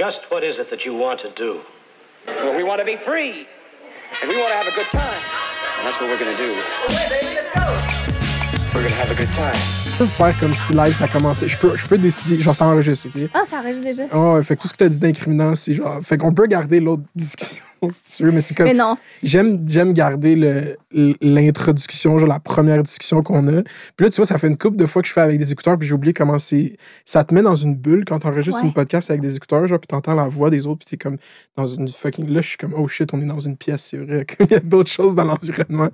Just 0.00 0.20
what 0.30 0.42
is 0.42 0.58
it 0.58 0.70
that 0.70 0.86
you 0.86 0.94
want 0.94 1.20
to 1.20 1.30
do? 1.36 1.60
Well, 2.26 2.56
we 2.56 2.64
want 2.64 2.78
to 2.80 2.86
be 2.86 2.96
free, 3.04 3.46
and 4.22 4.30
we 4.30 4.36
want 4.38 4.48
to 4.48 4.56
have 4.56 4.66
a 4.66 4.74
good 4.74 4.86
time. 4.86 5.22
And 5.76 5.86
that's 5.86 6.00
what 6.00 6.08
we're 6.08 6.18
going 6.18 6.34
to 6.34 6.42
do. 6.42 6.52
We're 8.72 8.80
going 8.80 8.88
to 8.88 9.00
have 9.02 9.10
a 9.10 9.14
good 9.14 9.28
time. 9.36 9.52
Je 9.84 9.96
peux 9.98 10.06
faire 10.06 10.38
comme 10.38 10.54
si 10.54 10.72
live 10.72 10.94
ça 10.94 11.06
commençait. 11.06 11.48
Je 11.48 11.58
peux, 11.58 11.76
je 11.76 11.86
peux 11.86 11.98
décider, 11.98 12.40
genre 12.40 12.56
ça 12.56 12.64
enregistre, 12.64 13.08
ok? 13.08 13.28
Ah, 13.34 13.42
ça 13.46 13.58
enregistre 13.58 13.84
déjà. 13.84 14.04
Ouais, 14.06 14.42
fait 14.42 14.56
que 14.56 14.62
tout 14.62 14.68
ce 14.68 14.72
que 14.72 14.78
t'as 14.78 14.88
dit 14.88 14.98
d'incriminant, 14.98 15.54
c'est 15.54 15.74
genre. 15.74 16.00
Fait 16.02 16.16
qu'on 16.16 16.32
peut 16.32 16.46
garder 16.46 16.80
l'autre 16.80 17.02
discussion 17.14 17.62
si 17.90 18.16
tu 18.16 18.24
veux, 18.24 18.32
mais 18.32 18.40
c'est 18.40 18.54
comme. 18.54 18.66
Mais 18.66 18.74
non. 18.74 18.96
J'aime, 19.22 19.64
j'aime 19.66 19.92
garder 19.92 20.36
le, 20.36 20.76
l'introduction, 21.20 22.18
genre 22.18 22.28
la 22.28 22.40
première 22.40 22.82
discussion 22.82 23.22
qu'on 23.22 23.46
a. 23.48 23.62
Puis 23.96 24.04
là, 24.06 24.10
tu 24.10 24.16
vois, 24.16 24.26
ça 24.26 24.38
fait 24.38 24.48
une 24.48 24.56
couple 24.58 24.76
de 24.76 24.86
fois 24.86 25.02
que 25.02 25.08
je 25.08 25.12
fais 25.12 25.20
avec 25.20 25.38
des 25.38 25.52
écouteurs, 25.52 25.78
puis 25.78 25.88
j'ai 25.88 25.94
oublié 25.94 26.12
comment 26.12 26.38
c'est. 26.38 26.76
Ça 27.04 27.24
te 27.24 27.34
met 27.34 27.42
dans 27.42 27.54
une 27.56 27.74
bulle 27.76 28.04
quand 28.04 28.18
t'enregistres 28.18 28.60
Ouais. 28.60 28.66
une 28.66 28.74
podcast 28.74 29.10
avec 29.10 29.22
des 29.22 29.36
écouteurs, 29.36 29.66
genre, 29.66 29.78
puis 29.78 29.86
t'entends 29.86 30.14
la 30.14 30.28
voix 30.28 30.50
des 30.50 30.66
autres, 30.66 30.80
puis 30.84 30.90
t'es 30.90 31.02
comme 31.02 31.16
dans 31.56 31.66
une 31.66 31.88
fucking. 31.88 32.28
Là, 32.32 32.40
je 32.40 32.48
suis 32.48 32.56
comme, 32.58 32.74
oh 32.76 32.86
shit, 32.88 33.12
on 33.14 33.20
est 33.20 33.26
dans 33.26 33.40
une 33.40 33.56
pièce, 33.56 33.88
c'est 33.90 33.96
vrai 33.98 34.24
qu'il 34.26 34.50
y 34.50 34.54
a 34.54 34.60
d'autres 34.60 34.90
choses 34.90 35.14
dans 35.14 35.24
l'environnement. 35.24 35.88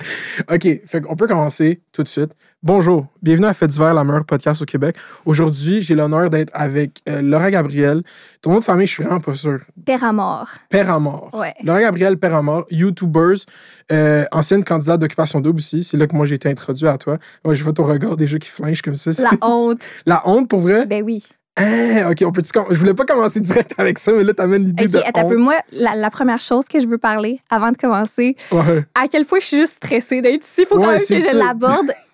OK, 0.50 0.68
fait 0.86 1.00
qu'on 1.00 1.16
peut 1.16 1.26
commencer 1.26 1.80
tout 1.92 2.02
de 2.02 2.08
suite. 2.08 2.30
Bonjour, 2.62 3.06
bienvenue 3.22 3.46
à 3.46 3.52
Fête 3.54 3.70
d'hiver, 3.70 3.94
la 3.94 4.02
meilleure 4.02 4.24
podcast 4.24 4.60
au 4.62 4.64
Québec. 4.64 4.96
Aujourd'hui, 5.24 5.82
j'ai 5.82 5.94
l'honneur 5.94 6.30
d'être 6.30 6.50
avec 6.52 7.00
euh, 7.08 7.22
Laura 7.22 7.50
Gabriel. 7.50 8.02
Ton 8.42 8.52
nom 8.52 8.58
de 8.58 8.64
famille, 8.64 8.86
je 8.86 8.92
suis 8.92 9.02
vraiment 9.04 9.20
pas 9.20 9.34
sûr. 9.34 9.60
Père 9.84 10.02
à 10.02 10.12
mort. 10.12 10.48
Père 10.68 10.90
à 10.90 10.98
mort. 10.98 11.30
Ouais. 11.34 11.54
Laura 11.62 11.75
Gabriel, 11.80 12.16
Père 12.18 12.34
à 12.34 12.42
mort, 12.42 12.66
YouTubers, 12.70 13.44
euh, 13.92 14.24
ancienne 14.32 14.64
candidate 14.64 15.00
d'Occupation 15.00 15.40
Double 15.40 15.58
aussi. 15.58 15.84
C'est 15.84 15.96
là 15.96 16.06
que 16.06 16.16
moi 16.16 16.26
j'ai 16.26 16.34
été 16.36 16.48
introduit 16.48 16.86
à 16.88 16.98
toi. 16.98 17.18
Moi, 17.44 17.54
je 17.54 17.62
vois 17.64 17.72
ton 17.72 17.84
regard 17.84 18.16
déjà 18.16 18.38
qui 18.38 18.48
flinche 18.50 18.82
comme 18.82 18.96
ça. 18.96 19.10
La 19.22 19.30
honte. 19.46 19.80
La 20.06 20.22
honte 20.28 20.48
pour 20.48 20.60
vrai? 20.60 20.86
Ben 20.86 21.02
oui. 21.04 21.24
Hein, 21.58 22.10
ok, 22.10 22.22
on 22.26 22.32
peut 22.32 22.42
Je 22.70 22.78
voulais 22.78 22.92
pas 22.92 23.06
commencer 23.06 23.40
direct 23.40 23.72
avec 23.78 23.98
ça, 23.98 24.12
mais 24.12 24.24
là, 24.24 24.34
t'amènes 24.34 24.66
l'idée 24.66 24.84
OK, 24.84 24.90
de. 24.92 24.98
attends 24.98 25.20
un 25.20 25.28
peu. 25.28 25.36
honte. 25.36 25.42
Moi, 25.44 25.54
la, 25.72 25.94
la 25.94 26.10
première 26.10 26.38
chose 26.38 26.66
que 26.66 26.78
je 26.80 26.86
veux 26.86 26.98
parler 26.98 27.40
avant 27.50 27.72
de 27.72 27.76
commencer, 27.78 28.36
Ouais. 28.52 28.84
à 28.94 29.08
quel 29.08 29.24
point 29.24 29.38
je 29.40 29.46
suis 29.46 29.56
juste 29.56 29.74
stressée 29.82 30.20
d'être 30.20 30.44
ici. 30.44 30.66
Faut 30.66 30.74
quand 30.76 30.82
Ouais, 30.88 30.98
même 30.98 31.06
que 31.06 31.16
je 31.16 31.34
l'aborde. 31.36 31.86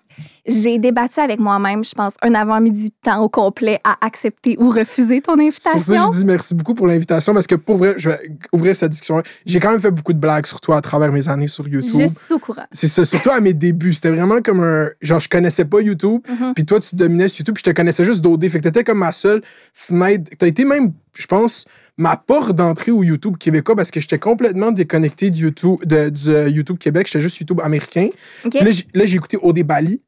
J'ai 0.45 0.77
débattu 0.77 1.21
avec 1.21 1.39
moi-même, 1.39 1.83
je 1.85 1.93
pense, 1.93 2.15
un 2.21 2.33
avant-midi 2.35 2.89
de 2.89 2.93
temps 3.01 3.21
au 3.23 3.29
complet 3.29 3.79
à 3.85 3.95
accepter 4.05 4.57
ou 4.59 4.69
refuser 4.69 5.21
ton 5.21 5.37
C'est 5.37 5.45
pour 5.45 5.53
ça 5.53 5.71
que 5.71 5.77
invitation. 5.77 6.11
je 6.11 6.17
dis 6.19 6.25
merci 6.25 6.53
beaucoup 6.53 6.73
pour 6.73 6.85
l'invitation 6.87 7.33
parce 7.33 7.47
que 7.47 7.55
pour 7.55 7.77
vrai, 7.77 7.93
je 7.97 8.09
vais 8.09 8.19
ouvrir 8.51 8.75
cette 8.75 8.91
discussion. 8.91 9.23
J'ai 9.45 9.61
quand 9.61 9.71
même 9.71 9.79
fait 9.79 9.91
beaucoup 9.91 10.11
de 10.11 10.17
blagues 10.19 10.45
sur 10.45 10.59
toi 10.59 10.75
à 10.77 10.81
travers 10.81 11.13
mes 11.13 11.29
années 11.29 11.47
sur 11.47 11.65
YouTube. 11.67 12.01
Je 12.01 12.07
suis 12.07 12.33
au 12.33 12.39
courant. 12.39 12.65
C'est 12.73 12.89
ça, 12.89 13.05
surtout 13.05 13.29
à 13.31 13.39
mes 13.39 13.53
débuts. 13.53 13.93
C'était 13.93 14.11
vraiment 14.11 14.41
comme 14.41 14.59
un. 14.61 14.89
Genre, 15.01 15.19
je 15.19 15.29
connaissais 15.29 15.63
pas 15.63 15.79
YouTube, 15.79 16.21
Mhm. 16.27 16.53
puis 16.53 16.65
toi, 16.65 16.79
tu 16.81 16.95
dominais 16.97 17.29
sur 17.29 17.39
YouTube, 17.39 17.55
puis 17.55 17.63
je 17.65 17.71
te 17.71 17.75
connaissais 17.75 18.03
juste 18.03 18.19
d'OD. 18.19 18.47
Fait 18.49 18.57
que 18.59 18.63
t'étais 18.63 18.83
comme 18.83 18.99
ma 18.99 19.13
seule 19.13 19.41
fenêtre. 19.73 20.29
T'as 20.37 20.47
été 20.47 20.65
même, 20.65 20.91
je 21.17 21.25
pense, 21.25 21.65
ma 21.97 22.17
porte 22.17 22.51
d'entrée 22.53 22.91
au 22.91 23.03
YouTube 23.03 23.37
québécois 23.37 23.75
parce 23.75 23.91
que 23.91 23.99
j'étais 23.99 24.19
complètement 24.19 24.71
déconnecté 24.71 25.29
du 25.29 25.43
YouTube, 25.43 25.77
de, 25.85 26.09
du 26.09 26.29
euh, 26.29 26.49
YouTube 26.49 26.77
Québec. 26.77 27.07
J'étais 27.07 27.21
juste 27.21 27.37
YouTube 27.37 27.61
américain. 27.63 28.09
OK? 28.45 28.51
Puis 28.51 28.59
là, 28.65 28.71
j'ai- 28.71 28.87
là, 28.93 29.05
j'ai 29.05 29.15
écouté 29.15 29.37
OD 29.41 29.63
Bali. 29.63 30.01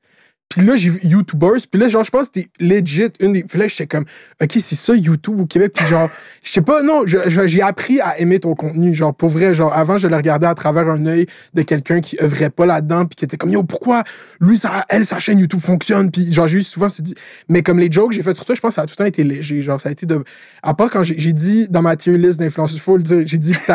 Puis 0.49 0.61
là, 0.63 0.75
j'ai 0.75 0.89
vu 0.89 0.99
YouTubers. 1.03 1.67
Puis 1.69 1.81
là, 1.81 1.87
genre, 1.87 2.03
je 2.03 2.11
pense 2.11 2.29
que 2.29 2.39
c'était 2.41 2.49
legit 2.59 3.09
une 3.19 3.33
des. 3.33 3.43
Puis 3.43 3.57
là, 3.57 3.67
j'étais 3.67 3.87
comme, 3.87 4.05
OK, 4.41 4.51
c'est 4.59 4.75
ça, 4.75 4.95
YouTube 4.95 5.39
au 5.39 5.45
Québec. 5.45 5.73
Puis 5.75 5.85
genre, 5.87 6.09
je 6.43 6.51
sais 6.51 6.61
pas, 6.61 6.83
non, 6.83 7.03
j'ai 7.05 7.61
appris 7.61 7.99
à 7.99 8.19
aimer 8.19 8.39
ton 8.39 8.53
contenu. 8.53 8.93
Genre, 8.93 9.13
pour 9.13 9.29
vrai, 9.29 9.55
genre, 9.55 9.73
avant, 9.73 9.97
je 9.97 10.07
le 10.07 10.15
regardais 10.15 10.45
à 10.45 10.53
travers 10.53 10.87
un 10.87 11.05
œil 11.07 11.25
de 11.55 11.61
quelqu'un 11.63 11.99
qui 11.99 12.17
œuvrait 12.21 12.51
pas 12.51 12.65
là-dedans. 12.65 13.05
Puis 13.05 13.15
qui 13.15 13.25
était 13.25 13.37
comme, 13.37 13.49
yo, 13.49 13.63
pourquoi 13.63 14.03
lui, 14.39 14.57
ça, 14.57 14.85
elle, 14.89 15.05
sa 15.05 15.17
chaîne 15.17 15.39
YouTube 15.39 15.59
fonctionne. 15.59 16.11
Puis 16.11 16.31
genre, 16.31 16.47
j'ai 16.47 16.59
eu 16.59 16.63
souvent, 16.63 16.89
c'est 16.89 17.03
dit. 17.03 17.15
Mais 17.49 17.63
comme 17.63 17.79
les 17.79 17.91
jokes 17.91 18.09
que 18.09 18.15
j'ai 18.15 18.21
fait 18.21 18.35
sur 18.35 18.45
toi, 18.45 18.53
je 18.53 18.61
pense 18.61 18.69
que 18.69 18.75
ça 18.75 18.81
a 18.83 18.85
tout 18.85 18.93
le 18.93 18.97
temps 18.97 19.05
été 19.05 19.23
léger. 19.23 19.61
Genre, 19.61 19.81
ça 19.81 19.89
a 19.89 19.91
été 19.91 20.05
de. 20.05 20.23
À 20.61 20.73
part 20.75 20.91
quand 20.91 21.01
j'ai 21.01 21.33
dit 21.33 21.67
dans 21.69 21.81
ma 21.81 21.95
tier 21.95 22.17
list 22.17 22.39
d'influenceurs, 22.39 22.77
il 22.77 22.81
faut 22.81 22.97
le 22.97 23.03
dire, 23.03 23.23
j'ai 23.25 23.37
dit 23.37 23.53
que 23.53 23.71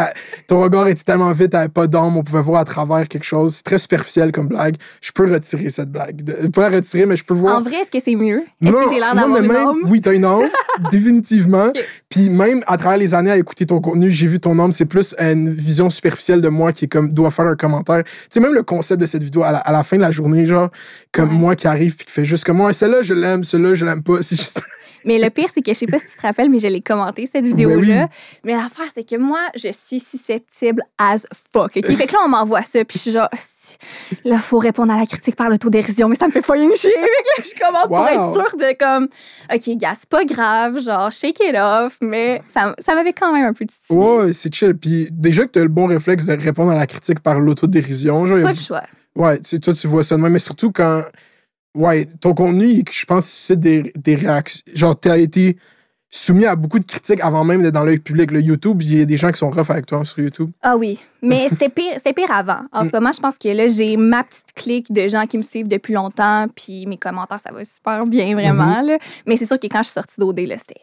ton 0.46 0.60
regard 0.60 0.86
était 0.86 1.02
tellement 1.02 1.32
vite, 1.32 1.50
t'avais 1.50 1.68
pas 1.68 1.86
d'âme, 1.86 2.16
on 2.16 2.22
pouvait 2.22 2.41
voir 2.41 2.60
à 2.60 2.64
travers 2.64 3.08
quelque 3.08 3.24
chose. 3.24 3.56
C'est 3.56 3.64
très 3.64 3.78
superficiel 3.78 4.30
comme 4.30 4.46
blague. 4.46 4.76
Je 5.00 5.10
peux 5.12 5.30
retirer 5.30 5.70
cette 5.70 5.91
blague. 5.91 6.22
De, 6.22 6.48
pas 6.60 6.69
la 6.69 6.76
retirer, 6.76 7.06
mais 7.06 7.16
je 7.16 7.25
peux 7.25 7.34
voir. 7.34 7.59
En 7.59 7.62
vrai, 7.62 7.76
est-ce 7.76 7.91
que 7.91 7.98
c'est 8.03 8.15
mieux? 8.16 8.43
Est-ce 8.62 8.72
que 8.72 8.91
j'ai 8.91 8.98
l'air 9.00 9.15
d'avoir 9.15 9.43
une? 9.43 9.88
Oui, 9.91 10.00
t'as 10.00 10.12
une 10.12 10.25
âme, 10.25 10.48
définitivement. 10.91 11.66
Ok. 11.69 11.84
Puis 12.09 12.28
même 12.28 12.62
à 12.66 12.76
travers 12.76 12.98
les 12.98 13.15
années 13.15 13.31
à 13.31 13.37
écouter 13.38 13.66
ton 13.66 13.81
contenu, 13.81 14.10
j'ai 14.10 14.26
vu 14.26 14.41
ton 14.41 14.59
âme, 14.59 14.72
c'est 14.72 14.84
plus 14.84 15.15
une 15.19 15.49
vision 15.49 15.91
superficielle 15.91 16.41
de 16.41 16.49
moi 16.49 16.72
qui 16.72 16.87
est 16.87 16.88
comme 16.88 17.10
doit 17.12 17.31
faire 17.31 17.47
un 17.47 17.56
commentaire. 17.56 18.03
Tu 18.04 18.10
sais, 18.31 18.41
même 18.41 18.54
le 18.54 18.62
concept 18.62 19.00
de 19.00 19.06
cette 19.06 19.22
vidéo 19.22 19.43
à 19.43 19.53
la, 19.53 19.59
à 19.59 19.72
la 19.72 19.82
fin 19.82 19.97
de 19.97 20.03
la 20.03 20.10
journée, 20.10 20.47
genre, 20.47 20.70
comme 21.12 21.31
Ouais. 21.31 21.34
moi 21.37 21.56
qui 21.56 21.66
arrive 21.66 21.94
puis 21.97 22.06
qui 22.06 22.12
fait 22.12 22.25
juste 22.25 22.44
comme 22.44 22.56
moi, 22.59 22.72
celle-là, 22.72 23.03
je 23.03 23.15
l'aime, 23.15 23.44
celle-là, 23.44 23.75
je 23.75 23.84
l'aime 23.84 24.03
pas. 24.03 24.16
C'est 24.22 24.37
juste. 24.37 24.60
Mais 25.06 25.19
le 25.19 25.31
pire, 25.31 25.49
c'est 25.54 25.62
que 25.62 25.72
je 25.72 25.78
sais 25.78 25.87
pas 25.87 25.97
si 25.99 26.04
tu 26.10 26.16
te 26.19 26.20
rappelles, 26.20 26.50
mais 26.50 26.59
je 26.59 26.66
l'ai 26.66 26.82
commenté, 26.82 27.25
cette 27.25 27.43
vidéo-là. 27.47 28.03
Oui. 28.10 28.19
Mais 28.44 28.53
l'affaire, 28.53 28.84
c'est 28.94 29.09
que 29.09 29.16
moi, 29.16 29.38
je 29.56 29.72
suis 29.72 29.99
susceptible 29.99 30.82
as 30.99 31.26
fuck. 31.54 31.75
OK? 31.75 31.87
Fait 31.87 32.06
que 32.06 32.12
là, 32.12 32.19
on 32.26 32.28
m'envoie 32.28 32.60
ça, 32.60 32.84
puis 32.84 32.99
je 32.99 33.03
suis 33.04 33.10
genre, 33.10 33.31
Là, 34.24 34.38
faut 34.38 34.58
répondre 34.58 34.92
à 34.92 34.98
la 34.98 35.06
critique 35.06 35.36
par 35.36 35.48
l'autodérision, 35.48 36.08
mais 36.08 36.16
ça 36.16 36.26
me 36.26 36.32
fait 36.32 36.41
chier. 36.42 36.68
Fait 36.78 36.88
que 36.91 37.41
là, 37.41 37.44
je 37.54 37.58
commence 37.64 37.86
pour 37.86 37.98
Wow. 38.00 38.06
être 38.08 38.32
sûre 38.32 38.56
de 38.58 38.76
comme, 38.78 39.08
OK, 39.54 39.76
gars, 39.78 39.92
c'est 39.98 40.08
pas 40.08 40.24
grave, 40.24 40.80
genre, 40.80 41.10
shake 41.10 41.38
it 41.41 41.54
off, 41.56 41.96
mais 42.00 42.40
ça, 42.48 42.74
ça 42.78 42.94
m'avait 42.94 43.12
quand 43.12 43.32
même 43.32 43.44
un 43.46 43.52
peu 43.52 43.64
titillé. 43.66 43.98
Ouais, 43.98 44.32
c'est 44.32 44.52
chill. 44.54 44.74
Puis 44.74 45.08
déjà 45.10 45.44
que 45.46 45.50
t'as 45.50 45.62
le 45.62 45.69
bon 45.69 45.86
réflexe 45.86 46.26
de 46.26 46.32
répondre 46.40 46.70
à 46.72 46.76
la 46.76 46.86
critique 46.86 47.20
par 47.20 47.38
l'autodérision, 47.40 48.26
genre, 48.26 48.42
Pas 48.42 48.52
le 48.52 48.58
choix. 48.58 48.82
Ouais, 49.16 49.38
toi, 49.40 49.74
tu 49.74 49.86
vois 49.86 50.02
ça 50.02 50.16
de 50.16 50.20
même, 50.20 50.32
mais 50.32 50.38
surtout 50.38 50.70
quand. 50.72 51.02
Ouais, 51.76 52.06
ton 52.20 52.34
contenu, 52.34 52.82
je 52.90 53.04
pense, 53.04 53.26
c'est 53.26 53.58
des, 53.58 53.92
des 53.96 54.16
réactions. 54.16 54.60
Genre, 54.74 54.98
t'as 54.98 55.19
été 55.19 55.56
soumis 56.10 56.44
à 56.47 56.56
beaucoup 56.56 56.78
de 56.81 56.84
critiques 56.84 57.21
avant 57.22 57.44
même 57.44 57.62
d'être 57.62 57.75
dans 57.75 57.84
l'œil 57.84 58.00
public. 58.00 58.31
Le 58.32 58.41
YouTube, 58.41 58.82
il 58.82 58.98
y 58.98 59.03
a 59.03 59.04
des 59.04 59.16
gens 59.16 59.31
qui 59.31 59.38
sont 59.38 59.50
rough 59.50 59.71
avec 59.71 59.87
toi 59.87 60.04
sur 60.04 60.19
YouTube. 60.19 60.50
Ah 60.62 60.76
oui, 60.76 60.98
mais 61.22 61.48
c'était 61.50 61.69
pire, 61.69 61.93
c'était 61.97 62.12
pire 62.12 62.31
avant. 62.32 62.62
En 62.72 62.84
Mm. 62.84 62.88
ce 62.88 62.97
moment, 62.97 63.12
je 63.12 63.21
pense 63.21 63.38
que 63.38 63.48
là, 63.48 63.66
j'ai 63.69 63.97
ma 63.97 64.25
petite 64.25 64.53
clique 64.54 64.93
de 64.93 65.06
gens 65.06 65.26
qui 65.26 65.38
me 65.38 65.43
suivent 65.43 65.69
depuis 65.69 65.94
longtemps, 65.94 66.47
puis 66.54 66.87
mes 66.87 66.97
commentaires, 66.97 67.38
ça 67.41 67.53
va 67.53 67.62
super 67.65 68.04
bien, 68.06 68.34
vraiment. 68.34 68.82
là. 68.82 68.99
Mais 69.26 69.37
c'est 69.37 69.47
sûr 69.47 69.59
que 69.60 69.66
quand 69.69 69.78
je 69.82 69.91
suis 69.91 69.94
sortie 69.94 70.19
d'OD, 70.19 70.41
c'était 70.59 70.81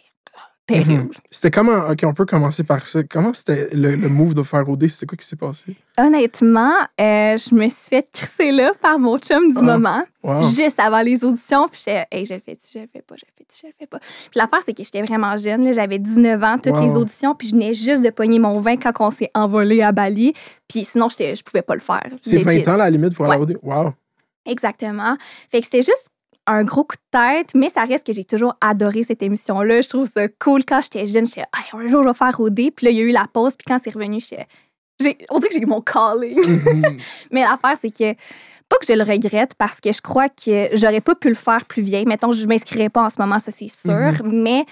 terrible. 0.68 0.92
Mhm. 1.04 1.10
C'était 1.32 1.50
comment. 1.52 1.90
Ok, 1.90 2.00
on 2.04 2.14
peut 2.14 2.26
commencer 2.26 2.64
par 2.64 2.82
ça. 2.86 3.02
Comment 3.04 3.34
c'était 3.34 3.70
le, 3.74 3.96
le 3.96 4.10
move 4.10 4.34
de 4.34 4.44
faire 4.44 4.68
OD? 4.70 4.88
C'était 4.88 5.06
quoi 5.06 5.18
qui 5.18 5.26
s'est 5.26 5.36
passé? 5.36 5.76
Honnêtement, 5.98 6.74
euh, 7.00 7.38
je 7.38 7.56
me 7.56 7.68
suis 7.70 7.90
fait 7.90 8.08
crisser 8.14 8.52
là 8.52 8.72
par 8.82 9.00
mon 9.00 9.18
chum 9.18 9.50
du 9.50 9.58
Ah. 9.58 9.62
moment, 9.62 10.04
Wow. 10.24 10.50
juste 10.50 10.80
avant 10.80 11.00
les 11.02 11.24
auditions. 11.24 11.68
Puis 11.68 11.80
j'étais, 11.86 12.06
hey, 12.12 12.26
je 12.26 12.34
le 12.36 12.40
fais-tu, 12.40 12.68
je 12.74 12.80
le 12.80 12.88
fais 12.92 13.02
pas, 13.02 13.16
je 13.18 13.26
le 13.26 13.32
fais-tu, 13.38 13.58
je 13.64 13.68
le 13.68 13.74
fais 13.80 13.88
pas. 13.88 14.00
Puis 14.00 14.32
l'affaire, 14.36 14.60
c'est 14.66 14.74
que 14.74 14.84
j'étais 14.84 15.02
vraiment 15.02 15.36
jeune. 15.38 15.74
J'avais 15.74 15.98
19 16.00 16.44
ans, 16.44 16.58
toutes 16.58 16.76
Wow. 16.76 16.82
les 16.84 16.92
auditions, 16.92 17.34
puis 17.34 17.48
je 17.48 17.54
venais 17.54 17.74
juste 17.74 18.04
de 18.04 18.10
pogner 18.10 18.38
mon 18.40 18.60
vin 18.60 18.76
quand 18.78 18.92
on 19.00 19.10
s'est 19.12 19.32
envolé 19.34 19.82
à 19.82 19.92
Bali. 19.92 20.34
Puis 20.68 20.84
sinon, 20.84 21.08
je 21.10 21.42
pouvais 21.44 21.62
pas 21.62 21.74
le 21.76 21.82
faire. 21.82 22.04
C'est 22.22 22.38
legit. 22.44 22.62
20 22.64 22.74
ans 22.74 22.78
la 22.78 22.90
limite 22.90 23.16
pour 23.16 23.26
aller 23.32 23.42
Ouais. 23.44 23.56
OD? 23.56 23.60
Wow. 23.64 23.94
Exactement. 24.46 25.18
Fait 25.50 25.60
que 25.60 25.66
c'était 25.66 25.82
juste 25.82 26.08
un 26.48 26.64
gros 26.64 26.84
coup 26.84 26.96
de 26.96 27.18
tête, 27.20 27.50
mais 27.56 27.70
ça 27.70 27.84
reste 27.84 28.06
que 28.08 28.14
j'ai 28.14 28.24
toujours 28.24 28.56
adoré 28.62 29.04
cette 29.04 29.22
émission-là. 29.22 29.82
Je 29.82 29.90
trouve 29.90 30.08
ça 30.10 30.28
cool. 30.40 30.64
Quand 30.66 30.82
j'étais 30.82 31.06
jeune, 31.06 31.26
j'étais 31.26 31.42
Hey, 31.42 31.66
un 31.74 31.88
jour, 31.88 32.04
je 32.04 32.08
vais 32.08 32.14
faire 32.14 32.40
OD. 32.40 32.72
Puis 32.76 32.86
là, 32.86 32.92
il 32.92 32.98
y 32.98 33.02
a 33.02 33.04
eu 33.04 33.12
la 33.12 33.28
pause. 33.32 33.54
Puis 33.58 33.66
quand 33.68 33.78
c'est 33.84 33.94
revenu, 33.94 34.20
j'étais. 34.20 34.48
j'ai- 35.02 35.18
On 35.30 35.40
dirait 35.40 35.50
que 35.50 35.56
j'ai 35.56 35.62
eu 35.62 35.66
mon 35.68 35.82
calling. 35.82 36.38
Mhm. 36.40 36.98
mais 37.32 37.42
l'affaire, 37.42 37.78
c'est 37.80 37.92
que. 37.92 38.14
Pas 38.70 38.78
que 38.80 38.86
je 38.88 38.94
le 38.94 39.04
regrette 39.04 39.54
parce 39.58 39.80
que 39.80 39.92
je 39.94 40.02
crois 40.02 40.28
que 40.30 40.68
j'aurais 40.74 41.00
pas 41.02 41.16
pu 41.16 41.30
le 41.30 41.36
faire 41.36 41.64
plus 41.66 41.82
vieille. 41.82 42.06
Mettons, 42.06 42.32
je 42.34 42.46
m'inscrirais 42.48 42.90
pas 42.90 43.04
en 43.04 43.10
ce 43.10 43.16
moment, 43.18 43.40
ça 43.40 43.50
c'est 43.52 43.70
sûr. 43.70 44.14
Mais 44.26 44.66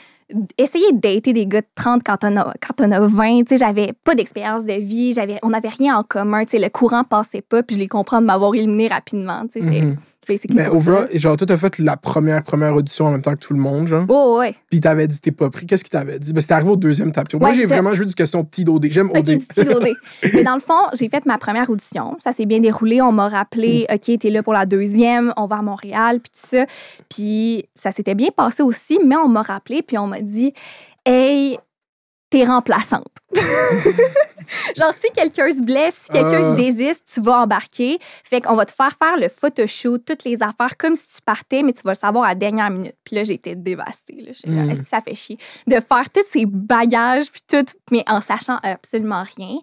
essayer 0.58 0.92
de 0.92 0.98
dater 1.00 1.32
des 1.34 1.46
gars 1.46 1.62
de 1.62 1.68
30 1.76 2.02
quand 2.04 2.18
on 2.24 2.36
a, 2.36 2.52
quand 2.60 2.82
on 2.82 2.92
a 2.92 3.00
20, 3.00 3.44
tu 3.44 3.50
sais, 3.50 3.58
j'avais 3.58 3.94
pas 4.04 4.16
d'expérience 4.16 4.66
de 4.66 4.74
vie, 4.74 5.14
j'avais, 5.14 5.38
on 5.44 5.50
n'avait 5.50 5.70
rien 5.70 5.96
en 5.98 6.04
commun, 6.04 6.44
tu 6.46 6.52
sais, 6.52 6.60
le 6.60 6.70
courant 6.70 7.04
passait 7.06 7.42
pas, 7.44 7.62
puis 7.64 7.76
je 7.76 7.80
les 7.82 7.88
comprends 7.88 8.20
de 8.22 8.26
m'avoir 8.26 8.54
éliminé 8.56 8.88
rapidement, 8.88 9.44
tu 9.48 9.62
sais, 9.62 9.82
Mhm. 9.82 9.98
Basically 10.28 10.56
Mais 10.58 10.68
overall, 10.68 11.08
genre, 11.14 11.38
toi, 11.38 11.48
t'as 11.48 11.58
fait 11.58 11.80
la 11.80 11.98
première, 11.98 12.44
première 12.44 12.76
audition 12.76 13.06
en 13.06 13.12
même 13.12 13.22
temps 13.22 13.34
que 13.34 13.40
tout 13.40 13.54
le 13.54 13.60
monde, 13.60 13.88
genre. 13.88 14.06
Oh, 14.10 14.38
ouais. 14.40 14.56
Puis 14.70 14.80
t'avais 14.80 15.08
dit 15.08 15.20
t'es 15.20 15.32
pas 15.32 15.50
pris. 15.50 15.66
Qu'est-ce 15.66 15.84
qu'il 15.84 15.92
t'avait 15.92 16.20
dit? 16.20 16.34
Ben, 16.34 16.42
c'était 16.42 16.54
arrivé 16.54 16.72
au 16.72 16.76
deuxième 16.76 17.12
tapis. 17.12 17.36
Moi, 17.38 17.50
Ouais, 17.50 17.56
j'ai 17.56 17.66
vraiment 17.66 17.94
joué 17.94 18.06
du 18.06 18.14
question 18.16 18.42
de 18.42 18.48
petit 18.48 18.64
d'OD. 18.64 18.86
J'aime 18.90 19.10
OK, 19.10 19.24
du 19.24 19.36
OD. 19.58 19.94
Mais 20.34 20.44
dans 20.44 20.56
le 20.56 20.60
fond, 20.60 20.74
j'ai 20.94 21.10
fait 21.10 21.26
ma 21.26 21.38
première 21.38 21.70
audition. 21.70 22.16
Ça 22.20 22.32
s'est 22.32 22.46
bien 22.46 22.60
déroulé. 22.60 23.02
On 23.02 23.12
m'a 23.12 23.28
rappelé, 23.28 23.86
Mm. 23.90 23.94
OK, 23.96 24.20
t'es 24.20 24.30
là 24.30 24.44
pour 24.44 24.54
la 24.54 24.66
deuxième, 24.66 25.34
on 25.38 25.46
va 25.46 25.58
à 25.58 25.62
Montréal, 25.62 26.20
puis 26.22 26.32
tout 26.32 26.48
ça. 26.50 26.66
Puis 27.10 27.66
ça 27.76 27.92
s'était 27.92 28.16
bien 28.16 28.30
passé 28.36 28.64
aussi, 28.64 29.00
mais 29.06 29.16
on 29.16 29.28
m'a 29.28 29.42
rappelé, 29.42 29.82
puis 29.82 29.98
on 29.98 30.08
m'a 30.08 30.22
dit, 30.22 30.54
hey, 31.06 31.58
t'es 32.30 32.44
remplaçante. 32.44 33.08
genre, 34.78 34.94
si 34.94 35.12
quelqu'un 35.14 35.52
se 35.52 35.62
blesse, 35.62 35.96
si 36.06 36.10
quelqu'un 36.10 36.40
Ah. 36.42 36.44
se 36.44 36.56
désiste, 36.62 37.04
tu 37.14 37.22
vas 37.22 37.40
embarquer. 37.42 37.98
Fait 38.24 38.42
qu'on 38.42 38.56
va 38.56 38.66
te 38.66 38.72
faire 38.72 38.96
faire 39.02 39.18
le 39.18 39.30
photoshoot, 39.30 40.04
toutes 40.06 40.24
les 40.24 40.42
affaires 40.42 40.78
comme 40.78 40.96
si 40.96 41.08
tu 41.08 41.22
partais, 41.26 41.64
mais 41.64 41.74
tu 41.74 41.82
vas 41.84 41.92
le 41.92 41.98
savoir 41.98 42.26
à 42.26 42.30
la 42.30 42.36
dernière 42.36 42.70
minute. 42.70 42.96
Puis 43.04 43.16
là, 43.16 43.24
dévastée. 43.56 44.26
J'étais 44.34 44.50
là, 44.50 44.64
Mm. 44.64 44.70
Est-ce 44.72 44.82
que 44.82 44.88
ça 44.88 45.02
fait 45.02 45.16
chier? 45.16 45.38
De 45.68 45.74
faire 45.76 46.10
tous 46.14 46.24
ces 46.32 46.46
bagages, 46.46 47.26
puis 47.32 47.42
tout, 47.48 47.66
mais 47.92 48.04
en 48.08 48.22
sachant 48.22 48.58
absolument 48.64 49.24
rien. 49.38 49.58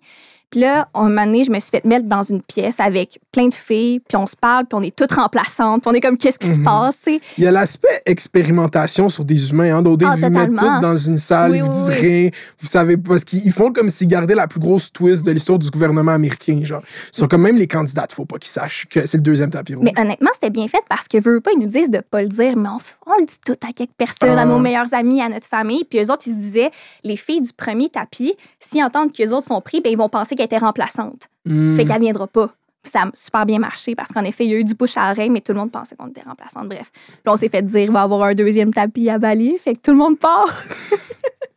Puis 0.50 0.60
là, 0.60 0.86
un 0.92 1.08
moment 1.08 1.24
donné, 1.24 1.44
je 1.44 1.50
me 1.50 1.58
suis 1.60 1.70
fait 1.70 1.82
mettre 1.86 2.04
dans 2.06 2.22
une 2.22 2.42
pièce 2.42 2.78
avec 2.78 3.18
plein 3.32 3.48
de 3.48 3.54
filles, 3.54 4.00
puis 4.00 4.16
on 4.18 4.26
se 4.26 4.36
parle, 4.36 4.66
puis 4.66 4.78
on 4.78 4.82
est 4.82 4.94
toutes 4.94 5.12
remplaçantes, 5.12 5.80
puis 5.80 5.90
on 5.90 5.94
est 5.94 6.00
comme, 6.02 6.18
qu'est-ce 6.18 6.38
qui 6.38 6.46
se 6.48 6.58
Mhm. 6.58 6.64
passe? 6.64 7.00
Il 7.38 7.44
y 7.44 7.46
a 7.46 7.50
l'aspect 7.50 8.02
expérimentation 8.04 9.08
sur 9.08 9.24
des 9.24 9.48
humains. 9.50 9.78
Hein. 9.78 9.82
D'autres, 9.82 10.06
Ah, 10.06 10.14
vous 10.14 10.20
mettent 10.28 10.32
totalement. 10.50 10.74
toutes 10.74 10.82
dans 10.82 10.96
une 10.96 11.16
salle, 11.16 11.52
Oui, 11.52 11.60
vous 11.60 11.68
oui, 11.68 11.72
disent 11.72 11.88
oui. 11.88 11.94
rien. 12.00 12.30
Vous 12.58 12.66
savez, 12.66 12.98
parce 12.98 13.24
qu'ils 13.24 13.46
ils 13.46 13.52
font 13.62 13.72
comme 13.72 13.90
s'ils 13.90 14.08
gardaient 14.08 14.34
la 14.34 14.48
plus 14.48 14.60
grosse 14.60 14.92
twist 14.92 15.24
de 15.24 15.30
l'histoire 15.30 15.58
du 15.58 15.70
gouvernement 15.70 16.12
américain. 16.12 16.60
Genre. 16.62 16.82
Ils 17.12 17.16
sont 17.16 17.28
comme 17.28 17.42
même 17.42 17.56
les 17.56 17.66
candidats, 17.68 18.06
faut 18.10 18.24
pas 18.24 18.38
qu'ils 18.38 18.50
sachent 18.50 18.86
que 18.88 19.06
c'est 19.06 19.18
le 19.18 19.22
deuxième 19.22 19.50
tapis 19.50 19.74
rouge. 19.74 19.84
Mais 19.84 19.98
honnêtement, 20.00 20.30
c'était 20.34 20.50
bien 20.50 20.66
fait 20.68 20.82
parce 20.88 21.06
que 21.06 21.18
veut 21.18 21.40
pas, 21.40 21.52
ils 21.54 21.60
nous 21.60 21.68
disent 21.68 21.90
de 21.90 22.00
pas 22.00 22.22
le 22.22 22.28
dire, 22.28 22.56
mais 22.56 22.68
on, 23.06 23.18
le 23.18 23.26
dit 23.26 23.38
tout 23.44 23.56
à 23.66 23.72
quelques 23.72 23.92
personnes, 23.96 24.36
Ah. 24.36 24.42
à 24.42 24.44
nos 24.44 24.58
meilleurs 24.58 24.92
amis, 24.92 25.20
à 25.20 25.28
notre 25.28 25.46
famille. 25.46 25.84
Puis 25.84 26.00
eux 26.00 26.10
autres, 26.10 26.26
ils 26.26 26.34
se 26.34 26.38
disaient, 26.38 26.70
les 27.04 27.16
filles 27.16 27.40
du 27.40 27.52
premier 27.52 27.88
tapis, 27.88 28.34
s'ils 28.58 28.82
entendent 28.82 29.12
qu'eux 29.12 29.30
autres 29.30 29.46
sont 29.46 29.60
pris, 29.60 29.80
ben, 29.80 29.92
ils 29.92 29.98
vont 29.98 30.08
penser 30.08 30.34
qu'elle 30.34 30.46
était 30.46 30.58
remplaçante. 30.58 31.28
Hmm. 31.44 31.76
Fait 31.76 31.84
qu'elle 31.84 32.00
viendra 32.00 32.26
pas. 32.26 32.48
Puis 32.82 32.90
ça 32.92 33.02
a 33.02 33.10
super 33.14 33.46
bien 33.46 33.60
marché 33.60 33.94
parce 33.94 34.08
qu'en 34.08 34.24
effet, 34.24 34.44
il 34.44 34.50
y 34.50 34.54
a 34.54 34.58
eu 34.58 34.64
du 34.64 34.74
bouche 34.74 34.96
à 34.96 35.12
oreille, 35.12 35.30
mais 35.30 35.40
tout 35.40 35.52
le 35.52 35.58
monde 35.58 35.70
pensait 35.70 35.94
qu'on 35.94 36.08
était 36.08 36.22
remplaçante. 36.22 36.68
Bref. 36.68 36.90
Puis 36.92 37.28
on 37.28 37.36
s'est 37.36 37.48
fait 37.48 37.62
dire, 37.62 37.80
il 37.80 37.92
va 37.92 38.00
y 38.00 38.02
avoir 38.02 38.22
un 38.24 38.34
deuxième 38.34 38.72
tapis 38.72 39.08
à 39.08 39.18
Bali. 39.18 39.56
Fait 39.58 39.74
que 39.74 39.80
tout 39.80 39.92
le 39.92 39.98
monde 39.98 40.18
part. 40.18 40.48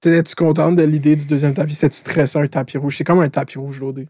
T'étais-tu 0.00 0.34
contente 0.34 0.76
de 0.76 0.82
l'idée 0.82 1.16
du 1.16 1.26
deuxième 1.26 1.54
tapis? 1.54 1.74
C'est-tu 1.74 1.96
stressant 1.96 2.40
un 2.40 2.48
tapis 2.48 2.78
rouge? 2.78 2.96
C'est 2.96 3.04
comme 3.04 3.20
un 3.20 3.28
tapis 3.28 3.58
rouge 3.58 3.80
loadé. 3.80 4.08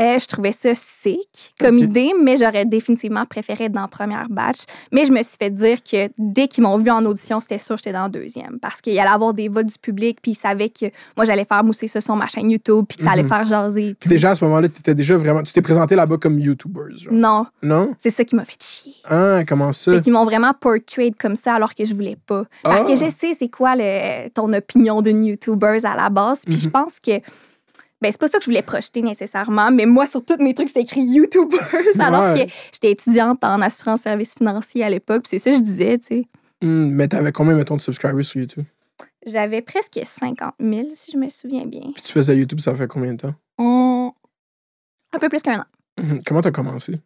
Euh, 0.00 0.18
je 0.18 0.26
trouvais 0.26 0.52
ça 0.52 0.74
sick 0.74 1.52
comme 1.58 1.78
idée, 1.78 2.12
mais 2.18 2.36
j'aurais 2.38 2.64
définitivement 2.64 3.26
préféré 3.26 3.64
être 3.64 3.72
dans 3.72 3.82
la 3.82 3.88
première 3.88 4.28
batch. 4.30 4.60
Mais 4.92 5.04
je 5.04 5.12
me 5.12 5.22
suis 5.22 5.36
fait 5.38 5.50
dire 5.50 5.82
que 5.82 6.08
dès 6.18 6.48
qu'ils 6.48 6.62
m'ont 6.64 6.78
vu 6.78 6.90
en 6.90 7.04
audition, 7.04 7.38
c'était 7.40 7.58
sûr 7.58 7.74
que 7.76 7.80
j'étais 7.84 7.92
dans 7.92 8.04
la 8.04 8.08
deuxième. 8.08 8.58
Parce 8.60 8.80
qu'il 8.80 8.98
allait 8.98 9.10
avoir 9.10 9.34
des 9.34 9.48
votes 9.48 9.66
du 9.66 9.78
public, 9.78 10.18
puis 10.22 10.32
ils 10.32 10.36
savaient 10.36 10.70
que 10.70 10.86
moi, 11.18 11.26
j'allais 11.26 11.44
faire 11.44 11.62
mousser 11.62 11.86
ça 11.86 12.00
sur 12.00 12.16
ma 12.16 12.26
chaîne 12.28 12.50
YouTube, 12.50 12.86
puis 12.88 12.96
que 12.96 13.04
ça 13.04 13.10
allait 13.10 13.22
Mhm. 13.24 13.28
faire 13.28 13.44
jaser. 13.46 13.94
Puis 14.00 14.08
déjà, 14.08 14.30
à 14.30 14.34
ce 14.34 14.44
moment-là, 14.44 14.68
t'étais 14.70 14.94
déjà 14.94 15.16
vraiment. 15.16 15.42
Tu 15.42 15.52
t'es 15.52 15.60
présenté 15.62 15.94
là-bas 15.96 16.16
comme 16.16 16.38
YouTuber. 16.38 16.96
Genre. 16.96 17.12
Non, 17.12 17.46
Non? 17.62 17.92
c'est 17.98 18.10
ça 18.10 18.24
qui 18.24 18.34
m'a 18.36 18.44
fait 18.46 18.56
chier. 18.62 18.94
Ah, 19.04 19.42
comment 19.46 19.72
ça? 19.72 19.92
C'est 19.92 20.00
qu'ils 20.00 20.12
m'ont 20.14 20.24
vraiment 20.24 20.54
portrayed 20.58 21.14
comme 21.18 21.36
ça 21.36 21.54
alors 21.54 21.74
que 21.74 21.84
je 21.84 21.92
voulais 21.92 22.16
pas. 22.26 22.44
Parce 22.62 22.82
Ah. 22.82 22.84
que 22.84 22.94
je 22.94 23.10
sais 23.10 23.34
c'est 23.38 23.50
quoi 23.50 23.74
le, 23.76 24.28
ton 24.30 24.50
opinion 24.54 25.02
d'une 25.02 25.24
YouTuber 25.24 25.78
à 25.84 25.94
la 25.96 26.08
base. 26.08 26.40
Puis 26.46 26.56
je 26.56 26.66
Mhm. 26.66 26.72
pense 26.72 26.98
que 27.00 27.20
ben, 28.00 28.10
c'est 28.10 28.18
pas 28.20 28.28
ça 28.28 28.38
que 28.38 28.44
je 28.44 28.50
voulais 28.50 28.62
projeter 28.62 29.02
nécessairement, 29.02 29.70
mais 29.70 29.86
moi, 29.86 30.06
sur 30.06 30.24
tous 30.24 30.36
mes 30.38 30.54
trucs, 30.54 30.68
c'était 30.68 30.80
écrit 30.82 31.02
YouTubers. 31.02 31.60
alors 32.00 32.34
que 32.34 32.40
j'étais 32.72 32.92
étudiante 32.92 33.42
en 33.44 33.60
assurance 33.60 34.02
service 34.02 34.34
financier 34.34 34.82
à 34.84 34.90
l'époque. 34.90 35.24
C'est 35.28 35.38
ça 35.38 35.50
que 35.50 35.56
je 35.56 35.62
disais, 35.62 35.98
tu 35.98 36.06
sais. 36.06 36.26
Hmm, 36.62 36.90
mais 36.90 37.08
t'avais 37.08 37.32
combien, 37.32 37.54
mettons, 37.54 37.76
de 37.76 37.80
subscribers 37.80 38.24
sur 38.24 38.40
YouTube? 38.40 38.64
J'avais 39.26 39.60
presque 39.62 39.98
50 40.02 40.54
000, 40.60 40.88
si 40.94 41.10
je 41.12 41.16
me 41.18 41.28
souviens 41.28 41.66
bien. 41.66 41.82
Puis 41.94 42.02
tu 42.02 42.12
faisais 42.12 42.36
YouTube, 42.36 42.60
ça 42.60 42.74
fait 42.74 42.86
combien 42.86 43.12
de 43.12 43.18
temps? 43.18 43.34
On- 43.58 44.12
Un 45.12 45.18
peu 45.18 45.28
plus 45.28 45.42
qu'un 45.42 45.60
an. 45.60 45.64
Mhm. 46.02 46.20
Comment 46.26 46.40
t'as 46.40 46.50
commencé? 46.50 46.98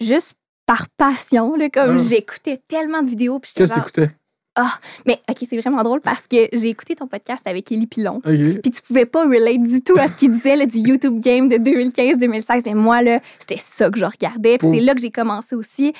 Juste 0.00 0.34
par 0.66 0.88
passion, 0.96 1.54
là, 1.56 1.68
comme 1.70 1.96
Ah. 1.98 2.02
j'écoutais 2.02 2.60
tellement 2.68 3.02
de 3.02 3.08
vidéos. 3.08 3.38
Qu'est-ce 3.40 3.74
que 3.90 4.08
t'écoutais? 4.56 4.80
Mais 5.06 5.20
OK, 5.28 5.36
c'est 5.48 5.58
vraiment 5.58 5.82
drôle 5.82 6.00
parce 6.00 6.26
que 6.26 6.48
j'ai 6.52 6.68
écouté 6.68 6.94
ton 6.96 7.06
podcast 7.06 7.42
avec 7.46 7.70
Élie 7.72 7.86
Pilon. 7.86 8.16
Ok. 8.24 8.60
Puis 8.62 8.70
tu 8.70 8.82
pouvais 8.82 9.06
pas 9.06 9.24
relate 9.24 9.62
du 9.62 9.82
tout 9.82 9.96
à 9.98 10.08
ce 10.08 10.16
qu'il 10.16 10.32
disait 10.32 10.56
là, 10.56 10.66
du 10.66 10.78
YouTube 10.78 11.20
Game 11.20 11.48
de 11.48 11.56
2015-2016. 11.56 12.62
Mais 12.66 12.74
moi, 12.74 13.02
là, 13.02 13.20
c'était 13.38 13.56
ça 13.60 13.90
que 13.90 13.98
je 13.98 14.04
regardais. 14.04 14.58
Puis 14.58 14.68
Oh. 14.68 14.72
c'est 14.74 14.80
là 14.80 14.94
que 14.94 15.00
j'ai 15.00 15.10
commencé 15.10 15.54
aussi. 15.54 15.92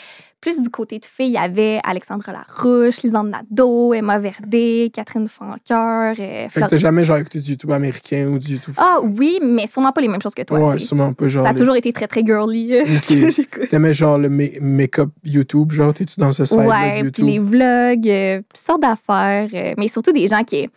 Plus 0.46 0.62
du 0.62 0.68
côté 0.70 1.00
de 1.00 1.04
filles, 1.04 1.26
il 1.26 1.32
y 1.32 1.36
avait 1.38 1.80
Alexandra 1.82 2.32
Larouche, 2.32 3.02
Lisanne 3.02 3.30
Nadeau, 3.30 3.92
Emma 3.92 4.16
Verdé, 4.20 4.92
Catherine 4.94 5.26
Francoeur. 5.26 6.14
euh, 6.20 6.48
Fait 6.48 6.60
que 6.60 6.66
t'as 6.68 6.76
jamais 6.76 7.02
genre 7.02 7.16
écouté 7.16 7.40
du 7.40 7.50
YouTube 7.50 7.72
américain 7.72 8.28
ou 8.28 8.38
du 8.38 8.52
YouTube. 8.52 8.74
Ah 8.76 9.00
oui, 9.02 9.40
mais 9.42 9.66
sûrement 9.66 9.90
pas 9.90 10.00
les 10.00 10.06
mêmes 10.06 10.22
choses 10.22 10.34
que 10.36 10.42
toi. 10.42 10.60
ouais, 10.60 10.78
sûrement 10.78 11.12
pas 11.14 11.26
genre. 11.26 11.42
ça 11.42 11.48
a 11.48 11.52
les- 11.52 11.58
toujours 11.58 11.74
été 11.74 11.92
très, 11.92 12.06
très 12.06 12.24
girly. 12.24 12.74
euh. 12.74 12.84
T'aimais 13.70 13.92
genre 13.92 14.18
le 14.18 14.28
ma- 14.28 14.44
make-up 14.60 15.10
YouTube, 15.24 15.72
genre 15.72 15.92
t'es-tu 15.92 16.20
dans 16.20 16.30
ce 16.30 16.44
side 16.44 16.58
Ouais, 16.58 17.02
puis 17.10 17.24
les 17.24 17.38
vlogs, 17.40 18.08
euh, 18.08 18.38
toutes 18.48 18.56
sortes 18.56 18.82
d'affaires, 18.82 19.48
euh, 19.52 19.74
mais 19.76 19.88
surtout 19.88 20.12
des 20.12 20.28
gens 20.28 20.44
qui, 20.44 20.62
tu 20.68 20.70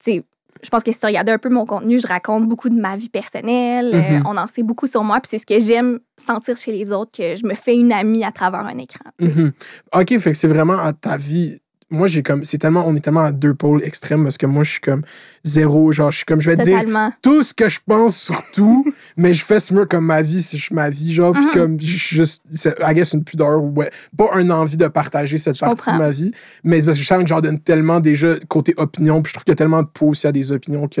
sais, 0.00 0.22
je 0.62 0.68
pense 0.68 0.82
que 0.82 0.92
si 0.92 0.98
tu 0.98 1.06
regardais 1.06 1.32
un 1.32 1.38
peu 1.38 1.48
mon 1.48 1.66
contenu, 1.66 1.98
je 1.98 2.06
raconte 2.06 2.48
beaucoup 2.48 2.68
de 2.68 2.78
ma 2.80 2.96
vie 2.96 3.08
personnelle. 3.08 3.92
euh, 3.94 4.18
Mhm. 4.18 4.22
on 4.26 4.36
en 4.36 4.46
sait 4.46 4.62
beaucoup 4.62 4.86
sur 4.86 5.02
moi, 5.04 5.20
puis 5.20 5.28
c'est 5.30 5.38
ce 5.38 5.46
que 5.46 5.58
j'aime 5.60 6.00
sentir 6.18 6.56
chez 6.56 6.72
les 6.72 6.92
autres, 6.92 7.12
que 7.16 7.34
je 7.36 7.46
me 7.46 7.54
fais 7.54 7.76
une 7.76 7.92
amie 7.92 8.24
à 8.24 8.32
travers 8.32 8.60
un 8.60 8.78
écran. 8.78 9.10
Mhm. 9.20 9.52
Ok, 9.94 10.18
fait 10.18 10.32
que 10.32 10.36
c'est 10.36 10.48
vraiment 10.48 10.78
à 10.78 10.92
ta 10.92 11.16
vie. 11.16 11.60
Moi, 11.90 12.06
j'ai 12.06 12.22
comme. 12.22 12.44
C'est 12.44 12.58
tellement. 12.58 12.84
On 12.86 12.94
est 12.94 13.00
tellement 13.00 13.24
à 13.24 13.32
deux 13.32 13.52
pôles 13.54 13.82
extrêmes 13.82 14.22
parce 14.22 14.38
que 14.38 14.46
moi, 14.46 14.62
je 14.62 14.70
suis 14.70 14.80
comme 14.80 15.02
zéro. 15.44 15.90
Genre, 15.90 16.10
je 16.10 16.18
suis 16.18 16.24
comme. 16.24 16.40
Je 16.40 16.48
vais 16.50 16.56
te 16.56 16.62
dire 16.62 16.80
tout 17.20 17.42
ce 17.42 17.52
que 17.52 17.68
je 17.68 17.80
pense 17.84 18.16
sur 18.16 18.40
tout, 18.52 18.84
mais 19.16 19.34
je 19.34 19.44
fais 19.44 19.58
ce 19.58 19.74
mieux 19.74 19.86
comme 19.86 20.04
ma 20.06 20.22
vie 20.22 20.42
si 20.42 20.56
je 20.56 20.62
suis 20.66 20.74
ma 20.74 20.88
vie. 20.88 21.12
Genre, 21.12 21.32
puis 21.32 21.46
comme. 21.52 21.80
Je 21.80 21.86
suis 21.96 22.16
juste. 22.16 22.42
I 22.80 22.94
guess 22.94 23.12
une 23.12 23.24
pudeur 23.24 23.62
ou 23.62 23.72
ouais, 23.74 23.90
pas 24.16 24.30
une 24.40 24.52
envie 24.52 24.76
de 24.76 24.86
partager 24.88 25.36
cette 25.38 25.56
Je 25.56 25.60
partie 25.60 25.76
comprends. 25.76 25.94
de 25.94 25.98
ma 25.98 26.10
vie. 26.10 26.32
Mais 26.62 26.80
c'est 26.80 26.86
parce 26.86 26.96
que 26.98 27.02
je 27.02 27.08
sens 27.08 27.22
que 27.22 27.28
j'en 27.28 27.40
donne 27.40 27.58
tellement 27.58 27.98
déjà 28.00 28.36
côté 28.48 28.72
opinion. 28.76 29.20
Puis 29.22 29.30
je 29.30 29.34
trouve 29.34 29.44
qu'il 29.44 29.52
y 29.52 29.54
a 29.54 29.56
tellement 29.56 29.82
de 29.82 29.88
poids 29.88 30.08
aussi 30.10 30.26
à 30.28 30.32
des 30.32 30.52
opinions 30.52 30.86
que. 30.86 31.00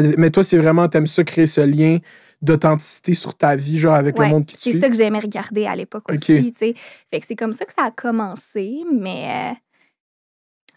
des- 0.00 0.16
Mais 0.16 0.30
toi, 0.30 0.42
c'est 0.42 0.56
vraiment. 0.56 0.88
T'aimes 0.88 1.06
ça 1.06 1.22
créer 1.22 1.46
ce 1.46 1.60
lien 1.60 1.98
d'authenticité 2.42 3.12
sur 3.12 3.34
ta 3.36 3.54
vie, 3.54 3.78
genre 3.78 3.94
avec 3.94 4.18
Ouais, 4.18 4.24
le 4.24 4.30
monde 4.32 4.46
qui 4.46 4.56
c'est 4.72 4.80
ça 4.80 4.88
que 4.88 4.96
j'aimais 4.96 5.18
regarder 5.18 5.66
à 5.66 5.76
l'époque 5.76 6.10
aussi, 6.10 6.52
tu 6.54 6.58
sais. 6.58 6.74
Fait 7.10 7.20
que 7.20 7.26
c'est 7.26 7.36
comme 7.36 7.52
ça 7.52 7.66
que 7.66 7.72
ça 7.74 7.84
a 7.84 7.90
commencé, 7.90 8.78
mais... 8.98 9.52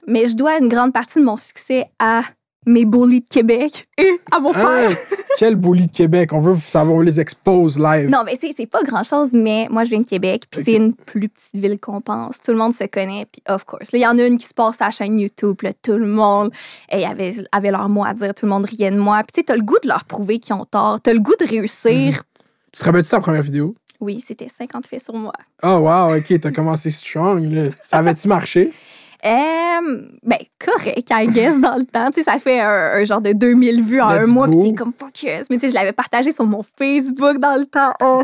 mais 0.07 0.25
je 0.25 0.35
dois 0.35 0.57
une 0.59 0.67
grande 0.67 0.93
partie 0.93 1.19
de 1.19 1.25
mon 1.25 1.37
succès 1.37 1.85
à 1.99 2.23
mes 2.65 2.85
bullies 2.85 3.21
de 3.21 3.27
Québec 3.27 3.87
et 3.97 4.19
à 4.31 4.39
mon 4.39 4.53
père. 4.53 4.91
Hein? 4.91 4.95
Quel 5.37 5.55
bully 5.55 5.87
de 5.87 5.91
Québec? 5.91 6.31
On 6.31 6.39
veut 6.39 6.55
savoir, 6.57 6.97
on 6.97 7.01
les 7.01 7.19
expose 7.19 7.77
live. 7.77 8.09
Non, 8.09 8.23
mais 8.23 8.37
c'est 8.39 8.65
pas 8.65 8.83
grand-chose, 8.83 9.31
mais 9.33 9.67
moi, 9.69 9.83
je 9.83 9.89
viens 9.89 9.99
de 9.99 10.05
Québec, 10.05 10.43
puis 10.49 10.61
c'est 10.63 10.75
une 10.75 10.93
plus 10.93 11.27
petite 11.27 11.55
ville 11.55 11.79
qu'on 11.79 12.01
pense. 12.01 12.39
Tout 12.39 12.51
le 12.51 12.57
monde 12.57 12.73
se 12.73 12.83
connaît, 12.85 13.25
puis 13.31 13.41
of 13.49 13.65
course. 13.65 13.89
Il 13.93 13.99
y 13.99 14.07
en 14.07 14.17
a 14.17 14.23
une 14.23 14.37
qui 14.37 14.45
se 14.45 14.53
passe 14.53 14.81
à 14.81 14.85
la 14.85 14.91
chaîne 14.91 15.19
YouTube, 15.19 15.57
là, 15.63 15.71
tout 15.81 15.97
le 15.97 16.05
monde 16.05 16.51
et 16.91 17.05
avait, 17.05 17.33
avait 17.51 17.71
leur 17.71 17.89
mot 17.89 18.05
à 18.05 18.13
dire, 18.13 18.33
tout 18.33 18.45
le 18.45 18.51
monde 18.51 18.65
riait 18.65 18.91
de 18.91 18.99
moi. 18.99 19.23
Puis 19.23 19.33
tu 19.33 19.39
sais, 19.39 19.43
t'as 19.43 19.55
le 19.55 19.63
goût 19.63 19.79
de 19.81 19.87
leur 19.87 20.05
prouver 20.05 20.39
qu'ils 20.39 20.53
ont 20.53 20.65
tort, 20.65 20.99
t'as 21.01 21.13
le 21.13 21.19
goût 21.19 21.35
de 21.39 21.47
réussir. 21.47 22.23
Tu 22.71 22.79
te 22.79 22.85
rappelles-tu 22.85 23.09
ta 23.09 23.19
première 23.19 23.41
vidéo? 23.41 23.75
Oui, 23.99 24.23
c'était 24.25 24.49
50 24.49 24.85
faits 24.85 25.03
sur 25.03 25.15
moi. 25.15 25.33
Oh, 25.63 25.77
wow, 25.77 26.15
OK, 26.15 26.39
t'as 26.39 26.51
commencé 26.51 26.91
strong. 26.91 27.43
Là. 27.51 27.69
Ça 27.81 27.97
avait-tu 27.97 28.27
marché? 28.27 28.71
Euh, 29.25 30.01
ben, 30.23 30.37
correct, 30.59 31.09
I 31.11 31.27
guess, 31.27 31.59
dans 31.59 31.75
le 31.77 31.85
temps. 31.85 32.09
Tu 32.11 32.15
sais, 32.15 32.23
ça 32.23 32.39
fait 32.39 32.59
un, 32.59 32.91
un 32.99 33.03
genre 33.05 33.21
de 33.21 33.31
2000 33.33 33.81
vues 33.83 34.01
en 34.01 34.09
Let's 34.11 34.27
un 34.29 34.31
mois, 34.33 34.47
puis 34.47 34.59
t'es 34.69 34.73
comme 34.75 34.93
focus. 34.97 35.45
Mais 35.49 35.55
tu 35.57 35.61
sais, 35.61 35.69
je 35.69 35.73
l'avais 35.73 35.93
partagé 35.93 36.31
sur 36.31 36.45
mon 36.45 36.61
Facebook 36.77 37.37
dans 37.39 37.55
le 37.57 37.65
temps. 37.65 37.93
Oh, 38.01 38.23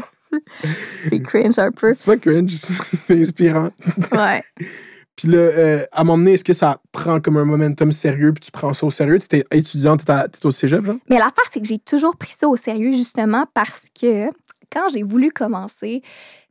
c'est- 1.10 1.20
cringe 1.20 1.58
un 1.58 1.72
peu. 1.72 1.94
C'est 1.94 2.06
pas 2.06 2.18
cringe, 2.18 2.52
c'est 2.94 3.20
inspirant. 3.20 3.70
Ouais. 4.12 4.44
Puis 5.16 5.28
là, 5.28 5.38
euh, 5.38 5.86
à 5.92 6.02
un 6.02 6.04
moment 6.04 6.18
donné, 6.18 6.34
est-ce 6.34 6.44
que 6.46 6.54
ça 6.54 6.80
prend 6.92 7.20
comme 7.20 7.38
un 7.38 7.46
momentum 7.46 7.92
sérieux, 7.92 8.34
puis 8.34 8.42
tu 8.46 8.52
prends 8.52 8.74
ça 8.74 8.86
au 8.86 8.90
sérieux? 8.90 9.20
T'étais 9.20 9.44
étudiante, 9.58 10.00
t'étais 10.00 10.12
à- 10.12 10.28
t'étais 10.28 10.46
au 10.46 10.52
cégep, 10.52 10.86
genre? 10.86 10.96
Mais 11.10 11.18
l'affaire, 11.18 11.44
c'est 11.52 11.60
que 11.62 11.68
j'ai 11.68 11.80
toujours 11.80 12.16
pris 12.18 12.32
ça 12.38 12.48
au 12.48 12.56
sérieux, 12.56 12.92
justement, 12.92 13.46
parce 13.54 13.88
que 14.00 14.28
quand 14.72 14.88
j'ai 14.94 15.04
voulu 15.04 15.32
commencer, 15.32 16.02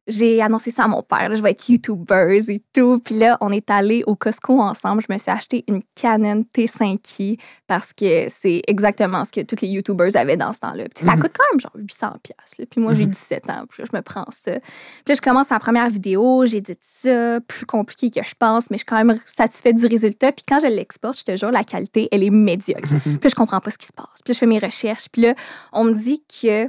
j'ai 0.08 0.40
annoncé 0.42 0.70
ça 0.70 0.84
à 0.84 0.88
mon 0.88 1.02
père. 1.02 1.28
là, 1.28 1.34
je 1.34 1.42
vais 1.42 1.50
être 1.52 1.68
YouTubeuse 1.68 2.50
et 2.50 2.62
tout. 2.74 2.98
Puis 3.04 3.16
là, 3.18 3.36
on 3.40 3.52
est 3.52 3.70
allé 3.70 4.02
au 4.06 4.16
Costco 4.16 4.60
ensemble. 4.60 5.02
Je 5.06 5.12
me 5.12 5.18
suis 5.18 5.30
acheté 5.30 5.64
une 5.68 5.82
Canon 5.94 6.44
T5i 6.54 7.38
parce 7.66 7.92
que 7.92 8.26
c'est 8.28 8.62
exactement 8.66 9.24
ce 9.24 9.32
que 9.32 9.40
toutes 9.42 9.60
les 9.60 9.68
YouTubers 9.68 10.16
avaient 10.16 10.36
dans 10.36 10.52
ce 10.52 10.58
temps-là. 10.60 10.84
Puis 10.94 11.04
ça 11.04 11.12
Mhm. 11.14 11.20
coûte 11.22 11.32
quand 11.38 11.44
même 11.52 11.60
genre 11.60 11.72
800 11.76 12.12
pièces. 12.22 12.66
Puis 12.70 12.80
moi, 12.80 12.94
j'ai 12.94 13.04
Mhm. 13.04 13.10
17 13.10 13.50
ans. 13.50 13.64
Puis 13.68 13.82
là, 13.82 13.88
je 13.92 13.96
me 13.96 14.02
prends 14.02 14.26
ça. 14.30 14.52
Puis 14.52 14.60
là, 15.08 15.14
je 15.14 15.20
commence 15.20 15.50
la 15.50 15.58
première 15.58 15.90
vidéo. 15.90 16.46
J'édite 16.46 16.80
ça, 16.82 17.40
plus 17.46 17.66
compliqué 17.66 18.10
que 18.10 18.24
je 18.26 18.34
pense, 18.38 18.70
mais 18.70 18.76
je 18.76 18.80
suis 18.80 18.86
quand 18.86 19.04
même 19.04 19.18
satisfaite 19.26 19.76
du 19.76 19.86
résultat. 19.86 20.32
Puis 20.32 20.44
quand 20.48 20.58
je 20.60 20.66
l'exporte, 20.68 21.18
je 21.18 21.24
te 21.24 21.36
jure, 21.36 21.50
la 21.50 21.64
qualité, 21.64 22.08
elle 22.12 22.22
est 22.24 22.30
médiocre. 22.30 22.88
Puis 23.04 23.12
là, 23.22 23.28
je 23.28 23.34
comprends 23.34 23.60
pas 23.60 23.70
ce 23.70 23.78
qui 23.78 23.86
se 23.86 23.92
passe. 23.92 24.06
Puis 24.24 24.32
là, 24.32 24.34
je 24.34 24.38
fais 24.38 24.46
mes 24.46 24.58
recherches. 24.58 25.08
Puis 25.12 25.22
là, 25.22 25.34
on 25.72 25.84
me 25.84 25.92
dit 25.92 26.22
que, 26.40 26.68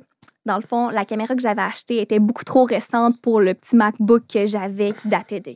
dans 0.50 0.58
le 0.58 0.64
fond, 0.64 0.90
la 0.90 1.06
caméra 1.06 1.36
que 1.36 1.42
j'avais 1.44 1.62
achetée 1.62 2.02
était 2.02 2.18
beaucoup 2.18 2.44
trop 2.44 2.64
récente 2.64 3.22
pour 3.22 3.40
le 3.40 3.54
petit 3.54 3.76
MacBook 3.76 4.24
que 4.28 4.48
j'avais 4.48 4.94
qui 4.94 5.08
datait 5.08 5.40
de 5.40 5.52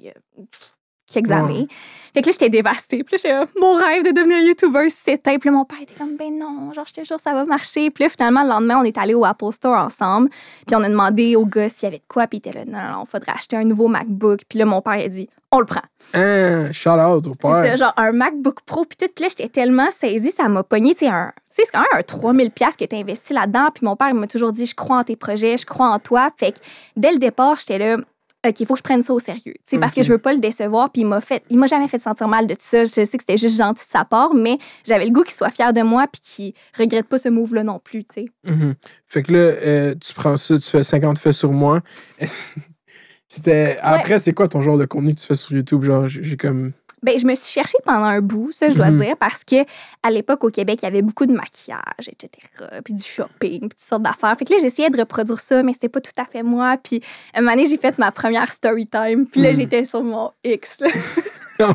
quelques 1.13 1.31
années. 1.31 1.67
Fait 2.13 2.21
que 2.21 2.27
là, 2.27 2.31
j'étais 2.31 2.49
dévastée. 2.49 3.03
Puis 3.03 3.15
là, 3.15 3.19
j'étais, 3.45 3.59
mon 3.59 3.75
rêve 3.75 4.03
de 4.03 4.11
devenir 4.11 4.39
YouTuber 4.39 4.89
s'éteint. 4.89 5.37
Puis 5.39 5.49
là, 5.49 5.55
mon 5.55 5.65
père 5.65 5.81
était 5.81 5.95
comme, 5.95 6.15
ben 6.15 6.37
non, 6.37 6.71
genre, 6.73 6.85
je 6.87 6.93
te 6.93 7.03
jure, 7.03 7.19
ça 7.19 7.33
va 7.33 7.45
marcher. 7.45 7.89
Puis 7.89 8.03
là, 8.03 8.09
finalement, 8.09 8.43
le 8.43 8.49
lendemain, 8.49 8.77
on 8.79 8.83
est 8.83 8.97
allé 8.97 9.13
au 9.13 9.25
Apple 9.25 9.51
Store 9.51 9.77
ensemble. 9.85 10.29
Puis 10.67 10.75
on 10.75 10.83
a 10.83 10.89
demandé 10.89 11.35
au 11.35 11.45
gars 11.45 11.69
s'il 11.69 11.83
y 11.83 11.87
avait 11.87 11.97
de 11.97 12.03
quoi. 12.07 12.27
Puis 12.27 12.37
il 12.43 12.47
était 12.49 12.57
là, 12.57 12.65
non, 12.65 12.91
non, 12.91 12.99
non, 12.99 13.05
faudrait 13.05 13.31
acheter 13.31 13.55
un 13.57 13.63
nouveau 13.63 13.87
MacBook. 13.87 14.41
Puis 14.47 14.59
là, 14.59 14.65
mon 14.65 14.81
père, 14.81 14.95
il 14.97 15.05
a 15.05 15.09
dit, 15.09 15.27
on 15.51 15.59
le 15.59 15.65
prend. 15.65 15.81
Hein, 16.15 16.71
shout 16.71 16.89
out 16.89 17.25
au 17.27 17.33
C'est 17.39 17.47
père. 17.47 17.77
genre 17.77 17.93
un 17.97 18.11
MacBook 18.11 18.61
Pro. 18.65 18.85
Puis 18.85 18.97
tout, 18.97 19.11
puis 19.15 19.23
là, 19.23 19.29
j'étais 19.29 19.49
tellement 19.49 19.89
saisie, 19.91 20.31
ça 20.31 20.47
m'a 20.49 20.61
pogné. 20.63 20.93
Tu 20.93 21.05
sais, 21.05 21.07
un- 21.07 21.31
c'est 21.45 21.63
quand 21.71 21.79
même 21.79 21.87
un 21.93 22.01
3000$ 22.01 22.49
piastres 22.51 22.77
que 22.79 22.85
tu 22.85 22.95
investi 22.95 23.33
là-dedans. 23.33 23.69
Puis 23.73 23.85
mon 23.85 23.95
père, 23.95 24.09
il 24.09 24.15
m'a 24.15 24.27
toujours 24.27 24.51
dit, 24.51 24.65
je 24.65 24.75
crois 24.75 24.97
en 24.97 25.03
tes 25.03 25.15
projets, 25.15 25.57
je 25.57 25.65
crois 25.65 25.87
en 25.89 25.99
toi. 25.99 26.29
Fait 26.37 26.51
que 26.53 26.59
dès 26.95 27.11
le 27.11 27.17
départ, 27.19 27.55
j'étais 27.57 27.77
là, 27.77 27.97
OK, 28.45 28.59
il 28.59 28.65
faut 28.65 28.73
que 28.73 28.79
je 28.79 28.83
prenne 28.83 29.01
ça 29.01 29.13
au 29.13 29.19
sérieux. 29.19 29.53
Sais, 29.65 29.77
parce 29.77 29.93
que 29.93 30.03
je 30.03 30.11
veux 30.11 30.17
pas 30.17 30.33
le 30.33 30.39
décevoir. 30.39 30.91
Puis 30.91 31.03
il 31.03 31.07
m'a 31.07 31.21
fait, 31.21 31.43
il 31.49 31.57
m'a 31.57 31.67
jamais 31.67 31.87
fait 31.87 31.99
sentir 31.99 32.27
mal 32.27 32.45
de 32.45 32.53
tout 32.53 32.61
ça. 32.61 32.83
Je 32.83 32.89
sais 32.89 33.05
que 33.05 33.09
c'était 33.11 33.37
juste 33.37 33.57
gentil 33.57 33.85
de 33.85 33.89
sa 33.89 34.03
part, 34.03 34.33
mais 34.33 34.57
j'avais 34.85 35.05
le 35.05 35.11
goût 35.11 35.23
qu'il 35.23 35.33
soit 35.33 35.49
fier 35.49 35.71
de 35.71 35.81
moi 35.81 36.07
puis 36.11 36.21
qu'il 36.21 36.53
regrette 36.77 37.07
pas 37.07 37.17
ce 37.17 37.29
move-là 37.29 37.63
non 37.63 37.79
plus. 37.79 38.03
Mhm. 38.43 38.75
Fait 39.05 39.23
que 39.23 39.31
là, 39.31 39.39
euh, 39.39 39.95
tu 39.95 40.13
prends 40.13 40.35
ça, 40.35 40.57
tu 40.57 40.69
fais 40.69 40.83
50 40.83 41.17
faits 41.17 41.33
sur 41.33 41.51
moi. 41.51 41.81
C'était... 43.27 43.77
Après, 43.81 44.19
c'est 44.19 44.33
quoi 44.33 44.47
ton 44.47 44.61
genre 44.61 44.77
de 44.77 44.85
contenu 44.85 45.15
que 45.15 45.21
tu 45.21 45.25
fais 45.25 45.35
sur 45.35 45.53
YouTube? 45.53 45.81
Genre, 45.83 46.07
j'ai 46.07 46.37
comme... 46.37 46.73
Ben, 47.03 47.17
je 47.19 47.25
me 47.25 47.35
suis 47.35 47.51
cherchée 47.51 47.77
pendant 47.85 48.05
un 48.05 48.21
bout, 48.21 48.51
ça, 48.51 48.69
je 48.69 48.75
dois 48.75 48.89
Mhm. 48.89 48.99
dire, 49.01 49.17
parce 49.17 49.43
que 49.43 49.63
à 50.01 50.09
l'époque, 50.11 50.43
au 50.43 50.49
Québec, 50.49 50.79
il 50.81 50.85
y 50.85 50.87
avait 50.87 51.01
beaucoup 51.01 51.25
de 51.25 51.33
maquillage, 51.33 52.07
etc., 52.07 52.29
puis 52.83 52.93
du 52.93 53.03
shopping, 53.03 53.59
puis 53.59 53.69
toutes 53.69 53.79
sortes 53.79 54.01
d'affaires. 54.03 54.35
Fait 54.37 54.45
que 54.45 54.53
là, 54.53 54.59
j'essayais 54.61 54.89
de 54.89 54.97
reproduire 54.99 55.39
ça, 55.39 55.61
mais 55.63 55.73
c'était 55.73 55.89
pas 55.89 56.01
tout 56.01 56.11
à 56.17 56.25
fait 56.25 56.43
moi. 56.43 56.77
Puis, 56.81 57.01
un 57.35 57.41
moment 57.41 57.51
donné, 57.55 57.67
j'ai 57.67 57.77
fait 57.77 57.97
ma 57.97 58.11
première 58.11 58.51
story 58.51 58.87
time, 58.87 59.25
puis 59.25 59.41
là, 59.41 59.49
Mhm. 59.49 59.55
j'étais 59.55 59.85
sur 59.85 60.03
mon 60.03 60.31
X. 60.43 60.83
Ouais, 61.59 61.65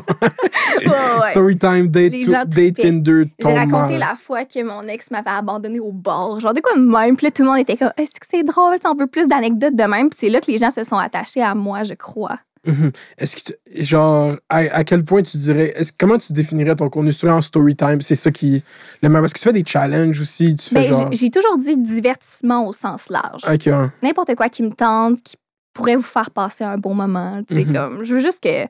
ouais. 0.85 1.55
Date, 1.87 2.11
Les 2.11 2.23
gens 2.23 2.43
date. 2.45 2.75
Tinder, 2.75 3.23
J'ai 3.39 3.53
raconté 3.53 3.97
la 3.97 4.15
fois 4.15 4.45
que 4.45 4.61
mon 4.63 4.83
ex 4.87 5.09
m'avait 5.09 5.29
abandonné 5.29 5.79
au 5.79 5.91
bar, 5.91 6.39
genre 6.39 6.53
de 6.53 6.59
quoi 6.59 6.75
de 6.75 6.81
même. 6.81 7.15
Puis 7.15 7.27
là, 7.27 7.31
tout 7.31 7.43
le 7.43 7.47
monde 7.49 7.59
était 7.59 7.77
comme, 7.77 7.91
est-ce 7.97 8.11
que 8.11 8.25
c'est 8.29 8.43
drôle? 8.43 8.77
On 8.85 8.95
veut 8.95 9.07
plus 9.07 9.27
d'anecdotes 9.27 9.75
de 9.75 9.83
même. 9.83 10.09
Puis 10.09 10.17
c'est 10.21 10.29
là 10.29 10.41
que 10.41 10.51
les 10.51 10.57
gens 10.57 10.69
se 10.71 10.83
sont 10.83 10.97
attachés 10.97 11.41
à 11.41 11.55
moi, 11.55 11.83
je 11.83 11.93
crois. 11.93 12.39
Mhm. 12.65 12.91
Est-ce 13.17 13.35
que, 13.35 13.41
tu- 13.51 13.83
genre, 13.83 14.35
à, 14.49 14.57
à 14.57 14.83
quel 14.83 15.03
point 15.05 15.21
tu 15.21 15.37
dirais, 15.37 15.73
est-ce, 15.75 15.91
comment 15.97 16.17
tu 16.17 16.33
définirais 16.33 16.75
ton 16.75 16.89
contenu 16.89 17.11
en 17.29 17.41
story 17.41 17.75
time? 17.75 18.01
C'est 18.01 18.15
ça 18.15 18.31
qui, 18.31 18.63
le 19.01 19.09
parce 19.09 19.33
que 19.33 19.39
tu 19.39 19.43
fais 19.45 19.53
des 19.53 19.63
challenges 19.65 20.19
aussi, 20.19 20.55
tu 20.55 20.69
fais 20.69 20.75
Ben, 20.81 20.83
genre, 20.87 21.11
j'ai- 21.11 21.29
toujours 21.31 21.57
dit 21.57 21.77
divertissement 21.77 22.67
au 22.67 22.73
sens 22.73 23.09
large. 23.09 23.41
hein. 23.45 23.91
n'importe 24.03 24.35
quoi 24.35 24.49
qui 24.49 24.63
me 24.63 24.71
tente, 24.71 25.21
qui 25.23 25.35
pourrait 25.73 25.95
vous 25.95 26.01
faire 26.01 26.31
passer 26.31 26.63
un 26.63 26.77
bon 26.77 26.93
moment. 26.93 27.41
tu 27.47 27.55
sais, 27.55 27.65
Mhm. 27.65 27.73
comme, 27.73 28.03
je 28.03 28.15
veux 28.15 28.19
juste 28.21 28.41
que, 28.43 28.65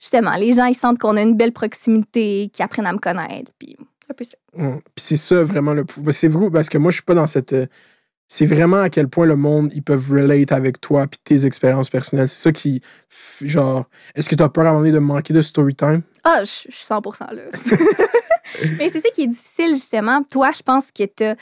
justement, 0.00 0.34
les 0.36 0.52
gens 0.52 0.66
ils 0.66 0.74
sentent 0.74 0.98
qu'on 0.98 1.16
a 1.16 1.22
une 1.22 1.36
belle 1.36 1.52
proximité, 1.52 2.50
qu'ils 2.52 2.64
apprennent 2.64 2.86
à 2.86 2.92
me 2.92 2.98
connaître. 2.98 3.50
Puis, 3.58 3.76
c'est 4.06 4.10
un 4.10 4.14
peu 4.14 4.24
ça. 4.24 4.36
Puis 4.94 5.04
c'est 5.04 5.16
ça 5.16 5.42
vraiment 5.42 5.72
le 5.74 5.84
ben, 5.98 6.12
C'est 6.12 6.28
vrai, 6.28 6.50
parce 6.50 6.68
que 6.68 6.78
moi, 6.78 6.90
je 6.90 6.96
suis 6.96 7.04
pas 7.04 7.14
dans 7.14 7.26
cette. 7.26 7.52
euh, 7.52 7.66
C'est 8.26 8.46
vraiment 8.46 8.80
à 8.80 8.88
quel 8.88 9.08
point 9.08 9.26
le 9.26 9.36
monde, 9.36 9.70
ils 9.74 9.82
peuvent 9.82 10.10
relate 10.10 10.50
avec 10.50 10.80
toi 10.80 11.06
puis 11.06 11.20
tes 11.22 11.44
expériences 11.44 11.90
personnelles. 11.90 12.28
C'est 12.28 12.40
ça 12.40 12.52
qui. 12.52 12.80
Genre, 13.42 13.84
est-ce 14.14 14.28
que 14.28 14.34
tu 14.34 14.42
as 14.42 14.48
peur 14.48 14.64
à 14.64 14.68
un 14.68 14.72
moment 14.72 14.82
donné 14.84 14.92
de 14.94 14.98
manquer 14.98 15.32
de 15.34 15.42
story 15.42 15.74
time? 15.74 16.02
Ah, 16.24 16.40
je 16.44 16.50
suis 16.50 16.70
100% 16.70 17.32
là. 17.34 17.42
Mais 18.78 18.88
c'est 18.88 19.00
ça 19.00 19.08
qui 19.10 19.22
est 19.22 19.26
difficile, 19.26 19.74
justement. 19.74 20.22
Toi, 20.30 20.50
je 20.56 20.62
pense 20.62 20.92
que 20.92 21.04
t'as, 21.04 21.34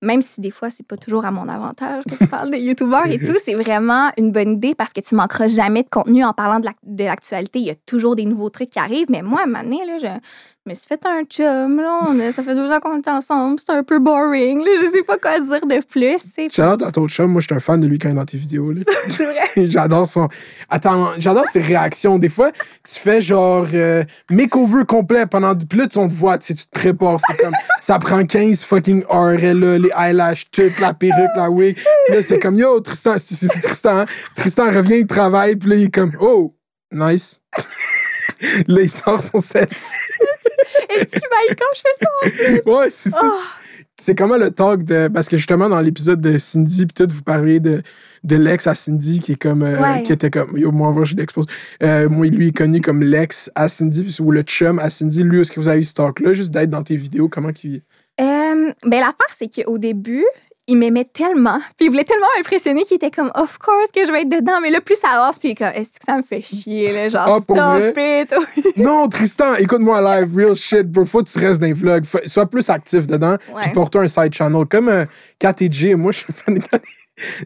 même 0.00 0.22
si 0.22 0.40
des 0.40 0.50
fois, 0.50 0.70
c'est 0.70 0.86
pas 0.86 0.96
toujours 0.96 1.24
à 1.24 1.30
mon 1.30 1.48
avantage 1.48 2.04
que 2.08 2.14
tu 2.16 2.26
parles 2.26 2.50
des 2.50 2.58
YouTubeurs 2.60 3.06
et 3.06 3.18
tout, 3.18 3.34
c'est 3.44 3.54
vraiment 3.54 4.10
une 4.16 4.30
bonne 4.32 4.52
idée 4.54 4.74
parce 4.74 4.92
que 4.92 5.00
tu 5.00 5.14
manqueras 5.14 5.48
jamais 5.48 5.82
de 5.82 5.88
contenu 5.88 6.24
en 6.24 6.32
parlant 6.32 6.60
de 6.60 6.66
l'ac- 6.66 6.76
de 6.84 7.04
l'actualité. 7.04 7.58
Il 7.58 7.66
y 7.66 7.70
a 7.70 7.74
toujours 7.86 8.14
des 8.16 8.24
nouveaux 8.26 8.50
trucs 8.50 8.70
qui 8.70 8.78
arrivent. 8.78 9.10
Mais 9.10 9.22
moi, 9.22 9.40
à 9.40 9.42
un 9.44 9.46
moment 9.46 9.62
donné, 9.64 9.84
là, 9.86 9.98
je 9.98 10.70
me 10.70 10.74
suis 10.74 10.86
fait 10.86 11.04
un 11.06 11.24
chum. 11.24 11.76
Là, 11.80 12.00
on 12.08 12.18
a- 12.20 12.32
ça 12.32 12.42
fait 12.42 12.54
deux 12.54 12.70
ans 12.70 12.78
qu'on 12.80 12.98
est 12.98 13.08
ensemble. 13.08 13.58
C'est 13.58 13.72
un 13.72 13.82
peu 13.82 13.98
boring. 13.98 14.60
Là, 14.60 14.70
je 14.84 14.90
sais 14.90 15.02
pas 15.02 15.18
quoi 15.18 15.40
dire 15.40 15.66
de 15.66 15.84
plus. 15.84 16.16
tu 16.22 16.30
sais. 16.30 16.48
Shout-out 16.48 16.82
à 16.82 16.92
ton 16.92 17.08
chum, 17.08 17.30
moi, 17.32 17.40
je 17.40 17.46
suis 17.46 17.54
un 17.54 17.60
fan 17.60 17.80
de 17.80 17.86
lui 17.86 17.98
quand 17.98 18.08
il 18.08 18.12
est 18.12 18.16
dans 18.16 18.24
tes 18.24 18.36
vidéos. 18.38 18.70
là. 18.72 18.82
C'est 19.08 19.24
vrai. 19.24 19.48
j'adore 19.68 20.06
son. 20.06 20.28
Attends, 20.68 21.11
j'adore 21.18 21.46
ses 21.46 21.60
réactions. 21.60 22.18
Des 22.18 22.28
fois, 22.28 22.50
tu 22.52 22.98
fais 22.98 23.20
genre 23.20 23.66
euh, 23.74 24.04
makeover 24.30 24.84
complet 24.86 25.26
pendant. 25.26 25.54
Puis 25.54 25.78
là, 25.78 25.86
tu 25.86 25.98
on 25.98 26.08
te 26.08 26.14
voit, 26.14 26.38
tu 26.38 26.46
sais, 26.46 26.54
tu 26.54 26.66
te 26.66 26.70
prépares. 26.70 27.18
C'est 27.26 27.36
comme. 27.36 27.54
Ça 27.80 27.98
prend 27.98 28.24
15 28.24 28.64
fucking 28.64 29.04
heures, 29.12 29.38
là, 29.54 29.78
les 29.78 29.90
eyelashes, 29.96 30.50
toute 30.50 30.78
la 30.80 30.94
perruque, 30.94 31.30
la 31.36 31.50
wig. 31.50 31.78
Là, 32.08 32.22
c'est 32.22 32.38
comme, 32.38 32.56
yo, 32.56 32.80
Tristan, 32.80 33.16
c'est 33.18 33.48
Tristan. 33.62 34.00
hein. 34.00 34.06
Tristan 34.36 34.70
revient, 34.70 34.98
il 34.98 35.06
travaille, 35.06 35.56
puis 35.56 35.70
là, 35.70 35.76
il 35.76 35.84
est 35.84 35.94
comme, 35.94 36.12
oh, 36.20 36.54
nice. 36.92 37.40
là, 38.68 38.82
il 38.82 38.90
sort 38.90 39.20
son 39.20 39.38
set. 39.38 39.70
Est-ce 40.88 41.10
qu'il 41.10 41.28
m'aille 41.30 41.56
quand 41.56 41.64
je 41.74 41.80
fais 41.80 42.62
ça? 42.62 42.70
Ouais, 42.70 42.88
c'est 42.90 43.10
ça. 43.10 43.20
Oh. 43.24 43.40
C'est 44.00 44.16
comment 44.16 44.36
le 44.36 44.50
talk 44.50 44.82
de. 44.82 45.08
Parce 45.08 45.28
que 45.28 45.36
justement, 45.36 45.68
dans 45.68 45.80
l'épisode 45.80 46.20
de 46.20 46.38
Cindy, 46.38 46.86
puis 46.86 47.06
tout, 47.06 47.14
vous 47.14 47.22
parliez 47.22 47.60
de, 47.60 47.82
de 48.24 48.36
l'ex 48.36 48.66
à 48.66 48.74
Cindy, 48.74 49.20
qui 49.20 49.32
est 49.32 49.40
comme. 49.40 49.62
euh, 49.62 49.80
Ouais. 49.80 50.02
Qui 50.04 50.12
était 50.12 50.30
comme. 50.30 50.56
Yo, 50.56 50.70
moi, 50.72 50.94
je 51.04 51.14
l'expose. 51.16 51.46
Euh, 51.82 52.08
moi, 52.08 52.26
lui, 52.26 52.48
est 52.48 52.56
connu 52.56 52.80
comme 52.80 53.02
l'ex 53.02 53.50
à 53.54 53.68
Cindy, 53.68 54.16
ou 54.20 54.30
le 54.30 54.42
chum 54.42 54.78
à 54.78 54.90
Cindy. 54.90 55.22
Lui, 55.22 55.40
est-ce 55.40 55.50
que 55.52 55.58
vous 55.60 55.68
avez 55.68 55.80
eu 55.80 55.84
ce 55.84 55.94
talk-là, 55.94 56.32
juste 56.32 56.50
d'être 56.52 56.70
dans 56.70 56.82
tes 56.82 56.96
vidéos? 56.96 57.28
Comment 57.28 57.52
qu'il. 57.52 57.82
Euh, 58.20 58.24
ben 58.84 59.00
l'affaire, 59.00 59.26
c'est 59.36 59.48
qu'au 59.48 59.78
début, 59.78 60.24
il 60.68 60.76
m'aimait 60.76 61.08
tellement, 61.12 61.58
puis 61.76 61.86
il 61.86 61.90
voulait 61.90 62.04
tellement 62.04 62.26
m'impressionner 62.36 62.84
qu'il 62.84 62.94
était 62.96 63.10
comme, 63.10 63.32
of 63.34 63.58
course 63.58 63.90
que 63.92 64.06
je 64.06 64.12
vais 64.12 64.22
être 64.22 64.28
dedans, 64.28 64.60
mais 64.62 64.70
là, 64.70 64.80
plus 64.80 64.94
ça 64.94 65.08
avance, 65.08 65.38
puis 65.38 65.48
il 65.48 65.52
est 65.52 65.54
comme, 65.56 65.72
est-ce 65.74 65.90
que 65.90 66.04
ça 66.06 66.16
me 66.16 66.22
fait 66.22 66.42
chier, 66.42 66.92
là, 66.92 67.08
genre, 67.08 67.24
Ah, 67.26 67.38
pour 67.44 67.56
stop 67.56 67.96
it. 67.98 68.76
non, 68.76 69.08
Tristan, 69.08 69.54
écoute-moi 69.56 70.00
live, 70.20 70.36
real 70.36 70.54
shit, 70.54 70.82
bro. 70.86 71.04
Faut 71.04 71.22
que 71.24 71.30
tu 71.30 71.38
restes 71.38 71.60
dans 71.60 71.66
les 71.66 71.72
vlogs. 71.72 72.04
Sois 72.26 72.46
plus 72.48 72.68
actif 72.70 73.06
dedans, 73.08 73.36
Ouais. 73.52 73.62
puis 73.62 73.72
porte 73.72 73.96
un 73.96 74.06
side 74.06 74.32
channel. 74.32 74.64
Comme 74.66 74.88
euh, 74.88 75.04
Kat 75.40 75.54
et 75.60 75.72
Jay. 75.72 75.94
Moi, 75.96 76.12
je 76.12 76.18
suis 76.18 76.32
fan 76.32 76.54
de 76.54 76.60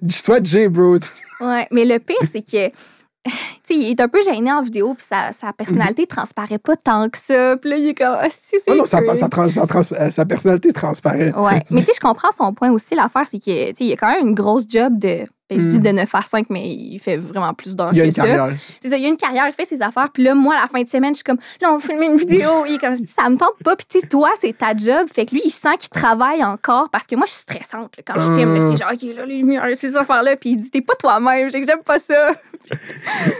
Sois 0.09 0.43
Jay, 0.43 0.69
bro. 0.69 0.99
ouais, 1.41 1.67
mais 1.71 1.85
le 1.85 1.99
pire, 1.99 2.17
c'est 2.31 2.43
que, 2.43 2.69
tu 3.27 3.33
sais, 3.65 3.75
il 3.75 3.91
est 3.91 4.01
un 4.01 4.09
peu 4.09 4.23
gêné 4.23 4.53
en 4.53 4.63
vidéo, 4.63 4.95
puis 4.95 5.07
sa, 5.09 5.33
sa 5.33 5.53
personnalité 5.53 6.07
transparaît 6.07 6.59
pas 6.59 6.77
tant 6.77 7.09
que 7.09 7.19
ça, 7.19 7.57
puis 7.61 7.71
là, 7.71 7.77
il 7.77 7.89
est 7.89 7.95
comme, 7.95 8.17
ah, 8.21 8.29
si, 8.31 8.57
c'est 8.65 8.71
Oh 8.71 8.75
non, 8.75 8.87
sa, 8.87 9.01
sa, 9.17 9.29
trans- 9.29 9.49
sa 9.49 9.63
euh, 9.63 10.11
sa 10.11 10.25
personnalité 10.25 10.73
transparaît. 10.73 11.33
Ouais, 11.35 11.63
mais 11.71 11.81
tu 11.81 11.87
sais, 11.87 11.93
je 11.97 12.01
comprends 12.01 12.31
son 12.37 12.53
point 12.55 12.71
aussi. 12.71 12.95
L'affaire, 12.95 13.27
c'est 13.29 13.39
que, 13.39 13.45
tu 13.71 13.77
sais, 13.77 13.85
il 13.85 13.87
y 13.89 13.93
a 13.93 13.97
quand 13.97 14.11
même 14.11 14.29
une 14.29 14.35
grosse 14.35 14.65
job 14.69 14.99
de. 14.99 15.27
Ben, 15.49 15.59
je 15.61 15.65
dis 15.67 15.79
Mm. 15.79 15.83
de 15.83 15.89
9 15.91 16.15
à 16.15 16.23
5, 16.23 16.47
mais 16.51 16.69
il 16.69 16.99
fait 16.99 17.17
vraiment 17.17 17.55
plus 17.55 17.77
d'heures 17.77 17.91
Il 17.93 17.99
y 17.99 18.01
a 18.01 18.05
que 18.05 18.09
une 18.09 18.15
ça. 18.15 18.23
carrière. 18.27 18.57
C'est 18.81 18.89
ça, 18.89 18.97
il 18.97 19.03
y 19.03 19.07
a 19.07 19.09
une 19.09 19.17
carrière, 19.17 19.45
il 19.49 19.53
fait 19.53 19.65
ses 19.65 19.81
affaires. 19.83 20.09
Puis 20.13 20.23
là, 20.25 20.35
moi, 20.35 20.55
à 20.57 20.63
la 20.63 20.67
fin 20.69 20.83
de 20.83 20.89
semaine, 20.89 21.13
je 21.15 21.19
suis 21.19 21.25
comme, 21.25 21.39
là, 21.61 21.73
on 21.73 21.79
filme 21.79 22.03
une 22.03 22.17
vidéo. 22.17 22.51
Il 22.69 22.75
est 22.75 22.79
comme, 22.79 22.95
ça 22.97 23.29
me 23.31 23.37
tente 23.37 23.55
pas. 23.65 23.77
Puis 23.77 23.87
tu 23.89 24.01
sais, 24.01 24.07
toi, 24.09 24.31
c'est 24.41 24.57
ta 24.57 24.77
job. 24.77 25.07
Fait 25.13 25.25
que 25.27 25.35
lui, 25.35 25.43
il 25.45 25.51
sent 25.51 25.77
qu'il 25.79 25.91
travaille 25.91 26.43
encore 26.45 26.91
parce 26.91 27.07
que 27.07 27.15
moi, 27.17 27.27
je 27.27 27.33
suis 27.33 27.41
stressante. 27.43 27.93
là. 27.97 28.03
Quand 28.07 28.21
je 28.21 28.35
filme, 28.37 28.59
Ah. 28.61 28.69
c'est 28.71 28.77
genre, 28.83 28.93
OK, 28.93 29.17
là, 29.17 29.27
les 29.27 29.37
lumières, 29.39 29.65
ces 29.77 29.97
affaires-là. 29.97 30.37
Puis 30.37 30.51
il 30.51 30.57
dit, 30.59 30.71
t'es 30.71 30.81
pas 30.81 30.95
toi-même. 30.95 31.49
J'ai 31.51 31.61
que 31.61 31.67
j'aime 31.67 31.83
pas 31.85 31.99
ça. 31.99 32.33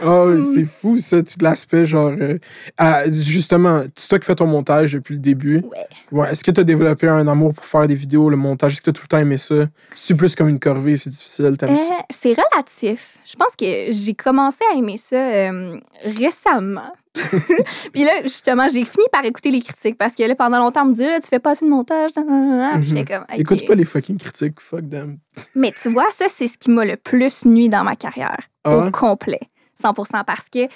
Oh, 0.03 0.27
Mm. 0.29 0.53
c'est 0.53 0.63
fou, 0.65 0.97
ça, 0.97 1.21
tout 1.21 1.35
l'aspect, 1.41 1.85
genre. 1.85 2.11
euh, 2.19 2.37
ah, 2.77 3.03
justement, 3.11 3.83
c'est 3.95 4.07
toi 4.09 4.19
qui 4.19 4.25
fais 4.25 4.35
ton 4.35 4.47
montage 4.47 4.93
depuis 4.93 5.13
le 5.15 5.19
début. 5.19 5.57
Ouais. 5.63 5.87
Ouais. 6.11 6.31
Est-ce 6.31 6.43
que 6.43 6.51
tu 6.51 6.59
as 6.61 6.63
développé 6.63 7.07
un 7.07 7.27
amour 7.27 7.53
pour 7.53 7.65
faire 7.65 7.87
des 7.87 7.95
vidéos, 7.95 8.29
le 8.29 8.37
montage? 8.37 8.73
Est-ce 8.73 8.81
que 8.81 8.85
tu 8.85 8.89
as 8.91 8.93
tout 8.93 9.03
le 9.03 9.07
temps 9.07 9.17
aimé 9.17 9.37
ça? 9.37 9.55
C'est 9.95 10.15
plus 10.15 10.35
comme 10.35 10.47
une 10.49 10.59
corvée, 10.59 10.97
c'est 10.97 11.09
difficile, 11.09 11.57
t'aimes 11.57 11.71
Euh, 11.71 11.75
ça? 11.75 11.96
C'est 12.09 12.33
relatif. 12.33 13.17
Je 13.25 13.35
pense 13.35 13.55
que 13.55 13.91
j'ai 13.91 14.13
commencé 14.13 14.59
à 14.71 14.77
aimer 14.77 14.97
ça 14.97 15.15
euh, 15.15 15.79
récemment. 16.03 16.93
puis 17.93 18.03
là, 18.03 18.21
justement, 18.23 18.67
j'ai 18.69 18.85
fini 18.85 19.05
par 19.11 19.25
écouter 19.25 19.49
les 19.51 19.61
critiques 19.61 19.97
parce 19.97 20.15
que 20.15 20.23
là, 20.23 20.35
pendant 20.35 20.59
longtemps, 20.59 20.83
on 20.83 20.85
me 20.85 20.91
disait, 20.91 21.09
Là, 21.09 21.19
tu 21.19 21.27
fais 21.27 21.39
pas 21.39 21.51
assez 21.51 21.65
de 21.65 21.69
montage. 21.69 22.11
Puis 22.13 22.85
j'étais 22.85 23.05
comme. 23.05 23.25
Mhm. 23.29 23.39
Écoute 23.39 23.67
pas 23.67 23.75
les 23.75 23.85
fucking 23.85 24.17
critiques, 24.17 24.59
fuck 24.59 24.89
them. 24.89 25.19
Mais 25.55 25.73
tu 25.79 25.89
vois, 25.89 26.09
ça, 26.11 26.25
c'est 26.29 26.47
ce 26.47 26.57
qui 26.57 26.69
m'a 26.69 26.85
le 26.85 26.97
plus 26.97 27.45
nuit 27.45 27.69
dans 27.69 27.83
ma 27.83 27.95
carrière, 27.95 28.39
Ah 28.63 28.77
au 28.77 28.91
complet, 28.91 29.41
100 29.75 29.93
parce 30.25 30.49
que 30.49 30.67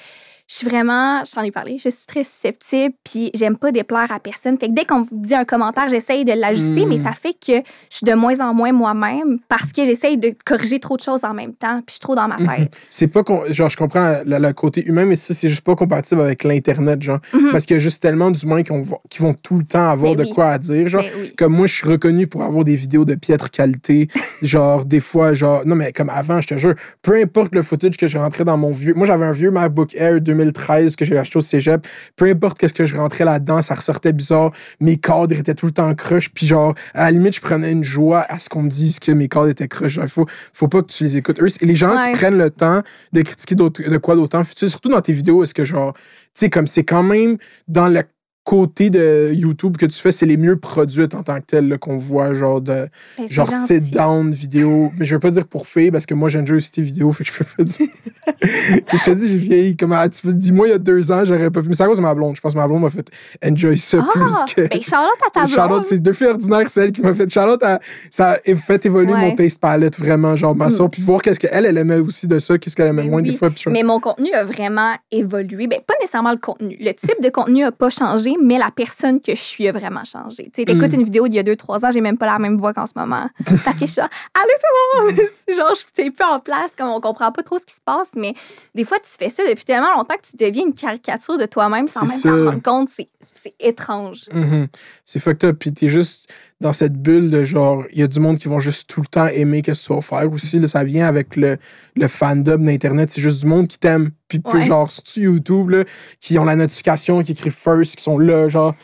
je 0.52 0.58
suis 0.58 0.68
vraiment, 0.68 1.24
je 1.24 1.32
t'en 1.32 1.44
ai 1.44 1.52
parlé, 1.52 1.78
je 1.82 1.88
suis 1.88 2.06
très 2.06 2.26
susceptible, 2.26 2.94
puis 3.06 3.32
j'aime 3.34 3.56
pas 3.56 3.72
déplaire 3.72 4.12
à 4.12 4.20
personne. 4.20 4.58
Fait 4.58 4.68
que 4.68 4.74
dès 4.74 4.84
qu'on 4.84 5.00
me 5.02 5.06
dit 5.12 5.34
un 5.34 5.46
commentaire, 5.46 5.88
j'essaye 5.88 6.26
de 6.26 6.34
l'ajuster, 6.34 6.86
Mm. 6.86 6.90
mais 6.90 6.98
ça 6.98 7.14
fait 7.14 7.32
que 7.34 7.54
je 7.90 7.96
suis 7.98 8.06
de 8.06 8.14
moins 8.14 8.38
en 8.42 8.54
moins 8.54 8.74
moi-même 8.74 9.40
parce 9.48 9.72
que 9.72 9.86
j'essaye 9.86 10.18
de 10.18 10.34
corriger 10.46 10.80
trop 10.80 10.98
de 10.98 11.02
choses 11.02 11.24
en 11.24 11.34
même 11.34 11.54
temps, 11.54 11.78
puis 11.78 11.86
je 11.88 11.92
suis 11.94 12.00
trop 12.02 12.16
dans 12.16 12.28
ma 12.28 12.38
Mhm. 12.38 12.48
tête. 12.66 12.78
C'est 12.90 13.08
pas. 13.08 13.24
con- 13.24 13.44
Genre, 13.50 13.70
je 13.70 13.78
comprends 13.78 14.18
le, 14.26 14.52
côté 14.52 14.86
humain, 14.86 15.06
mais 15.06 15.16
ça, 15.16 15.34
c'est 15.34 15.48
juste 15.48 15.62
pas 15.62 15.76
compatible 15.76 16.20
avec 16.22 16.44
l'Internet, 16.44 17.02
genre. 17.02 17.20
Mhm. 17.34 17.52
Parce 17.54 17.66
qu'il 17.66 17.78
y 17.78 17.80
a 17.80 17.82
juste 17.82 18.02
tellement 18.02 18.30
d'humains 18.32 18.64
qui, 18.64 18.74
qui 19.10 19.22
vont 19.22 19.34
tout 19.34 19.58
le 19.58 19.64
temps 19.64 19.90
avoir 19.90 20.16
Ben 20.16 20.24
de 20.24 20.28
oui. 20.28 20.34
quoi 20.36 20.48
à 20.50 20.58
dire, 20.58 20.88
genre. 20.90 21.02
Ben 21.02 21.12
oui. 21.22 21.34
Comme 21.38 21.54
moi, 21.54 21.68
je 21.68 21.76
suis 21.76 21.88
reconnu 21.88 22.28
pour 22.28 22.44
avoir 22.44 22.66
des 22.66 22.76
vidéos 22.76 23.06
de 23.06 23.16
piètre 23.16 23.50
qualité. 23.52 24.10
genre, 24.42 24.84
des 24.84 25.00
fois, 25.00 25.34
genre. 25.34 25.62
Non, 25.66 25.76
mais 25.76 25.92
comme 25.94 26.10
avant, 26.10 26.42
je 26.42 26.48
te 26.50 26.58
jure, 26.58 26.74
peu 27.02 27.16
importe 27.22 27.56
le 27.56 27.62
footage 27.62 27.96
que 27.96 28.08
je 28.08 28.18
rentrais 28.18 28.44
dans 28.44 28.58
mon 28.58 28.72
vieux. 28.72 28.94
Moi, 28.94 29.06
j'avais 29.06 29.26
un 29.26 29.32
vieux 29.32 29.52
MacBook 29.52 29.96
Air 29.96 30.20
2013 30.46 30.96
que 30.96 31.06
j'ai 31.06 31.18
acheté 31.18 31.38
au 31.38 31.42
cégep. 31.42 31.86
Peu 32.16 32.26
importe 32.30 32.58
qu'est-ce 32.58 32.74
que 32.74 32.86
je 32.86 32.96
rentrais 32.98 33.26
là-dedans, 33.26 33.62
ça 33.62 33.76
ressortait 33.76 34.14
bizarre. 34.14 34.52
Mes 34.80 34.98
cadres 34.98 35.36
étaient 35.38 35.54
tout 35.54 35.66
le 35.68 35.72
temps 35.72 35.94
croches. 35.96 36.30
Puis 36.34 36.48
genre, 36.48 36.74
à 36.94 37.06
la 37.06 37.12
limite, 37.12 37.36
je 37.36 37.42
prenais 37.42 37.72
une 37.72 37.84
joie 37.84 38.22
à 38.30 38.40
ce 38.40 38.50
qu'on 38.50 38.64
me 38.64 38.70
dise 38.70 39.00
que 39.00 39.12
mes 39.12 39.28
cadres 39.28 39.50
étaient. 39.50 39.70
Genre, 39.88 40.04
il 40.06 40.10
faut, 40.10 40.26
faut 40.54 40.68
pas 40.68 40.82
que 40.82 40.88
tu 40.92 41.04
les 41.04 41.18
écoutes. 41.18 41.40
Eux, 41.42 41.48
et 41.62 41.66
les 41.66 41.76
gens 41.76 41.96
Ouais. 41.96 42.12
qui 42.14 42.18
prennent 42.20 42.38
le 42.38 42.50
temps 42.50 42.82
de 43.14 43.22
critiquer 43.22 43.56
de 43.56 43.98
quoi 43.98 44.16
d'autant 44.16 44.44
futur, 44.44 44.70
surtout 44.70 44.90
dans 44.90 45.02
tes 45.02 45.14
vidéos, 45.14 45.44
est-ce 45.44 45.54
que 45.54 45.64
genre, 45.64 45.94
tu 45.94 46.02
sais, 46.34 46.50
comme 46.50 46.68
c'est 46.68 46.84
quand 46.84 47.04
même 47.04 47.38
dans 47.68 47.88
le 47.88 48.02
côté 48.44 48.90
de 48.90 49.32
YouTube 49.34 49.78
que 49.78 49.86
tu 49.86 49.98
fais, 50.00 50.12
c'est 50.12 50.26
les 50.26 50.36
mieux 50.38 50.58
produites 50.58 51.14
en 51.14 51.22
tant 51.24 51.40
que 51.40 51.46
telles 51.46 51.78
qu'on 51.80 51.98
voit, 51.98 52.34
genre 52.34 52.60
de 52.60 52.88
Ben, 53.18 53.28
genre 53.30 53.50
sit 53.52 53.92
down 53.94 54.32
vidéo. 54.32 54.92
Mais 54.98 55.06
je 55.06 55.16
veux 55.16 55.20
pas 55.20 55.30
dire 55.30 55.46
pour 55.48 55.68
filles 55.68 55.92
parce 55.92 56.06
que 56.08 56.14
moi 56.16 56.28
j'aime 56.30 56.46
aussi 56.52 56.72
tes 56.72 56.82
vidéos, 56.82 57.12
fait 57.12 57.24
que 57.24 57.32
je 57.32 57.38
peux 57.38 57.46
pas 57.58 57.64
dire. 57.64 57.88
Je 58.42 59.04
te 59.06 59.12
dis, 59.12 59.28
j'ai 59.28 59.36
vieilli. 59.38 59.76
Comme, 59.78 59.94
ah, 59.94 60.08
tu 60.10 60.34
dis-moi 60.34 60.68
il 60.68 60.72
y 60.72 60.74
a 60.74 60.78
deux 60.78 61.12
ans, 61.12 61.24
j'aurais 61.26 61.50
pas 61.52 61.62
vu. 61.62 61.70
Mais 61.70 61.76
c'est 61.76 61.84
à 61.84 61.88
cause 61.88 61.98
de 61.98 62.02
ma 62.02 62.14
blonde. 62.14 62.36
Je 62.36 62.42
pense 62.42 62.54
que 62.54 62.58
ma 62.58 62.68
blonde 62.68 62.82
m'a 62.82 62.90
fait 62.90 63.08
enjoy 63.44 63.78
ça 63.78 64.00
Ah, 64.02 64.12
plus 64.12 64.54
que. 64.56 64.68
ben, 64.68 64.82
Charlotte 64.82 65.12
à 65.28 65.32
ta 65.32 65.46
Charlotte, 65.46 65.80
blonde. 65.80 65.86
c'est 65.86 66.00
deux 66.00 66.14
filles 66.14 66.28
ordinaires, 66.28 66.70
celle 66.70 66.92
qui 66.92 67.02
m'a 67.02 67.14
fait. 67.14 67.30
Charlotte, 67.30 67.62
a- 67.64 67.80
ça 68.10 68.38
a 68.46 68.56
fait 68.56 68.86
évoluer 68.86 69.14
Ouais. 69.14 69.30
mon 69.30 69.36
taste 69.36 69.60
palette 69.60 69.98
vraiment, 69.98 70.36
genre 70.36 70.56
ma 70.56 70.70
soeur, 70.70 70.90
puis 70.90 71.02
voir 71.02 71.22
qu'est-ce 71.22 71.40
qu'elle, 71.40 71.66
elle 71.66 71.78
aimait 71.78 71.98
aussi 72.00 72.28
de 72.28 72.40
ça, 72.40 72.58
qu'est-ce 72.58 72.76
qu'elle 72.76 72.88
aimait 72.88 73.04
Ben 73.04 73.10
moins 73.12 73.22
oui. 73.22 73.32
des 73.32 73.38
fois. 73.38 73.50
Puis 73.50 73.64
je- 73.66 73.70
Mais 73.70 73.84
mon 73.84 74.00
contenu 74.00 74.32
a 74.34 74.44
vraiment 74.44 74.94
évolué. 75.12 75.68
Ben, 75.68 75.80
pas 75.86 75.94
nécessairement 76.00 76.32
le 76.32 76.38
contenu. 76.38 76.78
Le 76.80 76.92
type 76.94 77.22
de 77.24 77.30
contenu 77.30 77.62
n'a 77.62 77.72
pas 77.72 77.90
changé, 77.90 78.34
mais 78.42 78.58
la 78.58 78.72
personne 78.72 79.22
que 79.22 79.36
je 79.36 79.42
suis 79.42 79.68
a 79.68 79.72
vraiment 79.72 80.04
changé. 80.04 80.46
Tu 80.46 80.62
sais, 80.62 80.66
t'écoutes 80.66 80.92
Mm. 80.92 80.96
une 80.96 81.04
vidéo 81.04 81.28
d'il 81.28 81.36
y 81.36 81.40
a 81.40 81.44
deux, 81.44 81.56
trois 81.56 81.86
ans, 81.86 81.92
j'ai 81.92 82.02
même 82.02 82.18
pas 82.18 82.26
la 82.26 82.40
même 82.40 82.58
voix 82.58 82.74
qu'en 82.74 82.86
ce 82.86 82.94
moment. 82.96 83.28
Parce 83.66 83.78
que 83.78 83.86
je 83.86 83.92
suis 83.92 84.02
là, 84.02 84.10
allô 84.34 84.50
tout 84.60 85.08
le 85.08 85.12
monde! 85.12 85.22
Genre, 85.56 85.70
je 85.76 86.00
suis 86.02 86.12
plus 86.12 86.26
en 86.26 86.40
place, 86.40 86.76
comme 86.76 86.90
on 86.90 87.00
comprend 87.02 87.32
pas 87.32 87.44
trop 87.44 87.58
ce 87.60 87.66
qui 87.66 87.76
se 87.76 87.82
passe, 87.84 88.12
mais 88.16 88.34
des 88.76 88.84
fois, 88.84 88.98
tu 89.00 89.10
fais 89.18 89.30
ça 89.30 89.44
depuis 89.48 89.66
tellement 89.66 89.96
longtemps 89.96 90.16
que 90.16 90.28
tu 90.30 90.36
deviens 90.38 90.66
une 90.66 90.74
caricature 90.74 91.38
de 91.38 91.46
toi-même 91.46 91.88
sans 91.88 92.06
même 92.06 92.22
t'en 92.22 92.30
rendre 92.52 92.62
compte. 92.62 92.90
C'est 92.90 93.54
étrange. 93.60 94.26
Mhm. 94.34 94.68
C'est 95.06 95.20
fucked 95.20 95.44
up. 95.50 95.58
Puis 95.60 95.74
t'es 95.74 95.88
juste 95.88 96.30
dans 96.62 96.74
cette 96.74 96.94
bulle 96.94 97.30
de 97.32 97.44
genre, 97.44 97.84
il 97.92 98.00
y 98.00 98.04
a 98.04 98.08
du 98.08 98.20
monde 98.20 98.38
qui 98.38 98.48
vont 98.48 98.60
juste 98.60 98.88
tout 98.88 99.02
le 99.02 99.08
temps 99.08 99.26
aimer 99.28 99.62
que 99.64 99.72
tu 99.72 99.94
vas 99.94 100.00
faire 100.02 100.32
aussi. 100.32 100.60
Là, 100.60 100.68
ça 100.68 100.84
vient 100.84 101.08
avec 101.08 101.36
le, 101.36 101.58
le 101.96 102.08
fandom 102.08 102.60
d'Internet. 102.64 103.10
C'est 103.10 103.20
juste 103.22 103.42
du 103.42 103.48
monde 103.48 103.68
qui 103.68 103.80
t'aime. 103.80 104.12
Puis 104.28 104.40
peu, 104.40 104.60
Ouais. 104.60 104.66
genre, 104.66 104.90
surtout 104.90 105.20
YouTube, 105.20 105.72
là, 105.72 105.84
qui 106.20 106.38
ont 106.40 106.46
la 106.46 106.56
notification, 106.56 107.22
qui 107.24 107.32
écrivent 107.34 107.52
first, 107.52 107.96
qui 107.96 108.04
sont 108.04 108.18
là, 108.20 108.48
genre. 108.48 108.76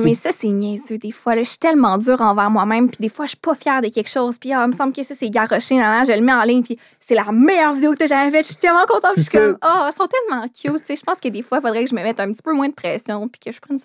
Eh, 0.00 0.04
mais 0.04 0.14
ça, 0.14 0.30
c'est 0.36 0.48
niaiseux 0.48 0.98
des 0.98 1.10
fois. 1.10 1.34
là. 1.34 1.42
Je 1.42 1.48
suis 1.50 1.58
tellement 1.58 1.98
dure 1.98 2.20
envers 2.20 2.50
moi-même. 2.50 2.88
Puis 2.88 2.98
des 3.00 3.08
fois, 3.08 3.24
je 3.26 3.30
suis 3.30 3.38
pas 3.38 3.54
fière 3.54 3.80
de 3.82 3.88
quelque 3.88 4.08
chose. 4.10 4.38
Puis 4.38 4.52
ah, 4.52 4.64
il 4.66 4.72
me 4.72 4.76
semble 4.76 4.92
que 4.92 5.02
ça, 5.02 5.14
c'est 5.18 5.30
garoché. 5.30 5.76
je 5.76 6.12
le 6.16 6.20
mets 6.20 6.32
en 6.32 6.42
ligne. 6.44 6.62
Puis 6.62 6.78
c'est 6.98 7.14
la 7.14 7.30
meilleure 7.32 7.72
vidéo 7.74 7.92
que 7.92 7.98
t'as 7.98 8.06
jamais 8.06 8.30
faite. 8.30 8.42
Je 8.46 8.52
suis 8.52 8.56
tellement 8.56 8.84
contente. 8.88 9.12
Puis 9.14 9.22
je 9.24 9.28
suis 9.30 9.38
comme, 9.38 9.58
oh, 9.64 9.88
ils 9.88 9.92
sont 9.96 10.06
tellement 10.06 10.42
cute. 10.48 10.80
Tu 10.82 10.86
sais, 10.86 10.96
je 10.96 11.02
pense 11.02 11.18
que 11.20 11.28
des 11.28 11.42
fois, 11.42 11.58
il 11.58 11.62
faudrait 11.62 11.84
que 11.84 11.90
je 11.90 11.94
me 11.94 12.02
mette 12.02 12.20
un 12.20 12.32
petit 12.32 12.42
peu 12.42 12.52
moins 12.52 12.68
de 12.68 12.74
pression. 12.74 13.28
Puis 13.28 13.40
que 13.40 13.52
je 13.52 13.60
prenne. 13.60 13.78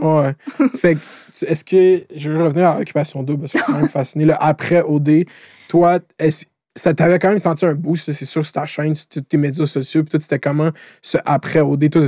Ouais. 0.00 0.34
fait 0.74 0.94
que, 0.94 1.00
tu- 1.38 1.44
est-ce 1.44 1.64
que. 1.64 2.04
Je 2.14 2.30
veux 2.32 2.42
revenir 2.42 2.68
à 2.68 2.78
Occupation 2.80 3.22
Double 3.22 3.40
parce 3.40 3.52
que 3.52 3.58
je 3.58 3.64
suis 3.64 3.72
quand 3.72 3.78
même 3.78 3.88
fasciné. 3.88 4.24
Là, 4.24 4.36
après 4.40 4.82
OD, 4.82 5.24
toi, 5.68 5.98
est-ce- 6.18 6.46
ça 6.78 6.94
t'avait 6.94 7.18
quand 7.18 7.28
même 7.28 7.38
senti 7.38 7.66
un 7.66 7.74
boost, 7.74 8.10
c'est 8.12 8.24
sûr, 8.24 8.42
sur 8.44 8.52
ta 8.52 8.64
chaîne, 8.66 8.94
sur 8.94 9.06
tes 9.06 9.36
médias 9.36 9.66
sociaux, 9.66 10.02
puis 10.02 10.10
toi, 10.10 10.20
c'était 10.20 10.38
comment 10.38 10.70
ce 11.02 11.18
après 11.24 11.60
OD? 11.60 11.90
Toi, 11.90 12.02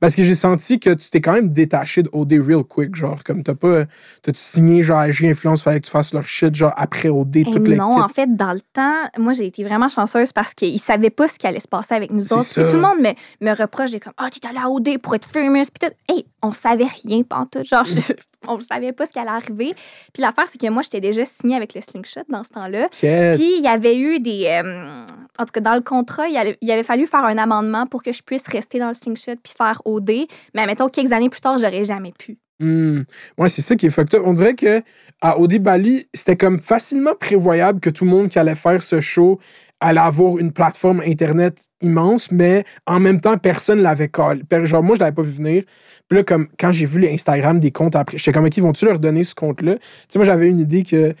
Parce 0.00 0.14
que 0.16 0.24
j'ai 0.24 0.34
senti 0.34 0.80
que 0.80 0.90
tu 0.94 1.10
t'es 1.10 1.20
quand 1.20 1.32
même 1.32 1.50
détaché 1.50 2.02
de 2.02 2.10
OD 2.12 2.32
real 2.44 2.64
quick, 2.64 2.94
genre, 2.96 3.22
comme 3.22 3.42
t'as 3.42 3.54
pas. 3.54 3.84
T'as-tu 4.22 4.40
signé, 4.40 4.82
genre, 4.82 4.98
AG 4.98 5.24
Influence, 5.24 5.62
fallait 5.62 5.80
que 5.80 5.86
tu 5.86 5.90
fasses 5.92 6.12
leur 6.12 6.26
shit, 6.26 6.54
genre, 6.54 6.72
après 6.76 7.08
OD, 7.08 7.36
Eh 7.36 7.44
toute 7.44 7.68
l'équipe? 7.68 7.78
non, 7.78 8.00
en 8.02 8.08
fait, 8.08 8.34
dans 8.34 8.52
le 8.52 8.60
temps, 8.72 8.94
moi, 9.18 9.32
j'ai 9.32 9.46
été 9.46 9.62
vraiment 9.62 9.88
chanceuse 9.88 10.32
parce 10.32 10.54
qu'ils 10.54 10.74
ne 10.74 10.78
savaient 10.78 11.10
pas 11.10 11.28
ce 11.28 11.38
qui 11.38 11.46
allait 11.46 11.60
se 11.60 11.68
passer 11.68 11.94
avec 11.94 12.10
nous 12.10 12.32
autres. 12.32 12.54
Tout 12.54 12.76
le 12.76 12.80
monde 12.80 12.98
me, 13.00 13.46
me 13.46 13.54
reproche, 13.56 13.90
j'ai 13.90 14.00
comme, 14.00 14.12
ah, 14.16 14.28
t'es 14.30 14.46
allé 14.48 14.58
à 14.58 14.68
OD 14.70 14.98
pour 14.98 15.14
être 15.14 15.26
famous. 15.26 15.64
Puis 15.78 15.88
tout. 15.88 15.94
Hey, 16.12 16.24
on 16.42 16.52
savait 16.52 16.86
rien, 17.04 17.22
tout. 17.22 17.64
Genre, 17.64 17.84
je- 17.84 18.00
on 18.46 18.56
ne 18.56 18.62
savait 18.62 18.92
pas 18.92 19.06
ce 19.06 19.12
qui 19.12 19.18
allait 19.18 19.30
arriver. 19.30 19.74
Puis 20.12 20.22
l'affaire, 20.22 20.44
c'est 20.50 20.60
que 20.60 20.68
moi, 20.70 20.82
j'étais 20.82 21.00
déjà 21.00 21.24
signée 21.24 21.56
avec 21.56 21.74
le 21.74 21.80
Slingshot 21.80 22.22
dans 22.28 22.44
ce 22.44 22.50
temps-là. 22.50 22.88
Puis 23.34 23.56
il 23.58 23.62
y 23.62 23.68
avait 23.68 23.98
eu 23.98 24.20
des. 24.20 24.44
euh, 24.46 25.04
en 25.38 25.44
tout 25.44 25.52
cas, 25.52 25.60
dans 25.60 25.74
le 25.74 25.80
contrat, 25.80 26.28
il, 26.28 26.56
il 26.60 26.70
avait 26.70 26.82
fallu 26.84 27.06
faire 27.06 27.24
un 27.24 27.38
amendement 27.38 27.86
pour 27.86 28.02
que 28.02 28.12
je 28.12 28.22
puisse 28.22 28.46
rester 28.48 28.78
dans 28.78 28.88
le 28.88 28.94
Slingshot 28.94 29.36
puis 29.42 29.52
faire 29.56 29.82
OD. 29.84 30.10
Mais 30.54 30.66
mettons, 30.66 30.88
quelques 30.88 31.12
années 31.12 31.30
plus 31.30 31.40
tard, 31.40 31.58
j'aurais 31.58 31.84
jamais 31.84 32.12
pu. 32.16 32.38
Hmm. 32.60 33.02
Ouais, 33.36 33.48
c'est 33.48 33.62
ça 33.62 33.76
qui 33.76 33.86
est 33.86 33.90
fucked 33.90 34.14
up. 34.16 34.22
On 34.24 34.32
dirait 34.32 34.54
que 34.54 34.82
à 35.20 35.38
OD 35.38 35.58
Bali, 35.58 36.06
c'était 36.14 36.36
comme 36.36 36.58
facilement 36.60 37.14
prévoyable 37.18 37.78
que 37.80 37.90
tout 37.90 38.04
le 38.04 38.10
monde 38.10 38.28
qui 38.28 38.38
allait 38.38 38.54
faire 38.56 38.82
ce 38.82 39.00
show 39.00 39.38
allait 39.80 40.00
avoir 40.00 40.38
une 40.38 40.50
plateforme 40.52 41.00
Internet 41.06 41.68
immense, 41.82 42.32
mais 42.32 42.64
en 42.86 42.98
même 42.98 43.20
temps, 43.20 43.38
personne 43.38 43.80
l'avait 43.80 44.08
collé. 44.08 44.42
Per- 44.42 44.66
Genre, 44.66 44.82
moi, 44.82 44.96
je 44.96 45.00
l'avais 45.00 45.14
pas 45.14 45.22
vu 45.22 45.30
venir. 45.30 45.62
Puis 46.08 46.18
là, 46.18 46.24
comme, 46.24 46.48
quand 46.58 46.72
j'ai 46.72 46.86
vu 46.86 47.00
les 47.00 47.12
Instagram 47.12 47.58
des 47.60 47.70
comptes 47.70 47.94
après, 47.96 48.16
j'étais 48.18 48.32
comme, 48.32 48.48
qui 48.50 48.60
vont-tu 48.60 48.84
leur 48.86 48.98
donner 48.98 49.24
ce 49.24 49.34
compte-là? 49.34 49.74
Tu 49.76 49.80
sais, 50.08 50.18
moi, 50.18 50.26
j'avais 50.26 50.48
une 50.48 50.58
idée 50.60 50.82
que. 50.82 51.14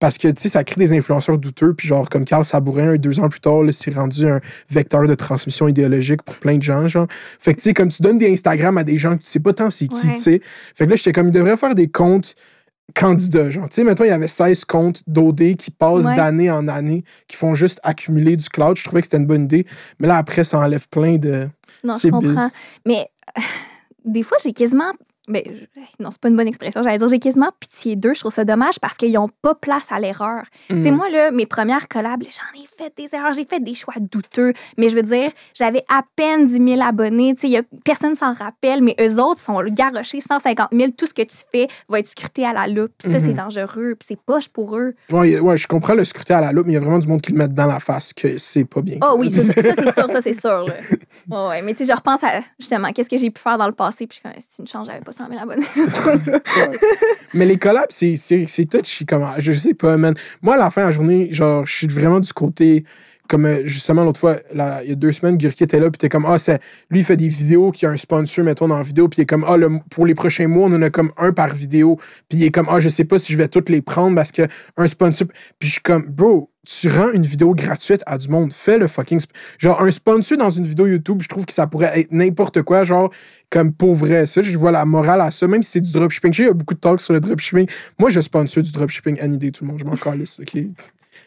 Parce 0.00 0.18
que, 0.18 0.28
tu 0.28 0.42
sais, 0.42 0.48
ça 0.50 0.64
crée 0.64 0.80
des 0.80 0.92
influenceurs 0.92 1.38
douteux. 1.38 1.72
Puis, 1.72 1.86
genre, 1.88 2.08
comme 2.10 2.24
Carl 2.24 2.44
Sabourin, 2.44 2.96
deux 2.96 3.20
ans 3.20 3.28
plus 3.28 3.40
tard, 3.40 3.62
c'est 3.70 3.94
rendu 3.94 4.28
un 4.28 4.40
vecteur 4.68 5.06
de 5.06 5.14
transmission 5.14 5.68
idéologique 5.68 6.22
pour 6.24 6.34
plein 6.34 6.56
de 6.58 6.62
gens, 6.62 6.86
genre. 6.88 7.06
Fait 7.38 7.52
que, 7.54 7.58
tu 7.58 7.62
sais, 7.62 7.74
comme 7.74 7.88
tu 7.88 8.02
donnes 8.02 8.18
des 8.18 8.30
Instagram 8.30 8.76
à 8.76 8.84
des 8.84 8.98
gens 8.98 9.16
que 9.16 9.22
tu 9.22 9.28
sais 9.30 9.38
pas 9.40 9.52
tant 9.54 9.70
c'est 9.70 9.86
qui, 9.86 9.94
Ouais. 10.08 10.12
tu 10.14 10.20
sais. 10.20 10.40
Fait 10.74 10.84
que 10.86 10.90
là, 10.90 10.96
j'étais 10.96 11.12
comme, 11.12 11.28
il 11.28 11.32
devrait 11.32 11.56
faire 11.56 11.74
des 11.76 11.86
comptes 11.88 12.34
candidats. 12.94 13.48
Genre, 13.50 13.68
tu 13.68 13.76
sais, 13.76 13.84
mettons, 13.84 14.04
il 14.04 14.08
y 14.08 14.10
avait 14.10 14.28
16 14.28 14.64
comptes 14.66 15.02
d'OD 15.06 15.54
qui 15.56 15.70
passent 15.70 16.04
Ouais. 16.04 16.16
d'année 16.16 16.50
en 16.50 16.68
année, 16.68 17.04
qui 17.28 17.36
font 17.36 17.54
juste 17.54 17.80
accumuler 17.82 18.36
du 18.36 18.48
cloud. 18.48 18.76
Je 18.76 18.84
trouvais 18.84 19.00
que 19.00 19.06
c'était 19.06 19.16
une 19.18 19.26
bonne 19.26 19.44
idée. 19.44 19.64
Mais 20.00 20.08
là, 20.08 20.16
après, 20.18 20.44
ça 20.44 20.58
enlève 20.58 20.86
plein 20.88 21.16
de. 21.16 21.48
Non, 21.82 21.96
je 21.96 22.08
comprends. 22.08 22.28
biz. 22.28 22.50
Mais 22.84 23.08
des 24.04 24.22
fois, 24.22 24.36
j'ai 24.42 24.52
quasiment. 24.52 24.92
Ben, 25.26 25.42
je- 25.46 25.80
non, 26.02 26.10
c'est 26.10 26.20
pas 26.20 26.28
une 26.28 26.36
bonne 26.36 26.48
expression. 26.48 26.82
J'allais 26.82 26.98
dire, 26.98 27.08
j'ai 27.08 27.18
quasiment 27.18 27.50
pitié 27.58 27.96
d'eux. 27.96 28.12
Je 28.14 28.20
trouve 28.20 28.32
ça 28.34 28.44
dommage 28.44 28.78
parce 28.80 28.96
qu'ils 28.96 29.12
n'ont 29.12 29.30
pas 29.42 29.54
place 29.54 29.86
à 29.90 29.98
l'erreur. 29.98 30.42
C'est 30.68 30.90
moi, 30.90 31.08
là, 31.08 31.30
mes 31.30 31.46
premières 31.46 31.88
collabs, 31.88 32.22
j'en 32.24 32.60
ai 32.60 32.66
fait 32.66 32.92
des 32.96 33.08
erreurs, 33.16 33.32
j'ai 33.32 33.46
fait 33.46 33.60
des 33.60 33.74
choix 33.74 33.94
douteux. 33.98 34.52
Mais 34.76 34.88
je 34.90 34.94
veux 34.94 35.02
dire, 35.02 35.30
j'avais 35.54 35.82
à 35.88 36.02
peine 36.16 36.44
10 36.46 36.74
000 36.76 36.82
abonnés. 36.86 37.34
Tu 37.34 37.40
sais, 37.42 37.48
y 37.48 37.56
a- 37.56 37.62
personne 37.84 38.14
s'en 38.14 38.34
rappelle, 38.34 38.82
mais 38.82 38.94
eux 39.00 39.18
autres 39.20 39.40
sont 39.40 39.62
garochés 39.64 40.20
150 40.20 40.68
000. 40.72 40.90
Tout 40.96 41.06
ce 41.06 41.14
que 41.14 41.22
tu 41.22 41.36
fais 41.50 41.68
va 41.88 42.00
être 42.00 42.08
scruté 42.08 42.44
à 42.44 42.52
la 42.52 42.66
loupe. 42.66 42.92
Puis 42.98 43.10
ça, 43.10 43.18
c'est 43.18 43.28
Mhm. 43.28 43.36
dangereux. 43.36 43.94
Puis 43.98 44.06
c'est 44.08 44.18
poche 44.20 44.48
pour 44.48 44.76
eux. 44.76 44.94
A- 45.10 45.14
ouais, 45.16 45.56
je 45.56 45.66
comprends 45.66 45.94
le 45.94 46.04
scrutin 46.04 46.36
à 46.36 46.40
la 46.42 46.52
loupe, 46.52 46.66
mais 46.66 46.72
il 46.72 46.76
y 46.76 46.78
a 46.78 46.80
vraiment 46.80 46.98
du 46.98 47.08
monde 47.08 47.22
qui 47.22 47.32
le 47.32 47.38
met 47.38 47.48
dans 47.48 47.66
la 47.66 47.80
face 47.80 48.12
que 48.12 48.36
c'est 48.36 48.64
pas 48.66 48.82
bien. 48.82 48.98
Oh 49.02 49.14
oui, 49.18 49.30
ça, 49.30 49.42
ça, 49.42 49.52
c'est 49.54 49.94
sûr, 49.94 50.10
ça, 50.10 50.20
c'est 50.20 50.38
sûr. 50.38 50.64
Là. 50.66 50.74
Ouais, 51.30 51.48
ouais. 51.48 51.62
Mais 51.62 51.72
tu 51.72 51.84
sais, 51.84 51.90
je 51.92 51.96
repense 51.96 52.22
à 52.22 52.40
justement 52.58 52.92
qu'est-ce 52.92 53.08
que 53.08 53.16
j'ai 53.16 53.30
pu 53.30 53.40
faire 53.40 53.56
dans 53.56 53.66
le 53.66 53.72
passé. 53.72 54.06
Puis 54.06 54.20
je 54.22 54.30
si 54.40 54.60
une 54.60 54.66
chance, 54.66 54.86
j'avais 54.86 55.00
pas 55.00 55.12
100 55.14 55.28
000 55.28 55.40
abonnés. 55.40 55.66
Mais 57.34 57.46
les 57.46 57.58
collabs, 57.58 57.86
c'est, 57.90 58.16
c'est, 58.16 58.46
c'est 58.46 58.66
touchy 58.66 59.06
comment. 59.06 59.32
Je 59.38 59.52
sais 59.52 59.74
pas, 59.74 59.96
man. 59.96 60.14
Moi, 60.42 60.54
à 60.54 60.58
la 60.58 60.70
fin 60.70 60.82
de 60.82 60.86
la 60.86 60.92
journée, 60.92 61.30
genre, 61.32 61.64
je 61.66 61.74
suis 61.74 61.86
vraiment 61.86 62.20
du 62.20 62.32
côté. 62.32 62.84
Comme 63.26 63.46
euh, 63.46 63.62
justement 63.64 64.04
l'autre 64.04 64.20
fois, 64.20 64.36
il 64.52 64.88
y 64.88 64.92
a 64.92 64.94
deux 64.94 65.10
semaines, 65.10 65.38
Gurki 65.38 65.64
était 65.64 65.80
là, 65.80 65.90
puis 65.90 65.96
t'es 65.96 66.10
comme, 66.10 66.26
ah, 66.26 66.36
lui, 66.90 67.00
il 67.00 67.04
fait 67.04 67.16
des 67.16 67.28
vidéos 67.28 67.72
qui 67.72 67.86
a 67.86 67.88
un 67.88 67.96
sponsor, 67.96 68.44
mettons, 68.44 68.68
dans 68.68 68.76
la 68.76 68.82
vidéo, 68.82 69.08
puis 69.08 69.20
il 69.20 69.22
est 69.22 69.26
comme, 69.26 69.46
ah, 69.48 69.56
pour 69.90 70.04
les 70.04 70.14
prochains 70.14 70.46
mois, 70.46 70.66
on 70.66 70.74
en 70.74 70.82
a 70.82 70.90
comme 70.90 71.10
un 71.16 71.32
par 71.32 71.54
vidéo, 71.54 71.96
puis 72.28 72.40
il 72.40 72.44
est 72.44 72.50
comme, 72.50 72.68
ah, 72.68 72.80
je 72.80 72.90
sais 72.90 73.06
pas 73.06 73.18
si 73.18 73.32
je 73.32 73.38
vais 73.38 73.48
toutes 73.48 73.70
les 73.70 73.80
prendre 73.80 74.14
parce 74.14 74.30
que 74.30 74.42
un 74.76 74.86
sponsor. 74.86 75.26
Puis 75.58 75.68
je 75.68 75.72
suis 75.72 75.80
comme, 75.80 76.04
bro, 76.04 76.50
tu 76.64 76.88
rends 76.88 77.10
une 77.10 77.24
vidéo 77.24 77.54
gratuite 77.54 78.02
à 78.06 78.18
du 78.18 78.28
monde, 78.28 78.52
fais 78.52 78.78
le 78.78 78.86
fucking. 78.86 79.20
Genre, 79.58 79.80
un 79.80 79.90
sponsor 79.90 80.38
dans 80.38 80.50
une 80.50 80.64
vidéo 80.64 80.86
YouTube, 80.86 81.20
je 81.22 81.28
trouve 81.28 81.46
que 81.46 81.52
ça 81.52 81.66
pourrait 81.66 82.00
être 82.00 82.12
n'importe 82.12 82.62
quoi, 82.62 82.84
genre, 82.84 83.10
comme 83.50 83.72
pour 83.72 83.94
vrai. 83.94 84.26
Ça, 84.26 84.42
je 84.42 84.56
vois 84.56 84.72
la 84.72 84.84
morale 84.84 85.20
à 85.20 85.30
ça, 85.30 85.46
même 85.46 85.62
si 85.62 85.72
c'est 85.72 85.80
du 85.80 85.92
dropshipping. 85.92 86.34
Y 86.34 86.48
a 86.48 86.52
beaucoup 86.52 86.74
de 86.74 86.80
talks 86.80 87.00
sur 87.00 87.12
le 87.12 87.20
dropshipping. 87.20 87.68
Moi, 87.98 88.10
je 88.10 88.20
sponsor 88.20 88.62
du 88.62 88.72
dropshipping 88.72 89.20
any 89.20 89.38
day, 89.38 89.50
tout 89.50 89.64
le 89.64 89.70
monde. 89.70 89.80
Je 89.80 89.84
m'en 89.84 89.96
calisse, 89.96 90.40
OK? 90.40 90.56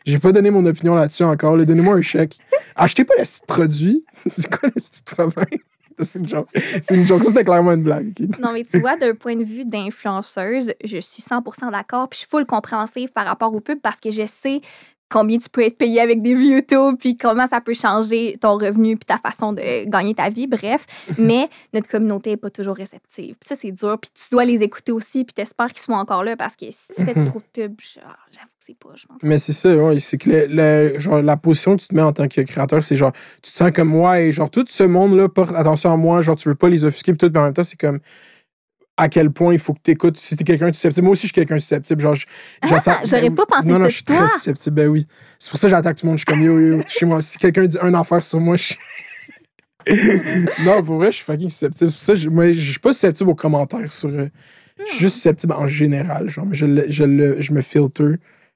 J'ai 0.06 0.20
pas 0.20 0.32
donné 0.32 0.52
mon 0.52 0.66
opinion 0.66 0.96
là-dessus 0.96 1.24
encore. 1.24 1.58
Donnez-moi 1.58 1.96
un 1.96 2.02
chèque. 2.02 2.38
Achetez 2.76 3.04
pas 3.04 3.14
le 3.18 3.26
site 3.26 3.46
produit. 3.46 4.04
c'est 4.28 4.50
quoi 4.50 4.70
le 4.74 4.82
site 4.82 5.04
problème? 5.04 5.60
C'est 6.00 6.20
une 6.20 6.30
joke. 6.30 6.50
C'est 6.54 6.96
une 6.96 7.06
joke. 7.06 7.24
Ça, 7.24 7.30
c'était 7.30 7.44
clairement 7.44 7.74
une 7.74 7.82
blague. 7.82 8.14
Non, 8.40 8.54
mais 8.54 8.64
tu 8.64 8.80
vois, 8.80 8.98
d'un 8.98 9.16
point 9.16 9.36
de 9.36 9.44
vue 9.44 9.66
d'influenceuse, 9.66 10.74
je 10.84 11.00
suis 11.00 11.24
100 11.24 11.42
d'accord. 11.72 12.08
Puis 12.10 12.18
je 12.18 12.20
suis 12.20 12.30
full 12.30 12.46
compréhensive 12.46 13.12
par 13.12 13.26
rapport 13.26 13.54
au 13.54 13.60
pub 13.60 13.80
parce 13.82 14.00
que 14.00 14.12
je 14.12 14.26
sais 14.26 14.62
combien 15.10 15.38
tu 15.38 15.50
peux 15.50 15.62
être 15.64 15.78
payé 15.78 16.02
avec 16.02 16.22
des 16.22 16.36
vues 16.36 16.56
YouTube, 16.56 16.96
puis 17.00 17.16
comment 17.16 17.48
ça 17.48 17.62
peut 17.62 17.74
changer 17.74 18.38
ton 18.42 18.58
revenu, 18.58 18.98
puis 18.98 19.06
ta 19.06 19.18
façon 19.18 19.54
de 19.54 19.86
gagner 19.90 20.14
ta 20.14 20.30
vie, 20.30 20.48
bref. 20.48 20.86
Mais 21.18 21.50
notre 21.74 21.88
communauté 21.90 22.32
n'est 22.32 22.38
pas 22.38 22.50
toujours 22.50 22.76
réceptive. 22.76 23.36
Puis 23.40 23.48
ça, 23.48 23.56
c'est 23.56 23.72
dur. 23.72 23.98
Puis 24.02 24.12
tu 24.14 24.30
dois 24.32 24.46
les 24.46 24.64
écouter 24.64 24.92
aussi, 24.92 25.24
puis 25.24 25.34
t'espères 25.34 25.68
qu'ils 25.68 25.80
soient 25.82 25.98
encore 25.98 26.24
là 26.24 26.36
parce 26.36 26.56
que 26.56 26.66
si 26.70 26.94
tu 26.96 27.04
fais 27.06 27.14
trop 27.26 27.40
de 27.40 27.46
pub, 27.68 27.76
j'avoue 28.32 28.48
que 28.48 28.54
c'est 28.60 28.78
pas, 28.78 28.90
je 28.96 29.06
pense. 29.06 29.18
Mais 29.24 29.38
c'est 29.38 29.54
ça, 29.54 29.76
ouais, 29.76 30.00
c'est 30.00 30.18
que 30.18 30.30
le- 30.30 30.48
le- 30.94 31.00
genre, 31.00 31.22
la 31.22 31.38
position 31.38 31.76
que 31.76 31.82
tu 31.82 31.88
te 31.88 31.96
mets 31.96 32.02
en 32.02 32.12
tant 32.14 32.28
que 32.28 32.42
créateur, 32.42 32.84
c'est 32.84 32.96
genre, 32.96 33.14
tu 33.42 33.52
te 33.52 33.58
sens 33.58 33.72
comme 33.72 33.90
moi 33.90 34.20
et 34.20 34.32
genre, 34.32 34.50
tout 34.50 34.66
ce 34.68 34.84
monde-là 34.84 35.30
porte 35.30 35.56
attention 35.56 35.92
à 35.94 35.98
moi, 35.98 36.22
genre, 36.22 36.36
tu 36.36 36.50
veux 36.50 36.56
pas 36.56 36.70
les 36.70 36.84
offusquer, 36.86 37.14
puis 37.14 37.18
tout, 37.18 37.32
mais 37.34 37.40
en 37.40 37.44
même 37.46 37.54
temps, 37.54 37.64
c'est 37.64 37.80
comme 37.80 38.00
à 38.98 39.10
quel 39.10 39.30
point 39.32 39.54
il 39.54 39.60
faut 39.60 39.74
que 39.74 39.80
tu 39.84 39.92
écoutes. 39.92 40.18
Si 40.18 40.36
t'es 40.36 40.44
quelqu'un 40.44 40.70
de 40.70 40.74
susceptible, 40.76 41.06
moi 41.06 41.12
aussi, 41.12 41.22
je 41.22 41.28
suis 41.28 41.34
quelqu'un 41.34 41.56
de 41.56 41.60
susceptible. 41.62 42.02
Genre, 42.02 42.16
ça- 42.82 42.98
Ah, 43.00 43.02
j'aurais 43.06 43.30
pas 43.30 43.46
pensé 43.46 43.68
non, 43.68 43.78
non, 43.80 43.86
je 43.88 43.94
suis 43.94 44.04
très 44.04 44.28
susceptible, 44.28 44.76
ben 44.76 44.88
oui. 44.90 45.06
C'est 45.40 45.50
pour 45.52 45.60
ça 45.60 45.68
que 45.68 45.72
j'attaque 45.72 45.98
tout 45.98 46.06
le 46.06 46.10
monde. 46.12 46.18
Je 46.18 46.24
suis 46.24 46.26
comme 46.26 46.44
yo, 46.44 46.60
yo, 46.60 46.82
chez 46.88 47.06
moi. 47.06 47.22
Si 47.22 47.38
quelqu'un 47.38 47.66
dit 47.66 47.78
un 47.82 47.94
affaire 47.94 48.24
sur 48.24 48.40
moi, 48.40 48.56
je 48.56 48.64
suis. 48.64 48.78
non, 50.66 50.82
pour 50.84 50.96
vrai, 50.98 51.12
je 51.12 51.18
suis 51.18 51.26
fucking 51.26 51.50
susceptible. 51.50 51.90
C'est 51.90 51.96
pour 51.96 52.04
ça, 52.04 52.16
je, 52.16 52.30
moi, 52.30 52.52
je 52.52 52.72
suis 52.72 52.80
pas 52.80 52.92
susceptible 52.94 53.30
aux 53.30 53.36
commentaires 53.36 53.92
sur. 53.92 54.10
euh, 54.10 54.28
je 54.80 54.86
suis 54.86 55.00
juste 55.00 55.16
susceptible 55.16 55.54
en 55.54 55.68
général, 55.68 56.30
genre, 56.30 56.46
mais 56.46 56.56
je, 56.56 56.66
le- 56.66 56.86
je, 56.90 57.04
le- 57.04 57.42
je 57.42 57.54
me 57.54 57.62
filtre. 57.62 58.16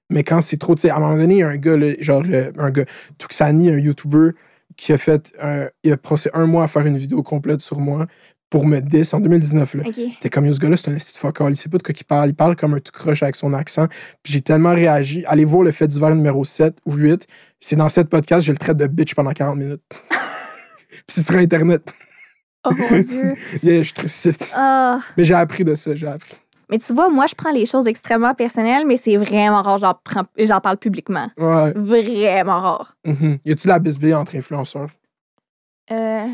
Mais 0.10 0.24
quand 0.24 0.42
c'est 0.42 0.58
trop, 0.58 0.76
tu 0.76 0.82
sais, 0.82 0.90
à 0.90 0.98
un 0.98 1.00
moment 1.00 1.16
donné, 1.18 1.36
il 1.36 1.40
y 1.40 1.44
a 1.44 1.48
un 1.48 1.56
gars, 1.56 1.78
là, 1.78 1.94
genre, 2.00 2.22
euh, 2.30 2.52
un 2.58 2.70
gars, 2.70 2.86
Tuxani, 3.18 3.70
un 3.72 3.78
YouTuber, 3.80 4.32
qui 4.76 4.92
a 4.94 4.98
fait. 4.98 5.32
un- 5.42 5.68
il 5.84 5.92
a 5.94 5.98
passé 5.98 6.30
un 6.34 6.46
mois 6.48 6.66
à 6.66 6.68
faire 6.68 6.86
une 6.86 6.98
vidéo 6.98 7.24
complète 7.24 7.62
sur 7.62 7.80
moi 7.80 8.08
pour 8.52 8.68
me 8.68 8.80
diss 8.82 9.14
en 9.16 9.20
2019, 9.22 9.74
là. 9.76 9.84
T'es 10.20 10.30
comme, 10.30 10.46
yo, 10.46 10.54
ce 10.54 10.60
gars-là, 10.60 10.78
c'est 10.78 10.92
un 10.92 10.94
de 10.94 11.00
fuck 11.00 11.40
all. 11.42 11.52
Il 11.54 11.56
sait 11.56 11.70
pas 11.70 11.78
de 11.78 11.84
quoi 11.84 11.96
il 11.98 12.04
parle. 12.04 12.30
Il 12.30 12.36
parle 12.36 12.56
comme 12.56 12.74
un 12.76 12.80
tout 12.80 12.92
croche 12.92 13.24
avec 13.24 13.36
son 13.36 13.54
accent. 13.54 13.88
Puis 14.22 14.34
j'ai 14.34 14.42
tellement 14.42 14.74
réagi. 14.76 15.24
Allez 15.26 15.46
voir 15.46 15.64
le 15.64 15.72
fait 15.72 15.88
d'hiver 15.88 16.14
numéro 16.14 16.44
7 16.44 16.78
ou 16.86 16.94
8. 16.94 17.26
C'est 17.60 17.78
dans 17.78 17.90
cette 17.90 18.10
podcast, 18.10 18.46
je 18.46 18.52
le 18.52 18.58
traite 18.58 18.78
de 18.78 18.86
bitch 18.88 19.16
pendant 19.16 19.32
40 19.32 19.58
minutes. 19.58 19.82
Puis 20.90 21.04
c'est 21.16 21.24
sur 21.24 21.36
Internet. 21.36 21.92
Oh 22.66 22.72
mon 22.78 23.00
Dieu. 23.02 23.34
Yeah, 23.64 23.84
je 23.84 24.08
suis. 24.08 24.32
Ah. 24.54 25.00
Mais 25.18 25.24
j'ai 25.24 25.34
appris 25.34 25.64
de 25.64 25.74
ça, 25.74 25.96
j'ai 25.96 26.08
appris. 26.08 26.36
Mais 26.70 26.78
tu 26.78 26.94
vois, 26.94 27.10
moi, 27.10 27.26
je 27.28 27.36
prends 27.36 27.52
les 27.52 27.66
choses 27.66 27.88
extrêmement 27.88 28.34
personnelles, 28.34 28.86
mais 28.86 28.98
c'est 28.98 29.18
vraiment 29.18 29.62
rare, 29.62 29.78
j'en, 29.80 29.94
prends- 30.04 30.28
j'en 30.38 30.60
parle 30.62 30.78
publiquement. 30.78 31.30
Ouais. 31.38 31.74
Vraiment 31.76 32.62
rare. 32.62 32.96
Mhm. 33.06 33.40
Y 33.46 33.52
a-tu 33.54 33.68
la 33.68 33.80
bisbille 33.80 34.14
entre 34.14 34.36
influenceurs? 34.38 34.90
Euh, 35.92 36.26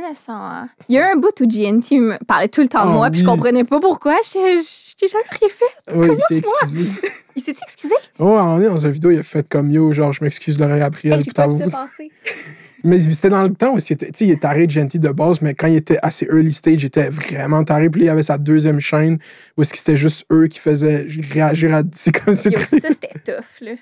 nécessairement. 0.00 0.66
Il 0.88 0.94
y 0.94 0.98
a 0.98 1.12
un 1.12 1.16
bout 1.16 1.40
où 1.40 1.46
GNT 1.46 1.92
me 2.00 2.24
parlait 2.24 2.48
tout 2.48 2.62
le 2.62 2.68
temps 2.68 2.84
de 2.84 2.90
Oh, 2.90 2.94
moi, 2.94 3.10
puis 3.10 3.20
je 3.20 3.24
comprenais 3.24 3.64
pas 3.64 3.80
pourquoi. 3.80 4.16
Je 4.24 4.62
je 4.96 5.06
t'ai 5.06 5.08
jamais 5.08 5.24
rien 5.28 5.48
fait. 5.48 5.94
Oui, 5.94 6.08
il 6.10 6.22
s'est 6.22 6.38
excusé. 6.38 6.90
Il 7.36 7.42
s'est-tu 7.42 7.60
excusé? 7.62 7.94
Oh, 8.18 8.36
un 8.36 8.42
moment 8.42 8.56
donné, 8.56 8.68
dans 8.68 8.78
une 8.78 8.90
vidéo, 8.90 9.10
il 9.10 9.18
a 9.18 9.22
fait 9.22 9.46
comme 9.46 9.70
yo, 9.70 9.92
genre, 9.92 10.12
je 10.12 10.24
m'excuse, 10.24 10.58
l'aurais 10.58 10.80
appris. 10.80 11.08
Hey, 11.08 11.18
j'ai 11.18 11.24
puis 11.24 11.32
pas 11.32 11.48
vu 11.48 11.58
t'avoues. 11.58 11.70
ça 11.70 11.78
passer. 11.78 12.10
Mais 12.84 13.00
c'était 13.00 13.30
dans 13.30 13.42
le 13.42 13.52
temps 13.52 13.74
où 13.74 13.78
il 13.78 13.92
était, 13.92 14.06
tu 14.06 14.12
sais, 14.14 14.24
il 14.26 14.30
est 14.30 14.42
taré 14.42 14.66
de 14.66 14.70
gentil 14.70 14.98
de 14.98 15.08
base, 15.08 15.40
mais 15.40 15.54
quand 15.54 15.66
il 15.66 15.76
était 15.76 15.98
assez 16.02 16.24
early 16.26 16.52
stage, 16.52 16.82
il 16.82 16.86
était 16.86 17.08
vraiment 17.08 17.64
taré. 17.64 17.90
Puis 17.90 18.02
il 18.02 18.08
avait 18.08 18.22
sa 18.22 18.38
deuxième 18.38 18.78
chaîne 18.78 19.18
où 19.56 19.62
est-ce 19.62 19.72
que 19.72 19.78
c'était 19.78 19.96
juste 19.96 20.24
eux 20.30 20.46
qui 20.46 20.60
faisaient 20.60 21.04
réagir 21.32 21.74
à. 21.74 21.82
C'est 21.92 22.12
comme 22.12 22.34
Yo, 22.34 22.58
ça, 22.60 22.66
c'était 22.68 23.12
tough, 23.24 23.60
là. 23.60 23.72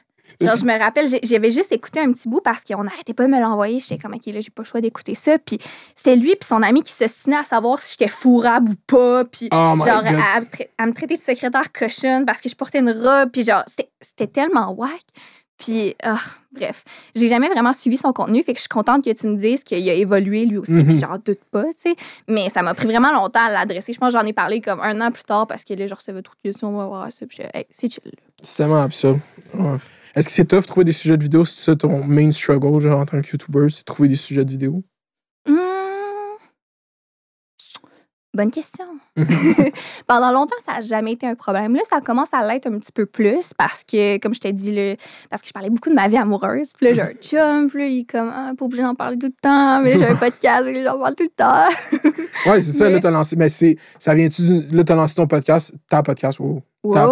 Genre, 0.41 0.57
je 0.57 0.65
me 0.65 0.79
rappelle, 0.79 1.09
j'avais 1.23 1.51
juste 1.51 1.71
écouté 1.73 2.01
un 2.01 2.13
petit 2.13 2.29
bout 2.29 2.41
parce 2.41 2.63
qu'on 2.65 2.85
n'arrêtait 2.85 3.15
pas 3.15 3.25
de 3.25 3.31
me 3.31 3.41
l'envoyer. 3.41 3.79
J'étais 3.79 3.99
comme, 3.99 4.15
OK, 4.15 4.27
là, 4.27 4.41
j'ai 4.41 4.51
pas 4.51 4.63
le 4.63 4.67
choix 4.67 4.81
d'écouter 4.81 5.15
ça. 5.15 5.39
Puis 5.39 5.59
c'était 5.95 6.17
lui 6.17 6.35
puis 6.37 6.47
son 6.49 6.63
ami 6.63 6.83
qui 6.83 6.93
s'ostinait 6.93 7.37
à 7.37 7.45
savoir 7.45 7.79
si 7.79 7.93
j'étais 7.99 8.11
fourrable 8.11 8.71
ou 8.71 8.75
pas. 8.87 9.25
Puis 9.25 9.49
Oh 9.53 9.57
genre, 9.79 9.89
à, 10.05 10.41
me 10.41 10.47
tra- 10.47 10.69
à 10.79 10.87
me 10.87 10.93
traiter 10.93 11.17
de 11.17 11.23
secrétaire 11.23 11.73
cochonne 11.73 12.25
parce 12.27 12.41
que 12.41 12.49
je 12.49 12.57
portais 12.57 12.81
une 12.81 12.91
robe. 12.91 13.31
Puis 13.33 13.45
genre, 13.45 13.63
c'était- 13.69 14.27
tellement 14.27 14.73
whack. 14.73 15.03
Puis, 15.57 15.95
ah, 16.03 16.19
bref, 16.53 16.83
j'ai 17.15 17.29
jamais 17.29 17.49
vraiment 17.49 17.73
suivi 17.73 17.97
son 17.97 18.13
contenu. 18.13 18.43
Fait 18.43 18.53
que 18.55 18.59
je 18.59 18.63
suis 18.63 18.69
contente 18.69 19.05
que 19.05 19.11
tu 19.13 19.29
me 19.29 19.37
dises 19.37 19.63
qu'il 19.63 19.89
a 19.89 19.95
évolué 19.95 20.47
lui 20.47 20.59
aussi. 20.59 20.73
Mhm. 20.73 20.85
Puis 20.87 20.99
j'en 20.99 21.17
doute 21.17 21.45
pas, 21.53 21.63
tu 21.67 21.73
sais. 21.91 21.97
Mais 22.27 22.49
ça 22.49 22.61
m'a 22.63 22.75
pris 22.75 22.87
vraiment 22.89 23.13
longtemps 23.13 23.45
à 23.47 23.51
l'adresser. 23.51 23.93
Je 23.93 23.99
pense 24.01 24.13
que 24.13 24.19
j'en 24.19 24.27
ai 24.27 24.33
parlé 24.33 24.61
comme 24.61 24.81
un 24.81 25.01
an 25.01 25.13
plus 25.13 25.23
tard 25.23 25.47
parce 25.47 25.65
que 25.65 25.75
là, 25.75 25.87
je 25.87 25.95
recevais 25.95 26.23
trop 26.23 26.35
de 26.35 26.43
questions. 26.51 26.71
On 26.71 26.79
va 26.79 26.87
voir 26.87 27.13
ça. 27.13 27.25
Puis 27.27 27.37
j'étais, 27.41 27.57
hey, 27.57 27.67
c'est 27.71 27.93
chill. 27.93 28.03
C'est 28.43 28.57
tellement 28.57 28.83
absurde. 28.83 29.21
Ouais. 29.55 29.77
Est-ce 30.15 30.29
que 30.29 30.33
c'est 30.33 30.45
tough 30.45 30.61
de 30.61 30.67
trouver 30.67 30.85
des 30.85 30.93
sujets 30.93 31.17
de 31.17 31.23
vidéo? 31.23 31.45
C'est 31.45 31.65
ça 31.65 31.77
ton 31.77 32.05
main 32.05 32.31
struggle, 32.31 32.79
genre, 32.81 33.01
en 33.01 33.05
tant 33.07 33.21
que 33.21 33.27
YouTuber, 33.27 33.67
c'est 33.69 33.81
de 33.81 33.85
trouver 33.85 34.09
des 34.09 34.17
sujets 34.17 34.45
de 34.45 34.51
vidéo? 34.51 34.85
Hmm. 35.49 35.57
Bonne 38.33 38.51
question. 38.51 38.85
Pendant 40.09 40.33
longtemps, 40.33 40.57
ça 40.65 40.75
n'a 40.75 40.81
jamais 40.81 41.13
été 41.13 41.27
un 41.27 41.35
problème. 41.37 41.75
Là, 41.75 41.83
ça 41.89 42.01
commence 42.01 42.33
à 42.35 42.47
l'être 42.47 42.67
un 42.67 42.79
petit 42.79 42.91
peu 42.93 43.07
plus 43.07 43.53
parce 43.57 43.85
que, 43.85 44.19
comme 44.19 44.35
je 44.35 44.41
t'ai 44.41 44.53
dit, 44.53 44.73
là, 44.73 44.97
parce 45.31 45.41
que 45.41 45.49
je 45.49 45.53
parlais 45.53 45.71
beaucoup 45.71 45.89
de 45.91 45.95
ma 45.95 46.09
vie 46.09 46.17
amoureuse. 46.17 46.73
Puis 46.77 46.87
là, 46.87 46.93
j'ai 46.95 47.01
un 47.03 47.13
chum, 47.61 47.69
puis 47.71 47.79
là, 47.81 47.87
il 47.87 48.01
est 48.01 48.11
comme, 48.11 48.31
ah, 48.35 48.53
pas 48.57 48.65
obligé 48.65 48.83
d'en 48.83 48.95
parler 48.97 49.19
tout 49.19 49.27
le 49.29 49.35
temps, 49.41 49.81
mais 49.83 49.99
j'ai 49.99 50.07
un 50.07 50.17
podcast, 50.17 50.65
là, 50.67 50.85
j'en 50.85 50.99
parle 50.99 51.15
tout 51.15 51.25
le 51.25 51.29
temps. 51.31 51.69
Ouais, 52.51 52.61
c'est 52.61 52.73
ça, 52.73 52.85
Mais- 52.87 52.95
là, 52.95 53.01
t'as 53.01 53.11
lancé. 53.11 53.37
Mais 53.37 53.49
c'est. 53.49 53.77
Ça 54.01 54.15
vient-tu 54.15 54.63
Là, 54.73 54.83
t'as 54.85 54.95
lancé 54.97 55.15
ton 55.15 55.27
podcast, 55.29 55.73
ta 55.89 56.03
podcast, 56.03 56.39
wow. 56.41 56.61
T'as 56.93 57.07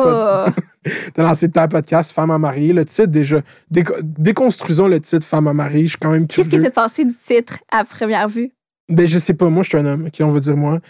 Wow. 0.47 0.53
T'as 1.15 1.23
lancé 1.23 1.49
ta 1.51 1.69
podcast, 1.69 2.13
Femme 2.13 2.31
à 2.31 2.39
marier. 2.39 2.73
Le 2.73 2.85
titre, 2.85 3.07
déjà. 3.07 3.41
Déco- 3.73 3.95
déconstruisons 4.03 4.89
le 4.89 5.01
titre, 5.01 5.27
Femme 5.27 5.47
à 5.47 5.53
marier. 5.53 5.85
Je 5.85 5.91
suis 5.91 5.99
quand 5.99 6.11
même 6.11 6.27
Qu'est-ce 6.27 6.49
que 6.49 6.57
t'as 6.57 6.71
pensé 6.71 7.05
du 7.05 7.15
titre 7.15 7.59
à 7.71 7.85
première 7.85 8.29
vue? 8.29 8.51
Ben, 8.89 9.07
je 9.07 9.19
sais 9.19 9.35
pas. 9.35 9.49
Moi, 9.49 9.63
je 9.63 9.69
suis 9.71 9.79
un 9.79 9.87
homme. 9.87 10.07
OK, 10.07 10.15
on 10.21 10.33
va 10.33 10.41
dire 10.41 10.57
moi? 10.57 10.81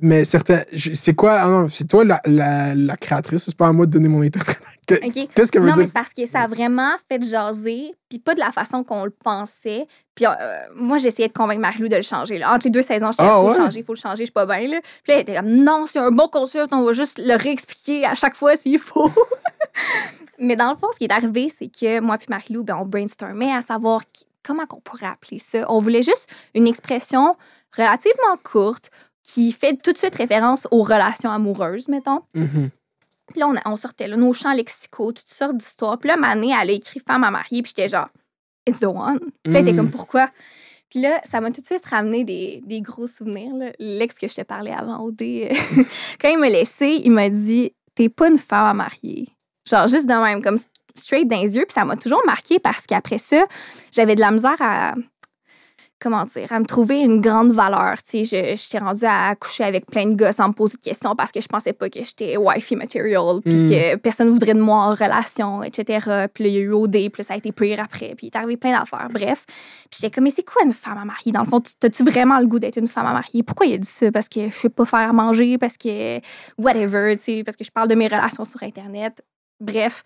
Mais 0.00 0.24
certains. 0.24 0.62
C'est 0.94 1.14
quoi? 1.14 1.34
Ah 1.40 1.48
non, 1.48 1.68
c'est 1.68 1.86
toi 1.86 2.02
la, 2.04 2.20
la, 2.24 2.74
la 2.74 2.96
créatrice. 2.96 3.44
C'est 3.44 3.56
pas 3.56 3.66
à 3.68 3.72
moi 3.72 3.84
de 3.86 3.90
donner 3.90 4.08
mon 4.08 4.22
interprétation. 4.22 4.68
Que-. 4.86 4.96
Qu'est-ce 5.34 5.52
qu'elle 5.52 5.62
veut 5.62 5.68
Non, 5.68 5.74
mais 5.76 5.84
dire? 5.84 5.86
c'est 5.86 5.92
parce 5.92 6.12
que 6.12 6.26
ça 6.26 6.40
a 6.40 6.46
vraiment 6.48 6.90
fait 7.08 7.22
jaser, 7.22 7.94
puis 8.08 8.18
pas 8.18 8.34
de 8.34 8.40
la 8.40 8.50
façon 8.50 8.82
qu'on 8.82 9.04
le 9.04 9.10
pensait. 9.12 9.86
Puis 10.16 10.26
euh, 10.26 10.30
moi, 10.74 10.96
j'essayais 10.98 11.28
de 11.28 11.32
convaincre 11.32 11.60
Marie-Lou 11.60 11.86
de 11.88 11.94
le 11.96 12.02
changer. 12.02 12.38
là. 12.38 12.52
Entre 12.52 12.64
les 12.64 12.70
deux 12.70 12.82
saisons, 12.82 13.12
j'étais 13.12 13.22
Ah, 13.22 13.36
faut 13.36 13.44
ouais? 13.44 13.56
le 13.58 13.62
changer, 13.64 13.82
faut 13.84 13.92
le 13.94 13.98
changer, 14.00 14.16
je 14.22 14.24
suis 14.24 14.32
pas 14.32 14.44
bien. 14.46 14.66
Là. 14.66 14.80
Puis 15.04 15.12
là, 15.12 15.14
elle 15.14 15.20
était 15.20 15.36
comme, 15.36 15.54
non, 15.62 15.84
c'est 15.86 16.00
un 16.00 16.10
bon 16.10 16.26
concept, 16.26 16.72
on 16.72 16.82
va 16.84 16.92
juste 16.94 17.20
le 17.24 17.36
réexpliquer 17.36 18.04
à 18.06 18.16
chaque 18.16 18.34
fois 18.34 18.56
s'il 18.56 18.80
faut. 18.80 19.08
mais 20.38 20.56
dans 20.56 20.70
le 20.70 20.76
fond, 20.76 20.88
ce 20.92 20.98
qui 20.98 21.04
est 21.04 21.12
arrivé, 21.12 21.48
c'est 21.56 21.68
que 21.68 22.00
moi 22.00 22.16
puis 22.18 22.26
Marie-Lou, 22.30 22.64
ben, 22.64 22.76
on 22.80 22.84
brainstormait 22.86 23.52
à 23.52 23.60
savoir 23.60 24.00
comment 24.44 24.66
qu'on 24.66 24.80
pourrait 24.80 25.06
appeler 25.06 25.38
ça. 25.38 25.64
On 25.70 25.78
voulait 25.78 26.02
juste 26.02 26.28
une 26.54 26.66
expression 26.66 27.36
relativement 27.76 28.36
courte 28.42 28.90
qui 29.22 29.52
fait 29.52 29.76
tout 29.82 29.92
de 29.92 29.98
suite 29.98 30.14
référence 30.14 30.66
aux 30.70 30.82
relations 30.82 31.30
amoureuses, 31.30 31.88
mettons. 31.88 32.20
Mhm. 32.34 32.70
Puis 33.28 33.40
là, 33.40 33.48
on, 33.48 33.70
on 33.72 33.76
sortait 33.76 34.08
là, 34.08 34.16
nos 34.16 34.32
champs 34.32 34.52
lexicaux, 34.52 35.12
toutes 35.12 35.28
sortes 35.28 35.56
d'histoires. 35.56 35.98
Puis 35.98 36.08
là, 36.08 36.16
Mané, 36.16 36.52
elle 36.60 36.70
a 36.70 36.72
écrit 36.72 37.00
Femme 37.06 37.24
à 37.24 37.30
marier, 37.30 37.62
puis 37.62 37.72
j'étais 37.76 37.88
genre, 37.88 38.08
It's 38.68 38.80
the 38.80 38.84
one. 38.84 39.18
Puis 39.42 39.52
là, 39.52 39.62
Mm. 39.62 39.76
comme, 39.76 39.90
pourquoi? 39.90 40.28
Puis 40.90 41.00
là, 41.00 41.20
ça 41.24 41.40
m'a 41.40 41.50
tout 41.50 41.60
de 41.62 41.66
suite 41.66 41.84
ramené 41.86 42.22
des, 42.24 42.62
des 42.66 42.80
gros 42.82 43.06
souvenirs. 43.06 43.52
L'ex 43.78 44.18
que 44.18 44.28
je 44.28 44.34
te 44.34 44.42
parlais 44.42 44.72
avant, 44.72 45.02
OD, 45.04 45.20
quand 46.20 46.28
il 46.28 46.38
m'a 46.38 46.48
laissé, 46.48 47.00
il 47.04 47.10
m'a 47.12 47.28
dit, 47.30 47.72
T'es 47.94 48.08
pas 48.08 48.28
une 48.28 48.38
femme 48.38 48.66
à 48.66 48.74
marier. 48.74 49.28
Genre, 49.68 49.86
juste 49.86 50.06
de 50.06 50.12
même, 50.14 50.42
comme 50.42 50.58
straight 50.94 51.28
dans 51.28 51.40
les 51.40 51.56
yeux. 51.56 51.64
Puis 51.66 51.74
ça 51.74 51.84
m'a 51.84 51.96
toujours 51.96 52.22
marqué 52.26 52.58
parce 52.58 52.86
qu'après 52.86 53.18
ça, 53.18 53.44
j'avais 53.92 54.14
de 54.14 54.20
la 54.20 54.30
misère 54.30 54.56
à. 54.60 54.94
Comment 56.02 56.24
dire, 56.24 56.50
à 56.52 56.58
me 56.58 56.64
trouver 56.66 57.00
une 57.00 57.20
grande 57.20 57.52
valeur. 57.52 57.94
Tu 58.02 58.24
sais, 58.24 58.56
je- 58.56 58.60
j'étais 58.60 58.78
rendue 58.78 59.04
à 59.06 59.36
coucher 59.36 59.62
avec 59.62 59.86
plein 59.86 60.06
de 60.06 60.14
gars 60.14 60.32
sans 60.32 60.48
me 60.48 60.52
poser 60.52 60.76
de 60.76 60.82
questions 60.82 61.14
parce 61.14 61.30
que 61.30 61.40
je 61.40 61.46
pensais 61.46 61.72
pas 61.72 61.88
que 61.88 62.02
j'étais 62.02 62.36
wifey 62.36 62.74
material, 62.74 63.40
puis 63.44 63.54
Mm. 63.54 63.70
que 63.70 63.96
personne 63.96 64.28
voudrait 64.30 64.54
de 64.54 64.60
moi 64.60 64.78
en 64.86 64.90
relation, 64.96 65.62
etc. 65.62 66.26
Puis 66.34 66.42
là, 66.44 66.50
il 66.50 66.54
y 66.54 66.56
a 66.56 66.60
eu 66.60 66.72
OD, 66.72 67.08
puis 67.10 67.22
ça 67.22 67.34
a 67.34 67.36
été 67.36 67.52
pire 67.52 67.78
après, 67.78 68.14
puis 68.16 68.26
il 68.26 68.30
est 68.30 68.36
arrivé 68.36 68.56
plein 68.56 68.76
d'affaires. 68.76 69.06
Bref. 69.12 69.44
Puis 69.90 70.00
j'étais 70.00 70.10
comme, 70.12 70.24
mais 70.24 70.30
c'est 70.30 70.42
quoi 70.42 70.62
une 70.64 70.72
femme 70.72 70.98
à 70.98 71.04
marier? 71.04 71.30
Dans 71.30 71.42
le 71.42 71.46
fond, 71.46 71.60
t'as-tu 71.78 72.02
vraiment 72.02 72.40
le 72.40 72.46
goût 72.46 72.58
d'être 72.58 72.78
une 72.78 72.88
femme 72.88 73.06
à 73.06 73.12
marier? 73.12 73.44
Pourquoi 73.44 73.66
il 73.66 73.74
a 73.74 73.78
dit 73.78 73.86
ça? 73.86 74.10
Parce 74.10 74.28
que 74.28 74.50
je 74.50 74.54
sais 74.56 74.68
pas 74.70 74.84
faire 74.84 75.08
à 75.08 75.12
manger, 75.12 75.56
parce 75.56 75.76
que 75.76 76.18
whatever, 76.58 77.16
tu 77.16 77.22
sais, 77.22 77.44
parce 77.44 77.56
que 77.56 77.62
je 77.64 77.70
parle 77.70 77.86
de 77.86 77.94
mes 77.94 78.08
relations 78.08 78.44
sur 78.44 78.60
Internet. 78.64 79.22
Bref, 79.60 80.02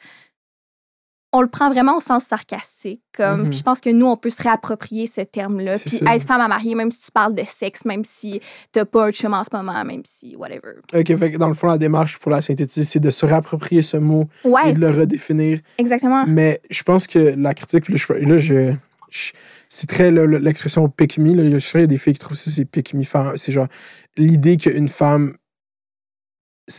on 1.36 1.42
le 1.42 1.48
prend 1.48 1.70
vraiment 1.70 1.96
au 1.96 2.00
sens 2.00 2.24
sarcastique. 2.24 3.02
Comme, 3.16 3.44
Mhm. 3.46 3.52
je 3.52 3.62
pense 3.62 3.80
que 3.80 3.90
nous, 3.90 4.06
on 4.06 4.16
peut 4.16 4.30
se 4.30 4.42
réapproprier 4.42 5.06
ce 5.06 5.20
terme-là. 5.20 5.78
Puis 5.78 5.98
ça. 5.98 6.14
être 6.14 6.22
femme 6.26 6.40
à 6.40 6.48
marier, 6.48 6.74
même 6.74 6.90
si 6.90 7.00
tu 7.00 7.10
parles 7.10 7.34
de 7.34 7.42
sexe, 7.46 7.84
même 7.84 8.04
si 8.04 8.40
t'as 8.72 8.84
pas 8.84 9.06
un 9.06 9.10
chum 9.12 9.32
en 9.34 9.42
ce 9.44 9.48
moment, 9.52 9.84
même 9.84 10.02
si 10.04 10.34
whatever. 10.36 10.74
OK, 10.94 11.16
fait 11.16 11.30
que 11.30 11.36
dans 11.38 11.48
le 11.48 11.54
fond, 11.54 11.66
la 11.68 11.78
démarche 11.78 12.18
pour 12.18 12.30
la 12.30 12.40
synthétiser, 12.40 12.84
c'est 12.84 13.00
de 13.00 13.10
se 13.10 13.24
réapproprier 13.26 13.82
ce 13.82 13.96
mot 13.96 14.28
et 14.66 14.72
de 14.72 14.80
le 14.80 14.90
redéfinir. 14.90 15.60
exactement. 15.78 16.24
Mais 16.26 16.60
je 16.70 16.82
pense 16.82 17.06
que 17.06 17.34
la 17.36 17.54
critique, 17.54 17.88
là, 17.88 17.96
je, 17.96 18.12
là, 18.12 18.36
je- 18.38 18.72
je- 19.10 19.32
c'est 19.68 19.86
très 19.88 20.10
le- 20.10 20.26
le- 20.26 20.38
l'expression 20.38 20.88
pick 20.88 21.18
me. 21.18 21.34
Là. 21.34 21.42
Il 21.42 21.50
y 21.50 21.54
a- 21.54 21.58
Je 21.58 21.64
sûr 21.64 21.72
qu'il 21.72 21.80
y 21.80 21.84
a 21.84 21.86
des 21.86 21.96
filles 21.98 22.12
qui 22.14 22.18
trouvent 22.20 22.36
ça, 22.36 22.50
c'est 22.50 22.64
pick 22.64 22.94
me. 22.94 23.02
femme. 23.02 23.36
C'est 23.36 23.52
genre 23.52 23.68
l'idée 24.16 24.56
qu'une 24.56 24.88
femme, 24.88 25.34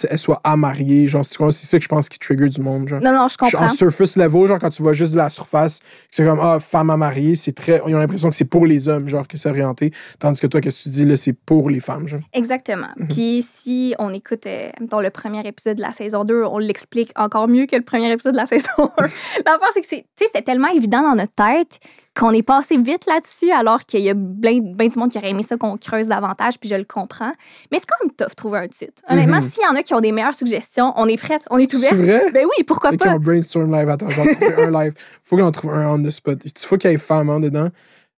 elle 0.09 0.19
soit 0.19 0.41
à 0.43 0.55
marier. 0.57 1.07
Genre, 1.07 1.23
c'est 1.25 1.65
ça 1.65 1.77
que 1.77 1.83
je 1.83 1.87
pense 1.87 2.09
qui 2.09 2.19
trigger 2.19 2.49
du 2.49 2.61
monde. 2.61 2.87
Genre. 2.89 3.01
Non, 3.01 3.13
non, 3.13 3.27
je 3.27 3.37
comprends. 3.37 3.65
en 3.65 3.69
surface 3.69 4.15
level, 4.17 4.47
genre 4.47 4.59
quand 4.59 4.69
tu 4.69 4.81
vois 4.81 4.93
juste 4.93 5.11
de 5.13 5.17
la 5.17 5.29
surface, 5.29 5.79
c'est 6.09 6.25
comme 6.25 6.39
ah, 6.41 6.59
femme 6.59 6.89
à 6.89 6.97
marier, 6.97 7.35
c'est 7.35 7.53
très. 7.53 7.81
Ils 7.87 7.95
ont 7.95 7.99
l'impression 7.99 8.29
que 8.29 8.35
c'est 8.35 8.45
pour 8.45 8.65
les 8.65 8.87
hommes, 8.87 9.07
genre 9.07 9.27
que 9.27 9.37
c'est 9.37 9.49
orienté. 9.49 9.91
Tandis 10.19 10.39
que 10.39 10.47
toi, 10.47 10.59
qu'est-ce 10.61 10.77
que 10.79 10.83
tu 10.83 10.89
dis 10.89 11.05
là, 11.05 11.15
c'est 11.17 11.33
pour 11.33 11.69
les 11.69 11.79
femmes, 11.79 12.07
genre. 12.07 12.19
Exactement. 12.33 12.87
Mhm. 12.97 13.07
Puis 13.07 13.45
si 13.49 13.95
on 13.99 14.13
écoute, 14.13 14.45
euh, 14.45 14.69
mettons, 14.81 14.99
le 14.99 15.09
premier 15.09 15.45
épisode 15.47 15.77
de 15.77 15.81
la 15.81 15.91
saison 15.91 16.23
2, 16.25 16.43
on 16.43 16.57
l'explique 16.57 17.11
encore 17.15 17.47
mieux 17.47 17.65
que 17.65 17.75
le 17.75 17.83
premier 17.83 18.11
épisode 18.11 18.33
de 18.33 18.37
la 18.39 18.45
saison 18.47 18.65
1. 18.77 19.03
L'affaire, 19.03 19.69
c'est 19.73 19.81
que 19.81 19.87
c'est- 19.87 20.01
tu 20.01 20.05
sais, 20.17 20.25
c'était 20.25 20.41
tellement 20.41 20.69
évident 20.69 21.01
dans 21.01 21.15
notre 21.15 21.33
tête 21.33 21.79
qu'on 22.17 22.31
est 22.31 22.41
passé 22.43 22.77
vite 22.77 23.05
là-dessus, 23.05 23.51
alors 23.51 23.85
qu'il 23.85 23.99
y 24.01 24.09
a 24.09 24.13
bien 24.15 24.59
ben 24.61 24.87
du 24.89 24.97
monde 24.97 25.11
qui 25.11 25.17
aurait 25.17 25.29
aimé 25.29 25.43
ça 25.43 25.55
qu'on 25.57 25.77
creuse 25.77 26.07
davantage, 26.07 26.59
puis 26.59 26.67
je 26.69 26.75
le 26.75 26.83
comprends. 26.85 27.31
Mais 27.71 27.79
c'est 27.79 27.85
quand 27.85 28.03
même 28.05 28.13
tough 28.15 28.35
trouver 28.35 28.59
un 28.59 28.67
titre. 28.67 29.01
Honnêtement, 29.09 29.37
Mhm. 29.37 29.49
s'il 29.49 29.63
y 29.63 29.67
en 29.67 29.75
a 29.75 29.83
qui 29.83 29.93
ont 29.93 29.99
des 30.01 30.11
meilleures 30.11 30.35
suggestions, 30.35 30.93
on 30.95 31.07
est 31.07 31.17
prête, 31.17 31.43
on 31.49 31.57
est 31.57 31.69
C'est 31.71 31.77
ouvert. 31.77 31.95
vrai? 31.95 32.31
Ben 32.31 32.45
oui, 32.45 32.63
pourquoi 32.65 32.91
Ok, 32.91 32.97
pas? 32.99 33.13
on 33.15 33.19
brainstorm 33.19 33.71
live. 33.71 33.89
Attends, 33.89 34.07
en 34.07 34.09
trouver 34.09 34.63
un 34.63 34.71
live. 34.83 34.93
Faut 35.23 35.37
qu'on 35.37 35.51
trouve 35.51 35.73
un 35.73 35.89
on 35.93 36.01
the 36.03 36.09
spot. 36.09 36.39
Il 36.45 36.51
faut 36.65 36.77
qu'il 36.77 36.89
y 36.89 36.93
ait 36.93 36.97
femme 36.97 37.29
hein, 37.29 37.39
dedans. 37.39 37.69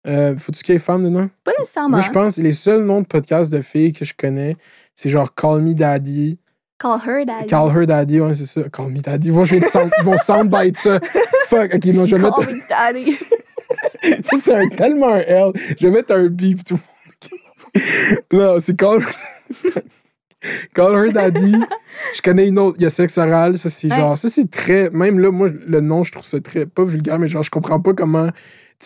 Euh, 0.07 0.37
Faut-tu 0.37 0.63
qu'il 0.63 0.73
y 0.73 0.75
ait 0.77 0.79
femme 0.79 1.03
dedans? 1.03 1.27
Pas 1.43 1.51
nécessairement. 1.59 1.97
Moi, 1.97 1.99
je 2.01 2.09
pense 2.11 2.37
les 2.37 2.53
seuls 2.53 2.83
noms 2.85 3.01
de 3.01 3.05
podcasts 3.05 3.51
de 3.51 3.59
filles 3.59 3.91
que 3.91 4.05
je 4.05 4.13
connais, 4.17 4.55
c'est 4.95 5.09
genre 5.09 5.35
Call 5.35 5.61
Me 5.61 5.73
Daddy. 5.73 6.39
Call 6.81 6.97
her 7.05 7.25
daddy. 7.25 7.47
Call 7.47 7.69
Her 7.75 7.85
Daddy, 7.85 8.21
ouais, 8.21 8.33
c'est 8.33 8.45
ça. 8.45 8.61
Call 8.69 8.87
Me 8.91 8.99
Daddy. 9.01 9.27
Ils 9.27 9.33
vont, 9.33 9.43
ils 9.43 10.03
vont 10.05 10.17
soundbite 10.17 10.77
ça. 10.77 10.99
Fuck, 11.49 11.73
ok, 11.75 11.85
non, 11.87 12.05
je 12.05 12.15
vais 12.15 12.21
mettre. 12.21 12.37
Call 12.45 12.55
me 12.55 12.61
daddy. 12.69 13.17
Ça, 14.23 14.37
c'est 14.41 14.53
un- 14.53 14.67
tellement 14.69 15.09
un 15.13 15.19
L. 15.19 15.51
Je 15.79 15.87
vais 15.87 15.91
mettre 15.93 16.13
un 16.13 16.27
beep 16.27 16.63
tout. 16.63 16.79
Non, 18.31 18.59
c'est 18.59 18.75
Call 18.77 19.03
Call 20.73 20.95
Her 21.07 21.11
Daddy. 21.11 21.55
je 22.15 22.21
connais 22.21 22.47
une 22.47 22.57
autre, 22.59 22.77
il 22.79 22.83
y 22.83 22.85
a 22.85 22.89
Sexe 22.89 23.17
Oral. 23.17 23.57
Ça, 23.57 23.69
c'est 23.69 23.89
Ouais. 23.89 23.95
genre, 23.95 24.17
ça, 24.17 24.29
c'est 24.29 24.49
très. 24.49 24.89
Même 24.91 25.19
là, 25.19 25.31
moi, 25.31 25.49
le 25.67 25.81
nom, 25.81 26.03
je 26.03 26.11
trouve 26.13 26.23
ça 26.25 26.39
très. 26.39 26.65
Pas 26.65 26.83
vulgaire, 26.85 27.19
mais 27.19 27.27
genre, 27.27 27.43
je 27.43 27.51
comprends 27.51 27.79
pas 27.81 27.93
comment. 27.93 28.29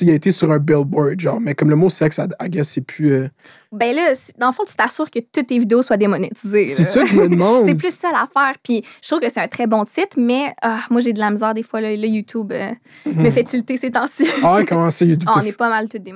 Il 0.01 0.09
a 0.09 0.13
été 0.13 0.31
sur 0.31 0.51
un 0.51 0.57
billboard, 0.57 1.19
genre, 1.19 1.39
mais 1.39 1.53
comme 1.53 1.69
le 1.69 1.75
mot 1.75 1.89
sexe, 1.89 2.19
I 2.41 2.49
guess, 2.49 2.67
c'est 2.69 2.81
plus. 2.81 3.11
euh, 3.13 3.29
Ben 3.71 3.95
là, 3.95 4.11
dans 4.39 4.47
le 4.47 4.51
fond, 4.53 4.63
tu 4.67 4.73
t'assures 4.75 5.11
que 5.11 5.19
toutes 5.19 5.45
tes 5.47 5.59
vidéos 5.59 5.83
soient 5.83 5.97
démonétisées. 5.97 6.69
C'est 6.69 6.83
ça 6.83 7.01
que 7.01 7.05
je 7.07 7.15
me 7.15 7.29
demande. 7.29 7.67
C'est 7.67 7.75
plus 7.75 7.93
ça 7.93 8.11
l'affaire. 8.11 8.55
Puis 8.63 8.83
je 9.03 9.07
trouve 9.07 9.19
que 9.19 9.29
c'est 9.31 9.39
un 9.41 9.47
très 9.47 9.67
bon 9.67 9.85
titre, 9.85 10.17
mais 10.17 10.53
ah, 10.63 10.79
moi, 10.89 10.99
j'ai 10.99 11.13
de 11.13 11.19
la 11.19 11.29
misère 11.29 11.53
des 11.53 11.61
fois. 11.63 11.79
Là, 11.79 11.95
le 11.95 12.07
YouTube 12.07 12.51
euh, 12.51 12.71
me 13.05 13.29
fait 13.29 13.43
tilter 13.43 13.77
ces 13.77 13.91
temps-ci. 13.91 14.27
Ah, 14.41 14.55
ouais, 14.55 14.65
comment 14.65 14.89
ça, 14.89 15.05
YouTube? 15.05 15.29
Ah, 15.31 15.39
on 15.43 15.45
est 15.45 15.55
pas 15.55 15.69
mal 15.69 15.87
toutes. 15.87 16.07
Là. 16.07 16.13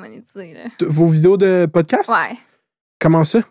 f- 0.80 0.86
Vos 0.86 1.06
vidéos 1.08 1.38
de 1.38 1.68
podcast? 1.72 2.10
Ouais. 2.10 2.36
Comment 3.00 3.24
ça? 3.24 3.42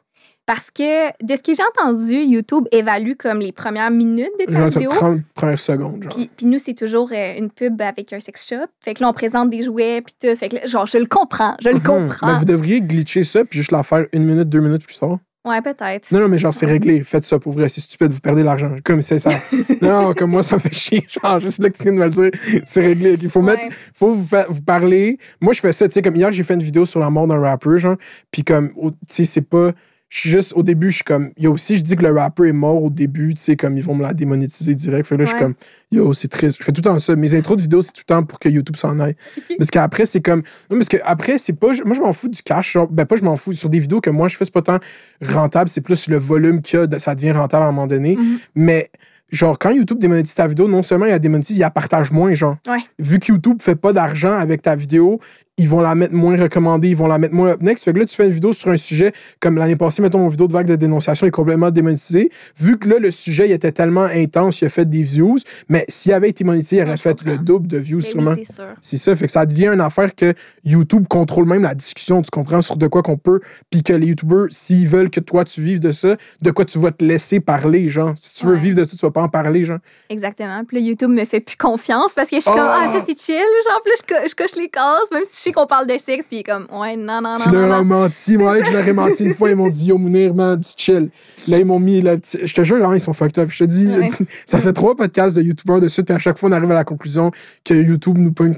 Parce 0.47 0.71
que 0.71 1.09
de 1.25 1.35
ce 1.37 1.43
que 1.43 1.53
j'ai 1.55 1.63
entendu, 1.75 2.15
YouTube 2.15 2.67
évalue 2.71 3.13
comme 3.19 3.41
les 3.41 3.51
premières 3.51 3.91
minutes 3.91 4.31
de 4.39 4.45
ta 4.47 4.53
Genre, 4.53 4.69
vidéo. 4.69 4.91
30 4.91 5.21
premières 5.35 5.59
secondes, 5.59 6.03
genre. 6.05 6.15
Puis, 6.15 6.31
puis 6.37 6.47
nous, 6.47 6.59
c'est 6.59 6.75
toujours 6.75 7.11
euh, 7.13 7.35
une 7.37 7.51
pub 7.51 7.81
avec 7.83 8.13
un 8.13 8.21
sex 8.21 8.47
shop. 8.49 8.67
Fait 8.81 8.95
que 8.95 9.03
là, 9.03 9.09
on 9.09 9.13
présente 9.13 9.51
des 9.51 9.63
jouets, 9.63 10.03
puis 10.03 10.15
tout. 10.21 10.35
Fait 10.37 10.49
que 10.49 10.55
là, 10.57 10.67
genre, 10.67 10.87
je 10.87 10.99
le 10.99 11.07
comprends. 11.07 11.57
Je 11.61 11.69
le 11.71 11.75
Mhm. 11.77 11.83
comprends. 11.83 12.27
Mais 12.33 12.39
vous 12.39 12.45
devriez 12.45 12.81
glitcher 12.81 13.25
ça, 13.25 13.45
puis 13.45 13.59
juste 13.59 13.73
la 13.73 13.83
faire 13.83 14.07
une 14.13 14.25
minute, 14.25 14.49
deux 14.49 14.61
minutes 14.61 14.87
plus 14.87 14.97
tard. 14.99 15.19
Ouais, 15.45 15.61
peut-être. 15.63 16.11
Non, 16.13 16.21
non, 16.21 16.29
mais 16.29 16.39
genre, 16.39 16.53
c'est 16.55 16.67
réglé. 16.67 17.03
Faites 17.03 17.23
ça 17.25 17.39
pour 17.39 17.53
vrai. 17.53 17.69
C'est 17.69 17.81
stupide, 17.81 18.11
vous 18.11 18.19
perdez 18.21 18.43
l'argent. 18.43 18.75
Comme 18.85 19.01
c'est 19.03 19.19
ça. 19.21 19.31
non, 19.83 20.13
comme 20.15 20.31
moi, 20.31 20.43
ça 20.45 20.57
me 20.57 20.61
fait 20.61 20.73
chier. 20.75 21.07
Genre, 21.09 21.39
juste 21.41 21.61
là 21.63 21.71
que 21.71 21.77
tu 21.77 21.85
viens 21.85 21.93
de 21.93 21.99
me 21.99 22.05
le 22.05 22.11
dire, 22.11 22.31
c'est 22.65 22.81
réglé. 22.83 23.17
Il 23.21 23.29
faut 23.31 23.43
mettre 23.43 23.63
Ouais. 23.63 23.71
faut 23.95 24.11
vous, 24.13 24.37
vous 24.49 24.63
parler. 24.63 25.19
Moi, 25.41 25.53
je 25.53 25.61
fais 25.61 25.73
ça, 25.73 25.87
tu 25.87 25.95
sais, 25.95 26.03
comme 26.03 26.17
hier, 26.17 26.31
j'ai 26.33 26.43
fait 26.43 26.55
une 26.55 26.63
vidéo 26.63 26.85
sur 26.85 26.99
la 27.01 27.11
mort 27.11 27.27
d'un 27.29 27.39
rappeur, 27.41 27.77
genre. 27.79 27.97
Puis 28.33 28.43
comme, 28.45 28.71
tu 28.75 28.91
sais, 29.09 29.25
c'est 29.25 29.41
pas. 29.43 29.73
Je 30.09 30.21
suis 30.21 30.31
juste, 30.31 30.53
au 30.55 30.63
début, 30.63 30.91
je 30.91 30.97
suis 30.97 31.05
comme. 31.05 31.33
Yo, 31.37 31.53
aussi, 31.53 31.77
je 31.77 31.83
dis 31.83 31.97
que 31.97 32.03
le 32.05 32.13
rappeur 32.13 32.47
est 32.47 32.53
mort 32.53 32.81
au 32.81 32.91
début, 32.91 33.35
tu 33.35 33.41
sais, 33.41 33.57
comme 33.57 33.77
ils 33.77 33.83
vont 33.83 33.95
me 33.95 34.03
la 34.03 34.15
démonétiser 34.15 34.75
direct. 34.75 35.07
Fait 35.07 35.17
que 35.17 35.23
là, 35.23 35.25
je 35.25 35.31
suis 35.31 35.39
comme, 35.39 35.55
yo, 35.91 36.13
c'est 36.13 36.29
triste. 36.29 36.59
Je 36.61 36.65
fais 36.65 36.71
tout 36.71 36.79
le 36.79 36.85
temps 36.85 36.99
ça. 36.99 37.17
Mes 37.17 37.35
intros 37.35 37.57
de 37.57 37.63
vidéos, 37.63 37.81
c'est 37.81 37.93
tout 37.93 38.03
le 38.03 38.15
temps 38.15 38.23
pour 38.23 38.39
que 38.39 38.49
YouTube 38.49 38.77
s'en 38.77 39.01
aille. 39.01 39.17
Parce 39.59 39.71
qu'après, 39.71 40.07
c'est 40.07 40.21
comme. 40.21 40.43
Non, 40.71 40.77
parce 40.77 40.89
qu'après, 40.89 41.39
c'est 41.39 41.55
pas. 41.55 41.73
Moi, 41.85 41.97
je 41.97 42.01
m'en 42.01 42.13
fous 42.13 42.29
du 42.29 42.41
cash. 42.41 42.73
Genre, 42.73 42.87
ben, 42.89 43.05
pas 43.05 43.17
je 43.17 43.25
m'en 43.25 43.35
fous. 43.35 43.53
Sur 43.53 43.69
des 43.69 43.81
vidéos 43.81 44.01
que 44.01 44.11
moi, 44.11 44.29
je 44.29 44.37
fais, 44.37 44.45
c'est 44.45 44.55
pas 44.55 44.63
tant 44.63 44.79
rentable, 45.23 45.69
c'est 45.69 45.81
plus 45.81 46.09
le 46.09 46.19
volume 46.19 46.61
qu'il 46.61 46.79
y 46.79 46.83
a, 46.83 46.99
ça 46.99 47.15
devient 47.15 47.33
rentable 47.33 47.65
à 47.65 47.67
un 47.67 47.73
moment 47.73 47.87
donné. 47.89 48.17
Mhm. 48.17 48.39
Mais, 48.55 48.91
genre, 49.31 49.59
quand 49.59 49.71
YouTube 49.71 49.99
démonétise 49.99 50.35
ta 50.35 50.47
vidéo, 50.47 50.69
non 50.69 50.83
seulement 50.83 51.07
il 51.07 51.11
la 51.11 51.19
démonétise, 51.19 51.57
il 51.57 51.61
la 51.61 51.71
partage 51.71 52.13
moins, 52.13 52.33
genre. 52.35 52.57
Ouais. 52.69 52.79
Vu 52.99 53.19
que 53.19 53.33
YouTube 53.33 53.61
fait 53.61 53.77
pas 53.77 53.93
d'argent 53.93 54.33
avec 54.33 54.63
ta 54.63 54.77
vidéo, 54.77 55.21
ils 55.59 55.69
vont 55.69 55.81
la 55.81 55.95
mettre 55.95 56.13
moins 56.15 56.37
recommandée, 56.37 56.89
ils 56.89 56.97
vont 56.97 57.07
la 57.07 57.19
mettre 57.19 57.35
moins 57.35 57.49
up 57.51 57.63
next. 57.63 57.85
Fait 57.85 57.93
que 57.93 57.99
là, 57.99 58.05
tu 58.05 58.15
fais 58.15 58.25
une 58.27 58.31
vidéo 58.31 58.53
sur 58.53 58.69
un 58.69 58.77
sujet, 58.77 59.13
comme 59.41 59.57
l'année 59.57 59.77
passée, 59.77 60.03
mettons, 60.03 60.19
mon 60.19 60.29
vidéo 60.29 60.47
de 60.47 60.53
vague 60.53 60.67
de 60.67 60.77
dénonciation 60.77 61.27
est 61.27 61.31
complètement 61.31 61.71
démonétisée. 61.71 62.31
Vu 62.59 62.79
que 62.79 62.89
là, 62.89 62.99
le 62.99 63.11
sujet 63.11 63.49
il 63.49 63.53
était 63.53 63.73
tellement 63.73 64.05
intense, 64.05 64.61
il 64.61 64.67
a 64.67 64.69
fait 64.69 64.85
des 64.89 65.03
views, 65.03 65.39
mais 65.69 65.85
s'il 65.89 66.13
avait 66.13 66.29
été 66.29 66.45
monétisé, 66.45 66.77
il 66.79 66.83
aurait 66.83 66.97
fait 66.99 67.23
le 67.23 67.39
double 67.39 67.69
de 67.69 67.79
views, 67.79 68.01
Ben 68.01 68.07
sûrement. 68.11 68.33
oui, 68.37 68.45
c'est 68.45 68.97
sûr. 68.99 69.13
Ça, 69.13 69.17
fait 69.17 69.27
que 69.27 69.33
ça 69.33 69.47
devient 69.47 69.69
une 69.69 69.81
affaire 69.81 70.15
que 70.15 70.35
YouTube 70.65 71.07
contrôle 71.09 71.47
même 71.47 71.63
la 71.63 71.75
discussion, 71.75 72.21
tu 72.23 72.31
comprends, 72.31 72.61
sur 72.61 72.77
de 72.77 72.87
quoi 72.87 73.03
qu'on 73.03 73.17
peut, 73.17 73.41
puis 73.71 73.83
que 73.83 73.93
les 73.93 74.09
YouTubers, 74.09 74.47
s'ils 74.51 74.87
veulent 74.89 75.11
que 75.11 75.21
toi 75.21 75.45
tu 75.45 75.61
vives 75.63 75.81
de 75.81 75.93
ça, 75.93 76.17
de 76.43 76.51
quoi 76.51 76.65
tu 76.65 76.79
vas 76.79 76.91
te 76.91 77.05
laisser 77.05 77.41
parler, 77.41 77.89
genre. 77.89 78.13
Si 78.17 78.35
tu 78.35 78.47
veux 78.47 78.53
Ouais. 78.55 78.59
vivre 78.59 78.77
de 78.77 78.85
ça, 78.85 78.91
tu 78.97 79.05
vas 79.07 79.11
pas 79.11 79.23
en 79.23 79.29
parler, 79.29 79.65
genre. 79.65 79.79
Exactement. 80.11 80.65
Puis 80.67 80.77
là, 80.79 80.83
YouTube 80.87 81.11
me 81.11 81.25
fait 81.25 81.41
plus 81.41 81.57
confiance 81.57 82.13
parce 82.15 82.29
que 82.29 82.37
je 82.37 82.41
suis 82.43 82.51
comme, 82.51 82.61
Ah! 82.61 82.85
ah, 82.89 82.93
ça, 82.93 83.05
c'est 83.07 83.19
chill. 83.19 83.37
Genre, 83.37 83.81
puis 83.83 83.93
là, 83.93 83.97
je, 84.01 84.15
co- 84.15 84.29
je 84.29 84.35
coche 84.35 84.57
les 84.57 84.69
cases, 84.69 85.11
même 85.13 85.23
si 85.29 85.37
je 85.37 85.43
sais 85.47 85.53
qu'on 85.53 85.67
parle 85.67 85.87
de 85.87 85.99
sexe, 85.99 86.27
puis 86.29 86.39
il 86.39 86.41
est 86.41 86.45
comme, 86.45 86.67
ouais, 86.73 86.97
non, 86.97 87.21
non, 87.21 87.33
Tu 87.43 87.49
non, 87.49 87.55
non, 87.55 87.67
leur 87.67 87.77
as 87.79 87.85
menti, 87.85 88.37
moi, 88.37 88.63
je 88.63 88.71
leur 88.71 88.87
ai 88.87 88.93
menti 88.93 89.25
une 89.25 89.35
fois, 89.35 89.51
ils 89.51 89.57
m'ont 89.57 89.69
dit, 89.69 89.87
yo, 89.87 89.99
Mounir, 89.99 90.35
man, 90.35 90.61
tu 90.61 90.73
chill. 90.77 91.11
Là, 91.49 91.59
ils 91.59 91.65
m'ont 91.65 91.79
mis 91.79 92.03
petite. 92.03 92.47
Je 92.47 92.55
te 92.55 92.65
jure, 92.65 92.89
hein, 92.89 92.95
ils 92.95 93.01
sont 93.01 93.13
fucked 93.13 93.39
up. 93.39 93.51
Je 93.51 93.59
te 93.59 93.65
dis, 93.65 93.87
Ouais. 93.87 94.09
ça 94.47 94.59
fait 94.59 94.73
trois 94.73 94.97
podcasts 94.97 95.37
de 95.37 95.43
YouTubers 95.43 95.81
de 95.81 95.89
suite, 95.89 96.07
puis 96.07 96.15
à 96.15 96.19
chaque 96.19 96.39
fois, 96.39 96.49
on 96.49 96.53
arrive 96.53 96.71
à 96.71 96.75
la 96.75 96.85
conclusion 96.85 97.31
que 97.65 97.75
YouTube 97.75 98.19
nous 98.19 98.33
pogne. 98.33 98.55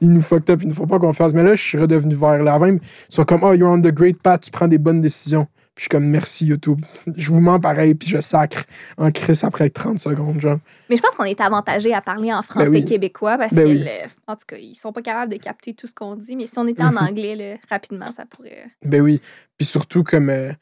ils 0.00 0.12
nous 0.12 0.22
fucked 0.22 0.50
up, 0.50 0.60
ils 0.62 0.68
nous 0.68 0.74
font 0.74 0.86
pas 0.86 0.98
confiance. 0.98 1.32
Mais 1.32 1.42
là, 1.42 1.54
je 1.54 1.62
suis 1.62 1.78
redevenu 1.78 2.14
vert. 2.14 2.42
Là, 2.42 2.54
avant, 2.54 2.66
ils 2.66 2.80
sont 3.08 3.24
comme, 3.24 3.42
oh, 3.42 3.52
you're 3.52 3.70
on 3.70 3.80
the 3.80 3.92
great 3.92 4.20
path, 4.22 4.42
tu 4.42 4.50
prends 4.50 4.68
des 4.68 4.78
bonnes 4.78 5.00
décisions. 5.00 5.46
Puis 5.74 5.80
je 5.80 5.82
suis 5.84 5.88
comme, 5.88 6.04
merci 6.06 6.44
YouTube. 6.46 6.80
Je 7.16 7.28
vous 7.30 7.40
mens 7.40 7.58
pareil, 7.58 7.94
puis 7.94 8.06
je 8.08 8.20
sacre 8.20 8.64
en 8.98 9.10
crise 9.10 9.42
après 9.42 9.70
30 9.70 9.98
secondes, 9.98 10.38
genre. 10.40 10.58
Mais 10.90 10.96
je 10.96 11.00
pense 11.02 11.14
qu'on 11.14 11.24
est 11.24 11.40
avantagé 11.40 11.94
à 11.94 12.02
parler 12.02 12.30
en 12.32 12.42
français 12.42 12.66
Ben 12.68 12.74
oui. 12.74 12.84
québécois 12.84 13.38
parce 13.38 13.54
Ben 13.54 13.64
que, 13.64 13.68
oui. 13.70 13.78
le- 13.78 14.08
en 14.26 14.36
tout 14.36 14.44
cas, 14.46 14.56
ils 14.58 14.74
sont 14.74 14.92
pas 14.92 15.00
capables 15.00 15.32
de 15.32 15.38
capter 15.38 15.72
tout 15.72 15.86
ce 15.86 15.94
qu'on 15.94 16.14
dit. 16.16 16.36
Mais 16.36 16.44
si 16.44 16.58
on 16.58 16.66
était 16.66 16.82
en 16.82 16.92
Mhm. 16.92 16.98
anglais, 16.98 17.36
là, 17.36 17.56
rapidement, 17.70 18.10
ça 18.12 18.26
pourrait. 18.26 18.66
Ben 18.84 19.00
oui. 19.00 19.20
Puis 19.56 19.66
surtout, 19.66 20.02
comme. 20.04 20.28
euh, 20.28 20.52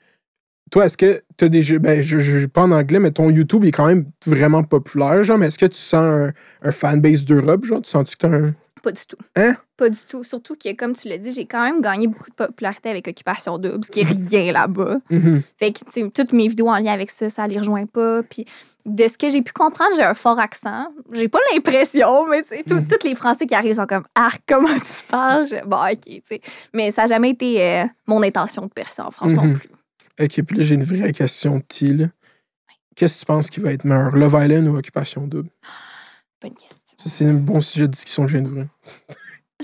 toi, 0.70 0.86
est-ce 0.86 0.96
que 0.96 1.20
tu 1.36 1.44
as 1.46 1.48
déjà. 1.48 1.80
Ben, 1.80 2.00
je, 2.00 2.20
je 2.20 2.46
pas 2.46 2.62
en 2.62 2.70
anglais, 2.70 3.00
mais 3.00 3.10
ton 3.10 3.30
YouTube 3.30 3.64
est 3.64 3.72
quand 3.72 3.86
même 3.86 4.06
vraiment 4.26 4.62
populaire, 4.62 5.24
genre. 5.24 5.38
Mais 5.38 5.46
est-ce 5.48 5.58
que 5.58 5.66
tu 5.66 5.76
sens 5.78 5.94
un, 5.94 6.32
un 6.62 6.70
fanbase 6.70 7.24
d'Europe, 7.24 7.64
genre? 7.64 7.82
Tu 7.82 7.90
sens-tu 7.90 8.16
que 8.16 8.20
t'as 8.28 8.32
un. 8.32 8.54
Pas 8.82 8.92
du 8.92 9.00
tout. 9.06 9.16
Hein? 9.36 9.54
Pas 9.76 9.90
du 9.90 9.98
tout. 10.08 10.24
Surtout 10.24 10.56
que, 10.56 10.74
comme 10.74 10.94
tu 10.94 11.08
l'as 11.08 11.18
dit, 11.18 11.32
j'ai 11.34 11.44
quand 11.46 11.62
même 11.62 11.80
gagné 11.82 12.06
beaucoup 12.06 12.30
de 12.30 12.34
popularité 12.34 12.88
avec 12.88 13.06
Occupation 13.08 13.58
Double, 13.58 13.84
ce 13.84 13.90
qui 13.90 14.00
est 14.00 14.04
rien 14.04 14.52
là-bas. 14.52 14.98
Mhm. 15.10 15.42
Fait 15.58 15.72
que, 15.72 16.08
toutes 16.08 16.32
mes 16.32 16.48
vidéos 16.48 16.68
en 16.68 16.78
lien 16.78 16.92
avec 16.92 17.10
ça, 17.10 17.28
ça 17.28 17.46
les 17.46 17.58
rejoint 17.58 17.84
pas. 17.86 18.22
Puis, 18.22 18.46
de 18.86 19.06
ce 19.08 19.18
que 19.18 19.28
j'ai 19.28 19.42
pu 19.42 19.52
comprendre, 19.52 19.90
j'ai 19.96 20.02
un 20.02 20.14
fort 20.14 20.38
accent. 20.40 20.86
J'ai 21.12 21.28
pas 21.28 21.38
l'impression, 21.52 22.26
mais 22.26 22.42
c'est 22.42 22.68
Mhm. 22.70 22.86
tous 22.86 23.06
les 23.06 23.14
Français 23.14 23.46
qui 23.46 23.54
arrivent 23.54 23.74
sont 23.76 23.86
comme 23.86 24.04
Ah, 24.14 24.30
comment 24.48 24.68
tu 24.78 25.06
parles? 25.10 25.46
Je- 25.46 25.64
Bon, 25.66 25.76
OK, 25.76 26.00
tu 26.04 26.22
sais. 26.24 26.40
Mais 26.72 26.90
ça 26.90 27.02
n'a 27.02 27.08
jamais 27.08 27.30
été 27.30 27.62
euh, 27.62 27.84
mon 28.06 28.22
intention 28.22 28.62
de 28.62 28.68
percer 28.68 29.02
en 29.02 29.10
France 29.10 29.32
non 29.32 29.44
Mhm. 29.44 29.58
plus. 29.58 29.68
Ok, 30.20 30.42
puis 30.46 30.56
là, 30.58 30.64
j'ai 30.64 30.74
une 30.74 30.84
vraie 30.84 31.12
question, 31.12 31.62
là. 31.82 32.06
Qu'est-ce 32.96 33.14
que 33.14 33.20
tu 33.20 33.26
penses 33.26 33.48
qui 33.50 33.60
va 33.60 33.72
être 33.72 33.84
meilleur, 33.84 34.10
Love 34.16 34.36
Island 34.42 34.68
ou 34.68 34.76
Occupation 34.76 35.26
Double? 35.26 35.48
Bonne 36.42 36.54
question. 36.54 36.76
Ça, 37.02 37.08
c'est 37.08 37.24
un 37.24 37.32
bon 37.32 37.62
sujet 37.62 37.86
de 37.86 37.92
discussion 37.92 38.24
que 38.26 38.28
je 38.30 38.36
viens 38.36 38.44
d'ouvrir. 38.46 38.66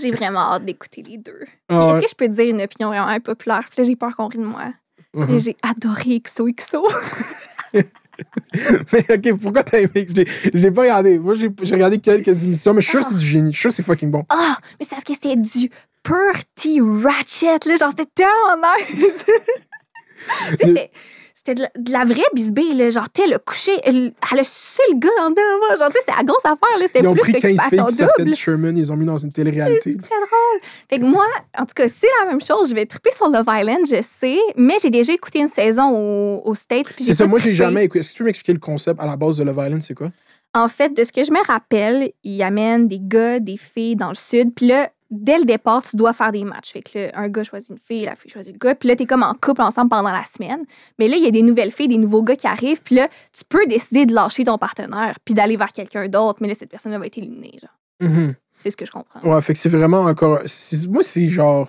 J'ai 0.00 0.10
vraiment 0.10 0.40
hâte 0.54 0.64
d'écouter 0.64 1.02
les 1.02 1.18
deux. 1.18 1.44
Ah 1.68 1.90
Est-ce 1.92 2.06
que 2.06 2.08
je 2.10 2.14
peux 2.14 2.26
te 2.28 2.32
dire 2.32 2.46
une 2.48 2.62
opinion 2.62 2.88
vraiment 2.88 3.08
impopulaire? 3.08 3.64
Puis 3.70 3.82
là, 3.82 3.84
j'ai 3.86 3.94
peur 3.94 4.16
qu'on 4.16 4.28
rie 4.28 4.38
de 4.38 4.44
moi. 4.44 4.72
Mais 5.12 5.38
j'ai 5.38 5.54
adoré 5.62 6.20
XOXO. 6.20 6.86
Mais 7.74 9.04
ok, 9.10 9.38
pourquoi 9.38 9.62
t'as 9.64 9.80
aimé? 9.80 10.06
Je 10.06 10.14
l'ai- 10.62 10.70
pas 10.70 10.80
regardé. 10.82 11.18
Moi, 11.18 11.34
j'ai 11.34 11.48
regardé 11.74 11.98
quelques 11.98 12.44
émissions, 12.44 12.72
mais 12.72 12.80
je 12.80 12.86
suis 12.88 12.92
sûr 12.92 13.00
que 13.00 13.06
c'est 13.12 13.18
du 13.20 13.26
génie. 13.26 13.52
Je 13.52 13.56
suis 13.58 13.60
sûr 13.62 13.68
que 13.70 13.74
c'est 13.76 13.82
fucking 13.82 14.10
bon. 14.10 14.24
Ah, 14.30 14.56
mais 14.80 14.86
c'est 14.86 14.92
parce 14.94 15.04
que 15.04 15.12
c'était 15.12 15.36
du 15.36 15.70
pur 16.02 16.32
T-Ratchet, 16.54 17.58
là. 17.66 17.76
Genre, 17.76 17.90
c'était 17.90 18.10
tellement 18.14 18.56
nice. 18.78 19.24
Tu 20.58 20.66
sais, 20.74 20.90
c'était- 21.46 21.54
de, 21.54 21.62
la- 21.62 21.70
de 21.78 21.92
la 21.92 22.04
vraie 22.04 22.28
bisbée, 22.34 22.72
là. 22.74 22.90
Genre, 22.90 23.08
t'es 23.08 23.26
le 23.26 23.38
coucher, 23.38 23.72
elle, 23.84 24.12
elle 24.32 24.38
a 24.40 24.44
sucé 24.44 24.82
le 24.92 24.98
gars 24.98 25.08
en 25.20 25.30
moi. 25.30 25.76
Genre, 25.78 25.86
tu 25.88 25.92
sais, 25.94 25.98
c'était 26.00 26.16
la 26.16 26.24
grosse 26.24 26.44
affaire, 26.44 26.78
là. 26.78 26.84
C'était 26.86 27.00
Ils 27.00 27.06
ont 27.08 27.12
plus 27.14 27.20
pris 27.32 27.32
15 27.34 27.42
filles 27.42 27.58
qu'occupation 27.58 27.86
qui 27.86 27.94
sortaient 27.96 28.24
du 28.24 28.34
Sherman, 28.34 28.76
ils 28.76 28.92
ont 28.92 28.96
mis 28.96 29.06
dans 29.06 29.16
une 29.18 29.32
télé-réalité. 29.32 29.92
C'est 29.92 29.98
très 29.98 30.14
drôle. 30.16 30.60
Fait 30.90 30.98
que 30.98 31.04
moi, 31.04 31.26
en 31.58 31.64
tout 31.66 31.74
cas, 31.74 31.88
c'est 31.88 32.08
la 32.24 32.30
même 32.30 32.40
chose. 32.40 32.68
Je 32.68 32.74
vais 32.74 32.86
triper 32.86 33.10
sur 33.12 33.28
Love 33.28 33.46
Island, 33.48 33.80
je 33.88 34.02
sais. 34.02 34.38
Mais 34.56 34.76
j'ai 34.82 34.90
déjà 34.90 35.12
écouté 35.12 35.38
une 35.38 35.48
saison 35.48 35.90
au- 35.90 36.42
aux 36.44 36.54
States. 36.54 36.92
C'est 36.98 37.14
ça, 37.14 37.26
moi, 37.26 37.38
j'ai 37.38 37.52
jamais 37.52 37.84
écouté. 37.84 38.00
Est-ce 38.00 38.08
que 38.10 38.14
tu 38.14 38.18
peux 38.18 38.24
m'expliquer 38.24 38.52
le 38.52 38.58
concept 38.58 39.00
à 39.00 39.06
la 39.06 39.16
base 39.16 39.36
de 39.38 39.44
Love 39.44 39.56
Island, 39.64 39.82
c'est 39.82 39.94
quoi? 39.94 40.10
En 40.54 40.68
fait, 40.68 40.96
de 40.96 41.04
ce 41.04 41.12
que 41.12 41.22
je 41.22 41.30
me 41.32 41.44
rappelle, 41.46 42.10
ils 42.24 42.42
amènent 42.42 42.88
des 42.88 42.98
gars, 43.00 43.40
des 43.40 43.58
filles 43.58 43.94
dans 43.96 44.08
le 44.08 44.14
sud. 44.14 44.54
Puis 44.54 44.66
là, 44.68 44.88
dès 45.10 45.38
le 45.38 45.44
départ, 45.44 45.82
tu 45.82 45.96
dois 45.96 46.12
faire 46.12 46.32
des 46.32 46.44
matchs. 46.44 46.72
Fait 46.72 46.82
que 46.82 46.98
là, 46.98 47.10
un 47.14 47.28
gars 47.28 47.42
choisit 47.44 47.70
une 47.70 47.78
fille, 47.78 48.04
la 48.04 48.16
fille 48.16 48.30
choisit 48.30 48.52
le 48.54 48.58
gars. 48.58 48.74
Puis 48.74 48.88
là, 48.88 48.96
t'es 48.96 49.06
comme 49.06 49.22
en 49.22 49.34
couple 49.34 49.62
ensemble 49.62 49.90
pendant 49.90 50.10
la 50.10 50.22
semaine. 50.24 50.64
Mais 50.98 51.08
là, 51.08 51.16
il 51.16 51.24
y 51.24 51.28
a 51.28 51.30
des 51.30 51.42
nouvelles 51.42 51.70
filles, 51.70 51.88
des 51.88 51.98
nouveaux 51.98 52.22
gars 52.22 52.36
qui 52.36 52.46
arrivent. 52.46 52.82
Puis 52.82 52.96
là, 52.96 53.08
tu 53.32 53.44
peux 53.48 53.66
décider 53.66 54.06
de 54.06 54.14
lâcher 54.14 54.44
ton 54.44 54.58
partenaire 54.58 55.16
puis 55.24 55.34
d'aller 55.34 55.56
vers 55.56 55.72
quelqu'un 55.72 56.08
d'autre. 56.08 56.38
Mais 56.40 56.48
là, 56.48 56.54
cette 56.54 56.70
personne-là 56.70 56.98
va 56.98 57.06
être 57.06 57.18
éliminée. 57.18 57.58
Genre. 57.60 58.08
Mhm. 58.10 58.34
C'est 58.54 58.70
ce 58.70 58.76
que 58.76 58.86
je 58.86 58.90
comprends. 58.90 59.20
Ouais, 59.22 59.40
fait 59.42 59.52
que 59.52 59.58
c'est 59.58 59.68
vraiment 59.68 60.00
encore. 60.02 60.40
Moi, 60.88 61.02
c'est 61.02 61.26
genre. 61.28 61.68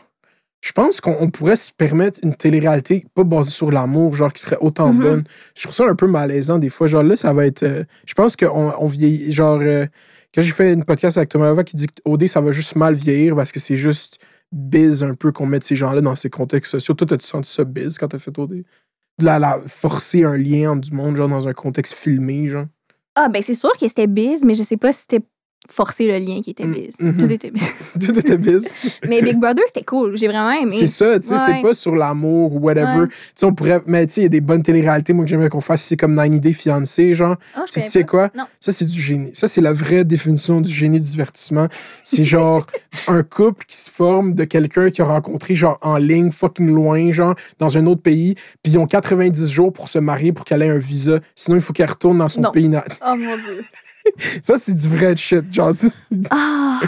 Je 0.62 0.72
pense 0.72 1.00
qu'on 1.02 1.16
on 1.20 1.30
pourrait 1.30 1.56
se 1.56 1.72
permettre 1.72 2.20
une 2.24 2.36
télé-réalité 2.36 3.06
pas 3.14 3.24
basée 3.24 3.52
sur 3.52 3.70
l'amour, 3.72 4.14
genre 4.16 4.34
qui 4.34 4.42
serait 4.42 4.58
autant 4.60 4.92
Mhm. 4.92 5.00
bonne. 5.02 5.24
Je 5.56 5.62
trouve 5.64 5.76
ça 5.76 5.86
un 5.86 5.94
peu 5.94 6.08
malaisant 6.08 6.58
des 6.58 6.70
fois. 6.70 6.88
Genre 6.88 7.04
là, 7.04 7.16
ça 7.16 7.32
va 7.32 7.46
être. 7.46 7.62
euh, 7.64 7.84
je 8.06 8.14
pense 8.16 8.36
qu'on 8.36 8.74
on 8.80 8.88
vieillit. 8.88 9.32
Genre, 9.32 9.60
euh, 9.62 9.86
quand 10.34 10.42
j'ai 10.42 10.52
fait 10.52 10.74
une 10.74 10.84
podcast 10.84 11.18
avec 11.18 11.30
Thomas 11.30 11.50
Ava 11.50 11.64
qui 11.64 11.76
dit 11.76 11.88
qu'OD, 11.88 12.28
ça 12.28 12.42
va 12.42 12.52
juste 12.52 12.76
mal 12.76 12.94
vieillir 12.94 13.36
parce 13.36 13.52
que 13.52 13.60
c'est 13.60 13.76
juste 13.76 14.20
biz 14.52 15.04
un 15.04 15.16
peu 15.16 15.32
qu'on 15.32 15.46
mette 15.46 15.64
ces 15.64 15.76
gens-là 15.76 16.02
dans 16.02 16.16
ces 16.16 16.30
contextes 16.30 16.72
sociaux. 16.72 16.94
Toi, 16.94 17.08
as-tu 17.14 17.26
senti 17.26 17.52
ça 17.52 17.64
biz 17.64 17.98
quand 17.98 18.08
t'as 18.10 18.20
fait 18.20 18.38
OD? 18.38 18.64
De 19.20 19.26
la, 19.26 19.40
la- 19.40 19.60
forcer 19.66 20.24
un 20.24 20.38
lien 20.38 20.72
entre 20.72 20.90
du 20.90 20.96
monde, 20.96 21.16
genre 21.16 21.28
dans 21.30 21.48
un 21.48 21.54
contexte 21.54 21.94
filmé, 21.94 22.48
genre? 22.48 22.68
Ah, 23.16 23.30
ben 23.30 23.42
c'est 23.42 23.56
sûr 23.56 23.72
que 23.80 23.88
c'était 23.88 24.06
biz, 24.08 24.44
mais 24.46 24.54
je 24.54 24.62
sais 24.64 24.78
pas 24.78 24.92
si 24.92 25.00
c'était 25.02 25.26
forcer 25.70 26.08
le 26.08 26.18
lien 26.20 26.40
qui 26.42 26.52
était 26.52 26.66
Mm, 26.66 26.74
biz. 26.74 26.96
mhm. 27.00 27.18
Tout 27.18 27.32
était 27.32 27.52
biz. 27.52 27.64
Tout 28.00 28.18
était 28.18 28.38
biz. 28.38 28.66
Mais 29.08 29.22
Big 29.22 29.38
Brother, 29.38 29.64
c'était 29.68 29.84
cool. 29.84 30.16
J'ai 30.16 30.28
vraiment 30.28 30.52
aimé. 30.52 30.76
C'est 30.80 30.88
ça, 30.88 31.20
tu 31.20 31.28
sais, 31.28 31.36
c'est 31.46 31.62
pas 31.62 31.74
sur 31.74 31.96
l'amour 31.96 32.56
ou 32.56 32.60
whatever. 32.60 33.02
Ouais. 33.02 33.08
Tu 33.08 33.14
sais, 33.36 33.46
on 33.46 33.54
pourrait. 33.54 33.82
Mais 33.86 34.06
tu 34.06 34.14
sais, 34.14 34.22
il 34.22 34.24
y 34.24 34.28
a 34.28 34.30
des 34.30 34.40
bonnes 34.42 34.64
téléréalités, 34.64 35.12
moi, 35.14 35.26
que 35.26 35.30
j'aimerais 35.30 35.50
qu'on 35.50 35.60
fasse. 35.62 35.84
C'est 35.84 35.98
comme 35.98 36.16
90 36.16 36.40
Day 36.40 36.54
Fiancé, 36.54 37.14
genre. 37.14 37.36
Oh, 37.58 37.62
je 37.68 37.82
Tu 37.82 37.90
sais 37.90 38.04
quoi? 38.06 38.30
Non. 38.36 38.46
Ça, 38.62 38.72
c'est 38.72 38.86
du 38.86 39.02
génie. 39.02 39.32
Ça, 39.34 39.48
c'est 39.48 39.60
la 39.62 39.74
vraie 39.74 40.06
définition 40.06 40.62
du 40.62 40.72
génie 40.72 41.02
du 41.02 41.10
divertissement. 41.10 41.68
C'est 42.04 42.24
genre 42.24 42.66
un 43.08 43.24
couple 43.24 43.66
qui 43.66 43.76
se 43.78 43.90
forme 43.90 44.36
de 44.36 44.46
quelqu'un 44.46 44.90
qui 44.90 45.02
a 45.02 45.06
rencontré, 45.06 45.54
genre, 45.56 45.78
en 45.82 45.98
ligne, 45.98 46.32
fucking 46.32 46.68
loin, 46.74 47.12
genre, 47.12 47.36
dans 47.60 47.78
un 47.78 47.86
autre 47.88 48.02
pays. 48.02 48.36
Puis 48.64 48.74
ils 48.74 48.78
ont 48.78 48.88
90 48.88 49.50
jours 49.52 49.74
pour 49.74 49.90
se 49.90 50.00
marier 50.00 50.32
pour 50.32 50.46
qu'elle 50.46 50.62
ait 50.62 50.70
un 50.70 50.78
visa. 50.78 51.20
Sinon, 51.36 51.58
il 51.58 51.62
faut 51.62 51.74
qu'elle 51.74 51.90
retourne 51.90 52.20
dans 52.20 52.28
son 52.30 52.42
Non. 52.42 52.52
pays 52.52 52.70
natal. 52.70 52.96
Oh 53.06 53.16
mon 53.18 53.36
Dieu. 53.36 53.66
Ça, 54.42 54.56
c'est 54.60 54.74
du 54.74 54.88
vrai 54.88 55.16
shit. 55.16 55.54
Genre, 55.54 55.74
Ah! 56.30 56.80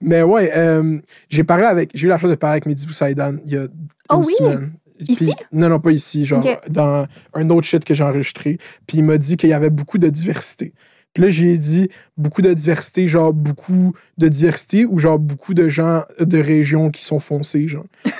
Mais 0.00 0.22
ouais, 0.22 0.50
euh, 0.56 0.98
j'ai 1.28 1.44
parlé 1.44 1.64
avec. 1.66 1.90
J'ai 1.94 2.06
eu 2.06 2.08
la 2.08 2.18
chance 2.18 2.30
de 2.30 2.36
parler 2.36 2.54
avec 2.54 2.66
Mehdi 2.66 2.86
Boussaïdan 2.86 3.36
il 3.44 3.52
y 3.52 3.56
a 3.56 3.66
Oh 4.10 4.16
une 4.20 4.24
oui? 4.24 4.34
semaine. 4.38 4.72
Ici? 5.00 5.16
Puis- 5.16 5.32
non, 5.52 5.68
non, 5.68 5.80
pas 5.80 5.90
ici, 5.90 6.24
genre 6.24 6.42
dans 6.70 7.06
un 7.34 7.50
autre 7.50 7.66
shit 7.66 7.84
que 7.84 7.92
j'ai 7.94 8.04
enregistré. 8.04 8.58
Puis 8.86 8.98
il 8.98 9.04
m'a 9.04 9.18
dit 9.18 9.36
qu'il 9.36 9.50
y 9.50 9.52
avait 9.52 9.68
beaucoup 9.70 9.98
de 9.98 10.08
diversité. 10.08 10.72
Puis 11.12 11.22
là, 11.22 11.28
j'ai 11.30 11.58
dit 11.58 11.88
beaucoup 12.16 12.42
de 12.42 12.52
diversité, 12.54 13.06
genre 13.06 13.32
beaucoup 13.34 13.92
de 14.18 14.28
diversité 14.28 14.84
ou 14.86 14.98
genre 14.98 15.18
beaucoup 15.18 15.52
de 15.52 15.68
gens 15.68 16.04
de 16.18 16.38
régions 16.38 16.90
qui 16.90 17.04
sont 17.04 17.18
foncés, 17.18 17.68
genre. 17.68 17.86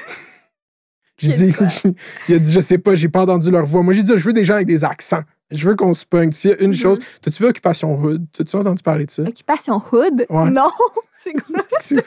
J'ai 1.17 1.33
dit, 1.33 1.55
il 2.29 2.35
a 2.35 2.39
dit, 2.41 2.53
je 2.53 2.59
sais 2.61 2.77
pas, 2.77 2.97
j'ai 2.97 3.09
pas 3.09 3.23
entendu 3.23 3.51
leur 3.51 3.65
voix. 3.65 3.83
Moi, 3.85 3.95
j'ai 3.95 4.03
dit, 4.03 4.13
je 4.17 4.23
veux 4.25 4.33
des 4.33 4.45
gens 4.45 4.55
avec 4.55 4.67
des 4.67 4.83
accents. 4.85 5.23
Je 5.55 5.69
veux 5.69 5.77
qu'on 5.77 5.95
se 5.95 6.05
pogne. 6.05 6.33
S'il 6.33 6.51
y 6.51 6.55
a 6.55 6.59
une 6.61 6.69
Mhm. 6.69 6.73
chose, 6.75 6.99
t'as-tu 7.23 7.43
vu 7.43 7.49
Occupation 7.49 7.97
Hood? 7.99 8.25
T'as-tu 8.33 8.57
entendu 8.57 8.83
parler 8.83 9.07
de 9.07 9.11
ça? 9.11 9.23
Occupation 9.23 9.81
Hood? 9.93 10.27
Ouais. 10.29 10.51
Non! 10.51 10.71
C'est 11.25 11.33
quoi? 11.33 11.63
c'est 11.81 12.05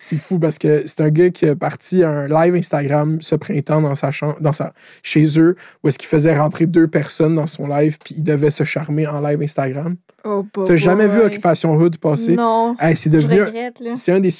c'est 0.00 0.16
fou 0.16 0.38
parce 0.38 0.56
que 0.56 0.86
c'est 0.86 1.00
un 1.00 1.08
gars 1.10 1.30
qui 1.30 1.48
a 1.48 1.56
parti 1.56 2.04
un 2.04 2.28
live 2.28 2.54
Instagram 2.54 3.20
ce 3.20 3.34
printemps 3.34 3.80
dans 3.82 3.96
sa 3.96 4.12
chambre, 4.12 4.36
dans 4.40 4.52
sa, 4.52 4.72
chez 5.02 5.24
eux, 5.40 5.56
où 5.82 5.88
est-ce 5.88 5.98
qu'il 5.98 6.08
faisait 6.08 6.38
rentrer 6.38 6.66
deux 6.66 6.86
personnes 6.86 7.34
dans 7.34 7.48
son 7.48 7.66
live, 7.66 7.98
puis 7.98 8.14
il 8.18 8.22
devait 8.22 8.50
se 8.50 8.62
charmer 8.62 9.04
en 9.08 9.20
live 9.20 9.42
Instagram. 9.42 9.96
Oh, 10.26 10.44
T'as 10.66 10.76
jamais 10.76 11.06
vu 11.06 11.20
Occupation 11.20 11.74
Hood 11.76 11.98
passer? 11.98 12.34
Non. 12.34 12.74
Hey, 12.80 12.96
c'est 12.96 13.10
devenu. 13.10 13.42
regrette, 13.42 13.78
là. 13.80 13.92
C'est 13.94 14.12
un 14.12 14.20
des. 14.20 14.30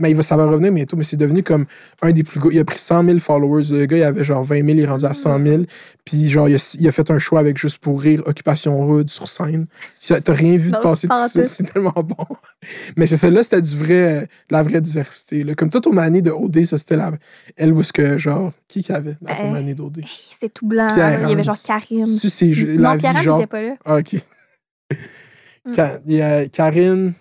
Mais 0.00 0.20
ça 0.22 0.36
va 0.36 0.46
revenir 0.46 0.72
bientôt, 0.72 0.96
mais 0.96 1.04
c'est 1.04 1.16
devenu 1.16 1.42
comme 1.42 1.66
un 2.02 2.10
des 2.10 2.24
plus 2.24 2.40
gros. 2.40 2.50
Il 2.50 2.58
a 2.58 2.64
pris 2.64 2.78
100 2.78 3.04
000 3.04 3.18
followers. 3.18 3.64
Le 3.70 3.86
gars, 3.86 3.96
il 3.98 4.02
avait 4.02 4.24
genre 4.24 4.42
20 4.42 4.56
000, 4.56 4.68
il 4.70 4.80
est 4.80 4.86
rendu 4.86 5.04
à 5.04 5.14
100 5.14 5.38
000. 5.42 5.62
Puis, 6.04 6.28
genre, 6.28 6.48
il 6.48 6.56
a, 6.56 6.76
il 6.78 6.86
a 6.88 6.92
fait 6.92 7.10
un 7.10 7.18
choix 7.18 7.40
avec 7.40 7.56
Juste 7.58 7.78
pour 7.78 8.00
rire, 8.00 8.22
Occupation 8.26 8.80
Hood 8.88 9.08
sur 9.08 9.28
scène. 9.28 9.66
T'as 10.06 10.32
rien 10.32 10.56
vu 10.56 10.70
de 10.70 10.76
passer 10.76 11.08
pas 11.08 11.26
tout 11.28 11.32
ça. 11.34 11.44
C'est 11.44 11.64
tellement 11.72 11.92
bon. 11.96 12.26
Mais 12.96 13.06
c'est 13.06 13.16
ça, 13.16 13.30
là, 13.30 13.42
c'était 13.42 13.62
du 13.62 13.76
vrai, 13.76 14.22
euh, 14.22 14.26
la 14.50 14.62
vraie 14.62 14.80
diversité. 14.80 15.42
là. 15.44 15.54
Comme 15.54 15.70
toi, 15.70 15.80
ton 15.80 15.96
année 15.96 16.22
de 16.22 16.30
OD, 16.30 16.64
ça, 16.64 16.76
c'était 16.78 16.96
la. 16.96 17.12
Elle, 17.56 17.72
où 17.72 17.80
est-ce 17.80 17.92
que, 17.92 18.18
genre, 18.18 18.52
qui 18.68 18.82
qu'il 18.82 18.94
y 18.94 18.98
avait 18.98 19.16
dans 19.20 19.34
ton 19.34 19.54
Euh, 19.54 19.58
année 19.58 19.74
d'OD? 19.74 20.00
C'était 20.30 20.48
tout 20.48 20.66
blanc. 20.66 20.86
Pierre 20.94 21.20
il 21.22 21.30
y 21.30 21.32
avait 21.32 21.42
genre 21.42 21.56
Karim. 21.64 22.04
Tu 22.04 22.52
ju- 22.52 22.76
non, 22.78 22.94
vie, 22.96 23.06
Hans, 23.06 23.22
genre. 23.22 23.38
n'était 23.38 23.46
pas 23.48 23.62
là. 23.62 23.74
Ah, 23.84 23.96
OK. 23.96 24.16
Mm. 25.66 25.72
Il 26.06 26.12
y 26.14 26.22
a 26.22 26.48
Karine, 26.48 27.12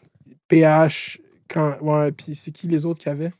PH, 0.47 1.19
quand, 1.49 1.75
ouais, 1.81 2.11
puis 2.11 2.35
c'est 2.35 2.51
qui 2.51 2.67
les 2.67 2.85
autres 2.85 2.99
qu'il 2.99 3.09
y 3.11 3.15
avait? 3.15 3.31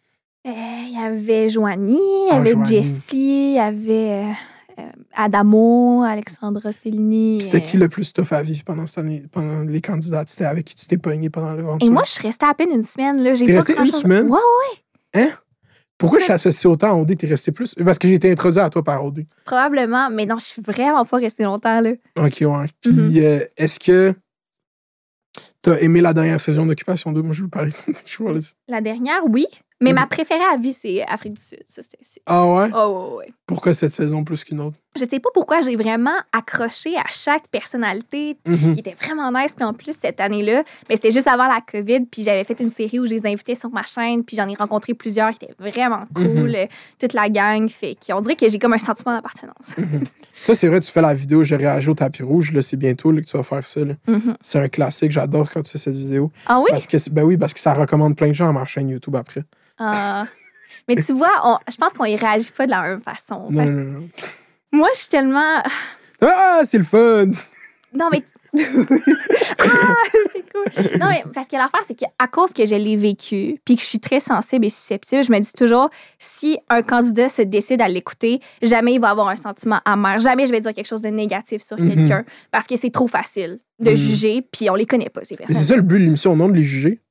Euh, 0.47 0.51
Il 0.87 0.93
y 0.93 1.03
avait 1.03 1.49
Joanie, 1.49 1.93
il 1.93 2.27
y 2.27 2.31
Ah, 2.31 2.37
avait 2.37 2.51
Joanie. 2.51 2.65
Jessie, 2.83 3.51
il 3.51 3.55
y 3.55 3.59
avait 3.59 4.23
euh, 4.25 4.31
euh, 4.79 4.89
Adamo, 5.13 6.03
Alexandra 6.03 6.71
Cellini. 6.71 7.41
C'était 7.41 7.61
qui 7.61 7.77
le 7.77 7.89
plus 7.89 8.13
tough 8.13 8.31
à 8.31 8.41
vivre 8.41 8.63
pendant 8.63 8.85
cette 8.85 8.99
année, 8.99 9.23
pendant 9.31 9.61
les 9.63 9.81
candidats? 9.81 10.23
C'était 10.27 10.45
avec 10.45 10.65
qui 10.65 10.75
tu 10.75 10.85
t'es 10.87 10.97
pogné 10.97 11.29
pendant 11.29 11.53
l'aventure? 11.53 11.87
Et 11.87 11.91
moi, 11.91 12.03
je 12.05 12.11
suis 12.11 12.21
restée 12.27 12.45
à 12.45 12.53
peine 12.53 12.69
une 12.71 12.83
semaine. 12.83 13.21
là. 13.23 13.33
J'ai 13.33 13.45
T'es 13.45 13.53
pas 13.53 13.57
restée 13.59 13.73
une 13.73 13.77
grand-chose- 13.79 14.01
semaine? 14.01 14.27
Ouais, 14.29 14.39
ouais, 15.15 15.29
Pourquoi 15.97 16.19
je 16.19 16.25
suis 16.25 16.33
associé 16.33 16.69
autant 16.69 16.89
à 16.91 16.93
OD? 17.01 17.15
T'es 17.17 17.27
resté 17.27 17.51
plus? 17.51 17.73
Parce 17.75 17.97
que 17.97 18.07
j'ai 18.07 18.15
été 18.15 18.29
introduit 18.31 18.59
à 18.59 18.69
toi 18.69 18.83
par 18.83 19.03
OD. 19.03 19.25
probablement. 19.45 20.09
Mais 20.09 20.25
non, 20.25 20.37
je 20.39 20.45
suis 20.45 20.61
vraiment 20.61 21.05
pas 21.05 21.17
restée 21.17 21.43
longtemps. 21.43 21.79
là. 21.81 21.91
OK, 22.17 22.37
ouais. 22.41 22.67
Puis 22.81 22.91
Mhm. 22.91 23.13
euh, 23.17 23.39
est-ce 23.57 23.79
que 23.79 24.13
t'as 25.65 25.79
aimé 25.79 25.99
la 26.01 26.13
dernière 26.13 26.39
saison 26.39 26.65
d'Occupation 26.65 27.11
2? 27.11 27.21
Moi, 27.23 27.33
je 27.33 27.41
veux 27.43 27.49
parler 27.49 27.71
de 27.71 27.75
La 28.67 28.81
dernière, 28.81 29.21
oui. 29.27 29.47
Mais 29.81 29.89
Mhm. 29.91 29.95
ma 29.95 30.07
préférée 30.07 30.43
à 30.53 30.57
vie, 30.57 30.73
c'est 30.73 31.03
Afrique 31.05 31.33
du 31.33 31.41
Sud. 31.41 31.59
Ça, 31.65 31.81
Ah 32.27 32.45
ouais? 32.45 32.69
Oh, 32.73 33.09
ouais, 33.11 33.17
ouais. 33.17 33.33
Pourquoi 33.45 33.73
cette 33.73 33.91
saison 33.91 34.23
plus 34.23 34.43
qu'une 34.43 34.61
autre? 34.61 34.77
Je 34.97 35.03
sais 35.09 35.19
pas 35.19 35.29
pourquoi 35.33 35.61
j'ai 35.61 35.75
vraiment 35.75 36.15
accroché 36.31 36.95
à 36.95 37.03
chaque 37.09 37.47
personnalité. 37.49 38.37
Mhm. 38.47 38.73
Il 38.73 38.79
était 38.79 38.95
vraiment 39.01 39.31
nice. 39.31 39.51
Puis 39.55 39.65
en 39.65 39.73
plus, 39.73 39.95
cette 39.99 40.19
année-là, 40.21 40.63
mais 40.89 40.95
c'était 40.95 41.11
juste 41.11 41.27
avant 41.27 41.47
la 41.47 41.59
COVID. 41.61 42.05
Puis 42.05 42.23
j'avais 42.23 42.43
fait 42.43 42.59
une 42.61 42.69
série 42.69 42.99
où 42.99 43.05
je 43.05 43.11
les 43.11 43.25
invitais 43.25 43.55
sur 43.55 43.69
ma 43.71 43.83
chaîne. 43.83 44.23
Puis 44.23 44.37
j'en 44.37 44.47
ai 44.47 44.55
rencontré 44.55 44.93
plusieurs 44.93 45.31
qui 45.31 45.45
étaient 45.45 45.55
vraiment 45.59 46.05
cool. 46.13 46.25
Mhm. 46.27 46.55
euh, 46.55 46.65
Toute 46.99 47.13
la 47.13 47.29
gang. 47.29 47.67
Fait 47.69 47.95
qu'on 48.05 48.21
dirait 48.21 48.35
que 48.35 48.47
j'ai 48.47 48.59
comme 48.59 48.73
un 48.73 48.77
sentiment 48.77 49.13
d'appartenance. 49.13 49.75
Ça, 50.33 50.53
c'est 50.55 50.67
vrai, 50.67 50.79
tu 50.79 50.91
fais 50.91 51.01
la 51.01 51.13
vidéo, 51.13 51.43
j'ai 51.43 51.55
réagi 51.55 51.89
au 51.89 51.93
tapis 51.93 52.21
rouge, 52.23 52.51
là, 52.51 52.61
c'est 52.61 52.75
bientôt 52.77 53.11
là, 53.11 53.21
que 53.21 53.25
tu 53.25 53.35
vas 53.37 53.43
faire 53.43 53.65
ça. 53.65 53.79
là. 53.85 53.93
Mhm. 54.07 54.35
C'est 54.41 54.59
un 54.59 54.67
classique, 54.67 55.11
j'adore 55.11 55.49
quand 55.51 55.61
tu 55.61 55.71
fais 55.71 55.77
cette 55.77 55.95
vidéo. 55.95 56.31
Ah 56.45 56.59
oui? 56.59 56.67
Parce 56.69 56.87
que, 56.87 56.97
ben 57.09 57.23
oui, 57.23 57.37
parce 57.37 57.53
que 57.53 57.59
ça 57.59 57.73
recommande 57.73 58.15
plein 58.15 58.27
de 58.29 58.33
gens 58.33 58.49
à 58.49 58.51
ma 58.51 58.65
chaîne 58.65 58.89
YouTube 58.89 59.15
après. 59.15 59.43
Ah. 59.79 60.25
Mais 60.87 60.95
tu 60.97 61.13
vois, 61.13 61.31
on- 61.43 61.57
je 61.71 61.75
pense 61.77 61.93
qu'on 61.93 62.05
y 62.05 62.15
réagit 62.15 62.51
pas 62.55 62.65
de 62.65 62.71
la 62.71 62.81
même 62.83 62.99
façon. 62.99 63.47
Non, 63.49 63.65
non, 63.65 63.83
non. 63.99 64.09
Moi, 64.75 64.89
je 64.93 64.99
suis 64.99 65.09
tellement. 65.09 65.61
Ah, 66.21 66.61
c'est 66.65 66.77
le 66.77 66.83
fun! 66.83 67.27
Non, 67.93 68.09
mais. 68.11 68.23
ah, 69.59 69.93
c'est 70.31 70.43
cool. 70.51 70.99
Non, 70.99 71.07
mais 71.09 71.23
parce 71.33 71.47
que 71.47 71.55
l'affaire, 71.55 71.81
c'est 71.85 71.95
qu'à 71.95 72.27
cause 72.31 72.53
que 72.53 72.65
je 72.65 72.75
l'ai 72.75 72.95
vécu, 72.95 73.57
puis 73.65 73.75
que 73.75 73.81
je 73.81 73.85
suis 73.85 73.99
très 73.99 74.19
sensible 74.19 74.65
et 74.65 74.69
susceptible, 74.69 75.23
je 75.23 75.31
me 75.31 75.39
dis 75.39 75.51
toujours, 75.53 75.89
si 76.19 76.57
un 76.69 76.81
candidat 76.81 77.27
se 77.29 77.41
décide 77.41 77.81
à 77.81 77.87
l'écouter, 77.89 78.39
jamais 78.61 78.93
il 78.93 79.01
va 79.01 79.09
avoir 79.09 79.27
un 79.29 79.35
sentiment 79.35 79.79
amer. 79.85 80.19
Jamais 80.19 80.45
je 80.47 80.51
vais 80.51 80.61
dire 80.61 80.73
quelque 80.73 80.87
chose 80.87 81.01
de 81.01 81.09
négatif 81.09 81.61
sur 81.61 81.77
Mhm. 81.79 81.89
quelqu'un, 81.95 82.25
parce 82.51 82.65
que 82.67 82.77
c'est 82.77 82.91
trop 82.91 83.07
facile 83.07 83.59
de 83.79 83.89
Mhm. 83.91 83.95
juger, 83.97 84.41
puis 84.51 84.69
on 84.69 84.75
les 84.75 84.85
connaît 84.85 85.09
pas, 85.09 85.23
ces 85.23 85.35
personnes. 85.35 85.55
c'est 85.55 85.63
ça 85.63 85.75
le 85.75 85.81
but 85.81 85.99
de 85.99 86.03
l'émission, 86.05 86.35
non 86.35 86.47
de 86.49 86.53
les 86.55 86.63
juger? 86.63 87.01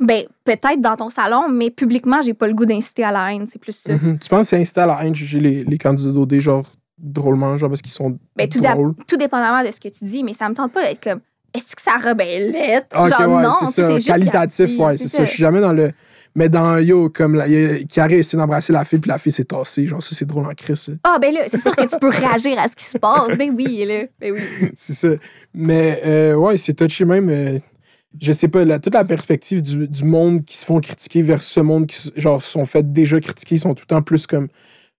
Ben, 0.00 0.24
peut-être 0.44 0.80
dans 0.80 0.96
ton 0.96 1.08
salon, 1.10 1.48
mais 1.50 1.70
publiquement, 1.70 2.20
j'ai 2.22 2.34
pas 2.34 2.46
le 2.48 2.54
goût 2.54 2.64
d'inciter 2.66 3.04
à 3.04 3.12
la 3.12 3.32
haine, 3.32 3.46
c'est 3.46 3.58
plus 3.58 3.72
ça. 3.76 3.92
Mhm. 3.94 4.18
Tu 4.18 4.28
penses 4.28 4.40
que 4.46 4.48
c'est 4.50 4.60
incité 4.60 4.80
à 4.80 4.86
la 4.86 5.02
haine 5.04 5.12
de 5.12 5.16
juger 5.16 5.40
les, 5.40 5.64
les 5.64 5.78
candidats 5.78 6.12
d'OD, 6.12 6.38
genre 6.38 6.66
drôlement, 7.02 7.56
genre 7.58 7.68
parce 7.68 7.82
qu'ils 7.82 7.92
sont 7.92 8.18
tout, 8.50 8.60
drôles? 8.60 8.94
tout 9.06 9.16
dépendamment 9.16 9.64
de 9.66 9.70
ce 9.72 9.80
que 9.80 9.88
tu 9.88 10.04
dis, 10.04 10.22
mais 10.22 10.32
ça 10.32 10.48
me 10.48 10.54
tente 10.54 10.72
pas 10.72 10.82
d'être 10.84 11.02
comme, 11.02 11.20
est-ce 11.52 11.76
que 11.76 11.82
ça 11.82 11.96
rebelle? 11.96 12.54
Ah, 12.92 13.06
Genre, 13.08 13.36
ouais, 13.36 13.42
non, 13.42 13.52
c'est 13.66 13.82
ça. 13.82 13.94
juste 13.94 14.06
Qualitatif, 14.06 14.78
ouais, 14.78 14.96
c'est 14.96 15.08
ça. 15.08 15.24
Je 15.24 15.30
suis 15.30 15.38
jamais 15.42 15.60
dans 15.60 15.72
le. 15.72 15.90
Mais 16.34 16.48
dans 16.48 16.78
Yo, 16.78 17.10
comme 17.10 17.34
la, 17.34 17.44
Carré 17.92 18.20
essayé 18.20 18.38
d'embrasser 18.38 18.72
la 18.72 18.84
fille, 18.86 18.98
puis 19.00 19.10
la 19.10 19.18
fille 19.18 19.32
s'est 19.32 19.44
tassée. 19.44 19.86
Genre, 19.86 20.02
ça, 20.02 20.14
c'est 20.16 20.24
drôle 20.24 20.46
en 20.46 20.54
crise. 20.54 20.96
Ah, 21.04 21.18
ben 21.20 21.34
là, 21.34 21.42
c'est 21.46 21.60
sûr 21.60 21.76
que 21.76 21.82
tu 21.86 21.98
peux 21.98 22.08
réagir 22.08 22.58
à 22.58 22.68
ce 22.68 22.76
qui 22.76 22.86
se 22.86 22.96
passe. 22.96 23.36
Ben 23.36 23.50
oui, 23.54 23.84
là. 23.84 24.04
Ben 24.18 24.32
oui. 24.32 24.40
c'est 24.74 24.94
ça. 24.94 25.08
Mais 25.52 26.00
euh, 26.06 26.34
ouais, 26.36 26.56
c'est 26.56 26.72
touché 26.72 27.04
même. 27.04 27.28
euh, 27.28 27.58
je 28.18 28.32
sais 28.32 28.48
pas, 28.48 28.64
la, 28.64 28.78
toute 28.78 28.94
la 28.94 29.04
perspective 29.04 29.60
du, 29.60 29.86
du 29.88 30.04
monde 30.04 30.42
qui 30.44 30.56
se 30.56 30.64
font 30.64 30.80
critiquer 30.80 31.20
vers 31.20 31.42
ce 31.42 31.60
monde 31.60 31.86
qui 31.86 32.10
genre, 32.16 32.42
se 32.42 32.50
sont 32.50 32.64
fait 32.64 32.90
déjà 32.90 33.20
critiquer, 33.20 33.56
ils 33.56 33.60
sont 33.60 33.74
tout 33.74 33.82
le 33.82 33.94
temps 33.94 34.02
plus 34.02 34.26
comme. 34.26 34.48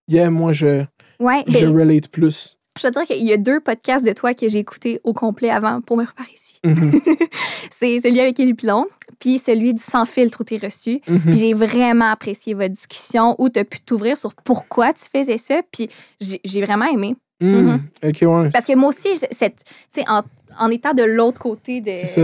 Yeah, 0.07 0.29
moi, 0.29 0.51
je, 0.53 0.83
Ouais, 1.19 1.43
je 1.47 1.65
ben, 1.65 1.75
relate 1.77 2.07
plus. 2.09 2.57
je 2.79 2.87
veux 2.87 2.91
dire 2.91 3.03
qu'il 3.03 3.25
y 3.25 3.33
a 3.33 3.37
deux 3.37 3.59
podcasts 3.59 4.05
de 4.05 4.13
toi 4.13 4.33
que 4.33 4.47
j'ai 4.47 4.59
écoutés 4.59 4.99
au 5.03 5.13
complet 5.13 5.49
avant 5.49 5.81
pour 5.81 5.97
me 5.97 6.05
reparer 6.05 6.31
ici. 6.33 6.59
Mhm, 6.65 6.99
C'est 7.71 7.99
celui 8.01 8.19
avec 8.21 8.39
Élie 8.39 8.53
Pilon, 8.53 8.87
puis 9.19 9.37
celui 9.37 9.73
du 9.73 9.81
sans 9.81 10.05
filtre 10.05 10.41
où 10.41 10.43
t'es 10.43 10.57
reçu. 10.57 11.01
mhm. 11.07 11.19
Puis 11.21 11.35
j'ai 11.35 11.53
vraiment 11.53 12.09
apprécié 12.11 12.53
votre 12.53 12.73
discussion 12.73 13.35
où 13.37 13.49
t'as 13.49 13.63
pu 13.63 13.79
t'ouvrir 13.81 14.15
sur 14.17 14.33
pourquoi 14.33 14.93
tu 14.93 15.03
faisais 15.13 15.37
ça, 15.37 15.61
puis 15.71 15.89
j'ai 16.19 16.61
vraiment 16.65 16.85
aimé. 16.85 17.15
Mhm. 17.41 17.81
Ok, 18.03 18.17
ouais. 18.21 18.49
Parce 18.51 18.65
que 18.65 18.75
moi 18.75 18.89
aussi, 18.89 19.17
cette, 19.17 19.63
tu 19.65 19.73
sais, 19.91 20.05
en, 20.07 20.23
en 20.57 20.69
étant 20.69 20.93
de 20.93 21.03
l'autre 21.03 21.39
côté 21.39 21.81
de, 21.81 21.91
C'est 21.93 22.05
ça. 22.05 22.21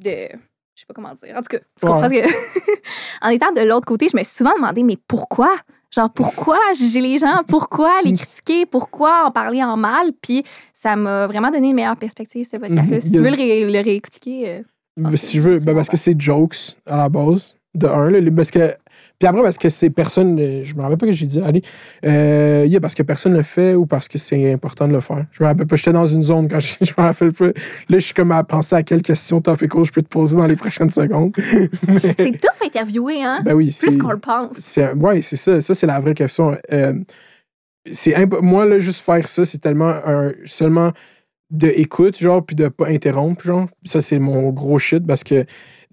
de. 0.00 0.28
Je 0.74 0.80
sais 0.80 0.86
pas 0.88 0.94
comment 0.94 1.14
dire. 1.14 1.34
En 1.36 1.42
tout 1.42 1.48
cas, 1.50 1.58
tu 1.58 1.86
Ouais. 1.86 1.92
comprends 1.92 2.08
ce 2.08 2.14
que. 2.14 2.80
en 3.22 3.28
étant 3.28 3.52
de 3.52 3.60
l'autre 3.60 3.86
côté, 3.86 4.08
je 4.10 4.16
me 4.16 4.22
suis 4.24 4.34
souvent 4.34 4.54
demandé, 4.56 4.82
mais 4.82 4.96
pourquoi? 5.06 5.54
Genre, 5.94 6.10
pourquoi 6.10 6.56
juger 6.78 7.00
les 7.00 7.18
gens? 7.18 7.42
Pourquoi 7.46 8.00
Mm. 8.02 8.06
les 8.06 8.12
critiquer? 8.14 8.66
Pourquoi 8.66 9.26
en 9.26 9.30
parler 9.30 9.62
en 9.62 9.76
mal? 9.76 10.12
Puis 10.20 10.42
ça 10.72 10.96
m'a 10.96 11.26
vraiment 11.26 11.50
donné 11.50 11.68
une 11.68 11.74
meilleure 11.76 11.96
perspective, 11.96 12.46
ce 12.50 12.56
podcast-là. 12.56 12.96
Mhm. 12.96 13.00
Si 13.00 13.10
tu 13.12 13.18
veux 13.18 13.30
le, 13.30 13.36
ré- 13.36 13.70
le 13.70 13.80
réexpliquer. 13.82 14.62
euh, 15.06 15.16
si 15.16 15.36
je 15.38 15.42
veux, 15.42 15.58
ben, 15.60 15.74
parce 15.74 15.88
que 15.88 15.96
c'est 15.96 16.18
jokes 16.20 16.76
à 16.86 16.96
la 16.96 17.08
base, 17.08 17.56
de 17.74 17.86
un. 17.86 18.10
là, 18.10 18.20
parce 18.34 18.50
que, 18.50 18.74
puis 19.22 19.28
après, 19.28 19.42
parce 19.42 19.56
que 19.56 19.68
c'est 19.68 19.90
personne, 19.90 20.36
euh, 20.40 20.64
je 20.64 20.74
me 20.74 20.82
rappelle 20.82 20.98
pas 20.98 21.06
que 21.06 21.12
j'ai 21.12 21.26
dit, 21.26 21.40
allez, 21.40 21.62
euh, 22.04 22.64
yeah, 22.66 22.80
parce 22.80 22.96
que 22.96 23.04
personne 23.04 23.34
le 23.34 23.42
fait 23.42 23.76
ou 23.76 23.86
parce 23.86 24.08
que 24.08 24.18
c'est 24.18 24.52
important 24.52 24.88
de 24.88 24.92
le 24.92 24.98
faire. 24.98 25.26
Je 25.30 25.44
me 25.44 25.48
rappelle 25.48 25.68
pas, 25.68 25.76
j'étais 25.76 25.92
dans 25.92 26.06
une 26.06 26.22
zone 26.22 26.48
quand 26.48 26.58
je, 26.60 26.74
je 26.84 26.90
me 26.98 27.02
rappelle 27.06 27.32
pas. 27.32 27.46
Là, 27.46 27.52
je 27.90 27.98
suis 27.98 28.14
comme 28.14 28.32
à 28.32 28.42
penser 28.42 28.74
à 28.74 28.82
quelles 28.82 29.02
questions 29.02 29.40
topical 29.40 29.84
je 29.84 29.92
peux 29.92 30.02
te 30.02 30.08
poser 30.08 30.36
dans 30.36 30.48
les 30.48 30.56
prochaines 30.56 30.90
secondes. 30.90 31.32
Mais- 31.86 32.14
C'est 32.16 32.32
tough 32.40 32.66
interviewer, 32.66 33.22
hein? 33.22 33.42
ben 33.44 33.54
oui, 33.54 33.66
Plus 33.78 33.92
c'est. 33.92 33.98
qu'on 33.98 34.10
le 34.10 34.18
pense. 34.18 34.56
c'est- 34.58 34.92
Ouais, 34.94 35.22
c'est 35.22 35.36
ça. 35.36 35.60
Ça, 35.60 35.72
c'est 35.72 35.86
la 35.86 36.00
vraie 36.00 36.14
question. 36.14 36.56
Euh, 36.72 36.94
c'est 37.92 38.14
imp- 38.16 38.40
Moi, 38.42 38.64
là, 38.64 38.80
juste 38.80 39.04
faire 39.04 39.28
ça, 39.28 39.44
c'est 39.44 39.58
tellement 39.58 39.92
un, 40.04 40.32
seulement 40.44 40.90
de 41.50 41.68
écoute, 41.68 42.18
genre, 42.18 42.44
puis 42.44 42.56
de 42.56 42.68
pas 42.68 42.88
interrompre, 42.88 43.44
genre. 43.44 43.68
Ça, 43.84 44.00
c'est 44.00 44.18
mon 44.18 44.50
gros 44.50 44.78
shit 44.78 45.06
parce 45.06 45.22
que 45.22 45.44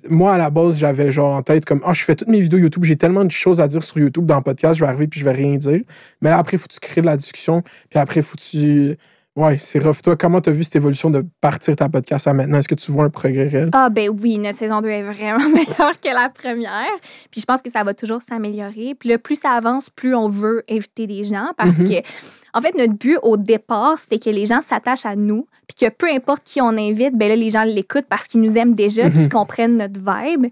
moi, 0.09 0.33
à 0.33 0.37
la 0.37 0.49
base, 0.49 0.77
j'avais 0.77 1.11
genre 1.11 1.33
en 1.35 1.41
tête 1.41 1.65
comme, 1.65 1.81
ah, 1.85 1.93
je 1.93 2.03
fais 2.03 2.15
toutes 2.15 2.27
mes 2.29 2.39
vidéos 2.39 2.59
YouTube, 2.59 2.83
j'ai 2.83 2.95
tellement 2.95 3.25
de 3.25 3.31
choses 3.31 3.59
à 3.59 3.67
dire 3.67 3.83
sur 3.83 3.97
YouTube 3.97 4.25
dans 4.25 4.37
le 4.37 4.43
podcast, 4.43 4.75
je 4.75 4.81
vais 4.83 4.87
arriver 4.87 5.07
puis 5.07 5.19
je 5.19 5.25
vais 5.25 5.31
rien 5.33 5.55
dire. 5.57 5.81
Mais 6.21 6.29
là, 6.29 6.37
après, 6.37 6.57
il 6.57 6.59
faut 6.59 6.67
que 6.67 6.73
tu 6.73 6.79
crées 6.79 7.01
de 7.01 7.05
la 7.05 7.17
discussion, 7.17 7.61
puis 7.89 7.99
après, 7.99 8.19
il 8.21 8.23
faut 8.23 8.35
que 8.37 8.41
tu. 8.41 8.97
Ouais, 9.35 9.57
c'est 9.57 9.79
rough. 9.79 10.01
Toi, 10.03 10.17
comment 10.17 10.41
t'as 10.41 10.51
vu 10.51 10.65
cette 10.65 10.75
évolution 10.75 11.09
de 11.09 11.23
partir 11.39 11.73
ta 11.75 11.87
podcast 11.87 12.27
à 12.27 12.33
maintenant? 12.33 12.57
Est-ce 12.57 12.67
que 12.67 12.75
tu 12.75 12.91
vois 12.91 13.05
un 13.05 13.09
progrès 13.09 13.47
réel? 13.47 13.69
Ah, 13.71 13.89
ben 13.89 14.09
oui, 14.21 14.37
notre 14.37 14.57
saison 14.57 14.81
2 14.81 14.89
est 14.89 15.03
vraiment 15.03 15.47
meilleure 15.53 15.97
que 16.01 16.13
la 16.13 16.29
première. 16.29 16.89
Puis 17.31 17.39
je 17.39 17.45
pense 17.45 17.61
que 17.61 17.69
ça 17.71 17.83
va 17.85 17.93
toujours 17.93 18.21
s'améliorer. 18.21 18.95
Puis 18.99 19.07
là, 19.07 19.17
plus 19.17 19.39
ça 19.39 19.51
avance, 19.51 19.89
plus 19.89 20.13
on 20.13 20.27
veut 20.27 20.63
inviter 20.69 21.07
des 21.07 21.23
gens 21.23 21.51
parce 21.57 21.77
Mhm. 21.77 21.87
que, 21.87 21.93
en 22.53 22.61
fait, 22.61 22.75
notre 22.75 22.93
but 22.93 23.17
au 23.23 23.37
départ, 23.37 23.97
c'était 23.97 24.19
que 24.19 24.29
les 24.29 24.45
gens 24.45 24.61
s'attachent 24.61 25.05
à 25.05 25.15
nous. 25.15 25.45
Puis 25.67 25.87
que 25.87 25.93
peu 25.93 26.07
importe 26.11 26.43
qui 26.43 26.61
on 26.61 26.69
invite, 26.69 27.15
ben 27.17 27.29
là, 27.29 27.35
les 27.35 27.49
gens 27.49 27.63
l'écoutent 27.63 28.07
parce 28.09 28.27
qu'ils 28.27 28.41
nous 28.41 28.57
aiment 28.57 28.73
déjà, 28.75 29.03
puis 29.09 29.11
Mhm. 29.19 29.23
qu'ils 29.25 29.29
comprennent 29.29 29.77
notre 29.77 29.99
vibe. 29.99 30.47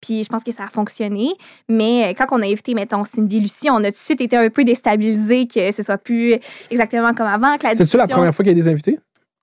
Puis 0.00 0.24
je 0.24 0.28
pense 0.28 0.42
que 0.42 0.50
ça 0.50 0.64
a 0.64 0.68
fonctionné. 0.68 1.28
Mais 1.68 2.06
euh, 2.10 2.14
quand 2.16 2.26
on 2.36 2.42
a 2.42 2.46
invité, 2.46 2.74
mettons, 2.74 3.04
Cindy 3.04 3.38
Lucie, 3.40 3.70
on 3.70 3.76
a 3.76 3.84
tout 3.84 3.90
de 3.92 3.96
suite 3.96 4.20
été 4.20 4.36
un 4.36 4.48
peu 4.50 4.64
déstabilisés 4.64 5.46
que 5.46 5.70
ce 5.70 5.82
soit 5.82 5.98
plus 5.98 6.34
exactement 6.70 7.12
comme 7.14 7.26
avant. 7.28 7.56
C'est-tu 7.72 7.96
la 7.96 8.08
première 8.08 8.34
fois 8.34 8.44
qu'il 8.44 8.56
y 8.56 8.60
a 8.60 8.62
des 8.62 8.68
invités? 8.68 8.98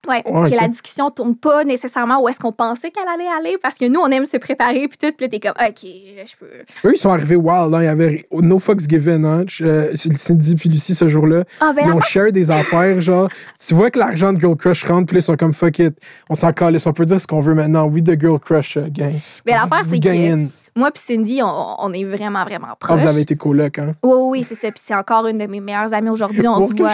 Ouais, 0.10 0.24
Ouais, 0.26 0.50
que 0.50 0.56
la 0.56 0.68
discussion 0.68 1.12
tourne 1.12 1.36
pas 1.36 1.64
nécessairement 1.64 2.22
où 2.22 2.28
est-ce 2.28 2.40
qu'on 2.40 2.52
pensait 2.52 2.90
qu'elle 2.92 3.08
allait 3.14 3.28
aller 3.30 3.58
parce 3.62 3.76
que 3.76 3.86
nous, 3.86 4.00
on 4.00 4.08
aime 4.08 4.26
se 4.26 4.38
préparer 4.38 4.88
puis 4.88 4.98
tout. 4.98 5.12
Puis 5.16 5.26
là, 5.26 5.30
t'es 5.30 5.40
comme, 5.40 5.54
OK, 5.60 5.82
je 5.84 6.36
peux. 6.40 6.48
Eux, 6.90 6.94
ils 6.96 6.98
sont 6.98 7.10
arrivés 7.12 7.36
wild. 7.36 7.74
Hein? 7.74 7.82
Il 7.82 7.86
y 7.86 7.88
avait 7.88 8.26
no 8.32 8.58
fucks 8.60 8.90
given. 8.90 9.24
Hein? 9.26 9.44
Je- 9.48 9.64
euh, 9.66 9.96
Cindy 9.96 10.56
puis 10.56 10.70
Lucie, 10.70 10.96
ce 10.96 11.08
jour-là. 11.08 11.44
Ah, 11.60 11.72
ben, 11.76 11.84
Ils 11.88 11.94
ont 11.94 12.00
share 12.00 12.32
des 12.32 12.50
affaires, 12.52 13.00
genre. 13.02 13.30
Tu 13.66 13.74
vois 13.74 13.92
que 13.92 14.00
l'argent 14.00 14.34
de 14.34 14.40
Girl 14.40 14.56
Crush 14.56 14.84
rentre, 14.86 15.06
puis 15.08 15.18
ils 15.18 15.22
sont 15.22 15.36
comme 15.36 15.54
fuck 15.54 15.78
it. 15.80 15.96
On 16.30 16.36
s'en 16.36 16.52
calisse. 16.54 16.86
On 16.88 16.94
peut 16.94 17.06
dire 17.06 17.22
ce 17.22 17.28
qu'on 17.28 17.40
veut 17.40 17.54
maintenant. 17.54 17.86
We 17.88 18.04
the 18.04 18.20
Girl 18.20 18.40
Crush 18.40 18.76
uh, 18.78 18.90
gang. 18.90 19.14
mais 19.46 19.52
l'affaire, 19.54 19.82
We 19.82 19.88
c'est 19.92 20.00
que 20.00 20.34
in. 20.34 20.48
moi 20.76 20.92
puis 20.92 21.04
Cindy, 21.06 21.42
on, 21.44 21.76
on 21.80 21.94
est 21.94 22.04
vraiment, 22.06 22.44
vraiment 22.46 22.68
Ah, 22.72 22.76
proches. 22.80 23.02
vous 23.02 23.08
avez 23.08 23.22
été 23.22 23.36
coloc, 23.36 23.78
hein? 23.80 23.92
Oui, 24.04 24.12
oui, 24.16 24.28
oui, 24.40 24.44
c'est 24.48 24.56
ça. 24.56 24.70
Puis 24.72 24.82
c'est 24.84 24.96
encore 24.96 25.28
une 25.28 25.38
de 25.38 25.46
mes 25.46 25.60
meilleures 25.60 25.94
amies 25.94 26.10
aujourd'hui. 26.10 26.48
On 26.48 26.68
se 26.68 26.74
voit. 26.74 26.90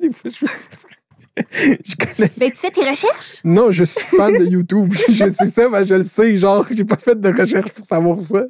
je 0.00 0.06
euh, 0.06 0.10
je. 0.24 0.46
Je 1.52 1.94
connais. 1.96 2.30
Ben, 2.36 2.50
tu 2.50 2.56
fais 2.56 2.70
tes 2.70 2.88
recherches? 2.88 3.40
Non, 3.44 3.70
je 3.70 3.84
suis 3.84 4.04
fan 4.16 4.36
de 4.38 4.44
YouTube. 4.44 4.92
je 5.08 5.28
sais 5.28 5.46
ça, 5.46 5.68
mais 5.68 5.84
je 5.84 5.94
le 5.94 6.02
sais. 6.02 6.36
Genre, 6.36 6.64
j'ai 6.70 6.84
pas 6.84 6.96
fait 6.96 7.18
de 7.20 7.28
recherche 7.28 7.70
pour 7.72 7.84
savoir 7.84 8.20
ça. 8.20 8.44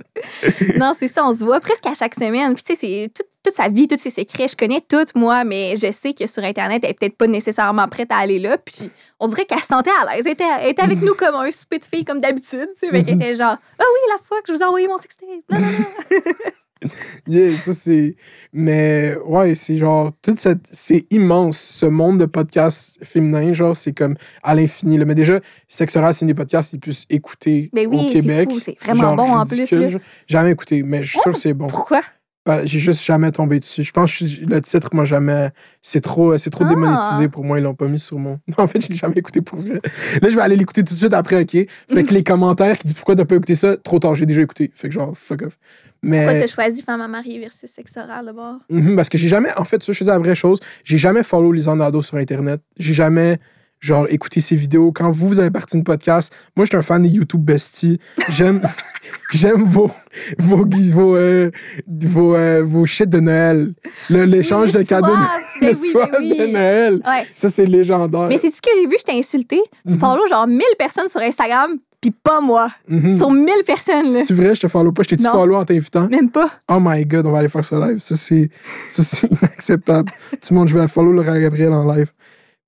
non, 0.79 0.93
c'est 0.99 1.09
ça. 1.09 1.27
On 1.27 1.33
se 1.33 1.45
voit 1.45 1.61
presque 1.61 1.87
à 1.87 1.95
chaque 1.95 2.15
semaine. 2.15 2.55
Puis, 2.55 2.63
tu 2.63 2.75
sais, 2.75 2.81
c'est 2.81 3.13
toute, 3.13 3.27
toute 3.43 3.55
sa 3.55 3.69
vie, 3.69 3.89
tous 3.89 3.99
ses 3.99 4.11
secrets. 4.11 4.49
Je 4.49 4.57
connais 4.57 4.81
tout, 4.81 5.05
moi, 5.15 5.43
mais 5.45 5.75
je 5.77 5.91
sais 5.91 6.13
que 6.13 6.27
sur 6.27 6.45
Internet, 6.45 6.83
elle 6.85 6.91
est 6.91 6.95
peut-être 6.95 7.17
pas 7.17 7.27
nécessairement 7.27 7.89
prête 7.89 8.13
à 8.13 8.19
aller 8.19 8.39
là. 8.39 8.57
Puis, 8.59 8.91
on 9.19 9.27
dirait 9.27 9.47
qu'elle 9.47 9.61
se 9.61 9.67
sentait 9.67 9.91
à 10.03 10.15
l'aise. 10.15 10.25
Elle 10.27 10.33
était, 10.33 10.45
elle 10.61 10.71
était 10.71 10.83
avec 10.83 11.03
nous 11.03 11.15
comme 11.15 11.35
un 11.35 11.51
souper 11.51 11.79
de 11.79 11.85
filles, 11.85 12.05
comme 12.05 12.21
d'habitude. 12.21 12.69
Tu 12.79 12.87
sais, 12.87 12.91
Fait 12.91 13.03
qu'elle 13.03 13.15
était 13.15 13.35
genre, 13.35 13.57
ah 13.79 13.85
oui, 13.85 14.13
la 14.13 14.23
fois 14.23 14.41
que 14.43 14.49
je 14.49 14.53
vous 14.53 14.61
ai 14.61 14.65
envoyé 14.65 14.87
mon 14.87 14.97
sextape. 14.97 15.29
Non, 15.51 15.59
non, 15.59 15.67
non. 15.67 16.21
Yeah, 17.29 17.57
ça 17.59 17.75
c'est. 17.75 18.15
Mais 18.53 19.15
ouais, 19.27 19.55
c'est 19.55 19.77
genre. 19.77 20.13
Toute 20.23 20.39
cette. 20.39 20.67
C'est 20.71 21.07
immense, 21.11 21.59
ce 21.59 21.87
monde 21.87 22.21
de 22.21 22.27
podcasts 22.27 22.99
féminins. 23.05 23.53
Genre, 23.53 23.75
c'est 23.75 23.93
comme 23.93 24.17
à 24.43 24.55
l'infini. 24.55 24.99
Mais 24.99 25.15
déjà, 25.15 25.41
Sexora, 25.69 26.13
c'est 26.13 26.23
une 26.23 26.29
des 26.29 26.35
podcasts 26.35 26.73
les 26.73 26.79
plus 26.79 27.05
écoutés 27.11 27.71
Ben 27.73 27.87
oui, 27.87 28.07
au 28.07 28.13
Québec. 28.13 28.49
c'est 28.63 28.79
vraiment 28.81 29.03
Genre 29.03 29.17
bon 29.17 29.33
en 29.33 29.45
plus, 29.45 29.71
là. 29.71 29.99
Jamais 30.27 30.53
écouté, 30.53 30.83
mais 30.83 31.03
je 31.05 31.11
suis 31.11 31.21
sûr 31.21 31.33
que 31.33 31.39
c'est 31.39 31.55
bon. 31.55 31.67
Pourquoi? 31.67 32.03
Ben, 32.47 32.65
j'ai 32.65 32.79
juste 32.79 33.03
jamais 33.05 33.33
tombé 33.33 33.59
dessus. 33.59 33.83
Je 33.83 33.91
pense 33.91 34.17
que 34.19 34.25
le 34.47 34.61
titre, 34.61 34.91
moi, 34.93 35.05
jamais. 35.05 35.51
C'est 35.83 36.01
trop, 36.01 36.39
c'est 36.39 36.51
trop 36.51 36.63
Ah. 36.65 36.69
démonétisé 36.69 37.29
pour 37.29 37.45
moi. 37.45 37.59
Ils 37.59 37.63
l'ont 37.65 37.75
pas 37.75 37.89
mis 37.89 37.99
sur 37.99 38.19
mon. 38.21 38.39
En 38.57 38.67
fait, 38.69 38.81
je 38.81 38.89
l'ai 38.91 38.95
jamais 38.95 39.17
écouté 39.17 39.41
pour 39.43 39.59
vrai. 39.59 39.81
Là, 40.23 40.29
je 40.29 40.37
vais 40.37 40.43
aller 40.43 40.57
l'écouter 40.57 40.85
tout 40.85 40.95
de 40.95 40.99
suite 40.99 41.13
après, 41.13 41.43
OK? 41.43 41.51
Fait 41.91 42.05
que 42.05 42.15
les 42.15 42.23
commentaires 42.25 42.79
qui 42.79 42.85
disent 42.85 42.95
pourquoi 42.95 43.17
t'as 43.17 43.25
pas 43.25 43.35
écouté 43.35 43.57
ça, 43.57 43.77
trop 43.77 43.99
tard, 43.99 44.15
j'ai 44.15 44.27
déjà 44.27 44.43
écouté. 44.43 44.71
Fait 44.77 44.89
que 44.89 44.95
genre, 44.95 45.17
fuck 45.17 45.43
off. 45.43 45.59
Pourquoi 46.01 46.19
Mais. 46.35 46.41
t'as 46.41 46.47
choisi 46.47 46.83
Femme 46.83 47.01
à 47.01 47.09
marier 47.09 47.41
versus 47.41 47.69
sexe 47.69 47.97
oral 47.97 48.27
d'abord? 48.27 48.59
Mhm, 48.71 48.95
parce 48.95 49.09
que 49.09 49.19
j'ai 49.19 49.29
jamais. 49.29 49.49
En 49.57 49.65
fait, 49.65 49.83
ça, 49.83 49.93
je 49.93 49.99
faisais 49.99 50.11
la 50.13 50.19
vraie 50.19 50.35
chose. 50.37 50.61
J'ai 50.85 50.99
jamais 50.99 51.25
follow 51.25 51.51
Lisanne 51.51 51.79
Nadeau 51.79 52.01
sur 52.03 52.17
Internet. 52.17 52.61
J'ai 52.79 52.95
jamais. 52.95 53.41
Genre, 53.81 54.07
écouté 54.11 54.41
ses 54.41 54.57
vidéos. 54.57 54.91
Quand 54.91 55.11
vous, 55.11 55.29
vous 55.29 55.39
avez 55.39 55.51
parti 55.51 55.77
de 55.77 55.83
podcast, 55.83 56.33
moi, 56.57 56.65
je 56.65 56.71
suis 56.71 56.77
un 56.79 56.83
fan 56.83 57.03
de 57.03 57.09
YouTube 57.09 57.43
Bestie. 57.45 58.01
J'aime. 58.31 58.61
J'aime 59.33 59.63
vos, 59.65 59.91
vos, 60.39 60.65
vos, 60.93 61.17
euh, 61.17 61.51
vos, 61.87 62.35
euh, 62.35 62.63
vos 62.65 62.87
shit 62.87 63.09
de 63.09 63.21
Noël. 63.21 63.75
L'échange 64.11 64.73
de 64.73 64.83
cadeaux. 64.83 65.15
de- 65.17 65.21
ben 65.61 65.69
le 65.73 65.77
oui, 65.81 65.89
soir 65.89 66.09
ben 66.11 66.19
oui. 66.23 66.39
de 66.39 66.47
Noël. 66.47 66.95
Ouais. 67.07 67.27
Ça, 67.35 67.49
c'est 67.51 67.67
légendaire. 67.67 68.29
Mais 68.29 68.39
c'est 68.39 68.51
ce 68.51 68.61
que 68.63 68.71
j'ai 68.75 68.87
vu, 68.87 68.97
je 68.99 69.05
t'ai 69.05 69.19
insulté. 69.19 69.61
Tu 69.87 69.93
Mhm. 69.95 69.99
follow 70.01 70.27
genre 70.29 70.47
1000 70.47 70.61
personnes 70.79 71.07
sur 71.09 71.21
Instagram, 71.21 71.77
puis 72.01 72.11
pas 72.11 72.41
moi. 72.41 72.69
Mhm. 72.89 73.17
Sur 73.17 73.31
1000 73.31 73.63
personnes. 73.65 74.11
C'est 74.11 74.35
vrai, 74.35 74.55
je 74.55 74.63
te 74.63 74.67
follow 74.69 74.91
pas. 74.93 75.03
Je 75.05 75.11
t'ai-tu 75.11 75.25
follow 75.25 75.55
en 75.57 75.65
t'invitant? 75.65 76.09
Même 76.09 76.31
pas. 76.31 76.51
Oh 76.69 76.79
my 76.81 77.05
god, 77.07 77.27
on 77.27 77.33
va 77.33 77.39
aller 77.41 77.49
faire 77.49 77.65
ça 77.65 77.79
live. 77.79 77.99
Ça, 78.01 78.17
c'est, 78.17 78.51
ça, 78.91 79.05
c'est 79.05 79.31
inacceptable. 79.31 80.11
Tout 80.33 80.39
le 80.51 80.57
monde, 80.57 80.69
je 80.69 80.77
vais 80.79 80.89
follow 80.89 81.13
Laura 81.13 81.39
Gabriel 81.39 81.73
en 81.73 81.93
live. 81.95 82.11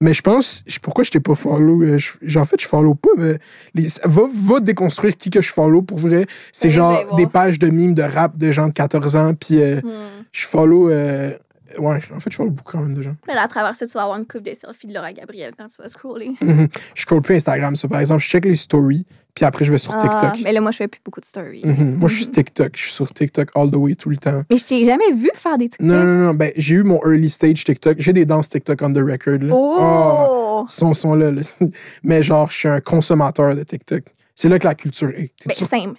Mais 0.00 0.14
je 0.14 0.22
pense, 0.22 0.62
pourquoi 0.80 1.02
je 1.02 1.10
t'ai 1.10 1.18
pas 1.20 1.34
follow? 1.34 1.82
euh, 1.82 1.98
je- 1.98 2.38
en 2.38 2.44
fait, 2.44 2.60
je 2.60 2.68
follow 2.68 2.94
pas, 2.94 3.10
mais 3.18 3.38
les- 3.74 3.88
va, 4.04 4.22
va 4.32 4.60
déconstruire 4.60 5.16
qui 5.16 5.28
que 5.28 5.40
je 5.40 5.52
follow 5.52 5.82
pour 5.82 5.98
vrai. 5.98 6.26
C'est 6.52 6.68
genre 6.68 7.02
voir. 7.04 7.16
des 7.16 7.26
pages 7.26 7.58
de 7.58 7.66
mimes 7.68 7.94
de 7.94 8.02
rap 8.04 8.36
de 8.36 8.52
gens 8.52 8.68
de 8.68 8.72
14 8.72 9.16
ans, 9.16 9.34
puis 9.34 9.60
euh, 9.60 9.80
Hmm. 9.80 10.22
je 10.30 10.46
follow. 10.46 10.88
euh, 10.90 11.32
ouais, 11.78 11.98
en 12.14 12.20
fait, 12.20 12.30
je 12.30 12.36
follow 12.36 12.50
beaucoup 12.50 12.70
quand 12.72 12.80
même 12.82 12.94
de 12.94 13.02
gens. 13.02 13.16
Mais 13.26 13.34
là, 13.34 13.42
à 13.42 13.48
travers 13.48 13.74
ça, 13.74 13.86
tu 13.88 13.92
vas 13.94 14.02
avoir 14.04 14.18
une 14.18 14.26
coupe 14.26 14.44
de 14.44 14.54
selfies 14.54 14.86
de 14.86 14.94
Laura 14.94 15.12
Gabriel 15.12 15.52
quand 15.58 15.66
tu 15.66 15.82
vas 15.82 15.88
scroller. 15.88 16.30
Mhm. 16.40 16.68
Je 16.94 17.02
scroll 17.02 17.20
plus 17.22 17.34
Instagram, 17.34 17.74
ça. 17.74 17.88
Par 17.88 17.98
exemple, 17.98 18.22
je 18.22 18.28
check 18.28 18.44
les 18.44 18.54
stories, 18.54 19.04
puis 19.38 19.44
après, 19.44 19.64
je 19.64 19.70
vais 19.70 19.78
sur 19.78 19.94
Ah, 19.94 20.02
TikTok. 20.02 20.42
mais 20.42 20.52
là, 20.52 20.60
moi, 20.60 20.72
je 20.72 20.78
fais 20.78 20.88
plus 20.88 21.00
beaucoup 21.04 21.20
de 21.20 21.24
stories. 21.24 21.62
Mhm. 21.64 21.94
Moi, 21.94 22.08
je 22.08 22.16
suis 22.16 22.26
TikTok. 22.26 22.70
Je 22.74 22.82
suis 22.82 22.92
sur 22.92 23.14
TikTok 23.14 23.50
all 23.54 23.70
the 23.70 23.76
way 23.76 23.94
tout 23.94 24.08
le 24.10 24.16
temps. 24.16 24.42
Mais 24.50 24.56
je 24.56 24.64
t'ai 24.64 24.84
jamais 24.84 25.12
vu 25.12 25.30
faire 25.36 25.56
des 25.56 25.68
TikTok. 25.68 25.86
Non, 25.86 26.02
non, 26.02 26.26
non. 26.26 26.34
Ben, 26.34 26.50
j'ai 26.56 26.74
eu 26.74 26.82
mon 26.82 26.98
early 27.04 27.30
stage 27.30 27.62
TikTok. 27.62 28.00
J'ai 28.00 28.12
des 28.12 28.26
danses 28.26 28.48
TikTok 28.48 28.82
on 28.82 28.92
the 28.92 28.96
record. 28.98 29.38
Là. 29.42 29.54
Ah, 29.54 30.26
Oh! 30.30 30.64
sont, 30.66 30.92
sont 30.92 31.14
là, 31.14 31.30
là. 31.30 31.40
Mais 32.02 32.20
genre, 32.24 32.50
je 32.50 32.56
suis 32.56 32.68
un 32.68 32.80
consommateur 32.80 33.54
de 33.54 33.62
TikTok. 33.62 34.02
C'est 34.34 34.48
là 34.48 34.58
que 34.58 34.66
la 34.66 34.74
culture 34.74 35.10
est. 35.10 35.30
T'es 35.38 35.46
Ben, 35.46 35.54
simple. 35.54 35.98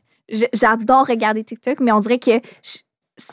J'adore 0.53 1.07
regarder 1.07 1.43
TikTok, 1.45 1.79
mais 1.79 1.91
on 1.91 1.99
dirait 1.99 2.19
que 2.19 2.31
je- 2.61 2.79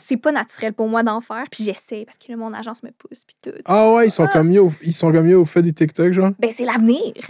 c'est 0.07 0.17
pas 0.17 0.31
naturel 0.31 0.73
pour 0.73 0.87
moi 0.87 1.03
d'en 1.03 1.21
faire. 1.21 1.45
Puis 1.51 1.63
j'essaie 1.63 2.03
parce 2.05 2.17
que 2.17 2.31
là, 2.31 2.37
mon 2.37 2.53
agence 2.53 2.83
me 2.83 2.89
pousse, 2.91 3.23
puis 3.25 3.35
tout. 3.41 3.57
Ah 3.65 3.91
ouais, 3.93 4.07
ils 4.07 4.11
sont 4.11 4.23
Ah. 4.25 4.31
comme 4.31 4.49
mieux 4.49 4.61
au, 4.61 4.71
ils 4.83 4.93
sont 4.93 5.11
comme 5.11 5.25
mieux 5.27 5.37
au 5.37 5.45
fait 5.45 5.61
du 5.61 5.73
TikTok, 5.73 6.11
genre? 6.11 6.31
Ben, 6.39 6.51
c'est 6.55 6.65
l'avenir. 6.65 7.13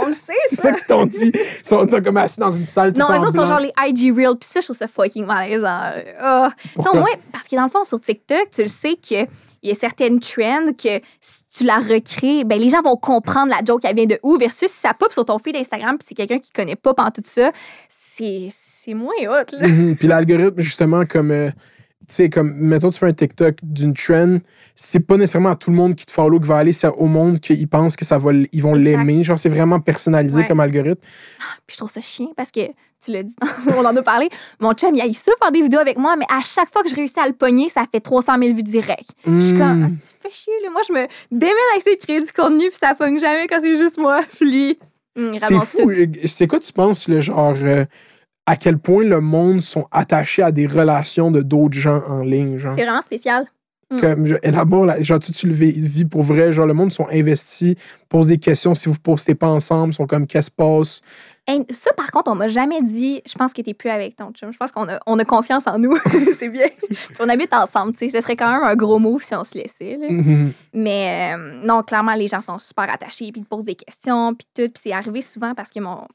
on 0.00 0.06
le 0.06 0.12
sait, 0.12 0.32
C'est 0.48 0.56
ça. 0.56 0.62
ça 0.62 0.72
qu'ils 0.72 0.84
t'ont 0.86 1.06
dit. 1.06 1.32
Ils 1.34 1.66
sont 1.66 1.86
comme 1.86 2.16
assis 2.16 2.40
dans 2.40 2.52
une 2.52 2.66
salle 2.66 2.92
tout 2.92 3.00
Non, 3.00 3.06
eux 3.12 3.18
autres 3.20 3.34
sont 3.34 3.46
genre 3.46 3.60
les 3.60 3.72
IG 3.86 4.14
Reels, 4.16 4.36
puis 4.38 4.48
ça, 4.48 4.60
je 4.60 4.66
trouve 4.66 4.76
ça 4.76 4.88
fucking 4.88 5.24
malaisant. 5.26 5.92
Ah. 6.20 6.50
Pourquoi? 6.74 6.92
au 6.92 6.98
moins, 7.00 7.10
parce 7.32 7.46
que 7.48 7.56
dans 7.56 7.64
le 7.64 7.68
fond, 7.68 7.84
sur 7.84 8.00
TikTok, 8.00 8.50
tu 8.54 8.62
le 8.62 8.68
sais 8.68 8.94
qu'il 8.94 9.26
y 9.62 9.70
a 9.70 9.74
certaines 9.74 10.20
trends 10.20 10.72
que 10.72 11.00
si 11.20 11.42
tu 11.56 11.64
la 11.64 11.78
recrées, 11.78 12.44
ben 12.44 12.58
les 12.60 12.68
gens 12.68 12.82
vont 12.82 12.96
comprendre 12.96 13.48
la 13.48 13.60
joke, 13.64 13.80
elle 13.84 13.96
vient 13.96 14.06
de 14.06 14.18
où, 14.22 14.36
versus 14.38 14.70
si 14.70 14.78
ça 14.80 14.94
pop 14.94 15.12
sur 15.12 15.24
ton 15.24 15.38
feed 15.38 15.56
Instagram, 15.56 15.96
puis 15.98 16.06
c'est 16.08 16.14
quelqu'un 16.14 16.38
qui 16.38 16.50
connaît 16.50 16.76
pas 16.76 16.94
pendant 16.94 17.10
tout 17.10 17.22
ça, 17.24 17.50
c'est 17.88 18.48
c'est 18.84 18.94
moins 18.94 19.14
hot, 19.28 19.44
là. 19.56 19.68
Mhm. 19.68 19.96
Puis 19.96 20.08
l'algorithme, 20.08 20.60
justement, 20.60 21.04
comme. 21.06 21.30
euh, 21.30 21.50
tu 22.06 22.14
sais, 22.14 22.30
comme, 22.30 22.54
mettons, 22.54 22.88
tu 22.88 22.98
fais 22.98 23.06
un 23.06 23.12
TikTok 23.12 23.56
d'une 23.62 23.92
trend, 23.92 24.38
c'est 24.74 25.00
pas 25.00 25.18
nécessairement 25.18 25.50
à 25.50 25.56
tout 25.56 25.68
le 25.70 25.76
monde 25.76 25.94
qui 25.94 26.06
te 26.06 26.12
follow 26.12 26.40
qui 26.40 26.48
va 26.48 26.56
aller, 26.56 26.72
c'est 26.72 26.86
au 26.88 27.04
monde 27.04 27.38
qu'ils 27.38 27.68
pensent 27.68 27.96
que 27.96 28.06
ça 28.06 28.16
va, 28.16 28.30
ils 28.50 28.62
vont 28.62 28.74
l'aimer. 28.74 29.22
Genre, 29.22 29.38
c'est 29.38 29.50
vraiment 29.50 29.78
personnalisé 29.78 30.38
Ouais. 30.40 30.46
comme 30.46 30.60
algorithme. 30.60 31.00
Puis 31.66 31.74
je 31.74 31.76
trouve 31.76 31.90
ça 31.90 32.00
chiant 32.00 32.32
parce 32.34 32.50
que, 32.50 32.60
tu 33.04 33.10
l'as 33.10 33.24
dit, 33.24 33.34
on 33.76 33.84
en 33.84 33.94
a 33.94 34.02
parlé, 34.02 34.30
mon 34.58 34.72
chum, 34.72 34.94
il 34.94 35.02
a 35.02 35.06
eu 35.06 35.12
ça 35.12 35.32
faire 35.42 35.52
des 35.52 35.60
vidéos 35.60 35.80
avec 35.80 35.98
moi, 35.98 36.16
mais 36.16 36.24
à 36.30 36.40
chaque 36.42 36.72
fois 36.72 36.82
que 36.82 36.88
je 36.88 36.94
réussis 36.94 37.20
à 37.20 37.26
le 37.26 37.34
pogner, 37.34 37.68
ça 37.68 37.84
fait 37.92 38.00
300 38.00 38.38
000 38.40 38.54
vues 38.54 38.62
direct. 38.62 39.10
Je 39.26 39.40
suis 39.40 39.52
comme, 39.58 39.80
Mhm. 39.80 39.86
ah, 39.90 39.92
c'est 40.00 40.22
fait 40.22 40.34
chier, 40.34 40.52
là? 40.62 40.70
Moi, 40.70 40.80
je 40.88 40.92
me 40.94 41.06
démène 41.30 41.54
à 41.74 41.76
essayer 41.76 41.96
de 41.96 42.00
créer 42.02 42.20
du 42.22 42.32
contenu, 42.32 42.68
puis 42.70 42.78
ça 42.80 42.94
pogne 42.94 43.18
jamais 43.18 43.46
quand 43.48 43.58
c'est 43.60 43.76
juste 43.76 43.98
moi. 43.98 44.20
Puis 44.40 44.50
lui, 44.50 44.78
il 45.16 45.38
C'est 45.40 45.58
fou. 45.58 45.90
C'est 46.26 46.46
quoi, 46.46 46.58
tu 46.58 46.72
penses, 46.72 47.06
le 47.06 47.20
genre, 47.20 47.54
euh, 47.60 47.84
à 48.48 48.56
quel 48.56 48.78
point 48.78 49.04
le 49.04 49.20
monde 49.20 49.60
sont 49.60 49.86
attachés 49.90 50.42
à 50.42 50.52
des 50.52 50.66
relations 50.66 51.30
de 51.30 51.42
d'autres 51.42 51.78
gens 51.78 52.02
en 52.06 52.20
ligne, 52.20 52.56
genre? 52.58 52.72
C'est 52.74 52.82
vraiment 52.84 53.00
spécial. 53.02 53.46
Mm. 53.90 54.00
Comme, 54.00 54.26
je- 54.26 54.34
élabore, 54.42 54.84
la- 54.86 55.00
genre, 55.02 55.18
tu, 55.18 55.32
tu 55.32 55.46
le 55.46 55.52
vis, 55.54 55.72
vis 55.72 56.04
pour 56.04 56.22
vrai, 56.22 56.50
genre, 56.52 56.66
le 56.66 56.74
monde 56.74 56.90
sont 56.92 57.06
investis, 57.10 57.74
posent 58.08 58.28
des 58.28 58.38
questions 58.38 58.74
si 58.74 58.88
vous 58.88 58.98
postez 58.98 59.34
pas 59.34 59.48
ensemble, 59.48 59.92
sont 59.92 60.06
comme, 60.06 60.26
qu'est-ce 60.26 60.50
qui 60.50 60.56
se 60.56 60.56
passe? 60.56 61.00
Hey, 61.46 61.64
ça, 61.70 61.92
par 61.94 62.10
contre, 62.10 62.30
on 62.30 62.34
m'a 62.34 62.48
jamais 62.48 62.82
dit, 62.82 63.22
je 63.26 63.32
pense 63.34 63.54
que 63.54 63.62
t'es 63.62 63.72
plus 63.72 63.88
avec 63.88 64.16
ton 64.16 64.30
chum. 64.32 64.52
Je 64.52 64.58
pense 64.58 64.70
qu'on 64.72 64.86
a, 64.88 64.98
on 65.06 65.18
a 65.18 65.24
confiance 65.24 65.66
en 65.66 65.78
nous. 65.78 65.96
c'est 66.38 66.50
bien. 66.50 66.66
On 67.20 67.28
habite 67.30 67.54
ensemble, 67.54 67.92
tu 67.92 68.00
sais. 68.00 68.08
Ce 68.18 68.20
serait 68.22 68.36
quand 68.36 68.50
même 68.52 68.62
un 68.62 68.76
gros 68.76 68.98
move 68.98 69.22
si 69.22 69.34
on 69.34 69.44
se 69.44 69.54
laissait, 69.56 69.96
là. 69.98 70.08
Mhm. 70.10 70.52
Mais 70.74 71.32
euh, 71.34 71.62
non, 71.64 71.82
clairement, 71.82 72.12
les 72.14 72.26
gens 72.28 72.42
sont 72.42 72.58
super 72.58 72.90
attachés, 72.92 73.32
puis 73.32 73.40
ils 73.40 73.46
posent 73.46 73.64
des 73.64 73.76
questions, 73.76 74.34
puis 74.34 74.46
tout. 74.54 74.70
Puis 74.70 74.82
c'est 74.82 74.92
arrivé 74.92 75.22
souvent 75.22 75.54
parce 75.54 75.70
que 75.70 75.80
mon. 75.80 76.06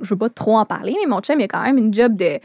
Je, 0.00 0.10
veux 0.10 0.18
pas 0.18 0.28
trop 0.28 0.56
en 0.58 0.64
parler, 0.64 0.94
mais 1.00 1.06
mon 1.08 1.20
chum, 1.20 1.38
il 1.40 1.44
a 1.44 1.48
quand 1.48 1.62
même 1.62 1.78
une 1.78 1.92
job 1.92 2.16
de. 2.16 2.38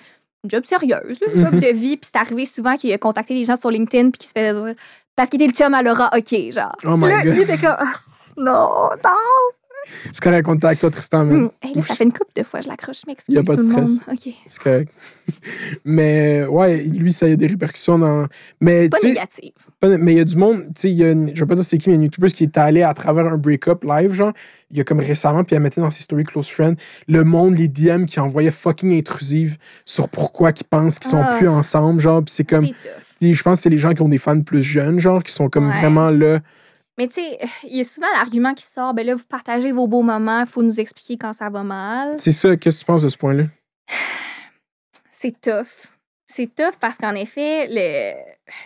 Une 0.44 0.50
job 0.52 0.64
sérieuse, 0.64 1.20
là, 1.20 1.28
une 1.34 1.42
job 1.42 1.54
Mhm. 1.56 1.60
de 1.60 1.68
vie. 1.68 1.98
Puis 1.98 2.10
c'est 2.14 2.20
arrivé 2.20 2.46
souvent 2.46 2.78
qu'il 2.78 2.94
a 2.94 2.98
contacté 2.98 3.34
des 3.34 3.44
gens 3.44 3.58
sur 3.58 3.70
LinkedIn, 3.72 4.12
puis 4.12 4.20
qu'il 4.20 4.28
se 4.28 4.32
fait 4.32 4.54
dire. 4.54 4.74
Parce 5.16 5.30
qu'il 5.30 5.42
était 5.42 5.52
le 5.52 5.58
chum 5.58 5.74
à 5.74 5.82
Laura, 5.82 6.10
OK, 6.18 6.34
genre. 6.52 6.76
Oh 6.86 6.96
my 6.96 7.10
là, 7.10 7.24
God. 7.24 7.34
il 7.36 7.42
était 7.42 7.58
comme. 7.58 7.76
Non, 8.38 8.90
non! 9.04 9.59
C'est 10.12 10.22
correct, 10.22 10.48
on 10.48 10.56
avec 10.58 10.80
toi, 10.80 10.90
Tristan. 10.90 11.22
Hum, 11.22 11.52
hey, 11.62 11.74
là, 11.74 11.82
ça 11.82 11.96
fait 11.96 12.04
une 12.04 12.12
couple 12.14 12.32
de 12.36 12.44
fois, 12.44 12.62
je 12.62 12.68
l'accroche, 12.68 13.02
je 13.02 13.08
m'excuse. 13.08 13.34
Y 13.36 13.38
a 13.38 13.44
pas 13.44 13.56
de 13.56 13.62
le 13.62 13.70
stress. 13.70 13.90
monde. 13.90 14.00
OK. 14.12 14.34
C'est 14.46 14.60
correct. 14.62 14.92
Mais 15.86 16.46
ouais, 16.46 16.84
lui, 16.84 17.12
ça 17.14 17.26
a 17.26 17.36
des 17.36 17.48
répercussions 17.48 18.00
dans. 18.00 18.28
Mais 18.62 18.90
Pas 18.90 18.98
négative. 19.04 19.52
Pas- 19.80 19.98
Mais 19.98 20.14
il 20.14 20.18
y 20.18 20.22
a 20.22 20.26
du 20.26 20.36
monde, 20.36 20.64
tu 20.76 20.82
sais, 20.82 20.92
il 20.92 21.32
je 21.34 21.40
vais 21.40 21.46
pas 21.48 21.56
dire 21.56 21.64
c'est 21.64 21.78
qui, 21.78 21.90
mais 21.90 21.96
il 21.96 21.98
y 21.98 22.00
a 22.00 22.02
une 22.02 22.04
YouTuber 22.04 22.30
qui 22.32 22.44
est 22.44 22.58
allé 22.58 22.84
à 22.84 22.94
travers 22.94 23.26
un 23.26 23.38
break-up 23.38 23.84
live, 23.84 24.12
genre, 24.14 24.34
il 24.72 24.78
y 24.78 24.82
a 24.82 24.84
comme 24.84 25.00
récemment, 25.00 25.44
puis 25.44 25.56
elle 25.56 25.62
mettait 25.62 25.82
dans 25.82 25.90
ses 25.90 26.04
stories 26.04 26.24
Close 26.26 26.48
Friend, 26.50 26.76
le 27.08 27.24
monde, 27.24 27.58
les 27.58 27.68
DM 27.68 28.06
qui 28.06 28.20
envoyaient 28.20 28.52
fucking 28.52 28.98
intrusives 28.98 29.58
sur 29.86 30.10
pourquoi 30.10 30.52
qu'ils 30.52 30.68
pensent 30.68 31.00
qu'ils 31.00 31.10
sont 31.10 31.22
Ah. 31.24 31.36
plus 31.38 31.48
ensemble, 31.48 32.00
genre, 32.00 32.24
puis 32.24 32.34
c'est 32.34 32.44
comme, 32.44 32.68
je 33.22 33.42
pense 33.44 33.58
que 33.60 33.64
c'est 33.64 33.70
les 33.70 33.78
gens 33.78 33.94
qui 33.94 34.02
ont 34.02 34.10
des 34.10 34.18
fans 34.18 34.42
plus 34.42 34.62
jeunes, 34.62 35.00
genre, 35.00 35.24
qui 35.24 35.32
sont 35.32 35.50
comme 35.50 35.70
Ouais. 35.70 35.78
vraiment 35.80 36.10
là. 36.10 36.40
Mais 37.00 37.08
tu 37.08 37.14
sais, 37.14 37.40
il 37.64 37.78
y 37.78 37.80
a 37.80 37.84
souvent 37.86 38.12
l'argument 38.14 38.54
qui 38.54 38.66
sort, 38.66 38.94
ben 38.94 39.06
là, 39.06 39.16
vous 39.16 39.24
partagez 39.28 39.72
vos 39.72 39.88
beaux 39.88 40.04
moments, 40.04 40.42
il 40.42 40.48
faut 40.48 40.62
nous 40.62 40.80
expliquer 40.80 41.18
quand 41.18 41.34
ça 41.34 41.50
va 41.50 41.64
mal. 41.64 42.20
C'est 42.20 42.34
ça, 42.34 42.56
qu'est-ce 42.58 42.80
que 42.80 42.80
tu 42.82 42.86
penses 42.86 43.02
de 43.02 43.08
ce 43.08 43.18
point-là? 43.18 43.46
C'est 45.10 45.40
tough. 45.40 45.99
C'est 46.32 46.54
tough 46.54 46.76
parce 46.80 46.98
qu'en 46.98 47.16
effet, 47.16 47.68
le, 47.72 48.14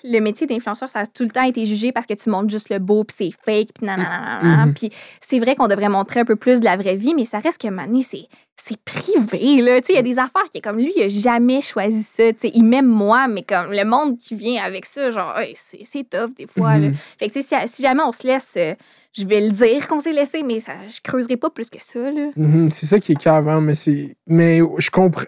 le 0.04 0.20
métier 0.20 0.46
d'influenceur, 0.46 0.90
ça 0.90 1.00
a 1.00 1.06
tout 1.06 1.24
le 1.24 1.30
temps 1.30 1.44
été 1.44 1.64
jugé 1.64 1.94
parce 1.94 2.06
que 2.06 2.14
tu 2.14 2.30
montres 2.30 2.50
juste 2.50 2.70
le 2.70 2.78
beau, 2.78 3.06
puis 3.06 3.16
c'est 3.18 3.32
fake, 3.32 3.70
puis 3.74 3.86
nanana. 3.86 4.66
Mhm. 4.66 4.74
Puis 4.74 4.90
c'est 5.22 5.40
vrai 5.40 5.56
qu'on 5.56 5.70
devrait 5.70 5.88
montrer 5.88 6.20
un 6.20 6.26
peu 6.26 6.36
plus 6.36 6.60
de 6.60 6.66
la 6.66 6.76
vraie 6.76 6.98
vie, 6.98 7.14
mais 7.16 7.24
ça 7.24 7.40
reste 7.40 7.62
que 7.62 7.70
Mané, 7.70 8.04
c'est 8.04 8.28
c'est 8.62 8.78
privé, 8.84 9.62
là. 9.62 9.80
Tu 9.80 9.88
sais, 9.88 9.94
il 9.94 9.96
y 9.96 10.00
a 10.00 10.04
des 10.04 10.20
affaires 10.20 10.44
qui, 10.52 10.62
comme 10.62 10.78
lui, 10.78 10.92
il 10.96 11.04
a 11.04 11.08
jamais 11.08 11.62
choisi 11.62 12.04
ça. 12.04 12.32
Tu 12.34 12.40
sais, 12.40 12.52
il 12.54 12.64
m'aime 12.64 12.88
moi, 12.88 13.28
mais 13.28 13.44
comme 13.44 13.72
le 13.72 13.84
monde 13.84 14.18
qui 14.18 14.36
vient 14.36 14.64
avec 14.64 14.86
ça, 14.86 15.12
genre, 15.12 15.38
hey, 15.38 15.54
c'est 15.56 16.10
tough 16.10 16.34
des 16.38 16.48
fois, 16.48 16.78
là. 16.78 16.90
Mhm. 16.90 16.94
Fait 16.94 17.30
que, 17.30 17.34
tu 17.34 17.42
sais, 17.42 17.68
si, 17.68 17.76
si 17.76 17.82
jamais 17.82 18.04
on 18.04 18.12
se 18.12 18.26
laisse, 18.28 18.54
euh, 18.58 18.74
je 19.18 19.26
vais 19.26 19.42
le 19.42 19.52
dire 19.52 19.88
qu'on 19.88 20.00
s'est 20.00 20.14
laissé, 20.14 20.44
mais 20.44 20.60
ça, 20.60 20.74
je 20.88 21.00
creuserai 21.02 21.38
pas 21.38 21.50
plus 21.50 21.70
que 21.70 21.82
ça, 21.82 22.12
là. 22.12 22.30
Mhm, 22.36 22.72
c'est 22.72 22.86
ça 22.86 23.00
qui 23.00 23.14
est 23.14 23.22
cavant, 23.22 23.62
mais 23.62 23.76
c'est. 23.76 24.16
Mais 24.28 24.60
je 24.78 24.90
comprends. 24.90 25.26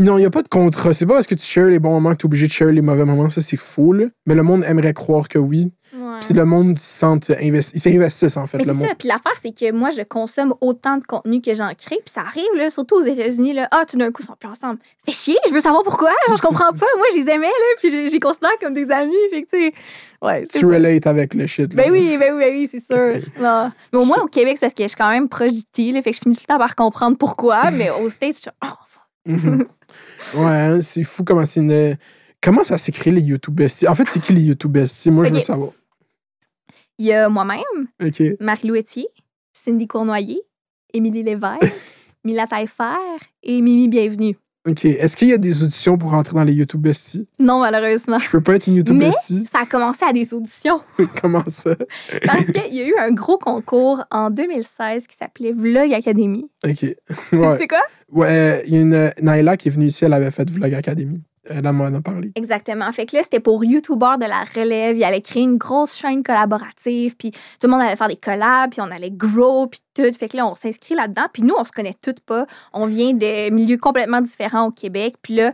Non, 0.00 0.16
il 0.16 0.22
n'y 0.22 0.26
a 0.26 0.30
pas 0.30 0.42
de 0.42 0.48
contrat. 0.48 0.94
C'est 0.94 1.04
pas 1.04 1.12
parce 1.12 1.26
que 1.26 1.34
tu 1.34 1.44
shares 1.44 1.66
les 1.68 1.78
bons 1.78 1.90
moments 1.92 2.12
que 2.12 2.16
tu 2.16 2.22
es 2.22 2.26
obligé 2.26 2.46
de 2.46 2.52
share 2.52 2.72
les 2.72 2.80
mauvais 2.80 3.04
moments. 3.04 3.28
Ça, 3.28 3.42
c'est 3.42 3.58
faux, 3.58 3.92
là. 3.92 4.06
Mais 4.26 4.34
le 4.34 4.42
monde 4.42 4.64
aimerait 4.66 4.94
croire 4.94 5.28
que 5.28 5.38
oui. 5.38 5.72
Ouais. 5.92 6.20
Puis 6.20 6.32
le 6.32 6.44
monde 6.46 6.78
se 6.78 6.84
sent 6.84 7.34
investi. 7.42 7.72
Ils 7.76 7.80
s'investissent, 7.80 8.36
en 8.38 8.46
fait, 8.46 8.56
Mais 8.58 8.64
le 8.64 8.72
c'est 8.72 8.78
monde. 8.78 8.88
ça. 8.88 8.94
Puis 8.94 9.08
l'affaire, 9.08 9.34
c'est 9.42 9.54
que 9.54 9.70
moi, 9.72 9.90
je 9.90 10.00
consomme 10.02 10.54
autant 10.62 10.96
de 10.96 11.02
contenu 11.04 11.42
que 11.42 11.52
j'en 11.52 11.74
crée. 11.74 11.98
Puis 12.02 12.14
ça 12.14 12.22
arrive, 12.22 12.48
là, 12.56 12.70
surtout 12.70 12.94
aux 12.94 13.02
États-Unis. 13.02 13.52
Là, 13.52 13.68
ah, 13.72 13.84
tout 13.86 13.98
d'un 13.98 14.10
coup, 14.10 14.22
ils 14.22 14.26
sont 14.26 14.36
plus 14.38 14.48
ensemble. 14.48 14.78
Fait 15.04 15.12
chier, 15.12 15.36
je 15.48 15.52
veux 15.52 15.60
savoir 15.60 15.82
pourquoi. 15.82 16.10
Genre, 16.28 16.36
je 16.38 16.42
comprends 16.42 16.70
pas. 16.72 16.86
Moi, 16.96 17.06
je 17.12 17.18
les 17.18 17.28
aimais, 17.28 17.46
là. 17.46 17.76
Puis 17.78 17.90
je 17.90 18.10
les 18.10 18.20
considère 18.20 18.56
comme 18.58 18.72
des 18.72 18.90
amis. 18.90 19.12
Fait 19.30 19.42
que, 19.42 19.50
tu 19.50 19.64
sais. 19.66 19.74
Ouais. 20.22 20.44
c'est 20.50 20.60
Tu 20.60 20.64
relates 20.66 21.06
avec 21.06 21.34
le 21.34 21.46
shit. 21.46 21.74
là. 21.74 21.82
Ben 21.82 21.92
oui, 21.92 22.16
ben 22.18 22.32
oui, 22.34 22.38
ben 22.40 22.54
oui, 22.54 22.68
c'est 22.70 22.80
sûr. 22.80 23.20
Non. 23.38 23.70
Mais 23.92 23.98
au 23.98 24.04
moins, 24.06 24.22
au 24.22 24.28
Québec, 24.28 24.56
c'est 24.58 24.66
parce 24.66 24.74
que 24.74 24.82
je 24.84 24.88
suis 24.88 24.96
quand 24.96 25.10
même 25.10 25.28
proche 25.28 25.52
du 25.52 25.64
T. 25.64 25.92
Là, 25.92 26.00
fait 26.00 26.12
que 26.12 26.16
je 26.16 26.22
finis 26.22 26.36
tout 26.36 26.44
le 26.48 26.54
temps 26.54 26.58
par 26.58 26.74
comprendre 26.74 27.18
pourquoi. 27.18 27.70
Mais 27.70 27.90
aux 27.90 28.08
States, 28.08 28.36
je 28.36 28.40
suis 28.40 28.50
oh. 28.64 28.68
Ouais, 29.26 30.44
hein, 30.44 30.80
c'est 30.80 31.02
fou 31.02 31.24
comment 31.24 31.44
c'est 31.44 31.60
une. 31.60 31.96
Comment 32.42 32.64
ça 32.64 32.78
s'est 32.78 32.92
créé 32.92 33.12
les 33.12 33.20
YouTube? 33.20 33.60
En 33.86 33.94
fait, 33.94 34.08
c'est 34.08 34.20
qui 34.20 34.32
les 34.32 34.40
YouTube 34.40 34.72
besties? 34.72 35.10
Moi, 35.10 35.24
je 35.24 35.34
veux 35.34 35.40
savoir. 35.40 35.72
Il 36.98 37.06
y 37.06 37.12
a 37.12 37.28
moi-même. 37.28 37.62
Marie-Lou 38.40 38.76
Cindy 39.52 39.86
Cournoyer, 39.86 40.40
Émilie 40.92 41.22
Lévesque, 41.22 41.60
Mila 42.24 42.46
Taillefer 42.46 43.18
et 43.42 43.60
Mimi 43.60 43.88
Bienvenue. 43.88 44.36
OK. 44.68 44.84
Est-ce 44.84 45.16
qu'il 45.16 45.28
y 45.28 45.32
a 45.32 45.38
des 45.38 45.62
auditions 45.62 45.96
pour 45.96 46.10
rentrer 46.10 46.34
dans 46.34 46.44
les 46.44 46.52
YouTube 46.52 46.82
besties? 46.82 47.26
Non, 47.38 47.60
malheureusement. 47.60 48.18
Je 48.18 48.28
peux 48.30 48.42
pas 48.42 48.56
être 48.56 48.66
une 48.66 48.74
YouTube 48.76 48.96
Mais- 48.96 49.06
bestie. 49.06 49.46
Ça 49.50 49.60
a 49.60 49.66
commencé 49.66 50.04
à 50.04 50.12
des 50.12 50.34
auditions 50.34 50.82
comment 51.22 51.44
ça? 51.46 51.74
parce 52.26 52.44
qu'il 52.46 52.74
y 52.74 52.80
a 52.82 52.86
eu 52.88 52.94
un 53.00 53.10
gros 53.12 53.38
concours 53.38 54.04
en 54.10 54.28
2016 54.30 55.06
qui 55.06 55.16
s'appelait 55.16 55.52
Vlog 55.52 55.92
Academy. 55.94 56.46
OK. 56.66 56.74
C'est- 56.76 56.96
Ouais. 57.32 57.66
Quoi? 57.66 57.78
Ouais, 58.12 58.62
il 58.66 58.74
y 58.74 58.76
a 58.76 58.80
une 58.80 59.10
Naila 59.22 59.56
qui 59.56 59.68
est 59.68 59.70
venue 59.70 59.86
ici, 59.86 60.04
elle 60.04 60.12
avait 60.12 60.30
fait 60.30 60.50
Vlog 60.50 60.74
Academy. 60.74 61.22
Elle 61.48 61.66
en 61.66 61.94
a 61.94 62.00
parlé. 62.02 62.32
Exactement. 62.34 62.90
Fait 62.92 63.06
que 63.06 63.16
là, 63.16 63.22
c'était 63.22 63.40
pour 63.40 63.64
YouTubeurs 63.64 64.18
de 64.18 64.26
la 64.26 64.44
relève. 64.44 64.96
Il 64.96 65.04
allait 65.04 65.22
créer 65.22 65.42
une 65.42 65.56
grosse 65.56 65.96
chaîne 65.96 66.22
collaborative, 66.22 67.16
puis 67.16 67.30
tout 67.30 67.66
le 67.66 67.68
monde 67.68 67.80
allait 67.80 67.96
faire 67.96 68.08
des 68.08 68.16
collabs, 68.16 68.70
puis 68.70 68.80
on 68.80 68.90
allait 68.90 69.10
grow, 69.10 69.66
puis 69.66 69.80
tout. 69.94 70.12
Fait 70.12 70.28
que 70.28 70.36
là, 70.36 70.46
on 70.46 70.54
s'inscrit 70.54 70.94
là-dedans. 70.94 71.26
Puis 71.32 71.42
nous, 71.42 71.54
on 71.58 71.64
se 71.64 71.72
connaît 71.72 71.96
toutes 72.00 72.20
pas. 72.20 72.46
On 72.72 72.86
vient 72.86 73.14
de 73.14 73.50
milieux 73.50 73.78
complètement 73.78 74.20
différents 74.20 74.66
au 74.66 74.70
Québec. 74.70 75.14
Puis 75.22 75.34
là, 75.34 75.52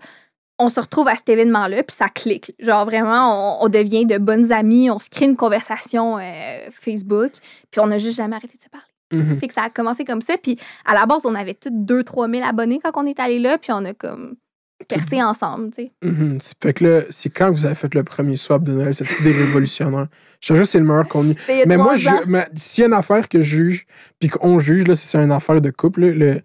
on 0.58 0.68
se 0.68 0.80
retrouve 0.80 1.06
à 1.08 1.14
cet 1.14 1.28
événement-là, 1.28 1.82
puis 1.82 1.96
ça 1.96 2.08
clique. 2.08 2.52
Genre 2.58 2.84
vraiment, 2.84 3.60
on, 3.60 3.66
on 3.66 3.68
devient 3.68 4.06
de 4.06 4.18
bonnes 4.18 4.52
amies, 4.52 4.90
on 4.90 4.98
se 4.98 5.10
crée 5.10 5.26
une 5.26 5.36
conversation 5.36 6.18
euh, 6.18 6.68
Facebook, 6.70 7.32
puis 7.70 7.80
on 7.80 7.86
n'a 7.86 7.98
juste 7.98 8.16
jamais 8.16 8.36
arrêté 8.36 8.56
de 8.56 8.62
se 8.62 8.68
parler. 8.68 8.86
Mhm. 9.12 9.38
Fait 9.38 9.48
que 9.48 9.54
ça 9.54 9.62
a 9.62 9.70
commencé 9.70 10.04
comme 10.04 10.20
ça. 10.20 10.36
Puis 10.36 10.58
à 10.84 10.94
la 10.94 11.06
base, 11.06 11.26
on 11.26 11.34
avait 11.34 11.54
tous 11.54 11.70
2-3 11.70 12.34
000 12.34 12.48
abonnés 12.48 12.80
quand 12.82 12.90
on 12.94 13.06
est 13.06 13.20
allé 13.20 13.38
là, 13.38 13.58
puis 13.58 13.70
on 13.72 13.84
a 13.84 13.94
comme 13.94 14.36
percé 14.88 15.22
ensemble, 15.22 15.70
tu 15.70 15.84
sais. 15.84 15.92
Mhm. 16.02 16.38
Fait 16.62 16.72
que 16.72 16.84
là, 16.84 17.00
c'est 17.10 17.30
quand 17.30 17.50
vous 17.50 17.66
avez 17.66 17.74
fait 17.74 17.94
le 17.94 18.04
premier 18.04 18.36
swap 18.36 18.62
de 18.62 18.72
Noël, 18.72 18.94
cette 18.94 19.20
idée 19.20 19.32
révolutionnaire? 19.32 20.06
Je 20.40 20.48
te 20.52 20.64
c'est 20.64 20.78
le 20.78 20.84
meilleur 20.84 21.08
il 21.48 21.60
y 21.60 21.66
Mais 21.66 21.76
moi, 21.76 21.96
s'il 22.54 22.80
y 22.82 22.84
a 22.84 22.86
une 22.86 22.92
affaire 22.92 23.28
que 23.28 23.40
je 23.42 23.56
juge, 23.56 23.86
puis 24.20 24.28
qu'on 24.28 24.58
juge, 24.58 24.86
là, 24.86 24.94
c'est 24.94 25.16
une 25.18 25.32
affaire 25.32 25.60
de 25.60 25.70
couple, 25.70 26.02
là, 26.02 26.12
le, 26.12 26.40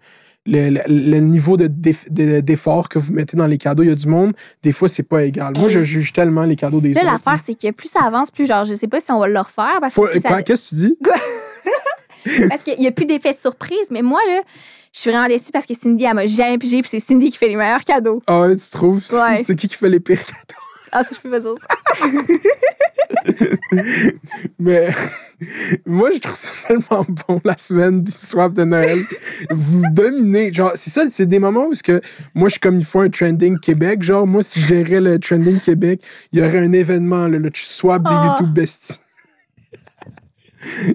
le, 0.46 0.70
le- 0.70 1.10
le 1.10 1.18
niveau 1.20 1.56
de 1.56 1.68
déf- 1.68 2.10
de- 2.10 2.40
d'effort 2.40 2.88
que 2.88 2.98
vous 2.98 3.12
mettez 3.12 3.36
dans 3.36 3.46
les 3.46 3.58
cadeaux, 3.58 3.82
il 3.84 3.90
y 3.90 3.92
a 3.92 3.94
du 3.94 4.08
monde, 4.08 4.32
des 4.62 4.72
fois, 4.72 4.88
c'est 4.88 5.02
pas 5.04 5.22
égal. 5.24 5.52
Moi, 5.56 5.68
je 5.68 5.82
juge 5.82 6.12
tellement 6.12 6.42
les 6.42 6.56
cadeaux 6.56 6.80
des 6.80 6.94
Là, 6.94 7.02
autres. 7.02 7.12
l'affaire, 7.12 7.38
c'est 7.44 7.54
que 7.54 7.70
plus 7.70 7.88
ça 7.88 8.00
avance, 8.00 8.30
plus 8.30 8.46
genre, 8.46 8.64
je 8.64 8.74
sais 8.74 8.88
pas 8.88 8.98
si 8.98 9.12
on 9.12 9.20
va 9.20 9.28
le 9.28 9.38
refaire 9.38 9.76
parce 9.80 9.92
Faut- 9.94 10.06
que 10.08 10.18
ça- 10.20 10.28
quoi, 10.28 10.42
qu'est-ce 10.42 10.70
que 10.70 10.80
tu 10.80 10.86
dis? 10.86 10.96
Parce 12.48 12.62
qu'il 12.62 12.78
n'y 12.78 12.86
a 12.86 12.92
plus 12.92 13.06
d'effet 13.06 13.32
de 13.32 13.38
surprise. 13.38 13.88
Mais 13.90 14.02
moi, 14.02 14.20
là, 14.28 14.42
je 14.92 15.00
suis 15.00 15.10
vraiment 15.10 15.28
déçue 15.28 15.50
parce 15.52 15.66
que 15.66 15.74
Cindy, 15.74 16.04
elle 16.04 16.14
m'a 16.14 16.26
jamais 16.26 16.58
pigé, 16.58 16.80
puis 16.82 16.88
c'est 16.90 17.00
Cindy 17.00 17.30
qui 17.30 17.36
fait 17.38 17.48
les 17.48 17.56
meilleurs 17.56 17.84
cadeaux. 17.84 18.22
Ah 18.26 18.40
ouais, 18.42 18.56
tu 18.56 18.70
trouves? 18.70 19.02
Ouais. 19.12 19.42
C'est 19.44 19.56
qui 19.56 19.68
qui 19.68 19.76
fait 19.76 19.88
les 19.88 20.00
pires 20.00 20.24
cadeaux? 20.24 20.60
Ah, 20.94 21.02
ça, 21.02 21.10
je 21.16 21.20
peux 21.20 21.30
pas 21.30 21.40
dire 21.40 21.54
ça. 21.58 22.06
Mais 24.58 24.88
moi, 25.86 26.10
je 26.10 26.18
trouve 26.18 26.34
ça 26.34 26.50
tellement 26.68 27.06
bon 27.26 27.40
la 27.44 27.56
semaine 27.56 28.02
du 28.02 28.12
swap 28.12 28.52
de 28.52 28.64
Noël. 28.64 29.02
Vous 29.50 29.82
dominez. 29.90 30.52
Genre, 30.52 30.72
c'est 30.74 30.90
ça, 30.90 31.04
c'est 31.10 31.26
des 31.26 31.38
moments 31.38 31.66
où 31.66 31.72
que 31.82 32.00
moi, 32.34 32.48
je 32.48 32.52
suis 32.52 32.60
comme 32.60 32.78
il 32.78 32.84
faut 32.84 33.00
un 33.00 33.08
trending 33.08 33.58
Québec. 33.58 34.02
Genre, 34.02 34.26
moi, 34.26 34.42
si 34.42 34.60
je 34.60 34.66
gérais 34.66 35.00
le 35.00 35.18
trending 35.18 35.58
Québec, 35.60 36.02
il 36.32 36.40
y 36.40 36.42
aurait 36.42 36.58
un 36.58 36.72
événement, 36.72 37.26
là, 37.26 37.38
le 37.38 37.50
swap 37.54 38.02
des 38.02 38.08
Ah. 38.12 38.36
YouTube 38.38 38.52
besties. 38.52 38.98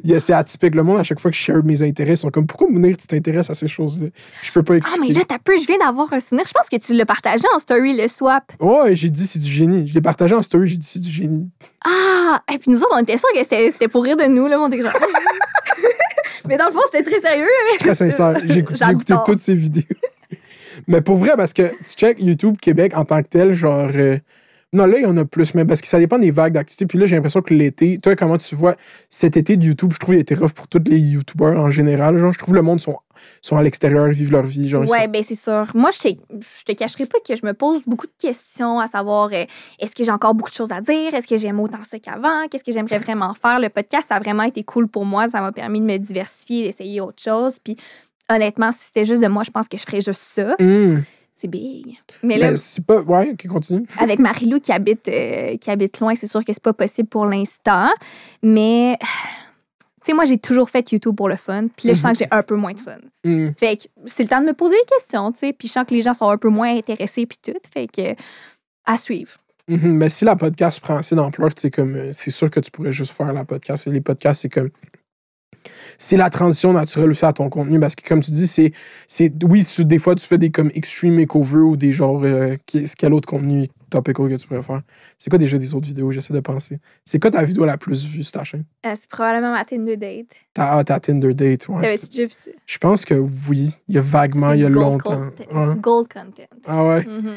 Yeah, 0.03 0.19
c'est 0.21 0.33
atypique. 0.33 0.75
Le 0.75 0.83
monde, 0.83 0.99
à 0.99 1.03
chaque 1.03 1.19
fois 1.19 1.29
que 1.29 1.35
je 1.37 1.41
share 1.41 1.63
mes 1.63 1.81
intérêts, 1.81 2.13
ils 2.13 2.17
sont 2.17 2.29
comme 2.29 2.47
pourquoi 2.47 2.67
Mounir, 2.69 2.95
tu 2.95 3.05
t'intéresses 3.07 3.49
à 3.49 3.53
ces 3.55 3.67
choses-là? 3.67 4.07
Je 4.41 4.51
peux 4.51 4.63
pas 4.63 4.73
Ah, 4.73 4.77
expliquer. 4.77 5.07
mais 5.13 5.19
là, 5.19 5.25
t'as 5.27 5.39
peu, 5.39 5.53
je 5.59 5.67
viens 5.67 5.77
d'avoir 5.77 6.11
un 6.13 6.19
souvenir. 6.19 6.45
Je 6.47 6.53
pense 6.53 6.69
que 6.69 6.77
tu 6.77 6.93
l'as 6.93 7.05
partagé 7.05 7.43
en 7.53 7.59
story, 7.59 7.97
le 7.97 8.07
swap. 8.07 8.51
Ouais, 8.61 8.95
j'ai 8.95 9.09
dit 9.09 9.27
c'est 9.27 9.39
du 9.39 9.49
génie. 9.51 9.87
Je 9.87 9.93
l'ai 9.93 10.01
partagé 10.01 10.35
en 10.35 10.41
story, 10.41 10.67
j'ai 10.67 10.77
dit 10.77 10.87
c'est 10.87 10.99
du 11.01 11.09
génie. 11.09 11.49
Ah! 11.85 12.41
Et 12.53 12.57
puis 12.57 12.71
nous 12.71 12.77
autres, 12.79 12.93
on 12.95 12.99
était 12.99 13.17
sûrs 13.17 13.27
que 13.33 13.43
c'était 13.43 13.87
pour 13.87 14.03
rire 14.03 14.15
de 14.17 14.23
nous, 14.25 14.47
là, 14.47 14.57
mon 14.57 14.71
genre. 14.71 14.91
Mais 16.47 16.55
dans 16.57 16.67
le 16.67 16.71
fond, 16.71 16.79
c'était 16.91 17.03
très 17.09 17.19
sérieux. 17.19 17.45
Je 17.65 17.69
suis 17.71 17.79
très 17.79 17.95
sincère. 17.95 18.39
J'ai 18.45 18.59
écouté, 18.59 19.15
toutes 19.25 19.39
ces 19.41 19.53
vidéos. 19.55 19.83
mais 20.87 21.01
pour 21.01 21.17
vrai, 21.17 21.31
parce 21.35 21.51
que 21.53 21.63
tu 21.83 21.93
check 21.97 22.17
YouTube 22.21 22.55
Québec 22.61 22.93
en 22.95 23.03
tant 23.03 23.21
que 23.21 23.27
tel, 23.27 23.53
genre. 23.53 23.89
euh, 23.93 24.17
non, 24.73 24.85
là, 24.85 24.97
il 24.97 25.03
y 25.03 25.05
en 25.05 25.15
a 25.15 25.23
plus, 25.23 25.53
mais 25.53 25.63
parce 25.63 25.79
que 25.79 25.87
ça 25.87 25.97
dépend 25.97 26.19
des 26.19 26.29
vagues 26.31 26.51
d'activité. 26.51 26.85
Puis 26.85 26.99
là, 26.99 27.05
j'ai 27.05 27.15
l'impression 27.15 27.41
que 27.41 27.53
l'été, 27.53 27.99
toi, 27.99 28.17
comment 28.17 28.37
tu 28.37 28.53
vois 28.53 28.75
cet 29.07 29.37
été 29.37 29.55
de 29.55 29.63
YouTube, 29.63 29.91
je 29.93 29.99
trouve 29.99 30.13
qu'il 30.13 30.21
était 30.21 30.35
rough 30.35 30.51
pour 30.51 30.67
tous 30.67 30.83
les 30.85 30.99
YouTubeurs 30.99 31.57
en 31.57 31.69
général. 31.69 32.17
Genre, 32.17 32.33
je 32.33 32.37
trouve 32.37 32.53
le 32.53 32.61
monde 32.61 32.81
sont, 32.81 32.97
sont 33.41 33.55
à 33.55 33.63
l'extérieur, 33.63 34.09
vivent 34.09 34.31
leur 34.31 34.43
vie. 34.43 34.67
Genre, 34.67 34.83
Ouais, 34.89 35.07
ben 35.07 35.23
c'est 35.23 35.35
sûr. 35.35 35.67
Moi, 35.73 35.91
je 35.91 35.99
te, 35.99 36.07
je 36.09 36.63
te 36.65 36.73
cacherai 36.73 37.05
pas 37.05 37.17
que 37.25 37.33
je 37.33 37.45
me 37.45 37.53
pose 37.53 37.81
beaucoup 37.87 38.07
de 38.07 38.11
questions 38.19 38.81
à 38.81 38.87
savoir 38.87 39.29
euh, 39.31 39.45
est-ce 39.79 39.95
que 39.95 40.03
j'ai 40.03 40.11
encore 40.11 40.35
beaucoup 40.35 40.51
de 40.51 40.55
choses 40.55 40.73
à 40.73 40.81
dire? 40.81 41.13
Est-ce 41.13 41.27
que 41.27 41.37
j'aime 41.37 41.61
autant 41.61 41.83
ça 41.89 41.97
qu'avant? 41.99 42.47
Qu'est-ce 42.51 42.65
que 42.65 42.73
j'aimerais 42.73 42.99
vraiment 42.99 43.33
faire? 43.33 43.61
Le 43.61 43.69
podcast 43.69 44.11
a 44.11 44.19
vraiment 44.19 44.43
été 44.43 44.63
cool 44.65 44.89
pour 44.89 45.05
moi. 45.05 45.29
Ça 45.29 45.39
m'a 45.39 45.53
permis 45.53 45.79
de 45.79 45.85
me 45.85 45.97
diversifier, 45.97 46.65
d'essayer 46.65 46.99
autre 46.99 47.23
chose. 47.23 47.57
Puis 47.63 47.77
honnêtement, 48.29 48.73
si 48.73 48.79
c'était 48.87 49.05
juste 49.05 49.21
de 49.21 49.27
moi, 49.27 49.43
je 49.43 49.51
pense 49.51 49.69
que 49.69 49.77
je 49.77 49.83
ferais 49.83 50.01
juste 50.01 50.19
ça. 50.19 50.55
Hum, 50.59 51.03
C'est 51.39 51.47
big. 51.47 52.01
Mais 52.23 52.35
là, 52.35 52.51
mais 52.51 52.57
c'est 52.57 52.83
pas. 52.83 52.99
Ouais, 53.01 53.29
ok, 53.31 53.47
continue. 53.47 53.85
avec 53.99 54.17
Marie-Lou 54.17 54.59
qui 54.59 54.71
habite, 54.71 55.07
euh, 55.07 55.55
qui 55.57 55.69
habite 55.69 55.99
loin, 55.99 56.15
c'est 56.15 56.25
sûr 56.25 56.43
que 56.43 56.51
c'est 56.51 56.63
pas 56.63 56.73
possible 56.73 57.07
pour 57.07 57.27
l'instant. 57.27 57.89
Mais, 58.41 58.97
tu 59.01 59.07
sais, 60.03 60.13
moi, 60.13 60.25
j'ai 60.25 60.39
toujours 60.39 60.71
fait 60.71 60.91
YouTube 60.91 61.15
pour 61.15 61.29
le 61.29 61.35
fun. 61.35 61.67
Puis 61.77 61.89
là, 61.89 61.93
je 61.93 61.99
sens 61.99 62.13
que 62.13 62.23
j'ai 62.23 62.27
un 62.31 62.41
peu 62.41 62.55
moins 62.55 62.73
de 62.73 62.79
fun. 62.79 62.97
Hum. 63.23 63.53
Fait 63.55 63.77
que 63.77 63.83
c'est 64.07 64.23
le 64.23 64.29
temps 64.29 64.41
de 64.41 64.47
me 64.47 64.53
poser 64.53 64.75
des 64.77 64.95
questions, 64.97 65.31
tu 65.31 65.39
sais. 65.39 65.53
Puis 65.53 65.67
je 65.67 65.73
sens 65.73 65.85
que 65.85 65.93
les 65.93 66.01
gens 66.01 66.15
sont 66.15 66.27
un 66.27 66.37
peu 66.37 66.49
moins 66.49 66.75
intéressés, 66.75 67.27
puis 67.27 67.37
tout. 67.39 67.59
Fait 67.71 67.85
que, 67.85 68.15
à 68.85 68.97
suivre. 68.97 69.37
Mhm, 69.67 69.91
Mais 69.97 70.09
si 70.09 70.25
la 70.25 70.35
podcast 70.35 70.79
prend 70.79 70.95
assez 70.95 71.13
d'ampleur, 71.13 71.51
c'est 71.55 71.69
comme 71.69 71.95
euh, 71.95 72.11
c'est 72.13 72.31
sûr 72.31 72.49
que 72.49 72.59
tu 72.59 72.71
pourrais 72.71 72.91
juste 72.91 73.11
faire 73.11 73.31
la 73.31 73.45
podcast. 73.45 73.85
Les 73.85 74.01
podcasts, 74.01 74.41
c'est 74.41 74.49
comme 74.49 74.71
c'est 75.97 76.17
la 76.17 76.29
transition 76.29 76.73
naturelle 76.73 77.09
aussi 77.09 77.25
à 77.25 77.33
ton 77.33 77.49
contenu 77.49 77.79
parce 77.79 77.95
que 77.95 78.07
comme 78.07 78.21
tu 78.21 78.31
dis 78.31 78.47
c'est 78.47 78.71
c'est 79.07 79.31
oui 79.43 79.63
tu- 79.65 79.85
des 79.85 79.99
fois 79.99 80.15
tu 80.15 80.25
fais 80.25 80.37
des 80.37 80.49
comme 80.51 80.71
extreme 80.75 81.15
makeover 81.15 81.59
ou 81.59 81.77
des 81.77 81.91
genres 81.91 82.21
euh, 82.23 82.55
quel 82.97 83.13
autre 83.13 83.27
contenu 83.27 83.67
topical 83.89 84.27
que 84.27 84.35
tu 84.35 84.45
pourrais 84.47 84.61
faire? 84.61 84.81
C'est 85.17 85.29
quoi 85.29 85.39
déjà 85.39 85.57
des 85.57 85.73
autres 85.73 85.87
vidéos? 85.87 86.11
J'essaie 86.11 86.33
de 86.33 86.41
penser 86.41 86.79
c'est 87.05 87.19
quoi 87.19 87.31
ta 87.31 87.43
vidéo 87.45 87.63
la 87.65 87.77
plus 87.77 88.03
vue 88.05 88.21
sur 88.21 88.33
ta 88.33 88.43
chaîne? 88.43 88.65
Euh, 88.85 88.93
c'est 88.95 89.09
probablement 89.09 89.53
ma 89.53 89.63
Tinder 89.63 89.95
date. 89.95 90.27
ta, 90.53 90.73
ah, 90.77 90.83
ta 90.83 90.99
Tinder 90.99 91.33
date 91.33 91.67
ouais, 91.69 91.81
T'avais-tu 91.81 91.99
c'est- 92.05 92.11
déjà 92.11 92.23
vu 92.25 92.31
ça? 92.31 92.51
je 92.65 92.77
pense 92.79 93.05
que 93.05 93.13
oui 93.49 93.69
il 93.87 93.95
y 93.95 93.97
a 93.97 94.01
vaguement 94.01 94.51
il 94.53 94.59
y 94.61 94.65
a 94.65 94.69
gold 94.69 94.75
longtemps 95.03 95.29
content. 95.31 95.75
Gold 95.75 96.07
content. 96.11 96.47
ah 96.67 96.85
ouais? 96.85 97.05
Mhm. 97.05 97.33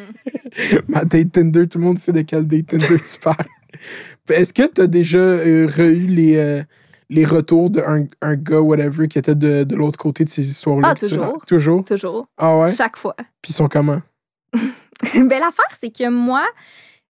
ma 0.89 1.05
date 1.05 1.33
Tinder 1.33 1.69
tout 1.69 1.79
le 1.79 1.85
monde 1.85 1.99
sait 1.99 2.13
de 2.13 2.23
quelle 2.23 2.47
date 2.47 2.67
Tinder 2.67 2.87
tu 2.99 3.19
parles 3.21 3.37
est-ce 4.31 4.53
que 4.53 4.67
tu 4.67 4.81
as 4.81 4.87
déjà 4.87 5.19
euh, 5.19 5.69
eu 5.79 6.07
les 6.07 6.37
euh, 6.37 6.63
les 7.11 7.25
retours 7.27 7.69
d'un 7.71 8.07
un 8.23 8.35
gars, 8.37 8.61
whatever, 8.61 9.07
qui 9.09 9.19
était 9.19 9.35
de, 9.35 9.65
de 9.65 9.77
l'autre 9.77 9.99
côté 9.99 10.25
de 10.25 10.29
ces 10.31 10.49
histoires-là. 10.49 10.89
Ah, 10.91 10.95
toujours. 10.95 11.45
Toujours? 11.47 11.85
Toujours. 11.85 12.27
Ah 12.39 12.57
ouais? 12.57 12.73
Chaque 12.75 12.97
fois. 12.97 13.15
Puis 13.43 13.51
ils 13.51 13.55
sont 13.55 13.69
comment? 13.69 14.01
ben, 14.55 15.29
l'affaire, 15.29 15.77
c'est 15.81 15.91
que 15.95 16.09
moi, 16.09 16.45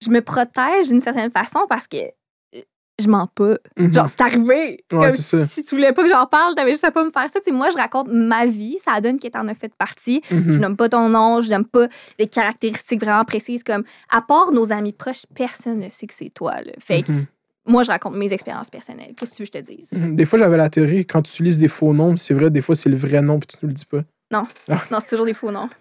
je 0.04 0.10
me 0.10 0.20
protège 0.20 0.88
d'une 0.88 1.00
certaine 1.00 1.30
façon 1.30 1.60
parce 1.68 1.86
que 1.86 1.96
euh, 1.96 2.60
je 3.00 3.08
mens 3.08 3.26
pas. 3.34 3.56
Mhm. 3.78 3.92
Genre, 3.94 4.08
c'est 4.08 4.20
arrivé. 4.20 4.84
Ouais, 4.92 5.08
Comme 5.08 5.10
ça. 5.12 5.46
si 5.46 5.62
tu 5.64 5.74
voulais 5.74 5.92
pas 5.92 6.02
que 6.02 6.08
j'en 6.08 6.26
parle, 6.26 6.54
t'avais 6.54 6.72
juste 6.72 6.84
à 6.84 6.90
pas 6.90 7.04
me 7.04 7.10
faire 7.10 7.28
ça. 7.30 7.40
Tu 7.40 7.46
sais, 7.46 7.52
moi, 7.52 7.68
je 7.70 7.76
raconte 7.76 8.08
ma 8.08 8.46
vie. 8.46 8.78
Ça 8.78 9.00
donne 9.00 9.18
que 9.18 9.28
t'en 9.28 9.46
as 9.48 9.54
fait 9.54 9.72
partie. 9.74 10.22
Je 10.30 10.36
Mhm. 10.36 10.56
nomme 10.58 10.76
pas 10.76 10.88
ton 10.88 11.08
nom, 11.08 11.40
je 11.40 11.50
nomme 11.50 11.64
pas 11.66 11.88
des 12.18 12.26
caractéristiques 12.26 13.02
vraiment 13.04 13.24
précises. 13.24 13.62
Comme, 13.62 13.84
à 14.10 14.22
part 14.22 14.52
nos 14.52 14.72
amis 14.72 14.92
proches, 14.92 15.24
personne 15.34 15.80
ne 15.80 15.88
sait 15.88 16.06
que 16.06 16.14
c'est 16.14 16.30
toi. 16.30 16.60
Là. 16.62 16.72
Fait 16.78 17.02
que 17.02 17.12
Mhm. 17.12 17.26
Moi, 17.66 17.82
je 17.82 17.90
raconte 17.90 18.14
mes 18.16 18.32
expériences 18.32 18.70
personnelles. 18.70 19.12
Qu'est-ce 19.16 19.30
que 19.32 19.36
tu 19.36 19.42
veux 19.42 19.48
que 19.48 19.58
je 19.58 19.64
te 19.64 19.72
dise? 19.72 19.92
Mhm. 19.92 20.16
Des 20.16 20.26
fois, 20.26 20.38
j'avais 20.38 20.56
la 20.56 20.68
théorie, 20.70 21.06
quand 21.06 21.22
tu 21.22 21.30
utilises 21.32 21.58
des 21.58 21.68
faux 21.68 21.94
noms, 21.94 22.16
c'est 22.16 22.34
vrai, 22.34 22.50
des 22.50 22.60
fois, 22.60 22.76
c'est 22.76 22.88
le 22.90 22.96
vrai 22.96 23.22
nom, 23.22 23.38
puis 23.38 23.46
tu 23.46 23.56
nous 23.62 23.68
le 23.68 23.74
dis 23.74 23.86
pas. 23.86 24.02
Non, 24.30 24.46
c'est 24.68 25.08
toujours 25.08 25.26
des 25.26 25.34
faux 25.34 25.50
noms. 25.50 25.68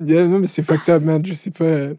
Yeah, 0.00 0.26
non, 0.28 0.38
mais 0.38 0.46
c'est 0.46 0.62
fucked 0.62 0.88
up, 0.88 1.02
man. 1.02 1.24
Je 1.24 1.34
sais 1.34 1.50
pas. 1.50 1.64
euh, 1.64 1.94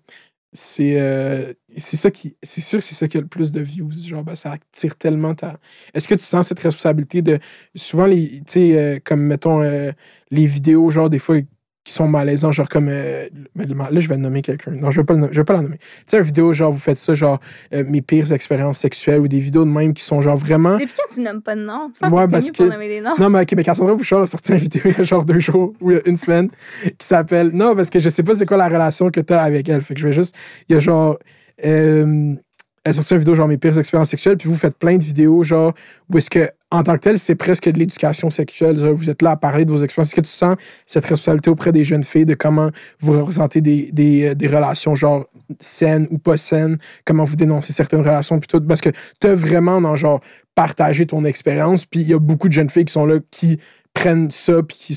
C'est 0.54 1.00
euh, 1.02 1.54
c'est 1.78 1.98
ça 1.98 2.10
qui. 2.12 2.38
C'est 2.42 2.62
sûr 2.62 2.80
que 2.80 2.86
c'est 2.86 2.96
ça 2.96 3.08
qui 3.10 3.18
a 3.18 3.22
le 3.22 3.28
plus 3.28 3.52
de 3.52 3.60
views. 3.60 3.92
Genre, 3.92 4.24
ben, 4.24 4.36
ça 4.36 4.54
attire 4.54 4.96
tellement 4.96 5.36
ta. 5.36 5.60
Est-ce 5.94 6.08
que 6.08 6.16
tu 6.16 6.24
sens 6.24 6.48
cette 6.48 6.60
responsabilité 6.60 7.22
de. 7.22 7.40
Souvent, 7.76 8.06
les. 8.06 8.38
Tu 8.40 8.44
sais, 8.48 8.80
euh, 8.80 9.00
comme 9.04 9.22
mettons, 9.22 9.62
euh, 9.62 9.92
les 10.32 10.46
vidéos, 10.46 10.90
genre, 10.90 11.10
des 11.10 11.20
fois, 11.20 11.38
qui 11.86 11.94
sont 11.94 12.08
malaisants, 12.08 12.52
genre 12.52 12.68
comme. 12.68 12.88
euh, 12.90 13.28
là, 13.56 14.00
je 14.00 14.10
vais 14.10 14.18
nommer 14.18 14.42
quelqu'un. 14.42 14.72
Non, 14.72 14.90
je 14.92 15.00
vais 15.00 15.06
pas, 15.06 15.14
le 15.14 15.30
je 15.32 15.40
vais 15.40 15.44
pas 15.46 15.54
la 15.54 15.62
nommer. 15.62 15.78
Tu 15.78 15.86
sais, 16.08 16.18
une 16.18 16.24
vidéo, 16.24 16.52
genre, 16.52 16.72
vous 16.72 16.80
faites 16.80 16.98
ça, 16.98 17.14
genre, 17.14 17.40
euh, 17.74 17.84
mes 17.88 18.02
pires 18.02 18.34
expériences 18.34 18.80
sexuelles 18.80 19.20
ou 19.22 19.28
des 19.28 19.40
vidéos 19.40 19.64
de 19.66 19.70
même 19.70 19.94
qui 19.94 20.04
sont, 20.04 20.20
genre, 20.22 20.36
vraiment. 20.36 20.78
Depuis 20.80 20.94
quand 20.98 21.14
tu 21.14 21.22
nommes 21.22 21.44
pas 21.44 21.56
de 21.56 21.62
nom? 21.62 21.92
Ça, 21.94 22.10
Ouais, 22.10 22.28
parce 22.28 22.46
connu 22.48 22.58
pour 22.58 22.66
que- 22.66 22.72
nommer 22.72 22.88
des 22.90 23.02
noms. 23.02 23.14
Non, 23.20 23.30
mais 23.30 23.42
ok, 23.44 23.54
mais 23.56 23.64
Cassandra 23.64 23.94
Bouchard 23.94 24.24
a 24.24 24.26
sorti 24.26 24.52
une 24.52 24.58
vidéo 24.58 24.82
il 24.86 24.98
y 24.98 25.02
a 25.02 25.04
genre 25.04 25.24
deux 25.24 25.40
jours 25.40 25.74
ou 25.80 25.92
il 25.92 25.98
y 25.98 26.00
a 26.00 26.02
une 26.10 26.18
semaine 26.18 26.50
qui 26.98 27.06
s'appelle. 27.06 27.52
Non, 27.54 27.76
parce 27.76 27.92
que 27.92 28.00
je 28.00 28.10
sais 28.10 28.24
pas 28.24 28.34
c'est 28.34 28.48
quoi 28.48 28.58
la 28.58 28.68
relation 28.68 29.12
que 29.12 29.20
tu 29.22 29.32
as 29.34 29.42
avec 29.44 29.70
elle. 29.70 29.82
Fait 29.82 29.94
que 29.94 30.00
je 30.02 30.08
vais 30.08 30.14
juste. 30.14 30.36
Il 30.68 30.74
y 30.74 30.76
a 30.76 30.80
genre. 30.80 31.18
euh, 31.66 32.34
elle 32.84 32.92
a 32.92 32.94
sorti 32.94 33.14
une 33.14 33.20
vidéo 33.20 33.34
genre 33.36 33.48
mes 33.48 33.58
pires 33.58 33.78
expériences 33.80 34.10
sexuelles, 34.10 34.38
puis 34.38 34.48
vous 34.50 34.56
faites 34.58 34.78
plein 34.78 34.98
de 34.98 35.04
vidéos 35.04 35.42
genre 35.44 35.74
où 36.12 36.18
est-ce 36.20 36.30
que, 36.30 36.50
en 36.76 36.84
tant 36.84 36.94
que 36.96 37.00
tel, 37.00 37.20
c'est 37.20 37.36
presque 37.36 37.70
de 37.70 37.80
l'éducation 37.80 38.30
sexuelle. 38.30 38.78
vous 38.78 39.10
êtes 39.10 39.22
là 39.22 39.32
à 39.32 39.38
parler 39.38 39.66
de 39.66 39.72
vos 39.72 39.84
expériences. 39.84 40.10
Est-ce 40.10 40.16
que 40.16 40.22
tu 40.22 40.30
sens 40.30 40.56
cette 40.86 41.06
responsabilité 41.06 41.50
auprès 41.50 41.72
des 41.72 41.84
jeunes 41.84 42.04
filles 42.04 42.26
de 42.26 42.34
comment 42.34 42.70
vous 43.00 43.14
représentez 43.14 43.60
euh, 43.60 44.34
des 44.34 44.48
relations 44.48 44.96
genre 44.96 45.26
saines 45.60 46.08
ou 46.12 46.18
pas 46.18 46.38
saines, 46.38 46.78
comment 47.06 47.24
vous 47.24 47.36
dénoncez 47.36 47.74
certaines 47.74 48.02
relations, 48.02 48.40
puis 48.40 48.48
tout, 48.48 48.62
parce 48.62 48.82
que 48.82 48.90
tu 49.20 49.28
as 49.28 49.36
vraiment 49.36 49.82
dans 49.82 49.96
genre 49.96 50.22
partager 50.56 51.06
ton 51.06 51.26
expérience. 51.26 51.86
Puis 51.86 52.02
il 52.02 52.08
y 52.08 52.14
a 52.14 52.20
beaucoup 52.20 52.48
de 52.48 52.54
jeunes 52.54 52.70
filles 52.70 52.86
qui 52.86 52.94
sont 52.94 53.06
là 53.06 53.20
qui 53.30 53.60
prennent 53.96 54.30
ça, 54.30 54.62
puis 54.62 54.96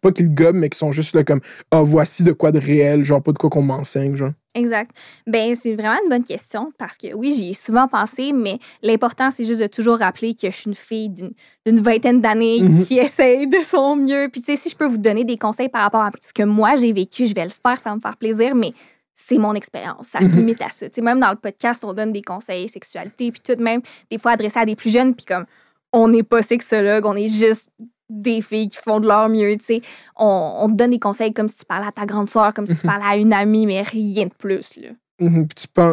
pas 0.00 0.10
qu'ils 0.12 0.26
le 0.28 0.34
gobent, 0.34 0.54
mais 0.56 0.70
qui 0.70 0.78
sont 0.78 0.92
juste 0.92 1.14
là 1.14 1.22
comme 1.24 1.40
Ah, 1.70 1.82
voici 1.82 2.22
de 2.24 2.32
quoi 2.32 2.52
de 2.52 2.58
réel, 2.58 3.02
genre 3.04 3.22
pas 3.22 3.32
de 3.32 3.38
quoi 3.38 3.50
qu'on 3.50 3.60
m'enseigne, 3.62 4.16
genre. 4.16 4.30
Exact. 4.54 4.90
Ben, 5.26 5.54
c'est 5.54 5.74
vraiment 5.74 5.98
une 6.02 6.08
bonne 6.08 6.24
question 6.24 6.72
parce 6.78 6.96
que 6.96 7.12
oui, 7.14 7.32
j'y 7.36 7.50
ai 7.50 7.52
souvent 7.52 7.86
pensé, 7.86 8.32
mais 8.32 8.58
l'important, 8.82 9.30
c'est 9.30 9.44
juste 9.44 9.60
de 9.60 9.66
toujours 9.66 9.98
rappeler 9.98 10.34
que 10.34 10.50
je 10.50 10.56
suis 10.56 10.68
une 10.68 10.74
fille 10.74 11.08
d'une 11.10 11.80
vingtaine 11.80 12.20
d'années 12.20 12.60
Mhm. 12.62 12.84
qui 12.86 12.98
essaye 12.98 13.46
de 13.46 13.58
son 13.58 13.94
mieux. 13.96 14.28
Puis, 14.32 14.40
tu 14.40 14.52
sais, 14.56 14.60
si 14.60 14.70
je 14.70 14.76
peux 14.76 14.86
vous 14.86 14.98
donner 14.98 15.24
des 15.24 15.36
conseils 15.36 15.68
par 15.68 15.82
rapport 15.82 16.00
à 16.02 16.10
ce 16.20 16.32
que 16.32 16.42
moi 16.42 16.74
j'ai 16.76 16.92
vécu, 16.92 17.26
je 17.26 17.34
vais 17.34 17.44
le 17.44 17.50
faire, 17.50 17.78
ça 17.78 17.90
va 17.90 17.96
me 17.96 18.00
faire 18.00 18.16
plaisir, 18.16 18.54
mais 18.56 18.72
c'est 19.14 19.38
mon 19.38 19.54
expérience. 19.54 20.08
Ça 20.08 20.18
se 20.20 20.24
Mhm. 20.24 20.36
limite 20.38 20.62
à 20.62 20.68
ça. 20.70 20.88
Tu 20.88 20.94
sais, 20.96 21.02
même 21.02 21.20
dans 21.20 21.30
le 21.30 21.36
podcast, 21.36 21.84
on 21.84 21.92
donne 21.92 22.12
des 22.12 22.22
conseils 22.22 22.68
sexualité, 22.68 23.30
puis 23.30 23.40
tout 23.44 23.54
de 23.54 23.62
même, 23.62 23.82
des 24.10 24.18
fois 24.18 24.32
adressés 24.32 24.58
à 24.58 24.64
des 24.66 24.74
plus 24.76 24.90
jeunes, 24.90 25.14
puis 25.14 25.26
comme 25.26 25.44
on 25.92 26.08
n'est 26.08 26.22
pas 26.24 26.42
sexologue, 26.42 27.04
on 27.06 27.14
est 27.14 27.26
juste 27.28 27.68
des 28.10 28.42
filles 28.42 28.68
qui 28.68 28.76
font 28.76 29.00
de 29.00 29.06
leur 29.06 29.28
mieux, 29.28 29.56
tu 29.56 29.64
sais. 29.64 29.82
On, 30.16 30.58
on 30.62 30.68
te 30.68 30.74
donne 30.74 30.90
des 30.90 30.98
conseils 30.98 31.32
comme 31.32 31.48
si 31.48 31.56
tu 31.56 31.64
parlais 31.64 31.86
à 31.86 31.92
ta 31.92 32.04
grande 32.06 32.28
sœur, 32.28 32.52
comme 32.52 32.66
si 32.66 32.74
tu 32.74 32.86
Mhm. 32.86 32.92
parlais 32.92 33.06
à 33.06 33.16
une 33.16 33.32
amie, 33.32 33.66
mais 33.66 33.82
rien 33.82 34.26
de 34.26 34.32
plus, 34.36 34.76
là. 34.76 34.88
Mhm. 35.20 35.46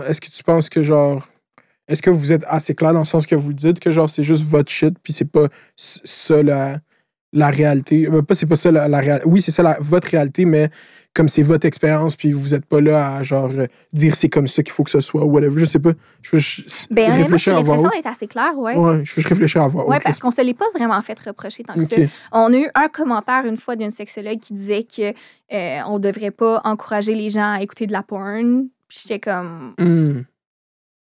Est-ce 0.08 0.22
que 0.22 0.30
tu 0.30 0.44
penses 0.44 0.70
que 0.70 0.82
genre. 0.82 1.28
Est-ce 1.88 2.02
que 2.02 2.10
vous 2.10 2.34
êtes 2.34 2.44
assez 2.48 2.76
clair 2.76 2.92
dans 2.92 3.00
le 3.00 3.06
sens 3.06 3.26
que 3.26 3.36
vous 3.36 3.50
le 3.50 3.56
dites, 3.56 3.80
que 3.80 3.92
genre 3.92 4.10
c'est 4.10 4.24
juste 4.24 4.44
votre 4.44 4.70
shit, 4.70 4.96
puis 5.02 5.14
c'est 5.14 5.24
pas 5.32 5.48
ça 5.76 6.44
la, 6.44 6.80
la 7.32 7.48
réalité? 7.50 8.08
Euh, 8.08 8.22
pas 8.22 8.36
c'est 8.36 8.46
pas 8.46 8.58
ça 8.58 8.72
la, 8.74 8.88
la 8.90 9.00
réalité. 9.00 9.26
Oui, 9.30 9.42
c'est 9.42 9.52
ça 9.52 9.64
la- 9.64 9.78
votre 9.80 10.10
réalité, 10.10 10.44
mais 10.44 10.70
comme 11.18 11.28
c'est 11.28 11.42
votre 11.42 11.66
expérience, 11.66 12.16
puis 12.16 12.32
vous 12.32 12.56
êtes 12.56 12.66
pas 12.66 12.80
là 12.80 13.16
à 13.18 13.24
genre 13.24 13.50
euh, 13.58 13.66
dire 13.92 14.16
c'est 14.16 14.30
comme 14.30 14.48
ça 14.48 14.64
qu'il 14.64 14.72
faut 14.72 14.84
que 14.84 14.90
ce 14.92 15.02
soit, 15.02 15.26
ou 15.26 15.30
whatever. 15.32 15.60
Je 15.60 15.66
sais 15.66 15.80
pas. 15.80 15.92
Je 16.22 16.32
veux 16.36 16.40
juste 16.40 16.88
Ben, 16.92 17.12
réfléchir 17.12 17.58
à 17.58 17.62
voix 17.62 17.76
l'impression 17.76 17.88
haute. 17.90 18.04
d'être 18.04 18.12
assez 18.16 18.28
claire, 18.28 18.58
ouais. 18.58 18.76
Ouais, 18.76 18.94
je 18.94 19.00
veux 19.00 19.16
juste 19.16 19.28
réfléchir 19.28 19.62
à 19.64 19.68
voix 19.68 19.84
haute. 19.84 19.90
Ouais, 19.90 20.00
parce 20.00 20.20
qu'on 20.20 20.32
se 20.32 20.42
l'est 20.42 20.54
pas 20.54 20.66
vraiment 20.76 21.02
fait 21.02 21.20
reprocher 21.20 21.64
tant 21.64 21.74
que 21.74 21.82
ça. 21.82 21.96
On 22.32 22.54
a 22.54 22.58
eu 22.58 22.70
un 22.76 22.88
commentaire 22.88 23.46
une 23.46 23.58
fois 23.58 23.76
d'une 23.76 23.92
sexologue 23.92 24.40
qui 24.40 24.54
disait 24.54 24.84
que 24.84 25.14
euh, 25.54 25.80
on 25.88 26.00
devrait 26.00 26.32
pas 26.32 26.62
encourager 26.64 27.16
les 27.16 27.30
gens 27.30 27.54
à 27.54 27.62
écouter 27.62 27.88
de 27.88 27.92
la 27.94 28.04
porn. 28.04 28.68
J'étais 28.90 29.20
comme, 29.20 29.74
Hmm. 29.80 30.22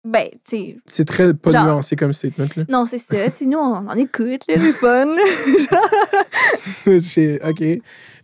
Ben, 0.04 0.28
tu 0.30 0.38
sais, 0.44 0.76
C'est 0.86 1.04
très 1.06 1.32
pas 1.34 1.50
Genre- 1.50 1.64
nuancé 1.64 1.96
comme 1.96 2.12
statement, 2.12 2.46
là. 2.56 2.64
non, 2.68 2.86
c'est 2.86 2.98
ça. 2.98 3.30
Tu 3.30 3.46
nous, 3.46 3.58
on 3.58 3.88
en 3.88 3.90
écoute, 3.96 4.42
là, 4.48 4.54
c'est 4.56 4.72
fun. 4.72 5.16
Ok. 7.48 7.62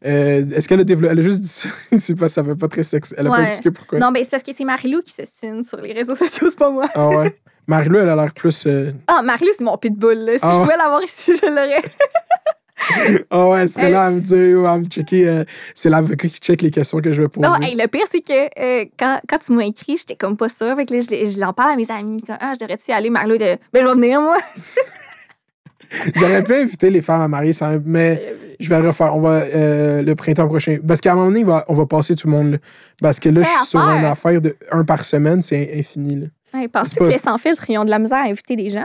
Euh, 0.07 0.47
Est-ce 0.55 0.69
qu'elle 0.69 0.81
a 0.81 0.85
développé. 0.85 1.13
Elle 1.13 1.19
a 1.19 1.23
juste 1.23 1.41
dit 1.41 1.49
ça? 1.49 1.69
c'est 1.99 2.15
pas, 2.15 2.29
ça 2.29 2.43
fait 2.43 2.55
pas 2.55 2.69
très 2.69 2.83
sexe. 2.83 3.15
Elle 3.17 3.27
a 3.27 3.31
pas 3.31 3.37
Ouais. 3.39 3.43
expliqué 3.45 3.71
pourquoi. 3.71 3.99
non, 3.99 4.11
ben, 4.13 4.23
c'est 4.25 4.31
parce 4.31 4.43
que 4.43 4.53
c'est 4.55 4.65
Marilou 4.65 5.03
qui 5.03 5.13
se 5.13 5.25
stine 5.25 5.63
sur 5.65 5.79
les 5.81 5.93
réseaux 5.93 6.15
sociaux, 6.15 6.49
c'est 6.51 6.59
pas 6.59 6.71
moi. 6.71 6.87
Ah 6.95 7.09
ouais. 7.09 7.37
Marie-Lou, 7.67 7.99
elle 7.99 8.09
a 8.09 8.17
l'air 8.17 8.33
plus. 8.35 8.65
euh, 8.67 8.93
Ah, 9.07 9.23
Marilou, 9.23 9.51
c'est 9.57 9.65
mon 9.65 9.77
pitbull, 9.77 10.19
là. 10.19 10.33
Si 10.35 10.39
Ah 10.43 10.53
je 10.53 10.57
ouais. 10.59 10.63
pouvais 10.65 10.77
l'avoir 10.77 11.03
ici, 11.05 11.33
je 11.41 11.47
l'aurais. 11.47 11.83
Ah 13.31 13.49
ouais, 13.49 13.61
elle 13.63 13.69
serait 13.69 13.91
là 13.91 14.05
à 14.05 14.11
me 14.11 14.21
dire, 14.21 14.59
ou 14.61 14.67
à 14.67 14.79
me 14.79 14.85
checker. 14.85 15.29
euh, 15.29 15.45
c'est 15.75 15.91
l'avocat 15.91 16.29
qui 16.29 16.39
check 16.39 16.63
les 16.63 16.71
questions 16.71 17.01
que 17.01 17.13
je 17.13 17.23
vais 17.23 17.29
poser. 17.29 17.47
Non, 17.49 17.55
hey, 17.61 17.77
le 17.77 17.87
pire, 17.89 18.07
c'est 18.11 18.21
que 18.23 18.33
euh, 18.59 18.85
quand, 18.99 19.21
quand 19.29 19.39
tu 19.39 19.53
m'as 19.53 19.65
écrit, 19.65 19.97
j'étais 19.97 20.17
comme 20.17 20.37
pas 20.37 20.49
sûre. 20.49 20.75
Fait 20.77 20.87
que 20.87 20.95
là, 20.95 21.01
je, 21.01 21.31
je 21.31 21.39
l'en 21.41 21.53
parle 21.53 21.73
à 21.73 21.77
mes 21.77 21.91
amis. 21.91 22.23
Comme, 22.23 22.37
ah, 22.41 22.53
je 22.55 22.61
devrais-tu 22.61 22.91
y 22.91 22.95
aller, 22.95 23.11
Marilou? 23.11 23.37
De, 23.37 23.59
ben, 23.73 23.83
je 23.83 23.87
vais 23.87 23.95
venir, 23.95 24.21
moi. 24.21 24.37
J'aurais 26.15 26.45
pu 26.45 26.55
inviter 26.55 26.89
les 26.89 27.03
femmes 27.03 27.21
à 27.21 27.27
marier, 27.29 27.53
mais 27.85 28.37
je 28.61 28.69
vais 28.69 28.81
le 28.81 28.89
refaire. 28.89 29.15
On 29.17 29.21
va 29.21 29.41
euh, 29.41 30.03
le 30.03 30.15
printemps 30.15 30.47
prochain. 30.47 30.79
Parce 30.87 31.01
qu'à 31.01 31.13
un 31.13 31.15
moment 31.17 31.27
donné, 31.29 31.41
il 31.41 31.47
va- 31.47 31.65
on 31.67 31.75
va 31.75 31.85
passer 31.87 32.15
tout 32.15 32.29
le 32.29 32.33
monde. 32.33 32.51
là. 32.53 32.59
Parce 33.03 33.19
que 33.19 33.29
là, 33.29 33.43
je 33.43 33.49
suis 33.49 33.67
sur 33.67 33.81
une 33.81 34.05
affaire 34.05 34.41
de 34.41 34.55
un 34.71 34.85
par 34.85 35.05
semaine, 35.05 35.43
c'est 35.43 35.73
infini. 35.77 36.15
Là. 36.17 36.27
Hey, 36.53 36.69
Penses-tu 36.69 36.99
pas- 36.99 37.07
que 37.07 37.11
les 37.13 37.19
sans 37.19 37.39
filtre, 37.39 37.65
ils 37.69 37.79
ont 37.79 37.85
de 37.85 37.91
la 37.91 37.99
misère 37.99 38.19
à 38.19 38.29
inviter 38.29 38.57
des 38.57 38.71
gens? 38.71 38.85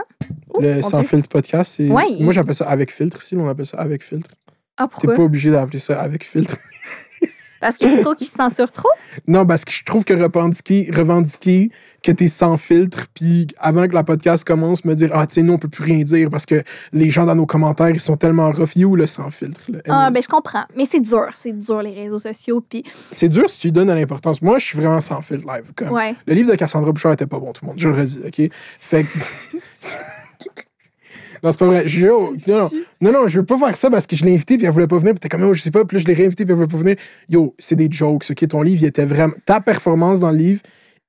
Ouh, 0.54 0.60
Le 0.60 0.76
mon 0.76 0.82
sans 0.82 1.00
Dieu. 1.00 1.08
filtre 1.08 1.28
podcast, 1.28 1.74
c'est. 1.76 1.88
Ouais, 1.88 2.04
Moi, 2.20 2.32
j'appelle 2.32 2.54
ça 2.54 2.66
avec 2.68 2.92
filtre. 2.92 3.20
Ici, 3.22 3.36
on 3.36 3.48
appelle 3.48 3.66
ça 3.66 3.78
avec 3.78 4.02
filtre. 4.04 4.30
Ah, 4.76 4.84
T'es 4.84 4.88
pourquoi? 4.92 5.14
pas 5.14 5.22
obligé 5.22 5.50
d'appeler 5.50 5.78
ça 5.78 6.00
avec 6.00 6.24
filtre. 6.24 6.56
Parce 7.60 7.78
que 7.78 7.86
tu 7.86 8.02
trouves 8.02 8.14
qu'ils 8.14 8.26
se 8.28 8.34
censurent 8.34 8.70
trop? 8.70 8.90
Non, 9.26 9.46
parce 9.46 9.64
que 9.64 9.72
je 9.72 9.82
trouve 9.82 10.04
que 10.04 10.12
revendiquer, 10.12 10.90
revendiquer 10.94 11.70
que 12.06 12.12
t'es 12.12 12.28
sans 12.28 12.56
filtre, 12.56 13.06
puis 13.14 13.48
avant 13.58 13.88
que 13.88 13.94
la 13.94 14.04
podcast 14.04 14.44
commence, 14.44 14.84
me 14.84 14.94
dire 14.94 15.10
Ah, 15.12 15.26
tu 15.26 15.34
sais, 15.34 15.42
nous, 15.42 15.54
on 15.54 15.58
peut 15.58 15.68
plus 15.68 15.82
rien 15.82 16.04
dire 16.04 16.30
parce 16.30 16.46
que 16.46 16.62
les 16.92 17.10
gens 17.10 17.26
dans 17.26 17.34
nos 17.34 17.46
commentaires, 17.46 17.90
ils 17.90 18.00
sont 18.00 18.16
tellement 18.16 18.52
rough. 18.52 18.76
You, 18.76 18.94
le 18.94 19.08
sans 19.08 19.28
filtre. 19.30 19.60
Ah, 19.88 20.10
ben, 20.12 20.22
je 20.22 20.28
comprends. 20.28 20.64
Mais 20.76 20.84
c'est 20.88 21.00
dur. 21.00 21.26
C'est 21.34 21.52
dur, 21.52 21.82
les 21.82 21.92
réseaux 21.92 22.20
sociaux. 22.20 22.60
Puis, 22.60 22.84
C'est 23.10 23.28
dur 23.28 23.50
si 23.50 23.58
tu 23.58 23.72
donnes 23.72 23.88
de 23.88 23.92
l'importance. 23.92 24.40
Moi, 24.40 24.58
je 24.58 24.66
suis 24.66 24.78
vraiment 24.78 25.00
sans 25.00 25.20
filtre 25.20 25.44
live. 25.52 25.72
Comme. 25.74 25.90
ouais. 25.90 26.14
Le 26.28 26.34
livre 26.34 26.52
de 26.52 26.56
Cassandra 26.56 26.92
Bouchard 26.92 27.12
était 27.12 27.26
pas 27.26 27.40
bon, 27.40 27.52
tout 27.52 27.64
le 27.64 27.70
monde. 27.70 27.78
Je 27.78 27.88
le 27.88 27.94
redis, 27.96 28.20
OK? 28.24 28.50
Fait 28.78 29.02
que. 29.02 29.08
non, 31.42 31.50
c'est 31.50 31.58
pas 31.58 31.66
vrai. 31.66 31.86
Je- 31.86 32.06
non, 32.06 32.32
non, 32.46 32.70
non, 33.00 33.12
non, 33.12 33.28
je 33.28 33.40
veux 33.40 33.46
pas 33.46 33.58
faire 33.58 33.76
ça 33.76 33.90
parce 33.90 34.06
que 34.06 34.14
je 34.14 34.24
l'ai 34.24 34.34
invité 34.34 34.56
puis 34.56 34.66
elle 34.66 34.72
voulait 34.72 34.86
pas 34.86 34.98
venir. 34.98 35.12
Puis 35.14 35.20
t'es 35.20 35.28
comme, 35.28 35.42
oh, 35.42 35.54
je 35.54 35.62
sais 35.62 35.70
pas. 35.72 35.84
Puis 35.84 35.96
là, 35.96 36.02
je 36.02 36.06
l'ai 36.08 36.14
réinvité 36.14 36.44
puis 36.44 36.52
elle 36.52 36.56
voulait 36.56 36.68
pas 36.68 36.76
venir. 36.78 36.96
Yo, 37.28 37.54
c'est 37.58 37.76
des 37.76 37.88
jokes, 37.90 38.26
OK? 38.30 38.48
Ton 38.48 38.62
livre, 38.62 38.82
il 38.82 38.86
était 38.86 39.04
vraiment. 39.04 39.34
Ta 39.44 39.60
performance 39.60 40.20
dans 40.20 40.30
le 40.30 40.38
livre 40.38 40.62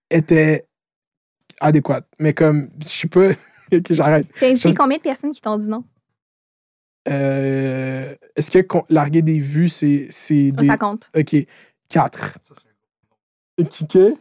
était 0.10 0.66
adéquate. 1.62 2.06
Mais 2.20 2.34
comme, 2.34 2.70
je 2.82 2.88
sais 2.88 3.08
pas. 3.08 3.32
OK, 3.74 3.92
j'arrête. 3.92 4.28
T'as 4.40 4.48
invité 4.50 4.70
Je- 4.70 4.74
combien 4.76 4.98
de 4.98 5.02
personnes 5.04 5.32
qui 5.32 5.42
t'ont 5.42 5.58
dit 5.58 5.70
non? 5.70 5.84
Euh, 7.10 8.14
Est-ce 8.36 8.52
que 8.52 8.60
con- 8.60 8.84
larguer 8.90 9.22
des 9.22 9.40
vues, 9.40 9.70
c'est 9.70 10.08
c'est 10.10 10.52
des. 10.52 10.68
Ça 10.68 10.78
compte. 10.78 11.10
OK. 11.18 11.36
Quatre. 11.90 12.38
Qui 13.72 13.88
que? 13.88 14.14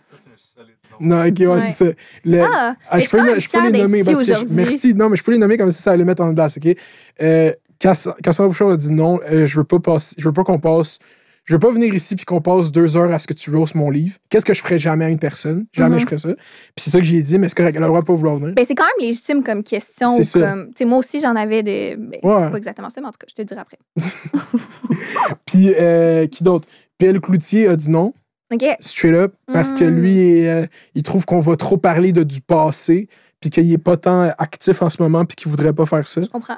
Non, 1.00 1.26
ok, 1.26 1.34
ouais, 1.40 1.46
Ouais. 1.46 1.60
c'est 1.60 1.72
ça. 1.90 1.92
Le- 2.24 2.40
Ah, 2.42 2.74
Ah, 2.88 3.00
je 3.00 3.10
peux, 3.10 3.18
suis 3.18 3.26
le- 3.34 3.40
je 3.40 3.72
les 3.72 3.82
nommer 3.82 4.04
parce 4.04 4.20
que. 4.20 4.24
je- 4.24 4.54
merci. 4.54 4.94
Non, 4.94 5.10
mais 5.10 5.16
je 5.16 5.22
peux 5.24 5.32
les 5.32 5.38
nommer 5.38 5.58
comme 5.58 5.70
ça, 5.70 5.82
ça 5.82 5.90
va 5.90 5.96
les 5.96 6.04
mettre 6.04 6.22
en 6.22 6.32
place, 6.34 6.56
OK? 6.56 6.74
Euh, 7.20 7.52
Cass- 7.78 8.08
Cassandra 8.22 8.48
Bouchard 8.48 8.70
a 8.70 8.76
dit 8.78 8.90
non, 8.92 9.20
euh, 9.30 9.44
je 9.44 9.58
veux 9.58 9.64
pas 9.64 9.78
passer, 9.80 10.14
je 10.16 10.26
veux 10.26 10.32
pas 10.32 10.44
qu'on 10.44 10.58
passe. 10.60 10.98
Je 11.46 11.54
veux 11.54 11.58
pas 11.60 11.70
venir 11.70 11.94
ici 11.94 12.16
puis 12.16 12.24
qu'on 12.24 12.40
passe 12.40 12.72
deux 12.72 12.96
heures 12.96 13.12
à 13.12 13.18
ce 13.20 13.26
que 13.28 13.32
tu 13.32 13.54
roses 13.54 13.74
mon 13.76 13.88
livre. 13.88 14.16
Qu'est-ce 14.30 14.44
que 14.44 14.52
je 14.52 14.60
ferais 14.60 14.78
jamais 14.78 15.04
à 15.04 15.08
une 15.10 15.18
personne? 15.20 15.66
Jamais 15.72 15.94
Mhm. 15.94 16.00
je 16.00 16.04
ferais 16.06 16.18
ça. 16.18 16.34
Puis 16.34 16.84
c'est 16.84 16.90
ça 16.90 16.98
que 16.98 17.04
j'ai 17.04 17.22
dit, 17.22 17.38
mais 17.38 17.48
c'est 17.48 17.54
correct, 17.56 17.76
elle 17.76 17.82
a 17.84 17.86
le 17.86 17.90
droit 17.90 18.00
de 18.00 18.06
pas 18.06 18.14
vouloir 18.14 18.36
venir. 18.36 18.52
Ben, 18.54 18.64
c'est 18.66 18.74
quand 18.74 18.84
même 18.84 19.06
légitime 19.08 19.42
comme 19.44 19.62
question. 19.62 20.18
Comme, 20.34 20.70
moi 20.86 20.98
aussi, 20.98 21.20
j'en 21.20 21.36
avais 21.36 21.62
des. 21.62 21.94
ben, 21.96 22.18
Ouais. 22.22 22.50
Pas 22.50 22.56
exactement 22.56 22.90
ça, 22.90 23.00
mais 23.00 23.06
en 23.06 23.12
tout 23.12 23.18
cas, 23.20 23.26
je 23.30 23.34
te 23.34 23.42
le 23.42 23.46
dirai 23.46 23.60
après. 23.60 23.78
Puis 25.46 25.72
euh, 25.78 26.26
qui 26.26 26.42
d'autre? 26.42 26.68
PL 26.98 27.20
Cloutier 27.20 27.68
a 27.68 27.76
dit 27.76 27.90
non, 27.90 28.12
OK. 28.52 28.64
straight 28.80 29.14
up, 29.14 29.34
parce 29.52 29.72
que 29.72 29.84
Mm. 29.84 30.00
lui, 30.00 30.46
euh, 30.46 30.66
il 30.94 31.02
trouve 31.02 31.24
qu'on 31.26 31.40
va 31.40 31.56
trop 31.56 31.76
parler 31.76 32.12
de 32.12 32.22
du 32.22 32.40
passé, 32.40 33.08
puis 33.40 33.50
qu'il 33.50 33.70
est 33.72 33.78
pas 33.78 33.96
tant 33.96 34.22
actif 34.38 34.82
en 34.82 34.88
ce 34.88 35.00
moment, 35.02 35.24
puis 35.24 35.36
qu'il 35.36 35.48
voudrait 35.50 35.72
pas 35.74 35.86
faire 35.86 36.06
ça. 36.06 36.22
Je 36.22 36.28
comprends. 36.28 36.56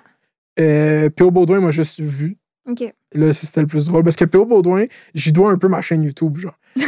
Euh, 0.60 1.10
P.O. 1.10 1.30
Baudouin 1.30 1.60
m'a 1.60 1.70
juste 1.70 2.00
vu. 2.00 2.36
OK. 2.68 2.92
Là, 3.14 3.32
c'était 3.32 3.60
le 3.62 3.66
plus 3.66 3.86
drôle. 3.86 4.04
Parce 4.04 4.16
que 4.16 4.24
P.O. 4.26 4.44
Baudouin, 4.44 4.84
j'y 5.14 5.32
dois 5.32 5.50
un 5.50 5.56
peu 5.58 5.68
ma 5.68 5.80
chaîne 5.80 6.02
YouTube, 6.04 6.36
genre. 6.36 6.54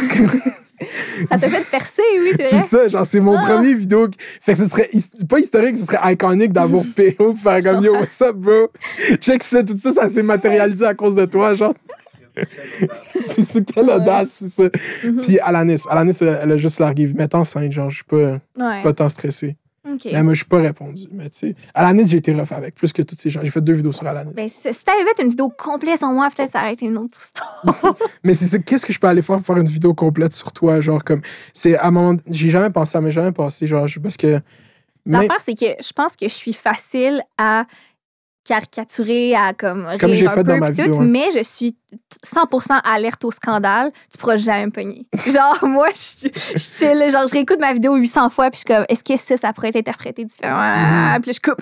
Ça 1.28 1.38
t'a 1.38 1.48
fait 1.50 1.70
percer, 1.70 2.00
oui, 2.20 2.32
c'est 2.40 2.60
ça, 2.60 2.88
genre, 2.88 3.06
c'est 3.06 3.20
mon 3.20 3.36
Ah. 3.36 3.44
premier 3.46 3.74
vidéo. 3.74 4.08
qui- 4.08 4.18
Fait 4.40 4.52
que 4.54 4.58
ce 4.60 4.66
serait 4.66 4.88
pas 5.28 5.38
historique, 5.38 5.76
ce 5.76 5.84
serait 5.84 6.12
iconique 6.14 6.52
d'avoir 6.52 6.84
P.O. 6.96 7.32
pour 7.34 7.38
faire 7.38 7.62
comme 7.62 7.84
yo, 7.84 7.92
what's 7.96 8.18
up, 8.22 8.34
bro? 8.36 8.68
Check 9.20 9.42
ça, 9.42 9.62
tout 9.62 9.76
ça, 9.76 9.92
ça 9.92 10.08
s'est 10.08 10.22
matérialisé 10.22 10.86
à 10.86 10.94
cause 10.94 11.16
de 11.16 11.26
toi, 11.26 11.52
genre. 11.52 11.74
c'est 13.34 13.42
ça, 13.42 13.60
quelle 13.60 13.90
audace, 13.90 14.30
c'est 14.38 14.48
ça. 14.48 14.62
Mhm. 15.04 15.20
Puis 15.20 15.38
Alanis, 15.40 15.82
Alanis, 15.90 16.16
elle, 16.22 16.38
elle 16.42 16.52
a 16.52 16.56
juste 16.56 16.78
largué, 16.78 17.12
mets 17.14 17.34
enceinte, 17.34 17.72
genre, 17.72 17.90
je 17.90 17.96
suis 17.96 18.04
pas, 18.04 18.40
Ouais. 18.56 18.82
pas 18.82 18.92
tant 18.94 19.08
stressé. 19.10 19.56
OK. 19.88 20.08
Mais 20.12 20.22
moi, 20.22 20.34
je 20.34 20.38
suis 20.38 20.46
pas 20.46 20.60
répondu. 20.60 21.06
Mais 21.10 21.30
tu 21.30 21.38
sais, 21.38 21.54
Alanis, 21.74 22.06
j'ai 22.06 22.18
été 22.18 22.34
rough 22.34 22.52
avec, 22.52 22.74
plus 22.74 22.92
que 22.92 23.02
tous 23.02 23.16
ces 23.18 23.30
gens. 23.30 23.40
J'ai 23.42 23.50
fait 23.50 23.62
deux 23.62 23.72
vidéos 23.72 23.92
sur 23.92 24.06
Alanis. 24.06 24.32
Ben, 24.34 24.48
si 24.48 24.62
t'avais 24.62 25.04
fait 25.16 25.22
une 25.22 25.30
vidéo 25.30 25.48
complète 25.48 25.98
sur 25.98 26.08
moi, 26.08 26.28
peut-être 26.34 26.52
ça 26.52 26.60
aurait 26.60 26.74
été 26.74 26.86
une 26.86 26.98
autre 26.98 27.18
histoire. 27.18 27.96
Mais 28.24 28.34
c'est 28.34 28.46
ça, 28.46 28.58
qu'est-ce 28.58 28.84
que 28.84 28.92
je 28.92 28.98
peux 28.98 29.06
aller 29.06 29.22
faire 29.22 29.36
pour 29.36 29.46
faire 29.46 29.56
une 29.56 29.68
vidéo 29.68 29.94
complète 29.94 30.32
sur 30.32 30.52
toi? 30.52 30.80
Genre, 30.80 31.02
comme, 31.02 31.22
c'est 31.54 31.76
à 31.78 31.86
un 31.86 31.90
moment, 31.90 32.18
j'ai 32.28 32.50
jamais 32.50 32.70
pensé, 32.70 32.92
ça 32.92 33.00
m'est 33.00 33.10
jamais 33.10 33.32
passé, 33.32 33.66
genre, 33.66 33.86
parce 34.02 34.16
que. 34.16 34.40
L'affaire, 35.06 35.40
c'est 35.42 35.54
que 35.54 35.82
je 35.82 35.92
pense 35.94 36.14
que 36.14 36.28
je 36.28 36.34
suis 36.34 36.52
facile 36.52 37.22
à 37.38 37.64
caricaturer, 38.50 39.34
à 39.36 39.52
comme 39.54 39.86
Comme 40.00 40.10
rire 40.10 40.30
un 40.30 40.34
fait 40.34 40.42
peu, 40.44 40.50
dans 40.52 40.58
ma 40.58 40.72
tout, 40.72 40.80
hein. 40.82 40.98
mais 41.02 41.28
je 41.36 41.42
suis 41.44 41.76
100% 42.26 42.80
alerte 42.84 43.24
au 43.24 43.30
scandale. 43.30 43.92
Tu 44.10 44.18
pourras 44.18 44.36
jamais 44.36 44.66
me 44.66 44.70
pogner. 44.72 45.06
Genre, 45.26 45.58
moi, 45.62 45.88
je 45.94 46.28
je 46.54 47.10
genre, 47.12 47.26
je 47.28 47.32
réécoute 47.32 47.60
ma 47.60 47.72
vidéo 47.72 47.94
800 47.94 48.30
fois, 48.30 48.50
puis 48.50 48.60
je 48.60 48.66
suis 48.68 48.74
comme, 48.76 48.84
est-ce 48.88 49.04
que 49.04 49.16
ça, 49.16 49.36
ça 49.36 49.52
pourrait 49.52 49.68
être 49.68 49.76
interprété 49.76 50.24
différemment? 50.24 51.14
Mhm. 51.14 51.22
Puis 51.22 51.32
je 51.34 51.40
coupe. 51.40 51.60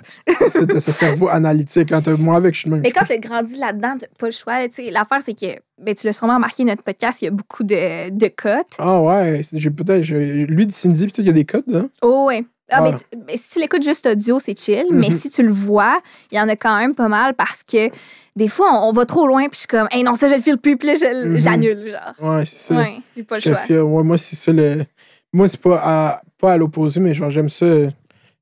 c'est 0.49 0.67
t'as 0.67 0.81
ce 0.81 0.93
cerveau 0.93 1.29
analytique. 1.29 1.91
Quand 1.91 2.01
t'as- 2.01 2.17
moi, 2.17 2.37
avec, 2.37 2.55
je 2.55 2.61
suis 2.61 2.71
même. 2.71 2.81
Mais 2.81 2.91
quand 2.91 3.05
tu 3.05 3.13
as 3.13 3.19
grandi 3.19 3.57
là-dedans, 3.59 3.97
t'as 3.99 4.07
pas 4.19 4.27
le 4.27 4.33
choix. 4.33 4.67
tu 4.69 4.85
sais, 4.85 4.91
L'affaire, 4.91 5.21
c'est 5.25 5.35
que, 5.35 5.61
ben, 5.79 5.95
tu 5.95 6.07
l'as 6.07 6.13
sûrement 6.15 6.37
remarqué, 6.37 6.65
notre 6.65 6.83
podcast, 6.83 7.21
il 7.21 7.27
y 7.27 7.29
a 7.29 7.33
beaucoup 7.33 7.65
de, 7.65 8.09
de 8.11 8.29
cotes. 8.29 8.75
Ah 8.79 9.01
ouais, 9.03 9.43
j'ai 9.53 9.71
peut-être. 9.71 10.07
Lui, 10.09 10.67
de 10.67 10.73
Cindy, 10.73 11.07
puis 11.09 11.23
il 11.23 11.27
y 11.27 11.31
a 11.31 11.33
des 11.33 11.45
codes, 11.45 11.65
hein? 11.75 11.89
Oh, 12.03 12.25
ouais. 12.29 12.45
Ah, 12.71 12.83
tu- 12.93 13.17
ben, 13.19 13.37
si 13.37 13.49
tu 13.51 13.59
l'écoutes 13.61 13.83
juste 13.83 14.05
audio, 14.07 14.39
c'est 14.39 14.59
chill. 14.59 14.87
Mais 14.91 15.09
Mhm. 15.09 15.17
si 15.17 15.31
tu 15.31 15.43
le 15.43 15.51
vois, 15.53 16.01
il 16.31 16.37
y 16.37 16.41
en 16.41 16.49
a 16.49 16.57
quand 16.57 16.77
même 16.79 16.95
pas 16.95 17.09
mal 17.09 17.35
parce 17.35 17.63
que 17.63 17.89
des 18.37 18.49
fois, 18.49 18.69
on, 18.73 18.89
on 18.89 18.93
va 18.93 19.07
trop 19.07 19.27
loin, 19.27 19.43
puis 19.49 19.53
je 19.55 19.59
suis 19.61 19.67
comme, 19.67 19.89
hey, 19.91 20.03
non, 20.03 20.15
ça, 20.15 20.29
je 20.29 20.35
le 20.35 20.41
file 20.41 20.59
plus, 20.59 20.77
puis 20.77 20.91
Mhm. 20.91 21.41
j'annule, 21.41 21.91
genre. 21.91 22.15
Ouais, 22.37 22.45
c'est 22.45 22.57
ça. 22.59 22.75
Ouais, 22.75 22.99
j'ai 23.17 23.23
pas 23.25 23.37
le 23.37 23.41
choix. 23.41 23.83
Ouais, 23.83 24.03
moi, 24.03 24.17
c'est 24.19 24.37
ça 24.37 24.53
le. 24.53 24.85
Moi, 25.33 25.49
c'est 25.49 25.61
pas 25.61 25.81
à, 25.83 26.23
pas 26.39 26.53
à 26.53 26.57
l'opposé, 26.57 27.01
mais 27.01 27.15
genre, 27.15 27.31
j'aime 27.31 27.49
ça 27.49 27.67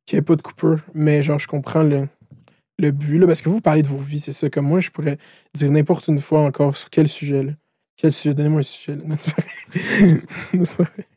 qu'il 0.05 0.17
n'y 0.17 0.19
ait 0.19 0.23
pas 0.23 0.37
de 0.37 0.43
coupure. 0.43 0.79
Mais 0.95 1.23
genre, 1.23 1.39
je 1.39 1.49
comprends 1.49 1.83
le, 1.83 2.09
le 2.79 2.91
but, 2.91 3.19
là, 3.19 3.27
parce 3.27 3.43
que 3.43 3.49
vous 3.49 3.61
parlez 3.61 3.83
de 3.83 3.89
vos 3.89 3.97
vies, 3.99 4.21
c'est 4.21 4.33
ça. 4.33 4.51
Comme 4.51 4.67
moi, 4.67 4.81
je 4.81 4.91
pourrais 4.91 5.19
dire 5.55 5.71
n'importe 5.71 6.07
une 6.09 6.19
fois 6.19 6.41
encore 6.43 6.77
sur 6.77 6.91
quel 6.91 7.09
sujet, 7.09 7.43
là. 7.43 7.53
Quel 7.97 8.13
sujet 8.13 8.35
Donnez-moi 8.35 8.61
un 8.61 8.65
sujet, 8.65 8.97
là. 8.97 9.15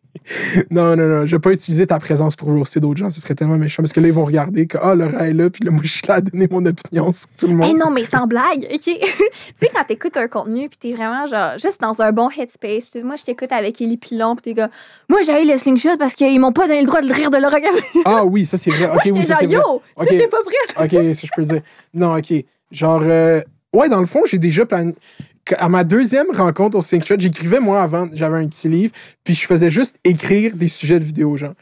Non. 0.71 0.95
Non, 0.95 1.07
non, 1.07 1.25
je 1.25 1.35
vais 1.35 1.39
pas 1.39 1.51
utiliser 1.51 1.87
ta 1.87 1.99
présence 1.99 2.35
pour 2.35 2.49
roaster 2.49 2.79
d'autres 2.79 2.99
gens, 2.99 3.09
ce 3.09 3.19
serait 3.21 3.35
tellement 3.35 3.57
méchant 3.57 3.81
parce 3.83 3.93
que 3.93 3.99
là, 3.99 4.07
ils 4.07 4.13
vont 4.13 4.25
regarder 4.25 4.67
que, 4.67 4.77
ah, 4.81 4.95
Laura 4.95 5.27
est 5.27 5.33
là, 5.33 5.49
puis 5.49 5.63
là, 5.65 5.71
moi, 5.71 5.81
je 5.83 5.89
suis 5.91 6.07
là 6.07 6.15
à 6.15 6.21
donner 6.21 6.47
mon 6.49 6.65
opinion 6.65 7.11
sur 7.11 7.27
tout 7.37 7.47
le 7.47 7.53
monde. 7.53 7.69
Hey, 7.69 7.73
non, 7.75 7.89
mais 7.91 8.05
sans 8.05 8.27
blague, 8.27 8.67
OK? 8.71 8.79
tu 8.83 8.93
sais, 9.55 9.69
quand 9.73 9.83
t'écoutes 9.87 10.17
un 10.17 10.27
contenu, 10.27 10.69
puis 10.69 10.77
t'es 10.79 10.93
vraiment, 10.93 11.25
genre, 11.25 11.57
juste 11.57 11.81
dans 11.81 12.01
un 12.01 12.11
bon 12.11 12.29
headspace, 12.29 12.85
puis 12.85 13.03
moi, 13.03 13.15
je 13.15 13.23
t'écoute 13.23 13.51
avec 13.51 13.79
Élie 13.81 13.97
Pilon, 13.97 14.35
puis 14.35 14.53
t'es 14.53 14.61
comme, 14.61 14.71
moi, 15.09 15.21
j'ai 15.25 15.43
eu 15.43 15.47
le 15.47 15.57
slingshot 15.57 15.97
parce 15.97 16.13
qu'ils 16.13 16.39
m'ont 16.39 16.53
pas 16.53 16.67
donné 16.67 16.81
le 16.81 16.87
droit 16.87 17.01
de 17.01 17.11
rire 17.11 17.31
de 17.31 17.37
Laura. 17.37 17.57
Ah 18.05 18.23
oui, 18.25 18.45
ça, 18.45 18.57
c'est 18.57 18.71
vrai. 18.71 18.87
moi, 18.87 18.95
Ok, 18.95 19.01
j'étais 19.05 19.17
oui, 19.19 19.23
ça, 19.25 19.33
genre, 19.33 19.43
vrai. 19.43 19.53
yo, 19.53 19.61
ça, 19.97 20.03
Ok. 20.03 20.07
j'étais 20.11 20.27
pas 20.27 20.37
prête. 20.45 20.93
OK, 20.93 21.15
ça, 21.15 21.21
je 21.27 21.31
peux 21.35 21.41
le 21.41 21.47
dire. 21.47 21.61
Non, 21.93 22.15
OK. 22.17 22.33
Genre, 22.71 23.01
euh, 23.03 23.41
ouais, 23.73 23.89
dans 23.89 23.99
le 23.99 24.05
fond, 24.05 24.21
j'ai 24.25 24.37
déjà 24.37 24.65
planifié. 24.65 24.99
À 25.57 25.69
ma 25.69 25.83
deuxième 25.83 26.27
rencontre 26.31 26.77
au 26.77 26.81
Slingshot, 26.81 27.15
j'écrivais, 27.19 27.59
moi, 27.59 27.81
avant, 27.81 28.07
j'avais 28.13 28.37
un 28.37 28.47
petit 28.47 28.67
livre, 28.69 28.93
puis 29.23 29.33
je 29.33 29.45
faisais 29.45 29.69
juste 29.71 29.97
écrire 30.03 30.55
des 30.55 30.67
sujets 30.67 30.99
de 30.99 31.03
vidéo, 31.05 31.35
genre. 31.37 31.53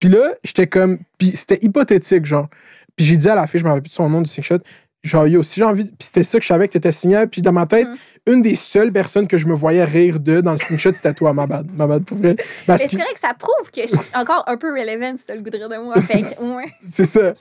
Puis 0.00 0.08
là, 0.08 0.30
j'étais 0.44 0.66
comme. 0.66 0.98
Puis 1.18 1.30
c'était 1.32 1.58
hypothétique, 1.62 2.24
genre. 2.24 2.48
Puis 2.96 3.06
j'ai 3.06 3.16
dit 3.16 3.28
à 3.28 3.34
la 3.34 3.46
fille, 3.46 3.60
je 3.60 3.64
me 3.64 3.70
rappelle 3.70 3.82
plus 3.82 3.90
de 3.90 3.94
son 3.94 4.08
nom 4.10 4.20
du 4.22 4.30
Slingshot, 4.30 4.58
genre, 5.02 5.26
yo, 5.26 5.42
si 5.42 5.60
j'ai 5.60 5.64
envie. 5.64 5.84
Puis 5.84 5.96
c'était 6.00 6.22
ça 6.24 6.38
que 6.38 6.42
je 6.42 6.48
savais 6.48 6.66
que 6.68 6.72
t'étais 6.74 6.92
signé. 6.92 7.26
Puis 7.30 7.40
dans 7.42 7.52
ma 7.52 7.66
tête, 7.66 7.86
Mm. 7.88 8.32
une 8.32 8.42
des 8.42 8.56
seules 8.56 8.92
personnes 8.92 9.26
que 9.28 9.36
je 9.36 9.46
me 9.46 9.54
voyais 9.54 9.84
rire 9.84 10.18
de 10.18 10.40
dans 10.40 10.52
le 10.52 10.58
Slingshot, 10.58 10.92
c'était 10.94 11.14
toi, 11.14 11.32
ma 11.32 11.46
bad. 11.46 11.70
Ma 11.76 11.86
bad, 11.86 12.04
pour 12.04 12.18
vrai. 12.18 12.36
Parce 12.66 12.82
Mais 12.82 12.86
que 12.88 12.90
c'est 12.90 12.96
vrai 13.02 13.12
que 13.14 13.20
ça 13.20 13.32
prouve 13.38 13.70
que 13.70 13.82
je 13.82 13.86
suis 13.88 14.16
encore 14.16 14.42
un 14.48 14.56
peu 14.56 14.70
relevant 14.70 15.16
si 15.16 15.26
t'as 15.26 15.34
le 15.34 15.42
goût 15.42 15.50
de 15.50 15.56
rire 15.58 15.68
de 15.68 15.76
moi. 15.76 16.00
Fait 16.00 16.18
ouais. 16.42 16.72
C'est 16.90 17.04
ça. 17.04 17.32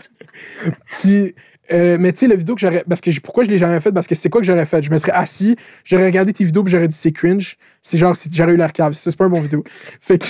Puis, 1.02 1.34
euh, 1.72 1.98
mais 2.00 2.12
tu 2.14 2.20
sais, 2.20 2.28
la 2.28 2.36
vidéo 2.36 2.56
que 2.56 2.62
j'aurais. 2.62 2.84
Parce 2.88 3.02
que 3.02 3.12
pourquoi 3.22 3.44
je 3.44 3.50
l'ai 3.50 3.58
jamais 3.58 3.80
faite? 3.80 3.94
Parce 3.94 4.08
que 4.08 4.16
c'est 4.16 4.30
quoi 4.30 4.42
que 4.42 4.48
j'aurais 4.48 4.66
fait? 4.66 4.84
Je 4.84 4.92
me 4.92 4.98
serais 4.98 5.12
assis, 5.14 5.56
j'aurais 5.84 6.06
regardé 6.06 6.34
tes 6.34 6.44
vidéos, 6.44 6.64
puis 6.64 6.72
j'aurais 6.72 6.88
dit 6.88 6.96
c'est 6.96 7.12
cringe. 7.12 7.58
C'est 7.82 7.98
genre, 7.98 8.16
si 8.16 8.30
j'aurais 8.32 8.54
eu 8.54 8.58
l'air 8.58 8.74
cave. 8.74 8.94
C'est 8.94 9.16
pas 9.16 9.26
un 9.26 9.30
bon 9.30 9.42
vidéo. 9.42 9.64
Fait 10.00 10.18
que. 10.18 10.28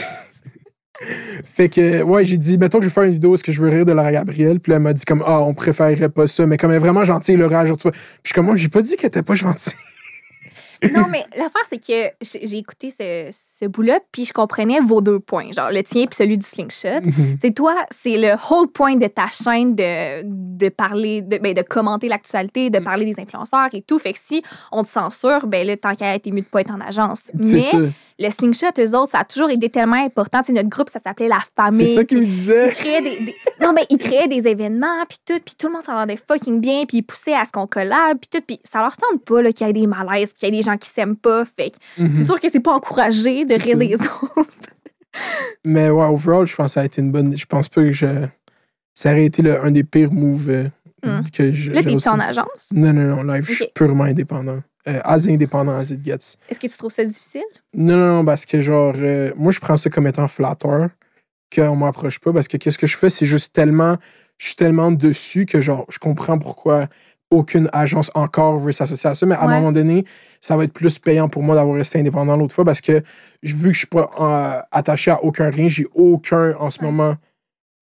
fait 1.43 1.67
que, 1.67 2.01
ouais, 2.03 2.23
j'ai 2.23 2.38
dit, 2.38 2.57
mettons 2.57 2.77
que 2.77 2.86
je 2.86 2.89
vais 2.89 2.93
faire 2.93 3.03
une 3.03 3.11
vidéo, 3.11 3.33
est-ce 3.33 3.43
que 3.43 3.51
je 3.51 3.61
veux 3.61 3.69
rire 3.69 3.86
de 3.86 3.91
Laura 3.91 4.13
Gabrielle? 4.13 4.61
Puis 4.61 4.71
elle 4.71 4.79
m'a 4.79 4.93
dit, 4.93 5.03
comme, 5.03 5.23
ah, 5.25 5.41
on 5.41 5.53
préférerait 5.53 6.09
pas 6.09 6.25
ça. 6.25 6.45
Mais 6.45 6.55
comme 6.55 6.71
elle 6.71 6.77
est 6.77 6.79
vraiment 6.79 7.03
gentille, 7.03 7.36
Laura, 7.36 7.65
genre, 7.65 7.75
tu 7.75 7.83
vois. 7.83 7.91
Puis 7.91 8.01
je 8.23 8.27
suis 8.29 8.33
comme, 8.33 8.45
moi, 8.45 8.55
j'ai 8.55 8.69
pas 8.69 8.81
dit 8.81 8.95
qu'elle 8.95 9.07
était 9.07 9.23
pas 9.23 9.36
gentille. 9.36 9.73
Non, 10.93 11.05
mais 11.09 11.23
l'affaire, 11.36 11.61
c'est 11.69 11.79
que 11.79 12.11
j'ai 12.21 12.57
écouté 12.57 12.89
ce, 12.89 13.29
ce 13.31 13.65
bout-là, 13.65 13.99
puis 14.11 14.25
je 14.25 14.33
comprenais 14.33 14.79
vos 14.79 15.01
deux 15.01 15.19
points, 15.19 15.51
genre 15.51 15.71
le 15.71 15.83
tien 15.83 16.05
puis 16.05 16.15
celui 16.15 16.38
du 16.38 16.45
slingshot. 16.45 17.01
C'est 17.41 17.53
toi, 17.53 17.75
c'est 17.91 18.17
le 18.17 18.36
whole 18.49 18.67
point 18.67 18.95
de 18.95 19.07
ta 19.07 19.27
chaîne 19.27 19.75
de, 19.75 20.23
de 20.23 20.69
parler, 20.69 21.21
de, 21.21 21.38
ben, 21.38 21.53
de 21.53 21.61
commenter 21.61 22.07
l'actualité, 22.07 22.69
de 22.69 22.79
parler 22.79 23.05
des 23.05 23.19
influenceurs 23.19 23.69
et 23.73 23.81
tout. 23.81 23.99
Fait 23.99 24.13
que 24.13 24.19
si 24.21 24.43
on 24.71 24.83
te 24.83 24.88
censure, 24.88 25.47
ben 25.47 25.65
là, 25.65 25.77
tant 25.77 25.95
qu'à 25.95 26.15
être 26.15 26.31
mieux 26.31 26.41
de 26.41 26.45
pas 26.45 26.61
être 26.61 26.71
en 26.71 26.81
agence. 26.81 27.31
Mais. 27.33 27.61
Le 28.18 28.30
slingshot, 28.30 28.68
eux 28.80 28.95
autres, 28.95 29.11
ça 29.11 29.20
a 29.20 29.26
toujours 29.26 29.49
été 29.49 29.70
tellement 29.70 30.01
important. 30.03 30.39
Tu 30.41 30.47
sais, 30.47 30.53
notre 30.53 30.70
groupe, 30.70 30.89
ça 30.89 30.99
s'appelait 30.99 31.28
La 31.28 31.39
Famille. 31.55 31.86
C'est 31.88 31.95
ça 31.95 32.03
qu'il 32.05 32.20
puis 32.20 32.28
me 32.28 32.32
disait. 32.32 32.70
ils 32.70 32.74
créaient 32.76 33.01
des, 33.01 33.26
des- 33.26 33.36
non 33.61 33.74
mais 33.74 33.86
ils 33.89 33.97
créaient 33.97 34.28
des 34.28 34.47
événements 34.47 35.05
puis 35.09 35.18
tout 35.26 35.39
puis 35.43 35.55
tout 35.57 35.68
le 35.68 35.74
monde 35.74 35.84
s'entendait 35.84 36.16
fucking 36.18 36.61
bien 36.61 36.86
puis 36.88 36.97
ils 36.97 37.03
poussaient 37.03 37.34
à 37.34 37.43
ce 37.45 37.51
qu'on 37.51 37.68
collab 37.68 38.18
puis 38.20 38.30
tout 38.32 38.43
puis 38.45 38.59
ça 38.63 38.80
leur 38.80 38.95
tente 38.95 39.24
pas 39.26 39.41
là 39.41 39.51
qu'il 39.51 39.68
y 39.68 39.70
ait 39.70 39.74
des 39.74 39.88
malaises 39.88 40.32
qu'il 40.34 40.47
y 40.47 40.53
ait 40.53 40.55
des 40.57 40.63
gens 40.63 40.78
qui 40.78 40.89
s'aiment 40.89 41.16
pas 41.18 41.43
fait 41.45 41.72
que 41.72 41.78
c'est 42.16 42.26
sûr 42.26 42.39
que 42.39 42.49
c'est 42.49 42.59
pas 42.59 42.74
encouragé 42.74 43.43
de 43.45 43.53
rire 43.55 43.78
des 43.78 43.95
autres 43.95 44.34
Mais 45.63 45.89
ouais, 45.89 46.05
overall, 46.05 46.45
je 46.45 46.55
pense 46.55 46.68
que 46.68 46.74
ça 46.74 46.82
a 46.82 46.86
été 46.86 47.01
une 47.01 47.11
bonne. 47.11 47.38
Je 47.38 47.45
pense 47.45 47.70
pas 47.70 47.82
que 47.84 47.91
je. 47.93 48.05
Ça 48.93 49.11
aurait 49.11 49.26
été 49.26 49.41
le- 49.41 49.63
un 49.63 49.72
des 49.72 49.84
pires 49.84 50.11
moves 50.11 50.49
euh, 50.49 50.68
Hmm. 51.05 51.22
que 51.32 51.51
je. 51.53 51.72
là 51.72 51.84
t'es 51.84 52.07
en 52.07 52.20
agence? 52.20 52.70
Non, 52.74 52.91
non, 52.91 53.24
non, 53.24 53.34
live, 53.34 53.45
je 53.47 53.53
suis 53.53 53.68
purement 53.76 54.05
indépendant. 54.05 54.59
Euh, 54.88 54.99
as 55.03 55.25
indépendant 55.27 55.75
as 55.75 55.89
it 55.91 56.03
gets. 56.05 56.38
est-ce 56.47 56.59
que 56.59 56.67
tu 56.67 56.77
trouves 56.77 56.91
ça 56.93 57.03
difficile? 57.03 57.41
Non, 57.73 57.97
non, 57.97 58.07
non, 58.17 58.25
parce 58.25 58.45
que 58.45 58.61
genre, 58.61 58.93
euh, 58.97 59.31
moi, 59.36 59.51
je 59.51 59.59
prends 59.59 59.77
ça 59.77 59.89
comme 59.89 60.05
étant 60.05 60.27
flatteur, 60.27 60.89
qu'on 61.53 61.75
m'approche 61.75 62.19
pas, 62.19 62.31
parce 62.31 62.47
que 62.47 62.57
qu'est-ce 62.57 62.77
que 62.77 62.86
je 62.88 62.95
fais, 62.95 63.09
c'est 63.09 63.25
juste 63.25 63.51
tellement, 63.53 63.97
je 64.38 64.47
suis 64.47 64.55
tellement 64.55 64.91
dessus 64.91 65.45
que 65.47 65.59
genre, 65.59 65.86
je 65.89 65.97
comprends 65.97 66.38
pourquoi 66.38 66.88
aucune 67.31 67.67
agence 67.73 68.11
encore 68.13 68.59
veut 68.59 68.71
s'associer 68.71 69.09
à 69.09 69.15
ça, 69.15 69.25
mais 69.25 69.33
à 69.36 69.39
Ouais. 69.47 69.53
un 69.53 69.55
moment 69.55 69.71
donné, 69.71 70.05
ça 70.39 70.55
va 70.55 70.63
être 70.65 70.73
plus 70.73 70.99
payant 70.99 71.27
pour 71.29 71.41
moi 71.41 71.55
d'avoir 71.55 71.75
resté 71.75 71.99
indépendant 71.99 72.38
l'autre 72.38 72.53
fois, 72.53 72.63
parce 72.65 72.81
que 72.81 73.01
vu 73.41 73.69
que 73.69 73.73
je 73.73 73.77
suis 73.79 73.88
pas 73.88 74.11
euh, 74.19 74.61
attaché 74.71 75.09
à 75.09 75.23
aucun 75.23 75.49
rien, 75.49 75.67
j'ai 75.67 75.88
aucun 75.95 76.53
en 76.59 76.69
ce 76.69 76.79
Ouais. 76.79 76.86
moment, 76.86 77.15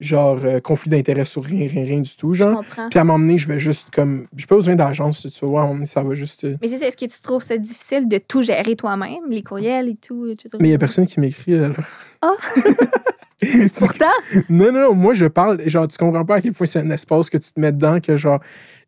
genre, 0.03 0.39
euh, 0.43 0.59
conflit 0.59 0.89
d'intérêt 0.89 1.25
sur 1.25 1.43
rien, 1.43 1.67
rien, 1.67 1.83
rien 1.83 1.99
du 2.01 2.15
tout, 2.15 2.33
genre. 2.33 2.63
Puis 2.89 2.99
à 2.99 3.01
un 3.01 3.05
moment 3.05 3.19
donné, 3.19 3.37
je 3.37 3.47
vais 3.47 3.59
juste 3.59 3.89
comme. 3.93 4.27
J'ai 4.35 4.45
pas 4.45 4.55
besoin 4.55 4.75
d'agence, 4.75 5.25
tu 5.31 5.45
vois. 5.45 5.69
Ça 5.85 6.03
va 6.03 6.13
juste. 6.13 6.43
euh, 6.43 6.55
mais 6.61 6.67
c'est 6.67 6.77
ça, 6.77 6.87
est-ce 6.87 6.97
que 6.97 7.05
tu 7.05 7.19
trouves 7.21 7.43
ça 7.43 7.57
difficile 7.57 8.07
de 8.07 8.17
tout 8.17 8.41
gérer 8.41 8.75
toi-même 8.75 9.19
les 9.29 9.41
courriels 9.43 9.89
et 9.89 9.95
tout 9.95 10.27
etc. 10.27 10.49
Mais 10.59 10.67
il 10.69 10.71
y 10.71 10.75
a 10.75 10.77
personne 10.77 11.07
qui 11.07 11.19
m'écrit. 11.19 11.55
alors. 11.55 11.75
Ah! 12.21 12.33
Pourtant, 13.77 14.05
Non, 14.49 14.71
non, 14.71 14.81
non, 14.89 14.93
moi 14.95 15.13
je 15.13 15.25
parle, 15.25 15.59
genre, 15.67 15.85
tu 15.87 15.97
comprends 15.97 16.23
pas 16.23 16.35
à 16.35 16.41
quel 16.41 16.53
point 16.53 16.65
c'est 16.65 16.79
un 16.79 16.89
espace 16.91 17.29
que 17.29 17.37
tu 17.37 17.51
te 17.51 17.59
mets 17.59 17.73
dedans, 17.73 17.99
que 17.99 18.15
genre, 18.15 18.39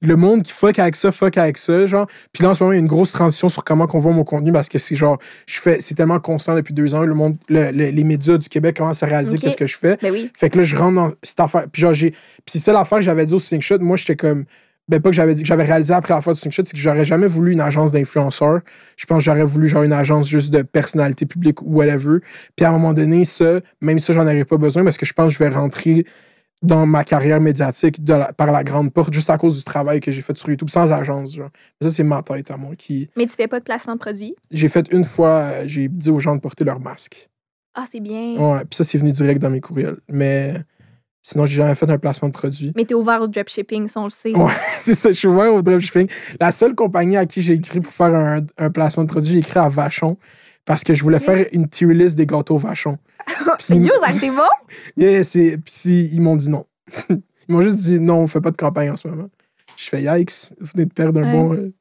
le 0.02 0.16
monde 0.16 0.44
qui 0.44 0.52
fuck 0.52 0.78
avec 0.80 0.96
ça, 0.96 1.12
fuck 1.12 1.38
avec 1.38 1.58
ça, 1.58 1.86
genre. 1.86 2.08
Puis 2.34 2.44
là, 2.44 2.50
en 2.50 2.54
ce 2.54 2.64
moment, 2.64 2.74
il 2.74 2.76
y 2.76 2.80
a 2.80 2.82
une 2.82 2.88
grosse 2.88 3.12
transition 3.12 3.50
sur 3.50 3.64
comment 3.64 3.88
qu'on 3.88 4.00
voit 4.00 4.12
mon 4.14 4.24
contenu 4.24 4.52
parce 4.52 4.70
que 4.70 4.78
c'est 4.78 4.96
genre, 4.96 5.18
je 5.48 5.60
fais, 5.60 5.80
c'est 5.82 5.96
tellement 5.96 6.20
constant 6.20 6.56
depuis 6.56 6.74
deux 6.74 6.96
ans, 6.96 7.04
le 7.04 7.14
monde, 7.14 7.38
le- 7.50 7.72
le- 7.72 7.90
les 7.90 8.04
médias 8.04 8.38
du 8.38 8.50
Québec 8.50 8.78
commencent 8.78 9.04
à 9.04 9.08
réaliser 9.08 9.36
Ok. 9.38 9.42
qu'est-ce 9.44 9.58
que 9.58 9.68
je 9.68 9.78
fais. 9.78 9.98
ben 10.02 10.12
oui. 10.12 10.30
Fait 10.36 10.50
que 10.50 10.58
là, 10.58 10.64
je 10.64 10.76
rentre 10.76 10.96
dans 10.96 11.12
cette 11.24 11.40
affaire. 11.40 11.66
Puis 11.72 11.82
genre, 11.82 11.94
j'ai. 11.94 12.12
Puis 12.12 12.20
c'est 12.48 12.60
ça 12.60 12.74
l'affaire 12.74 13.00
que 13.00 13.04
j'avais 13.06 13.26
dit 13.26 13.34
au 13.34 13.40
Slingshot. 13.40 13.80
Moi, 13.80 13.98
j'étais 13.98 14.16
comme. 14.16 14.46
Ben, 14.88 15.02
pas 15.02 15.10
que 15.10 15.16
j'avais 15.16 15.34
dit 15.34 15.42
que 15.42 15.48
j'avais 15.48 15.64
réalisé 15.64 15.96
après 15.96 16.14
la 16.14 16.22
fois 16.22 16.34
du 16.34 16.40
Slingshot, 16.40 16.62
c'est 16.66 16.74
que 16.74 16.78
j'aurais 16.78 17.06
jamais 17.06 17.26
voulu 17.26 17.54
une 17.54 17.60
agence 17.62 17.92
d'influenceurs. 17.92 18.60
Je 18.98 19.06
pense 19.08 19.18
que 19.18 19.24
j'aurais 19.24 19.44
voulu 19.44 19.68
genre 19.68 19.82
une 19.82 19.94
agence 19.94 20.28
juste 20.28 20.52
de 20.54 20.62
personnalité 20.62 21.26
publique 21.26 21.64
ou 21.64 21.74
whatever. 21.78 22.20
Puis 22.56 22.66
à 22.68 22.70
un 22.70 22.74
moment 22.74 22.94
donné, 22.94 23.26
ça, 23.26 23.62
même 23.82 23.98
ça, 23.98 24.14
j'en 24.14 24.22
aurais 24.28 24.46
pas 24.46 24.58
besoin 24.58 24.84
parce 24.84 24.98
que 25.00 25.06
je 25.08 25.14
pense 25.14 25.30
que 25.30 25.40
je 25.40 25.40
vais 25.44 25.50
rentrer 25.50 26.06
dans 26.62 26.86
ma 26.86 27.04
carrière 27.04 27.40
médiatique 27.42 28.04
de 28.04 28.14
la- 28.14 28.34
par 28.34 28.52
la 28.52 28.64
grande 28.64 28.92
porte 28.94 29.14
juste 29.14 29.30
à 29.30 29.38
cause 29.38 29.58
du 29.58 29.64
travail 29.64 30.00
que 30.00 30.12
j'ai 30.12 30.22
fait 30.22 30.36
sur 30.38 30.50
YouTube 30.50 30.70
sans 30.70 30.92
agence. 30.92 31.36
Genre. 31.36 31.50
Ça, 31.82 31.92
c'est 31.92 32.04
ma 32.04 32.22
tête 32.24 32.50
à 32.52 32.58
moi 32.58 32.76
qui. 32.76 33.10
Mais 33.16 33.26
tu 33.26 33.34
fais 33.34 33.48
pas 33.48 33.60
de 33.60 33.66
placement 33.66 33.94
de 33.94 34.00
produit? 34.00 34.36
J'ai 34.52 34.68
fait 34.68 34.92
une 34.92 35.04
fois, 35.04 35.42
euh, 35.42 35.64
j'ai 35.68 35.88
dit 35.88 36.10
aux 36.10 36.20
gens 36.20 36.36
de 36.36 36.42
porter 36.42 36.64
leur 36.64 36.80
masque. 36.80 37.30
Ah, 37.76 37.84
c'est 37.90 38.00
bien. 38.00 38.36
Ouais, 38.38 38.60
puis 38.62 38.78
ça, 38.78 38.84
c'est 38.84 38.98
venu 38.98 39.12
direct 39.12 39.42
dans 39.42 39.50
mes 39.50 39.60
courriels. 39.62 39.98
Mais 40.10 40.54
sinon, 41.22 41.46
j'ai 41.46 41.58
jamais 41.58 41.76
fait 41.76 41.90
un 41.90 41.98
placement 41.98 42.30
de 42.30 42.34
produit. 42.34 42.72
Mais 42.76 42.86
t'es 42.86 42.94
ouvert 42.96 43.22
au 43.22 43.28
dropshipping, 43.28 43.88
ça, 43.88 44.00
on 44.00 44.06
le 44.06 44.10
sait. 44.12 44.34
Ouais, 44.36 44.54
c'est 44.80 44.96
ça, 44.96 45.10
je 45.12 45.18
suis 45.18 45.28
ouvert 45.28 45.54
au 45.54 45.62
dropshipping. 45.62 46.08
La 46.40 46.52
seule 46.52 46.74
compagnie 46.74 47.18
à 47.18 47.26
qui 47.26 47.42
j'ai 47.42 47.54
écrit 47.56 47.82
pour 47.82 47.92
faire 47.92 48.14
un, 48.16 48.40
un 48.58 48.70
placement 48.72 49.04
de 49.04 49.10
produit, 49.10 49.34
j'ai 49.34 49.40
écrit 49.40 49.60
à 49.60 49.68
Vachon 49.68 50.18
parce 50.64 50.84
que 50.84 50.94
je 50.94 51.04
voulais 51.04 51.20
faire 51.20 51.46
une 51.52 51.68
tier 51.68 51.94
list 51.94 52.16
des 52.16 52.26
gâteaux 52.26 52.58
Vachon. 52.58 52.98
Puis, 53.60 53.78
Yo, 53.78 53.92
ça 54.04 54.12
c'est 54.12 54.30
bon? 54.30 54.44
yeah, 54.98 55.24
c'est- 55.24 55.58
puis 55.58 56.10
ils 56.14 56.22
m'ont 56.22 56.36
dit 56.36 56.50
non. 56.50 56.66
ils 57.10 57.22
m'ont 57.50 57.62
juste 57.62 57.78
dit 57.78 58.00
non, 58.00 58.18
on 58.20 58.28
fait 58.28 58.42
pas 58.42 58.52
de 58.52 58.58
campagne 58.58 58.92
en 58.92 58.96
ce 58.96 59.08
moment. 59.08 59.30
Je 59.78 59.90
fais 59.90 60.02
yikes, 60.04 60.32
vous 60.60 60.68
venez 60.74 60.86
de 60.86 60.94
perdre 60.94 61.20
un 61.22 61.24
Ouais. 61.26 61.32
bon. 61.32 61.72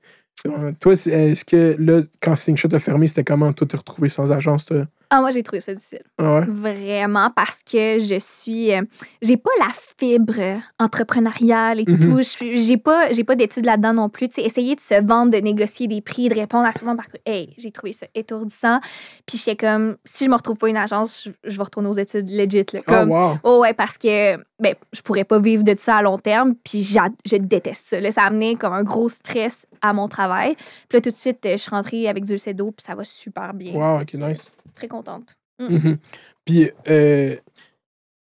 euh, 0.46 0.72
toi, 0.80 0.92
est-ce 0.92 1.44
que 1.44 1.76
là, 1.78 2.02
quand 2.20 2.34
Slingshot 2.36 2.68
a 2.72 2.78
fermé, 2.78 3.06
c'était 3.06 3.24
comment 3.24 3.52
toi 3.52 3.66
te 3.66 3.76
retrouver 3.76 4.08
sans 4.08 4.30
agence? 4.32 4.64
toi? 4.66 4.86
Ah, 5.16 5.20
moi, 5.20 5.30
j'ai 5.30 5.42
trouvé 5.44 5.60
ça 5.60 5.72
difficile. 5.72 6.02
Ah 6.18 6.40
ouais? 6.40 6.46
Vraiment, 6.48 7.30
parce 7.30 7.60
que 7.62 7.98
je 8.00 8.18
suis. 8.18 8.72
euh, 8.74 8.82
j'ai 9.22 9.36
pas 9.36 9.50
la 9.60 9.68
fibre 9.98 10.60
entrepreneuriale 10.80 11.80
et 11.80 11.84
Mhm. 11.86 11.98
tout. 12.00 12.22
Je 12.22 12.54
J'ai 12.64 12.76
pas, 12.76 13.08
pas 13.26 13.36
d'études 13.36 13.64
là-dedans 13.66 13.92
non 13.94 14.08
plus. 14.08 14.28
Tu 14.28 14.34
sais, 14.36 14.42
essayer 14.42 14.74
de 14.74 14.80
se 14.80 15.00
vendre, 15.04 15.30
de 15.32 15.38
négocier 15.38 15.86
des 15.86 16.00
prix, 16.00 16.28
de 16.28 16.34
répondre 16.34 16.66
à 16.66 16.72
tout 16.72 16.80
le 16.84 16.88
monde 16.88 16.96
par 16.96 17.06
Hey, 17.26 17.54
j'ai 17.58 17.70
trouvé 17.70 17.92
ça 17.92 18.06
étourdissant. 18.14 18.80
Puis 19.26 19.38
j'étais 19.38 19.56
comme, 19.56 19.96
si 20.04 20.24
je 20.24 20.30
me 20.30 20.34
retrouve 20.36 20.56
pas 20.56 20.68
une 20.68 20.76
agence, 20.76 21.24
je, 21.24 21.30
je 21.50 21.56
vais 21.56 21.62
retourner 21.62 21.88
aux 21.88 21.92
études 21.98 22.28
legit. 22.30 22.64
Là, 22.72 22.80
Oh, 22.80 22.90
comme, 22.90 23.10
wow. 23.10 23.34
Oh 23.44 23.58
ouais, 23.60 23.72
parce 23.74 23.96
que 23.98 24.36
ben, 24.60 24.74
je 24.92 25.00
pourrais 25.02 25.24
pas 25.24 25.38
vivre 25.38 25.62
de 25.64 25.74
ça 25.78 25.96
à 25.96 26.02
long 26.02 26.18
terme, 26.18 26.54
puis 26.64 26.82
je 26.82 27.36
déteste 27.36 27.86
ça. 27.86 28.00
Là, 28.00 28.10
ça 28.10 28.22
a 28.22 28.26
amené 28.26 28.54
comme 28.56 28.72
un 28.72 28.82
gros 28.84 29.08
stress 29.08 29.66
à 29.84 29.92
mon 29.92 30.08
travail. 30.08 30.56
Puis 30.88 30.96
là, 30.96 31.00
tout 31.00 31.10
de 31.10 31.14
suite, 31.16 31.44
euh, 31.46 31.52
je 31.52 31.56
suis 31.62 31.70
rentrée 31.70 32.08
avec 32.08 32.24
du 32.24 32.38
CEDO, 32.38 32.72
puis 32.72 32.84
ça 32.84 32.94
va 32.94 33.04
super 33.04 33.52
bien. 33.54 33.72
Wow, 33.74 34.00
ok, 34.00 34.14
nice. 34.14 34.50
Très 34.74 34.88
contente. 34.88 35.36
Mhm. 35.60 35.98
Puis, 36.44 36.70
euh, 36.88 37.36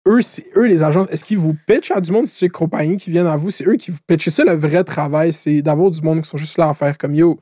eux, 0.08 0.20
c'est- 0.20 0.44
eux, 0.56 0.66
les 0.66 0.82
agences, 0.82 1.08
est-ce 1.10 1.24
qu'ils 1.24 1.38
vous 1.38 1.54
pitchent 1.66 1.92
à 1.92 2.00
du 2.00 2.10
monde, 2.12 2.26
si 2.26 2.34
c'est 2.36 2.46
une 2.46 2.52
compagnie 2.52 2.96
qui 2.96 3.10
viennent 3.10 3.26
à 3.26 3.36
vous, 3.36 3.50
c'est 3.50 3.66
eux 3.66 3.76
qui 3.76 3.90
vous 3.90 4.00
pitchent. 4.06 4.24
C'est 4.24 4.30
ça 4.30 4.44
le 4.44 4.52
vrai 4.54 4.82
travail, 4.84 5.32
c'est 5.32 5.62
d'avoir 5.62 5.90
du 5.90 6.02
monde 6.02 6.22
qui 6.22 6.28
sont 6.28 6.36
juste 6.36 6.58
là 6.58 6.68
à 6.68 6.74
faire 6.74 6.98
comme 6.98 7.14
yo, 7.14 7.38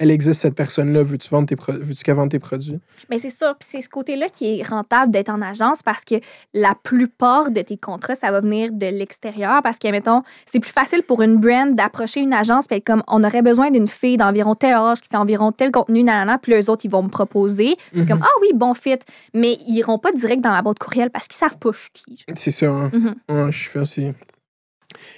elle 0.00 0.10
existe 0.12 0.40
cette 0.42 0.54
personne-là, 0.54 1.02
veux-tu 1.02 1.28
vendre 1.28 1.48
tes 1.48 1.56
pro- 1.56 1.72
veux-tu 1.72 2.04
qu'elle 2.04 2.14
vende 2.14 2.30
tes 2.30 2.38
produits? 2.38 2.78
Mais 3.10 3.18
c'est 3.18 3.30
sûr, 3.30 3.54
c'est 3.60 3.80
ce 3.80 3.88
côté-là 3.88 4.28
qui 4.28 4.60
est 4.60 4.62
rentable 4.66 5.10
d'être 5.10 5.28
en 5.28 5.42
agence 5.42 5.82
parce 5.82 6.04
que 6.04 6.14
la 6.54 6.74
plupart 6.80 7.50
de 7.50 7.60
tes 7.62 7.76
contrats, 7.76 8.14
ça 8.14 8.30
va 8.30 8.40
venir 8.40 8.70
de 8.72 8.86
l'extérieur 8.86 9.60
parce 9.62 9.78
que, 9.78 9.88
mettons, 9.88 10.22
c'est 10.44 10.60
plus 10.60 10.70
facile 10.70 11.02
pour 11.02 11.22
une 11.22 11.36
brand 11.38 11.74
d'approcher 11.74 12.20
une 12.20 12.32
agence 12.32 12.66
puis 12.68 12.76
être 12.76 12.84
comme, 12.86 13.02
on 13.08 13.24
aurait 13.24 13.42
besoin 13.42 13.70
d'une 13.70 13.88
fille 13.88 14.16
d'environ 14.16 14.54
tel 14.54 14.74
âge 14.74 15.00
qui 15.00 15.08
fait 15.08 15.16
environ 15.16 15.50
tel 15.52 15.72
contenu, 15.72 16.02
nanana, 16.04 16.38
puis 16.38 16.52
eux 16.54 16.70
autres, 16.70 16.84
ils 16.84 16.90
vont 16.90 17.02
me 17.02 17.08
proposer. 17.08 17.76
C'est 17.92 18.00
Mhm. 18.00 18.06
comme, 18.08 18.22
ah 18.22 18.30
oui, 18.42 18.48
bon 18.54 18.74
fit, 18.74 18.98
mais 19.34 19.58
ils 19.66 19.78
iront 19.78 19.98
pas 19.98 20.12
direct 20.12 20.42
dans 20.42 20.50
ma 20.50 20.62
boîte 20.62 20.78
courriel 20.78 21.10
parce 21.10 21.26
qu'ils 21.26 21.38
savent 21.38 21.58
pas 21.58 21.70
je 21.72 21.78
suis 21.78 21.90
qui. 21.92 22.24
C'est 22.36 22.50
ça, 22.52 22.66
hein? 22.66 22.90
Mhm. 22.92 23.14
Ouais, 23.30 23.50
je 23.52 23.68
fais 23.68 23.80
aussi. 23.80 24.12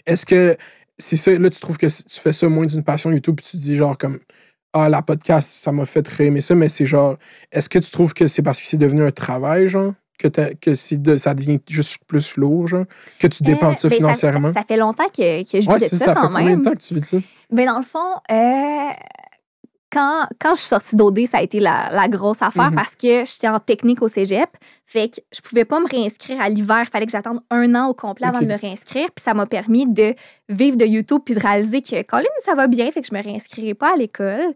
Est-ce 0.07 0.26
que 0.26 0.57
c'est 0.99 1.16
ça, 1.16 1.31
là, 1.33 1.49
tu 1.51 1.61
trouves 1.61 1.78
que 1.78 1.87
tu 1.87 2.20
fais 2.20 2.33
ça 2.33 2.49
moins 2.49 2.66
d'une 2.66 2.83
passion 2.85 3.11
YouTube, 3.11 3.37
puis 3.37 3.47
tu 3.51 3.57
dis 3.57 3.76
genre 3.76 3.97
comme 3.97 4.18
Ah, 4.72 4.88
la 4.88 5.02
podcast, 5.02 5.50
ça 5.50 5.72
m'a 5.72 5.84
fait 5.84 6.06
réaimer 6.06 6.40
ça, 6.40 6.54
mais 6.54 6.68
c'est 6.68 6.84
genre, 6.84 7.16
est-ce 7.50 7.68
que 7.68 7.78
tu 7.80 7.90
trouves 7.90 8.14
que 8.14 8.26
c'est 8.26 8.42
parce 8.42 8.60
que 8.60 8.66
c'est 8.66 8.76
devenu 8.76 9.02
un 9.04 9.10
travail, 9.10 9.66
genre, 9.66 9.94
que, 10.16 10.28
que 10.54 10.74
c'est 10.74 11.00
de- 11.02 11.16
ça 11.16 11.34
devient 11.34 11.58
juste 11.68 11.98
plus 12.06 12.36
lourd, 12.36 12.68
genre, 12.68 12.84
que 13.18 13.26
tu 13.26 13.42
ça 13.88 13.88
Euh, 13.88 13.90
ben, 13.90 13.96
financièrement? 13.96 14.48
Ça, 14.48 14.54
ça 14.54 14.62
fait 14.68 14.76
longtemps 14.76 15.08
que, 15.08 15.42
que 15.42 15.60
je 15.60 15.66
vis 15.66 15.68
ouais, 15.68 15.78
de 15.80 15.84
ça, 15.84 15.88
ça, 15.88 15.96
ça 15.96 16.14
fait 16.14 16.20
quand 16.20 16.28
combien 16.28 16.44
même. 16.46 16.58
de 16.60 16.64
temps 16.64 16.72
que 16.72 16.78
tu 16.78 16.94
vis 16.94 17.00
de 17.00 17.06
ça? 17.06 17.16
Mais 17.50 17.66
dans 17.66 17.78
le 17.78 17.84
fond, 17.84 17.98
euh, 18.30 18.90
quand, 19.93 20.26
quand 20.38 20.55
je 20.55 20.61
suis 20.61 20.68
sortie 20.68 20.95
d'OD, 20.97 21.26
ça 21.26 21.38
a 21.38 21.43
été 21.43 21.59
la, 21.61 21.91
la 21.93 22.09
grosse 22.09 22.43
affaire 22.43 22.70
Mhm. 22.70 22.76
parce 22.76 22.95
que 22.95 23.24
j'étais 23.24 23.49
en 23.49 23.59
technique 23.59 24.03
au 24.03 24.09
cégep. 24.09 24.49
Fait 24.86 25.09
que 25.09 25.20
je 25.34 25.41
pouvais 25.41 25.64
pas 25.64 25.80
me 25.80 25.86
réinscrire 25.88 26.41
à 26.41 26.49
l'hiver. 26.49 26.82
Il 26.84 26.88
fallait 26.91 27.07
que 27.07 27.12
j'attende 27.12 27.41
un 27.51 27.74
an 27.74 27.88
au 27.88 27.95
complet 27.95 28.26
avant 28.28 28.41
de 28.41 28.47
me 28.47 28.57
réinscrire. 28.59 29.09
Puis 29.14 29.22
ça 29.24 29.34
m'a 29.34 29.47
permis 29.47 29.86
de 29.86 30.14
vivre 30.49 30.76
de 30.76 30.84
YouTube 30.84 31.22
puis 31.24 31.34
de 31.34 31.41
réaliser 31.41 31.82
que 31.82 32.03
Colin, 32.03 32.24
ça 32.45 32.55
va 32.55 32.66
bien. 32.66 32.91
Fait 32.91 33.01
que 33.01 33.09
je 33.11 33.14
me 33.14 33.22
réinscrirai 33.22 33.74
pas 33.74 33.95
à 33.95 33.97
l'école. 33.97 34.55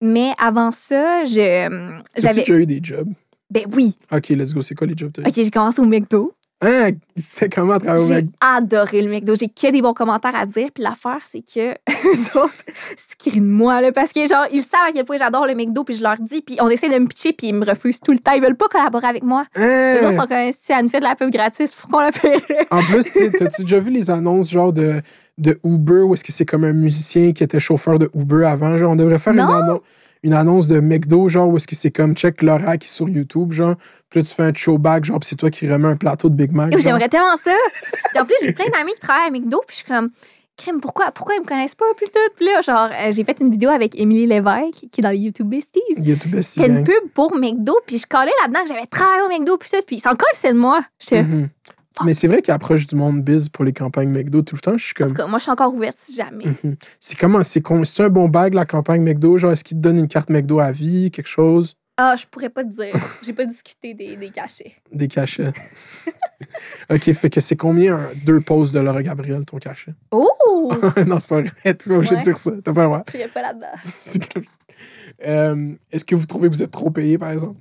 Mais 0.00 0.32
avant 0.38 0.70
ça, 0.70 1.24
je, 1.24 1.66
As-tu 1.66 2.20
j'avais. 2.20 2.40
déjà 2.42 2.54
eu 2.56 2.66
des 2.66 2.80
jobs? 2.82 3.08
Ben 3.50 3.64
oui. 3.74 3.96
Ok, 4.12 4.28
let's 4.30 4.52
go. 4.52 4.60
C'est 4.62 4.74
quoi 4.74 4.86
les 4.86 4.94
jobs? 4.96 5.12
OK, 5.18 5.32
j'ai 5.34 5.50
commencé 5.50 5.80
au 5.80 5.84
McDo. 5.84 6.32
Hein? 6.64 6.90
C'est 7.16 7.52
comment 7.52 7.78
travailler 7.78 8.04
au 8.04 8.08
J'ai 8.08 8.14
Mac? 8.14 8.24
adoré 8.40 9.02
le 9.02 9.10
McDo. 9.10 9.34
J'ai 9.34 9.48
que 9.48 9.70
des 9.70 9.82
bons 9.82 9.92
commentaires 9.92 10.34
à 10.34 10.46
dire. 10.46 10.68
Puis 10.74 10.82
l'affaire, 10.82 11.20
c'est 11.24 11.42
que 11.42 11.72
autres, 12.38 12.54
c'est 12.96 13.30
rient 13.30 13.40
de 13.40 13.46
moi, 13.46 13.80
là, 13.80 13.92
parce 13.92 14.12
que 14.12 14.26
genre, 14.26 14.46
ils 14.52 14.62
savent 14.62 14.88
à 14.88 14.92
quel 14.92 15.04
point 15.04 15.16
j'adore 15.16 15.46
le 15.46 15.54
McDo, 15.54 15.84
puis 15.84 15.94
je 15.94 16.02
leur 16.02 16.16
dis, 16.20 16.42
puis 16.42 16.56
on 16.60 16.68
essaie 16.68 16.88
de 16.88 16.98
me 16.98 17.06
pitcher, 17.06 17.32
puis 17.32 17.48
ils 17.48 17.54
me 17.54 17.64
refusent 17.64 18.00
tout 18.00 18.12
le 18.12 18.18
temps. 18.18 18.32
Ils 18.32 18.42
veulent 18.42 18.56
pas 18.56 18.68
collaborer 18.68 19.06
avec 19.06 19.22
moi. 19.22 19.42
Autres 19.56 19.60
Hein? 19.62 20.16
sont 20.20 20.26
comme 20.26 20.52
si 20.58 20.72
elle 20.72 20.82
nous 20.84 20.88
fait 20.88 21.00
de 21.00 21.04
la 21.04 21.14
pub 21.16 21.30
gratis, 21.30 21.74
pourquoi 21.74 22.00
on 22.00 22.02
la 22.06 22.12
paierait? 22.12 22.66
En 22.70 22.82
plus, 22.82 23.04
t'as-tu 23.38 23.62
déjà 23.62 23.78
vu 23.78 23.90
les 23.90 24.10
annonces 24.10 24.50
genre 24.50 24.72
de, 24.72 25.00
de 25.38 25.58
Uber 25.64 26.00
où 26.02 26.14
est-ce 26.14 26.24
que 26.24 26.32
c'est 26.32 26.44
comme 26.46 26.64
un 26.64 26.72
musicien 26.72 27.32
qui 27.32 27.42
était 27.44 27.60
chauffeur 27.60 27.98
de 27.98 28.10
Uber 28.14 28.44
avant? 28.46 28.76
Genre, 28.76 28.92
on 28.92 28.96
devrait 28.96 29.18
faire 29.18 29.32
une, 29.32 29.40
Non. 29.40 29.80
Une 30.24 30.32
annonce 30.32 30.66
de 30.66 30.80
McDo, 30.80 31.28
genre, 31.28 31.48
où 31.48 31.58
est-ce 31.58 31.68
que 31.68 31.76
c'est 31.76 31.90
comme 31.90 32.16
check 32.16 32.40
Laura 32.42 32.78
qui 32.78 32.88
est 32.88 32.90
sur 32.90 33.08
YouTube, 33.08 33.52
genre. 33.52 33.76
Puis 34.08 34.20
là, 34.20 34.26
tu 34.26 34.34
fais 34.34 34.42
un 34.42 34.54
showback, 34.54 35.04
genre, 35.04 35.20
puis 35.20 35.28
c'est 35.28 35.36
toi 35.36 35.50
qui 35.50 35.70
remets 35.70 35.88
un 35.88 35.96
plateau 35.96 36.30
de 36.30 36.34
Big 36.34 36.50
Mac. 36.50 36.76
J'aimerais 36.78 37.10
tellement 37.10 37.36
ça. 37.36 37.52
Puis 38.10 38.18
en 38.18 38.24
plus, 38.24 38.34
j'ai 38.42 38.52
plein 38.52 38.68
d'amis 38.70 38.94
qui 38.94 39.00
travaillent 39.00 39.28
à 39.28 39.30
McDo, 39.30 39.62
puis 39.66 39.76
je 39.76 39.84
suis 39.84 39.86
comme, 39.86 40.08
crème, 40.56 40.80
pourquoi, 40.80 41.10
pourquoi 41.10 41.34
ils 41.34 41.42
me 41.42 41.46
connaissent 41.46 41.74
pas, 41.74 41.84
puis 41.94 42.06
tout? 42.06 42.32
Puis 42.36 42.46
là, 42.46 42.62
genre, 42.62 42.88
euh, 42.90 43.12
j'ai 43.12 43.22
fait 43.22 43.38
une 43.40 43.50
vidéo 43.50 43.68
avec 43.68 44.00
Émilie 44.00 44.26
Lévesque, 44.26 44.86
qui 44.90 45.00
est 45.00 45.02
dans 45.02 45.10
YouTube 45.10 45.48
Besties. 45.48 45.80
YouTube 45.98 46.32
Bestie 46.32 46.60
C'était 46.60 46.72
une 46.72 46.84
pub 46.84 47.10
pour 47.12 47.36
McDo, 47.36 47.78
puis 47.86 47.98
je 47.98 48.06
collais 48.06 48.32
là-dedans 48.42 48.62
que 48.62 48.68
j'avais 48.68 48.86
travaillé 48.86 49.22
au 49.26 49.28
McDo, 49.28 49.58
puis 49.58 49.68
tout. 49.70 49.84
Puis 49.86 49.96
ils 49.96 50.00
s'en 50.00 50.16
collent, 50.16 50.28
c'est 50.32 50.54
de 50.54 50.58
moi. 50.58 50.80
J'étais, 50.98 51.26
Mais 52.04 52.14
c'est 52.14 52.26
vrai 52.26 52.42
qu'il 52.42 52.52
approche 52.52 52.86
du 52.86 52.96
monde 52.96 53.22
biz 53.22 53.48
pour 53.48 53.64
les 53.64 53.72
campagnes 53.72 54.08
McDo 54.10 54.42
tout 54.42 54.56
le 54.56 54.60
temps. 54.60 54.76
Je 54.76 54.84
suis 54.84 54.94
En 54.94 54.98
comme. 55.06 55.08
tout 55.08 55.14
cas, 55.14 55.26
moi, 55.26 55.38
je 55.38 55.44
suis 55.44 55.52
encore 55.52 55.72
ouverte 55.74 55.96
si 55.98 56.14
jamais. 56.14 56.44
Mhm. 56.64 56.76
C'est 56.98 57.16
comment? 57.16 57.42
C'est 57.42 57.60
con- 57.60 57.82
un 57.98 58.08
bon 58.08 58.28
bag, 58.28 58.54
la 58.54 58.64
campagne 58.64 59.02
McDo? 59.02 59.36
Genre, 59.36 59.52
est-ce 59.52 59.62
qu'il 59.64 59.76
te 59.76 59.82
donne 59.82 59.98
une 59.98 60.08
carte 60.08 60.28
McDo 60.30 60.58
à 60.58 60.72
vie, 60.72 61.10
quelque 61.10 61.28
chose? 61.28 61.76
Ah, 61.96 62.16
je 62.18 62.26
pourrais 62.28 62.48
pas 62.50 62.64
te 62.64 62.70
dire. 62.70 62.94
J'ai 63.22 63.32
pas 63.32 63.44
discuté 63.44 63.94
des, 63.94 64.16
des 64.16 64.30
cachets. 64.30 64.72
Des 64.92 65.06
cachets. 65.06 65.52
ok, 66.90 67.12
fait 67.12 67.30
que 67.30 67.40
c'est 67.40 67.54
combien 67.54 68.00
deux 68.26 68.40
pauses 68.40 68.72
de 68.72 68.80
Laura 68.80 69.02
Gabriel, 69.02 69.44
ton 69.44 69.58
cachet? 69.58 69.94
Oh! 70.10 70.72
non, 71.06 71.20
c'est 71.20 71.28
pas 71.28 71.40
vrai. 71.42 71.74
Tu 71.76 71.92
obligé 71.92 72.16
de 72.16 72.22
dire 72.22 72.36
ça. 72.36 72.50
T'as 72.64 72.72
pas 72.72 72.80
le 72.82 72.86
droit. 72.88 73.04
Je 73.12 73.28
pas 73.28 73.42
là-dedans. 73.42 74.42
Euh, 75.24 75.72
Est-ce 75.92 76.04
que 76.04 76.14
vous 76.14 76.26
trouvez 76.26 76.48
que 76.48 76.54
vous 76.54 76.62
êtes 76.62 76.70
trop 76.72 76.90
payé, 76.90 77.16
par 77.16 77.30
exemple? 77.30 77.58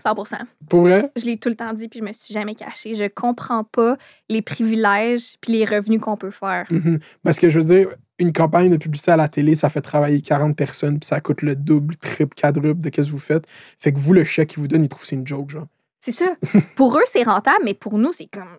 100 0.00 0.36
Pour 0.68 0.82
vrai? 0.82 1.10
Je 1.16 1.24
l'ai 1.24 1.36
tout 1.38 1.48
le 1.48 1.56
temps 1.56 1.72
dit, 1.72 1.88
puis 1.88 2.00
je 2.00 2.04
me 2.04 2.12
suis 2.12 2.32
jamais 2.32 2.54
cachée. 2.54 2.94
Je 2.94 3.04
comprends 3.06 3.64
pas 3.64 3.96
les 4.28 4.42
privilèges 4.42 5.36
puis 5.40 5.52
les 5.52 5.64
revenus 5.64 6.00
qu'on 6.00 6.16
peut 6.16 6.30
faire. 6.30 6.66
Mhm. 6.70 6.98
Parce 7.22 7.38
que 7.38 7.48
je 7.50 7.60
veux 7.60 7.74
dire, 7.74 7.88
une 8.18 8.32
campagne 8.32 8.70
de 8.70 8.76
publicité 8.76 9.12
à 9.12 9.16
la 9.16 9.28
télé, 9.28 9.54
ça 9.54 9.70
fait 9.70 9.80
travailler 9.80 10.20
40 10.20 10.56
personnes, 10.56 10.98
puis 10.98 11.06
ça 11.06 11.20
coûte 11.20 11.42
le 11.42 11.56
double, 11.56 11.96
triple, 11.96 12.34
quadruple 12.38 12.80
de 12.80 12.90
ce 12.94 13.00
que 13.02 13.10
vous 13.10 13.18
faites. 13.18 13.46
Fait 13.78 13.92
que 13.92 13.98
vous, 13.98 14.12
le 14.12 14.24
chèque 14.24 14.50
qu'ils 14.50 14.60
vous 14.60 14.68
donnent, 14.68 14.84
ils 14.84 14.88
trouvent 14.88 15.02
que 15.02 15.08
c'est 15.08 15.16
une 15.16 15.26
joke, 15.26 15.50
genre. 15.50 15.66
C'est 16.00 16.12
ça. 16.12 16.34
pour 16.76 16.96
eux, 16.98 17.04
c'est 17.06 17.22
rentable, 17.22 17.64
mais 17.64 17.74
pour 17.74 17.98
nous, 17.98 18.12
c'est 18.12 18.26
comme 18.26 18.58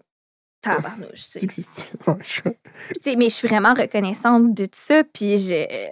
tabarnouche. 0.61 1.19
C'est- 3.01 3.15
mais 3.15 3.29
je 3.29 3.35
suis 3.35 3.47
vraiment 3.47 3.73
reconnaissante 3.73 4.53
de 4.53 4.65
tout 4.65 4.71
ça. 4.79 5.03
Puis, 5.03 5.37
je. 5.37 5.89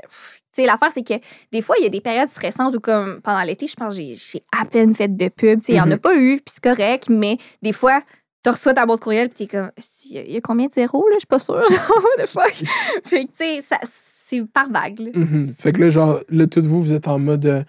Sais, 0.60 0.66
l'affaire, 0.68 0.90
c'est 0.94 1.04
que 1.04 1.14
des 1.52 1.62
fois, 1.62 1.76
il 1.80 1.84
y 1.84 1.88
a 1.88 1.90
des 1.90 2.02
périodes 2.02 2.28
stressantes 2.30 2.76
où, 2.76 2.80
comme 2.80 3.22
pendant 3.22 3.42
l'été, 3.44 3.68
je 3.68 3.76
pense 3.76 3.96
que 3.96 4.02
j'ai- 4.02 4.44
à 4.60 4.66
peine 4.66 4.94
fait 4.96 5.08
de 5.16 5.28
pub. 5.30 5.60
Tu 5.62 5.68
sais, 5.68 5.72
il 5.74 5.76
n'y 5.76 5.82
en 5.82 5.92
a 5.92 5.96
Mhm. 5.96 6.00
pas 6.00 6.16
eu, 6.16 6.42
puis 6.44 6.54
c'est 6.56 6.64
correct, 6.64 7.08
mais 7.10 7.38
des 7.62 7.72
fois, 7.74 8.02
tu 8.44 8.50
reçois 8.50 8.74
ta 8.74 8.86
boîte 8.86 9.00
courriel, 9.02 9.30
puis 9.30 9.48
t'es 9.48 9.58
comme, 9.58 9.72
il 10.10 10.32
y, 10.32 10.36
a- 10.36 10.38
a 10.38 10.42
combien 10.42 10.68
de 10.68 10.74
zéros, 10.74 11.08
là? 11.10 11.16
Je 11.16 11.20
suis 11.20 11.28
pas 11.28 11.40
sûre. 11.40 11.64
Genre, 11.70 12.28
fuck? 12.28 12.54
fait 13.06 13.26
que, 13.26 13.32
tu 13.32 13.36
sais, 13.36 13.62
ça- 13.62 13.80
c'est 13.84 14.44
par 14.52 14.70
vague, 14.70 15.00
là. 15.00 15.10
Mhm. 15.14 15.54
Fait 15.58 15.72
que 15.72 15.82
là, 15.82 15.90
genre, 15.90 16.20
là, 16.30 16.46
toutes 16.48 16.66
vous, 16.66 16.82
vous 16.82 16.94
êtes 16.94 17.08
en 17.08 17.18
mode. 17.20 17.46
euh, 17.46 17.64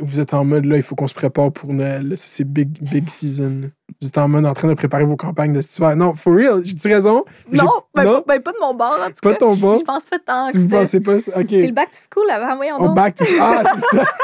vous 0.00 0.20
êtes 0.20 0.32
en 0.34 0.44
mode 0.44 0.64
là, 0.64 0.76
il 0.76 0.82
faut 0.82 0.94
qu'on 0.94 1.08
se 1.08 1.14
prépare 1.14 1.50
pour 1.52 1.72
Noël. 1.72 2.12
c'est 2.16 2.44
big, 2.44 2.68
big 2.90 3.08
season. 3.10 3.70
Vous 4.00 4.08
êtes 4.08 4.18
en 4.18 4.28
mode 4.28 4.46
en 4.46 4.52
train 4.54 4.68
de 4.68 4.74
préparer 4.74 5.04
vos 5.04 5.16
campagnes 5.16 5.52
de 5.52 5.60
cet 5.60 5.76
hiver. 5.78 5.96
Non, 5.96 6.14
for 6.14 6.34
real, 6.34 6.60
j'ai-tu 6.64 6.86
raison? 6.88 7.24
Non, 7.50 7.64
ben, 7.94 8.04
non? 8.04 8.24
ben, 8.26 8.40
pas 8.40 8.52
de 8.52 8.58
mon 8.60 8.74
bord, 8.74 8.98
en 9.02 9.08
tout 9.08 9.14
Pas 9.22 9.32
de 9.32 9.38
ton 9.38 9.56
bord? 9.56 9.78
Je 9.78 9.84
pense 9.84 10.04
pas 10.06 10.18
tant 10.18 10.50
Tu 10.50 10.66
pensez 10.68 11.00
pas? 11.00 11.16
Ok. 11.16 11.46
C'est 11.48 11.66
le 11.66 11.72
back 11.72 11.90
to 11.90 11.96
school 12.14 12.30
avant, 12.30 12.54
voyons 12.56 12.76
On 12.78 12.86
donc. 12.86 12.96
back 12.96 13.14
to. 13.16 13.24
Ah, 13.40 13.62
c'est 13.76 13.96
ça. 13.96 14.04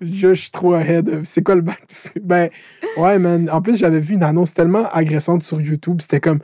Je, 0.00 0.34
suis 0.34 0.50
trop 0.50 0.74
ahead. 0.74 1.08
of- 1.08 1.24
C'est 1.24 1.42
quoi 1.42 1.54
le 1.54 1.60
back 1.62 1.86
to 1.86 1.94
school? 1.94 2.22
Ben, 2.22 2.50
ouais, 2.96 3.18
man. 3.18 3.48
En 3.50 3.62
plus, 3.62 3.76
j'avais 3.78 4.00
vu 4.00 4.14
une 4.14 4.22
annonce 4.22 4.52
tellement 4.52 4.86
agressante 4.92 5.42
sur 5.42 5.60
YouTube. 5.60 6.00
C'était 6.00 6.20
comme. 6.20 6.40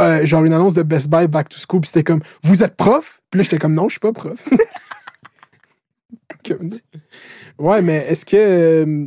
euh, 0.00 0.24
genre 0.26 0.44
une 0.44 0.52
annonce 0.52 0.74
de 0.74 0.82
Best 0.82 1.08
Buy 1.08 1.26
Back 1.28 1.48
to 1.48 1.56
School. 1.58 1.80
Puis 1.80 1.88
c'était 1.88 2.04
comme. 2.04 2.20
Vous 2.42 2.62
êtes 2.62 2.76
prof? 2.76 3.20
Puis 3.30 3.38
là, 3.38 3.44
j'étais 3.44 3.58
comme 3.58 3.74
non, 3.74 3.84
je 3.88 3.92
suis 3.92 4.00
pas 4.00 4.12
prof. 4.12 4.46
Ouais, 7.58 7.82
mais 7.82 8.06
est-ce 8.08 8.24
que. 8.24 8.36
euh, 8.36 9.06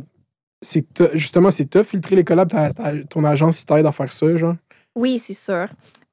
c'est 0.62 0.86
justement, 1.14 1.50
c'est 1.50 1.66
tough 1.66 1.84
filtrer 1.84 2.16
les 2.16 2.24
collabs. 2.24 2.48
Ta- 2.48 2.72
ta- 2.72 3.04
ton 3.04 3.24
agence, 3.24 3.64
t'aide 3.66 3.86
à 3.86 3.92
faire 3.92 4.12
ça, 4.12 4.34
genre? 4.36 4.56
Oui, 4.94 5.18
c'est 5.18 5.34
sûr. 5.34 5.66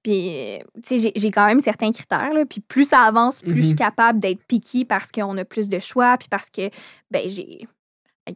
Puis, 0.04 0.60
tu 0.84 1.00
sais, 1.00 1.14
j'ai- 1.16 1.32
quand 1.32 1.46
même 1.48 1.62
certains 1.62 1.92
critères. 1.92 2.34
Là. 2.34 2.44
Puis 2.46 2.60
plus 2.60 2.84
ça 2.90 3.00
avance, 3.04 3.40
plus 3.42 3.56
je 3.56 3.62
suis 3.62 3.70
Mhm. 3.70 3.76
capable 3.78 4.20
d'être 4.20 4.44
picky 4.46 4.84
parce 4.84 5.10
qu'on 5.12 5.38
a 5.38 5.46
plus 5.46 5.70
de 5.70 5.80
choix. 5.80 6.18
Puis 6.18 6.28
parce 6.30 6.50
que, 6.50 6.70
ben, 7.10 7.28
j'ai. 7.30 7.66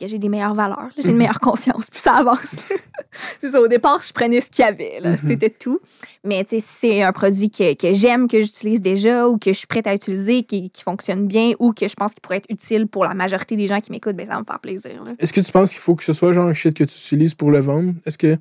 J'ai 0.02 0.20
des 0.20 0.28
meilleures 0.28 0.54
valeurs, 0.54 0.90
j'ai 0.98 1.10
une 1.12 1.18
meilleure 1.18 1.40
conscience, 1.40 1.90
plus 1.90 2.02
ça 2.02 2.16
avance. 2.16 2.40
c'est 3.40 3.50
ça, 3.50 3.62
au 3.62 3.70
départ, 3.70 4.02
je 4.06 4.12
prenais 4.12 4.42
ce 4.42 4.50
qu'il 4.50 4.66
y 4.66 4.68
avait. 4.68 5.00
Mhm. 5.02 5.18
c'était 5.18 5.50
tout. 5.50 5.80
Mais 6.26 6.46
si 6.48 6.60
c'est 6.60 7.04
un 7.04 7.14
produit 7.14 7.50
que, 7.50 7.74
que 7.74 7.94
j'aime, 7.94 8.28
que 8.28 8.42
j'utilise 8.42 8.82
déjà 8.82 9.30
ou 9.30 9.38
que 9.38 9.54
je 9.54 9.58
suis 9.60 9.68
prête 9.68 9.88
à 9.88 9.94
utiliser, 9.94 10.44
qui, 10.44 10.70
qui 10.72 10.84
fonctionne 10.84 11.26
bien 11.26 11.54
ou 11.60 11.72
que 11.72 11.88
je 11.88 11.94
pense 11.94 12.14
qu'il 12.14 12.22
pourrait 12.22 12.38
être 12.38 12.50
utile 12.50 12.88
pour 12.88 13.06
la 13.06 13.14
majorité 13.14 13.56
des 13.56 13.68
gens 13.68 13.80
qui 13.80 13.92
m'écoutent, 13.92 14.18
ben, 14.18 14.26
ça 14.26 14.34
va 14.34 14.40
me 14.40 14.46
faire 14.46 14.60
plaisir. 14.60 14.92
Est-ce 15.20 15.32
que 15.32 15.40
tu 15.40 15.52
penses 15.54 15.70
qu'il 15.72 15.80
faut 15.80 15.96
que 15.96 16.04
ce 16.04 16.12
soit 16.12 16.34
genre 16.34 16.48
un 16.48 16.54
shit 16.54 16.74
que 16.74 16.84
tu 16.84 16.94
utilises 16.94 17.34
pour 17.34 17.50
le 17.50 17.60
vendre? 17.60 17.94
Est-ce 18.06 18.18
que. 18.18 18.36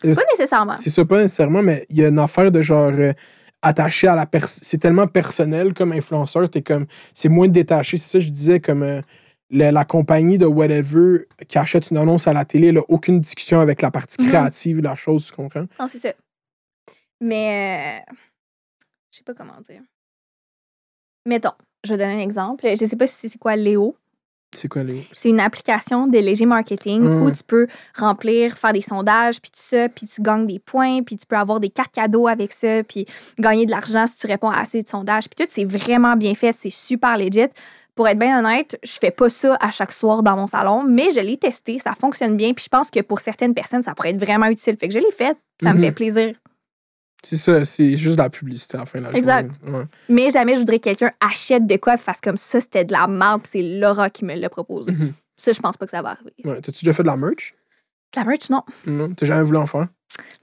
Pas 0.00 0.08
nécessairement. 0.32 0.76
C'est 0.76 0.90
ça, 0.90 1.04
pas 1.04 1.18
nécessairement, 1.18 1.62
mais 1.62 1.86
il 1.90 1.96
y 1.96 2.04
a 2.04 2.08
une 2.08 2.18
affaire 2.20 2.52
de 2.52 2.62
genre 2.62 2.92
euh, 2.92 3.12
attaché 3.62 4.06
à 4.06 4.14
la 4.14 4.26
personne. 4.26 4.62
C'est 4.62 4.78
tellement 4.78 5.08
personnel 5.08 5.74
comme 5.74 5.92
influenceur, 5.92 6.48
t'es 6.48 6.62
comme. 6.62 6.86
C'est 7.12 7.28
moins 7.28 7.48
détaché. 7.48 7.96
C'est 7.96 8.12
ça, 8.12 8.18
que 8.18 8.24
je 8.24 8.30
disais, 8.30 8.60
comme 8.60 8.82
euh, 8.82 9.00
la, 9.54 9.72
la 9.72 9.84
compagnie 9.84 10.36
de 10.36 10.46
whatever 10.46 11.26
qui 11.48 11.58
achète 11.58 11.90
une 11.90 11.96
annonce 11.96 12.26
à 12.26 12.32
la 12.32 12.44
télé, 12.44 12.68
elle 12.68 12.78
a 12.78 12.82
aucune 12.88 13.20
discussion 13.20 13.60
avec 13.60 13.80
la 13.82 13.90
partie 13.90 14.20
Mhm. 14.20 14.28
créative 14.28 14.78
de 14.78 14.82
la 14.84 14.96
chose, 14.96 15.26
tu 15.26 15.32
comprends? 15.32 15.66
Non, 15.80 15.86
c'est 15.86 15.98
ça. 15.98 16.12
Mais 17.20 18.02
euh, 18.10 18.12
je 19.12 19.18
sais 19.18 19.24
pas 19.24 19.34
comment 19.34 19.60
dire. 19.60 19.80
Mettons, 21.26 21.52
je 21.84 21.94
vais 21.94 21.98
donner 21.98 22.14
un 22.20 22.24
exemple. 22.24 22.66
Je 22.68 22.84
sais 22.84 22.96
pas 22.96 23.06
si 23.06 23.28
c'est 23.28 23.38
quoi 23.38 23.56
Léo. 23.56 23.96
C'est 24.54 24.68
quoi? 24.68 24.82
C'est 25.12 25.28
une 25.30 25.40
application 25.40 26.06
de 26.06 26.18
léger 26.18 26.46
marketing 26.46 27.02
Mm. 27.02 27.22
où 27.22 27.30
tu 27.30 27.42
peux 27.46 27.66
remplir, 27.96 28.56
faire 28.56 28.72
des 28.72 28.80
sondages, 28.80 29.40
puis 29.40 29.50
tout 29.50 29.60
ça, 29.62 29.88
puis 29.88 30.06
tu 30.06 30.22
gagnes 30.22 30.46
des 30.46 30.58
points, 30.58 31.02
puis 31.02 31.16
tu 31.16 31.26
peux 31.26 31.36
avoir 31.36 31.60
des 31.60 31.70
cartes 31.70 31.94
cadeaux 31.94 32.26
avec 32.28 32.52
ça, 32.52 32.82
puis 32.84 33.06
gagner 33.38 33.66
de 33.66 33.70
l'argent 33.70 34.06
si 34.06 34.16
tu 34.16 34.26
réponds 34.26 34.50
à 34.50 34.58
assez 34.58 34.82
de 34.82 34.88
sondages. 34.88 35.28
Puis 35.28 35.44
tout, 35.44 35.50
c'est 35.52 35.64
vraiment 35.64 36.16
bien 36.16 36.34
fait, 36.34 36.52
c'est 36.56 36.70
super 36.70 37.16
legit. 37.18 37.48
Pour 37.94 38.08
être 38.08 38.18
bien 38.18 38.40
honnête, 38.44 38.76
je 38.82 38.92
fais 39.00 39.12
pas 39.12 39.28
ça 39.28 39.56
à 39.60 39.70
chaque 39.70 39.92
soir 39.92 40.22
dans 40.24 40.34
mon 40.36 40.48
salon, 40.48 40.82
mais 40.82 41.10
je 41.14 41.20
l'ai 41.20 41.36
testé, 41.36 41.78
ça 41.78 41.92
fonctionne 41.92 42.36
bien, 42.36 42.52
puis 42.52 42.64
je 42.64 42.68
pense 42.68 42.90
que 42.90 43.00
pour 43.00 43.20
certaines 43.20 43.54
personnes, 43.54 43.82
ça 43.82 43.94
pourrait 43.94 44.10
être 44.10 44.20
vraiment 44.24 44.46
utile. 44.46 44.76
Fait 44.76 44.88
que 44.88 44.94
je 44.94 44.98
l'ai 44.98 45.12
fait, 45.12 45.36
ça 45.62 45.72
me 45.72 45.78
Mhm. 45.78 45.84
fait 45.84 45.92
plaisir. 45.92 46.34
C'est 47.24 47.36
ça, 47.36 47.64
c'est 47.64 47.96
juste 47.96 48.16
de 48.16 48.22
la 48.22 48.30
publicité 48.30 48.76
à 48.76 48.80
la 48.80 48.86
fin 48.86 48.98
de 49.00 49.04
la 49.04 49.12
Exact. 49.12 49.50
journée. 49.64 49.78
Ouais. 49.78 49.84
Mais 50.08 50.30
jamais 50.30 50.54
je 50.54 50.60
voudrais 50.60 50.78
que 50.78 50.84
quelqu'un 50.84 51.10
achète 51.20 51.66
de 51.66 51.76
quoi 51.76 51.94
et 51.94 51.96
fasse 51.96 52.20
comme 52.20 52.36
ça, 52.36 52.60
c'était 52.60 52.84
de 52.84 52.92
la 52.92 53.06
merde, 53.06 53.42
puis 53.42 53.50
c'est 53.54 53.78
Laura 53.80 54.10
qui 54.10 54.24
me 54.24 54.34
l'a 54.34 54.48
proposé. 54.50 54.92
Mhm. 54.92 55.12
Ça, 55.36 55.52
je 55.52 55.60
pense 55.60 55.76
pas 55.76 55.86
que 55.86 55.90
ça 55.90 56.02
va 56.02 56.10
arriver. 56.10 56.32
Ouais. 56.44 56.60
T'as-tu 56.60 56.84
déjà 56.84 56.92
fait 56.92 57.02
de 57.02 57.08
la 57.08 57.16
merch? 57.16 57.54
De 58.14 58.20
La 58.20 58.24
merch, 58.26 58.50
non. 58.50 58.62
Non. 58.86 59.12
T'as 59.14 59.26
jamais 59.26 59.42
voulu 59.42 59.58
en 59.58 59.66
faire? 59.66 59.88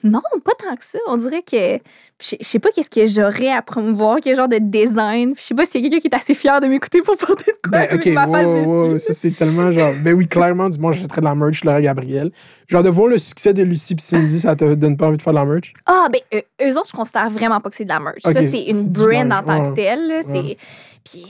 Non, 0.04 0.22
pas 0.44 0.54
tant 0.58 0.76
que 0.76 0.84
ça. 0.84 1.00
On 1.08 1.18
dirait 1.18 1.44
que. 1.44 1.80
Je 2.22 2.36
sais 2.42 2.60
pas 2.60 2.70
qu'est-ce 2.70 2.90
que 2.90 3.08
j'aurais 3.08 3.52
à 3.52 3.62
promouvoir, 3.64 4.18
quel 4.22 4.36
genre 4.36 4.48
de 4.48 4.60
design. 4.60 5.34
Je 5.36 5.42
sais 5.42 5.56
pas 5.56 5.66
s'il 5.66 5.82
y 5.82 5.88
a 5.88 5.90
quelqu'un 5.90 6.02
qui 6.02 6.08
est 6.08 6.16
assez 6.16 6.34
fier 6.36 6.62
de 6.62 6.68
m'écouter 6.68 7.02
pour 7.02 7.18
porter 7.18 7.52
de 7.52 7.58
quoi 7.68 7.80
Ben, 7.80 7.88
avec 7.90 8.06
ok, 8.08 8.14
ma 8.14 8.28
face 8.28 8.46
wow, 8.46 8.64
wow, 8.66 8.94
dessus. 8.94 9.06
ça 9.08 9.14
c'est 9.14 9.32
tellement 9.32 9.72
genre. 9.72 9.94
Ben 10.04 10.14
oui, 10.14 10.28
clairement, 10.28 10.70
du 10.70 10.78
moins, 10.80 10.92
j'achèterais 10.92 11.22
de 11.22 11.26
la 11.26 11.36
merch, 11.36 11.64
Laura 11.64 11.82
Gabriel. 11.82 12.32
Genre, 12.68 12.84
de 12.84 12.90
voir 12.90 13.08
le 13.08 13.18
succès 13.18 13.54
de 13.54 13.64
Lucie 13.64 13.96
pis 13.96 14.04
Cindy, 14.04 14.40
ça 14.40 14.56
te 14.56 14.76
donne 14.76 14.98
pas 14.98 15.08
envie 15.08 15.18
de 15.18 15.22
faire 15.22 15.34
de 15.34 15.40
la 15.40 15.46
merch? 15.46 15.74
Ah, 15.88 16.08
ben, 16.12 16.20
euh, 16.34 16.42
eux 16.70 16.78
autres, 16.78 16.90
je 16.92 16.98
considère 16.98 17.30
vraiment 17.30 17.60
pas 17.60 17.70
que 17.70 17.76
c'est 17.76 17.86
de 17.86 17.90
la 17.90 18.00
merch. 18.00 18.22
Ok, 18.24 18.34
ça, 18.34 18.42
c'est 18.48 18.64
une 18.66 18.90
brand 18.90 19.34
en 19.34 19.44
tant 19.44 19.72
que 19.72 19.76
telle. 19.76 20.08
Ouais. 20.10 20.22
C'est. 20.24 20.58
Puis 21.04 21.26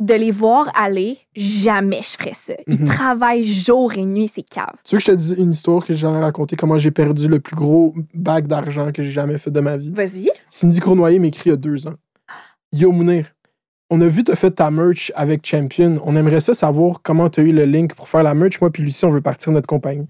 de 0.00 0.14
les 0.14 0.30
voir 0.30 0.70
aller, 0.74 1.18
jamais 1.36 2.02
je 2.02 2.16
ferais 2.16 2.34
ça. 2.34 2.54
Ils 2.66 2.80
Mhm. 2.80 2.86
travaillent 2.86 3.44
jour 3.44 3.92
et 3.94 4.04
nuit, 4.04 4.28
c'est 4.28 4.42
cave. 4.42 4.66
Tu 4.84 4.94
veux 4.94 4.98
que 4.98 5.04
je 5.06 5.10
te 5.12 5.16
dise 5.16 5.34
une 5.38 5.52
histoire 5.52 5.80
que 5.84 5.92
j'ai 5.94 6.00
jamais 6.00 6.18
racontée, 6.20 6.56
comment 6.56 6.78
j'ai 6.78 6.90
perdu 6.90 7.28
le 7.28 7.38
plus 7.40 7.54
gros 7.56 7.94
bac 8.14 8.46
d'argent 8.46 8.90
que 8.92 9.02
j'ai 9.02 9.10
jamais 9.12 9.38
fait 9.38 9.50
de 9.50 9.60
ma 9.60 9.76
vie? 9.76 9.92
Vas-y. 9.92 10.30
Cindy 10.50 10.80
Cournoyer 10.80 11.18
m'écrit 11.18 11.50
il 11.50 11.50
y 11.50 11.54
a 11.54 11.56
deux 11.56 11.86
ans. 11.86 11.94
Yo 12.72 12.90
Mounir, 12.90 13.26
on 13.90 14.00
a 14.00 14.06
vu 14.06 14.24
t'as 14.24 14.34
fait 14.36 14.50
ta 14.50 14.70
merch 14.70 15.12
avec 15.14 15.46
Champion. 15.46 16.00
On 16.04 16.16
aimerait 16.16 16.40
ça 16.40 16.54
savoir 16.54 17.00
comment 17.02 17.28
t'as 17.28 17.42
eu 17.42 17.52
le 17.52 17.64
link 17.64 17.94
pour 17.94 18.08
faire 18.08 18.22
la 18.22 18.34
merch. 18.34 18.60
Moi 18.60 18.70
puis 18.70 18.82
Lucie, 18.82 19.04
on 19.04 19.10
veut 19.10 19.20
partir 19.20 19.52
notre 19.52 19.66
compagnie. 19.66 20.08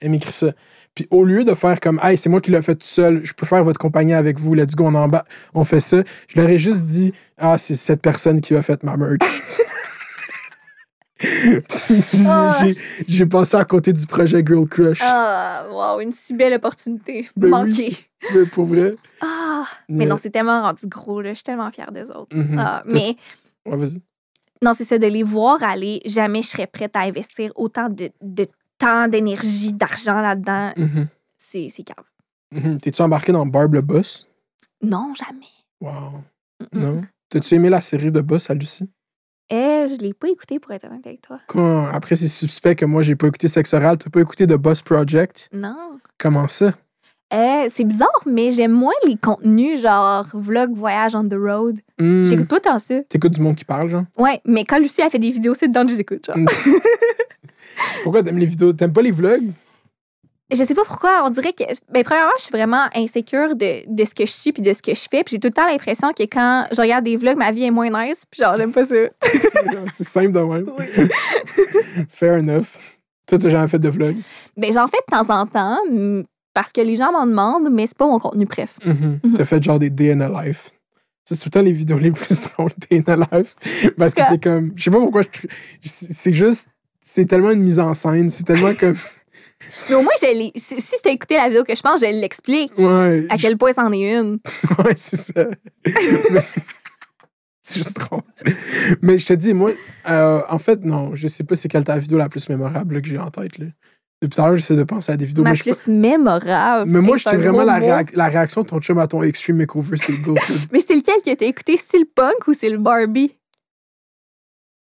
Elle 0.00 0.10
m'écrit 0.10 0.32
ça. 0.32 0.52
Puis 0.98 1.06
au 1.12 1.22
lieu 1.22 1.44
de 1.44 1.54
faire 1.54 1.78
comme 1.78 2.00
Hey, 2.02 2.18
c'est 2.18 2.28
moi 2.28 2.40
qui 2.40 2.50
l'ai 2.50 2.60
fait 2.60 2.74
tout 2.74 2.84
seul, 2.84 3.20
je 3.24 3.32
peux 3.32 3.46
faire 3.46 3.62
votre 3.62 3.78
compagnie 3.78 4.14
avec 4.14 4.36
vous, 4.40 4.52
let's 4.54 4.74
go, 4.74 4.84
on 4.86 4.94
en 4.96 5.06
bas, 5.06 5.24
on 5.54 5.62
fait 5.62 5.78
ça. 5.78 5.98
Je 6.26 6.40
leur 6.40 6.48
ai 6.50 6.58
juste 6.58 6.86
dit 6.86 7.12
Ah, 7.36 7.56
c'est 7.56 7.76
cette 7.76 8.02
personne 8.02 8.40
qui 8.40 8.56
a 8.56 8.62
fait 8.62 8.82
ma 8.82 8.96
merch. 8.96 9.18
J'ai- 11.20 11.62
Ah. 12.26 12.64
j'ai- 13.06 13.26
passé 13.26 13.56
à 13.56 13.64
côté 13.64 13.92
du 13.92 14.06
projet 14.06 14.42
Girl 14.44 14.66
Crush. 14.68 14.98
Ah, 15.02 15.66
wow, 15.70 16.00
une 16.00 16.10
si 16.12 16.34
belle 16.34 16.54
opportunité. 16.54 17.28
Ben 17.36 17.46
oui. 17.46 17.50
Manquée. 17.50 17.96
Mais 18.34 18.44
pour 18.46 18.64
vrai. 18.66 18.96
Ah, 19.20 19.64
mais 19.88 20.04
non, 20.06 20.16
c'est 20.20 20.30
tellement 20.30 20.62
rendu 20.62 20.86
gros, 20.88 21.20
là. 21.20 21.30
Je 21.30 21.34
suis 21.34 21.44
tellement 21.44 21.70
fière 21.70 21.92
d'eux 21.92 22.10
autres. 22.10 22.36
Mhm. 22.36 22.58
Ah, 22.58 22.82
mais 22.86 23.16
Ouais, 23.66 23.76
vas-y. 23.76 24.00
non, 24.64 24.72
c'est 24.74 24.84
ça, 24.84 24.98
de 24.98 25.06
les 25.06 25.22
voir 25.22 25.62
aller, 25.62 26.00
jamais 26.06 26.42
je 26.42 26.48
serais 26.48 26.66
prête 26.66 26.94
à 26.96 27.00
investir 27.02 27.52
autant 27.56 27.88
de, 27.88 28.10
de 28.20 28.46
temps, 28.78 29.08
d'énergie, 29.08 29.72
d'argent 29.72 30.20
là-dedans. 30.20 30.72
Mhm. 30.76 31.08
C'est 31.36 31.68
c'est 31.68 31.84
grave. 31.84 32.04
Mhm. 32.52 32.80
T'es-tu 32.80 33.02
embarqué 33.02 33.32
dans 33.32 33.46
Barb 33.46 33.74
le 33.74 33.82
Boss? 33.82 34.26
Non, 34.82 35.12
jamais. 35.14 35.46
Wow. 35.80 36.22
Non? 36.72 37.00
T'as-tu 37.28 37.54
aimé 37.54 37.68
la 37.68 37.80
série 37.80 38.10
de 38.10 38.20
Boss 38.20 38.48
à 38.50 38.54
Lucie? 38.54 38.88
Eh, 39.50 39.86
je 39.88 39.96
l'ai 40.02 40.12
pas 40.12 40.28
écouté 40.28 40.58
pour 40.58 40.72
être 40.72 40.84
honnête 40.84 41.06
avec 41.06 41.22
toi. 41.22 41.40
Quand, 41.46 41.86
après, 41.86 42.16
c'est 42.16 42.28
suspect 42.28 42.74
que 42.74 42.84
moi, 42.84 43.02
j'ai 43.02 43.16
pas 43.16 43.28
écouté 43.28 43.48
Sex 43.48 43.72
Oral. 43.72 43.96
T'as 43.96 44.10
pas 44.10 44.20
écouté 44.20 44.46
The 44.46 44.54
Boss 44.54 44.82
Project? 44.82 45.48
Non. 45.52 45.98
Comment 46.18 46.48
ça? 46.48 46.72
Eh, 47.32 47.66
c'est 47.74 47.84
bizarre, 47.84 48.08
mais 48.26 48.52
j'aime 48.52 48.72
moins 48.72 48.94
les 49.06 49.16
contenus 49.16 49.82
genre 49.82 50.26
vlog, 50.32 50.74
voyage 50.74 51.14
on 51.14 51.28
the 51.28 51.34
road. 51.34 51.78
Hmm. 51.98 52.24
J'écoute 52.24 52.48
pas 52.48 52.60
tant 52.60 52.78
ça. 52.78 53.02
T'écoutes 53.04 53.32
du 53.34 53.40
monde 53.42 53.56
qui 53.56 53.66
parle, 53.66 53.88
genre? 53.88 54.04
Ouais, 54.16 54.40
mais 54.46 54.64
quand 54.64 54.78
Lucie 54.78 55.02
a 55.02 55.10
fait 55.10 55.18
des 55.18 55.30
vidéos, 55.30 55.52
c'est 55.54 55.68
dedans 55.68 55.82
que 55.82 55.88
je 55.88 55.94
les 55.94 56.00
écoute. 56.00 56.26
Genre. 56.26 56.36
Pourquoi 58.02 58.22
t'aimes 58.22 58.38
les 58.38 58.46
vidéos? 58.46 58.72
T'aimes 58.72 58.92
pas 58.92 59.02
les 59.02 59.10
vlogs? 59.10 59.52
Je 60.50 60.64
sais 60.64 60.74
pas 60.74 60.84
pourquoi, 60.84 61.24
on 61.26 61.30
dirait 61.30 61.52
que. 61.52 61.64
Ben, 61.92 62.02
premièrement, 62.02 62.32
je 62.38 62.44
suis 62.44 62.52
vraiment 62.52 62.86
insécure 62.94 63.54
de, 63.54 63.82
de 63.86 64.04
ce 64.04 64.14
que 64.14 64.24
je 64.24 64.30
suis 64.30 64.52
puis 64.52 64.62
de 64.62 64.72
ce 64.72 64.80
que 64.80 64.94
je 64.94 65.06
fais. 65.10 65.22
Puis 65.22 65.34
j'ai 65.34 65.38
tout 65.38 65.48
le 65.48 65.52
temps 65.52 65.66
l'impression 65.66 66.12
que 66.14 66.22
quand 66.22 66.66
je 66.72 66.80
regarde 66.80 67.04
des 67.04 67.16
vlogs, 67.16 67.36
ma 67.36 67.50
vie 67.50 67.64
est 67.64 67.70
moins 67.70 67.90
nice. 67.90 68.22
Puis 68.30 68.40
genre, 68.42 68.56
j'aime 68.56 68.72
pas 68.72 68.86
ça. 68.86 68.94
c'est 69.92 70.04
simple 70.04 70.30
de 70.30 70.40
même. 70.40 70.66
Fair 72.08 72.38
enough. 72.40 72.78
Toi, 73.26 73.38
t'as 73.38 73.50
jamais 73.50 73.68
fait 73.68 73.78
de 73.78 73.90
vlog? 73.90 74.16
Ben, 74.56 74.72
j'en 74.72 74.86
fais 74.86 74.96
de 75.06 75.16
temps 75.16 75.28
en 75.28 75.46
temps 75.46 75.78
mm, 75.90 76.22
parce 76.54 76.72
que 76.72 76.80
les 76.80 76.96
gens 76.96 77.12
m'en 77.12 77.26
demandent, 77.26 77.68
mais 77.70 77.86
c'est 77.86 77.98
pas 77.98 78.06
mon 78.06 78.18
contenu 78.18 78.46
préf. 78.46 78.76
Mhm. 78.86 79.20
Mhm. 79.22 79.34
T'as 79.36 79.44
fait 79.44 79.62
genre 79.62 79.78
des 79.78 79.90
day 79.90 80.12
in 80.12 80.20
a 80.22 80.44
life. 80.44 80.70
C'est 81.24 81.36
tout 81.36 81.42
le 81.46 81.50
temps 81.50 81.62
les 81.62 81.72
vidéos 81.72 81.98
les 81.98 82.10
plus 82.12 82.42
drôles, 82.44 82.72
day 82.90 83.02
in 83.06 83.12
a 83.12 83.16
life. 83.16 83.54
Parce 83.98 84.14
que 84.14 84.22
c'est 84.26 84.42
comme. 84.42 84.72
Je 84.76 84.84
sais 84.84 84.90
pas 84.90 84.98
pourquoi 84.98 85.20
je. 85.22 85.28
C'est 85.82 86.32
juste. 86.32 86.68
C'est 87.10 87.24
tellement 87.24 87.52
une 87.52 87.62
mise 87.62 87.80
en 87.80 87.94
scène. 87.94 88.28
C'est 88.28 88.44
tellement 88.44 88.74
comme. 88.74 88.94
Mais 89.88 89.94
au 89.94 90.02
moins, 90.02 90.12
je 90.20 90.50
si, 90.56 90.78
si 90.80 90.94
t'as 91.02 91.10
écouté 91.10 91.36
la 91.36 91.48
vidéo 91.48 91.64
que 91.64 91.74
je 91.74 91.80
pense, 91.80 92.00
je 92.00 92.06
l'explique. 92.06 92.76
Ouais. 92.78 93.26
À 93.30 93.38
quel 93.38 93.56
point 93.56 93.72
c'en 93.72 93.90
est 93.92 94.18
une. 94.18 94.38
Ouais, 94.84 94.92
c'est 94.94 95.16
ça. 95.16 95.46
Mais- 96.30 96.40
c'est 97.62 97.78
juste 97.78 97.96
drôle. 97.98 98.20
Mais 99.00 99.16
je 99.16 99.26
te 99.26 99.32
dis, 99.32 99.54
moi, 99.54 99.70
euh, 100.10 100.42
en 100.50 100.58
fait, 100.58 100.84
non, 100.84 101.14
je 101.14 101.28
sais 101.28 101.44
pas 101.44 101.56
c'est 101.56 101.68
quelle 101.68 101.84
ta 101.84 101.96
vidéo 101.96 102.18
la 102.18 102.28
plus 102.28 102.46
mémorable 102.50 102.96
là, 102.96 103.00
que 103.00 103.08
j'ai 103.08 103.18
en 103.18 103.30
tête. 103.30 103.56
Là. 103.58 103.66
Depuis 104.20 104.36
tout 104.36 104.42
à 104.42 104.46
l'heure, 104.46 104.56
j'essaie 104.56 104.76
de 104.76 104.84
penser 104.84 105.10
à 105.10 105.16
des 105.16 105.24
vidéos. 105.24 105.44
Ma 105.44 105.54
sais 105.54 105.62
plus 105.64 105.88
mémorable. 105.88 106.90
mais 106.90 107.00
moi, 107.00 107.16
c'est 107.18 107.30
j'étais 107.30 107.42
vraiment 107.42 107.64
la, 107.64 107.80
mot. 107.80 107.86
réac- 107.86 108.14
la 108.14 108.28
réaction 108.28 108.62
de 108.62 108.66
ton 108.66 108.80
chum 108.80 108.98
à 108.98 109.06
ton 109.06 109.22
Extreme 109.22 109.56
Makeover, 109.56 109.96
c'est 109.96 110.12
le 110.12 110.18
go. 110.18 110.34
Mais 110.72 110.82
c'est 110.86 110.94
lequel 110.94 111.16
que 111.24 111.34
t'as 111.34 111.46
écouté? 111.46 111.78
C'est-tu 111.78 112.00
le 112.00 112.08
punk 112.14 112.46
ou 112.48 112.52
c'est 112.52 112.68
le 112.68 112.78
Barbie? 112.78 113.34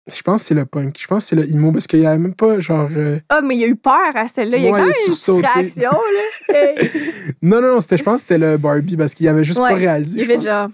Je 0.06 0.22
pense 0.22 0.42
que 0.42 0.48
c'est 0.48 0.54
le 0.54 0.66
punk. 0.66 0.98
Je 1.00 1.06
pense 1.06 1.24
que 1.24 1.28
c'est 1.30 1.36
le 1.36 1.48
emo 1.50 1.72
parce 1.72 1.86
qu'il 1.86 2.00
y 2.00 2.06
avait 2.06 2.18
même 2.18 2.34
pas 2.34 2.58
genre. 2.58 2.88
euh, 2.96 3.18
Ah, 3.28 3.40
mais 3.42 3.56
il 3.56 3.64
a 3.64 3.66
eu 3.68 3.76
peur 3.76 4.14
à 4.14 4.28
celle-là. 4.28 4.56
Il 4.58 4.64
y 4.64 4.66
a 4.66 4.70
quand 4.70 4.76
même 4.76 4.88
a 4.88 4.92
une 4.92 5.14
réaction, 5.40 5.92
là. 5.92 6.54
Hey. 6.54 6.90
Non, 7.42 7.60
non, 7.62 7.74
non, 7.74 7.80
c'était, 7.80 7.96
je 7.98 8.02
pense 8.04 8.22
que 8.22 8.28
c'était 8.28 8.38
le 8.38 8.56
Barbie 8.58 8.96
parce 8.96 9.14
qu'il 9.14 9.26
avait 9.28 9.44
juste 9.44 9.58
Ouais, 9.60 9.70
pas 9.70 9.76
réalisé. 9.76 10.20
Il 10.22 10.28
pense. 10.28 10.44
genre. 10.44 10.68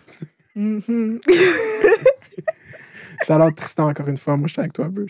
Shout-out 3.26 3.54
Tristan 3.54 3.88
encore 3.88 4.08
une 4.08 4.16
fois. 4.16 4.36
Moi, 4.36 4.46
je 4.48 4.52
suis 4.54 4.60
avec 4.60 4.72
toi 4.72 4.86
un 4.86 4.90
peu. 4.92 5.06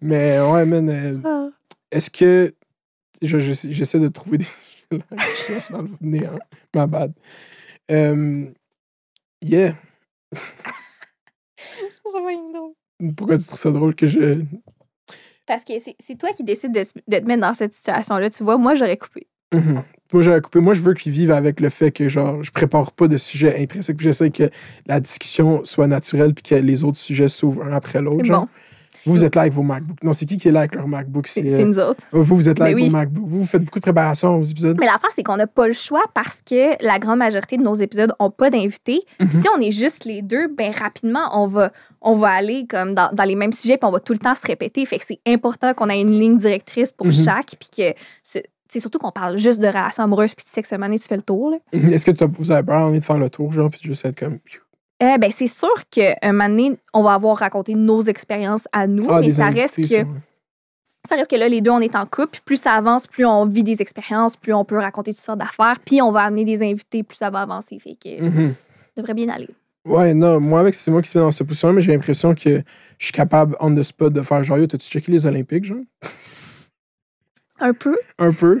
Mais 0.00 0.38
ouais, 0.40 0.64
man. 0.66 0.88
euh, 0.90 1.18
Ah. 1.24 1.48
Est-ce 1.90 2.10
que. 2.10 2.54
je- 3.22 3.38
je- 3.38 3.68
J'essaie 3.70 3.98
de 4.00 4.08
trouver 4.08 4.38
des 4.38 4.46
dans 5.70 5.82
le 5.82 5.88
néant. 6.00 6.38
Ma 6.74 6.86
bad. 6.86 7.12
Euh, 7.90 8.46
yeah. 9.42 9.74
Ça 10.32 12.20
va 12.22 12.32
être 12.32 12.52
drôle. 12.52 12.72
Pourquoi 13.16 13.38
tu 13.38 13.44
trouves 13.46 13.58
ça 13.58 13.70
drôle 13.70 13.94
que 13.94 14.06
je. 14.06 14.42
Parce 15.46 15.64
que 15.64 15.74
c'est 15.98 16.14
toi 16.16 16.30
qui 16.32 16.44
décides 16.44 16.72
de, 16.72 16.80
de 16.80 17.18
te 17.18 17.24
mettre 17.26 17.42
dans 17.42 17.54
cette 17.54 17.74
situation-là. 17.74 18.30
Tu 18.30 18.44
vois, 18.44 18.56
moi, 18.56 18.74
j'aurais 18.74 18.96
coupé. 18.96 19.26
Mhm. 19.52 19.82
Moi, 20.12 20.22
j'avais 20.22 20.40
coupé. 20.40 20.60
Moi, 20.60 20.74
je 20.74 20.80
veux 20.80 20.94
qu'ils 20.94 21.12
vivent 21.12 21.32
avec 21.32 21.60
le 21.60 21.68
fait 21.68 21.90
que, 21.90 22.08
genre, 22.08 22.42
je 22.42 22.50
prépare 22.50 22.92
pas 22.92 23.08
de 23.08 23.16
sujets 23.16 23.60
intrinsèques. 23.60 23.96
Puis 23.96 24.04
j'essaie 24.04 24.30
que 24.30 24.50
la 24.86 25.00
discussion 25.00 25.64
soit 25.64 25.86
naturelle 25.86 26.34
puis 26.34 26.42
que 26.42 26.54
les 26.54 26.84
autres 26.84 26.98
sujets 26.98 27.28
s'ouvrent 27.28 27.64
un 27.64 27.72
après 27.72 28.00
l'autre. 28.00 28.28
Bon. 28.28 28.48
Vous, 29.06 29.12
vous 29.12 29.24
êtes 29.24 29.34
là 29.34 29.42
avec 29.42 29.52
vos 29.52 29.62
MacBooks. 29.62 30.02
Non, 30.02 30.12
c'est 30.12 30.24
qui 30.24 30.36
qui 30.36 30.48
est 30.48 30.52
là 30.52 30.60
avec 30.60 30.74
leur 30.74 30.86
MacBook? 30.88 31.26
C'est 31.26 31.46
c'est 31.48 31.62
euh, 31.62 31.66
nous 31.66 31.78
autres. 31.78 32.04
Vous, 32.12 32.36
vous 32.36 32.48
êtes 32.48 32.58
là 32.58 32.66
Ben 32.66 32.72
avec 32.72 32.82
oui. 32.84 32.88
vos 32.90 32.96
MacBooks. 32.96 33.28
Vous, 33.28 33.40
vous 33.40 33.46
faites 33.46 33.62
beaucoup 33.62 33.78
de 33.78 33.84
préparation 33.84 34.36
aux 34.36 34.42
épisodes. 34.42 34.76
Mais 34.80 34.86
l'affaire, 34.86 35.10
c'est 35.14 35.22
qu'on 35.22 35.36
n'a 35.36 35.46
pas 35.46 35.66
le 35.66 35.72
choix 35.72 36.02
parce 36.14 36.40
que 36.42 36.82
la 36.84 36.98
grande 36.98 37.18
majorité 37.18 37.56
de 37.56 37.62
nos 37.62 37.74
épisodes 37.74 38.12
n'ont 38.20 38.30
pas 38.30 38.50
d'invités. 38.50 39.02
Mhm. 39.20 39.28
Si 39.30 39.48
on 39.56 39.60
est 39.60 39.70
juste 39.72 40.04
les 40.04 40.22
deux, 40.22 40.48
ben 40.48 40.72
rapidement, 40.72 41.28
on 41.32 41.46
va, 41.46 41.70
on 42.00 42.14
va 42.14 42.28
aller 42.30 42.66
comme 42.68 42.94
dans, 42.94 43.10
dans 43.12 43.24
les 43.24 43.34
mêmes 43.36 43.52
sujets 43.52 43.76
puis 43.76 43.86
on 43.88 43.92
va 43.92 44.00
tout 44.00 44.12
le 44.12 44.18
temps 44.18 44.34
se 44.34 44.46
répéter. 44.46 44.84
Fait 44.86 44.98
que 44.98 45.04
c'est 45.06 45.20
important 45.26 45.74
qu'on 45.74 45.88
ait 45.90 46.00
une 46.00 46.18
ligne 46.18 46.36
directrice 46.38 46.90
pour 46.90 47.06
Mhm. 47.06 47.12
chaque. 47.24 47.54
Puis 47.58 47.68
que 47.76 47.98
c'est 48.22 48.44
c'est 48.66 48.80
surtout 48.80 48.98
qu'on 48.98 49.12
parle 49.12 49.36
juste 49.36 49.60
de 49.60 49.68
relations 49.68 50.02
amoureuses 50.02 50.34
puis 50.34 50.42
de 50.44 50.48
sexe 50.50 50.72
humain, 50.72 50.90
tu 50.90 50.98
fais 50.98 51.14
le 51.14 51.22
tour. 51.22 51.50
Là. 51.50 51.58
Est-ce 51.72 52.04
que 52.04 52.10
tu 52.10 52.24
as- 52.24 52.26
vous 52.26 52.50
avez 52.50 52.72
envie 52.72 52.98
de 52.98 53.04
faire 53.04 53.18
le 53.18 53.30
tour, 53.30 53.52
genre, 53.52 53.70
puis 53.70 53.78
juste 53.80 54.04
être 54.04 54.18
comme. 54.18 54.38
Euh, 55.02 55.18
ben, 55.18 55.30
c'est 55.30 55.46
sûr 55.48 55.72
qu'un 55.90 56.14
moment 56.32 56.48
donné, 56.48 56.78
on 56.92 57.02
va 57.02 57.14
avoir 57.14 57.36
raconté 57.36 57.74
nos 57.74 58.00
expériences 58.02 58.66
à 58.72 58.86
nous, 58.86 59.06
Ah, 59.10 59.20
mais 59.20 59.30
ça 59.30 59.48
reste, 59.50 59.76
que, 59.76 59.86
ça, 59.88 59.96
ouais. 59.98 60.04
ça 61.08 61.16
reste 61.16 61.30
que 61.30 61.36
là, 61.36 61.48
les 61.48 61.60
deux, 61.60 61.70
on 61.72 61.80
est 61.80 61.96
en 61.96 62.06
couple. 62.06 62.38
Plus 62.44 62.56
ça 62.60 62.72
avance, 62.74 63.06
plus 63.06 63.26
on 63.26 63.44
vit 63.44 63.64
des 63.64 63.82
expériences, 63.82 64.36
plus 64.36 64.54
on 64.54 64.64
peut 64.64 64.78
raconter 64.78 65.12
toutes 65.12 65.20
sortes 65.22 65.38
d'affaires. 65.40 65.78
Puis 65.84 66.00
on 66.00 66.12
va 66.12 66.22
amener 66.22 66.44
des 66.44 66.62
invités, 66.62 67.02
plus 67.02 67.16
ça 67.16 67.30
va 67.30 67.40
avancer. 67.40 67.78
Fait 67.80 67.96
que 67.96 68.16
ça 68.18 68.24
Mhm. 68.24 68.54
devrait 68.96 69.14
bien 69.14 69.28
aller. 69.30 69.48
Ouais, 69.86 70.14
non, 70.14 70.40
moi, 70.40 70.60
avec, 70.60 70.74
c'est 70.74 70.90
moi 70.90 71.02
qui 71.02 71.10
suis 71.10 71.18
dans 71.18 71.30
cette 71.30 71.46
position 71.46 71.70
mais 71.72 71.82
j'ai 71.82 71.92
l'impression 71.92 72.34
que 72.34 72.62
je 72.96 73.04
suis 73.04 73.12
capable, 73.12 73.54
on 73.60 73.74
the 73.74 73.82
spot, 73.82 74.12
de 74.12 74.22
faire 74.22 74.42
genre, 74.42 74.56
yo, 74.58 74.66
t'as-tu 74.66 74.86
checké 74.88 75.10
les 75.12 75.26
Olympiques, 75.26 75.64
genre? 75.64 75.80
Un 77.66 77.72
peu. 77.72 77.96
Un 78.18 78.32
peu. 78.32 78.60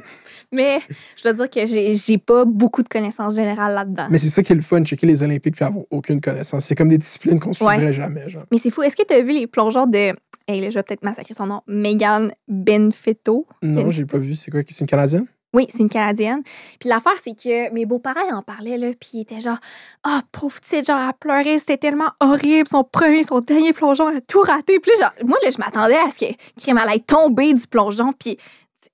Mais 0.50 0.78
je 1.16 1.22
dois 1.24 1.32
dire 1.32 1.50
que 1.50 1.66
j'ai 1.66 2.18
pas 2.18 2.44
beaucoup 2.44 2.82
de 2.82 2.88
connaissances 2.88 3.34
générales 3.34 3.74
là-dedans. 3.74 4.06
Mais 4.08 4.18
c'est 4.18 4.28
ça 4.30 4.42
qui 4.42 4.52
est 4.52 4.56
le 4.56 4.62
fun, 4.62 4.82
checker 4.84 5.06
les 5.06 5.22
Olympiques 5.22 5.56
puis 5.56 5.64
avoir 5.64 5.84
aucune 5.90 6.20
connaissance. 6.20 6.64
C'est 6.64 6.74
comme 6.74 6.88
des 6.88 6.98
disciplines 6.98 7.38
qu'on 7.40 7.52
suivrait 7.52 7.76
Ouais. 7.86 7.92
jamais, 7.92 8.28
genre. 8.28 8.44
Mais 8.50 8.58
c'est 8.58 8.70
fou. 8.70 8.82
Est-ce 8.82 8.96
que 8.96 9.02
tu 9.06 9.12
as 9.14 9.20
vu 9.20 9.32
les 9.32 9.46
plongeons 9.46 9.86
de. 9.86 10.14
Hey, 10.46 10.60
là, 10.60 10.70
je 10.70 10.74
vais 10.74 10.82
peut-être 10.82 11.04
massacrer 11.04 11.34
son 11.34 11.46
nom. 11.46 11.60
Megan 11.66 12.32
Benfetto? 12.48 13.46
Non, 13.62 13.90
j'ai 13.90 14.04
pas 14.06 14.18
vu. 14.18 14.34
C'est 14.34 14.50
quoi? 14.50 14.60
C'est 14.66 14.80
une 14.80 14.86
Canadienne? 14.86 15.26
Oui, 15.54 15.66
c'est 15.70 15.78
une 15.78 15.88
Canadienne. 15.88 16.42
Puis 16.80 16.88
l'affaire, 16.88 17.12
c'est 17.22 17.34
que 17.36 17.72
mes 17.72 17.86
beaux-parents 17.86 18.32
en 18.32 18.42
parlaient, 18.42 18.76
là, 18.76 18.88
puis 18.98 19.10
ils 19.14 19.20
étaient 19.20 19.38
genre, 19.40 19.58
ah, 20.02 20.22
pauvre 20.32 20.58
petite, 20.60 20.84
genre, 20.86 20.98
à 21.00 21.12
pleurer, 21.12 21.60
c'était 21.60 21.76
tellement 21.76 22.10
horrible, 22.18 22.68
son 22.68 22.82
premier, 22.82 23.22
son 23.22 23.40
dernier 23.40 23.72
plongeon, 23.72 24.10
elle 24.10 24.16
a 24.16 24.20
tout 24.20 24.40
raté. 24.40 24.80
Puis 24.80 24.90
là, 24.98 25.06
genre, 25.16 25.26
moi, 25.28 25.38
là, 25.44 25.50
je 25.50 25.58
m'attendais 25.58 25.94
à 25.94 26.10
ce 26.10 26.26
que 26.26 26.32
Crème 26.60 26.78
allait 26.78 26.98
tomber 26.98 27.54
du 27.54 27.66
plongeon, 27.68 28.12
puis 28.18 28.36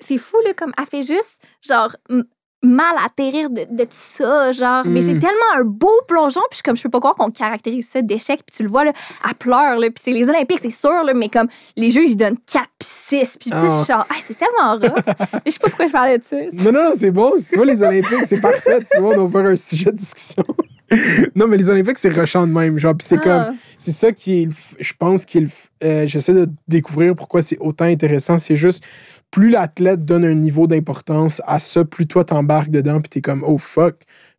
c'est 0.04 0.18
fou, 0.18 0.36
là, 0.44 0.54
comme, 0.54 0.72
elle 0.78 0.86
fait 0.86 1.02
juste, 1.02 1.40
genre, 1.62 1.94
mal 2.62 2.94
atterrir 3.04 3.48
de, 3.48 3.64
de 3.70 3.84
tout 3.84 3.88
ça, 3.90 4.52
genre, 4.52 4.84
mais 4.84 5.00
c'est 5.00 5.18
tellement 5.18 5.52
un 5.56 5.64
beau 5.64 5.88
plongeon, 6.06 6.42
puis 6.50 6.58
je 6.58 6.62
comme, 6.62 6.76
je 6.76 6.82
peux 6.82 6.90
pas 6.90 7.00
croire 7.00 7.14
qu'on 7.14 7.30
caractérise 7.30 7.88
ça 7.88 8.02
d'échec, 8.02 8.40
puis 8.46 8.54
tu 8.54 8.62
le 8.62 8.68
vois, 8.68 8.84
là, 8.84 8.92
elle 9.26 9.34
pleure, 9.34 9.78
là, 9.78 9.90
puis 9.90 10.02
c'est 10.02 10.12
les 10.12 10.28
Olympiques, 10.28 10.58
c'est 10.60 10.68
sûr, 10.68 11.02
là, 11.02 11.14
mais 11.14 11.30
comme, 11.30 11.48
les 11.76 11.90
juges, 11.90 12.10
ils 12.10 12.16
donnent 12.16 12.38
4 12.38 12.68
puis 12.78 12.88
6, 12.88 13.36
puis 13.40 13.50
tu 13.50 13.56
sais, 13.56 13.62
je 13.62 13.84
suis 13.84 13.92
genre, 13.92 14.06
Hey, 14.10 14.22
c'est 14.22 14.38
tellement 14.38 14.72
rough. 14.74 15.04
je 15.46 15.50
sais 15.50 15.58
pas 15.58 15.68
pourquoi 15.68 15.86
je 15.86 15.92
parlais 15.92 16.18
de 16.18 16.24
ça. 16.24 16.36
Non, 16.52 16.72
non, 16.72 16.84
non, 16.84 16.92
c'est 16.94 17.10
bon. 17.10 17.32
Si 17.36 17.50
tu 17.50 17.56
vois 17.56 17.66
les 17.66 17.82
Olympiques, 17.82 18.24
c'est 18.24 18.40
parfait. 18.40 18.82
Tu 18.90 19.00
vois, 19.00 19.14
on 19.16 19.26
va 19.26 19.40
faire 19.40 19.50
un 19.50 19.56
sujet 19.56 19.92
de 19.92 19.96
discussion. 19.96 20.44
Non, 21.36 21.46
mais 21.46 21.56
les 21.56 21.70
Olympiques, 21.70 21.98
c'est 21.98 22.08
rushant 22.10 22.46
de 22.46 22.52
même. 22.52 22.78
Genre, 22.78 22.94
c'est 23.00 23.18
Ah. 23.18 23.46
comme. 23.46 23.56
C'est 23.78 23.92
ça 23.92 24.12
qui 24.12 24.42
est. 24.42 24.48
Je 24.80 24.92
pense 24.98 25.24
qu'il. 25.24 25.48
J'essaie 25.82 26.34
de 26.34 26.48
découvrir 26.68 27.14
pourquoi 27.14 27.42
c'est 27.42 27.58
autant 27.60 27.84
intéressant. 27.86 28.38
C'est 28.38 28.56
juste. 28.56 28.84
Plus 29.30 29.50
l'athlète 29.50 30.04
donne 30.04 30.24
un 30.24 30.34
niveau 30.34 30.66
d'importance 30.66 31.40
à 31.46 31.60
ça, 31.60 31.84
plus 31.84 32.06
toi 32.08 32.24
t'embarques 32.24 32.70
dedans, 32.70 33.00
puis 33.00 33.08
t'es 33.08 33.20
comme, 33.20 33.44
oh 33.46 33.58
fuck. 33.58 33.94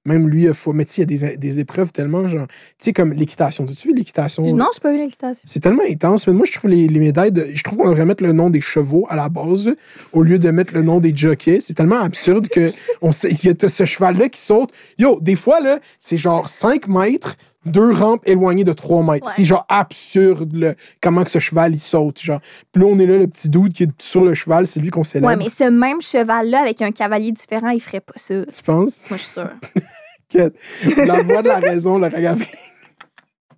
Même 0.05 0.29
lui, 0.29 0.43
il 0.43 0.53
faut. 0.53 0.73
Mais 0.73 0.85
tu 0.85 0.93
sais, 0.93 1.03
il 1.03 1.11
y 1.11 1.25
a 1.25 1.29
des, 1.29 1.37
des 1.37 1.59
épreuves 1.59 1.91
tellement, 1.91 2.27
genre. 2.27 2.47
Tu 2.47 2.55
sais, 2.85 2.93
comme 2.93 3.13
l'équitation. 3.13 3.65
T'as-tu 3.65 3.89
vu 3.89 3.93
l'équitation? 3.93 4.43
Non, 4.55 4.67
j'ai 4.73 4.79
pas 4.79 4.91
vu 4.91 4.97
l'équitation. 4.97 5.43
C'est 5.45 5.59
tellement 5.59 5.83
intense. 5.87 6.25
Mais 6.27 6.33
moi, 6.33 6.45
je 6.49 6.57
trouve 6.57 6.71
les, 6.71 6.87
les 6.87 6.99
médailles, 6.99 7.31
de, 7.31 7.47
je 7.53 7.63
trouve 7.63 7.77
qu'on 7.77 7.89
devrait 7.89 8.05
mettre 8.05 8.23
le 8.23 8.31
nom 8.31 8.49
des 8.49 8.61
chevaux 8.61 9.05
à 9.09 9.15
la 9.15 9.29
base 9.29 9.69
au 10.13 10.23
lieu 10.23 10.39
de 10.39 10.49
mettre 10.49 10.73
le 10.73 10.81
nom 10.81 10.99
des 10.99 11.15
jockeys. 11.15 11.61
C'est 11.61 11.75
tellement 11.75 12.01
absurde 12.01 12.47
que 12.47 12.71
on 13.01 13.11
sait, 13.11 13.31
y 13.43 13.49
a 13.49 13.69
ce 13.69 13.85
cheval-là 13.85 14.29
qui 14.29 14.41
saute. 14.41 14.71
Yo, 14.97 15.19
des 15.21 15.35
fois, 15.35 15.61
là, 15.61 15.79
c'est 15.99 16.17
genre 16.17 16.49
5 16.49 16.87
mètres, 16.87 17.35
deux 17.65 17.91
rampes 17.91 18.21
éloignées 18.25 18.63
de 18.63 18.73
3 18.73 19.03
mètres. 19.03 19.27
Ouais. 19.27 19.33
C'est 19.35 19.45
genre 19.45 19.65
absurde, 19.69 20.75
comment 21.01 21.23
que 21.23 21.29
ce 21.29 21.39
cheval, 21.39 21.73
il 21.73 21.79
saute. 21.79 22.19
Genre. 22.19 22.39
Puis 22.71 22.81
là, 22.81 22.89
on 22.89 22.97
est 22.99 23.05
là, 23.05 23.17
le 23.17 23.27
petit 23.27 23.49
doute 23.49 23.73
qui 23.73 23.83
est 23.83 24.01
sur 24.01 24.23
le 24.23 24.33
cheval, 24.33 24.67
c'est 24.67 24.79
lui 24.79 24.89
qu'on 24.89 25.03
célèbre. 25.03 25.27
Ouais, 25.27 25.35
mais 25.35 25.49
ce 25.49 25.69
même 25.69 26.01
cheval-là, 26.01 26.61
avec 26.61 26.81
un 26.81 26.91
cavalier 26.91 27.31
différent, 27.31 27.69
il 27.69 27.81
ferait 27.81 28.01
pas 28.01 28.13
ça. 28.15 28.45
Tu 28.45 28.63
penses? 28.63 29.03
Moi, 29.09 29.17
je 29.17 29.23
suis 29.23 29.33
sûre. 29.33 29.49
Quête. 30.29 30.55
La 30.97 31.21
voix 31.21 31.41
de 31.41 31.49
la 31.49 31.59
raison, 31.59 31.97
le 31.97 32.07
regard. 32.07 32.37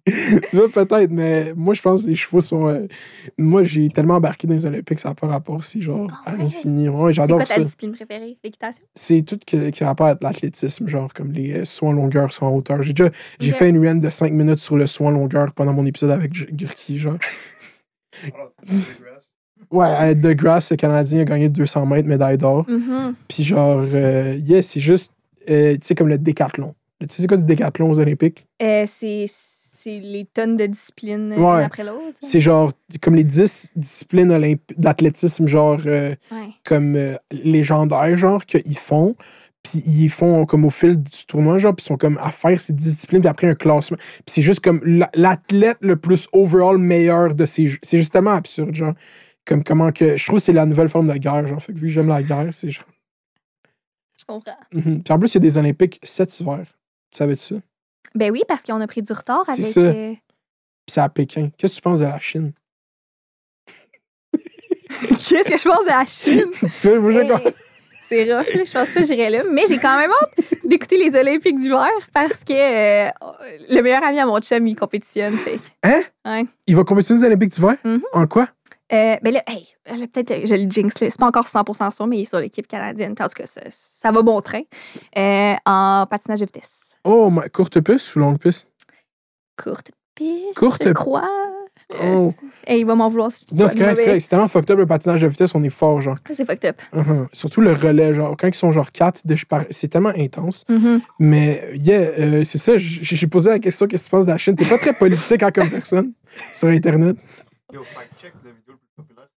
Là, 0.54 0.68
peut-être, 0.74 1.12
mais 1.12 1.54
moi, 1.56 1.74
je 1.74 1.82
pense 1.82 2.04
que 2.04 2.08
les 2.10 2.16
chevaux 2.16 2.41
sont. 2.41 2.68
euh, 2.68 2.88
Moi, 3.38 3.64
j'ai 3.64 3.88
tellement 3.88 4.16
embarqué 4.16 4.45
dans 4.47 4.54
les 4.54 4.66
Olympiques, 4.66 4.99
ça 4.99 5.10
n'a 5.10 5.16
pas 5.16 5.28
rapport 5.28 5.56
aussi, 5.56 5.80
genre, 5.82 6.08
Ah 6.26 6.32
à 6.32 6.34
ouais? 6.34 6.39
l'infini. 6.43 6.89
Ouais, 6.89 6.95
C'est 6.95 6.97
quoi 6.97 7.12
j'adore 7.14 7.39
ta 7.39 7.45
ça. 7.45 7.62
discipline 7.62 7.93
préférée? 7.93 8.38
L'équitation? 8.43 8.84
C'est 8.95 9.22
tout 9.22 9.39
que- 9.47 9.70
qui 9.70 9.84
a 9.84 9.88
rapport 9.88 10.08
avec 10.08 10.22
l'athlétisme, 10.22 10.88
genre, 10.89 11.14
comme 11.14 11.32
les 11.32 11.54
euh, 11.54 11.66
sauts 11.66 11.88
en 11.88 11.93
longueur, 11.93 12.34
sauts 12.34 12.45
en 12.47 12.54
hauteur. 12.54 12.82
J'ai 12.82 12.91
déjà 12.91 13.12
j'ai 13.39 13.51
fait 13.54 13.70
une 13.70 13.80
run 13.86 13.95
de 13.95 14.10
5 14.10 14.34
minutes 14.34 14.60
sur 14.60 14.76
le 14.76 14.88
saut 14.88 15.06
en 15.06 15.12
longueur 15.12 15.54
pendant 15.54 15.72
mon 15.72 15.86
épisode 15.86 16.12
avec 16.12 16.34
Gurki, 16.54 16.97
genre. 16.97 17.18
Ouais, 19.72 19.88
euh, 20.01 20.14
De 20.14 20.34
Grasse, 20.34 20.70
le 20.72 20.78
Canadien, 20.78 21.22
a 21.22 21.26
gagné 21.26 21.49
200 21.49 21.86
mètres, 21.86 22.08
médaille 22.08 22.38
d'or. 22.38 22.66
Mhm. 22.70 23.16
Puis 23.28 23.43
genre, 23.43 23.84
euh, 23.93 24.36
yeah, 24.43 24.62
c'est 24.62 24.80
juste, 24.80 25.12
euh, 25.49 25.74
tu 25.74 25.80
sais, 25.88 25.95
comme 25.95 26.10
le 26.10 26.18
décathlon. 26.18 26.76
Tu 26.99 27.08
sais, 27.10 27.22
c'est 27.24 27.28
quoi 27.28 27.38
le 27.38 27.43
décathlon 27.43 27.89
aux 27.89 27.99
Olympiques? 27.99 28.45
Euh, 28.62 28.84
c'est 28.88 29.26
c'est 29.84 30.00
les 30.00 30.26
tonnes 30.26 30.58
de 30.58 30.66
disciplines 30.66 31.32
euh, 31.34 31.36
Ouais. 31.38 31.56
l'une 31.58 31.66
après 31.66 31.84
l'autre. 31.84 32.18
C'est 32.22 32.40
genre, 32.40 32.72
comme 33.02 33.16
les 33.16 33.24
10 33.24 33.72
disciplines 33.76 34.58
d'athlétisme, 34.78 35.48
genre, 35.48 35.80
euh, 35.86 36.16
Ouais. 36.32 36.50
comme 36.66 36.96
euh, 36.96 37.16
légendaires, 37.32 38.16
genre, 38.18 38.46
qu'ils 38.46 38.78
font. 38.78 39.16
Puis 39.64 39.82
ils 39.86 40.10
font 40.10 40.46
comme 40.46 40.66
au 40.66 40.70
fil 40.70 41.02
du 41.02 41.26
tournoi, 41.26 41.58
genre, 41.58 41.74
puis 41.74 41.84
ils 41.84 41.88
sont 41.88 41.96
comme 41.98 42.18
à 42.22 42.32
faire 42.32 42.60
ces 42.60 42.74
disciplines, 42.74 43.22
puis 43.22 43.30
après 43.30 43.48
un 43.48 43.56
classement. 43.56 43.98
Puis 43.98 44.24
c'est 44.28 44.42
juste 44.42 44.60
comme 44.60 44.82
la- 44.84 45.10
l'athlète 45.16 45.78
le 45.82 45.96
plus 45.96 46.28
overall 46.34 46.78
meilleur 46.78 47.34
de 47.34 47.46
ces 47.46 47.68
jeux. 47.68 47.80
C'est 47.82 47.98
justement 47.98 48.32
absurde, 48.32 48.76
genre. 48.76 48.94
Comme 49.46 49.64
comment 49.64 49.92
que. 49.92 50.16
Je 50.18 50.26
trouve 50.26 50.40
que 50.40 50.44
c'est 50.44 50.54
la 50.54 50.66
nouvelle 50.66 50.90
forme 50.90 51.08
de 51.12 51.18
guerre, 51.18 51.48
genre. 51.48 51.62
Fait 51.62 51.74
que 51.74 51.78
vu 51.78 51.88
que 51.88 51.94
j'aime 51.94 52.08
la 52.10 52.24
guerre, 52.24 52.54
c'est 52.54 52.70
genre. 52.70 52.86
Je 54.20 54.26
comprends. 54.26 54.52
Mhm. 54.74 55.04
Puis 55.04 55.14
en 55.14 55.20
plus, 55.20 55.32
il 55.32 55.36
y 55.36 55.38
a 55.38 55.42
des 55.42 55.58
Olympiques 55.58 56.00
cet 56.04 56.40
hiver. 56.40 56.62
Tu 57.12 57.18
savais 57.18 57.36
ça? 57.36 57.56
Ben 58.16 58.32
oui, 58.32 58.43
parce 58.47 58.62
qu'on 58.64 58.80
a 58.82 58.88
pris 58.88 59.01
du 59.01 59.12
retard 59.14 59.43
C'est 59.45 59.51
avec. 59.54 59.66
ça. 59.66 59.80
euh, 59.82 60.12
Puis 60.14 60.22
c'est 60.88 61.01
à 61.01 61.10
Pékin. 61.10 61.49
Qu'est-ce 61.58 61.74
que 61.74 61.76
tu 61.78 61.82
penses 61.82 61.99
de 61.99 62.06
la 62.06 62.20
Chine? 62.20 62.54
Qu'est-ce 65.28 65.49
que 65.49 65.58
je 65.58 65.68
pense 65.68 65.84
de 65.84 65.89
la 65.89 66.06
Chine? 66.06 66.49
tu 66.60 66.70
sais, 66.70 66.97
moi, 66.99 67.12
j'ai 67.12 67.22
Hey, 67.22 68.26
C'est 68.26 68.34
rough, 68.36 68.54
là. 68.54 68.64
Je 68.66 68.72
pense 68.72 68.89
pas 68.89 68.99
que 69.01 69.06
j'irais 69.08 69.30
là. 69.30 69.43
Mais 69.51 69.64
j'ai 69.68 69.78
quand 69.78 69.97
même 69.97 70.12
hâte 70.12 70.45
d'écouter 70.66 70.97
les 70.97 71.16
Olympiques 71.18 71.58
d'hiver 71.58 71.88
parce 72.14 72.43
que 72.43 72.54
euh, 72.54 73.10
le 73.70 73.82
meilleur 73.82 74.04
ami 74.04 74.20
à 74.20 74.26
mon 74.26 74.39
chum, 74.39 74.68
il 74.68 74.76
compétitionne. 74.76 75.36
Fait. 75.38 75.60
Hein? 75.84 76.01
Ouais. 76.26 76.45
Il 76.68 76.76
va 76.76 76.84
compétitionner 76.84 77.22
aux 77.22 77.26
Olympiques 77.26 77.49
d'hiver? 77.49 77.76
Mhm. 77.84 78.01
En 78.14 78.28
quoi? 78.28 78.47
Euh, 78.91 79.16
ben 79.24 79.34
là, 79.34 79.41
hey, 79.47 79.66
là, 79.88 80.06
peut-être 80.06 80.32
euh, 80.32 80.41
je 80.45 80.54
le 80.56 80.70
jinx, 80.70 80.99
là. 80.99 81.10
c'est 81.10 81.18
pas 81.20 81.26
encore 81.26 81.45
100% 81.47 81.89
sûr, 81.95 82.06
mais 82.06 82.18
il 82.18 82.22
est 82.24 82.26
sur 82.26 82.39
l'équipe 82.39 82.68
canadienne. 82.68 83.16
Puis 83.16 83.24
En 83.26 83.28
tout 83.30 83.36
cas, 83.36 83.45
ça, 83.47 83.62
ça 83.70 84.12
va 84.12 84.22
bon 84.22 84.39
train. 84.41 84.62
Euh, 85.18 85.56
en 85.66 86.06
patinage 86.08 86.41
de 86.41 86.45
vitesse. 86.45 86.93
Oh, 87.04 87.30
ma- 87.30 87.49
courte 87.49 87.80
piste 87.82 88.16
ou 88.16 88.20
longue 88.20 88.39
piste? 88.39 88.68
Courte 89.62 89.91
piste. 90.16 90.56
Courte- 90.56 90.88
Je 90.88 90.93
crois. 90.93 91.30
Oh. 92.01 92.34
Hey, 92.66 92.80
il 92.82 92.86
va 92.86 92.95
m'en 92.95 93.10
vouloir 93.10 93.32
si 93.32 93.45
Non, 93.54 93.68
c'est 93.68 93.76
de 93.76 93.80
correct, 93.82 93.97
c'est 93.97 94.06
correct. 94.06 94.22
C'est 94.22 94.30
tellement 94.30 94.47
fucked 94.47 94.72
up 94.72 94.78
le 94.78 94.86
patinage 94.86 95.22
de 95.22 95.28
vitesse, 95.28 95.54
on 95.54 95.64
est 95.64 95.70
fort, 95.70 95.99
genre. 96.01 96.16
C'est 96.30 96.45
fucked 96.45 96.66
up. 96.70 96.82
Mhm. 96.93 97.28
Surtout 97.34 97.62
le 97.62 97.74
relais, 97.74 98.14
genre, 98.14 98.36
quand 98.38 98.47
ils 98.47 98.54
sont 98.54 98.72
genre 98.72 98.91
4, 98.91 99.22
c'est 99.72 99.88
tellement 99.89 100.14
intense. 100.16 100.64
Mhm. 100.70 101.01
Mais, 101.20 101.72
yeah, 101.76 101.99
euh, 102.20 102.43
c'est 102.45 102.58
ça, 102.58 102.74
j'ai 102.78 103.28
posé 103.28 103.49
la 103.49 103.60
question 103.60 103.86
qu'est-ce 103.88 104.04
que 104.06 104.10
tu 104.10 104.12
penses 104.12 104.26
de 104.26 104.32
la 104.32 104.38
Chine. 104.38 104.56
T'es 104.56 104.66
pas 104.66 104.78
très 104.78 104.93
politique 104.93 105.43
hein, 105.43 105.51
comme 105.51 105.70
personne 105.70 106.14
sur 106.54 106.68
Internet. 106.70 107.18
Yo, 107.74 107.84
fact 107.84 108.12
check, 108.22 108.34
la 108.45 108.51
vidéo 108.51 108.74
le 108.74 108.78
plus 108.78 108.88
populaire, 108.95 109.28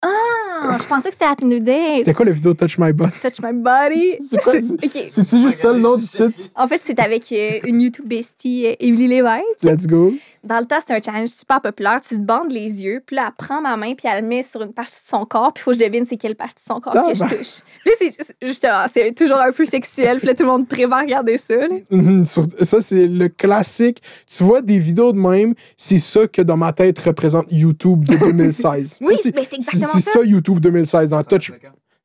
Ah, 0.00 0.76
je 0.80 0.86
pensais 0.86 1.08
que 1.08 1.14
c'était 1.14 1.24
At 1.24 1.44
New 1.44 1.58
Day. 1.58 1.98
C'était 1.98 2.14
quoi 2.14 2.24
la 2.24 2.30
vidéo 2.30 2.54
Touch 2.54 2.78
My 2.78 2.92
Butt? 2.92 3.10
Touch 3.20 3.40
My 3.42 3.52
Body. 3.52 4.16
C'est 4.30 4.40
quoi? 4.40 4.54
OK. 4.54 5.06
C'est-tu 5.10 5.42
juste 5.42 5.60
ça 5.60 5.72
le 5.72 5.80
nom 5.80 5.96
du 5.96 6.06
titre? 6.06 6.30
En 6.54 6.68
fait, 6.68 6.80
c'est 6.84 6.98
avec 7.00 7.32
euh, 7.32 7.58
une 7.64 7.80
YouTube 7.80 8.06
bestie, 8.06 8.66
euh, 8.66 8.74
Emily 8.78 9.08
Lévesque. 9.08 9.42
Let's 9.62 9.86
go. 9.86 10.12
Dans 10.44 10.60
le 10.60 10.66
temps, 10.66 10.76
c'était 10.78 10.94
un 10.94 11.00
challenge 11.00 11.30
super 11.30 11.60
populaire. 11.60 12.00
Tu 12.00 12.14
te 12.14 12.20
bandes 12.20 12.50
les 12.50 12.82
yeux, 12.82 13.02
puis 13.04 13.16
là, 13.16 13.26
elle 13.28 13.44
prend 13.46 13.60
ma 13.60 13.76
main, 13.76 13.94
puis 13.94 14.08
elle 14.08 14.22
le 14.22 14.28
met 14.28 14.42
sur 14.42 14.62
une 14.62 14.72
partie 14.72 14.92
de 14.92 15.08
son 15.08 15.24
corps, 15.26 15.52
puis 15.52 15.62
il 15.62 15.64
faut 15.64 15.70
que 15.72 15.78
je 15.78 15.84
devine 15.84 16.04
c'est 16.04 16.16
quelle 16.16 16.36
partie 16.36 16.62
de 16.64 16.72
son 16.72 16.80
corps 16.80 16.92
que 16.92 17.14
je 17.14 17.24
touche. 17.24 17.62
Là, 17.84 17.92
c'est 17.98 18.12
justement, 18.42 18.84
c'est 18.92 19.12
toujours 19.14 19.38
un 19.38 19.50
peu 19.52 19.64
sexuel, 19.64 20.18
puis 20.18 20.28
là, 20.28 20.34
tout 20.34 20.44
le 20.44 20.48
monde 20.48 20.68
préfère 20.68 21.00
regarder 21.00 21.36
ça. 21.38 21.54
Mhm, 21.90 22.24
ça, 22.24 22.80
c'est 22.80 23.06
le 23.06 23.28
classique. 23.28 24.00
Tu 24.26 24.44
vois 24.44 24.62
des 24.62 24.78
vidéos 24.78 25.12
de 25.12 25.18
même, 25.18 25.54
c'est 25.76 25.98
ça 25.98 26.26
que 26.28 26.42
dans 26.42 26.56
ma 26.56 26.72
tête 26.72 26.98
représente 27.00 27.46
YouTube 27.50 28.04
de 28.04 28.16
2016. 28.16 28.98
Oui, 29.00 29.16
Ça, 29.16 29.30
mais 29.34 29.42
c'est 29.44 29.54
exactement 29.56 29.87
c'est 29.92 30.00
ça. 30.00 30.12
ça 30.12 30.22
YouTube 30.22 30.60
2016 30.60 31.10
dans 31.10 31.22
Touch. 31.22 31.52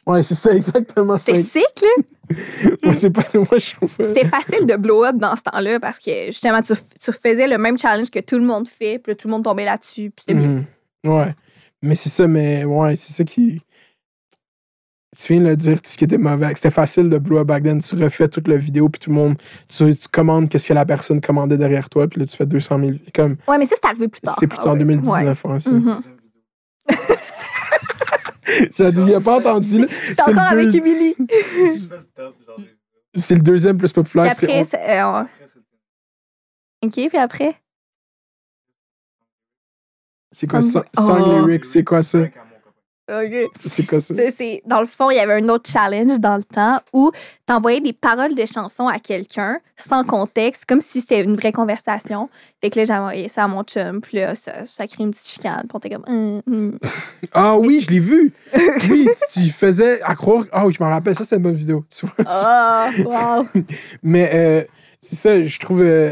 Ouais, 0.06 0.22
c'est 0.22 0.36
ça 0.36 0.52
exactement. 0.54 1.18
C'était 1.18 1.42
sick, 1.44 1.64
là. 1.82 2.04
Moi, 2.84 2.94
c'est 2.94 3.10
pas 3.10 3.24
moi 3.36 3.58
je. 3.58 3.74
C'était 4.04 4.28
facile 4.28 4.66
de 4.66 4.76
blow 4.76 5.04
up 5.06 5.16
dans 5.18 5.36
ce 5.36 5.44
temps-là 5.44 5.80
parce 5.80 6.00
que 6.00 6.26
justement, 6.28 6.62
tu, 6.62 6.74
tu 7.00 7.12
faisais 7.12 7.48
le 7.48 7.58
même 7.58 7.78
challenge 7.78 8.10
que 8.10 8.20
tout 8.20 8.38
le 8.38 8.46
monde 8.46 8.68
fait, 8.68 8.98
puis 9.00 9.12
là, 9.12 9.16
tout 9.16 9.28
le 9.28 9.34
monde 9.34 9.44
tombait 9.44 9.66
là-dessus, 9.66 10.10
puis 10.10 10.26
c'était 10.28 10.34
bien. 10.40 10.66
Mhm. 11.06 11.12
Ouais. 11.12 11.36
Mais 11.82 11.96
c'est 11.96 12.10
ça, 12.10 12.28
mais 12.28 12.64
ouais, 12.66 12.96
c'est 12.96 13.14
ça 13.14 13.24
qui. 13.24 13.62
Tu 15.16 15.34
viens 15.34 15.42
de 15.44 15.48
le 15.50 15.56
dire, 15.56 15.82
tout 15.82 15.90
ce 15.90 15.98
qui 15.98 16.06
était 16.06 16.18
mauvais. 16.18 16.54
C'était 16.56 16.72
facile 16.72 17.08
de 17.10 17.18
blow 17.18 17.38
up 17.40 17.48
back 17.48 17.64
then. 17.64 17.80
Tu 17.80 17.96
refais 17.96 18.28
toute 18.28 18.48
la 18.48 18.58
vidéo, 18.58 18.90
puis 18.90 19.00
tout 19.00 19.10
le 19.10 19.16
monde. 19.16 19.36
Tu, 19.68 19.96
tu 19.96 20.08
commandes 20.08 20.50
qu'est-ce 20.50 20.68
que 20.68 20.74
la 20.74 20.86
personne 20.86 21.22
commandait 21.22 21.58
derrière 21.58 21.88
toi, 21.90 22.08
puis 22.08 22.20
là, 22.22 22.26
tu 22.26 22.36
fais 22.36 22.46
200 22.48 22.80
000. 22.80 22.92
Comme, 23.14 23.36
Ouais, 23.48 23.58
mais 23.58 23.66
ça, 23.66 23.76
c'est 23.82 23.88
arrivé 23.88 24.08
plus 24.08 24.22
tard. 24.22 24.36
c'est 24.40 24.48
plutôt 24.48 24.64
Ah 24.68 24.72
en 24.72 24.74
ouais. 24.74 24.80
2019, 24.80 25.46
hein, 25.46 25.60
ça. 25.60 25.70
Ouais. 25.72 26.96
Ça 28.72 28.92
dit, 28.92 29.02
il 29.08 29.16
a 29.16 29.22
pas 29.22 29.38
entendu, 29.40 29.80
là. 29.80 29.86
C'est 29.90 30.18
le 30.28 30.34
encore 30.34 30.44
avec 30.52 30.74
Emily. 30.76 31.16
C'est 33.16 33.36
le 33.36 33.42
deuxième 33.42 33.78
plus 33.78 33.92
Puis 33.94 34.02
populaire. 34.04 34.34
c'est 34.34 34.46
après, 34.46 34.60
on- 34.60 34.64
c'est, 34.64 34.90
euh, 35.00 35.06
on- 35.08 36.88
OK, 36.88 36.94
puis 36.94 37.18
après? 37.18 37.56
C'est 40.32 40.48
quoi 40.48 40.62
ça? 40.64 40.84
Song 40.98 41.22
Oh. 41.26 41.46
lyrics, 41.46 41.64
c'est 41.66 41.84
quoi 41.84 42.02
ça? 42.02 42.20
OK. 43.12 43.50
C'est 43.66 43.86
quoi 43.86 44.00
ça? 44.00 44.14
C'est- 44.36 44.62
dans 44.66 44.80
le 44.80 44.86
fond, 44.88 45.10
il 45.12 45.18
y 45.18 45.20
avait 45.20 45.34
un 45.34 45.50
autre 45.50 45.70
challenge 45.70 46.20
dans 46.20 46.38
le 46.38 46.44
temps 46.44 46.80
où 46.94 47.12
t'envoyais 47.46 47.82
des 47.82 47.92
paroles 47.92 48.34
de 48.34 48.46
chansons 48.46 48.88
à 48.88 48.98
quelqu'un 49.00 49.60
sans 49.76 50.04
contexte, 50.06 50.64
comme 50.66 50.80
si 50.80 51.02
c'était 51.02 51.22
une 51.22 51.36
vraie 51.36 51.52
conversation. 51.52 52.30
Fait 52.62 52.70
que 52.70 52.80
là, 52.80 52.86
j'ai 52.86 52.94
envoyé 52.94 53.28
ça 53.28 53.44
à 53.44 53.48
mon 53.50 53.64
chum, 53.64 54.00
puis 54.00 54.20
là, 54.20 54.36
ça, 54.36 54.66
ça 54.66 54.88
crée 54.88 55.04
une 55.04 55.12
petite 55.12 55.28
chicane. 55.28 55.64
Puis 55.68 55.70
on 55.74 55.78
était 55.80 55.90
comme... 55.90 56.06
Hum, 56.08 56.42
hum. 56.48 56.80
Ah 57.34 57.58
oui, 57.58 57.82
je 57.82 57.90
l'ai 57.92 58.00
vu! 58.00 58.32
Oui, 58.90 59.08
tu 59.34 59.50
faisais 59.50 60.02
à 60.02 60.16
croire. 60.16 60.46
Ah 60.54 60.66
oui, 60.66 60.74
je 60.78 60.82
m'en 60.82 60.90
rappelle, 60.90 61.16
ça, 61.16 61.24
c'est 61.26 61.36
une 61.36 61.42
bonne 61.44 61.56
vidéo. 61.56 61.84
tu 61.90 62.06
vois. 62.06 62.26
Ah, 62.26 62.90
wow. 63.06 63.46
Mais 64.04 64.30
euh, 64.34 64.64
c'est 65.02 65.16
ça, 65.18 65.42
je 65.42 65.60
trouve. 65.60 65.82
euh, 65.82 66.12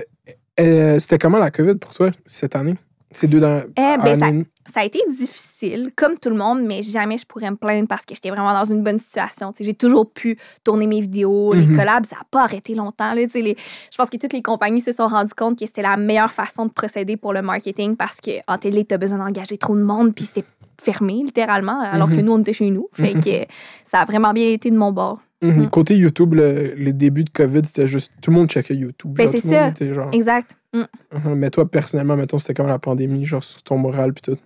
euh, 0.60 1.00
C'était 1.00 1.18
comment 1.18 1.38
la 1.38 1.52
COVID 1.52 1.76
pour 1.76 1.94
toi 1.94 2.12
cette 2.26 2.56
année? 2.56 2.76
Ces 3.12 3.28
deux 3.28 3.40
dans. 3.40 3.64
ben, 3.76 4.20
ça- 4.20 4.26
années? 4.26 4.46
Ça 4.74 4.82
a 4.82 4.86
été 4.86 5.00
difficile, 5.10 5.90
comme 5.96 6.18
tout 6.18 6.30
le 6.30 6.36
monde, 6.36 6.62
mais 6.64 6.82
jamais 6.82 7.18
je 7.18 7.26
pourrais 7.26 7.52
me 7.52 7.56
plaindre 7.56 7.88
parce 7.88 8.06
que 8.06 8.16
j'étais 8.16 8.30
vraiment 8.30 8.54
dans 8.54 8.66
une 8.66 8.84
bonne 8.84 8.98
situation. 8.98 9.52
J'ai 9.60 9.74
toujours 9.74 10.10
pu 10.12 10.38
tourner 10.64 10.88
mes 10.88 11.02
vidéos, 11.02 11.54
Mhm. 11.54 11.60
les 11.72 11.76
collabs, 11.78 12.06
ça 12.06 12.16
n'a 12.18 12.24
pas 12.32 12.44
arrêté 12.44 12.74
longtemps. 12.76 13.14
Là, 13.14 13.22
les- 13.34 13.56
je 13.92 13.98
pense 13.98 14.10
que 14.10 14.18
toutes 14.18 14.34
les 14.34 14.42
compagnies 14.42 14.82
se 14.82 14.92
sont 14.92 15.08
rendues 15.08 15.34
compte 15.36 15.60
que 15.60 15.66
c'était 15.66 15.82
la 15.82 15.98
meilleure 15.98 16.32
façon 16.32 16.66
de 16.66 16.72
procéder 16.72 17.18
pour 17.18 17.34
le 17.34 17.42
marketing 17.42 17.96
parce 17.96 18.18
qu'en 18.22 18.58
télé, 18.58 18.86
tu 18.86 18.96
as 18.96 18.98
besoin 18.98 19.18
d'engager 19.18 19.58
trop 19.58 19.76
de 19.76 19.84
monde, 19.84 20.16
puis 20.16 20.26
c'était 20.26 20.46
fermé 20.82 21.14
littéralement, 21.24 21.80
alors 21.82 22.08
Mhm. 22.08 22.16
que 22.16 22.22
nous, 22.22 22.32
on 22.34 22.40
était 22.40 22.54
chez 22.54 22.70
nous. 22.72 22.88
Fait 22.94 23.14
que 23.14 23.46
ça 23.84 24.00
a 24.00 24.06
vraiment 24.06 24.34
bien 24.34 24.48
été 24.50 24.72
de 24.72 24.78
mon 24.78 24.92
bord. 24.92 25.20
Mhm. 25.44 25.58
Mhm. 25.64 25.70
Côté 25.70 25.96
YouTube, 25.96 26.34
le, 26.36 26.74
les 26.76 26.94
débuts 26.94 27.24
de 27.24 27.30
COVID, 27.32 27.62
c'était 27.66 27.88
juste. 27.88 28.12
Tout 28.22 28.32
le 28.32 28.38
monde 28.38 28.48
checkait 28.50 28.76
YouTube. 28.76 29.12
Ben, 29.14 29.28
c'est 29.28 29.44
le 29.44 29.52
ça. 29.90 29.94
genre, 29.94 30.10
Exact. 30.14 30.56
Mm. 30.74 30.82
Mhm. 31.14 31.36
Mais 31.36 31.50
toi, 31.50 31.70
personnellement, 31.70 32.16
mettons, 32.16 32.38
c'était 32.38 32.54
comme 32.54 32.68
la 32.68 32.80
pandémie, 32.80 33.26
genre 33.26 33.44
sur 33.44 33.62
ton 33.64 33.78
moral, 33.78 34.14
puis 34.14 34.22
tout. 34.22 34.40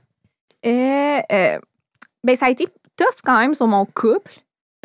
Euh, 0.66 1.20
euh, 1.32 1.60
ben, 2.24 2.36
ça 2.36 2.48
a 2.48 2.50
été 2.50 2.68
tough 2.98 3.22
quand 3.24 3.38
même 3.40 3.54
sur 3.54 3.68
mon 3.68 3.86
couple 3.86 4.32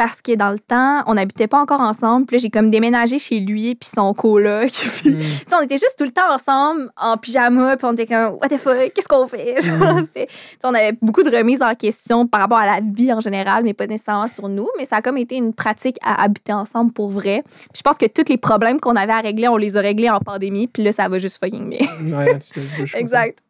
parce 0.00 0.22
que 0.22 0.34
dans 0.34 0.48
le 0.48 0.58
temps, 0.58 1.02
on 1.06 1.12
n'habitait 1.12 1.46
pas 1.46 1.60
encore 1.60 1.82
ensemble. 1.82 2.24
Puis 2.24 2.38
là, 2.38 2.40
j'ai 2.40 2.48
comme 2.48 2.70
déménagé 2.70 3.18
chez 3.18 3.38
lui 3.38 3.74
puis 3.74 3.86
son 3.94 4.14
coloc. 4.14 4.70
Puis, 5.02 5.12
sais, 5.12 5.54
on 5.54 5.60
était 5.60 5.76
juste 5.76 5.96
tout 5.98 6.04
le 6.04 6.10
temps 6.10 6.32
ensemble 6.32 6.90
en 6.96 7.18
pyjama. 7.18 7.76
Puis 7.76 7.86
on 7.86 7.92
était 7.92 8.06
comme, 8.06 8.38
what 8.40 8.48
the 8.48 8.56
fuck, 8.56 8.94
qu'est-ce 8.94 9.06
qu'on 9.06 9.26
fait? 9.26 9.60
Sais, 9.60 10.26
on 10.64 10.72
avait 10.72 10.96
beaucoup 11.02 11.22
de 11.22 11.30
remises 11.30 11.60
en 11.60 11.74
question 11.74 12.26
par 12.26 12.40
rapport 12.40 12.56
à 12.56 12.64
la 12.64 12.80
vie 12.80 13.12
en 13.12 13.20
général, 13.20 13.62
mais 13.62 13.74
pas 13.74 13.86
nécessairement 13.86 14.28
sur 14.28 14.48
nous. 14.48 14.68
Mais 14.78 14.86
ça 14.86 14.96
a 14.96 15.02
comme 15.02 15.18
été 15.18 15.36
une 15.36 15.52
pratique 15.52 15.98
à 16.02 16.22
habiter 16.22 16.54
ensemble 16.54 16.94
pour 16.94 17.10
vrai. 17.10 17.42
Puis 17.44 17.76
je 17.76 17.82
pense 17.82 17.98
que 17.98 18.06
tous 18.06 18.30
les 18.30 18.38
problèmes 18.38 18.80
qu'on 18.80 18.96
avait 18.96 19.12
à 19.12 19.20
régler, 19.20 19.48
on 19.48 19.58
les 19.58 19.76
a 19.76 19.82
réglés 19.82 20.08
en 20.08 20.20
pandémie. 20.20 20.66
Puis 20.66 20.82
là, 20.82 20.92
ça 20.92 21.10
va 21.10 21.18
juste 21.18 21.38
fucking 21.38 21.68
bien. 21.68 21.86
Ouais, 22.16 22.38
je 22.84 22.96
exact. 22.96 23.40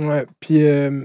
Ouais, 0.00 0.24
puis 0.40 0.66
euh, 0.66 1.04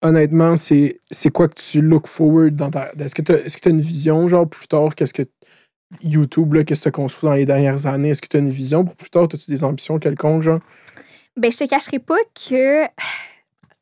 honnêtement, 0.00 0.56
c'est 0.56 0.98
quoi 1.32 1.48
que 1.48 1.60
tu 1.60 1.82
look 1.82 2.06
forward 2.06 2.56
dans 2.56 2.70
ta. 2.70 2.92
Est-ce 2.98 3.14
que 3.14 3.22
tu 3.22 3.32
as, 3.32 3.70
une 3.70 3.80
vision, 3.80 4.26
genre 4.26 4.48
plus 4.48 4.66
tard, 4.66 4.94
qu'est-ce 4.94 5.14
que 5.14 5.22
YouTube, 6.02 6.54
là, 6.54 6.64
qu'est-ce 6.64 6.80
que 6.80 6.84
tu 6.84 6.88
as 6.88 6.92
construit 6.92 7.28
dans 7.28 7.34
les 7.34 7.44
dernières 7.44 7.86
années? 7.86 8.10
Est-ce 8.10 8.22
que 8.22 8.28
tu 8.28 8.38
as 8.38 8.40
une 8.40 8.48
vision 8.48 8.84
pour 8.84 8.96
plus 8.96 9.10
tard? 9.10 9.24
As-tu 9.24 9.50
des 9.50 9.64
ambitions 9.64 9.98
quelconques, 9.98 10.42
genre? 10.42 10.60
Ben, 11.36 11.52
je 11.52 11.58
te 11.58 11.68
cacherai 11.68 11.98
pas 11.98 12.16
que, 12.48 12.84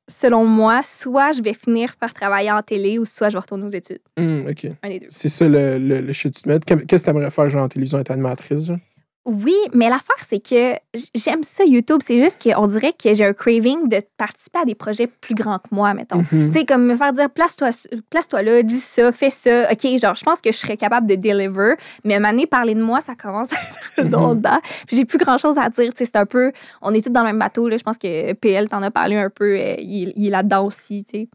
selon 0.09 0.45
moi, 0.45 0.83
soit 0.85 1.31
je 1.33 1.43
vais 1.43 1.55
finir 1.55 1.97
par 1.97 2.13
travailler 2.13 2.51
en 2.51 2.63
télé 2.63 2.99
ou 2.99 3.05
soit 3.05 3.29
je 3.29 3.35
vais 3.35 3.41
retourner 3.41 3.65
aux 3.65 3.69
études. 3.69 4.03
Hum, 4.19 4.47
ok. 4.49 4.67
Un 4.83 4.89
des 4.89 5.01
deux. 5.01 5.07
C'est 5.11 5.29
ça 5.29 5.49
le, 5.49 5.79
le, 5.79 6.01
le 6.01 6.13
shit 6.13 6.33
que 6.33 6.39
tu 6.39 6.43
te 6.43 6.49
mets. 6.49 6.59
Qu'est- 6.59 6.87
Qu'est-ce 6.87 7.05
que 7.05 7.11
tu 7.11 7.17
aimerais 7.17 7.31
faire, 7.31 7.49
genre, 7.49 7.63
en 7.65 7.69
télévision, 7.69 7.99
être 8.01 8.11
animatrice, 8.11 8.67
genre? 8.67 8.79
Oui, 9.27 9.55
mais 9.75 9.91
l'affaire, 9.91 10.17
c'est 10.27 10.41
que 10.43 10.75
j'aime 11.15 11.43
ça, 11.43 11.63
YouTube. 11.65 12.01
C'est 12.03 12.19
juste 12.19 12.43
qu'on 12.43 12.67
dirait 12.67 12.95
que 12.95 13.13
j'ai 13.13 13.25
un 13.25 13.35
craving 13.35 13.87
de 13.89 14.01
participer 14.17 14.61
à 14.61 14.65
des 14.65 14.75
projets 14.75 15.07
plus 15.07 15.35
grands 15.35 15.59
que 15.59 15.69
moi, 15.73 15.93
mettons. 15.93 16.25
Mhm. 16.33 16.51
Tu 16.51 16.53
sais, 16.61 16.65
comme 16.65 16.87
me 16.87 16.97
faire 16.97 17.13
dire, 17.13 17.29
place-toi 17.29 17.69
place-toi 18.09 18.43
là, 18.43 18.63
dis 18.63 18.81
ça, 18.81 19.13
fais 19.13 19.29
ça. 19.29 19.71
OK, 19.71 19.87
genre, 20.01 20.15
je 20.17 20.25
pense 20.25 20.41
que 20.41 20.51
je 20.51 20.57
serais 20.57 20.79
capable 20.79 21.07
de 21.07 21.17
deliver, 21.17 21.75
mais 22.03 22.15
à 22.15 22.17
un 22.17 22.21
moment 22.21 22.33
donné, 22.33 22.47
parler 22.47 22.75
de 22.75 22.83
moi, 22.83 23.01
ça 23.03 23.15
commence 23.15 23.49
à 23.53 23.57
être 23.57 23.91
Mhm. 23.99 24.05
redondant. 24.15 24.61
Puis 24.87 24.97
j'ai 24.97 25.05
plus 25.05 25.19
grand-chose 25.19 25.59
à 25.59 25.69
dire. 25.69 25.93
Tu 25.93 25.99
sais, 25.99 26.05
c'est 26.07 26.17
un 26.17 26.27
peu, 26.27 26.51
on 26.81 26.95
est 26.95 27.05
tous 27.05 27.11
dans 27.13 27.21
le 27.21 27.27
même 27.27 27.39
bateau. 27.39 27.69
Là. 27.69 27.77
Je 27.77 27.83
pense 27.83 27.99
que 27.99 28.33
PL 28.33 28.69
t'en 28.71 28.83
a 28.83 28.91
parlé 28.91 29.17
un 29.17 29.29
peu. 29.29 29.59
euh, 29.59 29.75
il, 29.79 30.15
il 30.17 30.29
est 30.29 30.31
là-dedans 30.31 30.65
aussi, 30.65 31.05
tu 31.05 31.19
sais. 31.21 31.29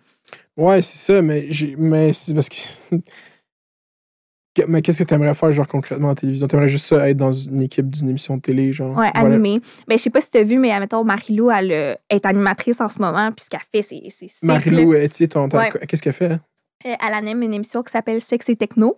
Ouais, 0.58 0.82
c'est 0.82 0.98
ça, 0.98 1.22
mais, 1.22 1.46
j'ai- 1.50 1.76
mais 1.78 2.14
c'est 2.14 2.34
parce 2.34 2.50
que. 2.50 2.56
Mais 4.68 4.82
qu'est-ce 4.82 5.00
que 5.00 5.08
tu 5.08 5.14
aimerais 5.14 5.34
faire, 5.34 5.52
genre, 5.52 5.68
concrètement 5.68 6.10
en 6.10 6.16
télévision? 6.16 6.48
Tu 6.48 6.56
aimerais 6.56 6.70
juste 6.70 6.86
ça, 6.86 7.10
être 7.10 7.18
dans 7.18 7.32
une 7.32 7.62
équipe 7.62 7.90
d'une 7.90 8.10
émission 8.10 8.38
de 8.38 8.42
télé, 8.42 8.72
genre? 8.72 8.98
Ouais, 8.98 9.12
Voilà. 9.14 9.36
animé. 9.36 9.60
Ben, 9.88 9.98
je 9.98 10.04
sais 10.04 10.10
pas 10.10 10.22
si 10.22 10.30
tu 10.32 10.38
as 10.38 10.44
vu, 10.44 10.58
mais 10.58 10.72
admettons, 10.72 11.04
Marie-Lou, 11.04 11.52
elle 11.52 11.72
euh, 11.72 11.96
est 12.10 12.26
animatrice 12.26 12.80
en 12.82 12.88
ce 12.88 13.00
moment, 13.00 13.32
puis 13.32 13.46
ce 13.46 13.50
qu'elle 13.50 13.84
fait, 13.84 14.10
c'est. 14.12 14.28
Marie-Lou, 14.44 14.94
qu'est-ce 14.94 16.02
qu'elle 16.02 16.14
fait? 16.14 16.32
Euh, 16.86 16.96
Elle 17.06 17.14
anime 17.14 17.42
une 17.42 17.54
émission 17.54 17.84
qui 17.84 17.92
s'appelle 17.92 18.22
Sexe 18.22 18.50
et 18.50 18.56
Techno. 18.56 18.98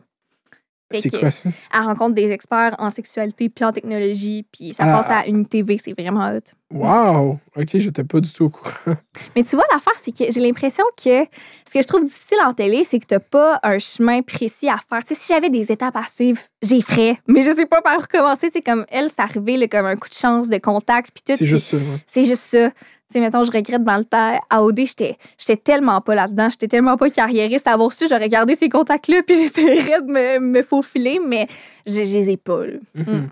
C'est 0.91 1.09
quoi 1.09 1.31
ça? 1.31 1.49
Elle 1.73 1.81
rencontre 1.81 2.15
des 2.15 2.31
experts 2.31 2.75
en 2.79 2.89
sexualité 2.89 3.49
puis 3.49 3.65
en 3.65 3.71
technologie, 3.71 4.45
puis 4.51 4.73
ça 4.73 4.85
passe 4.85 5.09
à 5.09 5.25
une 5.27 5.45
TV, 5.45 5.77
c'est 5.83 5.93
vraiment 5.93 6.27
hot. 6.29 6.39
Wow! 6.73 7.39
Ok, 7.55 7.67
j'étais 7.75 8.03
pas 8.03 8.19
du 8.19 8.31
tout 8.31 8.45
au 8.45 8.49
courant. 8.49 8.71
Mais 9.35 9.43
tu 9.43 9.55
vois, 9.55 9.65
l'affaire, 9.71 9.93
c'est 10.01 10.11
que 10.11 10.31
j'ai 10.31 10.39
l'impression 10.41 10.83
que 11.01 11.25
ce 11.65 11.73
que 11.73 11.81
je 11.81 11.87
trouve 11.87 12.03
difficile 12.05 12.37
en 12.45 12.53
télé, 12.53 12.83
c'est 12.83 12.99
que 12.99 13.05
t'as 13.05 13.19
pas 13.19 13.59
un 13.63 13.79
chemin 13.79 14.21
précis 14.21 14.67
à 14.67 14.75
faire. 14.77 15.03
Tu 15.03 15.13
sais, 15.13 15.19
si 15.19 15.33
j'avais 15.33 15.49
des 15.49 15.71
étapes 15.71 15.95
à 15.95 16.03
suivre, 16.03 16.41
j'y 16.61 16.81
ferais. 16.81 17.19
Mais 17.27 17.41
je 17.43 17.55
sais 17.55 17.65
pas 17.65 17.81
par 17.81 17.97
où 17.97 18.01
recommencer. 18.01 18.47
Tu 18.47 18.53
sais, 18.57 18.61
comme 18.61 18.85
elle, 18.89 19.09
c'est 19.09 19.21
arrivé 19.21 19.55
là, 19.57 19.67
comme 19.67 19.85
un 19.85 19.95
coup 19.95 20.09
de 20.09 20.13
chance, 20.13 20.49
de 20.49 20.57
contact, 20.57 21.11
puis 21.13 21.23
tout. 21.25 21.37
C'est 21.37 21.45
juste 21.45 21.67
ça. 21.67 21.77
ouais. 21.77 21.83
C'est 22.05 22.23
juste 22.23 22.43
ça. 22.43 22.69
Sais, 23.09 23.21
mettons, 23.21 23.43
je 23.43 23.51
regrette 23.51 23.83
dans 23.85 23.97
le 23.97 24.03
temps, 24.03 24.37
à 24.49 24.63
OD, 24.63 24.79
j'étais 24.85 25.17
j'étais 25.37 25.55
tellement 25.55 26.01
pas 26.01 26.13
là-dedans, 26.13 26.49
j'étais 26.49 26.67
tellement 26.67 26.97
pas 26.97 27.09
carriériste. 27.09 27.65
À 27.67 27.71
avoir 27.73 27.91
su, 27.93 28.05
j'aurais 28.09 28.27
gardé 28.27 28.55
ces 28.55 28.67
contacts-là, 28.67 29.21
puis 29.25 29.35
j'étais 29.45 29.61
raide 29.81 30.07
de 30.07 30.11
me, 30.11 30.39
me 30.39 30.61
faufiler, 30.61 31.19
mais 31.25 31.47
je 31.85 31.93
je 31.93 31.99
les 32.01 32.29
ai 32.31 32.37
pas. 32.37 32.65
là. 32.65 32.73
Mhm. 32.95 33.29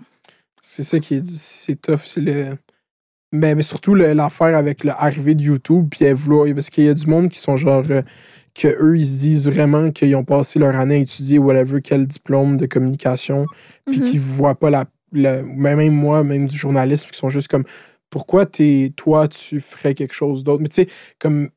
C'est 0.62 0.82
ça 0.82 0.98
qui 0.98 1.16
est, 1.16 1.26
c'est 1.26 1.80
tough. 1.80 2.00
C'est 2.04 2.20
le. 2.22 2.56
Mais, 3.32 3.54
mais 3.54 3.62
surtout 3.62 3.94
le- 3.94 4.14
l'affaire 4.14 4.56
avec 4.56 4.82
l'arrivée 4.82 5.34
de 5.34 5.42
YouTube, 5.42 5.88
puis 5.90 6.04
elle 6.06 6.14
vouloir. 6.14 6.46
Parce 6.54 6.70
qu'il 6.70 6.84
y 6.84 6.88
a 6.88 6.94
du 6.94 7.06
monde 7.06 7.28
qui 7.28 7.38
sont 7.38 7.56
genre. 7.56 7.84
euh, 7.90 8.02
que 8.54 8.68
eux, 8.82 8.96
ils 8.96 9.06
se 9.06 9.18
disent 9.18 9.46
vraiment 9.50 9.90
qu'ils 9.90 10.16
ont 10.16 10.24
passé 10.24 10.58
leur 10.58 10.74
année 10.76 10.94
à 10.94 10.98
étudier 11.00 11.38
whatever, 11.38 11.82
quel 11.82 12.06
diplôme 12.06 12.56
de 12.56 12.64
communication, 12.64 13.44
puis 13.86 13.98
Mhm. 14.00 14.10
qui 14.10 14.16
voient 14.16 14.54
pas 14.54 14.70
la, 14.70 14.86
la- 15.12 15.42
Même 15.42 15.76
même 15.76 15.92
moi, 15.92 16.24
même 16.24 16.46
du 16.46 16.56
journalisme, 16.56 17.10
qui 17.10 17.18
sont 17.18 17.28
juste 17.28 17.48
comme. 17.48 17.64
Pourquoi 18.10 18.46
toi, 18.96 19.28
tu 19.28 19.60
ferais 19.60 19.94
quelque 19.94 20.14
chose 20.14 20.44
d'autre? 20.44 20.62
Mais 20.62 20.68
tu 20.68 20.76
sais, 20.84 20.88
comme. 21.18 21.50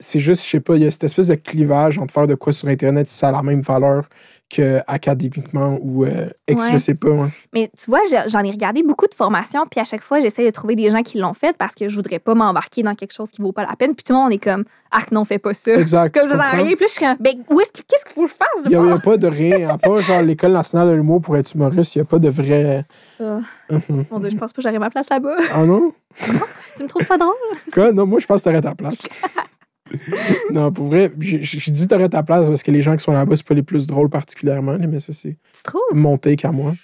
c'est 0.00 0.20
juste, 0.20 0.44
je 0.44 0.50
sais 0.50 0.60
pas, 0.60 0.76
il 0.76 0.82
y 0.84 0.86
a 0.86 0.90
cette 0.90 1.04
espèce 1.04 1.28
de 1.28 1.34
clivage 1.36 1.98
entre 1.98 2.14
faire 2.14 2.26
de 2.26 2.34
quoi 2.36 2.52
sur 2.52 2.68
Internet 2.68 3.06
si 3.08 3.16
ça 3.16 3.28
a 3.28 3.32
la 3.32 3.42
même 3.42 3.62
valeur 3.62 4.08
que 4.54 4.80
académiquement 4.86 5.78
ou 5.80 6.04
euh, 6.04 6.28
ex, 6.46 6.60
Ouais. 6.62 6.70
je 6.72 6.78
sais 6.78 6.94
pas. 6.94 7.08
ouais. 7.08 7.28
Mais 7.54 7.70
tu 7.78 7.90
vois, 7.90 8.00
je- 8.10 8.28
j'en 8.30 8.40
ai 8.40 8.50
regardé 8.50 8.82
beaucoup 8.82 9.06
de 9.06 9.14
formations, 9.14 9.64
puis 9.70 9.80
à 9.80 9.84
chaque 9.84 10.02
fois, 10.02 10.20
j'essaie 10.20 10.44
de 10.44 10.50
trouver 10.50 10.76
des 10.76 10.90
gens 10.90 11.02
qui 11.02 11.18
l'ont 11.18 11.32
fait 11.32 11.56
parce 11.56 11.74
que 11.74 11.88
je 11.88 11.94
voudrais 11.94 12.18
pas 12.18 12.34
m'embarquer 12.34 12.82
dans 12.82 12.94
quelque 12.94 13.12
chose 13.14 13.30
qui 13.30 13.40
vaut 13.40 13.52
pas 13.52 13.64
la 13.66 13.74
peine. 13.76 13.94
Puis 13.94 14.04
tout 14.04 14.12
le 14.12 14.18
monde 14.18 14.32
est 14.32 14.38
comme, 14.42 14.64
ah, 14.90 14.98
non, 15.10 15.24
fais 15.24 15.38
pas 15.38 15.54
ça. 15.54 15.72
Exact. 15.72 16.14
Comme 16.14 16.28
ça 16.28 16.36
comprends? 16.36 16.62
rien. 16.64 16.76
Puis 16.76 16.86
je 16.86 16.92
suis 16.92 17.00
comme, 17.04 17.16
ben, 17.20 17.36
où 17.50 17.60
est-ce 17.60 17.72
que- 17.72 17.82
qu'est-ce 17.88 18.04
qu'il 18.04 18.14
faut 18.14 18.24
que 18.24 18.28
je 18.30 18.34
fasse 18.34 18.62
de 18.64 18.70
Il 18.70 18.78
n'y 18.78 18.90
a, 18.92 18.98
pas 18.98 19.16
de 19.16 19.26
rien. 19.26 19.70
À 19.70 19.78
part 19.78 19.98
genre 20.02 20.20
l'École 20.22 20.52
nationale 20.52 20.88
de 20.88 20.92
l'humour 20.94 21.20
pour 21.22 21.36
être 21.36 21.54
humoriste, 21.54 21.94
il 21.94 21.98
n'y 21.98 22.02
a 22.02 22.04
pas 22.06 22.18
de 22.18 22.28
vrai. 22.28 22.84
Mhm. 23.20 24.04
mon 24.10 24.18
Dieu, 24.18 24.30
je 24.30 24.36
pense 24.36 24.52
pas 24.52 24.56
que 24.56 24.62
j'aurais 24.62 24.78
ma 24.78 24.90
place 24.90 25.08
là-bas. 25.10 25.36
Ah 25.54 25.64
non? 25.64 25.92
tu 26.76 26.82
me 26.82 26.88
trouves 26.88 27.06
pas 27.06 27.16
drôle? 27.16 27.32
Quoi? 27.72 27.92
Non, 27.92 28.04
moi, 28.06 28.18
je 28.18 28.26
pense 28.26 28.40
que 28.40 28.44
t'aurais 28.44 28.60
ta 28.60 28.74
place. 28.74 29.00
non, 30.50 30.72
pour 30.72 30.86
vrai, 30.86 31.12
j'ai 31.20 31.42
j'ai 31.42 31.70
dit 31.72 31.86
t'aurais 31.88 32.08
ta 32.08 32.22
place 32.22 32.48
parce 32.48 32.62
que 32.62 32.70
les 32.70 32.80
gens 32.80 32.96
qui 32.96 33.02
sont 33.02 33.12
là-bas, 33.12 33.36
c'est 33.36 33.46
pas 33.46 33.54
les 33.54 33.62
plus 33.62 33.86
drôles 33.86 34.08
particulièrement, 34.10 34.76
mais 34.78 35.00
ça, 35.00 35.12
c'est 35.12 35.36
Tu 35.52 35.62
trouves? 35.62 35.80
mon 35.92 36.18
take 36.18 36.46
à 36.46 36.52
moi. 36.52 36.74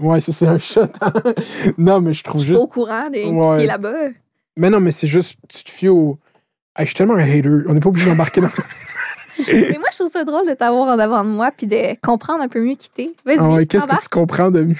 Ouais, 0.00 0.20
ça, 0.20 0.32
c'est 0.32 0.46
un 0.46 0.58
shot. 0.58 0.86
non, 1.78 2.00
mais 2.00 2.12
je 2.12 2.22
trouve 2.24 2.42
Pas 2.44 2.52
au 2.52 2.56
juste. 2.56 2.68
courant 2.72 3.08
de 3.10 3.16
qui 3.16 3.30
Ouais. 3.30 3.64
est 3.64 3.66
là-bas. 3.66 4.08
Mais 4.56 4.70
non, 4.70 4.80
mais 4.80 4.92
c'est 4.92 5.06
juste, 5.06 5.36
tu 5.48 5.64
te 5.64 5.70
fies 5.70 5.88
au. 5.88 6.18
Hey, 6.76 6.84
je 6.84 6.86
suis 6.86 6.94
tellement 6.94 7.14
un 7.14 7.18
hater. 7.20 7.48
On 7.68 7.74
n'est 7.74 7.80
pas 7.80 7.88
obligé 7.90 8.06
d'embarquer 8.06 8.40
dans. 8.40 8.48
Mais 9.48 9.78
moi, 9.78 9.88
je 9.90 9.98
trouve 9.98 10.10
ça 10.12 10.22
drôle 10.24 10.46
de 10.48 10.54
t'avoir 10.54 10.86
en 10.94 10.98
avant 10.98 11.24
de 11.24 11.28
moi 11.30 11.50
puis 11.56 11.66
de 11.66 11.96
comprendre 12.00 12.40
un 12.42 12.46
peu 12.48 12.60
mieux 12.60 12.76
qui 12.76 12.88
t'es. 12.90 13.10
Vas-y, 13.26 13.36
Ah 13.40 13.50
ouais, 13.50 13.66
Qu'est-ce 13.66 13.86
que 13.86 14.00
tu 14.00 14.08
comprends 14.08 14.50
de 14.52 14.62
mieux? 14.62 14.76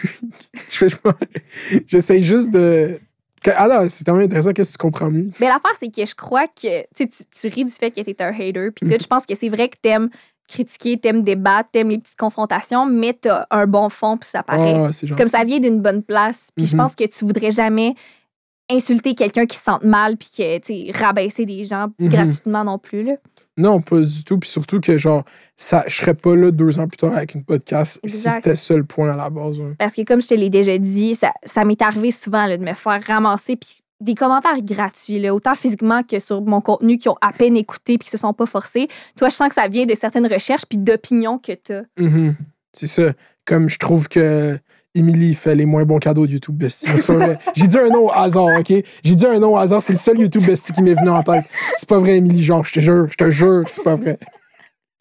Je 0.71 0.87
je- 0.87 0.97
J'essaie 1.89 2.21
juste 2.21 2.51
de. 2.53 2.99
Ah 3.57 3.69
non, 3.69 3.87
c'est 3.91 4.05
tellement 4.05 4.21
intéressant. 4.21 4.53
Qu'est-ce 4.53 4.73
que 4.73 4.79
tu 4.79 4.83
comprends 4.83 5.11
mieux? 5.11 5.31
Mais 5.41 5.47
l'affaire, 5.49 5.73
c'est 5.79 5.91
que 5.95 6.05
je 6.05 6.15
crois 6.15 6.47
que 6.47 6.83
tu, 6.95 7.09
tu 7.09 7.49
ris 7.49 7.65
du 7.65 7.73
fait 7.73 7.91
que 7.91 8.01
t'es 8.01 8.23
un 8.23 8.29
hater. 8.33 8.71
Puis 8.71 8.87
Mm. 8.87 8.91
tout, 8.91 8.97
je 9.03 9.07
pense 9.07 9.27
que 9.27 9.35
c'est 9.35 9.49
vrai 9.49 9.69
que 9.69 9.77
t'aimes 9.81 10.09
critiquer, 10.49 10.99
t'aimes 10.99 11.23
débattre, 11.23 11.71
t'aimes 11.73 11.89
les 11.91 11.99
petites 11.99 12.19
confrontations, 12.19 12.85
mais 12.87 13.15
t'as 13.19 13.47
un 13.51 13.67
bon 13.67 13.89
fond, 13.89 14.17
puis 14.19 14.29
ça 14.29 14.43
paraît. 14.43 14.75
Ah, 14.77 14.91
gentil. 14.93 15.15
Comme 15.15 15.29
ça 15.29 15.43
vient 15.45 15.59
d'une 15.61 15.81
bonne 15.81 16.03
place. 16.03 16.49
Puis 16.55 16.67
je 16.67 16.75
Mhm. 16.77 16.83
pense 16.83 16.95
que 16.95 17.05
tu 17.05 17.25
voudrais 17.25 17.51
jamais 17.51 17.95
insulter 18.71 19.15
quelqu'un 19.15 19.47
qui 19.47 19.57
se 19.57 19.63
sente 19.65 19.85
mal, 19.85 20.17
puis 20.17 20.29
que, 20.37 20.59
tu 20.59 20.91
rabaisser 20.99 21.45
des 21.47 21.65
gens 21.65 21.89
Mhm. 21.99 22.09
gratuitement 22.09 22.65
non 22.65 22.79
plus. 22.79 23.03
Là. 23.05 23.15
Non, 23.57 23.81
pas 23.81 24.01
du 24.01 24.25
tout. 24.25 24.39
Puis 24.39 24.51
surtout 24.51 24.81
que, 24.81 24.99
genre, 24.99 25.25
ça, 25.57 25.85
je 25.87 25.95
serais 25.95 26.15
pas 26.15 26.35
là 26.35 26.51
deux 26.51 26.79
ans 26.79 26.89
plus 26.89 26.97
tard 26.97 27.15
avec 27.15 27.35
une 27.35 27.45
podcast 27.45 28.01
si 28.05 28.17
c'était 28.17 28.57
ça 28.57 28.77
le 28.77 28.85
point 28.85 29.13
à 29.13 29.17
la 29.17 29.31
base. 29.31 29.61
ouais. 29.61 29.75
Parce 29.79 29.95
que, 29.95 30.03
comme 30.03 30.21
je 30.21 30.27
te 30.27 30.35
l'ai 30.35 30.51
déjà 30.51 30.77
dit, 30.79 31.15
ça, 31.15 31.33
ça 31.45 31.65
m'est 31.65 31.81
arrivé 31.81 32.11
souvent 32.11 32.47
là, 32.47 32.57
de 32.57 32.65
me 32.65 32.75
faire 32.75 33.03
ramasser, 33.05 33.57
puis 33.57 33.79
des 34.01 34.15
commentaires 34.15 34.61
gratuits, 34.61 35.21
là, 35.21 35.35
autant 35.35 35.55
physiquement 35.55 36.03
que 36.03 36.19
sur 36.19 36.43
mon 36.43 36.61
contenu, 36.61 36.99
qui 36.99 37.09
ont 37.09 37.17
à 37.21 37.33
peine 37.33 37.57
écouté 37.57 37.97
puis 37.97 38.07
qui 38.07 38.11
se 38.11 38.19
sont 38.19 38.35
pas 38.35 38.47
forcés. 38.47 38.89
Toi, 39.17 39.29
je 39.29 39.35
sens 39.35 39.49
que 39.49 39.55
ça 39.55 39.69
vient 39.69 39.87
de 39.87 39.95
certaines 39.95 40.27
recherches 40.27 40.67
puis 40.69 40.79
d'opinions 40.79 41.39
que 41.39 41.53
tu 41.53 41.73
as. 41.73 41.85
Mhm. 41.99 42.37
C'est 42.73 42.89
ça. 42.89 43.13
Comme 43.45 43.69
je 43.69 43.79
trouve 43.79 44.09
que 44.09 44.59
Emily 44.95 45.35
fait 45.35 45.55
les 45.55 45.67
moins 45.67 45.85
bons 45.85 45.99
cadeaux 45.99 46.27
de 46.27 46.33
YouTube 46.33 46.57
Bestie. 46.57 46.87
C'est 46.95 47.07
pas 47.07 47.15
vrai. 47.15 47.39
J'ai 47.55 47.67
dit 47.67 47.79
un 47.79 47.89
nom 47.89 48.07
au 48.07 48.13
hasard, 48.13 48.47
OK? 48.59 48.73
J'ai 49.03 49.15
dit 49.15 49.27
un 49.27 49.39
nom 49.41 49.55
au 49.55 49.57
hasard. 49.57 49.83
C'est 49.83 49.93
le 49.93 49.99
seul 49.99 50.19
YouTube 50.21 50.45
Bestie 50.47 50.73
qui 50.73 50.83
m'est 50.83 50.95
venu 50.95 51.11
en 51.11 51.23
tête. 51.23 51.45
C'est 51.77 51.89
pas 51.89 51.99
vrai, 51.99 52.17
Emily. 52.17 52.43
Genre, 52.45 52.65
je 52.65 52.73
te 52.75 52.81
jure, 52.81 53.07
je 53.11 53.17
te 53.17 53.31
jure, 53.31 53.65
c'est 53.69 53.83
pas 53.83 53.97
vrai. 53.97 54.19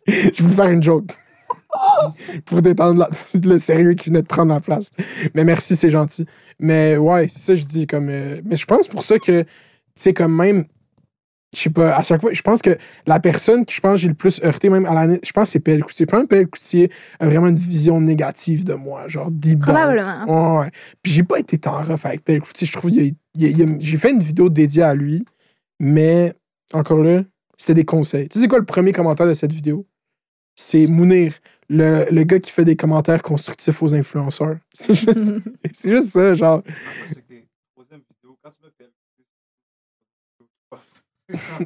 Je 0.08 0.42
voulais 0.42 0.56
faire 0.56 0.70
une 0.70 0.82
joke. 0.84 1.12
Pour 2.46 2.62
détendre 2.62 3.08
le 3.34 3.58
sérieux 3.58 3.94
qui 3.94 4.10
venait 4.10 4.22
de 4.22 4.28
prendre 4.28 4.54
la 4.54 4.60
place. 4.60 4.92
Mais 5.34 5.44
merci, 5.44 5.76
c'est 5.76 5.90
gentil. 5.90 6.26
Mais 6.60 6.98
ouais, 6.98 7.28
c'est 7.28 7.40
ça, 7.40 7.56
je 7.56 7.64
dis. 7.64 7.88
comme. 7.88 8.10
euh, 8.10 8.42
mais 8.46 8.56
je 8.56 8.66
pense 8.66 8.88
pour 8.88 9.04
ça 9.04 9.18
que, 9.20 9.42
tu 9.42 9.48
sais, 9.96 10.14
comme 10.14 10.36
même. 10.36 10.66
Je 11.54 11.60
sais 11.60 11.70
pas, 11.70 11.96
à 11.96 12.04
chaque 12.04 12.22
fois, 12.22 12.34
je 12.34 12.42
pense 12.42 12.62
que 12.62 12.78
la 13.06 13.20
personne 13.20 13.66
qui, 13.66 13.76
je 13.76 13.82
pense, 13.82 14.00
j'ai 14.00 14.08
le 14.08 14.14
plus 14.14 14.42
heurté, 14.44 14.70
même 14.70 14.86
à 14.86 14.94
l'année, 14.94 15.20
je 15.24 15.32
pense 15.32 15.50
que 15.50 15.52
c'est 15.52 15.60
PL 15.60 15.84
Coutier. 15.84 16.06
PL 16.06 16.48
Coutier 16.48 16.92
a 17.20 17.28
vraiment 17.28 17.48
une 17.48 17.56
vision 17.56 18.02
négative 18.02 18.66
de 18.66 18.74
moi, 18.74 19.08
genre 19.08 19.30
deep. 19.30 19.62
Probablement. 19.62 20.58
Ouais, 20.58 20.60
ouais. 20.60 20.72
Puis 21.02 21.12
j'ai 21.12 21.24
pas 21.24 21.40
été 21.40 21.58
tant 21.58 21.82
rough 21.82 22.06
avec 22.06 22.24
PL 22.24 22.42
Coutier. 22.42 22.66
Je 22.66 22.72
trouve 22.74 22.92
j'ai 22.92 23.98
fait 23.98 24.12
une 24.12 24.20
vidéo 24.20 24.50
dédiée 24.50 24.84
à 24.84 24.96
lui, 24.96 25.26
mais 25.80 26.34
encore 26.74 27.04
là, 27.04 27.24
c'était 27.58 27.76
des 27.76 27.86
conseils. 27.86 28.28
Tu 28.30 28.38
sais, 28.38 28.44
c'est 28.44 28.48
quoi 28.48 28.60
le 28.60 28.66
premier 28.66 28.92
commentaire 28.92 29.28
de 29.28 29.34
cette 29.34 29.54
vidéo? 29.54 29.86
C'est 30.56 30.86
Mounir, 30.88 31.34
le, 31.70 32.06
le 32.12 32.24
gars 32.24 32.40
qui 32.40 32.52
fait 32.52 32.66
des 32.66 32.76
commentaires 32.76 33.22
constructifs 33.24 33.82
aux 33.82 33.96
influenceurs. 33.96 34.58
C'est 34.74 34.94
juste, 34.94 35.34
c'est 35.74 35.92
juste 35.92 36.10
ça, 36.10 36.34
genre. 36.34 36.62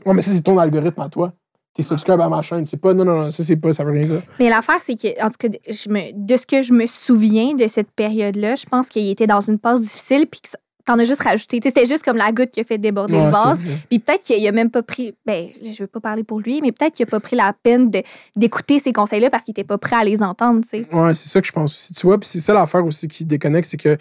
Ouais, 0.06 0.14
mais 0.14 0.22
ça, 0.22 0.31
c'est 0.31 0.41
ton 0.41 0.57
algorithme 0.57 1.02
à 1.02 1.10
toi. 1.10 1.34
T'es 1.73 1.84
subscribe 1.84 2.19
à 2.22 2.27
ma 2.30 2.41
chaîne. 2.41 2.65
C'est 2.65 2.77
pas. 2.81 2.94
Non, 2.94 3.06
non, 3.06 3.23
non, 3.23 3.31
ça, 3.31 3.44
c'est 3.44 3.56
pas. 3.56 3.72
Ça 3.73 3.84
veut 3.84 3.91
rien 3.91 4.06
dire. 4.06 4.22
Mais 4.39 4.49
l'affaire, 4.49 4.80
c'est 4.80 4.95
que, 4.95 5.23
en 5.23 5.30
tout 5.30 5.38
cas, 5.38 5.48
je 5.69 5.89
me, 5.89 6.11
de 6.14 6.35
ce 6.38 6.45
que 6.48 6.61
je 6.64 6.73
me 6.73 6.85
souviens 6.88 7.53
de 7.53 7.68
cette 7.68 7.91
période-là, 7.91 8.56
je 8.56 8.65
pense 8.65 8.88
qu'il 8.89 9.07
était 9.10 9.27
dans 9.27 9.41
une 9.41 9.60
passe 9.60 9.80
difficile, 9.81 10.26
puis 10.26 10.41
que 10.41 10.49
ça- 10.49 10.57
t'en 10.85 10.98
as 10.98 11.03
juste 11.03 11.22
rajouté. 11.22 11.60
C'était 11.61 11.85
juste 11.85 12.02
comme 12.03 12.15
la 12.18 12.31
goutte 12.31 12.49
qui 12.52 12.61
a 12.61 12.64
fait 12.64 12.77
déborder 12.77 13.14
Ouais, 13.14 13.26
le 13.26 13.30
vase. 13.31 13.61
Puis 13.89 13.99
peut-être 13.99 14.22
qu'il 14.22 14.48
a 14.48 14.52
même 14.53 14.72
pas 14.72 14.81
pris, 14.84 15.14
ben, 15.26 15.49
je 15.61 15.84
veux 15.84 15.88
pas 15.88 15.99
parler 15.99 16.23
pour 16.23 16.39
lui, 16.39 16.61
mais 16.61 16.72
peut-être 16.72 16.94
qu'il 16.95 17.03
a 17.03 17.07
pas 17.10 17.19
pris 17.19 17.35
la 17.35 17.52
peine 17.61 17.91
de- 17.91 18.02
d'écouter 18.38 18.80
ces 18.80 18.94
conseils-là 18.94 19.30
parce 19.30 19.44
qu'il 19.44 19.52
était 19.52 19.65
pas 19.65 19.77
prêt 19.77 19.98
à 19.98 20.03
les 20.06 20.23
entendre, 20.23 20.61
tu 20.61 20.69
sais. 20.69 20.88
Ouais, 20.95 21.14
c'est 21.14 21.27
ça 21.27 21.41
que 21.41 21.48
je 21.48 21.52
pense 21.52 21.73
aussi. 21.73 21.94
Tu 21.94 22.07
vois, 22.07 22.18
puis 22.18 22.27
c'est 22.30 22.39
ça 22.39 22.53
l'affaire 22.53 22.85
aussi 22.85 23.07
qui 23.10 23.26
déconnecte, 23.26 23.68
c'est 23.69 23.76
que, 23.77 23.98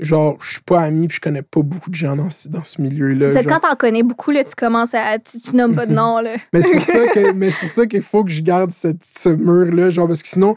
genre, 0.00 0.36
je 0.40 0.52
suis 0.52 0.60
pas 0.60 0.80
ami 0.80 1.08
puis 1.08 1.16
je 1.16 1.20
connais 1.20 1.42
pas 1.42 1.60
beaucoup 1.62 1.90
de 1.90 1.94
gens 1.94 2.14
dans 2.16 2.30
ce, 2.30 2.48
dans 2.48 2.62
ce 2.64 2.80
milieu-là. 2.80 3.32
C'est 3.32 3.44
quand 3.44 3.60
t'en 3.60 3.74
connais 3.76 4.02
beaucoup, 4.02 4.30
là, 4.30 4.44
tu 4.44 4.54
commences 4.56 4.94
à. 4.94 5.18
Tu, 5.18 5.40
tu 5.40 5.56
nommes 5.56 5.74
pas 5.74 5.86
de 5.86 5.92
nom, 5.94 6.18
là. 6.20 6.36
Mais 6.52 6.62
c'est 6.62 6.72
pour 6.72 6.84
ça 6.84 7.06
que, 7.08 7.32
mais 7.34 7.50
c'est 7.50 7.60
pour 7.60 7.68
ça 7.68 7.86
qu'il 7.86 8.02
faut 8.02 8.24
que 8.24 8.30
je 8.30 8.42
garde 8.42 8.70
cette- 8.70 9.02
ce 9.04 9.28
mur-là, 9.28 9.90
genre, 9.90 10.06
parce 10.08 10.22
que 10.22 10.28
sinon, 10.28 10.54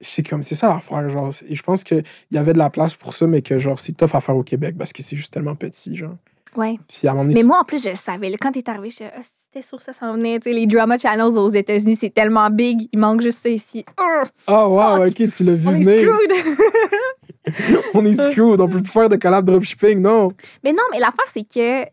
c'est 0.00 0.26
comme, 0.28 0.42
c'est 0.42 0.54
ça 0.54 0.68
l'affaire, 0.68 1.08
genre. 1.08 1.32
Et 1.48 1.54
je 1.54 1.62
pense 1.62 1.82
qu'il 1.84 2.02
y 2.30 2.38
avait 2.38 2.52
de 2.52 2.58
la 2.58 2.70
place 2.70 2.94
pour 2.94 3.14
ça, 3.14 3.26
mais 3.26 3.42
que, 3.42 3.58
genre, 3.58 3.78
c'est 3.80 3.92
tough 3.96 4.10
à 4.14 4.20
faire 4.20 4.36
au 4.36 4.42
Québec 4.42 4.76
parce 4.78 4.92
que 4.92 5.02
c'est 5.02 5.16
juste 5.16 5.32
tellement 5.32 5.54
petit, 5.54 5.94
genre. 5.96 6.14
Ouais. 6.56 6.78
Puis 6.86 7.08
à 7.08 7.14
Mais 7.14 7.42
moi, 7.42 7.58
en 7.60 7.64
plus, 7.64 7.82
je 7.82 7.88
le 7.88 7.96
savais. 7.96 8.30
là, 8.30 8.36
quand 8.40 8.52
t'es 8.52 8.62
arrivé, 8.70 8.88
je 8.88 9.02
ah, 9.02 9.20
c'était 9.22 9.66
sûr 9.66 9.76
que 9.78 9.82
ça 9.82 9.92
s'en 9.92 10.12
venait. 10.14 10.38
Tu 10.38 10.50
sais, 10.50 10.54
les 10.54 10.66
drama 10.68 10.96
channels 10.98 11.36
aux 11.36 11.48
États-Unis, 11.48 11.96
c'est 12.00 12.14
tellement 12.14 12.48
big. 12.48 12.88
Il 12.92 12.98
manque 13.00 13.22
juste 13.22 13.40
ça 13.42 13.48
ici. 13.48 13.84
Urgh, 13.98 14.28
Ah, 14.46 14.68
wow, 14.68 15.04
ok, 15.04 15.14
tu 15.14 15.42
l'as 15.42 15.54
vu 15.54 15.68
venir. 15.82 16.12
On 17.94 18.04
est 18.04 18.14
screwed, 18.14 18.60
on 18.60 18.68
peut 18.68 18.80
plus 18.82 18.90
faire 18.90 19.08
de 19.08 19.16
collab 19.16 19.44
dropshipping, 19.44 20.00
non? 20.00 20.28
mais 20.62 20.72
non, 20.72 20.82
mais 20.92 20.98
l'affaire, 20.98 21.26
c'est 21.32 21.44
que 21.46 21.84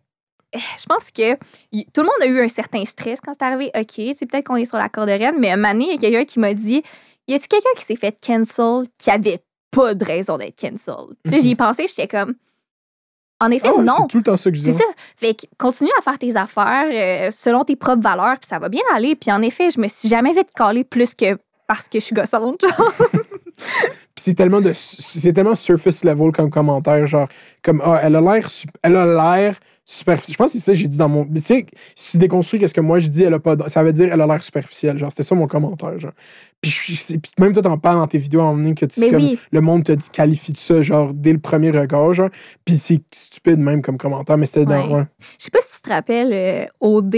je 0.53 0.85
pense 0.87 1.11
que 1.11 1.37
y- 1.71 1.85
tout 1.93 2.01
le 2.01 2.07
monde 2.07 2.21
a 2.21 2.25
eu 2.27 2.41
un 2.43 2.47
certain 2.47 2.83
stress 2.85 3.19
quand 3.21 3.33
c'est 3.37 3.43
arrivé. 3.45 3.71
OK, 3.75 4.15
c'est 4.17 4.25
peut-être 4.25 4.45
qu'on 4.47 4.55
est 4.57 4.65
sur 4.65 4.77
la 4.77 4.89
corde 4.89 5.09
raide, 5.09 5.35
mais 5.37 5.51
un 5.51 5.57
moment 5.57 5.73
donné, 5.73 5.85
il 5.85 5.91
y 5.91 5.97
a 6.05 6.09
quelqu'un 6.09 6.25
qui 6.25 6.39
m'a 6.39 6.53
dit 6.53 6.83
Y 7.27 7.33
a-tu 7.35 7.47
quelqu'un 7.47 7.69
qui 7.77 7.85
s'est 7.85 7.95
fait 7.95 8.15
cancel 8.25 8.85
qui 8.97 9.09
avait 9.11 9.41
pas 9.71 9.93
de 9.93 10.03
raison 10.05 10.37
d'être 10.37 10.59
cancel 10.59 10.95
Là, 11.25 11.37
j'y 11.37 11.51
ai 11.51 11.55
pensé, 11.55 11.85
j'étais 11.87 12.07
comme 12.07 12.33
En 13.41 13.49
effet, 13.51 13.69
Ah, 13.77 13.81
non. 13.81 13.93
C'est 14.01 14.07
tout 14.07 14.17
le 14.17 14.23
temps 14.23 14.37
ça 14.37 14.51
que 14.51 14.57
je 14.57 14.61
dis. 14.61 14.71
C'est 14.71 14.77
ça. 14.77 14.83
Fait 15.17 15.33
que 15.33 15.45
continue 15.57 15.89
à 15.97 16.01
faire 16.01 16.19
tes 16.19 16.35
affaires 16.35 16.87
euh, 17.27 17.31
selon 17.31 17.63
tes 17.63 17.75
propres 17.75 18.01
valeurs, 18.03 18.37
puis 18.39 18.47
ça 18.49 18.59
va 18.59 18.67
bien 18.69 18.83
aller. 18.93 19.15
Puis 19.15 19.31
en 19.31 19.41
effet, 19.41 19.69
je 19.69 19.79
me 19.79 19.87
suis 19.87 20.09
jamais 20.09 20.33
fait 20.33 20.47
caler 20.53 20.83
plus 20.83 21.13
que 21.15 21.37
parce 21.73 21.88
que 21.88 21.99
je 21.99 22.03
suis 22.06 22.14
gossante, 22.15 22.61
genre. 22.61 22.93
Puis 24.14 24.23
c'est 24.26 24.34
tellement 24.34 24.60
de 24.61 24.72
c'est 24.73 25.34
tellement 25.34 25.56
surface 25.56 26.03
level 26.03 26.31
comme 26.31 26.49
commentaire 26.49 27.06
genre 27.06 27.27
comme 27.61 27.81
ah, 27.85 27.99
elle 28.03 28.15
a 28.15 28.22
l'air 28.22 28.48
elle 28.84 28.95
a 28.95 29.06
l'air 29.06 29.56
superficielle. 29.85 30.34
Je 30.34 30.38
pense 30.38 30.52
que 30.52 30.57
c'est 30.60 30.64
ça 30.65 30.72
que 30.73 30.77
j'ai 30.77 30.88
dit 30.88 30.98
dans 30.98 31.07
mon 31.10 31.26
tu 31.26 31.41
sais 31.41 31.65
si 31.95 32.11
tu 32.11 32.18
déconstruis 32.18 32.60
qu'est-ce 32.60 32.73
que 32.73 32.81
moi 32.81 32.98
je 32.99 33.07
dis 33.07 33.23
elle 33.23 33.34
a 33.35 33.39
pas 33.39 33.56
ça 33.69 33.84
veut 33.84 33.93
dire 33.93 34.10
elle 34.11 34.19
a 34.19 34.27
l'air 34.27 34.43
superficielle 34.43 34.98
genre 34.98 35.11
c'était 35.11 35.23
ça 35.23 35.35
mon 35.35 35.48
commentaire 35.48 35.98
genre. 35.99 36.11
Puis, 36.60 36.72
je- 36.72 37.14
puis 37.18 37.31
même 37.39 37.53
toi 37.53 37.61
t'en 37.61 37.77
parles 37.77 37.98
dans 37.99 38.07
tes 38.07 38.18
vidéos 38.18 38.41
en 38.41 38.56
ligne 38.57 38.76
que 38.76 38.85
tu 38.85 38.99
comme, 39.10 39.15
oui. 39.22 39.39
le 39.52 39.61
monde 39.61 39.84
te 39.84 39.91
dit 39.91 40.10
qualifie 40.11 40.52
de 40.52 40.57
ça 40.57 40.81
genre 40.81 41.14
dès 41.14 41.31
le 41.34 41.39
premier 41.39 41.72
regard 41.72 42.14
genre. 42.14 42.30
Puis 42.65 42.77
c'est 42.77 43.02
stupide 43.14 43.60
même 43.60 43.81
comme 43.81 43.98
commentaire 43.98 44.38
mais 44.38 44.45
c'était 44.45 44.65
dans 44.65 44.88
Ouais. 44.88 44.95
ouais. 44.95 45.06
Je 45.39 45.45
sais 45.45 45.52
pas 45.52 45.60
si 45.65 45.76
tu 45.76 45.81
te 45.81 45.89
rappelles, 45.89 46.34
euh, 46.34 46.65
OD. 46.81 47.15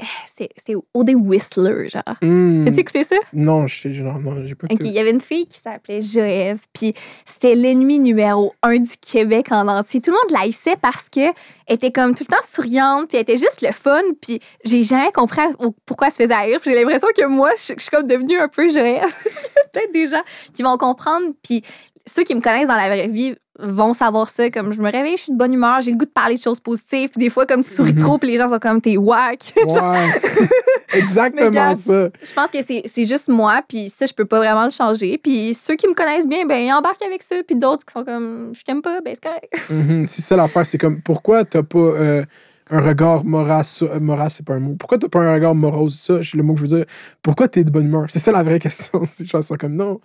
Euh, 0.00 0.04
C'était 0.26 0.48
c'était 0.56 0.74
OD 0.94 1.10
Whistler, 1.14 1.88
genre. 1.88 2.02
Hmm. 2.22 2.66
As-tu 2.68 2.80
écouté 2.80 3.04
ça? 3.04 3.16
Non, 3.32 3.66
je 3.66 3.80
sais 3.80 4.02
non, 4.02 4.18
non, 4.18 4.44
j'ai 4.44 4.54
pas 4.54 4.66
OK, 4.66 4.72
écouté. 4.72 4.88
il 4.88 4.94
y 4.94 4.98
avait 4.98 5.10
une 5.10 5.20
fille 5.20 5.46
qui 5.46 5.58
s'appelait 5.58 6.00
Joëve, 6.00 6.64
puis 6.72 6.94
c'était 7.24 7.54
l'ennemi 7.54 7.98
numéro 7.98 8.54
un 8.62 8.78
du 8.78 8.90
Québec 9.00 9.48
en 9.52 9.66
entier. 9.68 10.00
Tout 10.00 10.10
le 10.10 10.16
monde 10.16 10.38
l'haïssait 10.38 10.76
parce 10.80 11.08
que 11.08 11.20
elle 11.66 11.74
était 11.76 11.90
comme 11.92 12.14
tout 12.14 12.24
le 12.28 12.34
temps 12.34 12.42
souriante, 12.42 13.08
puis 13.08 13.16
elle 13.16 13.22
était 13.22 13.36
juste 13.36 13.62
le 13.62 13.72
fun, 13.72 14.02
puis 14.20 14.40
j'ai 14.64 14.82
jamais 14.82 15.12
compris 15.12 15.40
au- 15.58 15.74
pourquoi 15.86 16.08
elle 16.08 16.12
se 16.12 16.22
faisait 16.22 16.34
haïr. 16.34 16.58
J'ai 16.64 16.74
l'impression 16.74 17.08
que 17.16 17.26
moi, 17.26 17.50
je, 17.58 17.72
je 17.76 17.80
suis 17.80 17.90
comme 17.90 18.06
devenue 18.06 18.38
un 18.38 18.48
peu 18.48 18.68
Joëve. 18.68 19.02
Peut-être 19.72 19.92
des 19.92 20.06
gens 20.08 20.22
qui 20.54 20.62
vont 20.62 20.76
comprendre, 20.76 21.26
puis 21.42 21.62
ceux 22.06 22.22
qui 22.22 22.34
me 22.34 22.40
connaissent 22.40 22.68
dans 22.68 22.76
la 22.76 22.88
vraie 22.88 23.08
vie 23.08 23.34
vont 23.58 23.92
savoir 23.92 24.28
ça. 24.28 24.50
Comme 24.50 24.72
je 24.72 24.80
me 24.80 24.90
réveille, 24.90 25.16
je 25.16 25.22
suis 25.24 25.32
de 25.32 25.36
bonne 25.38 25.52
humeur, 25.54 25.80
j'ai 25.80 25.90
le 25.90 25.96
goût 25.96 26.04
de 26.04 26.10
parler 26.10 26.34
de 26.36 26.40
choses 26.40 26.60
positives, 26.60 27.08
puis 27.10 27.20
des 27.20 27.30
fois, 27.30 27.46
comme 27.46 27.62
tu 27.62 27.70
souris 27.70 27.92
Mhm. 27.94 27.98
trop, 28.00 28.18
puis 28.18 28.30
les 28.30 28.36
gens 28.38 28.48
sont 28.48 28.58
comme 28.58 28.80
t'es 28.80 28.96
whack. 28.96 29.52
Ouais. 29.56 30.20
Exactement 30.92 31.74
ça. 31.74 32.08
Je 32.22 32.32
pense 32.32 32.50
que 32.50 32.62
c'est 32.62 32.82
c'est 32.84 33.04
juste 33.04 33.28
moi, 33.28 33.62
puis 33.68 33.88
ça, 33.88 34.06
je 34.06 34.12
peux 34.12 34.24
pas 34.24 34.38
vraiment 34.38 34.64
le 34.64 34.70
changer. 34.70 35.18
Puis 35.18 35.54
ceux 35.54 35.74
qui 35.76 35.86
me 35.88 35.94
connaissent 35.94 36.26
bien, 36.26 36.46
ben, 36.46 36.58
ils 36.58 36.72
embarquent 36.72 37.02
avec 37.02 37.22
ça. 37.22 37.36
Puis 37.46 37.56
d'autres 37.56 37.84
qui 37.84 37.92
sont 37.92 38.04
comme, 38.04 38.52
je 38.54 38.62
t'aime 38.62 38.82
pas, 38.82 39.00
ben, 39.00 39.14
c'est 39.14 39.22
correct. 39.22 39.52
Mhm, 39.70 40.06
C'est 40.06 40.22
ça 40.22 40.36
l'affaire. 40.36 40.64
C'est 40.66 40.78
comme, 40.78 41.00
pourquoi 41.02 41.44
t'as 41.44 41.62
pas. 41.62 41.78
euh, 41.78 42.24
un 42.68 42.80
regard 42.80 43.24
moras, 43.24 43.78
euh, 43.82 44.00
moras 44.00 44.28
c'est 44.28 44.44
pas 44.44 44.54
un 44.54 44.58
mot. 44.58 44.74
Pourquoi 44.76 44.98
t'as 44.98 45.08
pas 45.08 45.20
un 45.20 45.32
regard 45.34 45.54
morose, 45.54 45.94
ça, 46.00 46.14
c'est 46.20 46.36
le 46.36 46.42
mot 46.42 46.54
que 46.54 46.60
je 46.60 46.66
veux 46.66 46.76
dire. 46.78 46.84
Pourquoi 47.22 47.46
t'es 47.46 47.62
de 47.62 47.70
bonne 47.70 47.86
humeur? 47.86 48.06
C'est 48.08 48.18
ça 48.18 48.32
la 48.32 48.42
vraie 48.42 48.58
question. 48.58 49.02
C'est 49.04 49.24
genre 49.24 49.42
ça 49.44 49.56
comme 49.56 49.76
non. 49.76 50.00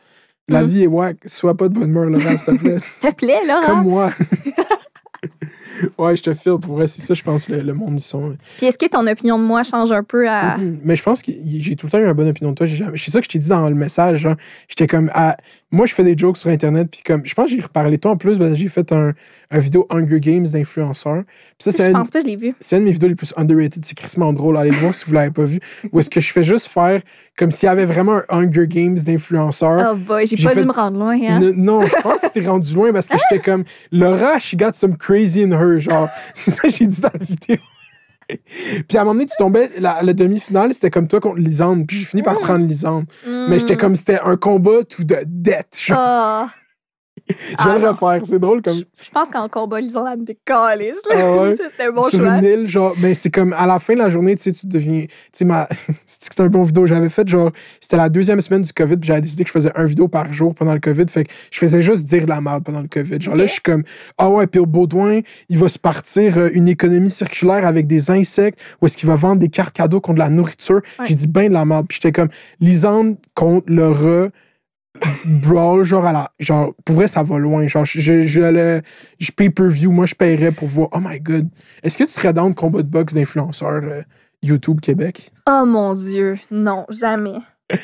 La 0.50 0.62
Mhm. 0.64 0.68
vie 0.68 0.84
est 0.84 0.88
wack, 0.88 1.18
sois 1.28 1.56
pas 1.56 1.70
de 1.70 1.74
bonne 1.74 1.90
humeur, 1.90 2.06
Laurent, 2.06 2.36
s'il 2.38 2.46
te 2.58 2.58
plaît. 2.64 2.78
S'il 3.00 3.10
te 3.12 3.16
plaît, 3.16 3.46
là. 3.46 3.62
Comme 3.66 3.84
moi. 3.84 4.12
ouais, 5.98 6.16
je 6.16 6.24
te 6.24 6.34
file. 6.34 6.58
Pour 6.62 6.76
vrai, 6.76 6.88
c'est 6.88 7.02
ça, 7.02 7.14
je 7.14 7.24
pense, 7.24 7.48
le, 7.50 7.62
le 7.62 7.74
monde, 7.74 7.94
ils 8.00 8.04
sont. 8.04 8.36
Puis 8.58 8.66
est-ce 8.68 8.78
que 8.78 8.88
ton 8.88 9.06
opinion 9.08 9.38
de 9.40 9.44
moi 9.44 9.64
change 9.64 9.92
un 9.92 10.04
peu 10.04 10.28
à. 10.30 10.58
Mhm. 10.58 10.80
Mais 10.84 10.96
je 10.96 11.04
pense 11.04 11.22
que 11.22 11.32
j'ai 11.46 11.76
tout 11.76 11.86
le 11.88 11.92
temps 11.92 12.00
eu 12.00 12.06
une 12.06 12.14
bonne 12.14 12.28
opinion 12.30 12.52
de 12.52 12.56
toi. 12.56 12.66
J'ai 12.66 12.76
jamais- 12.76 12.98
C'est 12.98 13.12
ça 13.12 13.20
que 13.20 13.26
je 13.26 13.30
t'ai 13.30 13.40
dit 13.40 13.50
dans 13.50 13.70
le 13.70 13.76
message. 13.76 14.28
J'étais 14.68 14.88
comme. 14.88 15.10
ah, 15.14 15.38
moi, 15.72 15.86
je 15.86 15.94
fais 15.94 16.04
des 16.04 16.18
jokes 16.18 16.38
sur 16.38 16.50
Internet. 16.50 16.90
Puis 16.92 17.02
comme. 17.06 17.26
Je 17.26 17.34
pense 17.34 17.50
que 17.50 17.56
j'ai 17.56 17.62
reparlé 17.62 17.98
toi 17.98 18.12
en 18.12 18.18
plus. 18.18 18.38
que 18.38 18.54
j'ai 18.54 18.68
fait 18.68 18.92
un, 18.92 19.14
un 19.50 19.60
vidéo 19.60 19.88
Hunger 19.90 20.20
Games 20.20 20.46
d'influenceurs. 20.46 21.24
Puis 21.26 21.56
ça, 21.60 21.72
c'est 21.72 21.86
Je 21.86 21.90
un, 21.90 21.94
pense 21.94 22.10
pas, 22.10 22.20
je 22.20 22.26
l'ai 22.26 22.36
vu. 22.36 22.54
c'est 22.60 22.76
une 22.78 22.82
de 22.84 22.86
mes 22.86 22.92
vidéos 22.92 23.10
les 23.10 23.16
plus 23.16 23.34
underrated. 23.38 23.84
C'est 23.86 23.96
crissement 23.96 24.34
drôle. 24.34 24.58
Allez 24.58 24.72
le 24.72 24.76
voir 24.78 24.94
si 24.94 25.06
vous 25.06 25.14
l'avez 25.14 25.32
pas 25.32 25.46
vu. 25.46 25.60
Où 25.92 26.00
est-ce 26.00 26.10
que 26.10 26.20
je 26.20 26.32
fais 26.32 26.44
juste 26.44 26.68
faire 26.68 27.02
comme 27.38 27.50
s'il 27.52 27.68
y 27.68 27.70
avait 27.70 27.86
vraiment 27.86 28.20
un 28.30 28.44
Hunger 28.44 28.68
Games 28.68 28.98
d'influenceurs. 29.00 29.94
Oh 29.94 29.96
boy, 29.98 30.26
j'ai 30.28 30.36
J'ai 30.36 30.44
pas 30.44 30.54
fait- 30.54 30.62
dû 30.62 30.68
me 30.68 30.74
rendre 30.74 31.00
loin, 31.00 31.18
hein. 31.22 31.40
Ne- 31.40 31.52
Non, 31.54 31.82
je 31.86 31.96
pense 32.02 32.22
que 32.22 32.28
t'es 32.28 32.46
rendu 32.46 32.74
loin 32.76 32.92
parce 32.92 33.08
que 33.08 33.18
j'étais 33.18 33.42
comme 33.42 33.64
Laura, 33.92 34.38
she 34.40 34.56
got 34.56 34.74
some 34.74 34.96
crazy 34.98 35.42
in 35.44 35.52
her. 35.52 35.80
Genre, 35.80 36.10
c'est 36.34 36.52
ça 36.52 36.64
que 36.64 36.70
j'ai 36.70 36.86
dit 36.86 37.00
dans 37.02 37.10
la 37.18 37.26
vidéo. 37.26 37.58
Puis 38.88 38.98
à 38.98 39.02
un 39.02 39.04
moment 39.04 39.14
donné, 39.16 39.26
tu 39.26 39.36
tombais, 39.38 39.70
la, 39.80 40.02
la 40.04 40.14
demi-finale, 40.14 40.74
c'était 40.74 40.90
comme 40.90 41.08
toi 41.08 41.20
contre 41.20 41.40
Lisande. 41.40 41.86
Puis 41.88 42.00
j'ai 42.00 42.06
fini 42.06 42.22
par 42.24 42.40
prendre 42.40 42.66
Lisande. 42.66 43.06
Mais 43.28 43.60
j'étais 43.60 43.78
comme, 43.78 43.96
c'était 43.96 44.20
un 44.24 44.38
combat 44.38 44.84
tout 44.88 45.04
de 45.04 45.18
dette. 45.26 45.78
Genre, 45.82 45.98
Ah, 46.00 46.50
je 47.60 47.64
vais 47.64 47.72
ah 47.72 47.78
le 47.78 47.90
refaire. 47.90 48.22
C'est 48.26 48.40
drôle 48.40 48.62
comme. 48.62 48.78
je 48.78 49.10
pense 49.12 49.30
qu'en 49.30 49.48
combat, 49.48 49.80
Lison, 49.80 50.06
elle 50.08 50.20
me 50.20 50.26
décalisse. 50.26 51.02
Ah 51.10 51.32
ouais? 51.38 51.56
C'est 51.78 51.86
un 51.86 51.92
bon 51.92 52.02
sur 52.10 52.20
choix. 52.20 52.38
une 52.38 52.44
île, 52.44 52.68
genre, 52.68 52.94
mais 53.02 53.16
c'est 53.16 53.30
comme 53.30 53.54
à 53.54 53.66
la 53.66 53.80
fin 53.80 53.94
de 53.94 54.00
la 54.00 54.10
journée, 54.10 54.36
tu 54.36 54.44
sais, 54.44 54.52
tu 54.52 54.68
deviens. 54.68 55.02
Tu 55.02 55.10
sais, 55.34 55.46
ma. 55.46 55.68
c'est 56.06 56.40
un 56.40 56.48
bon 56.48 56.64
vidéo. 56.64 56.86
J'avais 56.86 57.10
fait, 57.10 57.28
genre, 57.28 57.52
c'était 57.80 57.98
la 57.98 58.10
deuxième 58.10 58.42
semaine 58.42 58.62
du 58.62 58.74
COVID, 58.74 58.98
puis 58.98 59.08
j'avais 59.08 59.22
décidé 59.22 59.44
que 59.44 59.48
je 59.50 59.54
faisais 59.54 59.72
un 59.76 59.86
vidéo 59.86 60.08
par 60.08 60.32
jour 60.32 60.54
pendant 60.54 60.74
le 60.74 60.80
COVID. 60.80 61.06
Fait 61.10 61.24
que 61.24 61.32
je 61.52 61.60
faisais 61.60 61.82
juste 61.82 62.04
dire 62.04 62.26
de 62.26 62.30
la 62.30 62.42
merde 62.42 62.64
pendant 62.64 62.82
le 62.82 62.88
COVID. 62.88 63.20
Genre 63.20 63.36
là, 63.36 63.46
je 63.46 63.54
suis 63.54 63.62
comme, 63.62 63.84
ah 64.18 64.30
ouais, 64.30 64.48
puis 64.48 64.60
au 64.60 64.66
Baudouin, 64.66 65.22
il 65.50 65.58
va 65.58 65.70
se 65.70 65.80
partir 65.80 66.38
euh, 66.38 66.50
une 66.54 66.68
économie 66.68 67.10
circulaire 67.10 67.66
avec 67.66 67.88
des 67.88 68.12
insectes, 68.12 68.62
où 68.82 68.86
est-ce 68.86 68.98
qu'il 68.98 69.08
va 69.08 69.16
vendre 69.16 69.40
des 69.40 69.50
cartes 69.50 69.76
cadeaux 69.76 70.02
contre 70.02 70.16
de 70.16 70.20
la 70.20 70.30
nourriture. 70.30 70.82
Ouais. 71.00 71.06
J'ai 71.08 71.16
dit 71.16 71.28
ben 71.28 71.50
de 71.50 71.54
la 71.54 71.66
merde. 71.66 71.88
Puis 71.88 72.00
j'étais 72.02 72.12
comme, 72.12 72.30
Lisande 72.60 73.18
contre 73.36 73.72
Laura. 73.72 74.30
Brawl, 75.26 75.84
genre, 75.84 76.06
à 76.06 76.12
la, 76.12 76.32
genre, 76.40 76.74
pour 76.86 76.96
vrai, 76.96 77.08
ça 77.08 77.24
va 77.24 77.38
loin. 77.40 77.66
Genre, 77.68 77.86
je, 77.86 78.00
je, 78.00 78.26
je, 78.26 78.42
le- 78.42 78.82
je 79.20 79.32
pay-per-view, 79.32 79.92
moi, 79.92 80.06
je 80.06 80.16
paierais 80.16 80.52
pour 80.52 80.68
voir. 80.68 80.90
Oh 80.94 81.00
my 81.02 81.20
god. 81.20 81.50
Est-ce 81.84 81.98
que 81.98 82.04
tu 82.04 82.12
serais 82.12 82.34
dans 82.34 82.48
le 82.48 82.54
combat 82.54 82.82
de 82.82 82.88
boxe 82.90 83.14
d'influenceurs 83.14 83.82
euh, 83.84 84.02
YouTube 84.44 84.82
Québec? 84.82 85.32
Oh 85.50 85.64
mon 85.66 85.94
Dieu, 85.94 86.38
non, 86.52 86.86
jamais. 86.90 87.38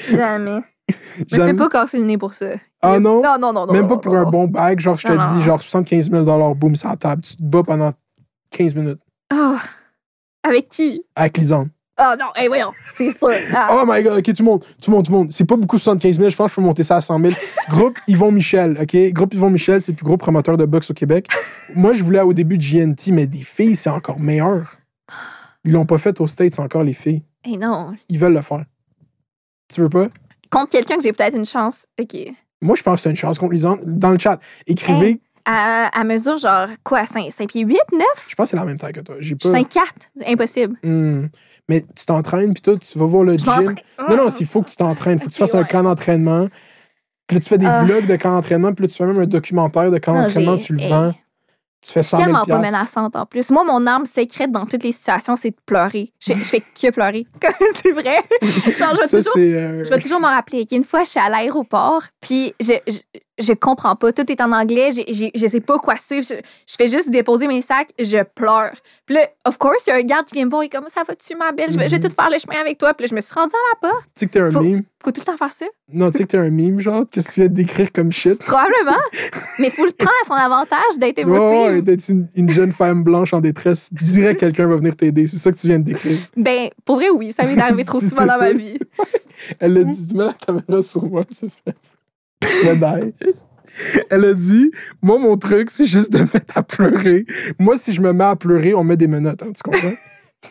Jamais. 0.10 0.60
Me 1.20 1.26
Jamais? 1.30 1.52
fais 1.52 1.54
pas 1.58 1.70
casser 1.70 1.98
le 1.98 2.06
nez 2.06 2.18
pour 2.18 2.34
ça. 2.34 2.52
Ah 2.82 3.00
non? 3.00 3.22
Non, 3.22 3.38
non, 3.40 3.54
non, 3.54 3.66
non. 3.66 3.74
Même 3.74 3.82
non, 3.84 3.88
pas 3.90 3.96
non, 3.96 4.02
pour 4.02 4.16
un 4.16 4.24
bon 4.26 4.48
bag, 4.48 4.80
genre, 4.80 4.96
je 4.96 5.08
te 5.08 5.34
dis, 5.38 5.44
genre, 5.44 5.62
75 5.62 6.12
000 6.12 6.54
boum, 6.56 6.74
la 6.84 6.96
table. 6.96 7.22
Tu 7.22 7.36
te 7.36 7.44
bats 7.44 7.64
pendant 7.64 7.92
15 8.52 8.76
minutes 8.76 9.00
Ah, 9.30 9.58
avec 10.44 10.70
qui? 10.70 11.02
avec 11.16 11.38
Lisande. 11.38 11.70
Ah 12.00 12.16
non, 12.18 12.28
hey, 12.36 12.48
voyons, 12.48 12.74
c'est 12.96 13.10
sûr. 13.10 13.32
Ah. 13.56 13.70
Oh 13.72 13.84
my 13.88 14.04
god, 14.04 14.20
ok, 14.20 14.24
tout 14.26 14.44
le 14.44 14.44
monde, 14.44 14.64
tout 14.82 14.92
le 14.92 14.98
monde, 14.98 15.06
tout 15.06 15.12
le 15.12 15.18
monde. 15.18 15.34
C'est 15.34 15.46
pas 15.46 15.56
beaucoup 15.56 15.80
75 15.80 16.18
000, 16.18 16.30
je 16.30 16.36
pense 16.36 16.46
que 16.46 16.52
je 16.52 16.56
peux 16.56 16.62
monter 16.62 16.84
ça 16.84 16.98
à 16.98 17.02
100 17.02 17.20
000. 17.20 17.34
Groupe 17.70 17.98
Yvon 18.08 18.32
Michel, 18.32 18.78
ok? 18.80 19.12
Groupe 19.14 19.34
Yvon 19.34 19.50
Michel, 19.50 19.82
c'est 19.82 19.94
le 19.94 19.96
plus 19.96 20.06
gros 20.06 20.18
promoteur 20.18 20.58
de 20.58 20.66
boxe 20.66 20.92
au 20.92 20.94
Québec. 20.94 21.28
Moi, 21.76 21.94
je 21.94 22.04
voulais 22.04 22.22
au 22.22 22.34
début 22.34 22.60
de 22.60 22.64
GNT, 22.64 23.12
mais 23.12 23.26
des 23.26 23.42
filles, 23.42 23.76
c'est 23.76 23.90
encore 23.90 24.20
meilleur. 24.20 24.78
Ils 25.64 25.72
l'ont 25.72 25.88
pas 25.88 25.98
fait 25.98 26.22
aux 26.22 26.28
States, 26.28 26.54
c'est 26.54 26.62
encore 26.62 26.84
les 26.84 26.94
filles. 26.94 27.24
Hey, 27.44 27.58
non. 27.58 27.96
Ils 28.10 28.20
veulent 28.20 28.34
le 28.34 28.42
faire. 28.42 28.64
Tu 29.68 29.82
veux 29.82 29.90
pas? 29.90 30.08
Contre 30.52 30.70
quelqu'un 30.70 30.98
que 30.98 31.04
j'ai 31.04 31.14
peut-être 31.14 31.36
une 31.36 31.46
chance. 31.46 31.88
OK. 32.00 32.16
Moi, 32.62 32.76
je 32.76 32.84
pense 32.84 32.96
que 33.00 33.02
c'est 33.02 33.10
une 33.10 33.16
chance 33.16 33.40
contre 33.40 33.54
Lisande. 33.54 33.82
Dans 33.86 34.12
le 34.12 34.20
chat, 34.20 34.40
écrivez. 34.68 35.10
Hey. 35.10 35.22
À, 35.46 35.88
à 36.00 36.04
mesure, 36.04 36.38
genre, 36.38 36.68
quoi, 36.84 37.06
5, 37.06 37.32
5 37.32 37.50
pieds 37.50 37.64
8, 37.64 37.78
9? 37.92 38.04
Je 38.28 38.36
pense 38.36 38.46
que 38.46 38.50
c'est 38.52 38.58
la 38.58 38.66
même 38.66 38.78
taille 38.78 38.94
que 38.94 39.00
toi. 39.00 39.16
J'ai 39.20 39.36
pas. 39.36 39.50
5, 39.50 39.68
4? 39.68 39.86
Impossible. 40.28 40.76
Hmm. 40.84 41.28
Mais 41.70 41.82
tu 41.96 42.06
t'entraînes, 42.06 42.54
puis 42.54 42.62
toi, 42.62 42.78
tu 42.78 42.98
vas 42.98 43.06
voir 43.06 43.24
le 43.24 43.38
gym. 43.38 43.76
Non, 44.10 44.16
non, 44.16 44.30
il 44.30 44.46
faut 44.46 44.62
que 44.62 44.70
tu 44.70 44.78
t'entraînes. 44.78 45.18
Il 45.18 45.20
faut 45.22 45.28
que 45.28 45.34
tu 45.34 45.40
fasses 45.40 45.56
un 45.56 45.64
camp 45.66 45.84
d'entraînement. 45.84 46.48
Puis 47.28 47.36
là, 47.36 47.42
tu 47.42 47.50
fais 47.50 47.58
des 47.58 47.66
Ah. 47.66 47.84
vlogs 47.84 48.06
de 48.08 48.16
camp 48.16 48.32
d'entraînement. 48.32 48.74
Puis 48.74 48.84
là, 48.86 48.90
tu 48.90 48.96
fais 48.96 49.06
même 49.06 49.20
un 49.20 49.26
documentaire 49.26 49.92
de 49.92 49.98
camp 49.98 50.14
d'entraînement. 50.14 50.58
Tu 50.58 50.74
le 50.74 50.88
vends. 50.88 51.14
Tu 51.82 51.92
fais 51.92 52.04
100 52.04 52.18
000 52.18 52.26
tellement 52.30 52.46
pas 52.46 52.58
menaçante 52.60 53.16
en 53.16 53.26
plus. 53.26 53.50
Moi, 53.52 53.64
mon 53.64 53.86
arme 53.86 54.06
secrète 54.06 54.52
dans 54.52 54.66
toutes 54.66 54.84
les 54.84 54.92
situations, 54.92 55.36
c'est 55.36 55.52
de 55.52 55.58
pleurer. 55.66 56.12
Je, 56.20 56.34
je 56.34 56.44
fais 56.44 56.60
que 56.62 56.90
pleurer. 56.92 57.28
c'est 57.84 57.92
vrai. 57.92 58.24
Genre, 58.42 58.96
je 58.96 59.02
vais 59.02 59.24
toujours, 59.24 59.34
euh, 59.38 59.84
je 59.84 59.90
vais 59.90 60.00
toujours 60.00 60.20
me 60.20 60.26
rappeler 60.26 60.66
qu'une 60.66 60.84
fois, 60.84 61.04
je 61.04 61.10
suis 61.10 61.20
à 61.20 61.30
l'aéroport, 61.30 62.02
puis 62.20 62.54
je, 62.60 62.74
je, 62.88 62.98
je 63.40 63.54
comprends 63.54 63.96
pas. 63.96 64.12
Tout 64.14 64.30
est 64.32 64.42
en 64.42 64.52
anglais, 64.52 64.92
j'ai- 64.94 65.06
j'ai- 65.14 65.32
je 65.36 65.48
sais 65.48 65.60
pas 65.62 65.78
quoi 65.80 65.96
suivre. 65.98 66.26
Je, 66.28 66.36
je 66.36 66.76
fais 66.76 66.88
juste 66.88 67.10
déposer 67.10 67.48
mes 67.48 67.62
sacs, 67.62 67.90
je 68.00 68.24
pleure. 68.24 68.72
Puis 69.06 69.16
là, 69.16 69.28
of 69.46 69.58
course, 69.58 69.84
il 69.88 69.92
y 69.92 69.94
a 69.94 69.96
un 69.98 70.02
garde 70.04 70.26
qui 70.26 70.36
vient 70.36 70.46
me 70.46 70.50
voir, 70.50 70.64
il 70.64 70.68
est 70.68 70.70
comme 70.70 70.88
ça 70.88 71.04
va-tu, 71.08 71.36
ma 71.36 71.52
belle? 71.52 71.72
Je 71.72 71.78
vais, 71.78 71.86
je 71.88 71.92
vais 71.92 71.98
Mhm. 71.98 72.10
tout 72.10 72.16
faire 72.16 72.30
le 72.30 72.38
chemin 72.40 72.60
avec 72.60 72.78
toi. 72.78 72.94
Puis 72.94 73.06
là, 73.06 73.10
je 73.12 73.16
me 73.16 73.22
suis 73.22 73.34
rendue 73.34 73.54
à 73.54 73.76
ma 73.88 73.90
porte. 73.90 74.04
Tu 74.06 74.12
sais 74.16 74.26
que 74.28 74.32
t'es 74.32 74.40
un 74.40 74.52
Faut- 74.52 74.62
meme. 74.62 74.84
Faut 75.04 75.12
tout 75.12 75.22
le 75.22 75.26
temps 75.26 75.38
faire 75.38 75.52
ça? 75.52 75.66
Non, 75.94 76.10
tu 76.12 76.18
sais 76.18 76.24
que 76.24 76.30
t'es 76.30 76.38
un 76.38 76.50
meme, 76.50 76.80
genre. 76.80 77.04
Que 77.10 77.20
tu 77.22 77.32
viens 77.40 77.46
de 77.48 77.54
décrire 77.54 77.92
comme 77.94 78.12
shit? 78.12 78.40
Probablement. 78.40 78.98
Mais 79.60 79.70
faut 79.70 79.86
le 79.86 79.92
prendre 79.92 80.12
à 80.24 80.28
son 80.28 80.34
avantage 80.34 80.98
d'être 81.00 81.20
émotive. 81.20 81.42
ouais, 81.76 81.82
d'être 81.82 82.10
une, 82.10 82.28
une 82.36 82.50
jeune 82.50 82.72
femme 82.72 83.04
blanche 83.04 83.34
en 83.34 83.40
détresse. 83.40 83.94
Direct, 83.94 84.40
quelqu'un 84.40 84.68
va 84.68 84.76
venir 84.76 84.96
t'aider. 84.96 85.28
C'est 85.28 85.38
ça 85.38 85.52
que 85.52 85.58
tu 85.58 85.68
viens 85.68 85.80
de 85.80 85.86
décrire. 85.86 86.18
Ben, 86.36 86.70
pour 86.84 86.96
vrai, 86.98 87.10
oui, 87.12 87.32
ça 87.32 87.44
m'est 87.46 87.58
arrivé 87.62 87.86
trop 87.86 88.02
souvent 88.02 88.26
dans 88.26 88.34
ça. 88.38 88.46
ma 88.46 88.52
vie. 88.54 88.80
Elle 89.60 89.78
a 89.78 89.84
dit, 89.84 90.08
mets 90.14 90.26
la 90.26 90.34
caméra 90.34 90.82
sur 90.84 91.04
moi, 91.06 91.24
c'est 91.30 91.48
fait. 91.50 91.76
Nice. 92.64 93.46
Elle 94.10 94.26
a 94.26 94.34
dit, 94.34 94.72
moi, 95.04 95.20
mon 95.20 95.38
truc, 95.38 95.70
c'est 95.70 95.86
juste 95.86 96.12
de 96.12 96.20
me 96.20 96.24
mettre 96.34 96.58
à 96.58 96.64
pleurer. 96.64 97.26
Moi, 97.60 97.78
si 97.78 97.94
je 97.94 98.02
me 98.02 98.12
mets 98.12 98.24
à 98.24 98.36
pleurer, 98.36 98.74
on 98.74 98.84
met 98.84 98.98
des 98.98 99.08
menottes, 99.08 99.44
hein, 99.44 99.52
tu 99.56 99.62
comprends? 99.62 99.88
Ouais, 99.88 99.94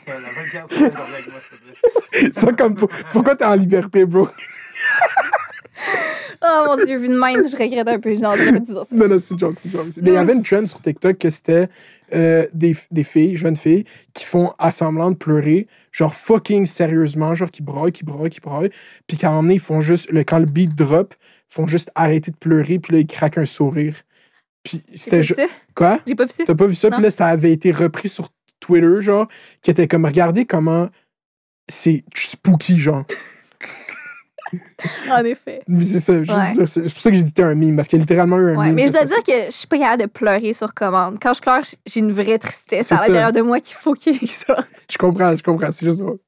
la 0.06 0.14
bonne 0.14 0.50
carte, 0.52 0.70
c'est 0.70 0.84
de 0.84 0.88
parler 0.94 1.14
avec 1.14 1.26
moi, 1.30 1.40
s'il 1.40 1.58
te 1.58 2.20
plaît. 2.20 2.32
Ça, 2.32 2.52
comme, 2.52 2.74
pour- 2.76 2.88
pourquoi 3.12 3.34
t'es 3.34 3.44
en 3.44 3.54
liberté, 3.54 4.04
bro? 4.04 4.28
Oh 6.42 6.64
mon 6.66 6.84
Dieu, 6.84 6.98
vu 6.98 7.08
de 7.08 7.18
même, 7.18 7.48
je 7.48 7.56
regrette 7.56 7.88
un 7.88 7.98
peu. 7.98 8.14
Ça. 8.16 8.32
Non, 8.92 9.08
non, 9.08 9.18
c'est 9.18 9.32
une 9.34 9.38
joke, 9.38 9.54
c'est 9.56 9.68
une 9.68 9.72
joke. 9.72 9.86
Mais 10.02 10.10
il 10.10 10.14
y 10.14 10.16
avait 10.16 10.34
une 10.34 10.42
trend 10.42 10.66
sur 10.66 10.80
TikTok 10.80 11.18
que 11.18 11.30
c'était 11.30 11.68
euh, 12.14 12.46
des, 12.52 12.76
des 12.90 13.02
filles, 13.04 13.36
jeunes 13.36 13.56
filles, 13.56 13.84
qui 14.12 14.24
font 14.24 14.52
assemblant 14.58 15.10
de 15.10 15.16
pleurer, 15.16 15.66
genre 15.92 16.14
fucking 16.14 16.66
sérieusement, 16.66 17.34
genre 17.34 17.50
qui 17.50 17.62
braillent, 17.62 17.92
qui 17.92 18.04
braillent, 18.04 18.30
qui 18.30 18.40
braillent. 18.40 18.70
Puis 19.06 19.16
qu'à 19.16 19.28
un 19.28 19.30
moment 19.30 19.42
donné, 19.44 19.54
ils 19.54 19.60
font 19.60 19.80
juste, 19.80 20.10
le, 20.10 20.24
quand 20.24 20.38
le 20.38 20.46
beat 20.46 20.74
drop, 20.74 21.14
font 21.48 21.66
juste 21.66 21.90
arrêter 21.94 22.30
de 22.30 22.36
pleurer, 22.36 22.78
puis 22.78 22.92
là, 22.94 22.98
ils 23.00 23.06
craquent 23.06 23.38
un 23.38 23.44
sourire. 23.44 23.94
Puis 24.62 24.82
c'était. 24.94 25.22
ça. 25.22 25.42
Quoi? 25.74 26.00
J'ai 26.06 26.14
pas 26.14 26.24
vu 26.24 26.32
ça. 26.32 26.44
T'as 26.44 26.54
pas 26.54 26.66
vu 26.66 26.74
ça? 26.74 26.90
Puis 26.90 27.02
là, 27.02 27.10
ça 27.10 27.26
avait 27.26 27.52
été 27.52 27.70
repris 27.70 28.08
sur 28.08 28.28
Twitter, 28.60 29.00
genre, 29.00 29.28
qui 29.62 29.70
était 29.70 29.86
comme, 29.86 30.04
regardez 30.04 30.44
comment 30.44 30.88
c'est 31.68 32.04
spooky, 32.14 32.78
genre. 32.78 33.04
En 35.10 35.24
effet. 35.24 35.62
C'est 35.82 35.98
ça, 35.98 36.12
Ouais. 36.12 36.66
c'est 36.66 36.82
pour 36.82 37.00
ça 37.00 37.10
que 37.10 37.16
j'ai 37.16 37.22
dit 37.24 37.32
un 37.42 37.54
meme, 37.56 37.74
parce 37.74 37.88
qu'il 37.88 37.98
y 37.98 38.00
a 38.00 38.04
littéralement 38.04 38.36
eu 38.38 38.52
un 38.52 38.56
Ouais, 38.56 38.66
meme. 38.66 38.74
mais 38.76 38.86
je 38.86 38.92
dois 38.92 39.04
dire 39.04 39.22
que 39.26 39.46
je 39.46 39.50
suis 39.50 39.66
pas 39.66 39.76
capable 39.78 40.02
de 40.02 40.06
pleurer 40.08 40.52
sur 40.52 40.72
commande. 40.72 41.18
Quand 41.20 41.34
je 41.34 41.40
pleure, 41.40 41.62
j'ai 41.86 42.00
une 42.00 42.12
vraie 42.12 42.38
tristesse 42.38 42.86
C'est 42.86 42.94
à 42.94 42.98
ça. 42.98 43.06
l'intérieur 43.08 43.32
de 43.32 43.40
moi 43.40 43.58
qu'il 43.58 43.74
faut 43.74 43.94
qu'il 43.94 44.12
y 44.14 44.24
ait 44.24 44.26
ça. 44.28 44.56
Je 44.90 44.96
comprends, 44.98 45.34
je 45.34 45.42
comprends, 45.42 45.72
c'est 45.72 45.84
juste 45.84 45.98
drôle. 46.00 46.18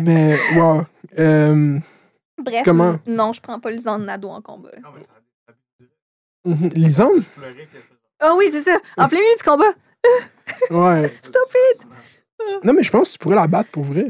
Mais, 0.00 0.38
wow. 0.54 0.84
Euh, 1.18 1.78
Bref, 2.40 2.62
Comment? 2.64 2.98
non, 3.06 3.32
je 3.32 3.40
prends 3.40 3.60
pas 3.60 3.70
de 3.70 4.04
Nado 4.04 4.28
en 4.28 4.40
combat. 4.40 4.70
Non, 4.82 4.90
mais 4.94 5.00
ça 5.00 5.12
a 6.44 6.48
mhm. 6.48 6.90
Ça. 6.90 7.08
Ah 8.20 8.34
oui, 8.36 8.48
c'est 8.50 8.62
ça. 8.62 8.78
En 8.96 9.08
plein 9.08 9.18
milieu 9.18 9.36
du 9.36 9.42
combat. 9.42 9.72
Ouais. 10.70 11.12
Stop 11.22 11.54
it. 11.74 11.86
Non, 12.64 12.72
mais 12.72 12.82
je 12.82 12.90
pense 12.90 13.08
que 13.08 13.12
tu 13.12 13.18
pourrais 13.18 13.36
la 13.36 13.46
battre 13.46 13.70
pour 13.70 13.84
vrai. 13.84 14.08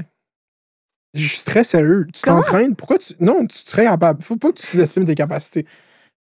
Je 1.14 1.26
suis 1.26 1.44
très 1.44 1.64
sérieux. 1.64 2.06
Tu 2.12 2.22
t'entraînes. 2.22 2.76
Pourquoi 2.76 2.98
tu. 2.98 3.14
Non, 3.20 3.46
tu 3.46 3.58
serais 3.58 3.84
capable. 3.84 4.22
Faut 4.22 4.36
pas 4.36 4.52
que 4.52 4.60
tu 4.60 4.66
sous-estimes 4.66 5.04
tes 5.04 5.14
capacités. 5.14 5.66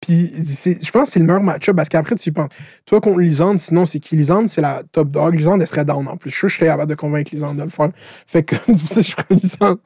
Puis, 0.00 0.30
je 0.36 0.90
pense 0.90 1.06
que 1.06 1.12
c'est 1.12 1.18
le 1.18 1.24
meilleur 1.24 1.42
match-up 1.42 1.74
parce 1.74 1.88
qu'après, 1.88 2.14
tu 2.16 2.28
y 2.28 2.32
penses. 2.32 2.50
Toi 2.84 3.00
contre 3.00 3.20
Lisande, 3.20 3.58
sinon, 3.58 3.86
c'est 3.86 4.00
qui? 4.00 4.16
Lisande, 4.16 4.48
c'est 4.48 4.60
la 4.60 4.82
top 4.92 5.10
dog. 5.10 5.34
Lisande, 5.34 5.62
elle 5.62 5.66
serait 5.66 5.84
down 5.84 6.06
en 6.08 6.18
plus. 6.18 6.28
Je 6.28 6.34
suis 6.34 6.40
sûr 6.40 6.46
que 6.48 6.52
je 6.52 6.58
serais 6.58 6.66
capable 6.66 6.90
de 6.90 6.94
convaincre 6.94 7.30
Lisande 7.32 7.56
de 7.56 7.62
le 7.62 7.70
faire. 7.70 7.90
Fait 8.26 8.42
que, 8.42 8.56
c'est 8.66 8.78
pour 8.78 8.88
ça 8.88 8.96
que 8.96 9.06
je 9.08 9.16
prends 9.16 9.34
Lisande. 9.34 9.78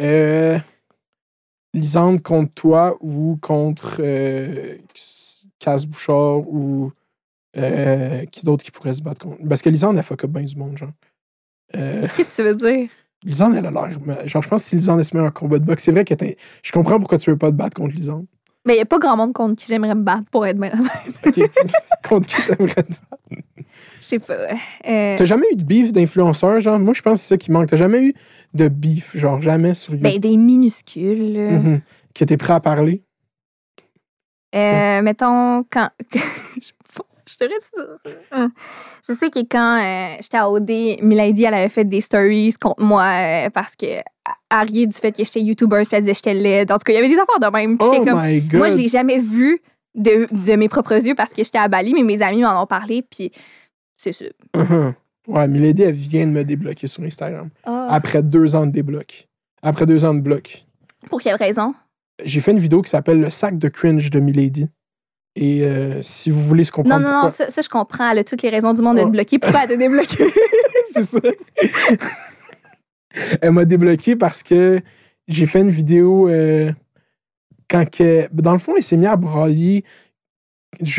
Euh, 0.00 0.58
Lisande 1.74 2.22
contre 2.22 2.52
toi 2.54 2.96
ou 3.00 3.38
contre 3.40 3.96
euh, 4.00 4.76
Casse 5.58 5.86
Bouchard 5.86 6.48
ou. 6.48 6.92
euh, 7.56 8.24
qui 8.26 8.44
d'autre 8.44 8.64
qui 8.64 8.70
pourrait 8.70 8.92
se 8.92 9.02
battre 9.02 9.20
contre? 9.20 9.36
Parce 9.48 9.62
que 9.62 9.68
Lisande, 9.70 9.96
elle 9.96 10.02
fuck 10.02 10.24
up 10.24 10.30
bien 10.30 10.42
du 10.42 10.56
monde, 10.56 10.78
genre. 10.78 10.90
Euh, 11.76 12.06
Qu'est-ce 12.16 12.36
que 12.36 12.42
tu 12.42 12.48
veux 12.48 12.54
dire? 12.54 12.88
Lisande, 13.24 13.54
elle 13.56 13.66
a 13.66 13.70
l'air. 13.70 14.28
Genre, 14.28 14.42
je 14.42 14.48
pense 14.48 14.62
que 14.62 14.68
si 14.68 14.76
Lisande 14.76 15.02
se 15.02 15.16
met 15.16 15.22
en 15.22 15.30
combat 15.30 15.58
de 15.58 15.64
boxe, 15.64 15.82
c'est 15.82 15.90
vrai 15.92 16.04
que 16.04 16.14
t'es- 16.14 16.36
je 16.62 16.72
comprends 16.72 16.98
pourquoi 16.98 17.18
tu 17.18 17.30
veux 17.30 17.36
pas 17.36 17.50
te 17.50 17.56
battre 17.56 17.76
contre 17.76 17.94
Lisande. 17.94 18.26
Mais 18.64 18.74
il 18.74 18.78
y 18.78 18.82
a 18.82 18.86
pas 18.86 18.98
grand 18.98 19.16
monde 19.16 19.32
contre 19.32 19.56
qui 19.56 19.66
j'aimerais 19.66 19.94
me 19.94 20.02
battre 20.02 20.24
pour 20.30 20.46
être 20.46 20.58
bien. 20.58 20.72
OK. 21.26 21.40
contre 22.08 22.26
qui 22.28 22.36
t'aimerais 22.42 22.82
te 22.82 22.90
battre? 22.90 23.42
Je 24.00 24.04
sais 24.06 24.18
pas. 24.18 24.34
Euh, 24.34 25.16
T'as 25.18 25.24
jamais 25.24 25.46
eu 25.52 25.56
de 25.56 25.64
beef 25.64 25.92
d'influenceur, 25.92 26.60
genre? 26.60 26.78
Moi, 26.78 26.94
je 26.94 27.02
pense 27.02 27.14
que 27.14 27.22
c'est 27.24 27.28
ça 27.34 27.36
qui 27.38 27.50
manque. 27.50 27.68
T'as 27.68 27.76
jamais 27.76 28.02
eu 28.02 28.14
de 28.54 28.68
beef, 28.68 29.16
genre, 29.16 29.40
jamais 29.40 29.74
sur 29.74 29.94
YouTube, 29.94 30.10
ben, 30.10 30.18
des 30.18 30.36
minuscules. 30.36 31.32
là. 31.32 31.50
Mhm. 31.50 31.80
que 32.14 32.24
t'es 32.24 32.36
prêt 32.36 32.54
à 32.54 32.60
parler? 32.60 33.02
Euh, 34.54 35.02
mettons, 35.02 35.64
quand. 35.70 35.90
je 37.28 37.36
te 37.36 37.44
reste. 37.44 37.76
Hum. 38.32 38.50
Je 39.06 39.14
sais 39.14 39.30
que 39.30 39.40
quand 39.40 39.78
euh, 39.78 40.16
j'étais 40.20 40.38
à 40.38 40.50
OD, 40.50 40.70
Milady, 41.02 41.44
elle 41.44 41.54
avait 41.54 41.68
fait 41.68 41.84
des 41.84 42.00
stories 42.00 42.54
contre 42.60 42.82
moi 42.82 43.04
euh, 43.04 43.50
parce 43.50 43.76
que 43.76 44.00
rier 44.50 44.86
du 44.86 44.96
fait 44.96 45.12
que 45.12 45.22
j'étais 45.22 45.40
YouTuber, 45.42 45.82
puis 45.86 45.88
elle 45.92 46.00
disait 46.00 46.12
que 46.12 46.16
j'étais 46.16 46.34
laide. 46.34 46.72
En 46.72 46.78
tout 46.78 46.84
cas, 46.84 46.92
il 46.92 46.96
y 46.96 46.98
avait 46.98 47.08
des 47.08 47.18
affaires 47.18 47.40
de 47.40 47.56
même. 47.56 47.76
Oh 47.80 48.04
comme. 48.04 48.20
my 48.22 48.40
God! 48.40 48.58
Moi, 48.58 48.68
je 48.68 48.76
l'ai 48.76 48.88
jamais 48.88 49.18
vu 49.18 49.60
de, 49.94 50.26
de 50.30 50.56
mes 50.56 50.68
propres 50.68 51.06
yeux 51.06 51.14
parce 51.14 51.34
que 51.34 51.44
j'étais 51.44 51.58
à 51.58 51.68
Bali, 51.68 51.92
mais 51.92 52.02
mes 52.02 52.22
amis 52.22 52.40
m'en 52.40 52.62
ont 52.62 52.66
parlé, 52.66 53.02
puis 53.02 53.30
c'est 53.96 54.12
sûr. 54.12 54.30
Mhm. 54.56 54.94
Ouais, 55.28 55.46
Milady, 55.46 55.82
elle 55.82 55.92
vient 55.94 56.26
de 56.26 56.32
me 56.32 56.42
débloquer 56.42 56.86
sur 56.86 57.02
Instagram. 57.04 57.50
Ah. 57.64 57.86
Après 57.90 58.22
deux 58.22 58.56
ans 58.56 58.66
de 58.66 58.72
débloc. 58.72 59.28
Après 59.62 59.86
deux 59.86 60.04
ans 60.04 60.14
de 60.14 60.20
bloc. 60.20 60.64
Pour 61.08 61.20
quelle 61.20 61.36
raison? 61.36 61.74
J'ai 62.24 62.40
fait 62.40 62.50
une 62.52 62.58
vidéo 62.58 62.82
qui 62.82 62.90
s'appelle 62.90 63.20
Le 63.20 63.30
sac 63.30 63.58
de 63.58 63.68
cringe 63.68 64.10
de 64.10 64.18
Milady. 64.20 64.68
Et 65.36 65.62
euh, 65.64 66.02
si 66.02 66.30
vous 66.30 66.42
voulez 66.42 66.64
se 66.64 66.70
Non, 66.72 66.76
comprendre 66.82 67.02
non, 67.04 67.08
non, 67.12 67.20
pourquoi- 67.28 67.30
ça, 67.46 67.50
ça, 67.50 67.60
je 67.62 67.68
comprends. 67.68 68.10
Elle 68.10 68.18
a 68.18 68.24
toutes 68.24 68.42
les 68.42 68.48
raisons 68.50 68.72
du 68.72 68.82
monde 68.82 68.96
de 68.96 69.02
Ouais. 69.02 69.06
te 69.06 69.12
bloquer. 69.12 69.38
Pourquoi 69.38 69.64
elle 69.64 69.68
te 69.68 69.74
débloquer? 69.74 70.24
c'est 70.92 71.04
ça. 71.04 71.20
Elle 73.40 73.52
m'a 73.52 73.64
débloqué 73.64 74.16
parce 74.16 74.42
que 74.42 74.80
j'ai 75.28 75.46
fait 75.46 75.60
une 75.60 75.68
vidéo 75.70 76.28
euh, 76.28 76.72
quand 77.70 77.88
que, 77.88 78.26
dans 78.32 78.52
le 78.52 78.58
fond, 78.58 78.74
elle 78.76 78.82
s'est 78.82 78.96
mise 78.96 79.06
à 79.08 79.16
broyer. 79.16 79.84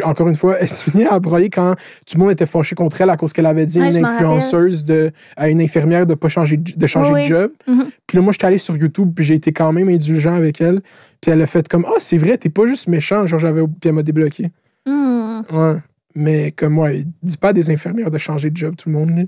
Encore 0.03 0.27
une 0.27 0.35
fois, 0.35 0.57
elle 0.59 0.69
s'est 0.69 0.91
mise 0.95 1.07
à 1.09 1.19
broyer 1.19 1.49
quand 1.49 1.75
tout 2.05 2.15
le 2.15 2.19
monde 2.21 2.31
était 2.31 2.45
fâché 2.45 2.75
contre 2.75 3.01
elle 3.01 3.09
à 3.09 3.17
cause 3.17 3.33
qu'elle 3.33 3.45
avait 3.45 3.65
dit 3.65 3.79
à 3.79 3.83
Ouais, 3.83 3.95
une 3.95 4.05
influenceuse 4.05 4.83
de, 4.83 5.11
à 5.35 5.49
une 5.49 5.61
infirmière 5.61 6.05
de 6.05 6.15
pas 6.15 6.27
changer 6.27 6.57
de, 6.57 6.87
changer 6.87 7.11
Oui, 7.11 7.23
de 7.23 7.27
job. 7.27 7.51
Mhm. 7.67 7.89
Puis 8.07 8.17
là, 8.17 8.23
moi, 8.23 8.31
j'étais 8.31 8.45
allé 8.45 8.57
sur 8.57 8.75
YouTube, 8.75 9.11
puis 9.15 9.25
j'ai 9.25 9.35
été 9.35 9.51
quand 9.51 9.71
même 9.71 9.89
indulgent 9.89 10.33
avec 10.33 10.61
elle. 10.61 10.81
Puis 11.21 11.31
elle 11.31 11.41
a 11.41 11.45
fait 11.45 11.67
comme 11.67 11.85
Ah, 11.87 11.99
c'est 11.99 12.17
vrai, 12.17 12.37
t'es 12.37 12.49
pas 12.49 12.65
juste 12.67 12.87
méchant. 12.87 13.25
Genre, 13.25 13.39
j'avais. 13.39 13.61
Puis 13.63 13.89
elle 13.89 13.93
m'a 13.93 14.03
débloqué. 14.03 14.51
Ouais. 14.85 15.75
Mais 16.15 16.51
comme 16.51 16.73
moi, 16.73 16.89
dis 17.23 17.37
pas 17.37 17.49
à 17.49 17.53
des 17.53 17.69
infirmières 17.69 18.11
de 18.11 18.17
changer 18.17 18.49
de 18.49 18.57
job, 18.57 18.75
tout 18.75 18.89
le 18.89 18.95
monde. 18.95 19.27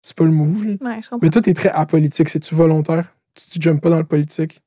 C'est 0.00 0.16
pas 0.16 0.24
le 0.24 0.30
move. 0.30 0.64
Ouais, 0.80 1.00
je. 1.00 1.16
Mais 1.22 1.30
toi, 1.30 1.40
t'es 1.40 1.54
très 1.54 1.70
apolitique. 1.70 2.28
C'est-tu 2.28 2.54
volontaire? 2.54 3.14
Tu 3.34 3.58
ne 3.58 3.62
jumpes 3.62 3.80
pas 3.80 3.90
dans 3.90 3.98
le 3.98 4.04
politique? 4.04 4.60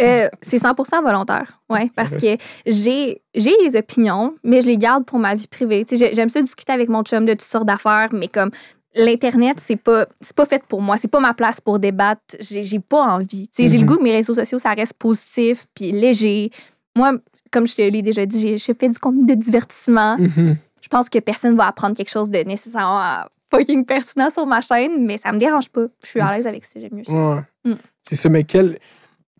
Euh, 0.00 0.28
c'est 0.42 0.56
100% 0.58 1.02
volontaire, 1.02 1.60
oui, 1.70 1.88
parce 1.94 2.10
que 2.16 2.36
j'ai 2.66 3.20
des 3.34 3.76
opinions, 3.76 4.34
mais 4.42 4.60
je 4.60 4.66
les 4.66 4.76
garde 4.76 5.04
pour 5.04 5.18
ma 5.20 5.34
vie 5.34 5.46
privée. 5.46 5.84
J'aime 5.90 6.28
ça 6.28 6.42
discuter 6.42 6.72
avec 6.72 6.88
mon 6.88 7.02
chum 7.04 7.24
de 7.24 7.32
toutes 7.32 7.42
sortes 7.42 7.66
d'affaires, 7.66 8.08
mais 8.12 8.26
comme 8.28 8.50
l'Internet, 8.96 9.58
c'est 9.60 9.76
pas, 9.76 10.06
c'est 10.20 10.34
pas 10.34 10.44
fait 10.44 10.62
pour 10.64 10.80
moi. 10.82 10.96
C'est 10.96 11.08
pas 11.08 11.20
ma 11.20 11.34
place 11.34 11.60
pour 11.60 11.78
débattre. 11.78 12.20
J'ai 12.40 12.78
pas 12.80 13.02
envie. 13.02 13.48
Sais, 13.52 13.66
J'ai 13.68 13.78
le 13.78 13.82
Mhm. 13.84 13.88
goût 13.88 13.96
que 13.98 14.02
mes 14.02 14.12
réseaux 14.12 14.34
sociaux, 14.34 14.58
ça 14.58 14.70
reste 14.72 14.94
positif 14.94 15.66
puis 15.74 15.90
léger. 15.92 16.50
Moi, 16.96 17.12
comme 17.52 17.66
je 17.66 17.74
te 17.74 17.82
l'ai 17.82 18.02
déjà 18.02 18.24
dit, 18.26 18.40
j'ai- 18.40 18.56
je 18.56 18.72
fais 18.78 18.88
du 18.88 18.98
contenu 18.98 19.26
de 19.26 19.34
divertissement. 19.34 20.16
Mhm. 20.18 20.56
Je 20.80 20.88
pense 20.88 21.08
que 21.08 21.18
personne 21.18 21.56
va 21.56 21.66
apprendre 21.68 21.96
quelque 21.96 22.10
chose 22.10 22.30
de 22.30 22.38
nécessairement 22.38 23.24
fucking 23.50 23.84
pertinent 23.84 24.30
sur 24.30 24.46
ma 24.46 24.60
chaîne, 24.60 25.04
mais 25.04 25.18
ça 25.18 25.32
me 25.32 25.38
dérange 25.38 25.68
pas. 25.70 25.86
Je 26.02 26.08
suis 26.08 26.20
à 26.20 26.34
l'aise 26.36 26.46
avec 26.46 26.64
ça, 26.64 26.78
j'aime 26.80 26.90
mieux 26.94 27.04
ça. 27.04 27.12
Ouais. 27.12 27.40
Mm. 27.64 27.74
C'est 28.02 28.16
ça, 28.16 28.28
mais 28.28 28.44
quelle, 28.44 28.78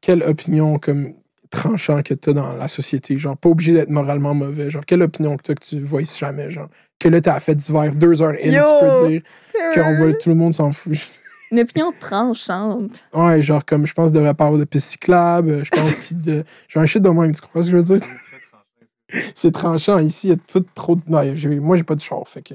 quelle 0.04 0.22
opinion 0.22 0.78
comme 0.78 1.14
tranchant 1.50 2.02
que 2.02 2.12
tu 2.14 2.30
as 2.30 2.32
dans 2.34 2.52
la 2.54 2.68
société? 2.68 3.16
Genre, 3.16 3.36
pas 3.36 3.48
obligé 3.48 3.72
d'être 3.72 3.88
moralement 3.90 4.34
mauvais. 4.34 4.68
Genre, 4.68 4.84
quelle 4.84 5.02
opinion 5.02 5.36
que 5.36 5.42
tu 5.42 5.54
que 5.54 5.64
tu 5.64 5.78
vois 5.78 6.02
jamais? 6.04 6.50
Genre, 6.50 6.68
que 6.98 7.08
là, 7.08 7.20
t'as 7.20 7.40
fait 7.40 7.54
d'hiver 7.54 7.94
deux 7.94 8.20
heures 8.20 8.34
in, 8.44 8.50
Yo! 8.50 8.62
tu 8.64 8.84
peux 9.02 9.08
dire 9.08 9.22
qu'on 9.74 9.94
voit 9.94 10.12
tout 10.12 10.28
le 10.28 10.34
monde 10.34 10.52
s'en 10.52 10.72
fout. 10.72 10.96
Une 11.50 11.60
opinion 11.60 11.92
tranchante. 11.98 13.04
Ouais, 13.14 13.40
genre, 13.40 13.64
comme 13.64 13.86
je 13.86 13.94
pense 13.94 14.12
pas 14.12 14.28
avoir 14.28 14.58
de 14.58 14.64
piste 14.64 14.88
cyclable. 14.88 15.64
Je 15.64 15.70
pense 15.70 15.98
qu'il. 16.00 16.20
de- 16.20 16.44
J'ai 16.68 16.80
un 16.80 16.84
shit 16.86 17.02
de 17.02 17.08
même, 17.08 17.32
tu 17.34 17.40
comprends 17.40 17.62
ce 17.62 17.70
que 17.70 17.80
je 17.80 17.86
veux 17.86 17.98
dire? 17.98 18.06
C'est 19.34 19.52
tranchant 19.52 19.98
ici, 20.00 20.28
il 20.28 20.30
y 20.30 20.32
a 20.32 20.36
tout 20.36 20.64
trop 20.74 20.96
de. 20.96 21.02
Non, 21.06 21.22
moi, 21.62 21.76
j'ai 21.76 21.84
pas 21.84 21.94
de 21.94 22.00
char, 22.00 22.26
fait 22.26 22.42
que. 22.42 22.54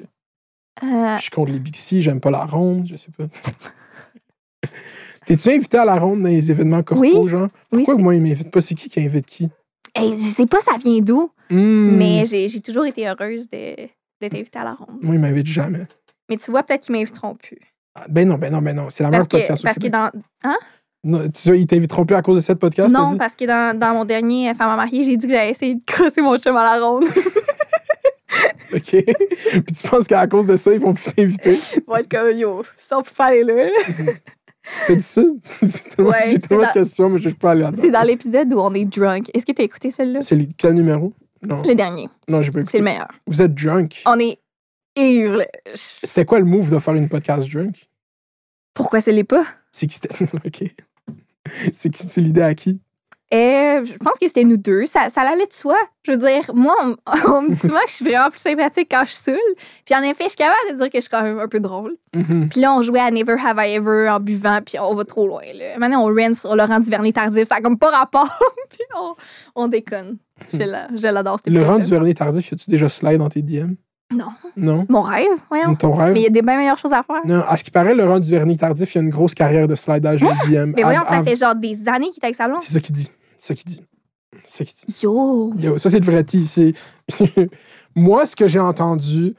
Euh, 0.84 1.16
Je 1.18 1.22
suis 1.22 1.32
contre 1.32 1.52
les 1.52 1.60
Bixi, 1.60 2.02
j'aime 2.02 2.20
pas 2.20 2.32
la 2.32 2.46
ronde, 2.46 2.86
je 2.86 2.96
sais 2.96 3.12
pas. 3.12 3.26
T'es-tu 5.30 5.50
invité 5.52 5.78
à 5.78 5.86
la 5.86 5.96
ronde 6.00 6.24
dans 6.24 6.28
les 6.30 6.50
événements 6.50 6.82
corpo, 6.82 7.02
Oui. 7.02 7.28
genre? 7.28 7.50
oui, 7.72 7.84
Pourquoi 7.84 7.96
c'est- 7.98 8.02
moi, 8.02 8.16
ils 8.16 8.22
m'invitent 8.22 8.50
pas? 8.50 8.62
C'est 8.62 8.74
qui 8.74 8.90
qui 8.90 9.00
invite 9.00 9.28
qui? 9.28 9.48
Hey, 9.94 10.12
je 10.12 10.30
sais 10.36 10.48
pas 10.48 10.60
ça 10.62 10.72
vient 10.84 11.00
d'où, 11.02 11.30
Hmm. 11.52 11.98
mais 11.98 12.26
j'ai 12.26 12.60
toujours 12.62 12.88
été 12.88 13.08
heureuse 13.08 13.48
d'être 13.48 13.92
invitée 14.34 14.58
à 14.58 14.64
la 14.64 14.74
ronde. 14.74 14.98
Moi, 15.04 15.14
ils 15.16 15.22
m'invitent 15.22 15.46
jamais. 15.46 15.84
Mais 16.30 16.38
tu 16.38 16.50
vois, 16.50 16.64
peut-être 16.64 16.82
qu'ils 16.82 16.96
m'inviteront 16.96 17.36
plus. 17.36 17.60
Ah, 17.94 18.06
Ben 18.10 18.28
non, 18.28 18.40
ben 18.40 18.52
non, 18.52 18.60
ben 18.64 18.76
non. 18.76 18.90
C'est 18.90 19.04
la 19.04 19.12
meilleure 19.12 19.28
podcast 19.28 19.62
parce 19.64 19.78
que 19.78 19.88
dans. 19.88 20.10
Non, 21.04 21.20
tu 21.26 21.30
sais, 21.36 21.60
ils 21.60 21.68
t'inviteront 21.68 22.06
plus 22.06 22.16
à 22.16 22.22
cause 22.24 22.38
de 22.38 22.42
cette 22.42 22.58
podcast, 22.60 22.92
Non, 22.92 23.16
parce 23.16 23.36
que 23.36 23.46
dans, 23.46 23.78
dans 23.78 23.94
mon 23.94 24.06
dernier 24.06 24.52
Femme 24.56 24.70
à 24.72 24.76
marier, 24.76 25.04
j'ai 25.04 25.16
dit 25.16 25.28
que 25.28 25.32
j'allais 25.32 25.52
essayer 25.52 25.76
de 25.76 25.84
crosser 25.86 26.22
mon 26.22 26.38
chum 26.40 26.58
à 26.58 26.64
la 26.78 26.84
ronde. 26.86 27.06
OK. 28.74 28.82
Puis 28.82 29.76
tu 29.76 29.88
penses 29.90 30.06
qu'à 30.08 30.28
cause 30.28 30.46
de 30.48 30.56
ça, 30.56 30.72
ils 30.72 30.80
vont 30.80 30.94
plus 30.94 31.12
t'inviter? 31.14 31.60
Ils 31.76 31.84
vont 31.88 31.96
être 31.98 32.10
comme 32.10 32.38
yo, 32.38 32.64
ça, 32.78 32.98
peut 32.98 33.12
pas 33.16 33.26
aller 33.28 33.44
là. 33.44 33.70
T'as 34.88 34.96
dit 34.96 35.04
ça? 35.04 35.22
C'est 35.62 35.96
tellement- 35.96 36.12
Ouais, 36.12 36.18
J'ai 36.26 36.32
c'est 36.32 36.40
tellement 36.48 36.62
de 36.64 36.68
dans- 36.68 36.74
questions, 36.74 37.10
mais 37.10 37.20
je 37.20 37.30
peux 37.30 37.36
pas. 37.36 37.74
C'est 37.74 37.92
dans 37.92 38.02
l'épisode 38.04 38.54
où 38.54 38.60
on 38.60 38.74
est 38.74 38.86
drunk. 38.86 39.30
Est-ce 39.34 39.46
que 39.46 39.52
t'as 39.52 39.64
écouté 39.64 39.92
celui-là? 39.92 40.22
C'est 40.22 40.36
le- 40.36 40.48
quel 40.58 40.74
numéro? 40.74 41.14
Non, 41.48 41.62
Le 41.64 41.74
dernier. 41.74 42.10
non, 42.28 42.42
j'ai 42.42 42.52
pas 42.52 42.58
C'est 42.60 42.62
écouté. 42.62 42.78
le 42.80 42.84
meilleur. 42.84 43.08
Vous 43.28 43.42
êtes 43.42 43.54
drunk? 43.56 44.02
On 44.06 44.20
est 44.20 44.40
ivre. 44.98 45.46
C'était 46.04 46.26
quoi 46.26 46.40
le 46.40 46.46
move 46.46 46.70
de 46.72 46.80
faire 46.80 46.94
une 46.96 47.08
podcast 47.10 47.50
drunk? 47.52 47.88
Pourquoi 48.74 49.02
ça 49.02 49.12
l'est 49.12 49.24
pas? 49.24 49.46
C'est 49.72 49.88
qui 49.88 49.96
c'était? 49.96 50.10
OK. 50.46 50.64
C'est 51.74 51.90
qui? 51.90 52.08
C'est 52.08 52.22
l'idée 52.22 52.42
à 52.42 52.54
qui? 52.54 52.82
Euh, 53.32 53.86
je 53.86 53.96
pense 53.98 54.18
que 54.20 54.28
c'était 54.28 54.44
nous 54.44 54.58
deux. 54.58 54.86
Ça, 54.88 55.10
ça 55.10 55.22
allait 55.22 55.46
de 55.46 55.54
soi. 55.54 55.76
Je 56.04 56.12
veux 56.14 56.18
dire, 56.18 56.50
moi, 56.54 56.74
on, 56.84 56.96
on 57.32 57.42
me 57.44 57.50
dit 57.50 57.56
souvent 57.60 57.80
que 57.82 57.90
je 57.90 57.94
suis 57.94 58.06
vraiment 58.06 58.30
plus 58.32 58.40
sympathique 58.40 58.88
quand 58.90 59.04
je 59.06 59.12
suis 59.12 59.24
seule. 59.24 59.38
Puis 59.86 59.94
en 59.96 60.02
effet, 60.02 60.24
je 60.24 60.30
suis 60.30 60.38
capable 60.38 60.58
de 60.72 60.76
dire 60.78 60.86
que 60.90 60.96
je 60.96 61.02
suis 61.02 61.10
quand 61.10 61.22
même 61.22 61.40
un 61.40 61.48
peu 61.48 61.60
drôle. 61.60 61.96
Mhm. 62.16 62.50
Puis 62.50 62.60
là, 62.60 62.74
on 62.74 62.82
jouait 62.82 63.00
à 63.02 63.12
Never 63.12 63.36
Have 63.46 63.58
I 63.60 63.76
Ever 63.76 64.10
en 64.10 64.20
buvant, 64.20 64.60
puis 64.66 64.80
on 64.80 64.96
va 64.96 65.04
trop 65.06 65.28
loin. 65.28 65.44
Là. 65.54 65.78
Maintenant, 65.78 66.04
on 66.04 66.14
rent 66.14 66.34
sur 66.34 66.56
Laurent 66.56 66.80
Duvernay 66.80 67.12
tardif. 67.14 67.48
Ça 67.48 67.56
a 67.56 67.62
comme 67.62 67.78
pas 67.78 67.92
rapport. 67.92 68.28
puis 68.72 68.80
on, 69.00 69.14
on 69.56 69.68
déconne. 69.68 70.18
Je 70.52 70.58
la- 70.64 70.88
je 70.96 71.08
l'adore, 71.08 71.38
Laurent. 71.46 71.78
Duvernay 71.78 72.14
tardif, 72.16 72.52
as-tu 72.52 72.70
déjà 72.70 72.90
slide 72.90 73.20
dans 73.20 73.30
tes 73.30 73.44
DM? 73.44 73.74
Non. 74.12 74.32
Non? 74.58 74.88
Mon 74.90 75.02
rêve, 75.02 75.28
voyons. 75.50 75.76
Ton 75.76 75.94
rêve? 75.94 76.14
Mais 76.14 76.22
il 76.22 76.24
y 76.24 76.28
a 76.28 76.32
des 76.32 76.42
bien 76.42 76.58
meilleures 76.58 76.80
choses 76.80 76.94
à 76.94 77.04
faire. 77.04 77.22
Non, 77.26 77.44
à 77.48 77.58
ce 77.58 77.64
qui 77.64 77.70
paraît, 77.70 77.94
Laurent 77.94 78.20
Duvernay 78.20 78.56
tardif, 78.58 78.96
il 78.96 78.98
a 78.98 79.02
une 79.02 79.10
grosse 79.10 79.36
carrière 79.36 79.68
de 79.68 79.76
slidage 79.76 80.22
de 80.22 80.26
DM. 80.50 80.74
Mais 80.76 80.82
voyons, 80.82 81.04
ça 81.08 81.22
fait 81.24 81.36
genre 81.36 81.54
des 81.54 81.88
années 81.88 82.10
qu'il 82.10 82.24
est 82.24 82.26
avec 82.26 82.36
sa 82.36 82.48
blonde. 82.48 82.60
C'est 82.60 82.74
ça 82.74 82.80
qu'il 82.80 82.96
dit. 82.96 83.12
C'est 83.40 83.48
ça 83.48 83.56
qu'il 83.56 83.66
dit. 83.72 83.82
C'est 84.44 84.58
ça 84.60 84.66
qu'il 84.66 84.88
dit. 84.94 85.00
Yo! 85.02 85.52
Yo, 85.58 85.78
ça, 85.80 85.90
c'est 85.90 86.00
le 86.00 86.06
vrai. 86.06 86.24
C'est... 86.46 86.74
Moi, 87.96 88.26
ce 88.28 88.36
que 88.36 88.48
j'ai 88.48 88.60
entendu 88.60 89.34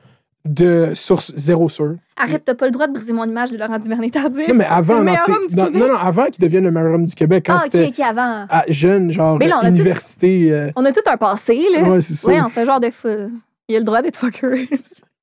de 0.46 0.92
source 0.94 1.32
zéro 1.36 1.68
sûre. 1.68 1.96
Arrête, 2.16 2.42
t'as 2.44 2.54
pas 2.54 2.64
le 2.64 2.70
droit 2.72 2.86
de 2.86 2.94
briser 2.94 3.12
mon 3.12 3.24
image 3.24 3.50
de 3.50 3.58
Laurent 3.58 3.78
Duvernay 3.78 4.10
tardif. 4.10 4.48
Non, 4.48 4.54
mais 4.54 4.64
avant, 4.64 5.02
non, 5.04 5.70
non, 5.70 5.94
avant 5.96 6.24
qu'il 6.26 6.42
devienne 6.42 6.64
le 6.64 6.70
meilleur 6.70 6.94
homme 6.94 7.04
du 7.04 7.14
Québec, 7.14 7.44
quand 7.46 7.56
Ah, 7.60 7.66
ok, 7.66 7.74
ok, 7.88 8.00
avant. 8.00 8.46
à 8.48 8.64
jeune, 8.68 9.10
genre 9.10 9.38
Mais 9.38 9.48
là, 9.48 9.58
on 9.58 9.60
tout- 9.60 9.74
université. 9.74 10.50
euh, 10.50 10.70
On 10.76 10.84
a 10.86 10.92
tout 10.92 11.02
un 11.06 11.18
passé, 11.18 11.62
là. 11.74 11.82
ouais, 11.82 12.00
c'est 12.00 12.14
ça. 12.14 12.28
Ouais, 12.28 12.40
on 12.40 12.48
fait 12.48 12.64
genre 12.64 12.80
de 12.80 12.88
fou. 12.90 13.08
Il 13.68 13.76
a 13.76 13.78
le 13.80 13.84
droit 13.84 14.00
d'être 14.02 14.16
fucker. 14.16 14.68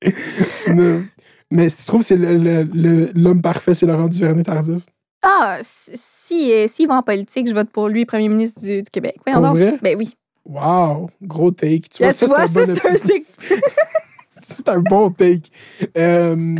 Non. 0.69 1.03
Mais 1.49 1.69
si 1.69 1.77
tu 1.77 1.85
trouves 1.87 2.01
que 2.01 2.05
c'est 2.07 2.15
le- 2.17 2.37
le- 2.37 2.63
le- 2.73 3.09
l'homme 3.15 3.41
parfait, 3.41 3.73
c'est 3.73 3.85
Laurent 3.85 4.07
Duvernay 4.07 4.43
tardif. 4.43 4.83
Ah, 5.29 5.57
si, 5.61 6.53
euh, 6.53 6.67
s'il 6.67 6.87
va 6.87 6.95
en 6.95 7.03
politique, 7.03 7.49
je 7.49 7.53
vote 7.53 7.69
pour 7.69 7.89
lui, 7.89 8.05
premier 8.05 8.29
ministre 8.29 8.61
du, 8.61 8.81
du 8.81 8.89
Québec. 8.89 9.17
Voyons 9.25 9.41
Pour 9.41 9.57
vrai? 9.57 9.77
Ben 9.81 9.97
oui. 9.97 10.13
Wow, 10.45 11.09
gros 11.21 11.51
take. 11.51 11.89
Tu 11.89 11.97
vois, 11.97 12.07
Là, 12.07 12.13
ça, 12.13 12.25
tu 12.25 12.31
c'est 12.31 12.39
un 12.39 12.47
bon 12.47 12.75
ça, 12.75 12.75
c'est 12.75 12.87
un 12.87 12.95
opinion. 12.95 13.23
C'est 14.39 14.69
un 14.69 14.79
bon 14.79 15.09
take. 15.11 15.49
Euh, 15.97 16.57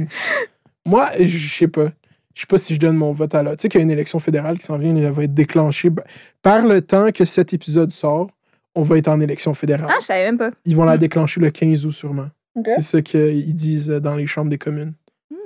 moi, 0.86 1.12
je 1.20 1.58
sais 1.58 1.68
pas. 1.68 1.92
Je 2.34 2.42
sais 2.42 2.48
pas 2.48 2.58
si 2.58 2.76
je 2.76 2.80
donne 2.80 2.98
mon 2.98 3.14
vote 3.14 3.34
à 3.34 3.44
là. 3.44 3.56
Tu 3.56 3.62
sais 3.62 3.70
qu'il 3.70 3.80
y 3.80 3.82
a 3.82 3.86
une 3.86 3.92
élection 3.92 4.20
fédérale 4.20 4.58
qui 4.58 4.64
s'en 4.64 4.78
vient, 4.78 4.96
elle 4.96 5.12
va 5.12 5.24
être 5.24 5.34
déclenchée. 5.34 5.90
Ben, 5.90 6.04
Par 6.42 6.66
le 6.66 6.82
temps 6.82 7.12
que 7.12 7.24
cet 7.24 7.54
épisode 7.54 7.92
sort, 7.92 8.30
on 8.76 8.82
va 8.82 8.98
être 8.98 9.08
en 9.08 9.22
élection 9.22 9.54
fédérale. 9.54 9.88
Ah, 9.90 9.98
je 10.02 10.06
savais 10.06 10.26
même 10.26 10.38
pas. 10.38 10.52
Ils 10.66 10.76
vont 10.76 10.84
la 10.84 10.98
déclencher 10.98 11.40
le 11.40 11.52
15 11.52 11.86
août 11.86 11.92
sûrement. 11.92 12.30
C'est 12.66 12.82
ce 12.82 12.98
qu'ils 12.98 13.56
disent 13.56 13.88
dans 13.88 14.16
les 14.16 14.28
chambres 14.28 14.50
des 14.50 14.58
communes. 14.58 14.94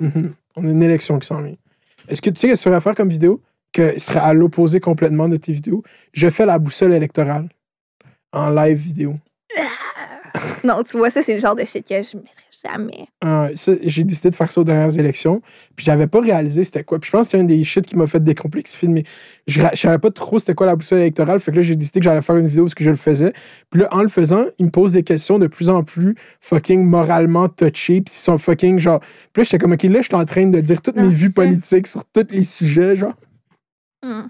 Hmm. 0.00 0.06
Mhm. 0.06 0.34
On 0.56 0.64
a 0.64 0.68
une 0.68 0.82
élection 0.82 1.18
qui 1.18 1.26
s'en 1.26 1.42
vient. 1.42 1.54
Est-ce 2.08 2.22
que 2.22 2.30
tu 2.30 2.40
sais 2.40 2.56
ce 2.56 2.68
que 2.68 2.74
tu 2.74 2.80
faire 2.80 2.94
comme 2.94 3.08
vidéo? 3.08 3.40
Que 3.72 3.98
serait 3.98 4.20
à 4.20 4.34
l'opposé 4.34 4.80
complètement 4.80 5.28
de 5.28 5.36
tes 5.36 5.52
vidéos? 5.52 5.82
Je 6.12 6.28
fais 6.28 6.46
la 6.46 6.58
boussole 6.58 6.92
électorale 6.92 7.48
en 8.32 8.50
live 8.50 8.78
vidéo. 8.78 9.14
Non, 10.64 10.82
tu 10.82 10.96
vois, 10.96 11.10
ça, 11.10 11.22
c'est 11.22 11.34
le 11.34 11.40
genre 11.40 11.56
de 11.56 11.64
shit 11.64 11.86
que 11.86 11.94
je 12.02 12.16
mettrais 12.16 12.41
jamais. 12.64 13.06
Ah, 13.20 13.48
j'ai 13.84 14.04
décidé 14.04 14.30
de 14.30 14.34
faire 14.34 14.50
ça 14.50 14.60
aux 14.60 14.64
dernières 14.64 14.98
élections. 14.98 15.42
Puis 15.76 15.84
j'avais 15.84 16.06
pas 16.06 16.20
réalisé 16.20 16.64
c'était 16.64 16.84
quoi. 16.84 16.98
Puis 16.98 17.08
je 17.08 17.12
pense 17.16 17.26
que 17.26 17.30
c'est 17.32 17.38
un 17.38 17.44
des 17.44 17.62
shit 17.64 17.86
qui 17.86 17.96
m'a 17.96 18.06
fait 18.06 18.22
décomplexifier. 18.22 18.88
Mais 18.88 19.04
je, 19.46 19.60
je 19.72 19.78
savais 19.78 19.98
pas 19.98 20.10
trop 20.10 20.38
c'était 20.38 20.54
quoi 20.54 20.66
la 20.66 20.76
boussole 20.76 21.00
électorale. 21.00 21.40
Fait 21.40 21.50
que 21.50 21.56
là, 21.56 21.62
j'ai 21.62 21.76
décidé 21.76 22.00
que 22.00 22.04
j'allais 22.04 22.22
faire 22.22 22.36
une 22.36 22.46
vidéo 22.46 22.64
parce 22.64 22.74
que 22.74 22.84
je 22.84 22.90
le 22.90 22.96
faisais. 22.96 23.32
Puis 23.70 23.80
là, 23.80 23.88
en 23.90 24.02
le 24.02 24.08
faisant, 24.08 24.44
il 24.58 24.66
me 24.66 24.70
pose 24.70 24.92
des 24.92 25.02
questions 25.02 25.38
de 25.38 25.46
plus 25.46 25.68
en 25.68 25.82
plus 25.82 26.14
fucking 26.40 26.84
moralement 26.84 27.48
touchées. 27.48 28.00
Puis 28.00 28.14
ils 28.14 28.22
sont 28.22 28.38
fucking 28.38 28.78
genre. 28.78 29.00
Puis 29.32 29.40
là, 29.40 29.44
j'étais 29.44 29.58
comme, 29.58 29.72
OK, 29.72 29.82
là, 29.82 30.00
je 30.00 30.06
suis 30.06 30.14
en 30.14 30.24
train 30.24 30.46
de 30.46 30.60
dire 30.60 30.80
toutes 30.80 30.96
Non, 30.96 31.02
mes 31.02 31.08
vues 31.08 31.32
politiques 31.32 31.86
sur 31.86 32.04
tous 32.04 32.26
les 32.30 32.44
sujets, 32.44 32.96
genre. 32.96 33.14
Hmm. 34.04 34.28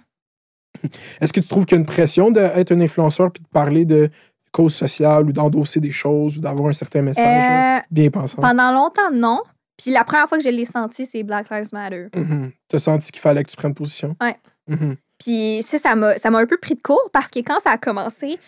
Est-ce 1.20 1.32
que 1.32 1.40
tu 1.40 1.48
trouves 1.48 1.64
qu'il 1.64 1.76
y 1.76 1.78
a 1.78 1.80
une 1.80 1.86
pression 1.86 2.30
d'être 2.30 2.72
un 2.72 2.80
influenceur 2.80 3.30
puis 3.30 3.42
de 3.42 3.48
parler 3.48 3.84
de 3.84 4.10
causes 4.52 4.74
sociales 4.74 5.24
ou 5.26 5.32
d'endosser 5.32 5.80
des 5.80 5.90
choses 5.90 6.38
ou 6.38 6.40
d'avoir 6.40 6.68
un 6.68 6.72
certain 6.72 7.02
message 7.02 7.80
Euh, 7.80 7.82
bien 7.90 8.10
pensant? 8.10 8.40
pendant 8.42 8.70
longtemps, 8.70 9.10
non. 9.12 9.40
Puis 9.76 9.90
la 9.90 10.04
première 10.04 10.28
fois 10.28 10.38
que 10.38 10.44
je 10.44 10.50
l'ai 10.50 10.64
senti, 10.66 11.06
c'est 11.06 11.22
Black 11.24 11.50
Lives 11.50 11.70
Matter. 11.72 12.06
Mhm. 12.14 12.52
T'as 12.68 12.78
senti 12.78 13.10
qu'il 13.10 13.20
fallait 13.20 13.42
que 13.42 13.50
tu 13.50 13.56
prennes 13.56 13.74
position? 13.74 14.14
Ouais. 14.20 14.36
Mhm. 14.68 14.96
Puis 15.18 15.62
ça, 15.66 15.78
ça 15.78 15.94
m'a 16.30 16.38
un 16.38 16.46
peu 16.46 16.56
pris 16.58 16.74
de 16.74 16.80
court 16.82 17.08
parce 17.12 17.30
que 17.30 17.38
quand 17.40 17.58
ça 17.60 17.70
a 17.70 17.78
commencé, 17.78 18.38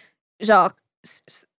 genre, 0.40 0.70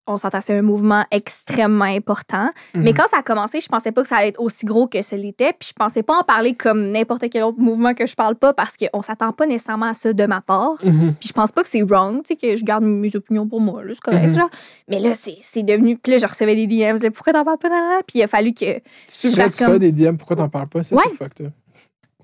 on 0.07 0.17
s'entend, 0.17 0.41
c'est 0.41 0.57
un 0.57 0.63
mouvement 0.63 1.05
extrêmement 1.11 1.85
important. 1.85 2.51
Mais 2.75 2.91
Mhm. 2.91 2.97
quand 2.97 3.09
ça 3.11 3.19
a 3.19 3.23
commencé, 3.23 3.61
je 3.61 3.69
pensais 3.69 3.91
pas 3.93 4.03
que 4.03 4.09
ça 4.09 4.17
allait 4.17 4.29
être 4.29 4.41
aussi 4.41 4.67
gros 4.67 4.87
que 4.87 5.01
ce 5.03 5.15
l'était. 5.15 5.53
Puis 5.59 5.69
je 5.71 5.73
pensais 5.73 6.03
pas 6.03 6.19
en 6.19 6.23
parler 6.23 6.55
comme 6.55 6.91
n'importe 6.91 7.25
quel 7.31 7.43
autre 7.45 7.59
mouvement 7.59 7.95
que 7.95 8.07
je 8.07 8.15
parle 8.15 8.35
pas 8.37 8.53
parce 8.53 8.75
qu'on 8.77 9.03
s'attend 9.03 9.33
pas 9.33 9.47
nécessairement 9.47 9.87
à 9.87 9.95
ça 9.95 10.13
de 10.13 10.27
ma 10.27 10.41
part. 10.41 10.75
Mhm. 10.85 11.15
Puis 11.19 11.29
je 11.29 11.33
pense 11.33 11.53
pas 11.53 11.63
que 11.63 11.69
c'est 11.69 11.83
wrong, 11.83 12.23
tu 12.23 12.29
sais, 12.29 12.37
que 12.37 12.57
je 12.57 12.65
garde 12.65 12.85
mes 12.85 13.15
opinions 13.17 13.47
pour 13.49 13.61
moi, 13.61 13.83
c'est 13.89 14.01
correct, 14.01 14.35
genre. 14.35 14.51
Mais 14.89 14.99
là, 14.99 15.11
c'est 15.15 15.63
devenu. 15.63 15.97
Puis 15.97 16.13
là, 16.13 16.19
je 16.19 16.27
recevais 16.27 16.55
des 16.55 16.67
DMs, 16.67 16.99
là, 17.03 17.11
pourquoi 17.11 17.33
t'en 17.33 17.45
parles 17.45 17.59
pas, 17.59 17.69
là, 17.69 17.77
là? 17.97 18.01
Puis 18.07 18.19
il 18.19 18.23
a 18.23 18.27
fallu 18.27 18.53
que. 18.53 18.81
C'est 19.07 19.29
Je 19.31 19.35
vrai, 19.35 19.45
fasse 19.45 19.57
tu 19.57 19.65
comme- 19.65 19.73
ça 19.75 19.79
des 19.79 19.93
DM, 19.93 20.17
pourquoi 20.17 20.37
t'en 20.37 20.49
parles 20.49 20.69
pas? 20.69 20.79
Ouais. 20.81 20.85
c'est 20.85 21.23
up. 21.23 21.53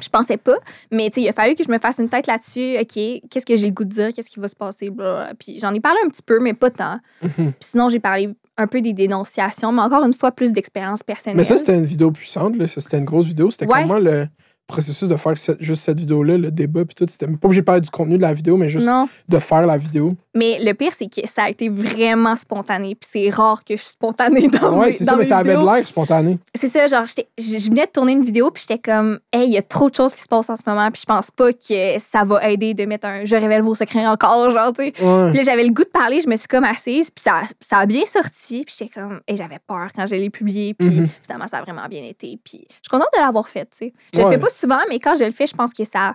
Je 0.02 0.08
pensais 0.08 0.36
pas. 0.36 0.56
Mais 0.90 1.08
tu 1.10 1.16
sais, 1.16 1.22
il 1.22 1.28
a 1.28 1.32
fallu 1.32 1.54
que 1.54 1.64
je 1.64 1.70
me 1.70 1.78
fasse 1.78 1.98
une 1.98 2.08
tête 2.08 2.26
là-dessus. 2.26 2.76
OK, 2.80 3.28
qu'est-ce 3.30 3.46
que 3.46 3.56
j'ai 3.56 3.66
le 3.66 3.72
goût 3.72 3.84
de 3.84 3.90
dire? 3.90 4.08
Qu'est-ce 4.14 4.30
qui 4.30 4.40
va 4.40 4.48
se 4.48 4.56
passer? 4.56 4.90
Blablabla. 4.90 5.34
Puis 5.38 5.58
j'en 5.60 5.72
ai 5.74 5.80
parlé 5.80 5.98
un 6.04 6.08
petit 6.08 6.22
peu, 6.22 6.40
mais 6.40 6.54
pas 6.54 6.70
tant. 6.70 6.98
Mhm. 7.22 7.30
Puis 7.36 7.54
sinon, 7.60 7.88
j'ai 7.88 8.00
parlé 8.00 8.30
un 8.56 8.66
peu 8.66 8.80
des 8.82 8.92
dénonciations, 8.92 9.72
mais 9.72 9.80
encore 9.82 10.04
une 10.04 10.12
fois, 10.12 10.32
plus 10.32 10.52
d'expérience 10.52 11.02
personnelle. 11.02 11.36
Mais 11.38 11.44
ça, 11.44 11.56
c'était 11.56 11.78
une 11.78 11.84
vidéo 11.86 12.10
puissante, 12.10 12.56
là. 12.56 12.66
Ça, 12.66 12.80
c'était 12.80 12.98
une 12.98 13.04
grosse 13.06 13.26
vidéo. 13.26 13.50
C'était 13.50 13.66
Ouais. 13.66 13.82
comment 13.82 13.98
le 13.98 14.26
processus 14.70 15.08
de 15.08 15.16
faire 15.16 15.36
cette- 15.36 15.60
juste 15.60 15.82
cette 15.82 15.98
vidéo-là, 16.00 16.38
le 16.38 16.50
débat, 16.50 16.84
puis 16.84 16.94
tout? 16.94 17.04
C'était 17.08 17.26
pas 17.26 17.46
obligé 17.46 17.60
de 17.60 17.66
parler 17.66 17.80
du 17.80 17.90
contenu 17.90 18.16
de 18.16 18.22
la 18.22 18.32
vidéo, 18.32 18.56
mais 18.56 18.68
juste 18.68 18.86
Non, 18.86 19.08
de 19.28 19.38
faire 19.38 19.66
la 19.66 19.76
vidéo. 19.76 20.14
mais 20.34 20.58
le 20.64 20.72
pire, 20.74 20.92
c'est 20.96 21.08
que 21.08 21.26
ça 21.28 21.44
a 21.44 21.50
été 21.50 21.68
vraiment 21.68 22.34
spontané. 22.34 22.94
Puis 22.94 23.10
c'est 23.12 23.28
rare 23.30 23.64
que 23.64 23.76
je 23.76 23.82
suis 23.82 23.90
spontanée 23.92 24.48
dans 24.48 24.78
ouais, 24.78 24.86
mes, 24.86 24.92
c'est 24.92 25.04
ça, 25.04 25.16
mais 25.16 25.24
ça 25.24 25.38
avait 25.38 25.54
de 25.54 25.64
l'air 25.64 25.86
spontané. 25.86 26.38
C'est 26.54 26.68
ça, 26.68 26.86
genre, 26.86 27.04
je 27.06 27.68
venais 27.68 27.86
de 27.86 27.90
tourner 27.90 28.12
une 28.12 28.22
vidéo, 28.22 28.50
puis 28.50 28.64
j'étais 28.68 28.80
comme, 28.80 29.18
hey, 29.32 29.46
il 29.46 29.52
y 29.52 29.58
a 29.58 29.62
trop 29.62 29.90
de 29.90 29.94
choses 29.94 30.14
qui 30.14 30.22
se 30.22 30.28
passent 30.28 30.50
en 30.50 30.56
ce 30.56 30.62
moment, 30.66 30.90
puis 30.90 31.00
je 31.02 31.06
pense 31.06 31.30
pas 31.30 31.52
que 31.52 31.98
ça 31.98 32.24
va 32.24 32.48
aider 32.50 32.74
de 32.74 32.84
mettre 32.84 33.06
un 33.06 33.24
je 33.24 33.36
révèle 33.36 33.62
vos 33.62 33.74
secrets 33.74 34.06
encore, 34.06 34.50
genre, 34.50 34.72
tu 34.72 34.84
sais. 34.84 35.04
Ouais. 35.04 35.28
Puis 35.30 35.38
là, 35.38 35.42
j'avais 35.44 35.64
le 35.64 35.72
goût 35.72 35.84
de 35.84 35.88
parler, 35.88 36.20
je 36.20 36.28
me 36.28 36.36
suis 36.36 36.48
comme 36.48 36.64
assise, 36.64 37.10
puis 37.10 37.22
ça, 37.24 37.42
ça 37.60 37.78
a 37.78 37.86
bien 37.86 38.04
sorti, 38.06 38.64
puis 38.64 38.74
j'étais 38.78 38.90
comme, 39.00 39.20
et 39.26 39.36
j'avais 39.36 39.58
peur 39.66 39.88
quand 39.94 40.06
je 40.06 40.14
l'ai 40.14 40.30
publié, 40.30 40.74
puis 40.74 40.88
Mhm. 40.88 41.08
finalement, 41.22 41.46
ça 41.46 41.58
a 41.58 41.62
vraiment 41.62 41.86
bien 41.88 42.02
été, 42.04 42.38
puis 42.42 42.60
je 42.68 42.74
suis 42.74 42.88
contente 42.90 43.08
de 43.14 43.20
l'avoir 43.20 43.48
fait, 43.48 43.64
tu 43.66 43.86
sais. 43.86 43.92
Je 44.14 44.18
le 44.20 44.24
Ouais. 44.26 44.32
fais 44.34 44.38
pas 44.38 44.48
souvent, 44.60 44.78
mais 44.88 44.98
quand 44.98 45.16
je 45.18 45.24
le 45.24 45.32
fais, 45.32 45.46
je 45.46 45.54
pense 45.54 45.72
que 45.74 45.84
ça, 45.84 46.14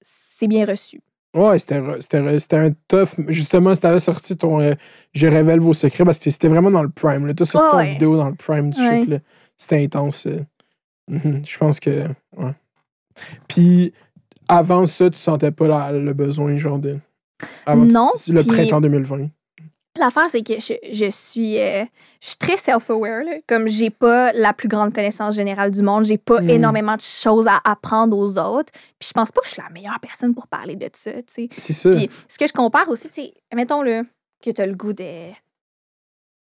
c'est 0.00 0.46
bien 0.46 0.64
reçu. 0.66 1.00
Ouais, 1.34 1.58
c'était, 1.58 1.76
un 2.56 2.70
tough. 2.88 3.08
Justement, 3.28 3.74
si 3.74 3.80
t'avais 3.82 4.00
sorti 4.00 4.36
ton 4.36 4.60
euh, 4.60 4.72
Je 5.12 5.26
révèle 5.26 5.60
vos 5.60 5.74
secrets, 5.74 6.04
parce 6.04 6.18
que 6.18 6.30
c'était 6.30 6.48
vraiment 6.48 6.70
dans 6.70 6.82
le 6.82 6.88
prime. 6.88 7.26
Là. 7.26 7.34
T'as 7.34 7.44
sorti 7.44 7.66
Ouais, 7.66 7.70
ton 7.72 7.76
ouais. 7.78 7.92
vidéo 7.92 8.16
dans 8.16 8.28
le 8.28 8.34
prime 8.34 8.70
du 8.70 8.80
Ouais. 8.80 9.04
Là. 9.04 9.18
C'était 9.56 9.82
intense. 9.84 10.26
euh. 10.26 10.40
Mhm. 11.08 11.42
Je 11.44 11.58
pense 11.58 11.78
que. 11.80 12.04
Ouais. 12.36 12.52
Puis, 13.48 13.92
avant 14.48 14.86
ça, 14.86 15.10
tu 15.10 15.18
sentais 15.18 15.50
pas 15.50 15.68
la- 15.68 15.92
le 15.92 16.12
besoin, 16.14 16.56
genre 16.56 16.78
de. 16.78 16.98
Avant 17.66 17.84
Non, 17.84 18.12
Le 18.28 18.42
puis- 18.42 18.50
printemps 18.52 18.80
2020. 18.80 19.28
L'affaire, 19.98 20.28
c'est 20.28 20.42
que 20.42 20.54
je, 20.60 20.74
je 20.92 21.10
suis, 21.10 21.58
euh, 21.58 21.84
je 22.20 22.26
suis 22.28 22.36
très 22.36 22.56
self-aware. 22.56 23.40
Comme 23.46 23.66
j'ai 23.68 23.90
pas 23.90 24.32
la 24.32 24.52
plus 24.52 24.68
grande 24.68 24.94
connaissance 24.94 25.34
générale 25.34 25.70
du 25.70 25.82
monde, 25.82 26.04
j'ai 26.04 26.18
pas 26.18 26.40
Mm. 26.40 26.50
énormément 26.50 26.96
de 26.96 27.00
choses 27.00 27.46
à 27.48 27.60
apprendre 27.64 28.16
aux 28.16 28.38
autres. 28.38 28.72
Puis 28.98 29.08
je 29.08 29.12
pense 29.12 29.32
pas 29.32 29.40
que 29.40 29.46
je 29.46 29.52
suis 29.52 29.62
la 29.62 29.70
meilleure 29.70 29.98
personne 30.00 30.34
pour 30.34 30.46
parler 30.48 30.76
de 30.76 30.88
ça. 30.92 31.10
C'est 31.26 31.48
ça. 31.50 31.90
Puis 31.90 32.10
ce 32.28 32.38
que 32.38 32.46
je 32.46 32.52
compare 32.52 32.88
aussi, 32.88 33.08
mettons 33.54 33.82
le 33.82 34.02
que 34.44 34.50
tu 34.50 34.60
as 34.60 34.66
le 34.66 34.74
goût 34.74 34.92
de 34.92 35.30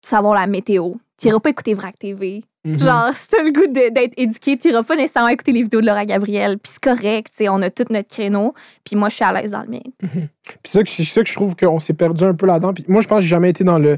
savoir 0.02 0.34
la 0.34 0.46
météo. 0.46 0.94
Tu 1.18 1.26
n'iras 1.26 1.40
pas 1.40 1.50
écouter 1.50 1.74
Vrac 1.74 1.98
TV. 1.98 2.44
Mhm. 2.64 2.78
Genre, 2.78 3.10
si 3.14 3.28
tu 3.28 3.36
as 3.40 3.42
le 3.42 3.52
goût 3.52 3.66
d'être 3.72 4.12
éduqué, 4.18 4.58
tu 4.58 4.68
n'iras 4.68 4.82
pas 4.82 4.94
nécessairement 4.96 5.28
écouter 5.30 5.52
les 5.52 5.62
vidéos 5.62 5.80
de 5.80 5.86
Laura 5.86 6.04
Gabriel. 6.04 6.58
Puis 6.58 6.72
c'est 6.74 6.80
correct, 6.94 7.28
tu 7.30 7.44
sais, 7.44 7.48
on 7.48 7.62
a 7.62 7.70
tout 7.70 7.84
notre 7.90 8.08
créneau. 8.08 8.52
Puis 8.84 8.96
moi, 8.96 9.08
je 9.08 9.14
suis 9.14 9.24
à 9.24 9.32
l'aise 9.32 9.52
dans 9.52 9.62
le 9.62 9.68
mien. 9.68 9.80
Puis 10.00 10.20
ça, 10.64 10.82
que- 10.82 10.88
c'est 10.90 11.04
ça 11.04 11.22
que 11.22 11.28
je 11.28 11.34
trouve 11.34 11.56
qu'on 11.56 11.78
s'est 11.78 11.94
perdu 11.94 12.22
un 12.24 12.34
peu 12.34 12.46
là-dedans. 12.46 12.74
Puis 12.74 12.84
moi, 12.88 13.00
je 13.00 13.08
pense 13.08 13.18
que 13.18 13.22
j'ai 13.22 13.28
jamais 13.28 13.50
été 13.50 13.64
dans 13.64 13.78
le 13.78 13.96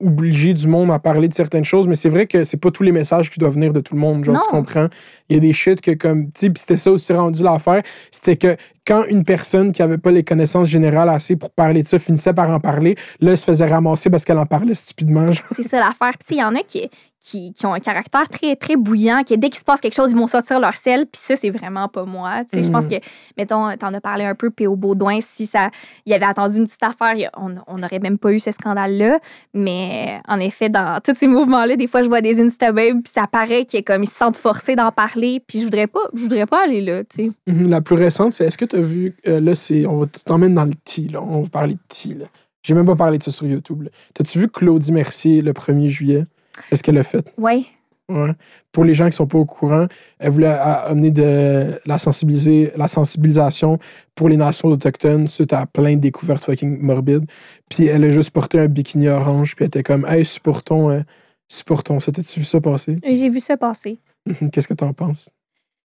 obligé 0.00 0.52
du 0.54 0.66
monde 0.66 0.90
à 0.90 0.98
parler 0.98 1.28
de 1.28 1.34
certaines 1.34 1.64
choses, 1.64 1.86
mais 1.86 1.94
c'est 1.94 2.08
vrai 2.08 2.26
que 2.26 2.42
c'est 2.42 2.56
pas 2.56 2.70
tous 2.72 2.82
les 2.82 2.90
messages 2.90 3.30
qui 3.30 3.38
doivent 3.38 3.54
venir 3.54 3.72
de 3.72 3.78
tout 3.80 3.94
le 3.94 4.00
monde. 4.00 4.24
Genre, 4.24 4.34
Non. 4.34 4.40
tu 4.44 4.50
comprends? 4.50 4.88
Il 5.28 5.36
y 5.36 5.38
a 5.38 5.40
des 5.40 5.52
shit 5.52 5.80
que, 5.80 5.92
comme, 5.92 6.26
tu 6.26 6.40
sais, 6.40 6.50
puis 6.50 6.60
c'était 6.60 6.76
ça 6.76 6.90
aussi 6.90 7.12
rendu 7.12 7.42
l'affaire. 7.44 7.80
C'était 8.10 8.36
que 8.36 8.56
quand 8.86 9.04
une 9.04 9.24
personne 9.24 9.70
qui 9.72 9.82
avait 9.82 9.96
pas 9.96 10.10
les 10.10 10.24
connaissances 10.24 10.66
générales 10.68 11.08
assez 11.08 11.36
pour 11.36 11.50
parler 11.52 11.82
de 11.84 11.88
ça 11.88 11.98
finissait 12.00 12.34
par 12.34 12.50
en 12.50 12.58
parler, 12.58 12.96
là, 13.20 13.30
elle 13.30 13.38
se 13.38 13.44
faisait 13.44 13.66
ramasser 13.66 14.10
parce 14.10 14.24
qu'elle 14.24 14.36
en 14.38 14.46
parlait 14.46 14.74
stupidement. 14.74 15.30
C'est 15.54 15.62
ça 15.62 15.78
l'affaire. 15.78 16.10
Puis, 16.18 16.18
tu 16.18 16.26
sais, 16.26 16.34
il 16.34 16.38
y 16.40 16.44
en 16.44 16.54
a 16.56 16.62
qui, 16.64 16.90
qui, 17.24 17.54
qui 17.54 17.64
ont 17.64 17.72
un 17.72 17.80
caractère 17.80 18.28
très, 18.28 18.54
très 18.54 18.76
bouillant, 18.76 19.22
qui 19.24 19.38
dès 19.38 19.48
qu'il 19.48 19.58
se 19.58 19.64
passe 19.64 19.80
quelque 19.80 19.94
chose, 19.94 20.10
ils 20.10 20.16
vont 20.16 20.26
sortir 20.26 20.60
leur 20.60 20.74
sel. 20.74 21.06
Puis 21.06 21.22
ça, 21.24 21.36
c'est 21.36 21.48
vraiment 21.48 21.88
pas 21.88 22.04
moi. 22.04 22.42
Je 22.52 22.68
pense 22.68 22.86
que, 22.86 22.96
mettons, 23.38 23.74
t'en 23.78 23.94
as 23.94 24.00
parlé 24.00 24.24
un 24.24 24.34
peu, 24.34 24.50
P.O. 24.50 24.76
Baudouin, 24.76 25.20
si 25.22 25.46
ça, 25.46 25.70
il 26.04 26.12
avait 26.12 26.26
attendu 26.26 26.58
une 26.58 26.66
petite 26.66 26.82
affaire, 26.82 27.30
on 27.38 27.78
n'aurait 27.78 27.98
même 27.98 28.18
pas 28.18 28.30
eu 28.30 28.38
ce 28.38 28.50
scandale-là. 28.50 29.20
Mais 29.54 30.20
en 30.28 30.38
effet, 30.38 30.68
dans 30.68 31.00
tous 31.02 31.14
ces 31.14 31.26
mouvements-là, 31.26 31.76
des 31.76 31.86
fois, 31.86 32.02
je 32.02 32.08
vois 32.08 32.20
des 32.20 32.42
Instababes, 32.42 33.02
puis 33.02 33.12
ça 33.14 33.26
paraît 33.26 33.64
qu'ils 33.64 33.84
comme, 33.84 34.02
ils 34.02 34.08
se 34.08 34.16
sentent 34.16 34.36
forcés 34.36 34.76
d'en 34.76 34.92
parler. 34.92 35.40
Puis 35.46 35.60
je 35.60 35.64
voudrais 35.64 35.86
pas, 35.86 36.00
je 36.12 36.22
voudrais 36.22 36.46
pas 36.46 36.64
aller 36.64 36.82
là, 36.82 37.04
tu 37.04 37.24
sais. 37.24 37.30
Mhm, 37.46 37.70
La 37.70 37.80
plus 37.80 37.96
récente, 37.96 38.32
c'est 38.32 38.44
est-ce 38.44 38.58
que 38.58 38.66
tu 38.66 38.76
as 38.76 38.80
vu, 38.82 39.16
euh, 39.26 39.40
là, 39.40 39.54
c'est, 39.54 39.86
on 39.86 40.06
t'emmènes 40.06 40.54
dans 40.54 40.64
le 40.64 40.74
tea, 40.84 41.08
là. 41.08 41.22
On 41.22 41.40
va 41.40 41.48
parler 41.48 41.74
de 41.74 42.18
là. 42.18 42.26
J'ai 42.62 42.74
même 42.74 42.86
pas 42.86 42.96
parlé 42.96 43.18
de 43.18 43.22
ça 43.22 43.30
sur 43.30 43.46
YouTube. 43.46 43.88
T'as-tu 44.14 44.38
vu 44.38 44.48
Claudie 44.48 44.92
Mercier 44.92 45.42
le 45.42 45.52
1er 45.52 45.86
juillet? 45.86 46.26
Qu'est-ce 46.68 46.82
qu'elle 46.82 46.98
a 46.98 47.02
fait? 47.02 47.32
Ouais. 47.38 47.62
Ouais. 48.10 48.32
Pour 48.70 48.84
les 48.84 48.92
gens 48.92 49.06
qui 49.06 49.12
sont 49.16 49.26
pas 49.26 49.38
au 49.38 49.46
courant, 49.46 49.86
elle 50.18 50.30
voulait 50.30 50.46
a- 50.48 50.80
amener 50.86 51.10
de 51.10 51.80
la, 51.86 51.98
sensibiliser, 51.98 52.70
la 52.76 52.86
sensibilisation 52.86 53.78
pour 54.14 54.28
les 54.28 54.36
nations 54.36 54.68
autochtones 54.68 55.26
suite 55.26 55.54
à 55.54 55.64
plein 55.64 55.94
de 55.94 56.00
découvertes 56.00 56.44
fucking 56.44 56.80
morbides. 56.82 57.24
Puis 57.70 57.86
elle 57.86 58.04
a 58.04 58.10
juste 58.10 58.30
porté 58.30 58.58
un 58.60 58.66
bikini 58.66 59.08
orange, 59.08 59.56
puis 59.56 59.64
elle 59.64 59.68
était 59.68 59.82
comme, 59.82 60.04
hey, 60.06 60.22
supportons, 60.24 60.90
euh, 60.90 61.00
supportons 61.48 61.98
ça. 61.98 62.12
T'as-tu 62.12 62.40
vu 62.40 62.44
ça 62.44 62.60
passer? 62.60 62.96
J'ai 63.04 63.30
vu 63.30 63.40
ça 63.40 63.56
passer. 63.56 63.98
Qu'est-ce 64.52 64.68
que 64.68 64.74
t'en 64.74 64.92
penses? 64.92 65.30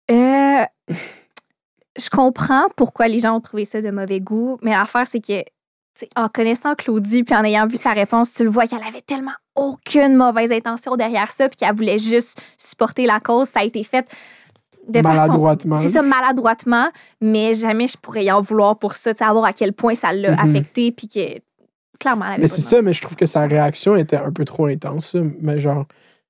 Euh, 0.10 0.65
je 1.99 2.10
comprends 2.10 2.69
pourquoi 2.76 3.07
les 3.07 3.19
gens 3.19 3.36
ont 3.36 3.41
trouvé 3.41 3.65
ça 3.65 3.81
de 3.81 3.91
mauvais 3.91 4.19
goût, 4.19 4.57
mais 4.64 4.72
l'affaire, 4.72 5.06
c'est 5.06 5.19
que, 5.22 5.44
en 6.16 6.28
connaissant 6.30 6.76
Claudie, 6.76 7.24
puis 7.24 7.36
en 7.36 7.44
ayant 7.44 7.66
vu 7.68 7.78
sa 7.78 7.92
réponse, 7.92 8.34
tu 8.34 8.44
le 8.44 8.50
vois 8.50 8.68
qu'elle 8.68 8.84
avait 8.88 9.02
tellement 9.02 9.34
aucune 9.56 10.16
mauvaise 10.16 10.52
intention 10.52 10.96
derrière 10.96 11.30
ça, 11.30 11.50
puis 11.50 11.58
qu'elle 11.58 11.76
voulait 11.76 12.00
juste 12.00 12.42
supporter 12.58 13.06
la 13.06 13.20
cause. 13.20 13.50
Ça 13.50 13.60
a 13.62 13.64
été 13.64 13.84
fait 13.84 14.08
de. 14.88 15.02
Maladroitement. 15.02 15.80
C'est 15.82 15.92
ça, 15.92 16.02
maladroitement, 16.02 16.90
mais 17.22 17.54
jamais 17.54 17.88
je 17.88 17.98
pourrais 17.98 18.26
y 18.26 18.32
en 18.32 18.40
vouloir 18.42 18.78
pour 18.80 18.96
ça, 18.96 19.14
sais, 19.18 19.24
à 19.26 19.54
quel 19.54 19.74
point 19.74 19.96
ça 19.96 20.14
l'a 20.14 20.32
Mhm. 20.32 20.50
affecté, 20.50 20.92
puis 20.92 21.08
que, 21.08 21.40
clairement, 22.00 22.26
elle 22.26 22.32
avait 22.34 22.42
Mais 22.44 22.48
c'est 22.48 22.62
ça, 22.62 22.82
mais 22.82 22.94
je 22.94 23.02
trouve 23.02 23.16
que 23.16 23.26
sa 23.26 23.46
réaction 23.46 23.96
était 23.96 24.18
un 24.18 24.32
peu 24.32 24.46
trop 24.46 24.66
intense. 24.66 25.16
Mais 25.42 25.60
genre, 25.60 25.86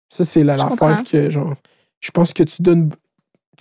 ça, 0.08 0.26
c'est 0.26 0.44
la- 0.44 0.58
comprends. 0.96 1.04
que, 1.04 1.30
genre, 1.30 1.54
je 2.00 2.12
pense 2.12 2.34
que 2.34 2.44
tu 2.44 2.62
donnes, 2.62 2.90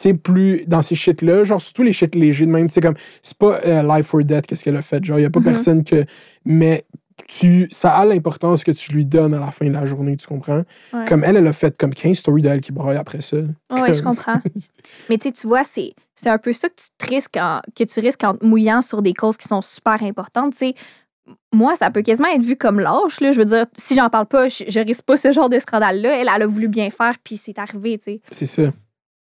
sais, 0.02 0.14
plus 0.14 0.64
dans 0.66 0.82
ces 0.82 0.94
shit-là, 0.94 1.44
genre, 1.44 1.60
surtout 1.60 1.82
les 1.82 1.92
shit 1.92 2.14
légers 2.14 2.46
de 2.46 2.50
même, 2.50 2.68
tu 2.68 2.74
sais, 2.74 2.80
comme, 2.80 2.94
c'est 3.22 3.36
pas 3.38 3.60
euh, 3.66 3.82
life 3.96 4.12
or 4.14 4.22
death, 4.24 4.46
qu'est-ce 4.46 4.64
qu'elle 4.64 4.76
a 4.76 4.82
fait. 4.82 5.04
Genre, 5.04 5.18
il 5.18 5.22
y 5.22 5.26
a 5.26 5.30
pas 5.30 5.40
Mhm. 5.40 5.44
personne 5.46 5.84
que. 5.84 6.04
Mais 6.44 6.84
tu, 7.26 7.66
ça 7.72 7.90
a 7.96 8.04
l'importance 8.06 8.62
que 8.62 8.70
tu 8.70 8.92
lui 8.92 9.04
donnes 9.04 9.34
à 9.34 9.40
la 9.40 9.50
fin 9.50 9.66
de 9.66 9.72
la 9.72 9.84
journée, 9.84 10.16
tu 10.16 10.26
comprends? 10.28 10.62
Ouais. 10.92 11.04
Comme 11.08 11.24
elle, 11.24 11.36
elle 11.36 11.46
a 11.48 11.52
fait 11.52 11.76
comme 11.76 11.92
15 11.92 12.16
stories 12.18 12.42
d'elle 12.42 12.60
qui 12.60 12.70
braille 12.72 12.96
après 12.96 13.20
ça. 13.20 13.38
Oui, 13.70 13.92
je 13.92 14.02
comprends. 14.02 14.40
Mais 15.10 15.18
tu 15.18 15.30
vois, 15.46 15.64
c'est 15.64 15.94
c'est 16.14 16.30
un 16.30 16.38
peu 16.38 16.52
ça 16.52 16.68
que 16.68 16.74
tu 16.76 16.86
te 16.96 17.06
risques 17.12 17.36
en, 17.36 17.60
que 17.76 17.84
tu 17.84 18.00
risques 18.00 18.22
en 18.24 18.34
te 18.34 18.44
mouillant 18.46 18.80
sur 18.82 19.02
des 19.02 19.14
causes 19.14 19.36
qui 19.36 19.48
sont 19.48 19.62
super 19.62 20.02
importantes. 20.04 20.52
Tu 20.52 20.58
sais, 20.58 20.74
moi, 21.52 21.74
ça 21.76 21.90
peut 21.90 22.02
quasiment 22.02 22.28
être 22.28 22.42
vu 22.42 22.56
comme 22.56 22.78
lâche. 22.80 23.20
Là. 23.20 23.32
Je 23.32 23.38
veux 23.38 23.44
dire, 23.44 23.66
si 23.76 23.94
j'en 23.96 24.08
parle 24.10 24.26
pas, 24.26 24.48
je, 24.48 24.64
je 24.68 24.80
risque 24.80 25.02
pas 25.02 25.16
ce 25.16 25.30
genre 25.32 25.48
de 25.50 25.58
scandale-là. 25.58 26.20
Elle, 26.20 26.28
elle 26.34 26.42
a 26.42 26.46
voulu 26.46 26.68
bien 26.68 26.88
faire, 26.90 27.14
puis 27.22 27.36
c'est 27.36 27.58
arrivé, 27.58 27.98
tu 27.98 28.12
sais. 28.12 28.20
C'est 28.30 28.46
ça. 28.46 28.62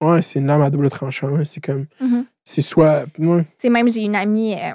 Ouais, 0.02 0.22
c'est 0.22 0.40
une 0.40 0.48
lame 0.48 0.62
à 0.62 0.70
double 0.70 0.90
tranchant. 0.90 1.36
hein. 1.36 1.44
C'est 1.44 1.64
comme. 1.64 1.86
Mhm. 2.00 2.26
C'est 2.44 2.62
soit. 2.62 3.06
ouais. 3.20 3.44
Tu 3.44 3.50
sais, 3.58 3.70
même 3.70 3.90
j'ai 3.90 4.02
une 4.02 4.16
amie, 4.16 4.54
euh, 4.56 4.74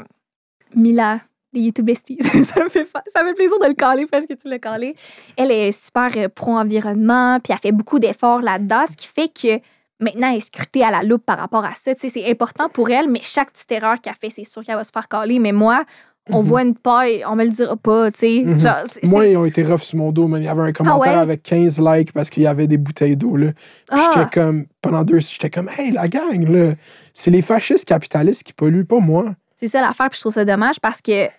Mila 0.75 1.21
des 1.53 1.61
YouTube 1.61 1.87
besties. 1.87 2.19
ça, 2.53 2.65
me 2.65 2.69
fait, 2.69 2.85
fa- 2.85 3.03
ça 3.07 3.23
me 3.23 3.29
fait 3.29 3.35
plaisir 3.35 3.57
de 3.61 3.67
le 3.67 3.75
caler 3.75 4.07
parce 4.07 4.27
que 4.27 4.35
tu 4.35 4.49
l'as 4.49 4.59
calé. 4.59 4.97
Elle 5.37 5.53
est 5.53 5.71
super 5.71 6.11
euh, 6.17 6.29
pro-environnement, 6.29 7.39
puis 7.41 7.53
elle 7.53 7.59
fait 7.61 7.71
beaucoup 7.73 8.01
d'efforts 8.01 8.43
là-dedans, 8.43 8.83
ce 8.91 8.97
qui 8.97 9.07
fait 9.07 9.29
que 9.29 9.63
maintenant, 10.01 10.31
elle 10.33 10.39
est 10.39 10.41
scrutée 10.41 10.83
à 10.83 10.91
la 10.91 11.03
loupe 11.05 11.25
par 11.25 11.39
rapport 11.39 11.65
à 11.65 11.73
ça. 11.75 11.95
Tu 11.95 12.01
sais, 12.01 12.09
c'est 12.09 12.29
important 12.29 12.69
pour 12.69 12.91
elle, 12.91 13.09
mais 13.09 13.21
chaque 13.23 13.53
petite 13.53 13.71
erreur 13.71 14.01
qu'elle 14.01 14.15
fait, 14.21 14.31
c'est 14.31 14.43
sûr 14.45 14.63
qu'elle 14.65 14.75
va 14.75 14.83
se 14.85 14.91
faire 14.93 15.07
caler. 15.09 15.39
Mais 15.39 15.53
moi, 15.53 15.85
on 16.31 16.41
Mhm. 16.43 16.49
voit 16.49 16.63
une 16.63 16.75
paille, 16.75 17.23
on 17.29 17.37
me 17.37 17.45
le 17.45 17.51
dira 17.51 17.77
pas, 17.77 18.11
tu 18.11 18.19
sais. 18.21 18.43
Mhm. 18.45 19.11
Moi, 19.11 19.27
ils 19.27 19.37
ont 19.37 19.45
été 19.45 19.63
rough 19.63 19.83
sur 19.83 19.99
mon 19.99 20.11
dos, 20.13 20.27
man. 20.27 20.41
Il 20.41 20.47
y 20.47 20.49
avait 20.49 20.63
un 20.63 20.73
commentaire 20.73 21.13
ouais? 21.13 21.19
avec 21.19 21.43
15 21.43 21.79
likes 21.79 22.13
parce 22.13 22.31
qu'il 22.31 22.43
y 22.43 22.47
avait 22.47 22.67
des 22.67 22.79
bouteilles 22.79 23.17
d'eau, 23.17 23.37
là. 23.37 23.49
Ah! 23.91 24.11
J'étais 24.15 24.31
comme, 24.41 24.65
pendant 24.81 25.03
deux, 25.05 25.19
j'étais 25.19 25.51
comme, 25.51 25.69
hey, 25.77 25.91
la 25.91 26.09
gang, 26.09 26.49
là, 26.49 26.73
c'est 27.13 27.31
les 27.31 27.43
fascistes 27.43 27.85
capitalistes 27.87 28.43
qui 28.43 28.53
polluent, 28.55 28.87
pas 28.87 29.01
moi. 29.01 29.27
C'est 29.57 29.69
ça 29.69 29.81
l'affaire, 29.81 30.09
puis 30.11 30.17
je 30.17 30.21
trouve 30.23 30.33
ça 30.33 30.45
dommage 30.45 30.81
parce 30.81 31.01
que 31.03 31.13
elle, 31.13 31.31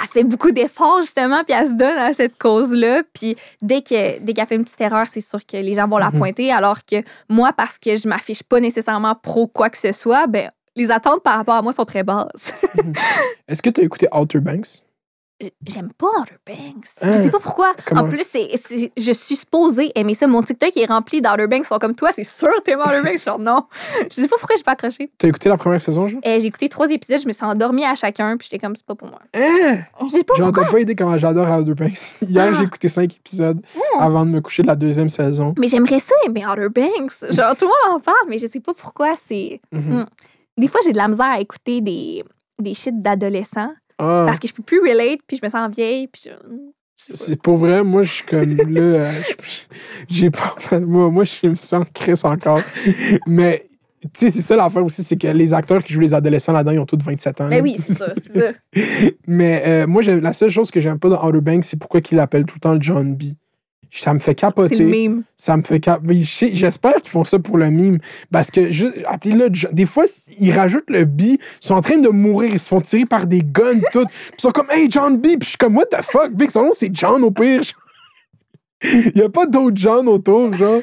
elle 0.00 0.08
fait 0.08 0.24
beaucoup 0.24 0.50
d'efforts, 0.50 1.02
justement, 1.02 1.42
puis 1.44 1.54
elle 1.58 1.66
se 1.68 1.74
donne 1.74 1.98
à 1.98 2.12
cette 2.12 2.36
cause-là. 2.36 3.02
Puis 3.12 3.36
dès 3.62 3.80
que 3.80 4.18
dès 4.20 4.32
qu'elle 4.34 4.46
fait 4.46 4.56
une 4.56 4.64
petite 4.64 4.80
erreur, 4.80 5.06
c'est 5.06 5.20
sûr 5.20 5.38
que 5.46 5.56
les 5.56 5.72
gens 5.74 5.88
vont 5.88 5.98
la 5.98 6.10
Mhm. 6.10 6.18
pointer. 6.18 6.52
Alors 6.52 6.84
que 6.84 6.96
moi, 7.28 7.52
parce 7.56 7.78
que 7.78 7.96
je 7.96 8.06
m'affiche 8.08 8.42
pas 8.42 8.60
nécessairement 8.60 9.14
pro 9.14 9.46
quoi 9.46 9.70
que 9.70 9.78
ce 9.78 9.92
soit, 9.92 10.26
ben 10.26 10.50
les 10.76 10.90
attentes 10.90 11.22
par 11.22 11.36
rapport 11.36 11.54
à 11.56 11.62
moi 11.62 11.72
sont 11.72 11.84
très 11.84 12.02
basses. 12.02 12.52
Est-ce 13.48 13.62
que 13.62 13.70
tu 13.70 13.80
as 13.80 13.84
écouté 13.84 14.08
Outer 14.12 14.40
Banks? 14.40 14.82
J'aime 15.66 15.92
pas 15.92 16.06
Outer 16.20 16.36
Banks. 16.46 16.86
Je 17.02 17.06
Hein? 17.06 17.12
sais 17.24 17.30
pas 17.30 17.40
pourquoi. 17.40 17.74
Comment? 17.84 18.02
En 18.02 18.08
plus, 18.08 18.24
c'est, 18.30 18.48
c'est- 18.56 18.92
je 18.96 19.12
suis 19.12 19.36
supposée 19.36 19.90
aimer 19.96 20.14
ça. 20.14 20.26
Mon 20.28 20.42
TikTok 20.42 20.74
est 20.76 20.86
rempli 20.86 21.20
d'Outer 21.20 21.46
Banks. 21.48 21.64
Ils 21.64 21.66
sont 21.66 21.78
comme 21.78 21.94
toi, 21.94 22.10
c'est 22.12 22.24
sûr 22.24 22.48
t'aimes 22.64 22.78
Outer 22.80 23.02
Banks. 23.02 23.18
Genre 23.22 23.38
non. 23.40 23.64
Je 24.10 24.14
sais 24.14 24.28
pas 24.28 24.36
pourquoi 24.38 24.56
j'ai 24.56 24.62
pas 24.62 24.72
accroché. 24.72 25.10
T'as 25.18 25.28
écouté 25.28 25.48
la 25.50 25.56
première 25.58 25.80
saison, 25.82 26.06
genre? 26.06 26.20
Euh, 26.24 26.38
j'ai 26.38 26.46
écouté 26.46 26.68
trois 26.68 26.88
épisodes, 26.88 27.20
je 27.20 27.26
me 27.26 27.32
suis 27.32 27.44
endormie 27.44 27.84
à 27.84 27.94
chacun, 27.96 28.36
puis 28.38 28.48
j'étais 28.50 28.64
comme, 28.64 28.76
c'est 28.76 28.86
pas 28.86 28.94
pour 28.94 29.08
moi. 29.08 29.18
Hein? 29.34 29.78
Je 30.02 30.16
sais 30.16 30.24
pas 30.24 30.34
t'as 30.38 30.70
pas 30.70 30.80
idée 30.80 30.94
comment 30.94 31.18
j'adore 31.18 31.50
Outer 31.58 31.74
Banks. 31.74 32.14
Hier, 32.22 32.50
Ah. 32.50 32.56
j'ai 32.58 32.64
écouté 32.64 32.88
cinq 32.88 33.14
épisodes 33.16 33.60
Hmm. 33.74 34.00
avant 34.00 34.24
de 34.24 34.30
me 34.30 34.40
coucher 34.40 34.62
de 34.62 34.68
la 34.68 34.76
deuxième 34.76 35.08
saison. 35.10 35.52
Mais 35.58 35.68
j'aimerais 35.68 35.98
ça 36.00 36.14
aimer 36.26 36.46
Outer 36.46 36.68
Banks. 36.70 37.32
Genre, 37.32 37.54
tout 37.56 37.66
le 37.66 37.90
monde 37.90 37.96
en 37.96 38.00
parle, 38.00 38.16
mais 38.28 38.38
je 38.38 38.46
sais 38.46 38.60
pas 38.60 38.72
pourquoi 38.72 39.14
c'est. 39.26 39.60
Mhm. 39.72 39.80
Hmm. 40.00 40.04
Des 40.58 40.68
fois, 40.68 40.80
j'ai 40.84 40.92
de 40.92 40.96
la 40.96 41.08
misère 41.08 41.30
à 41.30 41.40
écouter 41.40 41.80
des, 41.80 42.24
des 42.60 42.74
shit 42.74 43.00
d'adolescents 43.02 43.72
Ah, 43.98 44.24
parce 44.26 44.38
que 44.38 44.48
je 44.48 44.52
peux 44.52 44.62
plus 44.62 44.80
relate, 44.80 45.20
puis 45.26 45.36
je 45.36 45.44
me 45.44 45.50
sens 45.50 45.70
vieille, 45.70 46.06
puis 46.06 46.22
je. 46.26 46.30
pas. 46.30 47.14
c'est 47.14 47.40
pour 47.40 47.56
vrai, 47.56 47.82
moi, 47.82 48.02
je 48.02 48.12
suis 48.12 48.24
comme 48.24 48.54
là, 48.54 48.80
euh, 48.80 49.12
j'ai 50.08 50.30
pas. 50.30 50.54
Moi, 50.80 51.10
moi, 51.10 51.24
je 51.24 51.48
me 51.48 51.56
sens 51.56 51.84
Chris 51.92 52.20
encore. 52.22 52.60
Mais, 53.26 53.66
tu 54.02 54.08
sais, 54.14 54.30
c'est 54.30 54.42
ça 54.42 54.54
l'affaire 54.54 54.84
aussi, 54.84 55.02
c'est 55.02 55.16
que 55.16 55.26
les 55.26 55.52
acteurs 55.52 55.82
qui 55.82 55.92
jouent 55.92 56.00
les 56.00 56.14
adolescents 56.14 56.52
là-dedans, 56.52 56.72
ils 56.72 56.78
ont 56.78 56.86
tous 56.86 57.02
27 57.02 57.40
ans. 57.40 57.48
Ben 57.48 57.62
oui, 57.62 57.76
c'est 57.78 57.94
ça, 57.94 58.12
c'est 58.16 58.38
ça. 58.38 58.52
Mais 59.26 59.62
euh, 59.66 59.86
moi, 59.86 60.02
la 60.02 60.32
seule 60.32 60.50
chose 60.50 60.70
que 60.70 60.78
j'aime 60.78 60.98
pas 60.98 61.08
dans 61.08 61.26
Outer 61.26 61.40
Banks, 61.40 61.64
c'est 61.64 61.78
pourquoi 61.78 62.00
ils 62.10 62.16
l'appellent 62.16 62.46
tout 62.46 62.56
le 62.56 62.60
temps 62.60 62.80
John 62.80 63.16
B. 63.16 63.24
Ça 63.96 64.12
me 64.12 64.18
fait 64.18 64.32
C'est 64.32 64.34
capoter. 64.34 64.74
le 64.76 64.86
meme. 64.86 65.22
Ça 65.36 65.56
me 65.56 65.62
fait 65.62 65.78
cap... 65.78 66.00
mais 66.02 66.16
je 66.16 66.28
sais- 66.28 66.50
J'espère 66.52 66.94
qu'ils 66.96 67.10
font 67.10 67.22
ça 67.22 67.38
pour 67.38 67.58
le 67.58 67.70
mime. 67.70 67.98
Parce 68.32 68.50
que, 68.50 68.70
juste, 68.70 68.96
appelez-le 69.06 69.48
Jo- 69.52 69.68
des 69.72 69.86
fois, 69.86 70.04
ils 70.38 70.50
rajoutent 70.50 70.90
le 70.90 71.04
B, 71.04 71.20
ils 71.20 71.38
sont 71.60 71.74
en 71.74 71.80
train 71.80 71.98
de 71.98 72.08
mourir, 72.08 72.50
ils 72.52 72.58
se 72.58 72.68
font 72.68 72.80
tirer 72.80 73.06
par 73.06 73.26
des 73.28 73.42
guns, 73.42 73.78
tout. 73.92 74.04
Puis 74.06 74.16
ils 74.38 74.40
sont 74.42 74.50
comme, 74.50 74.66
hey, 74.70 74.88
John 74.90 75.16
B. 75.18 75.22
Puis 75.22 75.38
je 75.42 75.48
suis 75.50 75.56
comme, 75.58 75.76
what 75.76 75.86
the 75.86 76.02
fuck, 76.02 76.32
Big, 76.32 76.50
son 76.50 76.62
nom, 76.64 76.70
c'est 76.72 76.90
John 76.94 77.22
au 77.22 77.30
pire. 77.30 77.60
Il 78.82 79.12
n'y 79.14 79.22
a 79.22 79.28
pas 79.30 79.46
d'autres 79.46 79.76
John 79.76 80.08
autour, 80.08 80.52
genre. 80.54 80.80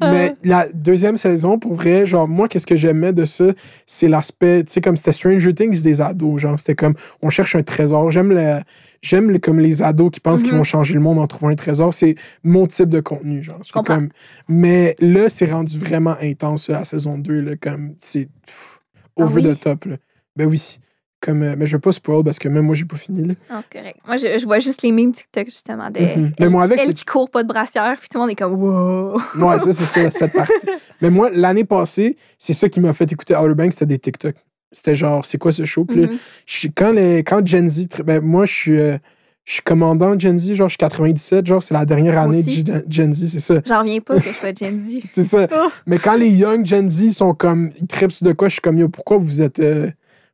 Mais 0.00 0.34
la 0.44 0.66
deuxième 0.72 1.16
saison, 1.16 1.58
pour 1.58 1.74
vrai, 1.74 2.06
genre, 2.06 2.26
moi, 2.28 2.48
qu'est-ce 2.48 2.66
que 2.66 2.76
j'aimais 2.76 3.12
de 3.12 3.24
ça, 3.24 3.44
c'est 3.86 4.08
l'aspect, 4.08 4.64
tu 4.64 4.72
sais, 4.72 4.80
comme 4.80 4.96
c'était 4.96 5.12
Stranger 5.12 5.54
Things 5.54 5.82
des 5.82 6.00
ados, 6.00 6.40
genre, 6.40 6.58
c'était 6.58 6.74
comme, 6.74 6.94
on 7.22 7.28
cherche 7.30 7.54
un 7.56 7.62
trésor. 7.62 8.10
J'aime 8.10 8.30
le. 8.32 8.60
J'aime 9.02 9.30
le- 9.30 9.38
comme 9.38 9.60
les 9.60 9.82
ados 9.82 10.10
qui 10.10 10.20
pensent 10.20 10.42
qu'ils 10.42 10.52
Mhm. 10.52 10.58
vont 10.58 10.62
changer 10.64 10.92
le 10.94 11.00
monde 11.00 11.18
en 11.18 11.26
trouvant 11.26 11.48
un 11.48 11.54
trésor. 11.54 11.94
C'est 11.94 12.16
mon 12.44 12.66
type 12.66 12.90
de 12.90 13.00
contenu, 13.00 13.42
genre. 13.42 13.58
C'est 13.62 13.72
comprends. 13.72 13.94
comme, 13.94 14.08
mais 14.46 14.94
là, 15.00 15.30
c'est 15.30 15.50
rendu 15.50 15.78
vraiment 15.78 16.16
intense 16.20 16.68
la 16.68 16.84
saison 16.84 17.16
2, 17.16 17.40
là, 17.40 17.56
comme, 17.56 17.94
c'est 17.98 18.28
pff, 18.46 18.80
Ah 19.18 19.22
over 19.24 19.40
oui? 19.40 19.54
the 19.54 19.58
top, 19.60 19.86
là. 19.86 19.96
Ben 20.36 20.46
oui. 20.46 20.78
Comme, 21.20 21.42
euh, 21.42 21.54
mais 21.58 21.66
je 21.66 21.76
vais 21.76 21.80
pas 21.80 21.92
spoil 21.92 22.24
parce 22.24 22.38
que 22.38 22.48
même 22.48 22.64
moi, 22.64 22.74
j'ai 22.74 22.86
pas 22.86 22.96
fini, 22.96 23.22
là. 23.28 23.34
Non, 23.50 23.60
c'est 23.60 23.78
correct. 23.78 23.98
Moi, 24.06 24.16
je, 24.16 24.38
je 24.38 24.44
vois 24.46 24.58
juste 24.58 24.80
les 24.82 24.90
memes 24.90 25.12
TikTok, 25.12 25.46
justement. 25.46 25.90
De, 25.90 26.00
Mhm. 26.00 26.32
Mais 26.40 26.48
moi, 26.48 26.62
avec, 26.64 26.80
elle 26.80 26.94
qui 26.94 27.04
court 27.04 27.28
pas 27.30 27.42
de 27.42 27.48
brassière, 27.48 27.94
puis 27.98 28.08
tout 28.08 28.16
le 28.16 28.22
monde 28.22 28.30
est 28.30 28.36
comme, 28.36 28.54
wow. 28.54 29.20
Ouais, 29.36 29.58
ça, 29.58 29.72
c'est 29.72 29.84
ça, 29.84 30.10
cette 30.10 30.32
partie. 30.32 30.66
Mais 31.02 31.10
moi, 31.10 31.28
l'année 31.32 31.64
passée, 31.64 32.16
c'est 32.38 32.54
ça 32.54 32.68
qui 32.70 32.80
m'a 32.80 32.92
fait 32.94 33.10
écouter 33.12 33.36
Outer 33.36 33.54
Banks, 33.54 33.72
c'était 33.74 33.86
des 33.86 33.98
TikTok. 33.98 34.34
C'était 34.72 34.94
genre, 34.94 35.26
c'est 35.26 35.36
quoi 35.36 35.52
ce 35.52 35.64
show? 35.66 35.84
Puis 35.84 36.00
Mhm. 36.06 36.18
je 36.46 36.68
quand, 36.74 36.92
les, 36.92 37.22
quand 37.22 37.46
Gen 37.46 37.68
Z, 37.68 37.88
ben, 38.04 38.22
moi, 38.24 38.46
je 38.46 38.52
suis, 38.54 38.78
euh, 38.80 38.96
je 39.44 39.54
suis 39.54 39.62
commandant 39.62 40.18
Gen 40.18 40.38
Z, 40.38 40.54
genre, 40.54 40.68
je 40.68 40.72
suis 40.72 40.78
97, 40.78 41.44
genre, 41.46 41.62
c'est 41.62 41.74
la 41.74 41.84
dernière 41.84 42.18
année 42.18 42.42
de 42.42 42.48
aussi. 42.48 42.64
Gen- 42.64 42.82
Gen 42.88 43.12
Z, 43.12 43.28
c'est 43.32 43.40
ça. 43.40 43.54
J'en 43.66 43.80
reviens 43.80 44.00
pas 44.00 44.18
que 44.18 44.30
je 44.30 44.32
sois 44.38 44.54
Gen 44.54 44.78
Z. 44.78 45.00
C'est 45.08 45.24
ça. 45.24 45.46
Oh. 45.52 45.68
Mais 45.86 45.98
quand 45.98 46.14
les 46.14 46.30
young 46.30 46.64
Gen 46.64 46.88
Z 46.88 47.10
sont 47.10 47.34
comme, 47.34 47.70
ils 47.78 47.86
trippent 47.86 48.12
sur 48.12 48.26
de 48.26 48.32
quoi, 48.32 48.48
je 48.48 48.52
suis 48.52 48.60
comme, 48.62 48.78
yo, 48.78 48.88
pourquoi 48.88 49.18
vous 49.18 49.42
êtes, 49.42 49.58
euh, 49.60 49.90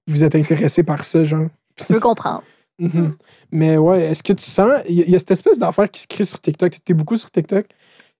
vous 0.06 0.24
êtes 0.24 0.34
intéressé 0.34 0.82
par 0.82 1.04
ça, 1.04 1.24
genre? 1.24 1.48
Je 1.78 1.84
peux 1.84 2.00
comprendre. 2.00 2.42
Mhm. 2.78 3.16
Mais 3.50 3.76
ouais, 3.78 4.02
est-ce 4.02 4.22
que 4.22 4.32
tu 4.34 4.44
sens, 4.44 4.70
il 4.88 4.96
y, 4.96 5.02
a- 5.02 5.04
il 5.04 5.10
y 5.10 5.16
a 5.16 5.18
cette 5.18 5.30
espèce 5.30 5.58
d'affaire 5.58 5.90
qui 5.90 6.00
se 6.02 6.06
crée 6.06 6.24
sur 6.24 6.38
TikTok, 6.40 6.72
t'es 6.84 6.94
beaucoup 6.94 7.16
sur 7.16 7.30
TikTok? 7.30 7.66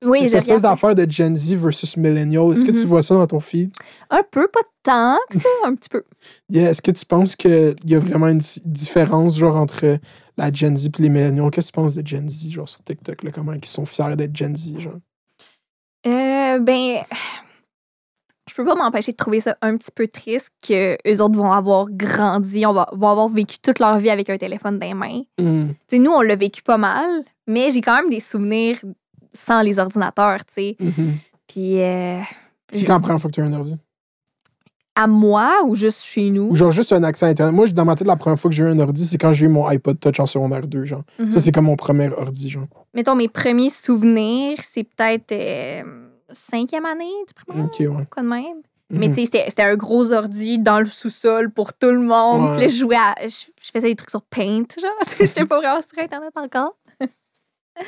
Oui, 0.04 0.24
cette 0.24 0.34
espèce 0.34 0.62
d'affaire 0.62 0.94
de 0.94 1.10
Gen 1.10 1.34
Z 1.36 1.54
versus 1.54 1.96
Millennial, 1.96 2.52
est-ce 2.52 2.64
que 2.64 2.70
tu 2.70 2.78
Mhm. 2.80 2.84
vois 2.86 3.02
ça 3.02 3.14
dans 3.14 3.26
ton 3.26 3.40
feed? 3.40 3.70
un 4.10 4.22
peu, 4.30 4.46
pas 4.48 4.60
tant 4.82 5.18
que 5.30 5.38
ça, 5.38 5.48
un 5.64 5.74
petit 5.74 5.88
peu. 5.88 6.04
Yeah, 6.50 6.70
Est-ce 6.70 6.82
que 6.82 6.90
tu 6.90 7.04
penses 7.06 7.34
qu'il 7.36 7.76
y 7.84 7.94
a 7.94 7.98
vraiment 7.98 8.28
une 8.28 8.38
di- 8.38 8.62
différence 8.64 9.36
genre 9.38 9.56
entre 9.56 9.98
la 10.36 10.52
Gen 10.52 10.76
Z 10.76 10.86
et 10.98 11.02
les 11.02 11.08
millennials? 11.08 11.50
Qu'est-ce 11.50 11.68
que 11.68 11.76
tu 11.76 11.80
penses 11.82 11.94
de 11.94 12.06
Gen 12.06 12.28
Z 12.28 12.50
genre 12.50 12.68
sur 12.68 12.82
TikTok? 12.82 13.22
Là, 13.22 13.30
comment 13.30 13.52
ils 13.52 13.64
sont 13.64 13.84
fiers 13.86 14.16
d'être 14.16 14.34
Gen 14.36 14.54
Z? 14.54 14.78
Genre? 14.78 14.94
Euh, 16.06 16.58
ben, 16.60 17.02
peux 18.56 18.64
pas 18.64 18.74
m'empêcher 18.74 19.12
de 19.12 19.16
trouver 19.16 19.40
ça 19.40 19.56
un 19.62 19.76
petit 19.76 19.90
peu 19.94 20.08
triste 20.08 20.50
que 20.66 20.96
eux 21.06 21.22
autres 21.22 21.36
vont 21.36 21.52
avoir 21.52 21.86
grandi, 21.90 22.66
on 22.66 22.72
va, 22.72 22.88
vont 22.92 23.08
avoir 23.08 23.28
vécu 23.28 23.58
toute 23.58 23.78
leur 23.78 23.98
vie 23.98 24.10
avec 24.10 24.30
un 24.30 24.38
téléphone 24.38 24.78
dans 24.78 24.86
les 24.86 24.94
mains. 24.94 25.22
Hmm. 25.38 25.70
Sais, 25.88 25.98
nous, 25.98 26.10
on 26.10 26.20
l'a 26.20 26.34
vécu 26.34 26.62
pas 26.62 26.78
mal, 26.78 27.22
mais 27.46 27.70
j'ai 27.70 27.80
quand 27.80 27.96
même 27.96 28.10
des 28.10 28.20
souvenirs 28.20 28.78
sans 29.32 29.62
les 29.62 29.78
ordinateurs, 29.78 30.44
tu 30.46 30.54
sais. 30.54 30.76
Mhm. 30.80 31.14
Puis, 31.46 31.80
euh, 31.80 32.20
C'est 32.72 32.84
quand 32.84 32.94
la 32.94 33.00
première 33.00 33.20
fois 33.20 33.30
que 33.30 33.34
tu 33.34 33.42
as 33.42 33.44
un 33.44 33.52
ordi? 33.52 33.76
à 34.98 35.06
moi 35.06 35.62
ou 35.66 35.74
juste 35.74 36.02
chez 36.02 36.30
nous? 36.30 36.48
Ou 36.48 36.54
genre 36.54 36.70
juste 36.70 36.90
un 36.90 37.02
accès 37.04 37.26
à 37.26 37.28
Internet. 37.28 37.54
Moi, 37.54 37.66
dans 37.68 37.84
ma 37.84 37.94
tête, 37.94 38.06
la 38.06 38.16
première 38.16 38.40
fois 38.40 38.48
que 38.48 38.56
j'ai 38.56 38.64
eu 38.64 38.68
un 38.68 38.78
ordi, 38.78 39.04
c'est 39.04 39.18
quand 39.18 39.30
j'ai 39.30 39.44
eu 39.44 39.48
mon 39.48 39.66
iPod 39.66 40.00
Touch 40.00 40.18
en 40.18 40.26
secondaire 40.26 40.66
2, 40.66 40.84
genre. 40.86 41.02
Ça, 41.30 41.38
c'est 41.38 41.52
comme 41.52 41.66
mon 41.66 41.76
premier 41.76 42.08
ordi, 42.08 42.48
genre. 42.48 42.66
Mettons, 42.94 43.14
mes 43.14 43.28
premiers 43.28 43.68
souvenirs, 43.68 44.58
c'est 44.62 44.84
peut-être 44.84 45.32
euh, 45.32 46.05
cinquième 46.36 46.86
année 46.86 47.10
du 47.26 47.34
primaire, 47.34 47.64
Ok, 47.66 47.76
ouais. 47.80 48.06
quoi 48.10 48.22
de 48.22 48.28
même. 48.28 48.62
Mais 48.90 49.08
Mhm. 49.08 49.14
tu 49.16 49.26
sais, 49.26 49.44
c'était- 49.48 49.62
un 49.62 49.74
gros 49.76 50.12
ordi 50.12 50.60
dans 50.60 50.78
le 50.78 50.86
sous-sol 50.86 51.50
pour 51.50 51.74
tout 51.74 51.90
le 51.90 52.00
monde. 52.00 52.50
Ouais. 52.50 52.56
Puis 52.56 52.60
là, 52.62 52.68
je 52.68 52.76
jouais 52.76 52.96
à. 52.96 53.14
Je, 53.22 53.46
je 53.60 53.70
faisais 53.72 53.88
des 53.88 53.96
trucs 53.96 54.10
sur 54.10 54.22
Paint, 54.22 54.62
genre. 54.80 54.90
J'étais 55.18 55.44
pas 55.44 55.58
vraiment 55.58 55.82
sur 55.82 55.98
Internet 55.98 56.32
encore. 56.36 56.76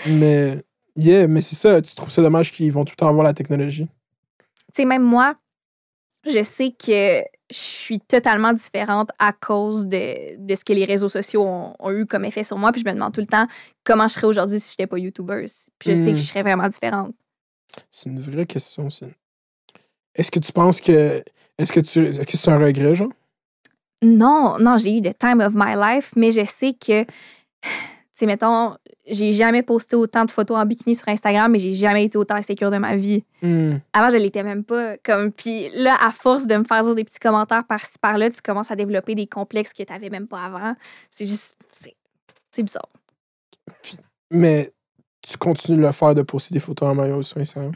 Mais, 0.06 0.64
yeah, 0.96 1.26
mais 1.28 1.40
c'est 1.40 1.54
ça. 1.56 1.80
Tu 1.80 1.94
trouves 1.94 2.10
ça 2.10 2.22
dommage 2.22 2.52
qu'ils 2.52 2.72
vont 2.72 2.84
tout 2.84 2.92
le 2.92 2.96
temps 2.96 3.08
avoir 3.08 3.24
la 3.24 3.32
technologie? 3.34 3.86
Tu 4.74 4.82
sais, 4.82 4.84
même 4.84 5.02
moi, 5.02 5.34
je 6.26 6.42
sais 6.42 6.72
que 6.72 7.20
je 7.50 7.56
suis 7.56 8.00
totalement 8.00 8.52
différente 8.52 9.10
à 9.18 9.32
cause 9.32 9.86
de, 9.86 10.36
de 10.36 10.54
ce 10.54 10.64
que 10.64 10.72
les 10.72 10.84
réseaux 10.84 11.08
sociaux 11.08 11.44
ont, 11.44 11.74
ont 11.78 11.90
eu 11.92 12.06
comme 12.06 12.24
effet 12.24 12.42
sur 12.42 12.58
moi. 12.58 12.72
Puis 12.72 12.82
je 12.84 12.88
me 12.88 12.92
demande 12.94 13.14
tout 13.14 13.20
le 13.20 13.26
temps 13.26 13.46
comment 13.84 14.08
je 14.08 14.14
serais 14.14 14.26
aujourd'hui 14.26 14.60
si 14.60 14.70
je 14.70 14.72
n'étais 14.82 14.86
pas 14.88 14.98
YouTuber. 14.98 15.44
Puis 15.78 15.90
je 15.90 15.94
sais 15.94 16.10
que 16.10 16.16
je 16.18 16.24
serais 16.26 16.42
vraiment 16.42 16.68
différente. 16.68 17.14
C'est 17.90 18.10
une 18.10 18.20
vraie 18.20 18.46
question, 18.46 18.90
ça. 18.90 19.06
Est-ce 20.14 20.30
que 20.30 20.40
tu 20.40 20.52
penses 20.52 20.80
que. 20.80 21.22
Est-ce 21.58 21.72
que 21.72 21.80
tu. 21.80 22.04
Est-ce 22.04 22.26
que 22.26 22.36
c'est 22.36 22.50
un 22.50 22.58
regret, 22.58 22.94
genre? 22.94 23.12
Non, 24.02 24.58
non, 24.58 24.78
j'ai 24.78 24.96
eu 24.96 25.02
the 25.02 25.16
time 25.16 25.40
of 25.40 25.54
my 25.54 25.74
life, 25.74 26.12
mais 26.16 26.30
je 26.30 26.44
sais 26.44 26.72
que, 26.72 27.04
tu 27.62 27.70
sais, 28.14 28.26
mettons, 28.26 28.76
j'ai 29.06 29.32
jamais 29.32 29.62
posté 29.62 29.96
autant 29.96 30.24
de 30.24 30.30
photos 30.30 30.56
en 30.56 30.66
bikini 30.66 30.94
sur 30.94 31.08
Instagram, 31.08 31.50
mais 31.50 31.58
j'ai 31.58 31.74
jamais 31.74 32.04
été 32.04 32.18
autant 32.18 32.36
insécure 32.36 32.70
de 32.70 32.78
ma 32.78 32.94
vie. 32.94 33.24
Hmm. 33.42 33.76
Avant, 33.92 34.10
je 34.10 34.16
l'étais 34.16 34.42
même 34.42 34.64
pas. 34.64 34.96
Comme, 34.98 35.32
puis 35.32 35.68
là, 35.74 35.96
à 36.00 36.12
force 36.12 36.46
de 36.46 36.56
me 36.56 36.64
faire 36.64 36.82
dire 36.84 36.94
des 36.94 37.04
petits 37.04 37.18
commentaires 37.18 37.64
par-ci 37.64 37.98
par-là, 38.00 38.30
tu 38.30 38.40
commences 38.40 38.70
à 38.70 38.76
développer 38.76 39.14
des 39.14 39.26
complexes 39.26 39.72
que 39.72 39.82
tu 39.82 39.92
n'avais 39.92 40.10
même 40.10 40.28
pas 40.28 40.44
avant. 40.44 40.74
C'est 41.10 41.26
juste, 41.26 41.56
c'est, 41.72 41.96
c'est 42.50 42.62
bizarre. 42.62 42.88
Mais 44.30 44.72
tu 45.30 45.36
continues 45.38 45.78
de 45.78 45.82
le 45.82 45.92
faire, 45.92 46.14
de 46.14 46.22
poster 46.22 46.54
des 46.54 46.60
photos 46.60 46.88
en 46.90 46.94
maillot 46.94 47.22
sur 47.22 47.38
Instagram? 47.38 47.72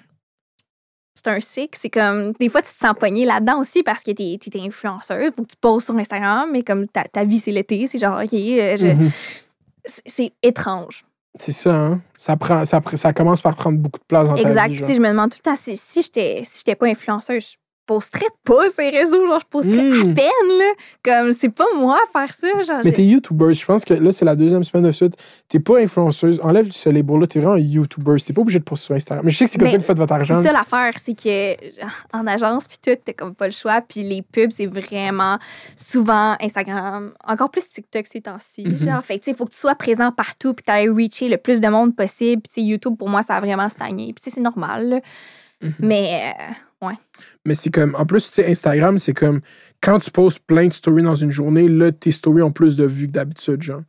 C'est 1.14 1.28
un 1.28 1.40
cycle. 1.40 1.78
C'est 1.80 1.90
comme, 1.90 2.32
des 2.40 2.48
fois, 2.48 2.62
tu 2.62 2.72
te 2.72 2.78
sens 2.78 2.94
pogné 2.98 3.24
là-dedans 3.24 3.58
aussi 3.60 3.82
parce 3.82 4.02
que 4.02 4.10
tu 4.12 4.22
es, 4.22 4.60
influenceuse. 4.60 5.32
Faut 5.36 5.42
que 5.42 5.48
tu 5.48 5.56
postes 5.60 5.86
sur 5.86 5.96
Instagram, 5.96 6.48
mais 6.52 6.62
comme 6.62 6.86
ta, 6.88 7.04
ta 7.04 7.24
vie, 7.24 7.38
c'est 7.38 7.52
l'été, 7.52 7.86
c'est 7.86 7.98
genre, 7.98 8.18
OK, 8.22 8.32
euh, 8.32 8.76
je- 8.76 8.86
Mhm. 8.86 9.10
c'est, 9.84 10.02
c'est 10.06 10.32
étrange. 10.42 11.04
C'est 11.38 11.52
ça, 11.52 11.74
hein? 11.74 12.00
Ça, 12.16 12.36
prend, 12.36 12.64
ça, 12.64 12.80
ça 12.94 13.12
commence 13.12 13.40
par 13.40 13.54
prendre 13.56 13.78
beaucoup 13.78 14.00
de 14.00 14.04
place 14.06 14.28
dans 14.28 14.34
ta 14.34 14.40
Exact. 14.42 14.68
vie. 14.68 14.74
Tu 14.74 14.78
genre. 14.80 14.88
sais, 14.88 14.94
je 14.94 15.00
me 15.00 15.08
demande 15.08 15.30
tout 15.30 15.38
le 15.38 15.50
temps 15.50 15.56
si, 15.56 15.76
si 15.76 16.02
j'étais 16.02 16.42
si 16.44 16.58
j'étais 16.58 16.74
pas 16.74 16.86
influenceuse, 16.86 17.56
posterais 17.86 18.26
pas 18.44 18.68
ces 18.70 18.90
réseaux. 18.90 19.26
Genre, 19.26 19.40
je 19.40 19.46
posterais 19.50 19.78
à 20.00 20.04
Mm. 20.04 20.14
peine, 20.14 20.48
là. 20.58 20.72
Comme, 21.04 21.32
c'est 21.32 21.48
pas 21.48 21.64
moi 21.76 21.98
à 22.02 22.18
faire 22.18 22.34
ça. 22.34 22.62
Genre, 22.62 22.80
Mais 22.84 22.92
t'es 22.92 23.04
YouTuber. 23.04 23.52
Je 23.54 23.64
pense 23.66 23.84
que 23.84 23.94
là, 23.94 24.12
c'est 24.12 24.24
la 24.24 24.36
deuxième 24.36 24.64
semaine 24.64 24.84
de 24.84 24.92
suite. 24.92 25.14
T'es 25.48 25.60
pas 25.60 25.78
influenceuse. 25.80 26.40
Enlève 26.42 26.70
ce 26.70 26.88
label-là. 26.88 27.26
T'es 27.26 27.40
vraiment 27.40 27.56
YouTuber. 27.56 28.16
T'es 28.24 28.32
pas 28.32 28.40
obligé 28.42 28.58
de 28.58 28.64
poster 28.64 28.86
sur 28.86 28.94
Instagram. 28.94 29.24
Mais 29.24 29.30
je 29.32 29.38
sais 29.38 29.44
que 29.46 29.50
c'est 29.50 29.58
comme 29.58 29.66
Mais 29.66 29.72
ça 29.72 29.76
que 29.78 29.82
vous 29.82 29.86
faites 29.86 29.98
votre 29.98 30.12
argent. 30.12 30.40
C'est 30.42 30.48
ça 30.48 30.52
l'affaire, 30.52 30.92
c'est 30.98 31.14
que 31.14 31.80
genre, 31.80 31.90
en 32.14 32.26
agence, 32.26 32.66
puis 32.68 32.78
tout, 32.82 33.00
t'as 33.04 33.12
comme 33.12 33.34
pas 33.34 33.46
le 33.46 33.52
choix. 33.52 33.80
Puis 33.80 34.02
les 34.02 34.22
pubs, 34.22 34.50
c'est 34.54 34.66
vraiment 34.66 35.38
souvent 35.76 36.36
Instagram, 36.40 37.12
encore 37.26 37.50
plus 37.50 37.68
TikTok 37.68 38.06
ces 38.06 38.20
temps-ci. 38.22 38.62
Mhm. 38.64 38.76
Genre, 38.76 39.04
fait 39.04 39.18
tu 39.18 39.24
sais, 39.26 39.30
il 39.32 39.36
faut 39.36 39.44
que 39.44 39.52
tu 39.52 39.58
sois 39.58 39.74
présent 39.74 40.10
partout, 40.12 40.54
puis 40.54 40.64
t'ailles 40.64 40.88
reacher 40.88 41.28
le 41.28 41.36
plus 41.36 41.60
de 41.60 41.68
monde 41.68 41.94
possible. 41.96 42.42
Puis, 42.50 42.62
YouTube, 42.62 42.96
pour 42.96 43.08
moi, 43.08 43.22
ça 43.22 43.36
a 43.36 43.40
vraiment 43.40 43.68
stagné. 43.68 44.12
Puis, 44.12 44.30
c'est 44.30 44.40
normal. 44.40 44.88
là. 44.88 45.00
Mhm. 45.62 45.74
Mais, 45.80 46.34
euh, 46.38 46.52
Mais 47.44 47.54
c'est 47.54 47.70
comme. 47.70 47.94
En 47.98 48.04
plus, 48.06 48.28
tu 48.28 48.34
sais, 48.34 48.50
Instagram, 48.50 48.98
c'est 48.98 49.14
comme. 49.14 49.40
Quand 49.80 49.98
tu 49.98 50.10
postes 50.10 50.38
plein 50.46 50.66
de 50.68 50.72
stories 50.72 51.02
dans 51.02 51.14
une 51.16 51.32
journée, 51.32 51.66
là, 51.68 51.90
tes 51.90 52.12
stories 52.12 52.42
ont 52.42 52.52
plus 52.52 52.76
de 52.76 52.84
vues 52.84 53.08
que 53.08 53.12
d'habitude, 53.12 53.62
genre. 53.62 53.82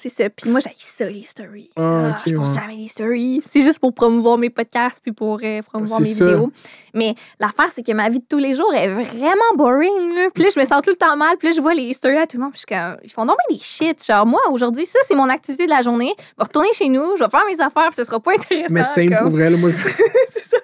c'est 0.00 0.08
ça. 0.08 0.28
Puis, 0.30 0.48
moi, 0.50 0.58
j'ai 0.60 0.70
ça, 0.78 1.04
les 1.08 1.22
stories. 1.22 1.68
Ah, 1.76 2.14
Ah, 2.16 2.22
je 2.26 2.34
poste 2.34 2.48
ouais. 2.54 2.60
jamais 2.62 2.76
les 2.76 2.88
stories. 2.88 3.42
C'est 3.46 3.60
juste 3.60 3.78
pour 3.78 3.92
promouvoir 3.92 4.38
mes 4.38 4.48
podcasts, 4.48 5.00
puis 5.02 5.12
pour 5.12 5.40
euh, 5.44 5.60
promouvoir 5.62 6.00
mes 6.00 6.14
ça. 6.14 6.24
vidéos. 6.24 6.50
Mais 6.94 7.14
l'affaire, 7.38 7.68
c'est 7.74 7.82
que 7.86 7.92
ma 7.92 8.08
vie 8.08 8.20
de 8.20 8.24
tous 8.26 8.38
les 8.38 8.54
jours 8.54 8.72
est 8.74 8.88
vraiment 8.88 9.54
boring. 9.54 10.14
Là. 10.14 10.28
Puis 10.32 10.44
là, 10.44 10.48
je 10.54 10.58
me 10.58 10.64
sens 10.64 10.80
tout 10.82 10.90
le 10.90 10.96
temps 10.96 11.14
mal. 11.16 11.36
Puis 11.38 11.48
là, 11.48 11.54
je 11.54 11.60
vois 11.60 11.74
les 11.74 11.92
stories 11.92 12.16
à 12.16 12.26
tout 12.26 12.38
le 12.38 12.42
monde. 12.44 12.52
Puis 12.52 12.62
je 12.66 12.74
suis 12.74 12.80
comme, 12.80 12.96
ils 13.04 13.12
font 13.12 13.26
donc 13.26 13.36
des 13.50 13.58
shit. 13.58 14.02
Genre, 14.02 14.24
moi, 14.24 14.40
aujourd'hui, 14.50 14.86
ça, 14.86 14.98
c'est 15.06 15.14
mon 15.14 15.28
activité 15.28 15.66
de 15.66 15.70
la 15.70 15.82
journée. 15.82 16.14
Je 16.18 16.22
vais 16.38 16.44
retourner 16.44 16.72
chez 16.72 16.88
nous, 16.88 17.16
je 17.18 17.22
vais 17.22 17.30
faire 17.30 17.44
mes 17.46 17.60
affaires, 17.62 17.88
puis 17.88 17.96
ce 17.96 18.04
sera 18.04 18.18
pas 18.18 18.32
intéressant. 18.36 18.72
Mais 18.72 18.84
c'est 18.84 19.08
pour 19.10 19.28
vrai, 19.28 19.50
là, 19.50 19.56
moi, 19.58 19.70
je- 19.70 19.76
c'est 20.28 20.44
ça. 20.48 20.56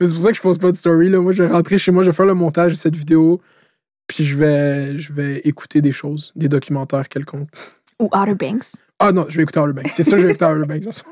C'est 0.00 0.08
pour 0.12 0.18
ça 0.22 0.30
que 0.30 0.36
je 0.36 0.42
pose 0.42 0.58
pas 0.58 0.70
de 0.70 0.76
story, 0.76 1.08
là. 1.10 1.20
Moi, 1.20 1.32
je 1.32 1.42
vais 1.42 1.50
rentrer 1.52 1.78
chez 1.78 1.90
moi, 1.92 2.02
je 2.02 2.10
vais 2.10 2.16
faire 2.16 2.26
le 2.26 2.34
montage 2.34 2.72
de 2.72 2.76
cette 2.76 2.96
vidéo, 2.96 3.40
puis 4.06 4.24
je 4.24 4.36
vais, 4.36 4.96
je 4.96 5.12
vais 5.12 5.38
écouter 5.44 5.80
des 5.80 5.92
choses, 5.92 6.32
des 6.36 6.48
documentaires 6.48 7.08
quelconques. 7.08 7.48
Ou 8.00 8.08
Outer 8.14 8.34
Banks. 8.34 8.64
Ah 8.98 9.12
non, 9.12 9.26
je 9.28 9.36
vais 9.36 9.42
écouter 9.42 9.60
Outer 9.60 9.72
Banks. 9.74 9.90
C'est 9.92 10.04
que 10.10 10.16
je 10.16 10.26
vais 10.26 10.32
écouter 10.32 10.44
Outer 10.46 10.66
Banks. 10.66 11.02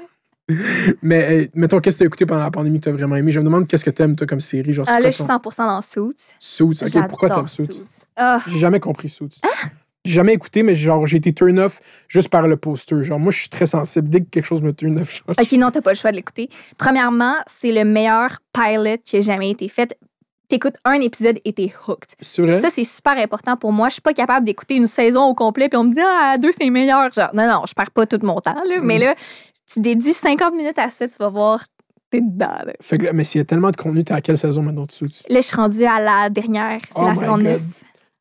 Mais 1.02 1.50
mettons, 1.54 1.80
qu'est-ce 1.80 1.96
que 1.96 2.00
t'as 2.00 2.06
écouté 2.06 2.26
pendant 2.26 2.40
la 2.42 2.50
pandémie 2.50 2.78
que 2.78 2.84
t'as 2.84 2.92
vraiment 2.92 3.16
aimé? 3.16 3.32
Je 3.32 3.40
me 3.40 3.44
demande 3.44 3.66
qu'est-ce 3.66 3.84
que 3.84 3.90
t'aimes, 3.90 4.14
toi, 4.14 4.26
comme 4.26 4.40
série? 4.40 4.72
Genre, 4.74 4.84
Ah, 4.88 5.00
là, 5.00 5.10
je 5.10 5.14
suis 5.16 5.24
ton- 5.24 5.50
100 5.50 5.66
dans 5.66 5.80
Suits. 5.80 6.34
Suits. 6.38 6.82
Ok, 6.82 7.08
pourquoi 7.08 7.30
t'aimes 7.30 7.48
Suits? 7.48 7.66
Suits. 7.72 8.02
Ah, 8.16 8.40
J'ai 8.46 8.58
jamais 8.58 8.80
compris 8.80 9.08
Suits. 9.08 9.40
J'ai 9.42 9.48
jamais 10.04 10.32
écouté, 10.34 10.62
mais 10.62 10.74
genre, 10.74 11.06
j'ai 11.06 11.16
été 11.18 11.32
turn 11.32 11.58
off 11.58 11.80
juste 12.08 12.28
par 12.28 12.46
le 12.46 12.56
poster. 12.56 13.02
Genre, 13.02 13.18
moi, 13.18 13.32
je 13.32 13.40
suis 13.40 13.48
très 13.48 13.66
sensible. 13.66 14.08
Dès 14.08 14.20
que 14.20 14.26
quelque 14.30 14.44
chose 14.44 14.62
me 14.62 14.72
turn 14.72 14.98
off, 14.98 15.14
genre, 15.26 15.34
OK, 15.40 15.52
non, 15.52 15.70
t'as 15.70 15.80
pas 15.80 15.90
le 15.92 15.96
choix 15.96 16.10
de 16.10 16.16
l'écouter. 16.16 16.48
Premièrement, 16.78 17.36
c'est 17.46 17.72
le 17.72 17.84
meilleur 17.84 18.38
pilot 18.52 18.98
qui 19.02 19.16
a 19.16 19.20
jamais 19.20 19.50
été 19.50 19.68
fait. 19.68 19.96
T'écoutes 20.48 20.76
un 20.84 20.94
épisode 21.00 21.40
et 21.46 21.52
t'es 21.54 21.72
hooked. 21.88 22.10
vrai? 22.38 22.60
Ça, 22.60 22.68
c'est 22.70 22.84
super 22.84 23.16
important 23.16 23.56
pour 23.56 23.72
moi. 23.72 23.88
Je 23.88 23.94
suis 23.94 24.02
pas 24.02 24.12
capable 24.12 24.44
d'écouter 24.44 24.74
une 24.76 24.86
saison 24.86 25.22
au 25.24 25.34
complet 25.34 25.68
puis 25.70 25.78
on 25.78 25.84
me 25.84 25.90
dit 25.92 26.00
Ah, 26.02 26.36
deux, 26.38 26.52
c'est 26.52 26.68
meilleur. 26.68 27.10
Genre, 27.12 27.30
non, 27.32 27.48
non, 27.48 27.62
je 27.66 27.72
perds 27.72 27.90
pas 27.90 28.06
tout 28.06 28.18
mon 28.22 28.40
temps. 28.40 28.54
Là, 28.54 28.76
Mais 28.82 28.98
Mm. 28.98 29.00
là, 29.00 29.14
tu 29.72 29.80
dédies 29.80 30.12
50 30.12 30.54
minutes 30.54 30.78
à 30.78 30.90
ça, 30.90 31.08
tu 31.08 31.14
vas 31.18 31.30
voir, 31.30 31.64
t'es 32.10 32.20
dedans. 32.20 32.58
Là. 32.66 32.74
Fait 32.82 32.98
que 32.98 33.04
là, 33.04 33.14
mais 33.14 33.24
s'il 33.24 33.38
y 33.38 33.42
a 33.42 33.46
tellement 33.46 33.70
de 33.70 33.76
contenu, 33.76 34.04
t'es 34.04 34.12
à 34.12 34.20
quelle 34.20 34.36
saison 34.36 34.60
maintenant 34.62 34.84
Suits? 34.90 35.22
Là, 35.30 35.40
je 35.40 35.46
suis 35.46 35.56
rendue 35.56 35.86
à 35.86 35.98
la 35.98 36.28
dernière. 36.28 36.78
C'est 36.90 37.00
Oh 37.00 37.06
la 37.08 37.14
saison 37.14 37.36
God. 37.38 37.42
9. 37.44 37.60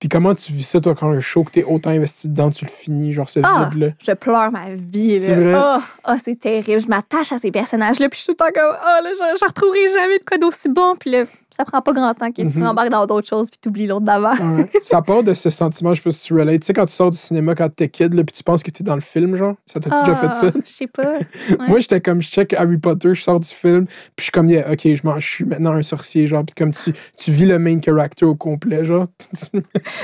Puis 0.04 0.10
comment 0.10 0.36
tu 0.36 0.52
vis 0.52 0.64
ça, 0.64 0.82
toi, 0.82 0.96
quand 0.96 1.08
un 1.10 1.22
show 1.22 1.46
que 1.46 1.52
t'es 1.52 1.64
autant 1.64 1.92
investi 1.92 2.28
dedans, 2.28 2.50
tu 2.50 2.66
le 2.66 2.70
finis, 2.70 3.14
genre 3.14 3.30
ce 3.30 3.40
Ah! 3.42 3.70
vide-là? 3.72 3.92
Je 4.06 4.12
pleure 4.12 4.52
ma 4.52 4.66
vie. 4.76 5.18
C'est 5.18 5.34
là. 5.34 5.38
vrai? 5.38 5.80
Oh, 5.80 6.12
oh, 6.12 6.18
c'est 6.26 6.38
terrible. 6.38 6.82
Je 6.82 6.88
m'attache 6.88 7.32
à 7.32 7.38
ces 7.38 7.52
personnages-là, 7.52 8.10
puis 8.10 8.18
je 8.20 8.24
suis 8.26 8.36
tout 8.36 8.44
le 8.46 8.52
temps 8.52 8.60
comme, 8.60 8.76
oh, 8.78 9.02
là, 9.02 9.10
je, 9.14 9.40
je 9.40 9.46
retrouverai 9.46 9.88
jamais 9.94 10.20
de 10.20 10.24
quoi 10.26 10.38
d'aussi 10.38 10.68
bon. 10.68 10.96
Puis 11.00 11.10
là, 11.10 11.24
ça 11.50 11.64
prend 11.64 11.82
pas 11.82 11.94
grand 11.94 12.14
temps 12.14 12.30
que 12.34 12.42
tu 12.42 12.60
Mhm. 12.60 12.68
embarques 12.68 12.90
dans 12.90 13.06
d'autres 13.06 13.30
choses, 13.30 13.50
puis 13.50 13.58
tu 13.62 13.70
oublies 13.70 13.88
l'autre 13.88 14.04
d'avant. 14.04 14.34
Ouais. 14.36 14.70
ça 14.84 15.02
part 15.02 15.24
de 15.24 15.34
ce 15.34 15.50
sentiment, 15.50 15.94
je 15.94 16.02
sais 16.02 16.04
pas 16.04 16.12
si 16.12 16.26
tu 16.26 16.34
relates. 16.34 16.60
Tu 16.60 16.66
sais, 16.66 16.74
quand 16.74 16.86
tu 16.86 16.92
sors 16.94 17.10
du 17.10 17.18
cinéma 17.18 17.56
quand 17.56 17.74
t'es 17.74 17.88
kid, 17.88 18.14
là, 18.14 18.26
puis 18.26 18.36
tu 18.36 18.44
penses 18.44 18.62
que 18.62 18.72
t'es 18.72 18.84
dans 18.84 18.96
le 18.96 19.00
film, 19.02 19.38
genre, 19.38 19.56
ça 19.66 19.80
t'a-tu 19.80 19.96
déjà 20.04 20.16
fait 20.16 20.34
ça? 20.34 20.52
Je 20.66 20.70
sais 20.70 20.88
pas. 20.88 21.04
Ouais. 21.50 21.68
Moi, 21.70 21.80
j'étais 21.80 22.02
comme, 22.02 22.22
je 22.22 22.30
check 22.30 22.52
Harry 22.56 22.78
Potter, 22.78 23.14
je 23.14 23.22
sors 23.22 23.40
du 23.40 23.48
film, 23.48 23.86
puis 23.86 23.96
je 24.18 24.24
suis 24.24 24.32
comme, 24.32 24.50
yeah, 24.50 24.70
ok, 24.70 24.82
je, 24.84 24.96
je 25.20 25.26
suis 25.26 25.46
maintenant 25.46 25.72
un 25.72 25.82
sorcier, 25.84 26.28
genre, 26.28 26.44
puis 26.44 26.56
comme 26.56 26.72
tu, 26.72 26.92
tu 27.18 27.32
vis 27.32 27.46
le 27.46 27.58
main 27.58 27.80
character 27.82 28.26
au 28.26 28.36
complet, 28.36 28.84
genre. 28.84 29.08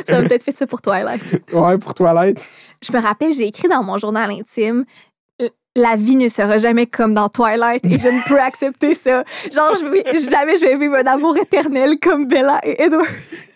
Ça 0.08 0.22
m'a 0.22 0.28
peut-être 0.28 0.44
fait 0.44 0.56
ça 0.56 0.68
pour 0.68 0.82
Twilight. 0.82 1.22
ouais, 1.54 1.78
pour 1.78 1.94
Twilight. 1.94 2.46
Je 2.86 2.92
me 2.92 3.02
rappelle, 3.02 3.34
j'ai 3.34 3.48
écrit 3.48 3.68
dans 3.68 3.84
mon 3.84 3.98
journal 3.98 4.30
intime 4.32 4.86
la 5.76 5.96
vie 5.96 6.16
ne 6.16 6.28
sera 6.28 6.58
jamais 6.58 6.88
comme 6.88 7.14
dans 7.14 7.30
Twilight 7.30 7.86
et 7.86 8.00
je 8.00 8.08
ne 8.08 8.28
peux 8.28 8.40
accepter 8.40 8.96
ça. 8.96 9.24
Genre, 9.54 9.76
je 9.80 10.30
jamais 10.30 10.58
je 10.58 10.62
vais 10.66 10.76
vivre 10.76 10.96
un 10.96 11.06
amour 11.06 11.38
éternel 11.38 12.00
comme 12.02 12.26
Bella 12.28 12.60
et 12.64 12.82
Edward. 12.84 13.06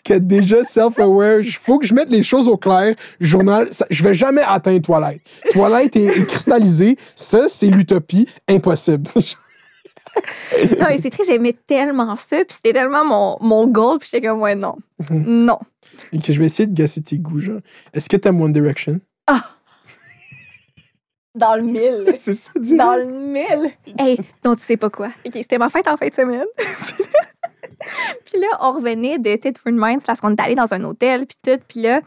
Que 0.06 0.14
déjà 0.14 0.64
self-aware, 0.64 1.40
il 1.42 1.52
faut 1.52 1.80
que 1.80 1.88
je 1.88 1.94
mette 1.94 2.10
les 2.12 2.24
choses 2.24 2.48
au 2.48 2.56
clair. 2.56 2.96
Journal, 3.20 3.68
ça- 3.72 3.88
je 3.90 4.04
vais 4.04 4.14
jamais 4.14 4.44
atteindre 4.46 4.82
Twilight. 4.82 5.22
Twilight 5.52 5.96
est, 5.96 6.06
est 6.20 6.26
cristallisé. 6.28 6.98
Ça, 7.16 7.50
c'est 7.50 7.68
l'utopie. 7.68 8.28
Impossible. 8.48 9.10
Non, 10.80 10.86
mais 10.88 10.98
c'est 11.02 11.10
triste, 11.10 11.30
j'aimais 11.30 11.56
tellement 11.66 12.16
ça, 12.16 12.38
puis 12.46 12.56
c'était 12.56 12.74
tellement 12.74 13.06
mon, 13.06 13.38
mon 13.42 13.68
goal, 13.68 14.00
puis 14.00 14.10
j'étais 14.12 14.28
comme, 14.28 14.42
ouais, 14.42 14.56
non. 14.56 14.76
Non. 15.10 15.60
Et 16.12 16.20
que 16.20 16.32
je 16.32 16.40
vais 16.40 16.46
essayer 16.46 16.68
de 16.68 16.74
gasser 16.74 17.02
tes 17.02 17.20
goûts, 17.20 17.40
genre. 17.40 17.60
Est-ce 17.94 18.10
que 18.10 18.18
t'aimes 18.18 18.42
One 18.42 18.54
Direction? 18.54 19.00
Dans 21.36 21.56
le 21.56 21.64
mille. 21.64 22.14
C'est 22.20 22.34
ça, 22.34 22.52
dis 22.58 22.76
Dans 22.76 22.96
le 22.96 23.06
mille. 23.06 23.72
Hey, 23.98 24.20
non, 24.46 24.56
tu 24.56 24.62
sais 24.62 24.78
pas 24.78 24.92
quoi. 24.92 25.08
OK, 25.26 25.34
c'était 25.34 25.58
ma 25.58 25.70
fête 25.70 25.88
en 25.88 25.98
fin 25.98 26.08
de 26.08 26.14
semaine. 26.14 26.46
puis 28.26 28.40
là, 28.40 28.48
on 28.62 28.74
revenait 28.74 29.18
de 29.18 29.36
Tedford 29.36 29.74
Mines 29.74 30.02
parce 30.06 30.20
qu'on 30.20 30.36
est 30.36 30.40
allé 30.40 30.54
dans 30.54 30.72
un 30.74 30.84
hôtel, 30.84 31.26
puis 31.26 31.38
tout. 31.44 31.60
Puis 31.68 31.82
là, 31.82 32.02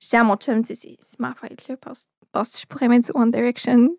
dis 0.00 0.16
à 0.16 0.24
mon 0.24 0.36
chum, 0.36 0.64
c'est 0.64 0.74
c'est 0.74 1.20
ma 1.20 1.34
fête, 1.34 1.68
là. 1.68 1.76
Penses-tu 1.76 2.56
que 2.56 2.60
je 2.62 2.66
pourrais 2.66 2.88
mettre 2.88 3.06
du 3.06 3.12
One 3.14 3.30
Direction? 3.30 3.90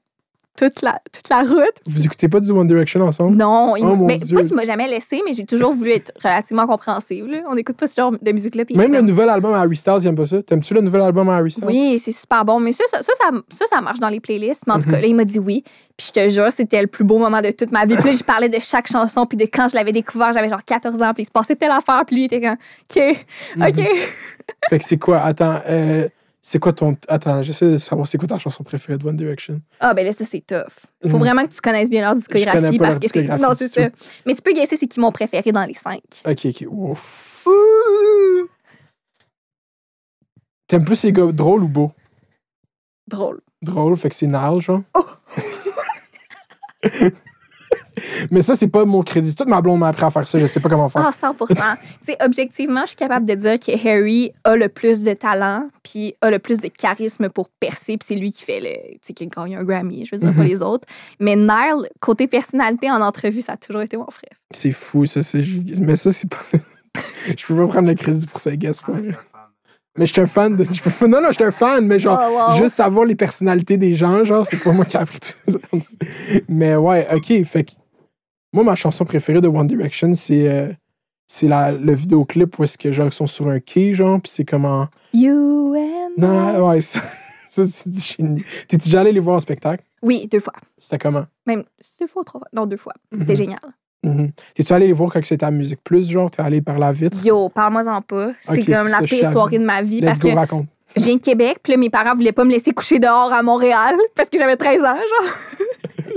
Toute 0.58 0.82
la, 0.82 1.00
toute 1.12 1.30
la 1.30 1.42
route? 1.42 1.76
Vous 1.86 2.06
écoutez 2.06 2.28
pas 2.30 2.40
du 2.40 2.52
One 2.52 2.68
Direction 2.68 3.02
ensemble? 3.02 3.36
Non, 3.38 3.76
il 3.76 3.84
Oh, 3.86 3.96
mon 3.96 4.08
Dieu. 4.08 4.36
pas 4.38 4.44
qu'il 4.44 4.56
m'a 4.56 4.64
jamais 4.66 4.88
laissé, 4.88 5.22
mais 5.26 5.34
j'ai 5.34 5.46
toujours 5.46 5.74
voulu 5.74 5.92
être 5.92 6.12
relativement 6.24 6.66
compréhensive. 6.68 7.26
là. 7.28 7.40
On 7.50 7.56
n'écoute 7.56 7.76
pas 7.78 7.88
ce 7.88 7.96
genre 7.96 8.12
de 8.20 8.32
musique-là. 8.32 8.64
Même 8.76 8.94
le 8.94 9.02
nouvel 9.02 9.30
album 9.30 9.54
à 9.54 9.60
Harry 9.60 9.76
Styles, 9.76 9.98
il 10.02 10.08
aime 10.08 10.16
pas 10.16 10.26
ça? 10.26 10.42
T'aimes-tu 10.42 10.74
le 10.74 10.82
nouvel 10.82 11.02
album 11.02 11.30
à 11.30 11.36
Harry 11.38 11.52
Styles? 11.52 11.66
Oui, 11.66 12.00
c'est 12.00 12.12
super 12.12 12.46
bon. 12.46 12.60
Mais 12.60 12.72
ça, 12.72 12.84
ça, 12.92 13.02
ça, 13.02 13.66
ça, 13.70 13.82
marche 13.82 14.00
dans 14.00 14.10
les 14.10 14.20
playlists. 14.20 14.64
Mais 14.68 14.74
en 14.74 14.80
tout 14.80 14.88
Mhm. 14.88 14.92
cas, 14.96 15.02
là, 15.02 15.08
il 15.08 15.16
m'a 15.16 15.26
dit 15.26 15.40
oui. 15.40 15.64
Puis 15.98 16.08
je 16.08 16.22
te 16.22 16.28
jure, 16.30 16.52
c'était 16.52 16.82
le 16.82 16.88
plus 16.88 17.04
beau 17.06 17.18
moment 17.20 17.42
de 17.42 17.52
toute 17.52 17.72
ma 17.72 17.86
vie. 17.86 17.96
Puis 17.96 18.10
là, 18.12 18.16
je 18.18 18.24
parlais 18.24 18.50
de 18.50 18.60
chaque 18.60 18.88
chanson. 18.88 19.26
Puis 19.26 19.38
de 19.38 19.44
quand 19.46 19.68
je 19.70 19.76
l'avais 19.76 19.92
découvert, 19.94 20.32
j'avais 20.34 20.50
genre 20.50 20.64
14 20.66 21.02
ans. 21.02 21.14
Puis 21.14 21.24
il 21.24 21.26
se 21.26 21.32
passait 21.32 21.56
telle 21.56 21.72
affaire. 21.72 22.04
Puis 22.06 22.16
lui, 22.16 22.22
il 22.24 22.26
était 22.26 22.42
comme, 22.42 22.54
OK, 22.56 23.18
OK. 23.58 23.78
Mhm. 23.78 23.86
Fait 24.70 24.80
que 24.80 24.86
c'est 24.86 24.98
quoi? 24.98 25.20
Attends, 25.20 25.60
euh, 25.70 26.08
c'est 26.48 26.60
quoi 26.60 26.74
ton. 26.74 26.96
Attends, 27.08 27.42
j'essaie 27.42 27.72
de 27.72 27.78
savoir 27.78 28.06
c'est 28.06 28.20
quoi 28.20 28.28
ta 28.28 28.38
chanson 28.38 28.64
préférée 28.64 29.00
de 29.00 29.08
One 29.08 29.18
Direction? 29.18 29.60
Ah, 29.80 29.96
ben 29.96 30.06
là, 30.06 30.12
ça, 30.12 30.26
c'est 30.26 30.46
tough. 30.46 30.68
Il 31.04 31.10
faut 31.10 31.18
Mhm. 31.18 31.24
vraiment 31.24 31.48
que 31.48 31.52
tu 31.54 31.60
connaisses 31.60 31.90
bien 31.90 32.02
leur 32.02 32.12
connais 32.12 32.20
discographie. 32.22 32.78
pas 32.78 32.84
parce 32.84 32.94
leur 32.94 33.00
que 33.00 33.08
c'est. 33.08 33.20
discographie 33.22 33.42
Non, 33.42 33.56
c'est 33.56 33.70
ça. 33.70 33.90
Mais 34.28 34.36
tu 34.36 34.44
peux 34.44 34.54
guesser 34.54 34.78
c'est 34.78 34.86
qui 34.86 35.00
mon 35.00 35.12
préféré 35.12 35.52
dans 35.52 35.66
les 35.66 35.74
cinq. 35.74 36.02
Ok, 36.24 36.46
ok. 36.46 36.66
Ouf. 36.70 37.48
T'aimes 40.68 40.86
plus 40.86 41.02
les 41.04 41.12
gars 41.12 41.32
drôles 41.32 41.64
ou 41.64 41.68
beaux? 41.68 41.92
Drôle. 43.08 43.42
Drôle, 43.64 43.96
fait 43.98 44.10
que 44.10 44.16
c'est 44.16 44.28
Nile, 44.28 44.60
genre. 44.62 44.82
Mais 48.32 48.42
ça, 48.42 48.56
c'est 48.56 48.68
pas 48.68 48.86
mon 48.86 49.04
crédit. 49.04 49.34
Toute 49.36 49.48
ma 49.48 49.62
blonde 49.62 49.80
m'a 49.80 49.88
appris 49.90 50.06
à 50.06 50.12
faire 50.12 50.28
ça. 50.28 50.38
Je 50.38 50.46
sais 50.46 50.60
pas 50.60 50.70
comment 50.70 50.90
faire. 50.90 51.04
Ah, 51.06 51.12
100 51.12 51.36
Tu 51.48 51.56
sais, 52.04 52.18
objectivement, 52.24 52.82
je 52.82 52.88
suis 52.90 52.96
capable 52.96 53.26
de 53.26 53.36
dire 53.36 53.60
que 53.60 53.72
Harry 53.88 54.32
a 54.44 54.56
le 54.56 54.70
plus 54.70 55.04
de 55.04 55.14
talent, 55.14 55.70
puis 55.84 56.16
a 56.22 56.30
le 56.30 56.40
plus 56.40 56.60
de 56.60 56.68
charisme 56.68 57.30
pour 57.30 57.50
percer, 57.50 57.98
puis 57.98 58.06
c'est 58.08 58.16
lui 58.16 58.32
qui 58.32 58.44
fait 58.44 58.60
le. 58.60 58.92
Tu 58.94 59.00
sais, 59.02 59.14
qui 59.14 59.24
a 59.24 59.28
gagné 59.28 59.56
un 59.56 59.64
Grammy, 59.64 60.06
je 60.06 60.16
veux 60.16 60.20
dire, 60.20 60.34
pas 60.34 60.42
Mhm. 60.44 60.48
les 60.48 60.62
autres. 60.62 60.88
Mais 61.20 61.36
Nile, 61.36 61.90
côté 62.00 62.28
personnalité 62.28 62.90
en 62.92 63.02
entrevue, 63.02 63.42
ça 63.42 63.54
a 63.54 63.58
toujours 63.58 63.82
été 63.82 63.98
mon 63.98 64.10
frère. 64.10 64.38
C'est 64.52 64.72
fou, 64.72 65.06
ça. 65.06 65.24
c'est- 65.24 65.44
Mais 65.78 65.96
ça, 65.96 66.12
c'est 66.12 66.30
pas. 66.30 66.38
je 67.36 67.46
peux 67.46 67.56
pas 67.56 67.68
prendre 67.68 67.88
le 67.88 67.96
crédit 67.96 68.26
pour 68.28 68.40
ça, 68.40 68.52
c'est 68.52 68.82
pas 68.86 68.92
vrai. 68.94 69.10
Mais 69.98 70.06
j'étais 70.06 70.22
un 70.22 70.26
fan 70.28 70.56
de. 70.56 70.64
je 70.66 71.06
Non, 71.06 71.22
non, 71.22 71.32
j'étais 71.32 71.46
un 71.46 71.52
fan, 71.52 71.86
mais 71.88 72.00
genre, 72.00 72.20
Oh, 72.22 72.52
wow. 72.52 72.58
juste 72.58 72.76
savoir 72.76 73.06
les 73.06 73.16
personnalités 73.16 73.78
des 73.78 73.94
gens, 73.94 74.24
genre, 74.24 74.46
c'est 74.46 74.58
pas 74.62 74.72
moi 74.72 74.84
qui 74.86 74.98
ai 74.98 75.00
appris 75.00 75.20
tout 75.20 75.52
ça. 75.52 75.58
Mais 76.50 76.76
ouais, 76.76 77.08
ok, 77.14 77.44
fait 77.46 77.64
que. 77.64 77.72
Moi, 78.54 78.64
ma 78.64 78.76
chanson 78.76 79.04
préférée 79.06 79.42
de 79.42 79.48
One 79.48 79.68
Direction, 79.68 80.14
c'est. 80.14 80.48
euh, 80.50 80.72
c'est 81.28 81.48
la, 81.48 81.72
le 81.72 81.94
vidéoclip 81.94 82.60
où 82.60 82.64
est-ce 82.64 82.78
que 82.78 82.92
genre 82.92 83.08
ils 83.08 83.12
sont 83.12 83.26
sur 83.28 83.48
un 83.48 83.60
quai, 83.60 83.94
genre, 83.94 84.22
puis 84.22 84.32
c'est 84.32 84.46
comment. 84.46 84.88
You 85.14 85.74
and. 85.76 86.12
Non, 86.18 86.68
ouais, 86.70 86.82
ça, 86.82 87.00
ça 87.50 87.66
c'est 87.66 87.90
du 87.90 88.00
génie. 88.00 88.44
T'es-tu 88.68 88.86
déjà 88.90 89.02
allé 89.02 89.12
les 89.12 89.20
voir 89.20 89.38
en 89.38 89.40
spectacle? 89.40 89.84
Oui, 90.04 90.28
deux 90.28 90.40
fois. 90.40 90.54
C'était 90.78 90.98
comment? 91.00 91.26
Même 91.48 91.64
deux 92.00 92.06
fois 92.08 92.22
ou 92.22 92.26
trois 92.26 92.40
fois? 92.42 92.48
Non, 92.54 92.66
deux 92.68 92.78
fois. 92.78 92.94
C'était 93.12 93.32
Mhm. 93.32 93.38
génial. 93.38 93.60
Mhm. 94.06 94.32
T'es-tu 94.54 94.74
allé 94.74 94.88
les 94.88 94.94
voir 94.94 95.12
quand 95.12 95.24
c'était 95.24 95.46
à 95.46 95.52
Musique 95.52 95.80
Plus, 95.84 96.10
genre? 96.10 96.30
T'es 96.30 96.42
allé 96.42 96.62
par 96.62 96.80
la 96.80 96.92
vitre? 96.92 97.18
Yo, 97.26 97.50
parle-moi-en 97.50 98.02
pas. 98.02 98.32
C'est 98.42 98.66
comme 98.66 98.88
la 98.88 99.02
pire 99.02 99.32
soirée 99.32 99.60
de 99.60 99.66
ma 99.66 99.82
vie 99.82 100.00
Let's 100.00 100.06
parce 100.10 100.20
go, 100.20 100.30
que 100.30 100.36
raconte. 100.36 100.68
je 100.96 101.04
viens 101.04 101.16
de 101.16 101.22
Québec, 101.22 101.58
puis 101.64 101.74
là, 101.74 101.78
mes 101.78 101.90
parents 101.90 102.14
voulaient 102.14 102.32
pas 102.32 102.44
me 102.46 102.52
laisser 102.52 102.72
coucher 102.72 103.00
dehors 103.00 103.34
à 103.34 103.42
Montréal 103.42 103.96
parce 104.16 104.30
que 104.30 104.38
j'avais 104.38 104.56
13 104.58 104.82
ans, 104.84 104.96
genre. 104.96 105.34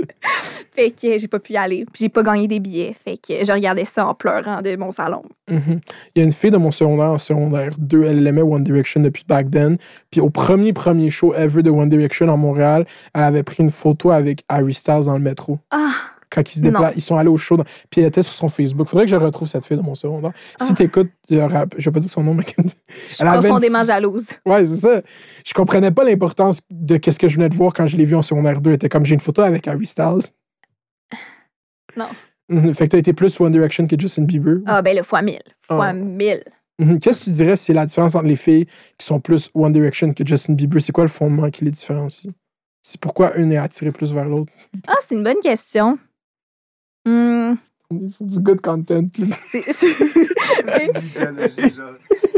fait 0.75 0.91
que 0.91 1.17
j'ai 1.17 1.27
pas 1.27 1.39
pu 1.39 1.53
y 1.53 1.57
aller. 1.57 1.85
Puis 1.85 2.01
j'ai 2.03 2.09
pas 2.09 2.23
gagné 2.23 2.47
des 2.47 2.59
billets. 2.59 2.95
Fait 3.03 3.17
que 3.17 3.43
je 3.43 3.51
regardais 3.51 3.85
ça 3.85 4.05
en 4.07 4.13
pleurant 4.13 4.61
de 4.61 4.75
mon 4.75 4.91
salon. 4.91 5.23
Mhm. 5.49 5.79
Il 6.15 6.19
y 6.19 6.21
a 6.21 6.25
une 6.25 6.31
fille 6.31 6.51
de 6.51 6.57
mon 6.57 6.71
secondaire 6.71 7.11
en 7.11 7.17
secondaire 7.17 7.73
2, 7.77 8.03
elle 8.03 8.25
aimait 8.27 8.41
One 8.41 8.63
Direction 8.63 9.01
depuis 9.01 9.23
back 9.27 9.49
then. 9.51 9.77
Puis 10.11 10.21
au 10.21 10.29
premier, 10.29 10.73
premier 10.73 11.09
show 11.09 11.33
ever 11.33 11.63
de 11.63 11.69
One 11.71 11.89
Direction 11.89 12.27
en 12.27 12.37
Montréal, 12.37 12.85
elle 13.13 13.23
avait 13.23 13.43
pris 13.43 13.63
une 13.63 13.69
photo 13.71 14.11
avec 14.11 14.43
Harry 14.47 14.73
Styles 14.73 15.05
dans 15.05 15.13
le 15.17 15.23
métro. 15.23 15.57
Ah, 15.71 15.91
Quand 16.31 16.41
ils 16.53 16.59
se 16.59 16.61
déplacent, 16.63 16.93
ils 16.95 17.01
sont 17.01 17.17
allés 17.17 17.29
au 17.29 17.37
show. 17.37 17.57
dans- 17.57 17.63
Puis 17.89 18.01
elle 18.01 18.07
était 18.07 18.21
sur 18.21 18.33
son 18.33 18.49
Facebook. 18.49 18.87
Faudrait 18.87 19.05
que 19.05 19.11
je 19.11 19.15
retrouve 19.15 19.47
cette 19.47 19.65
fille 19.65 19.77
de 19.77 19.81
mon 19.81 19.95
secondaire. 19.95 20.31
Si 20.61 20.67
Ah. 20.71 20.75
t'écoutes, 20.75 21.09
je 21.29 21.35
vais 21.37 21.91
pas 21.91 21.99
dire 21.99 22.09
son 22.09 22.23
nom, 22.23 22.33
mais 22.35 22.43
je 22.43 22.61
suis 22.67 22.77
Elle 23.19 23.27
avait 23.27 23.37
une- 23.39 23.43
profondément 23.45 23.83
jalouse. 23.83 24.27
Ouais, 24.45 24.63
c'est 24.65 24.75
ça. 24.77 25.01
Je 25.45 25.53
comprenais 25.53 25.91
pas 25.91 26.03
l'importance 26.03 26.61
de 26.69 26.97
qu'est-ce 26.97 27.17
que 27.17 27.27
je 27.27 27.35
venais 27.37 27.49
de 27.49 27.55
voir 27.55 27.73
quand 27.73 27.87
je 27.87 27.97
l'ai 27.97 28.05
vu 28.05 28.15
en 28.15 28.21
secondaire 28.21 28.61
2. 28.61 28.69
Elle 28.69 28.75
était 28.75 28.89
comme 28.89 29.05
j'ai 29.05 29.15
une 29.15 29.19
photo 29.21 29.41
avec 29.41 29.67
Harry 29.67 29.85
Styles. 29.87 30.29
Non. 31.97 32.07
Mhm. 32.49 32.73
Fait 32.73 32.85
que 32.87 32.91
t'as 32.91 32.97
été 32.99 33.13
plus 33.13 33.39
One 33.39 33.51
Direction 33.51 33.87
que 33.87 33.99
Justin 33.99 34.23
Bieber. 34.23 34.57
Ah, 34.65 34.81
ben 34.81 34.95
le 34.95 35.03
fois 35.03 35.21
mille. 35.21 35.41
Fois 35.59 35.87
Ah. 35.87 35.93
mille. 35.93 36.43
Mhm. 36.79 36.99
Qu'est-ce 36.99 37.19
que 37.19 37.23
tu 37.25 37.29
dirais 37.31 37.55
c'est 37.57 37.73
la 37.73 37.85
différence 37.85 38.15
entre 38.15 38.25
les 38.25 38.35
filles 38.35 38.65
qui 38.97 39.05
sont 39.05 39.19
plus 39.19 39.49
One 39.53 39.73
Direction 39.73 40.13
que 40.13 40.25
Justin 40.25 40.53
Bieber? 40.53 40.79
C'est 40.81 40.91
quoi 40.91 41.03
le 41.03 41.09
fondement 41.09 41.49
qui 41.49 41.65
les 41.65 41.71
différencie? 41.71 42.31
C'est 42.81 42.99
pourquoi 43.01 43.35
une 43.35 43.51
est 43.51 43.57
attirée 43.57 43.91
plus 43.91 44.13
vers 44.13 44.25
l'autre? 44.29 44.53
Ah, 44.87 44.95
c'est 45.05 45.15
une 45.15 45.23
bonne 45.23 45.39
question. 45.43 45.99
Hmm, 47.09 47.55
C'est 48.09 48.25
du 48.27 48.39
good 48.39 48.61
content. 48.61 49.01
là. 49.17 49.35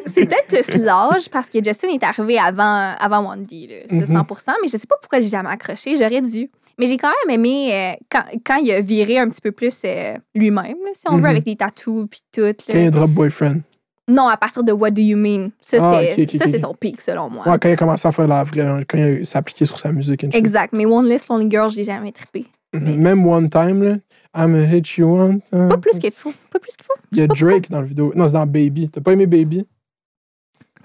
c'est 0.06 0.26
peut-être 0.26 0.48
plus 0.48 0.76
l'âge 0.77 1.30
parce 1.30 1.49
que 1.49 1.64
Justin 1.64 1.89
est 1.89 2.03
arrivé 2.03 2.38
avant, 2.38 2.93
avant 2.99 3.23
Wandy, 3.27 3.68
là, 3.68 3.76
c'est 3.88 4.07
Mhm. 4.10 4.23
100 4.26 4.52
mais 4.61 4.68
je 4.68 4.77
sais 4.77 4.88
pas 4.88 4.95
pourquoi 5.02 5.19
j'ai 5.19 5.27
jamais 5.27 5.49
accroché. 5.49 5.95
J'aurais 5.95 6.22
dû. 6.22 6.49
Mais 6.77 6.88
j'ai 6.88 6.98
quand 6.98 7.10
même 7.26 7.35
aimé 7.39 7.69
euh, 7.73 7.93
quand, 8.10 8.23
quand 8.45 8.56
il 8.57 8.72
a 8.72 8.81
viré 8.81 9.19
un 9.19 9.30
petit 9.30 9.41
peu 9.41 9.52
plus 9.52 9.77
euh, 9.85 10.15
lui-même, 10.34 10.77
si 10.93 11.03
on 11.10 11.18
veut, 11.18 11.27
avec 11.27 11.43
des 11.43 11.56
tattoos 11.56 12.07
puis 12.07 12.22
tout. 12.31 12.41
là. 12.41 12.53
Quand 12.53 12.73
il 12.77 12.84
y 12.84 12.88
a 12.88 12.91
Drop 12.91 13.11
Boyfriend. 13.11 13.60
Non, 14.07 14.27
à 14.27 14.35
partir 14.38 14.64
de 14.64 14.72
What 14.72 14.91
Do 14.91 15.02
You 15.02 15.18
Mean? 15.18 15.52
Ça, 15.61 15.77
Ah, 15.80 16.02
ça, 16.38 16.45
c'est 16.49 16.60
son 16.60 16.73
pic, 16.73 16.99
selon 16.99 17.30
moi. 17.30 17.48
Ouais, 17.48 17.57
quand 17.60 17.69
il 17.69 17.73
a 17.73 17.76
commencé 17.76 18.07
à 18.07 18.11
faire 18.11 18.27
la 18.27 18.43
vraie, 18.43 18.84
quand 18.88 18.98
il 18.98 19.22
a 19.22 19.23
s'appliquer 19.26 19.65
sur 19.65 19.77
sa 19.77 19.91
musique. 19.91 20.23
Exact. 20.34 20.73
Mais 20.73 20.85
One 20.85 21.06
Less 21.06 21.27
Lonely 21.30 21.49
Girl, 21.52 21.69
j'ai 21.69 21.84
jamais 21.84 22.11
trippé. 22.11 22.45
Mhm. 22.73 22.95
Même 22.95 23.27
One 23.27 23.49
Time, 23.49 23.84
là. 23.84 23.95
I'm 24.36 24.56
a 24.56 24.64
hit 24.66 24.95
you 24.98 25.40
time. 25.49 25.70
Pas 25.70 25.78
plus 25.78 25.99
qu'il 25.99 26.12
faut. 26.12 26.34
Pas 26.52 26.60
plus 26.60 26.72
qu'il 26.76 26.86
faut. 26.86 26.94
Il 27.12 27.18
y 27.18 27.22
a 27.22 27.28
Drake 27.28 27.70
dans 27.70 27.80
la 27.80 27.86
vidéo. 27.86 28.14
Non, 28.16 28.28
c'est 28.28 28.34
dans 28.34 28.48
Baby. 28.48 28.90
T'as 28.90 29.02
pas 29.02 29.12
aimé 29.12 29.26
Baby? 29.28 29.66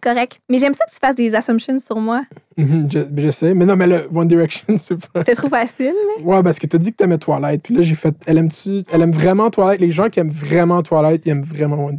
Correct. 0.02 0.40
Mais 0.48 0.58
j'aime 0.58 0.74
ça 0.74 0.84
que 0.84 0.90
tu 0.92 0.98
fasses 1.00 1.14
des 1.16 1.34
assumptions 1.34 1.78
sur 1.78 1.98
moi. 1.98 2.22
Mhm, 2.56 2.88
je, 2.92 2.98
je 3.16 3.28
sais. 3.30 3.54
Mais 3.54 3.64
non, 3.64 3.76
mais 3.76 3.86
le 3.86 4.08
One 4.14 4.28
Direction, 4.28 4.76
c'est 4.78 4.96
pas. 5.12 5.20
C'était 5.20 5.34
trop 5.34 5.48
facile. 5.48 5.94
là. 6.18 6.22
Ouais, 6.22 6.42
parce 6.42 6.58
que 6.58 6.66
t'as 6.66 6.78
dit 6.78 6.90
que 6.92 6.96
t'aimais 6.96 7.18
Twilight. 7.18 7.62
Puis 7.62 7.74
là, 7.74 7.82
j'ai 7.82 7.94
fait. 7.94 8.14
Elle 8.26 8.38
aime-tu. 8.38 8.82
Elle 8.92 9.02
aime 9.02 9.12
vraiment 9.12 9.50
Twilight? 9.50 9.80
Les 9.80 9.90
gens 9.90 10.08
qui 10.08 10.20
aiment 10.20 10.30
vraiment 10.30 10.82
Twilight, 10.82 11.24
ils 11.26 11.30
aiment 11.30 11.42
vraiment 11.42 11.86
One 11.86 11.98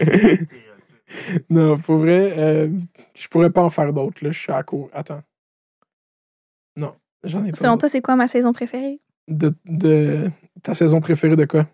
Non, 1.50 1.76
pour 1.76 1.96
vrai, 1.96 2.32
euh, 2.38 2.68
je 3.18 3.28
pourrais 3.28 3.50
pas 3.50 3.62
en 3.62 3.68
faire 3.68 3.92
d'autres. 3.92 4.24
Là, 4.24 4.30
je 4.30 4.38
suis 4.38 4.52
à 4.52 4.62
court. 4.62 4.88
Attends. 4.94 5.20
Non, 6.76 6.94
j'en 7.24 7.44
ai 7.44 7.50
pas. 7.52 7.58
Selon 7.58 7.76
toi, 7.76 7.88
c'est 7.90 8.00
quoi 8.00 8.16
ma 8.16 8.28
saison 8.28 8.54
préférée? 8.54 8.98
De, 9.28 9.54
de- 9.66 10.30
ta 10.62 10.74
saison 10.74 11.00
préférée 11.00 11.36
de 11.36 11.44
quoi? 11.44 11.66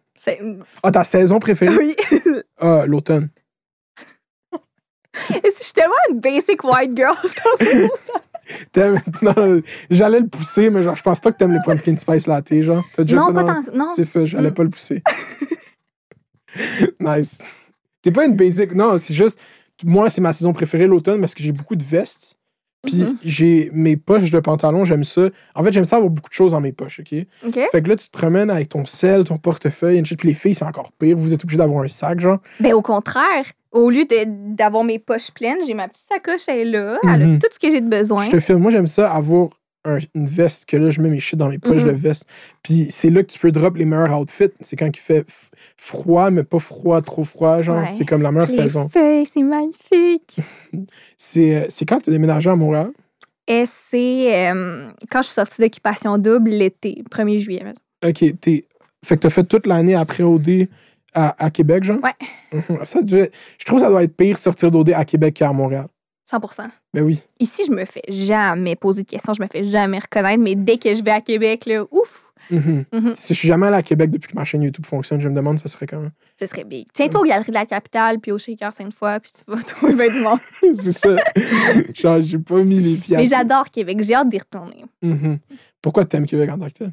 Ah, 0.82 0.90
ta 0.90 1.04
saison 1.04 1.38
préférée? 1.38 1.76
Oui. 1.76 1.96
Ah, 2.60 2.84
l'automne. 2.86 3.30
Je 5.30 5.50
suis 5.60 5.72
tellement 5.72 5.94
une 6.10 6.18
basic 6.18 6.62
white 6.64 6.96
girl. 6.96 7.14
J'allais 9.90 10.20
le 10.20 10.26
pousser, 10.28 10.70
mais 10.70 10.82
genre, 10.82 10.96
je 10.96 11.02
pense 11.02 11.20
pas 11.20 11.30
que 11.32 11.36
t'aimes 11.36 11.52
les 11.52 11.60
pumpkin 11.64 11.96
spice 11.96 12.26
latte, 12.26 12.52
genre. 12.62 12.84
Déjà 12.98 13.16
non, 13.16 13.32
pas 13.32 13.44
tant. 13.44 13.62
Non. 13.74 13.90
C'est 13.94 14.04
ça, 14.04 14.24
j'allais 14.24 14.50
Mm. 14.50 14.54
pas 14.54 14.62
le 14.64 14.70
pousser. 14.70 15.02
nice. 17.00 17.38
T'es 18.02 18.10
pas 18.10 18.24
une 18.26 18.36
basic. 18.36 18.74
Non, 18.74 18.98
c'est 18.98 19.14
juste. 19.14 19.40
Moi, 19.84 20.10
c'est 20.10 20.20
ma 20.20 20.32
saison 20.32 20.52
préférée, 20.52 20.86
l'automne, 20.86 21.20
parce 21.20 21.34
que 21.34 21.42
j'ai 21.42 21.52
beaucoup 21.52 21.76
de 21.76 21.84
vestes. 21.84 22.37
Puis 22.86 22.96
Mhm. 23.02 23.16
j'ai 23.24 23.70
mes 23.72 23.96
poches 23.96 24.30
de 24.30 24.38
pantalon, 24.40 24.84
j'aime 24.84 25.02
ça. 25.04 25.28
En 25.54 25.62
fait, 25.62 25.72
j'aime 25.72 25.84
ça 25.84 25.96
avoir 25.96 26.10
beaucoup 26.10 26.28
de 26.28 26.34
choses 26.34 26.52
dans 26.52 26.60
mes 26.60 26.72
poches, 26.72 27.00
OK? 27.00 27.26
OK. 27.46 27.58
Fait 27.72 27.82
que 27.82 27.88
là, 27.88 27.96
tu 27.96 28.08
te 28.08 28.16
promènes 28.16 28.50
avec 28.50 28.68
ton 28.68 28.84
sel, 28.84 29.24
ton 29.24 29.36
portefeuille. 29.36 30.00
Puis 30.02 30.16
les 30.28 30.34
filles, 30.34 30.54
c'est 30.54 30.64
encore 30.64 30.92
pire. 30.92 31.16
Vous 31.16 31.32
êtes 31.34 31.42
obligés 31.42 31.58
d'avoir 31.58 31.82
un 31.84 31.88
sac, 31.88 32.20
genre. 32.20 32.38
Ben, 32.60 32.72
au 32.74 32.82
contraire, 32.82 33.44
au 33.72 33.90
lieu 33.90 34.04
d'avoir 34.56 34.84
mes 34.84 34.98
poches 35.00 35.30
pleines, 35.32 35.58
j'ai 35.66 35.74
ma 35.74 35.88
petite 35.88 36.06
sacoche, 36.08 36.42
elle 36.46 36.58
est 36.60 36.64
là. 36.66 36.98
Elle 37.02 37.22
a 37.22 37.26
Mhm. 37.26 37.38
tout 37.40 37.48
ce 37.52 37.58
que 37.58 37.68
j'ai 37.70 37.80
de 37.80 37.88
besoin. 37.88 38.24
Je 38.24 38.30
te 38.30 38.38
filme. 38.40 38.58
Moi, 38.60 38.70
j'aime 38.70 38.86
ça, 38.86 39.12
avoir 39.12 39.48
un- 39.84 39.98
une 40.14 40.26
veste, 40.26 40.66
que 40.66 40.76
là, 40.76 40.90
je 40.90 41.00
mets 41.00 41.08
mes 41.08 41.18
shit 41.20 41.38
dans 41.38 41.48
mes 41.48 41.58
poches 41.58 41.84
de 41.84 41.90
veste. 41.90 42.24
Puis 42.62 42.88
c'est 42.90 43.10
là 43.10 43.22
que 43.22 43.30
tu 43.32 43.38
peux 43.38 43.52
drop 43.52 43.76
les 43.76 43.84
meilleurs 43.84 44.18
outfits. 44.20 44.50
C'est 44.60 44.76
quand 44.76 44.86
il 44.86 44.96
fait 44.98 45.24
froid, 45.76 46.30
mais 46.30 46.44
pas 46.44 46.58
froid, 46.58 47.00
trop 47.02 47.24
froid, 47.24 47.60
genre. 47.62 47.78
Ouais. 47.80 47.86
C'est 47.86 48.04
comme 48.04 48.22
la 48.22 48.30
meilleure 48.32 48.48
Les 48.48 48.54
saison. 48.54 48.88
feuilles, 48.88 49.26
c'est 49.26 49.42
magnifique. 49.42 50.36
C'est 51.16 51.56
euh, 51.56 51.66
c'est 51.68 51.84
quand 51.84 52.00
tu 52.00 52.10
as 52.10 52.12
déménagé 52.12 52.48
à 52.50 52.54
Montréal? 52.56 52.90
Et 53.46 53.64
c'est 53.66 54.48
euh, 54.50 54.90
quand 55.10 55.22
je 55.22 55.26
suis 55.28 55.34
sortie 55.34 55.62
d'occupation 55.62 56.18
double 56.18 56.50
l'été, 56.50 57.02
1er 57.10 57.38
juillet. 57.38 57.64
OK. 58.06 58.18
Fait 59.04 59.16
que 59.16 59.20
t'as 59.20 59.30
fait 59.30 59.44
toute 59.44 59.66
l'année 59.66 59.94
après 59.94 60.22
OD 60.22 60.68
à, 61.14 61.42
à 61.44 61.50
Québec, 61.50 61.84
genre? 61.84 61.98
Ouais. 62.02 62.12
Mhm. 62.52 62.84
Ça 62.84 63.00
devait- 63.02 63.30
Je 63.58 63.64
trouve 63.64 63.78
que 63.78 63.84
ça 63.86 63.90
doit 63.90 64.02
être 64.04 64.14
pire 64.16 64.36
sortir 64.38 64.70
d'OD 64.70 64.90
à 64.92 65.04
Québec 65.06 65.34
qu'à 65.34 65.52
Montréal. 65.52 65.86
100% 66.30 66.68
Ben 66.94 67.02
oui. 67.04 67.22
Ici, 67.40 67.62
je 67.66 67.72
me 67.72 67.84
fais 67.84 68.02
jamais 68.08 68.76
poser 68.76 69.02
de 69.02 69.08
questions, 69.08 69.32
je 69.32 69.40
me 69.42 69.46
fais 69.48 69.64
jamais 69.64 69.98
reconnaître, 69.98 70.42
mais 70.42 70.54
dès 70.54 70.78
que 70.78 70.92
je 70.92 71.02
vais 71.02 71.10
à 71.12 71.20
Québec, 71.20 71.64
là, 71.66 71.84
ouf, 71.90 72.24
Mhm. 72.50 72.86
Mhm. 72.94 73.12
Si 73.12 73.34
je 73.34 73.38
suis 73.40 73.48
jamais 73.48 73.66
allé 73.66 73.76
à 73.76 73.82
Québec 73.82 74.10
depuis 74.10 74.28
que 74.32 74.34
ma 74.34 74.42
chaîne 74.44 74.62
YouTube 74.62 74.86
fonctionne, 74.86 75.20
je 75.20 75.28
me 75.28 75.34
demande 75.34 75.58
ça 75.58 75.68
serait 75.68 75.86
comment? 75.86 76.08
ce 76.40 76.46
serait 76.46 76.64
big. 76.64 76.86
Tiens-toi 76.94 77.20
aux 77.20 77.24
Galeries 77.24 77.50
de 77.50 77.54
la 77.54 77.66
Capitale, 77.66 78.20
puis 78.20 78.32
au 78.32 78.38
Shaker 78.38 78.72
Sainte-Foy, 78.72 79.20
puis 79.20 79.32
tu 79.32 79.42
vas 79.50 79.62
trouver 79.62 80.10
du 80.10 80.20
monde. 80.20 80.38
c'est 80.72 80.92
ça. 80.92 81.10
Genre, 81.94 82.20
j'ai 82.22 82.38
pas 82.38 82.62
mis 82.62 82.80
les 82.80 82.96
pieds 82.96 83.16
Mais 83.18 83.26
j'adore 83.26 83.68
Québec, 83.70 83.98
j'ai 84.00 84.14
hâte 84.14 84.30
d'y 84.30 84.38
retourner. 84.38 84.84
Mhm. 85.02 85.38
Pourquoi 85.82 86.06
tu 86.06 86.16
aimes 86.16 86.26
Québec 86.26 86.48
en 86.50 86.58
tant 86.58 86.66
que 86.68 86.72
tel? 86.72 86.92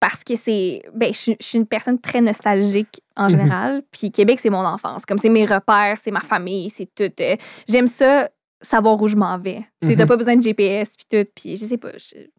Parce 0.00 0.24
que 0.24 0.34
c'est. 0.36 0.82
Ben, 0.94 1.12
je 1.12 1.18
suis- 1.18 1.36
je 1.38 1.46
suis 1.46 1.58
une 1.58 1.66
personne 1.66 2.00
très 2.00 2.20
nostalgique 2.22 3.02
en 3.14 3.28
général, 3.28 3.82
puis 3.92 4.10
Québec, 4.10 4.40
c'est 4.40 4.50
mon 4.50 4.64
enfance. 4.64 5.04
Comme 5.06 5.18
c'est 5.18 5.28
mes 5.28 5.44
repères, 5.44 5.96
c'est 6.02 6.10
ma 6.10 6.22
famille, 6.22 6.70
c'est 6.70 6.88
tout. 6.94 7.12
euh, 7.20 7.36
J'aime 7.68 7.86
ça, 7.86 8.28
savoir 8.62 9.00
où 9.00 9.06
je 9.08 9.16
m'en 9.16 9.38
vais. 9.38 9.64
Tu 9.80 9.88
sais, 9.88 9.96
T'as 9.96 10.02
Mhm. 10.04 10.08
pas 10.08 10.16
besoin 10.16 10.36
de 10.36 10.42
GPS, 10.42 10.94
puis 10.96 11.06
tout, 11.10 11.30
puis 11.34 11.56
je 11.56 11.64
sais 11.66 11.78
pas. 11.78 11.90
C'est 11.98 12.30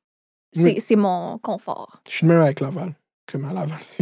Oui. 0.57 0.95
mon 0.95 1.37
confort. 1.39 2.01
Je 2.07 2.15
suis 2.15 2.27
le 2.27 2.33
même 2.33 2.41
avec 2.41 2.59
Laval. 2.59 2.93
Comme 3.31 3.45
à 3.45 3.53
Laval. 3.53 3.77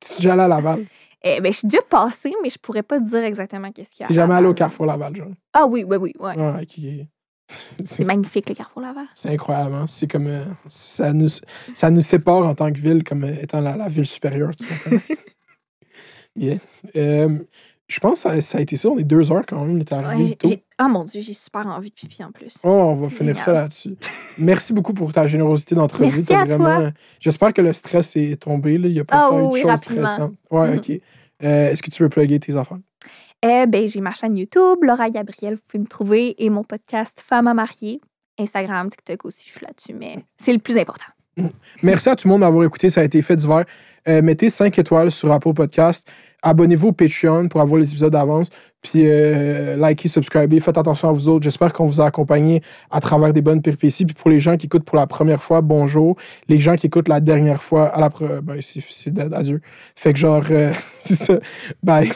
tu 0.00 0.12
es 0.12 0.16
déjà 0.16 0.32
allé 0.34 0.42
à 0.42 0.48
Laval? 0.48 0.84
Eh 1.22 1.40
ben, 1.40 1.50
je 1.52 1.58
suis 1.58 1.68
déjà 1.68 1.82
passée, 1.82 2.32
mais 2.42 2.50
je 2.50 2.58
pourrais 2.58 2.82
pas 2.82 2.98
te 3.00 3.04
dire 3.08 3.24
exactement 3.24 3.72
qu'est-ce 3.72 3.92
qu'il 3.94 4.02
y 4.02 4.04
a. 4.04 4.08
T'es 4.08 4.14
jamais 4.14 4.34
allé 4.34 4.46
au. 4.46 4.54
Carrefour 4.54 4.84
Laval, 4.86 5.16
genre? 5.16 5.28
Ah 5.54 5.66
oui, 5.66 5.82
oui, 5.84 5.96
oui. 5.96 6.12
Ouais. 6.20 6.34
Ok. 6.36 7.08
C'est 7.46 7.84
C'est 7.84 8.04
magnifique, 8.04 8.48
le 8.48 8.54
Carrefour 8.54 8.82
Laval. 8.82 9.06
c'est 9.14 9.30
incroyable. 9.30 9.74
hein. 9.74 9.86
C'est 9.86 10.06
comme. 10.10 10.26
euh, 10.26 10.44
ça, 10.66 11.12
nous, 11.12 11.28
ça 11.74 11.90
nous 11.90 12.02
sépare 12.02 12.46
en 12.46 12.54
tant 12.54 12.70
que 12.72 12.78
ville 12.78 13.02
comme 13.02 13.24
euh, 13.24 13.34
étant 13.42 13.60
la, 13.60 13.76
la 13.76 13.88
ville 13.88 14.06
supérieure, 14.06 14.50
tu 14.56 14.66
comprends? 14.66 14.98
yeah. 16.36 16.56
Euh, 16.96 17.38
je 17.86 18.00
pense 18.00 18.22
que 18.22 18.30
ça, 18.30 18.40
ça 18.40 18.58
a 18.58 18.60
été 18.60 18.76
ça. 18.76 18.88
On 18.88 18.96
est 18.98 19.04
deux 19.04 19.30
heures 19.30 19.44
quand 19.46 19.64
même. 19.64 19.76
On 19.76 19.80
est 19.80 19.92
arrivé 19.92 20.36
Ouais, 20.44 20.62
Ah 20.78 20.88
mon 20.88 21.04
Dieu, 21.04 21.20
j'ai 21.20 21.34
super 21.34 21.66
envie 21.66 21.90
de 21.90 21.94
pipi 21.94 22.24
en 22.24 22.32
plus. 22.32 22.56
Oh, 22.64 22.68
on 22.70 22.94
va 22.94 23.08
finir 23.10 23.38
ça 23.38 23.52
là-dessus. 23.52 23.94
Merci 24.38 24.72
beaucoup 24.72 24.94
pour 24.94 25.12
ta 25.12 25.26
générosité 25.26 25.74
d'entrevue. 25.74 26.06
Merci 26.16 26.32
à 26.34 26.46
toi. 26.46 26.56
vraiment... 26.56 26.90
J'espère 27.20 27.52
que 27.52 27.60
le 27.62 27.72
stress 27.72 28.16
est 28.16 28.40
tombé. 28.42 28.78
là. 28.78 28.88
Il 28.88 28.94
n'y 28.94 29.00
a 29.00 29.04
pas 29.04 29.26
Ah 29.26 29.28
tant 29.30 29.50
oui, 29.50 29.62
de 29.62 29.68
choses 29.68 29.78
stressantes. 29.78 30.32
Ouais, 30.50 30.70
Mhm. 30.70 30.76
OK. 30.78 30.90
Euh, 31.42 31.70
Est-ce 31.70 31.82
que 31.82 31.90
tu 31.90 32.02
veux 32.02 32.08
plugger 32.08 32.38
tes 32.40 32.56
affaires? 32.56 32.78
Eh 33.42 33.66
ben, 33.66 33.86
j'ai 33.86 34.00
ma 34.00 34.14
chaîne 34.14 34.36
YouTube, 34.38 34.78
Laura 34.82 35.10
Gabriel, 35.10 35.56
vous 35.56 35.60
pouvez 35.68 35.82
me 35.82 35.86
trouver, 35.88 36.42
et 36.42 36.48
mon 36.48 36.64
podcast 36.64 37.22
Femme 37.26 37.46
à 37.46 37.52
marier. 37.52 38.00
Instagram, 38.38 38.88
TikTok 38.88 39.26
aussi, 39.26 39.44
je 39.46 39.52
suis 39.52 39.66
là-dessus, 39.66 39.92
mais 39.92 40.24
c'est 40.38 40.52
le 40.54 40.58
plus 40.60 40.78
important. 40.78 41.04
Merci 41.82 42.08
à 42.08 42.16
tout 42.16 42.26
le 42.28 42.32
monde 42.32 42.40
d'avoir 42.40 42.64
écouté. 42.64 42.88
Ça 42.90 43.00
a 43.00 43.04
été 43.04 43.20
fait 43.20 43.36
d'hiver. 43.36 43.64
Euh, 44.08 44.22
mettez 44.22 44.48
5 44.50 44.78
étoiles 44.78 45.10
sur 45.10 45.30
Apple 45.32 45.52
Podcast. 45.52 46.08
Abonnez-vous 46.44 46.88
au 46.88 46.92
Patreon 46.92 47.48
pour 47.48 47.60
avoir 47.62 47.80
les 47.80 47.90
épisodes 47.90 48.12
d'avance. 48.12 48.50
Puis 48.82 49.06
euh, 49.06 49.76
likez, 49.76 50.08
subscribez. 50.08 50.60
Faites 50.60 50.76
attention 50.76 51.08
à 51.08 51.12
vous 51.12 51.28
autres. 51.30 51.42
J'espère 51.42 51.72
qu'on 51.72 51.86
vous 51.86 52.02
a 52.02 52.06
accompagné 52.06 52.62
à 52.90 53.00
travers 53.00 53.32
des 53.32 53.40
bonnes 53.40 53.62
péripéties. 53.62 54.04
Puis 54.04 54.14
pour 54.14 54.30
les 54.30 54.38
gens 54.38 54.56
qui 54.58 54.66
écoutent 54.66 54.84
pour 54.84 54.96
la 54.98 55.06
première 55.06 55.42
fois, 55.42 55.62
bonjour. 55.62 56.16
Les 56.48 56.58
gens 56.58 56.76
qui 56.76 56.86
écoutent 56.86 57.08
la 57.08 57.20
dernière 57.20 57.62
fois, 57.62 57.88
à 57.88 58.00
la 58.00 58.10
pre- 58.10 58.40
ben, 58.40 58.58
c'est 58.60 59.18
adieu. 59.32 59.62
Fait 59.96 60.12
que 60.12 60.18
genre, 60.18 60.44
euh, 60.50 60.70
c'est 60.98 61.16
ça. 61.16 61.38
Bye. 61.82 62.12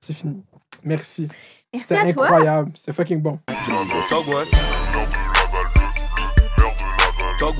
C'est 0.00 0.12
fini. 0.12 0.40
Merci. 0.84 1.26
Merci 1.72 1.86
C'était 1.88 1.96
incroyable. 1.96 2.70
C'était 2.74 2.92
fucking 2.92 3.20
bon. 3.20 3.40
Talk 4.08 4.28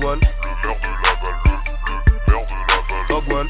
one. 0.01 0.19
Talk 3.07 3.31
one. 3.33 3.47